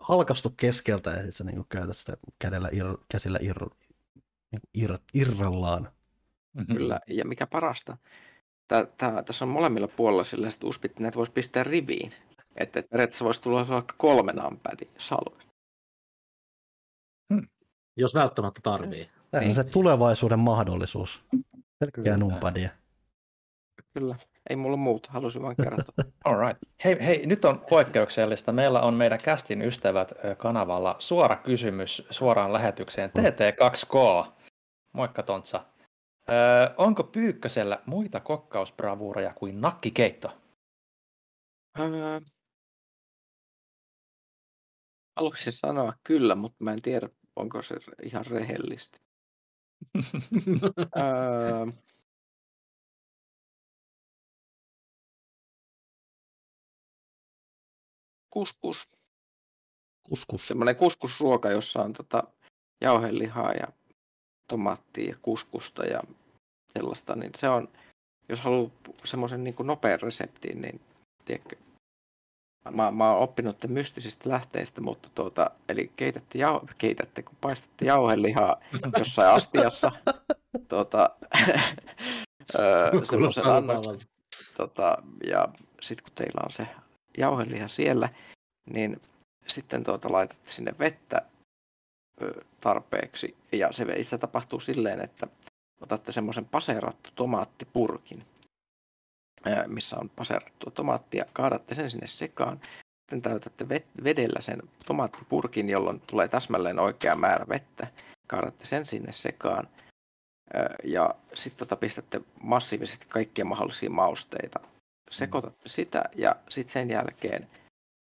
halkastu 0.00 0.50
keskeltä 0.56 1.10
ja 1.10 1.22
sit 1.22 1.34
sä 1.34 1.44
niinku 1.44 1.64
käytät 1.68 1.96
sitä 1.96 2.16
kädellä 2.38 2.68
ir, 2.72 2.86
käsillä 3.08 3.38
ir, 3.42 3.56
niinku 4.52 4.68
ir, 4.74 4.98
irrallaan. 5.14 5.88
Mm-hmm. 6.52 6.76
Kyllä. 6.76 7.00
Ja 7.06 7.24
mikä 7.24 7.46
parasta, 7.46 7.96
tää, 8.68 8.86
tää, 8.86 9.22
tässä 9.22 9.44
on 9.44 9.48
molemmilla 9.48 9.88
puolella 9.88 10.24
sillä, 10.24 10.48
että 10.48 10.66
uspit, 10.66 10.90
että 10.90 11.02
näitä 11.02 11.16
voisi 11.18 11.32
pistää 11.32 11.64
riviin. 11.64 12.12
Että 12.56 12.80
et 12.80 12.90
periaatteessa 12.90 13.24
voisi 13.24 13.42
tulla 13.42 13.68
vaikka 13.68 13.94
kolme 13.98 14.32
numpadia, 14.32 14.88
jos 14.94 15.10
haluat. 15.10 15.46
Jos 17.96 18.14
välttämättä 18.14 18.60
tarvii. 18.62 19.10
Tämä 19.30 19.40
on 19.40 19.44
Niin. 19.44 19.54
se 19.54 19.64
tulevaisuuden 19.64 20.38
mahdollisuus. 20.40 21.24
Pelkkää 21.78 22.16
numpadia. 22.16 22.70
Kyllä. 24.00 24.16
Ei 24.50 24.56
mulla 24.56 24.76
muuta, 24.76 25.12
halusin 25.12 25.42
vain 25.42 25.56
kertoa. 25.56 25.94
All 26.24 26.40
right. 26.40 26.58
Hei, 26.84 26.96
hei, 27.06 27.26
nyt 27.26 27.44
on 27.44 27.60
poikkeuksellista. 27.70 28.52
Meillä 28.52 28.80
on 28.80 28.94
meidän 28.94 29.18
kästin 29.24 29.62
ystävät 29.62 30.12
kanavalla 30.38 30.96
suora 30.98 31.36
kysymys 31.36 32.06
suoraan 32.10 32.52
lähetykseen 32.52 33.10
TT2K. 33.10 34.26
Moikka 34.92 35.22
Tontsa. 35.22 35.64
Öö, 36.30 36.74
onko 36.76 37.04
Pyykkösellä 37.04 37.78
muita 37.86 38.20
kokkausbravuureja 38.20 39.34
kuin 39.34 39.60
nakkikeitto? 39.60 40.32
Öö, 41.78 42.20
Haluaisin 45.16 45.52
sanoa 45.52 45.92
kyllä, 46.04 46.34
mutta 46.34 46.64
mä 46.64 46.72
en 46.72 46.82
tiedä, 46.82 47.08
onko 47.36 47.62
se 47.62 47.76
ihan 48.02 48.26
rehellistä. 48.26 48.98
öö, 50.96 51.66
kuskus. 58.30 58.88
Kuskus. 60.02 60.48
Semmoinen 60.48 60.76
kuskusruoka, 60.76 61.50
jossa 61.50 61.82
on 61.82 61.92
tota 61.92 62.22
jauhelihaa 62.80 63.52
ja 63.52 63.68
tomaattia 64.48 65.10
ja 65.10 65.16
kuskusta 65.22 65.84
ja 65.84 66.02
sellaista, 66.72 67.16
niin 67.16 67.30
se 67.36 67.48
on, 67.48 67.68
jos 68.28 68.40
haluaa 68.40 68.70
semmoisen 69.04 69.44
niin 69.44 69.54
nopean 69.62 70.00
reseptin, 70.00 70.62
niin 70.62 70.80
tiedätkö, 71.24 71.56
mä, 72.70 72.90
mä 72.90 73.12
oon 73.12 73.22
oppinut 73.22 73.60
tämän 73.60 73.74
mystisistä 73.74 74.28
lähteistä, 74.28 74.80
mutta 74.80 75.08
tuota, 75.14 75.50
eli 75.68 75.92
keitätte, 75.96 76.38
jau, 76.38 76.60
keitätte 76.78 77.22
kun 77.22 77.36
paistatte 77.40 77.84
jauhelihaa 77.84 78.60
jossain 78.98 79.34
astiassa, 79.34 79.92
tuota, 80.68 81.10
öö, 82.58 83.04
semmoisen 83.04 83.46
annoksen, 83.46 83.98
tota, 84.56 85.02
ja 85.26 85.48
sitten 85.80 86.04
kun 86.04 86.12
teillä 86.14 86.40
on 86.44 86.52
se 86.52 86.66
jauheliha 87.20 87.68
siellä, 87.68 88.08
niin 88.72 89.00
sitten 89.46 89.84
tuota 89.84 90.12
laitatte 90.12 90.50
sinne 90.50 90.72
vettä 90.78 91.22
tarpeeksi. 92.60 93.36
Ja 93.52 93.72
se 93.72 93.84
itse 93.96 94.18
tapahtuu 94.18 94.60
silleen, 94.60 95.00
että 95.00 95.26
otatte 95.80 96.12
semmoisen 96.12 96.44
paseerattu 96.44 97.10
tomaattipurkin, 97.14 98.24
missä 99.66 99.96
on 99.98 100.10
paseerattua 100.16 100.70
tomaattia, 100.70 101.24
kaadatte 101.32 101.74
sen 101.74 101.90
sinne 101.90 102.06
sekaan, 102.06 102.60
sitten 103.00 103.22
täytätte 103.22 103.68
vedellä 104.04 104.40
sen 104.40 104.62
tomaattipurkin, 104.86 105.68
jolloin 105.68 106.00
tulee 106.00 106.28
täsmälleen 106.28 106.78
oikea 106.78 107.14
määrä 107.16 107.46
vettä. 107.48 107.86
kaadatte 108.30 108.64
sen 108.64 108.86
sinne 108.86 109.12
sekaan. 109.12 109.68
Ja 110.84 111.14
sitten 111.34 111.58
tota 111.58 111.76
pistätte 111.76 112.20
massiivisesti 112.42 113.06
kaikkia 113.08 113.44
mahdollisia 113.44 113.90
mausteita. 113.90 114.60
Sekoitatte 115.10 115.68
sitä 115.68 116.02
ja 116.16 116.36
sitten 116.48 116.72
sen 116.72 116.90
jälkeen 116.90 117.46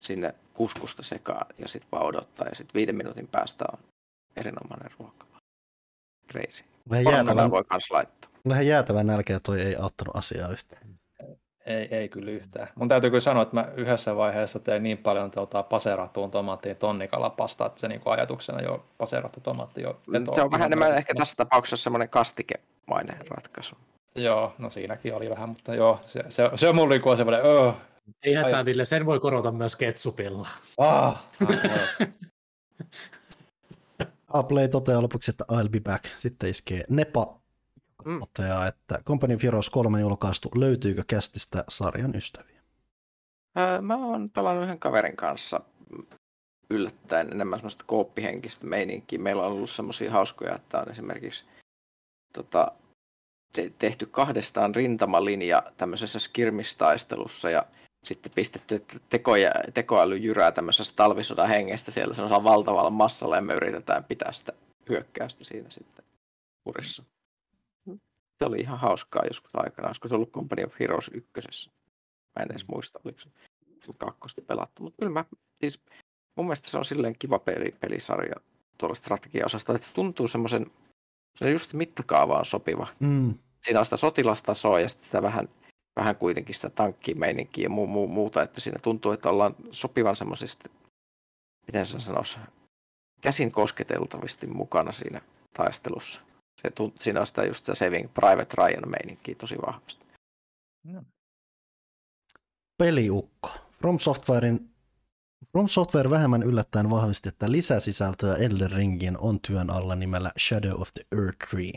sinne 0.03 0.36
kuskusta 0.53 1.03
sekaan 1.03 1.45
ja 1.57 1.68
sitten 1.68 1.91
vaan 1.91 2.06
odottaa. 2.06 2.48
Ja 2.48 2.56
sitten 2.56 2.73
viiden 2.73 2.95
minuutin 2.95 3.27
päästä 3.27 3.65
on 3.73 3.80
erinomainen 4.36 4.91
ruoka. 4.99 5.26
Crazy. 6.32 6.64
Vähän 6.90 7.14
Jäätävän 7.14 7.52
voi 7.52 7.64
kans 7.64 7.91
laittaa. 7.91 8.30
vähän 8.48 8.68
jäätävän 8.68 9.07
nälkeä 9.07 9.40
toi 9.40 9.61
ei 9.61 9.76
auttanut 9.76 10.15
asiaa 10.15 10.49
yhtään. 10.49 10.82
Ei, 11.65 11.88
ei 11.91 12.10
kyllä 12.10 12.32
yhtään. 12.32 12.68
Mun 12.76 12.90
täytyy 12.90 13.10
kyllä 13.10 13.22
sanoa, 13.22 13.44
että 13.44 13.56
mä 13.56 13.68
yhdessä 13.76 14.15
vaiheessa 14.15 14.60
tein 14.60 14.84
niin 14.84 14.98
paljon 14.98 15.32
tuota, 15.32 15.64
paserattuun 15.64 16.32
tomaattiin 16.32 16.76
tonnikalapasta, 16.76 17.65
että 17.65 17.82
se 17.82 17.88
niin 17.88 18.02
ajatuksena 18.06 18.61
jo 18.61 18.86
paserattu 18.98 19.40
tomaatti 19.40 19.82
jo 19.82 20.02
Se 20.36 20.41
on 20.41 20.52
vähän 20.52 20.65
enemmän 20.65 20.98
ehkä 20.98 21.14
tässä 21.18 21.36
tapauksessa 21.36 21.84
semmoinen 21.84 22.10
kastikemainen 22.10 23.18
ratkaisu. 23.30 23.76
Joo, 24.16 24.54
no 24.58 24.70
siinäkin 24.70 25.16
oli 25.16 25.30
vähän, 25.30 25.50
mutta 25.50 25.76
joo, 25.76 26.00
se, 26.06 26.24
se, 26.30 26.44
se 26.56 26.70
on 26.70 26.76
mulla 26.76 26.90
niinku 26.90 27.16
semmoinen, 27.16 27.46
öö, 27.46 27.72
Ei 28.24 28.34
hätää, 28.34 28.58
Ai- 28.60 28.66
Ville, 28.66 28.86
sen 28.86 29.06
voi 29.06 29.20
korvata 29.20 29.52
myös 29.52 29.76
ketsupilla. 29.76 30.48
ah, 30.78 31.24
Apple 34.34 34.68
toteaa 34.68 35.02
lopuksi, 35.02 35.32
että 35.32 35.46
I'll 35.52 35.70
be 35.70 35.80
back. 35.80 36.06
Sitten 36.18 36.50
iskee 36.50 36.84
Nepa, 36.90 37.40
Mm. 38.06 38.12
mm. 38.12 38.20
toteaa, 38.20 38.68
että 38.68 39.00
Company 39.06 39.36
of 39.36 39.44
Heroes 39.44 39.70
3 39.70 40.00
julkaistu. 40.02 40.50
Löytyykö 40.56 41.04
kästistä 41.08 41.64
sarjan 41.68 42.16
ystäviä? 42.16 42.62
Öö, 43.58 43.82
mä 43.82 43.96
oon 43.96 44.30
pelannut 44.30 44.64
yhden 44.64 44.80
kaverin 44.80 45.16
kanssa 45.16 45.60
yllättäen 46.70 47.32
enemmän 47.32 47.60
semmoista 47.60 47.84
kooppihenkistä 47.88 48.66
meininkiä. 48.68 49.20
Meillä 49.20 49.46
on 49.46 49.52
ollut 49.52 49.70
semmoisia 49.70 50.12
hauskoja, 50.12 50.56
että 50.56 50.80
on 50.80 50.92
esimerkiksi 50.92 51.46
tota, 52.34 52.72
te- 53.56 53.72
tehty 53.80 54.06
kahdestaan 54.06 54.76
rintamalinja 54.76 55.64
tämmöisessä 55.77 56.19
skirmistaistelussa 56.19 57.49
ja 57.49 57.65
sitten 58.03 58.32
pistetty 58.36 58.86
tekoja, 59.10 59.52
tekoäly 59.73 60.18
jyrää 60.18 60.52
tämmöisessä 60.52 60.94
talvisodan 60.95 61.48
hengestä 61.48 61.91
siellä 61.91 62.14
semmoisella 62.14 62.44
valtavalla 62.44 62.90
massalla 62.90 63.36
ja 63.36 63.41
me 63.41 63.53
yritetään 63.53 64.03
pitää 64.03 64.32
sitä 64.32 64.53
hyökkäystä 64.90 65.44
siinä 65.44 65.69
sitten 65.69 66.06
kurissa. 66.64 67.03
Se 68.40 68.45
oli 68.45 68.57
ihan 68.60 68.80
hauskaa 68.80 69.26
joskus 69.27 69.52
aikanaan, 69.53 69.90
olisiko 69.90 70.07
se 70.07 70.15
ollut 70.15 70.32
Company 70.32 70.64
of 70.64 70.80
Heroes 70.80 71.11
ykkösessä. 71.14 71.72
Mä 72.36 72.44
en 72.44 72.52
edes 72.52 72.68
muista, 72.68 72.99
oliko 73.06 73.19
se 73.19 73.30
kakkosta 73.98 74.41
pelattu, 74.41 74.84
mutta 74.84 74.98
kyllä 74.99 75.11
mä, 75.11 75.26
siis 75.60 75.80
mun 76.36 76.45
mielestä 76.45 76.69
se 76.69 76.77
on 76.77 76.86
silleen 76.86 77.15
kiva 77.19 77.40
peli, 77.40 77.76
pelisarja 77.80 78.36
tuolla 78.77 78.95
strategiaosasta, 78.95 79.76
että 79.76 79.88
se 79.88 79.94
tuntuu 79.94 80.27
semmoisen, 80.27 80.72
se 81.38 81.45
on 81.45 81.52
just 81.52 81.73
mittakaavaan 81.73 82.45
sopiva. 82.45 82.88
Mm. 82.99 83.34
Siinä 83.66 83.80
on 83.80 83.86
sitä 83.86 83.98
sotilastasoa 83.98 84.80
ja 84.80 84.90
sitten 84.90 85.06
sitä 85.06 85.22
vähän, 85.22 85.50
vähän 85.96 86.16
kuitenkin 86.16 86.56
sitä 86.56 86.70
tankkimeininkiä 86.70 87.64
ja 87.64 87.70
muu, 87.70 87.88
muu, 87.88 88.08
muuta, 88.08 88.44
että 88.44 88.62
siinä 88.62 88.80
tuntuu, 88.80 89.12
että 89.12 89.30
ollaan 89.30 89.56
sopivan 89.72 90.16
semmoisista, 90.16 90.70
miten 91.68 91.86
se 91.86 92.00
sanoisi, 92.00 92.38
käsin 93.22 93.52
kosketeltavasti 93.52 94.48
mukana 94.48 94.92
siinä 94.92 95.22
taistelussa. 95.54 96.22
Se 96.62 96.72
tunt, 96.72 97.02
siinä 97.02 97.20
on 97.20 97.28
sitä 97.28 97.44
just 97.44 97.66
sitä 97.66 97.76
Saving 97.76 98.14
Private 98.14 98.56
Ryan 98.58 98.90
meininkiä 98.90 99.36
tosi 99.36 99.56
vahvasti. 99.68 100.06
Peliukko. 102.78 103.50
From 103.82 104.00
Softwarein 104.00 104.70
From 105.52 105.68
Software 105.68 106.10
vähemmän 106.10 106.44
yllättäen 106.44 106.90
vahvisti, 106.90 107.30
että 107.30 107.52
lisäsisältöä 107.52 108.36
Elden 108.36 108.72
Ringin 108.72 109.18
on 109.18 109.40
työn 109.40 109.70
alla 109.70 109.96
nimellä 109.96 110.32
Shadow 110.40 110.82
of 110.82 110.90
the 110.94 111.06
Earth 111.18 111.38
Tree. 111.50 111.72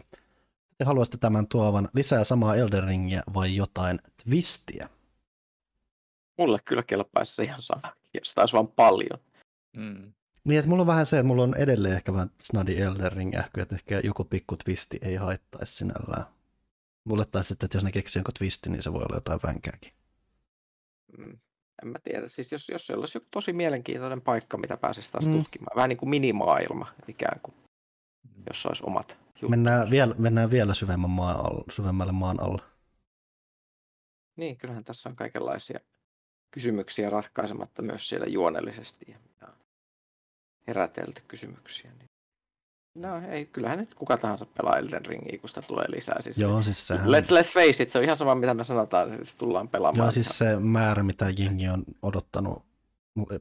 Te 0.78 0.84
haluaisitte 0.84 1.18
tämän 1.18 1.46
tuovan 1.48 1.88
lisää 1.94 2.24
samaa 2.24 2.56
Elden 2.56 2.84
Ringiä 2.84 3.22
vai 3.34 3.56
jotain 3.56 3.98
twistiä? 4.24 4.88
Mulle 6.38 6.58
kyllä 6.64 6.82
kelpaisi 6.82 7.34
se 7.34 7.42
ihan 7.42 7.62
sama, 7.62 7.92
jos 8.14 8.34
taisi 8.34 8.52
vaan 8.52 8.68
paljon. 8.68 9.20
mm. 9.76 10.12
Niin, 10.44 10.58
että 10.58 10.68
mulla 10.68 10.80
on 10.80 10.86
vähän 10.86 11.06
se, 11.06 11.18
että 11.18 11.26
mulla 11.26 11.42
on 11.42 11.54
edelleen 11.56 11.94
ehkä 11.94 12.12
vähän 12.12 12.30
snadi 12.42 12.80
Elden 12.80 13.12
Ring 13.12 13.34
ähky, 13.36 13.60
että 13.60 13.74
ehkä 13.74 14.00
joku 14.04 14.24
pikku 14.24 14.56
twisti 14.56 14.98
ei 15.02 15.14
haittaisi 15.16 15.74
sinällään. 15.74 16.24
Mulle 17.04 17.24
taisi, 17.24 17.52
että 17.54 17.68
jos 17.74 17.84
ne 17.84 17.92
keksii 17.92 18.20
jonkun 18.20 18.34
twisti, 18.38 18.70
niin 18.70 18.82
se 18.82 18.92
voi 18.92 19.02
olla 19.02 19.16
jotain 19.16 19.40
vänkääkin. 19.46 19.92
Mm. 21.18 21.38
En 21.82 21.88
mä 21.88 21.98
tiedä, 21.98 22.28
siis 22.28 22.52
jos, 22.52 22.68
jos 22.68 22.86
se 22.86 22.94
olisi 22.94 23.16
joku 23.18 23.26
tosi 23.30 23.52
mielenkiintoinen 23.52 24.20
paikka, 24.20 24.58
mitä 24.58 24.76
pääsisi 24.76 25.12
taas 25.12 25.26
Mm. 25.26 25.32
mm. 25.32 25.38
tutkimaan. 25.38 25.76
Vähän 25.76 25.88
niin 25.88 25.96
kuin 25.96 26.08
minimaailma 26.10 26.92
ikään 27.08 27.40
kuin, 27.42 27.54
jos 28.48 28.66
olisi 28.66 28.82
omat 28.86 29.16
Mennään 29.48 29.90
vielä, 29.90 30.14
mennään 30.18 30.50
vielä 30.50 30.74
syvemmän 30.74 31.10
maan 31.10 31.36
alla, 31.36 31.64
syvemmälle 31.70 32.12
maan 32.12 32.40
alla. 32.40 32.62
Niin, 34.36 34.56
kyllähän 34.56 34.84
tässä 34.84 35.08
on 35.08 35.16
kaikenlaisia 35.16 35.80
kysymyksiä 36.50 37.10
ratkaisematta 37.10 37.82
myös 37.82 38.08
siellä 38.08 38.26
juonellisesti. 38.26 39.06
Ja 39.08 39.18
herätelty 40.68 41.22
kysymyksiä. 41.28 41.90
Niin. 41.98 42.10
No 42.94 43.30
ei, 43.30 43.46
kyllähän 43.46 43.78
nyt 43.78 43.94
kuka 43.94 44.16
tahansa 44.16 44.46
pelaa 44.46 44.78
Elden 44.78 45.06
Ringiä, 45.06 45.38
kun 45.38 45.48
sitä 45.48 45.62
tulee 45.62 45.86
lisää. 45.88 46.16
Siis 46.20 46.38
Joo, 46.38 46.62
siis 46.62 46.86
sehän... 46.86 47.10
Let, 47.10 47.30
let's 47.30 47.52
face 47.54 47.82
it, 47.82 47.90
se 47.90 47.98
on 47.98 48.04
ihan 48.04 48.16
sama, 48.16 48.34
mitä 48.34 48.54
me 48.54 48.64
sanotaan, 48.64 49.14
että 49.14 49.34
tullaan 49.38 49.68
pelaamaan. 49.68 50.04
Joo, 50.04 50.10
siis 50.10 50.38
se 50.38 50.60
määrä, 50.60 51.02
mitä 51.02 51.26
jengi 51.38 51.68
on 51.68 51.84
odottanut 52.02 52.67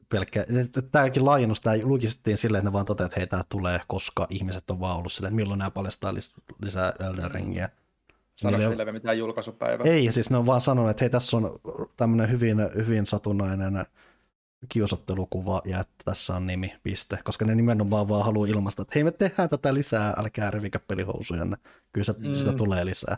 pelkkä, 0.08 0.44
tämäkin 0.92 1.24
laajennus, 1.24 1.60
tämä 1.60 1.74
julkistettiin 1.76 2.36
silleen, 2.36 2.60
että 2.60 2.68
ne 2.70 2.72
vaan 2.72 2.86
toteaa, 2.86 3.06
että 3.06 3.20
hei, 3.20 3.26
tämä 3.26 3.42
tulee, 3.48 3.80
koska 3.86 4.26
ihmiset 4.30 4.70
on 4.70 4.80
vaan 4.80 4.98
ollut 4.98 5.12
silleen, 5.12 5.30
että 5.32 5.36
milloin 5.36 5.58
nämä 5.58 5.70
paljastaa 5.70 6.12
lis- 6.12 6.54
lisää 6.62 6.92
Elden 7.00 7.30
Ringiä. 7.30 7.68
Sanoiko 8.36 8.58
Niille- 8.68 8.82
sille 8.84 8.92
mitään 8.92 9.18
julkaisupäivää? 9.18 9.86
Ei, 9.86 10.04
ja 10.04 10.12
siis 10.12 10.30
ne 10.30 10.36
on 10.36 10.46
vaan 10.46 10.60
sanonut, 10.60 10.90
että 10.90 11.02
hei, 11.04 11.10
tässä 11.10 11.36
on 11.36 11.58
tämmöinen 11.96 12.30
hyvin, 12.30 12.58
hyvin 12.76 13.06
satunnainen 13.06 13.84
kiusottelukuva 14.68 15.62
ja 15.64 15.80
että 15.80 15.94
tässä 16.04 16.34
on 16.36 16.46
nimi, 16.46 16.74
piste. 16.82 17.18
Koska 17.24 17.44
ne 17.44 17.54
nimenomaan 17.54 18.08
vaan 18.08 18.24
haluaa 18.24 18.48
ilmaista, 18.48 18.82
että 18.82 18.92
hei, 18.94 19.04
me 19.04 19.10
tehdään 19.10 19.48
tätä 19.48 19.74
lisää, 19.74 20.14
älkää 20.16 20.50
revikö 20.50 20.78
pelihousujanne. 20.88 21.56
Kyllä 21.92 22.04
se, 22.04 22.14
Mm. 22.18 22.32
sitä 22.32 22.52
tulee 22.52 22.84
lisää. 22.84 23.16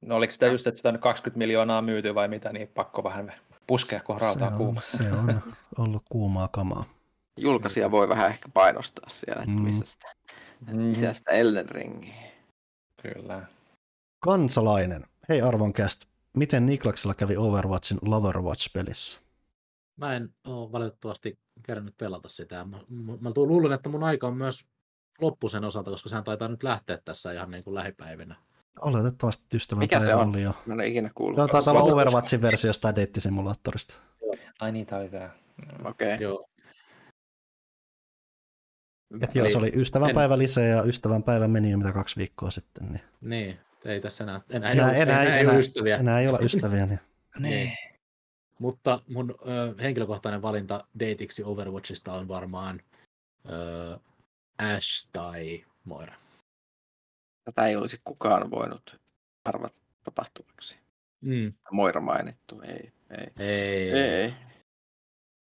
No 0.00 0.16
oliko 0.16 0.32
sitä 0.32 0.46
just, 0.46 0.66
että 0.66 0.76
sitä 0.76 0.88
on 0.88 0.98
20 0.98 1.38
miljoonaa 1.38 1.82
myyty 1.82 2.14
vai 2.14 2.28
mitä, 2.28 2.52
niin 2.52 2.68
pakko 2.68 3.04
vähän 3.04 3.32
puskea, 3.66 4.00
kun 4.00 4.20
se, 4.20 4.26
rautaa 4.26 4.48
on, 4.48 4.56
kuuma. 4.56 4.80
se 4.80 5.12
on 5.12 5.42
ollut 5.78 6.02
kuumaa 6.08 6.48
kamaa. 6.48 6.84
Julkaisija 7.36 7.90
voi 7.90 8.08
vähän 8.08 8.30
ehkä 8.30 8.48
painostaa 8.54 9.08
siellä, 9.08 9.42
että 9.42 9.54
Mm. 9.54 9.62
missä 9.62 9.84
sitä, 9.86 10.12
Mhm. 10.60 10.76
missä 10.76 11.12
sitä 11.12 11.30
Elden 11.30 11.68
Ringiä. 11.68 12.14
Kyllä. 13.02 13.46
Kansalainen. 14.20 15.06
Hei 15.28 15.42
Arvoncast, 15.42 16.04
miten 16.36 16.66
Niklaksella 16.66 17.14
kävi 17.14 17.36
Overwatchin 17.36 17.98
Loverwatch-pelissä? 18.02 19.20
Mä 19.96 20.16
en 20.16 20.34
ole 20.46 20.72
valitettavasti 20.72 21.38
kerännyt 21.62 21.96
pelata 21.96 22.28
sitä. 22.28 22.64
Mä, 22.64 22.76
mä, 22.88 23.12
mä 23.20 23.30
luulen, 23.36 23.72
että 23.72 23.88
mun 23.88 24.04
aika 24.04 24.26
on 24.26 24.36
myös 24.36 24.64
loppu 25.20 25.48
sen 25.48 25.64
osalta, 25.64 25.90
koska 25.90 26.08
sehän 26.08 26.24
taitaa 26.24 26.48
nyt 26.48 26.62
lähteä 26.62 26.98
tässä 27.04 27.32
ihan 27.32 27.50
niin 27.50 27.64
kuin 27.64 27.74
lähipäivinä. 27.74 28.36
Oletettavasti 28.80 29.56
ystävän 29.56 29.78
Mikä 29.80 30.00
se 30.00 30.06
päivä 30.06 30.20
on? 30.22 30.28
oli 30.28 30.42
jo. 30.42 30.50
Mä 30.66 30.74
en 30.74 30.80
ole 30.80 30.86
ikinä 30.86 31.10
kuullut. 31.14 31.34
Se 31.34 31.40
on 31.40 31.48
taitaa 31.50 31.74
olla 31.74 31.82
Overwatchin 31.92 32.42
versio 32.42 32.68
jostain 32.68 32.96
deittisimulaattorista. 32.96 33.94
Ai 34.60 34.72
niin, 34.72 34.86
oli 34.98 35.08
tää. 35.08 35.30
Okei. 35.84 36.16
Joo. 36.20 36.48
Et 39.22 39.34
joo, 39.34 39.48
se 39.50 39.58
oli 39.58 39.72
ystävän 39.74 40.08
en- 40.10 40.14
päivä 40.14 40.38
lisää 40.38 40.64
ja 40.64 40.82
ystävän 40.82 41.22
päivä 41.22 41.48
meni 41.48 41.70
jo 41.70 41.78
mitä 41.78 41.92
kaksi 41.92 42.16
viikkoa 42.16 42.50
sitten. 42.50 42.86
Niin. 42.92 43.00
Niin, 43.20 43.58
ei 43.84 44.00
tässä 44.00 44.24
enää, 44.24 44.40
enää, 44.50 44.70
Enää- 44.70 44.92
enää, 44.92 45.02
enää- 45.02 45.22
enää, 45.22 45.38
ei 45.38 45.46
ole 45.46 45.58
ystäviä. 45.58 45.96
Enää 45.96 46.20
ei 46.20 46.28
olla 46.28 46.38
ystäviä. 46.38 46.86
Niin. 46.86 47.00
Niin. 47.38 47.72
Mutta 48.58 49.00
mun 49.08 49.34
ö, 49.48 49.74
henkilökohtainen 49.82 50.42
valinta 50.42 50.84
deitiksi 50.98 51.44
Overwatchista 51.44 52.12
on 52.12 52.28
varmaan 52.28 52.80
ö, 53.50 53.98
Ash 54.58 55.08
tai 55.12 55.64
Moira. 55.84 56.14
Tätä 57.44 57.66
ei 57.66 57.76
olisi 57.76 58.00
kukaan 58.04 58.50
voinut 58.50 59.00
arvata 59.44 59.78
tapahtuvaksi. 60.04 60.76
Mm. 61.20 61.52
Moira 61.72 62.00
mainittu, 62.00 62.60
ei, 62.60 62.92
ei. 63.10 63.46
Ei. 63.46 63.90
Ei, 63.92 64.34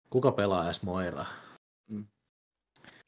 Kuka 0.10 0.32
pelaa 0.32 0.66
edes 0.66 0.84
Moira? 0.84 1.26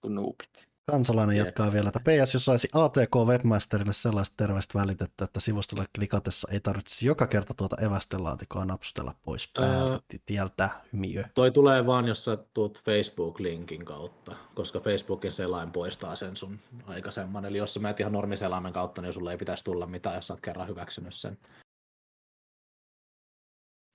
kun 0.02 0.16
nuupit. 0.16 0.71
Kansalainen 0.86 1.38
Jep. 1.38 1.46
jatkaa 1.46 1.74
vielä, 1.74 1.88
että 1.88 2.00
PS, 2.00 2.34
jos 2.34 2.46
saisi 2.46 2.68
ATK 2.74 3.16
Webmasterille 3.26 3.94
sellaiset 3.94 4.34
terveiset 4.38 4.76
välitetty, 4.76 5.24
että 5.24 5.40
sivustolle 5.40 5.86
klikatessa 5.96 6.48
ei 6.52 6.60
tarvitsisi 6.60 7.06
joka 7.06 7.28
kerta 7.28 7.54
tuota 7.54 7.76
evästelaatikoa 7.82 8.66
napsutella 8.66 9.16
pois 9.24 9.52
päältä 9.54 9.94
Öö. 9.94 10.20
tieltä 10.26 10.70
hymiö. 10.94 11.24
Toi 11.34 11.52
tulee 11.52 11.86
vaan, 11.86 12.08
jos 12.08 12.26
sä 12.26 12.38
tuut 12.54 12.80
Facebook-linkin 12.84 13.86
kautta, 13.86 14.36
koska 14.54 14.80
Facebookin 14.80 15.32
selain 15.32 15.72
poistaa 15.72 16.16
sen 16.16 16.36
sun 16.36 16.60
aikaisemman. 16.86 17.46
Eli 17.46 17.58
jos 17.58 17.74
sä 17.74 17.80
menet 17.80 18.00
ihan 18.00 18.14
normiselaimen 18.14 18.74
kautta, 18.74 19.02
niin 19.02 19.14
sulle 19.14 19.32
ei 19.32 19.38
pitäisi 19.38 19.64
tulla 19.64 19.86
mitään, 19.86 20.16
jos 20.16 20.28
sä 20.28 20.34
oot 20.34 20.42
kerran 20.42 20.68
hyväksynyt 20.68 21.14
sen. 21.14 21.38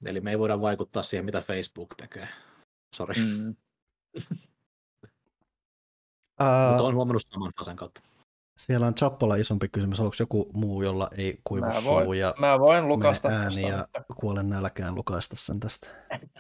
Eli 0.05 0.21
me 0.21 0.31
ei 0.31 0.39
voida 0.39 0.61
vaikuttaa 0.61 1.03
siihen, 1.03 1.25
mitä 1.25 1.41
Facebook 1.41 1.95
tekee. 1.97 2.29
Sori. 2.97 3.15
Mm. 3.21 3.57
Ää, 6.39 6.69
Mutta 6.69 6.85
on 6.85 6.95
huomannut 6.95 7.23
saman 7.31 7.53
fasen 7.59 7.77
kautta. 7.77 8.01
Siellä 8.57 8.87
on 8.87 8.95
Chappalla 8.95 9.37
isompi 9.37 9.69
kysymys. 9.69 10.01
Onko 10.01 10.15
joku 10.21 10.51
muu, 10.53 10.83
jolla 10.83 11.09
ei 11.17 11.41
kuivu 11.45 11.67
Mä 11.67 11.73
suu 11.73 11.95
voin, 11.95 12.19
ja 12.19 12.35
mä 12.39 12.59
voin 12.59 12.89
lukasta 12.89 13.29
ääni 13.29 13.69
ja 13.69 13.87
kuolen 14.21 14.51
nälkään 14.51 14.95
lukaista 14.95 15.37
sen 15.39 15.61
tästä? 15.61 15.87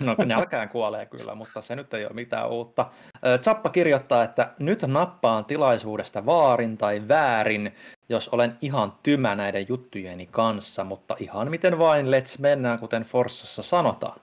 No 0.00 0.16
nälkään 0.24 0.68
kuolee 0.68 1.06
kyllä, 1.06 1.34
mutta 1.34 1.60
se 1.60 1.76
nyt 1.76 1.94
ei 1.94 2.04
ole 2.04 2.12
mitään 2.12 2.50
uutta. 2.50 2.90
Ö, 3.26 3.38
Zappa 3.38 3.68
kirjoittaa, 3.68 4.24
että 4.24 4.54
nyt 4.58 4.82
nappaan 4.82 5.44
tilaisuudesta 5.44 6.26
vaarin 6.26 6.78
tai 6.78 7.08
väärin, 7.08 7.74
jos 8.08 8.28
olen 8.28 8.56
ihan 8.62 8.92
tymä 9.02 9.34
näiden 9.34 9.66
juttujeni 9.68 10.26
kanssa, 10.26 10.84
mutta 10.84 11.16
ihan 11.18 11.50
miten 11.50 11.78
vain, 11.78 12.06
let's 12.06 12.36
mennään, 12.40 12.78
kuten 12.78 13.02
Forssassa 13.02 13.62
sanotaan. 13.62 14.20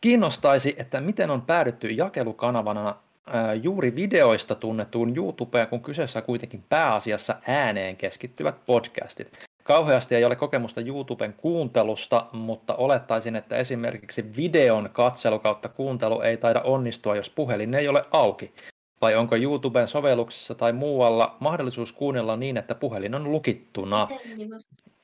Kiinnostaisi, 0.00 0.74
että 0.78 1.00
miten 1.00 1.30
on 1.30 1.42
päädytty 1.42 1.88
jakelukanavana 1.88 2.96
juuri 3.62 3.94
videoista 3.94 4.54
tunnettuun 4.54 5.16
YouTubeen, 5.16 5.68
kun 5.68 5.80
kyseessä 5.80 6.22
kuitenkin 6.22 6.64
pääasiassa 6.68 7.36
ääneen 7.46 7.96
keskittyvät 7.96 8.66
podcastit. 8.66 9.38
Kauheasti 9.62 10.14
ei 10.14 10.24
ole 10.24 10.36
kokemusta 10.36 10.80
YouTuben 10.80 11.32
kuuntelusta, 11.32 12.26
mutta 12.32 12.74
olettaisin, 12.74 13.36
että 13.36 13.56
esimerkiksi 13.56 14.36
videon 14.36 14.90
katselu 14.92 15.38
kautta 15.38 15.68
kuuntelu 15.68 16.20
ei 16.20 16.36
taida 16.36 16.60
onnistua, 16.60 17.16
jos 17.16 17.30
puhelin 17.30 17.74
ei 17.74 17.88
ole 17.88 18.04
auki. 18.10 18.54
Vai 19.00 19.14
onko 19.14 19.36
YouTuben 19.36 19.88
sovelluksessa 19.88 20.54
tai 20.54 20.72
muualla 20.72 21.36
mahdollisuus 21.40 21.92
kuunnella 21.92 22.36
niin, 22.36 22.56
että 22.56 22.74
puhelin 22.74 23.14
on 23.14 23.32
lukittuna? 23.32 24.08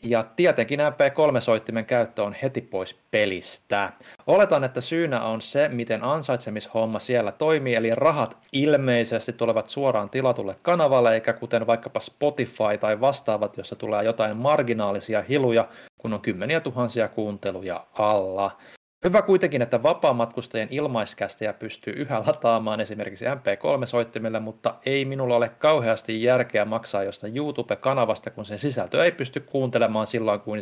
Ja 0.02 0.22
tietenkin 0.36 0.80
MP3-soittimen 0.80 1.84
käyttö 1.84 2.22
on 2.22 2.36
heti 2.42 2.60
pois 2.60 2.96
pelistä. 3.10 3.92
Oletan, 4.26 4.64
että 4.64 4.80
syynä 4.80 5.22
on 5.22 5.40
se, 5.40 5.68
miten 5.68 6.04
ansaitsemishomma 6.04 6.98
siellä 6.98 7.32
toimii, 7.32 7.74
eli 7.74 7.94
rahat 7.94 8.38
ilmeisesti 8.52 9.32
tulevat 9.32 9.68
suoraan 9.68 10.10
tilatulle 10.10 10.54
kanavalle, 10.62 11.14
eikä 11.14 11.32
kuten 11.32 11.66
vaikkapa 11.66 12.00
Spotify 12.00 12.78
tai 12.80 13.00
vastaavat, 13.00 13.56
jossa 13.56 13.76
tulee 13.76 14.04
jotain 14.04 14.36
marginaalisia 14.36 15.22
hiluja, 15.22 15.68
kun 15.98 16.12
on 16.12 16.20
kymmeniä 16.20 16.60
tuhansia 16.60 17.08
kuunteluja 17.08 17.86
alla. 17.98 18.50
Hyvä 19.06 19.22
kuitenkin, 19.22 19.62
että 19.62 19.82
vapaamatkustajien 19.82 20.68
ilmaiskästejä 20.70 21.52
pystyy 21.52 21.92
yhä 21.92 22.22
lataamaan 22.26 22.80
esimerkiksi 22.80 23.24
MP3-soittimelle, 23.24 24.40
mutta 24.40 24.74
ei 24.86 25.04
minulla 25.04 25.36
ole 25.36 25.48
kauheasti 25.48 26.22
järkeä 26.22 26.64
maksaa 26.64 27.02
jostain 27.02 27.36
YouTube-kanavasta, 27.36 28.30
kun 28.30 28.44
sen 28.44 28.58
sisältö 28.58 29.04
ei 29.04 29.12
pysty 29.12 29.40
kuuntelemaan 29.40 30.06
silloin, 30.06 30.40
kuin, 30.40 30.60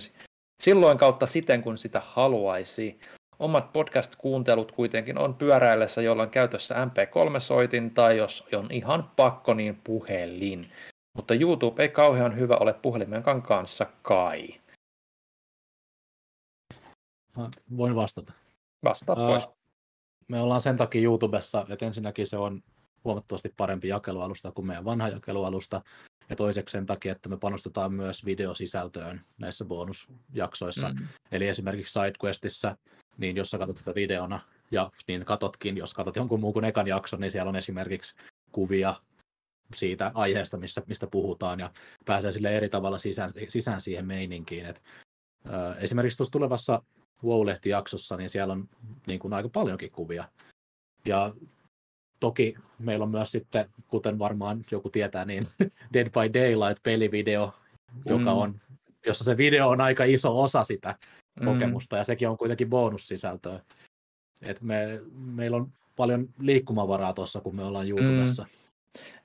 silloin 0.63 0.99
kautta 0.99 1.27
siten, 1.27 1.63
kun 1.63 1.79
sitä 1.79 2.03
haluaisi. 2.05 2.99
Omat 3.39 3.73
podcast-kuuntelut 3.73 4.73
kuitenkin 4.73 5.19
on 5.19 5.35
pyöräillessä, 5.35 6.03
jolloin 6.03 6.31
käytössä 6.31 6.75
MP3-soitin 6.75 7.91
tai 7.95 8.17
jos 8.17 8.47
on 8.53 8.67
ihan 8.71 9.11
pakko, 9.17 9.55
niin 9.55 9.81
puhelin. 9.85 10.67
Mutta 11.17 11.35
YouTube 11.35 11.83
ei 11.83 11.89
kauhean 11.89 12.39
hyvä 12.39 12.57
ole 12.61 12.73
puhelimenkaan 12.73 13.43
kanssa 13.43 13.87
kai. 14.03 14.49
Mä 17.37 17.51
Voin 17.77 17.95
vastata. 17.95 18.33
Vastaa 18.85 19.17
Ää, 19.19 19.27
pois. 19.27 19.49
Me 20.29 20.41
ollaan 20.41 20.61
sen 20.61 20.77
takia 20.77 21.03
YouTubessa, 21.03 21.67
että 21.69 21.87
ensinnäkin 21.87 22.27
se 22.27 22.37
on 22.37 22.63
huomattavasti 23.05 23.55
parempi 23.57 23.89
jakelualusta 23.89 24.53
kuin 24.53 24.67
meidän 24.67 24.85
vanha 24.85 25.09
jakelualusta, 25.09 25.83
ja 26.31 26.37
toiseksi 26.37 26.73
sen 26.73 26.87
takia, 26.87 27.13
että 27.13 27.29
me 27.29 27.37
panostetaan 27.37 27.93
myös 27.93 28.25
videosisältöön 28.25 29.21
näissä 29.39 29.65
bonusjaksoissa. 29.65 30.89
Mm. 30.89 31.09
Eli 31.33 31.49
esimerkiksi 31.49 31.93
SideQuestissa, 31.93 32.77
niin 33.19 33.37
jos 33.37 33.51
sä 33.51 33.59
katsot 33.59 33.79
sitä 33.79 33.95
videona, 33.95 34.41
ja 34.71 34.91
niin 35.09 35.25
katotkin, 35.25 35.77
jos 35.77 35.95
katsot 35.95 36.17
jonkun 36.17 36.41
muun 36.41 36.53
kuin 36.53 36.65
ekan 36.65 36.87
jakson, 36.87 37.21
niin 37.21 37.31
siellä 37.31 37.49
on 37.49 37.57
esimerkiksi 37.57 38.15
kuvia 38.53 38.95
siitä 39.75 40.11
aiheesta, 40.15 40.57
missä, 40.57 40.83
mistä 40.87 41.07
puhutaan, 41.07 41.61
ja 41.61 41.71
pääsee 42.05 42.33
sille 42.33 42.57
eri 42.57 42.69
tavalla 42.69 42.99
sisään, 42.99 43.31
sisään 43.49 43.81
siihen 43.81 44.07
meininkiin. 44.07 44.67
Et, 44.67 44.83
ö, 45.47 45.75
esimerkiksi 45.75 46.17
tuossa 46.17 46.33
tulevassa 46.33 46.83
WoW-lehtijaksossa, 47.25 48.17
niin 48.17 48.31
siellä 48.31 48.53
on 48.53 48.69
niin 49.07 49.21
kuin 49.21 49.33
aika 49.33 49.49
paljonkin 49.49 49.91
kuvia. 49.91 50.25
Ja 51.07 51.35
toki 52.21 52.55
meillä 52.79 53.03
on 53.03 53.11
myös 53.11 53.33
sitten, 53.33 53.71
kuten 53.89 54.19
varmaan 54.19 54.65
joku 54.71 54.91
tietää, 54.91 55.25
niin 55.25 55.49
Dead 55.95 56.11
by 56.11 56.39
Daylight-pelivideo, 56.39 57.53
joka 58.05 58.31
Mm. 58.35 58.39
on, 58.41 58.61
jossa 59.07 59.25
se 59.25 59.37
video 59.37 59.69
on 59.69 59.81
aika 59.81 60.05
iso 60.05 60.43
osa 60.43 60.65
sitä 60.65 60.99
Mm. 61.41 61.45
kokemusta, 61.45 61.97
ja 61.97 62.05
sekin 62.05 62.29
on 62.29 62.37
kuitenkin 62.39 62.71
bonussisältöä. 62.71 63.61
Et 64.43 64.61
me, 64.61 65.01
meillä 65.15 65.57
on 65.57 65.73
paljon 65.97 66.29
liikkumavaraa 66.39 67.13
tuossa, 67.13 67.41
kun 67.41 67.57
me 67.57 67.65
ollaan 67.65 67.89
YouTubessa. 67.89 68.47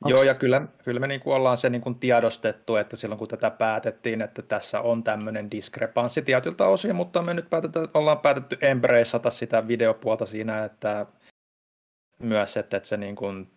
Joo, 0.05 0.23
ja 0.23 0.35
kyllä, 0.35 0.61
kyllä 0.83 0.99
me 0.99 1.07
niin 1.07 1.21
kuin 1.21 1.35
ollaan 1.35 1.57
se 1.57 1.69
niin 1.69 1.81
kuin 1.81 1.95
tiedostettu, 1.95 2.75
että 2.75 2.95
silloin 2.95 3.19
kun 3.19 3.27
tätä 3.27 3.51
päätettiin, 3.51 4.21
että 4.21 4.41
tässä 4.41 4.81
on 4.81 5.03
tämmöinen 5.03 5.51
diskrepanssi 5.51 6.21
tietyltä 6.21 6.65
osin, 6.65 6.95
mutta 6.95 7.21
me 7.21 7.33
nyt 7.33 7.49
päätetään, 7.49 7.87
ollaan 7.93 8.19
päätetty 8.19 8.57
embraceata 8.61 9.29
sitä 9.29 9.67
videopuolta 9.67 10.25
siinä, 10.25 10.65
että 10.65 11.05
myös, 12.19 12.57
että, 12.57 12.77
että 12.77 12.89
se 12.89 12.97
niin 12.97 13.15
kuin, 13.15 13.47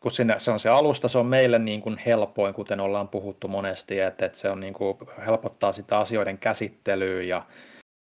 kun 0.00 0.10
sinne, 0.10 0.34
se 0.38 0.50
on 0.50 0.58
se 0.58 0.68
alusta, 0.68 1.08
se 1.08 1.18
on 1.18 1.26
meille 1.26 1.58
niin 1.58 1.80
kuin 1.80 1.98
helpoin, 2.06 2.54
kuten 2.54 2.80
ollaan 2.80 3.08
puhuttu 3.08 3.48
monesti, 3.48 4.00
että, 4.00 4.26
että 4.26 4.38
se 4.38 4.50
on 4.50 4.60
niin 4.60 4.74
kuin, 4.74 4.98
helpottaa 5.26 5.72
sitä 5.72 5.98
asioiden 5.98 6.38
käsittelyä 6.38 7.22
ja, 7.22 7.42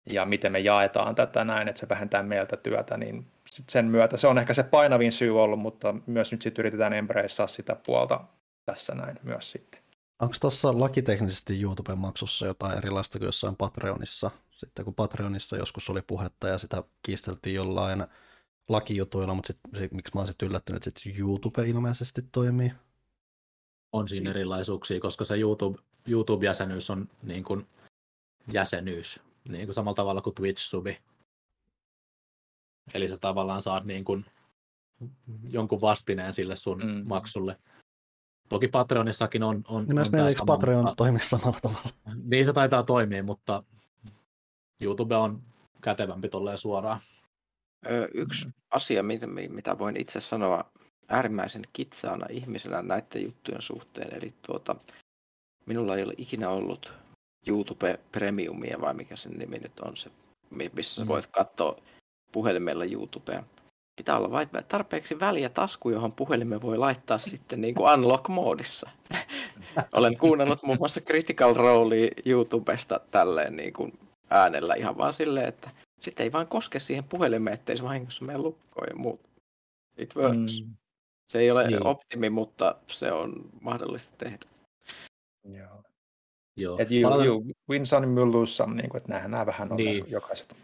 ja 0.06 0.26
miten 0.26 0.52
me 0.52 0.60
jaetaan 0.60 1.16
tätä 1.16 1.44
näin, 1.44 1.68
että 1.68 1.80
se 1.80 1.90
vähentää 1.90 2.24
meiltä 2.24 2.58
työtä, 2.58 2.98
niin 2.98 3.26
sit 3.50 3.70
sen 3.70 3.86
myötä 3.86 4.18
se 4.18 4.28
on 4.28 4.38
ehkä 4.38 4.54
se 4.54 4.64
painavin 4.64 5.12
syy 5.12 5.44
ollut, 5.44 5.60
mutta 5.60 5.96
myös 6.06 6.32
nyt 6.32 6.42
sitten 6.42 6.62
yritetään 6.62 6.94
embracea 6.94 7.48
sitä 7.48 7.76
puolta 7.86 8.24
tässä 8.66 8.96
näin 8.96 9.20
myös 9.24 9.52
sitten. 9.52 9.84
Onko 10.22 10.36
tuossa 10.42 10.80
lakiteknisesti 10.80 11.62
YouTuben 11.62 11.98
maksussa 11.98 12.46
jotain 12.46 12.78
erilaista 12.78 13.20
kuin 13.20 13.26
jossain 13.26 13.56
Patreonissa? 13.56 14.32
Sitten 14.52 14.86
kun 14.86 14.96
Patreonissa 14.96 15.58
joskus 15.58 15.90
oli 15.90 16.02
puhetta 16.02 16.48
ja 16.48 16.58
sitä 16.58 16.84
kiisteltiin 17.04 17.56
jollain 17.56 18.06
lakijutuilla, 18.70 19.34
mutta 19.34 19.48
sit, 19.48 19.60
sit, 19.80 19.92
miksi 19.92 20.12
mä 20.16 20.20
oon 20.20 20.28
sitten 20.28 20.48
yllättynyt, 20.48 20.88
että 20.88 21.00
sit 21.00 21.20
YouTube 21.20 21.68
ilmeisesti 21.68 22.22
toimii. 22.32 22.74
On 23.92 24.10
siinä 24.10 24.30
erilaisuuksia, 24.30 25.00
koska 25.00 25.26
se 25.26 25.36
YouTube, 25.36 25.80
YouTube-jäsenyys 26.08 26.90
on 26.90 27.10
niin 27.24 27.44
kuin 27.44 27.68
jäsenyys, 28.54 29.20
niin 29.50 29.66
kuin 29.68 29.74
samalla 29.76 29.96
tavalla 29.96 30.22
kuin 30.22 30.36
Twitch-subi. 30.36 30.98
Eli 32.94 33.10
sä 33.10 33.16
tavallaan 33.22 33.62
saat 33.62 33.86
niin 33.86 34.04
kuin 34.06 34.26
jonkun 35.50 35.82
vastineen 35.82 36.34
sille 36.34 36.56
sun 36.56 36.80
Mm. 36.84 37.04
maksulle. 37.08 37.58
Toki 38.50 38.68
Patreonissakin 38.68 39.44
on, 39.44 39.62
on, 39.68 39.86
Niin 39.86 39.96
myös 39.96 40.12
meillä 40.12 40.30
eikö 40.30 40.38
sama, 40.40 40.54
Patreon 40.54 40.84
mutta- 40.84 40.96
toimi 40.96 41.20
samalla 41.20 41.60
tavalla? 41.62 41.90
Niin 42.24 42.46
se 42.46 42.54
taitaa 42.54 42.84
toimia, 42.84 43.24
mutta 43.24 43.64
YouTube 44.82 45.16
on 45.16 45.42
kätevämpi 45.82 46.30
tolleen 46.30 46.58
suoraan. 46.58 47.00
Ö, 47.86 48.10
yksi 48.14 48.50
asia, 48.72 49.04
mitä, 49.04 49.28
mitä 49.28 49.78
voin 49.80 49.98
itse 50.02 50.22
sanoa 50.22 50.72
äärimmäisen 51.08 51.62
kitsaana 51.74 52.26
ihmisenä 52.30 52.82
näiden 52.82 53.24
juttujen 53.24 53.62
suhteen, 53.62 54.18
eli 54.18 54.34
tuota, 54.48 54.76
minulla 55.66 55.96
ei 55.96 56.04
ole 56.04 56.14
ikinä 56.18 56.50
ollut 56.50 56.94
YouTube 57.48 58.00
Premiumia, 58.12 58.82
vai 58.82 58.94
mikä 58.94 59.16
sen 59.16 59.32
nimi 59.32 59.58
nyt 59.60 59.80
on 59.80 59.98
se, 59.98 60.10
mi- 60.50 60.72
missä 60.74 60.96
sä 60.96 61.02
Mm. 61.02 61.08
voit 61.08 61.28
katsoa 61.28 61.76
puhelimella 62.32 62.86
YouTubea. 62.86 63.44
Pitää 63.96 64.18
olla 64.18 64.32
vain 64.32 64.50
tarpeeksi 64.68 65.20
väliä 65.20 65.50
tasku, 65.50 65.90
johon 65.90 66.12
puhelimen 66.12 66.62
voi 66.62 66.78
laittaa 66.78 67.18
sitten 67.18 67.62
niin 67.62 67.76
kuin 67.76 67.94
unlock-moodissa. 67.94 68.90
Olen 69.94 70.18
kuunnellut 70.18 70.64
muun 70.64 70.78
muassa 70.78 71.02
Critical 71.02 71.54
Rolea 71.54 72.10
YouTubesta 72.26 73.00
tälleen 73.12 73.56
niin 73.56 73.74
kuin 73.74 74.00
äänellä 74.30 74.74
ihan 74.76 74.98
vaan 74.98 75.14
silleen, 75.14 75.48
että 75.48 75.70
sitten 76.02 76.24
ei 76.24 76.32
vaan 76.32 76.48
koske 76.48 76.80
siihen 76.80 77.04
puhelimeen, 77.04 77.54
ettei 77.54 77.78
se 77.78 77.84
vahingossa 77.84 78.26
mene 78.26 78.38
lukkoon 78.38 78.88
ja 78.90 78.96
muut. 78.96 79.22
It 79.98 80.16
works. 80.16 80.62
Mm. 80.62 80.74
Se 81.28 81.40
ei 81.40 81.52
ole 81.52 81.68
niin. 81.68 81.88
optimi, 81.88 82.30
mutta 82.30 82.76
se 82.88 83.12
on 83.12 83.34
mahdollista 83.62 84.12
tehdä. 84.18 84.46
Joo. 85.44 85.84
Joo. 86.56 86.78
Et 86.80 86.92
you, 86.92 87.12
Palaten- 87.12 87.26
you 87.26 87.44
win 87.70 87.86
some, 87.86 88.08
you 88.08 88.32
lose 88.32 88.54
some, 88.54 88.76
niin 88.76 88.90
kuin, 88.90 88.98
että 89.02 89.10
nämä, 89.14 89.28
nämä 89.28 89.46
vähän 89.46 89.72
on 89.72 89.78
Niin. 89.78 90.06
jokaiset. 90.12 90.56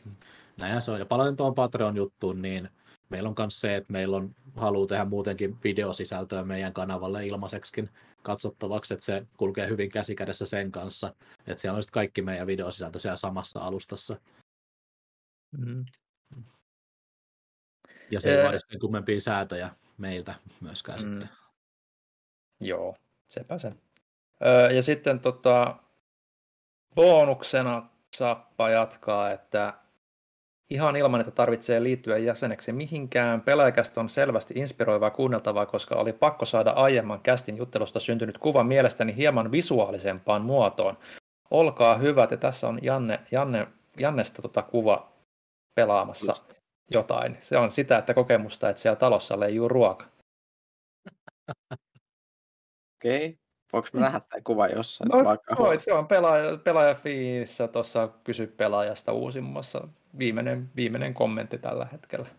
Näinhän 0.58 0.82
se 0.82 0.92
on. 0.92 1.00
Ja 1.00 1.06
palaten 1.06 1.36
tuohon 1.36 1.56
Patreon-juttuun, 1.56 2.42
niin 2.42 2.70
meillä 3.10 3.30
on 3.30 3.36
myös 3.38 3.62
se, 3.62 3.76
että 3.76 3.92
meillä 3.94 4.18
on 4.18 4.36
halu 4.56 4.88
tehdä 4.88 5.06
muutenkin 5.06 5.58
videosisältöä 5.64 6.44
meidän 6.44 6.74
kanavalle 6.74 7.28
ilmaiseksikin 7.28 7.90
katsottavaksi, 8.24 8.94
että 8.94 9.06
se 9.06 9.28
kulkee 9.38 9.68
hyvin 9.68 9.90
käsikädessä 9.90 10.46
sen 10.46 10.72
kanssa, 10.72 11.16
että 11.48 11.56
siellä 11.62 11.76
on 11.78 11.84
sitten 11.84 11.94
kaikki 11.94 12.22
meidän 12.22 12.48
videosisältö 12.48 13.00
siellä 13.00 13.16
samassa 13.16 13.60
alustassa. 13.60 14.20
Mm. 15.58 15.86
Ja 18.12 18.22
se 18.22 18.36
ei 18.38 18.44
vaadi 18.44 18.60
sitten 18.60 18.80
kummempia 18.80 19.20
säätöjä 19.22 19.70
meiltä 19.98 20.36
myöskään 20.62 21.00
Mm. 21.02 21.10
sitten. 21.12 21.30
Joo, 22.62 22.96
sepä 23.34 23.58
se. 23.58 23.74
Ja 24.76 24.84
sitten 24.84 25.20
tota, 25.20 25.76
bonuksena 26.96 27.90
Sappa 28.18 28.70
jatkaa, 28.70 29.32
että 29.32 29.74
ihan 30.70 30.96
ilman, 30.96 31.20
että 31.20 31.32
tarvitsee 31.32 31.84
liittyä 31.84 32.18
jäseneksi 32.18 32.72
mihinkään. 32.72 33.42
Pelaajakästä 33.42 34.00
on 34.02 34.10
selvästi 34.10 34.54
inspiroivaa 34.58 35.12
kuunneltavaa, 35.12 35.66
koska 35.66 35.96
oli 35.96 36.14
pakko 36.14 36.46
saada 36.46 36.72
aiemman 36.72 37.22
kästin 37.22 37.58
juttelusta 37.58 38.00
syntynyt 38.00 38.38
kuva 38.38 38.64
mielestäni 38.64 39.16
hieman 39.16 39.52
visuaalisempaan 39.52 40.42
muotoon. 40.42 40.98
Olkaa 41.52 41.98
hyvät, 41.98 42.32
ja 42.32 42.38
tässä 42.38 42.68
on 42.68 42.80
Janne, 42.82 43.20
Janne, 43.32 43.68
Jannesta 43.98 44.42
tota 44.42 44.62
kuva 44.62 45.12
pelaamassa 45.76 46.36
jotain. 46.92 47.38
Se 47.40 47.58
on 47.58 47.72
sitä, 47.72 47.98
että 47.98 48.14
kokemusta, 48.14 48.70
että 48.70 48.82
siellä 48.82 48.96
talossa 48.96 49.40
leijuu 49.40 49.68
ruoka. 49.68 50.06
Okei. 52.98 53.26
Okay. 53.26 53.49
Voinko 53.74 53.90
mä 53.94 54.00
nähdä 54.00 54.20
tämän 54.20 54.44
kuvan 54.44 54.72
jossain? 54.72 55.10
No, 55.10 55.24
vaikka 55.24 55.56
voit, 55.60 55.82
se 55.82 55.94
on 55.94 56.08
pelaaja, 56.08 56.58
pelaajafiissä 56.58 57.68
tuossa 57.68 58.10
kysy 58.24 58.48
pelaajasta 58.48 59.14
uusimmassa. 59.14 59.88
Viimeinen, 60.20 60.70
viimeinen 60.76 61.14
kommentti 61.14 61.58
tällä 61.58 61.88
hetkellä. 61.92 62.30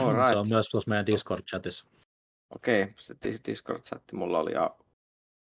Alright. 0.00 0.28
Se 0.28 0.36
on 0.36 0.48
myös 0.48 0.68
tuossa 0.68 0.88
meidän 0.88 1.06
Discord-chatissa. 1.06 1.88
Okei, 2.54 2.82
okay. 2.82 2.94
se 2.98 3.14
dis- 3.14 3.40
Discord-chatti 3.50 4.16
mulla 4.16 4.38
oli. 4.38 4.52
Ja... 4.52 4.70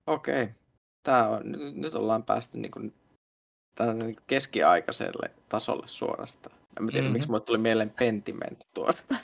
Okei, 0.08 0.44
okay. 0.44 0.56
Tää 1.04 1.30
on, 1.30 1.52
nyt, 1.52 1.76
nyt 1.76 1.96
ollaan 1.96 2.24
päästy 2.24 2.58
niin 2.58 2.72
kuin, 2.72 2.94
niin 3.94 4.16
keskiaikaiselle 4.28 5.32
tasolle 5.50 5.88
suorastaan. 5.88 6.56
En 6.80 6.88
tiedä, 6.88 7.02
mm-hmm. 7.02 7.14
miksi 7.14 7.30
mulle 7.30 7.42
tuli 7.42 7.58
mieleen 7.58 7.92
Pentiment 8.00 8.60
tuosta. 8.74 9.16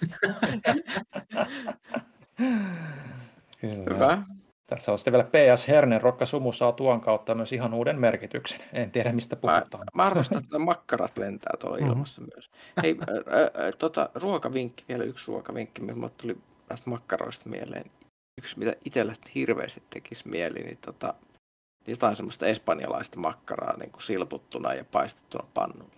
Kyllä. 3.61 3.85
Hyvä. 3.95 4.23
Tässä 4.72 4.91
on 4.91 4.98
sitten 4.98 5.11
vielä 5.14 5.24
PS 5.56 5.67
Hernen 5.67 6.01
Rokka 6.01 6.25
Sumu 6.25 6.51
saa 6.51 6.72
tuon 6.72 7.01
kautta 7.01 7.35
myös 7.35 7.53
ihan 7.53 7.74
uuden 7.74 8.00
merkityksen. 8.00 8.59
En 8.74 8.91
tiedä, 8.91 9.11
mistä 9.14 9.35
puhutaan. 9.35 9.85
Mä, 9.95 10.03
mä 10.03 10.03
arvostan, 10.03 10.43
että 10.43 10.59
makkarat 10.59 11.17
lentää 11.17 11.53
tuolla 11.59 11.77
Mhm. 11.77 11.88
ilmassa 11.88 12.22
myös. 12.35 12.50
Hei, 12.83 12.98
ää, 13.00 13.64
ää, 13.64 13.72
tota, 13.72 14.09
ruokavinkki, 14.16 14.85
vielä 14.90 15.03
yksi 15.03 15.27
ruokavinkki, 15.27 15.82
mulle 15.82 16.09
tuli 16.09 16.38
näistä 16.69 16.90
makkaroista 16.90 17.50
mieleen. 17.50 17.91
Yksi, 18.38 18.59
mitä 18.59 18.75
itsellä 18.85 19.14
hirveästi 19.35 19.83
tekisi 19.90 20.27
mieli, 20.27 20.59
niin 20.59 20.77
tota, 20.85 21.14
jotain 21.88 22.16
semmoista 22.16 22.45
espanjalaista 22.45 23.19
makkaraa 23.19 23.77
niin 23.77 23.91
kuin 23.91 24.03
silputtuna 24.03 24.74
ja 24.74 24.85
paistettuna 24.85 25.48
pannulla. 25.53 25.95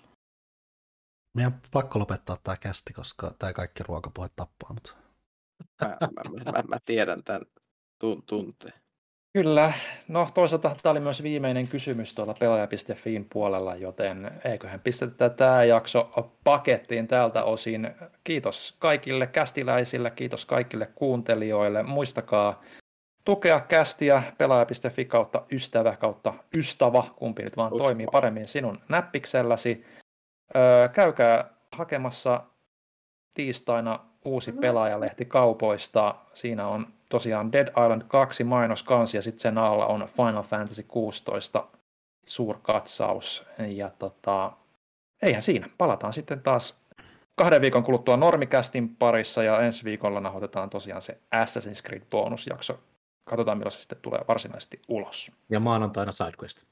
Meidän 1.37 1.53
on 1.53 1.59
pakko 1.71 1.99
lopettaa 1.99 2.37
tämä 2.43 2.57
kästi, 2.57 2.93
koska 2.93 3.31
tämä 3.39 3.53
kaikki 3.53 3.83
ruokapuhe 3.83 4.27
tappaa 4.35 4.73
mut. 4.73 4.97
Mä, 5.81 5.87
mä, 5.89 6.51
mä, 6.51 6.63
mä 6.67 6.77
tiedän 6.85 7.23
tämän 7.23 7.41
tun, 8.03 8.23
tunteen. 8.25 8.73
Kyllä. 9.33 9.73
No 10.07 10.29
toisaalta 10.33 10.75
tämä 10.83 10.91
oli 10.91 10.99
myös 10.99 11.23
viimeinen 11.23 11.67
kysymys 11.67 12.13
tuolla 12.13 12.33
pelaaja.fiin 12.39 13.27
puolella, 13.33 13.75
joten 13.75 14.31
eiköhän 14.45 14.79
pistetä 14.79 15.29
tämä 15.29 15.63
jakso 15.63 16.31
pakettiin 16.43 17.07
tältä 17.07 17.43
osin. 17.43 17.91
Kiitos 18.23 18.75
kaikille 18.79 19.27
kästiläisille, 19.27 20.11
kiitos 20.11 20.45
kaikille 20.45 20.85
kuuntelijoille. 20.95 21.83
Muistakaa 21.83 22.61
tukea 23.25 23.59
kästiä 23.59 24.23
pelaaja.fi 24.37 25.05
kautta 25.05 25.45
ystävä 25.51 25.95
kautta 25.95 26.33
ystävä, 26.55 27.03
kumpi 27.15 27.43
nyt 27.43 27.57
vaan 27.57 27.73
Uskova. 27.73 27.83
toimii 27.83 28.07
paremmin 28.11 28.47
sinun 28.47 28.79
näppikselläsi. 28.89 29.85
Öö, 30.55 30.89
käykää 30.89 31.49
hakemassa 31.71 32.43
tiistaina 33.33 34.12
uusi 34.25 34.51
pelaajalehti 34.51 35.25
kaupoista. 35.25 36.15
Siinä 36.33 36.67
on 36.67 36.87
tosiaan 37.09 37.51
Dead 37.51 37.67
Island 37.67 38.01
2 38.07 38.43
mainoskansi 38.43 39.17
ja 39.17 39.21
sitten 39.21 39.39
sen 39.39 39.57
alla 39.57 39.85
on 39.85 40.07
Final 40.17 40.43
Fantasy 40.43 40.83
16 40.83 41.67
suurkatsaus. 42.25 43.45
Ja 43.67 43.89
tota, 43.89 44.51
eihän 45.21 45.41
siinä. 45.41 45.69
Palataan 45.77 46.13
sitten 46.13 46.41
taas 46.41 46.75
kahden 47.35 47.61
viikon 47.61 47.83
kuluttua 47.83 48.17
Normikästin 48.17 48.95
parissa 48.95 49.43
ja 49.43 49.61
ensi 49.61 49.83
viikolla 49.83 50.19
nahoitetaan 50.19 50.69
tosiaan 50.69 51.01
se 51.01 51.17
Assassin's 51.35 51.87
Creed 51.87 52.03
bonusjakso. 52.09 52.79
Katsotaan 53.29 53.57
milloin 53.57 53.71
se 53.71 53.79
sitten 53.79 53.97
tulee 54.01 54.21
varsinaisesti 54.27 54.81
ulos. 54.87 55.31
Ja 55.49 55.59
maanantaina 55.59 56.11
SideQuest. 56.11 56.63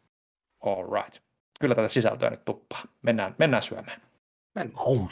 All 0.61 0.87
right. 0.91 1.23
Kyllä 1.59 1.75
tätä 1.75 1.87
sisältöä 1.87 2.29
nyt 2.29 2.45
tuppaa. 2.45 2.81
Mennään, 3.01 3.35
mennään 3.37 3.63
syömään. 3.63 4.01
Mennään. 4.55 4.79
Oh. 4.85 5.11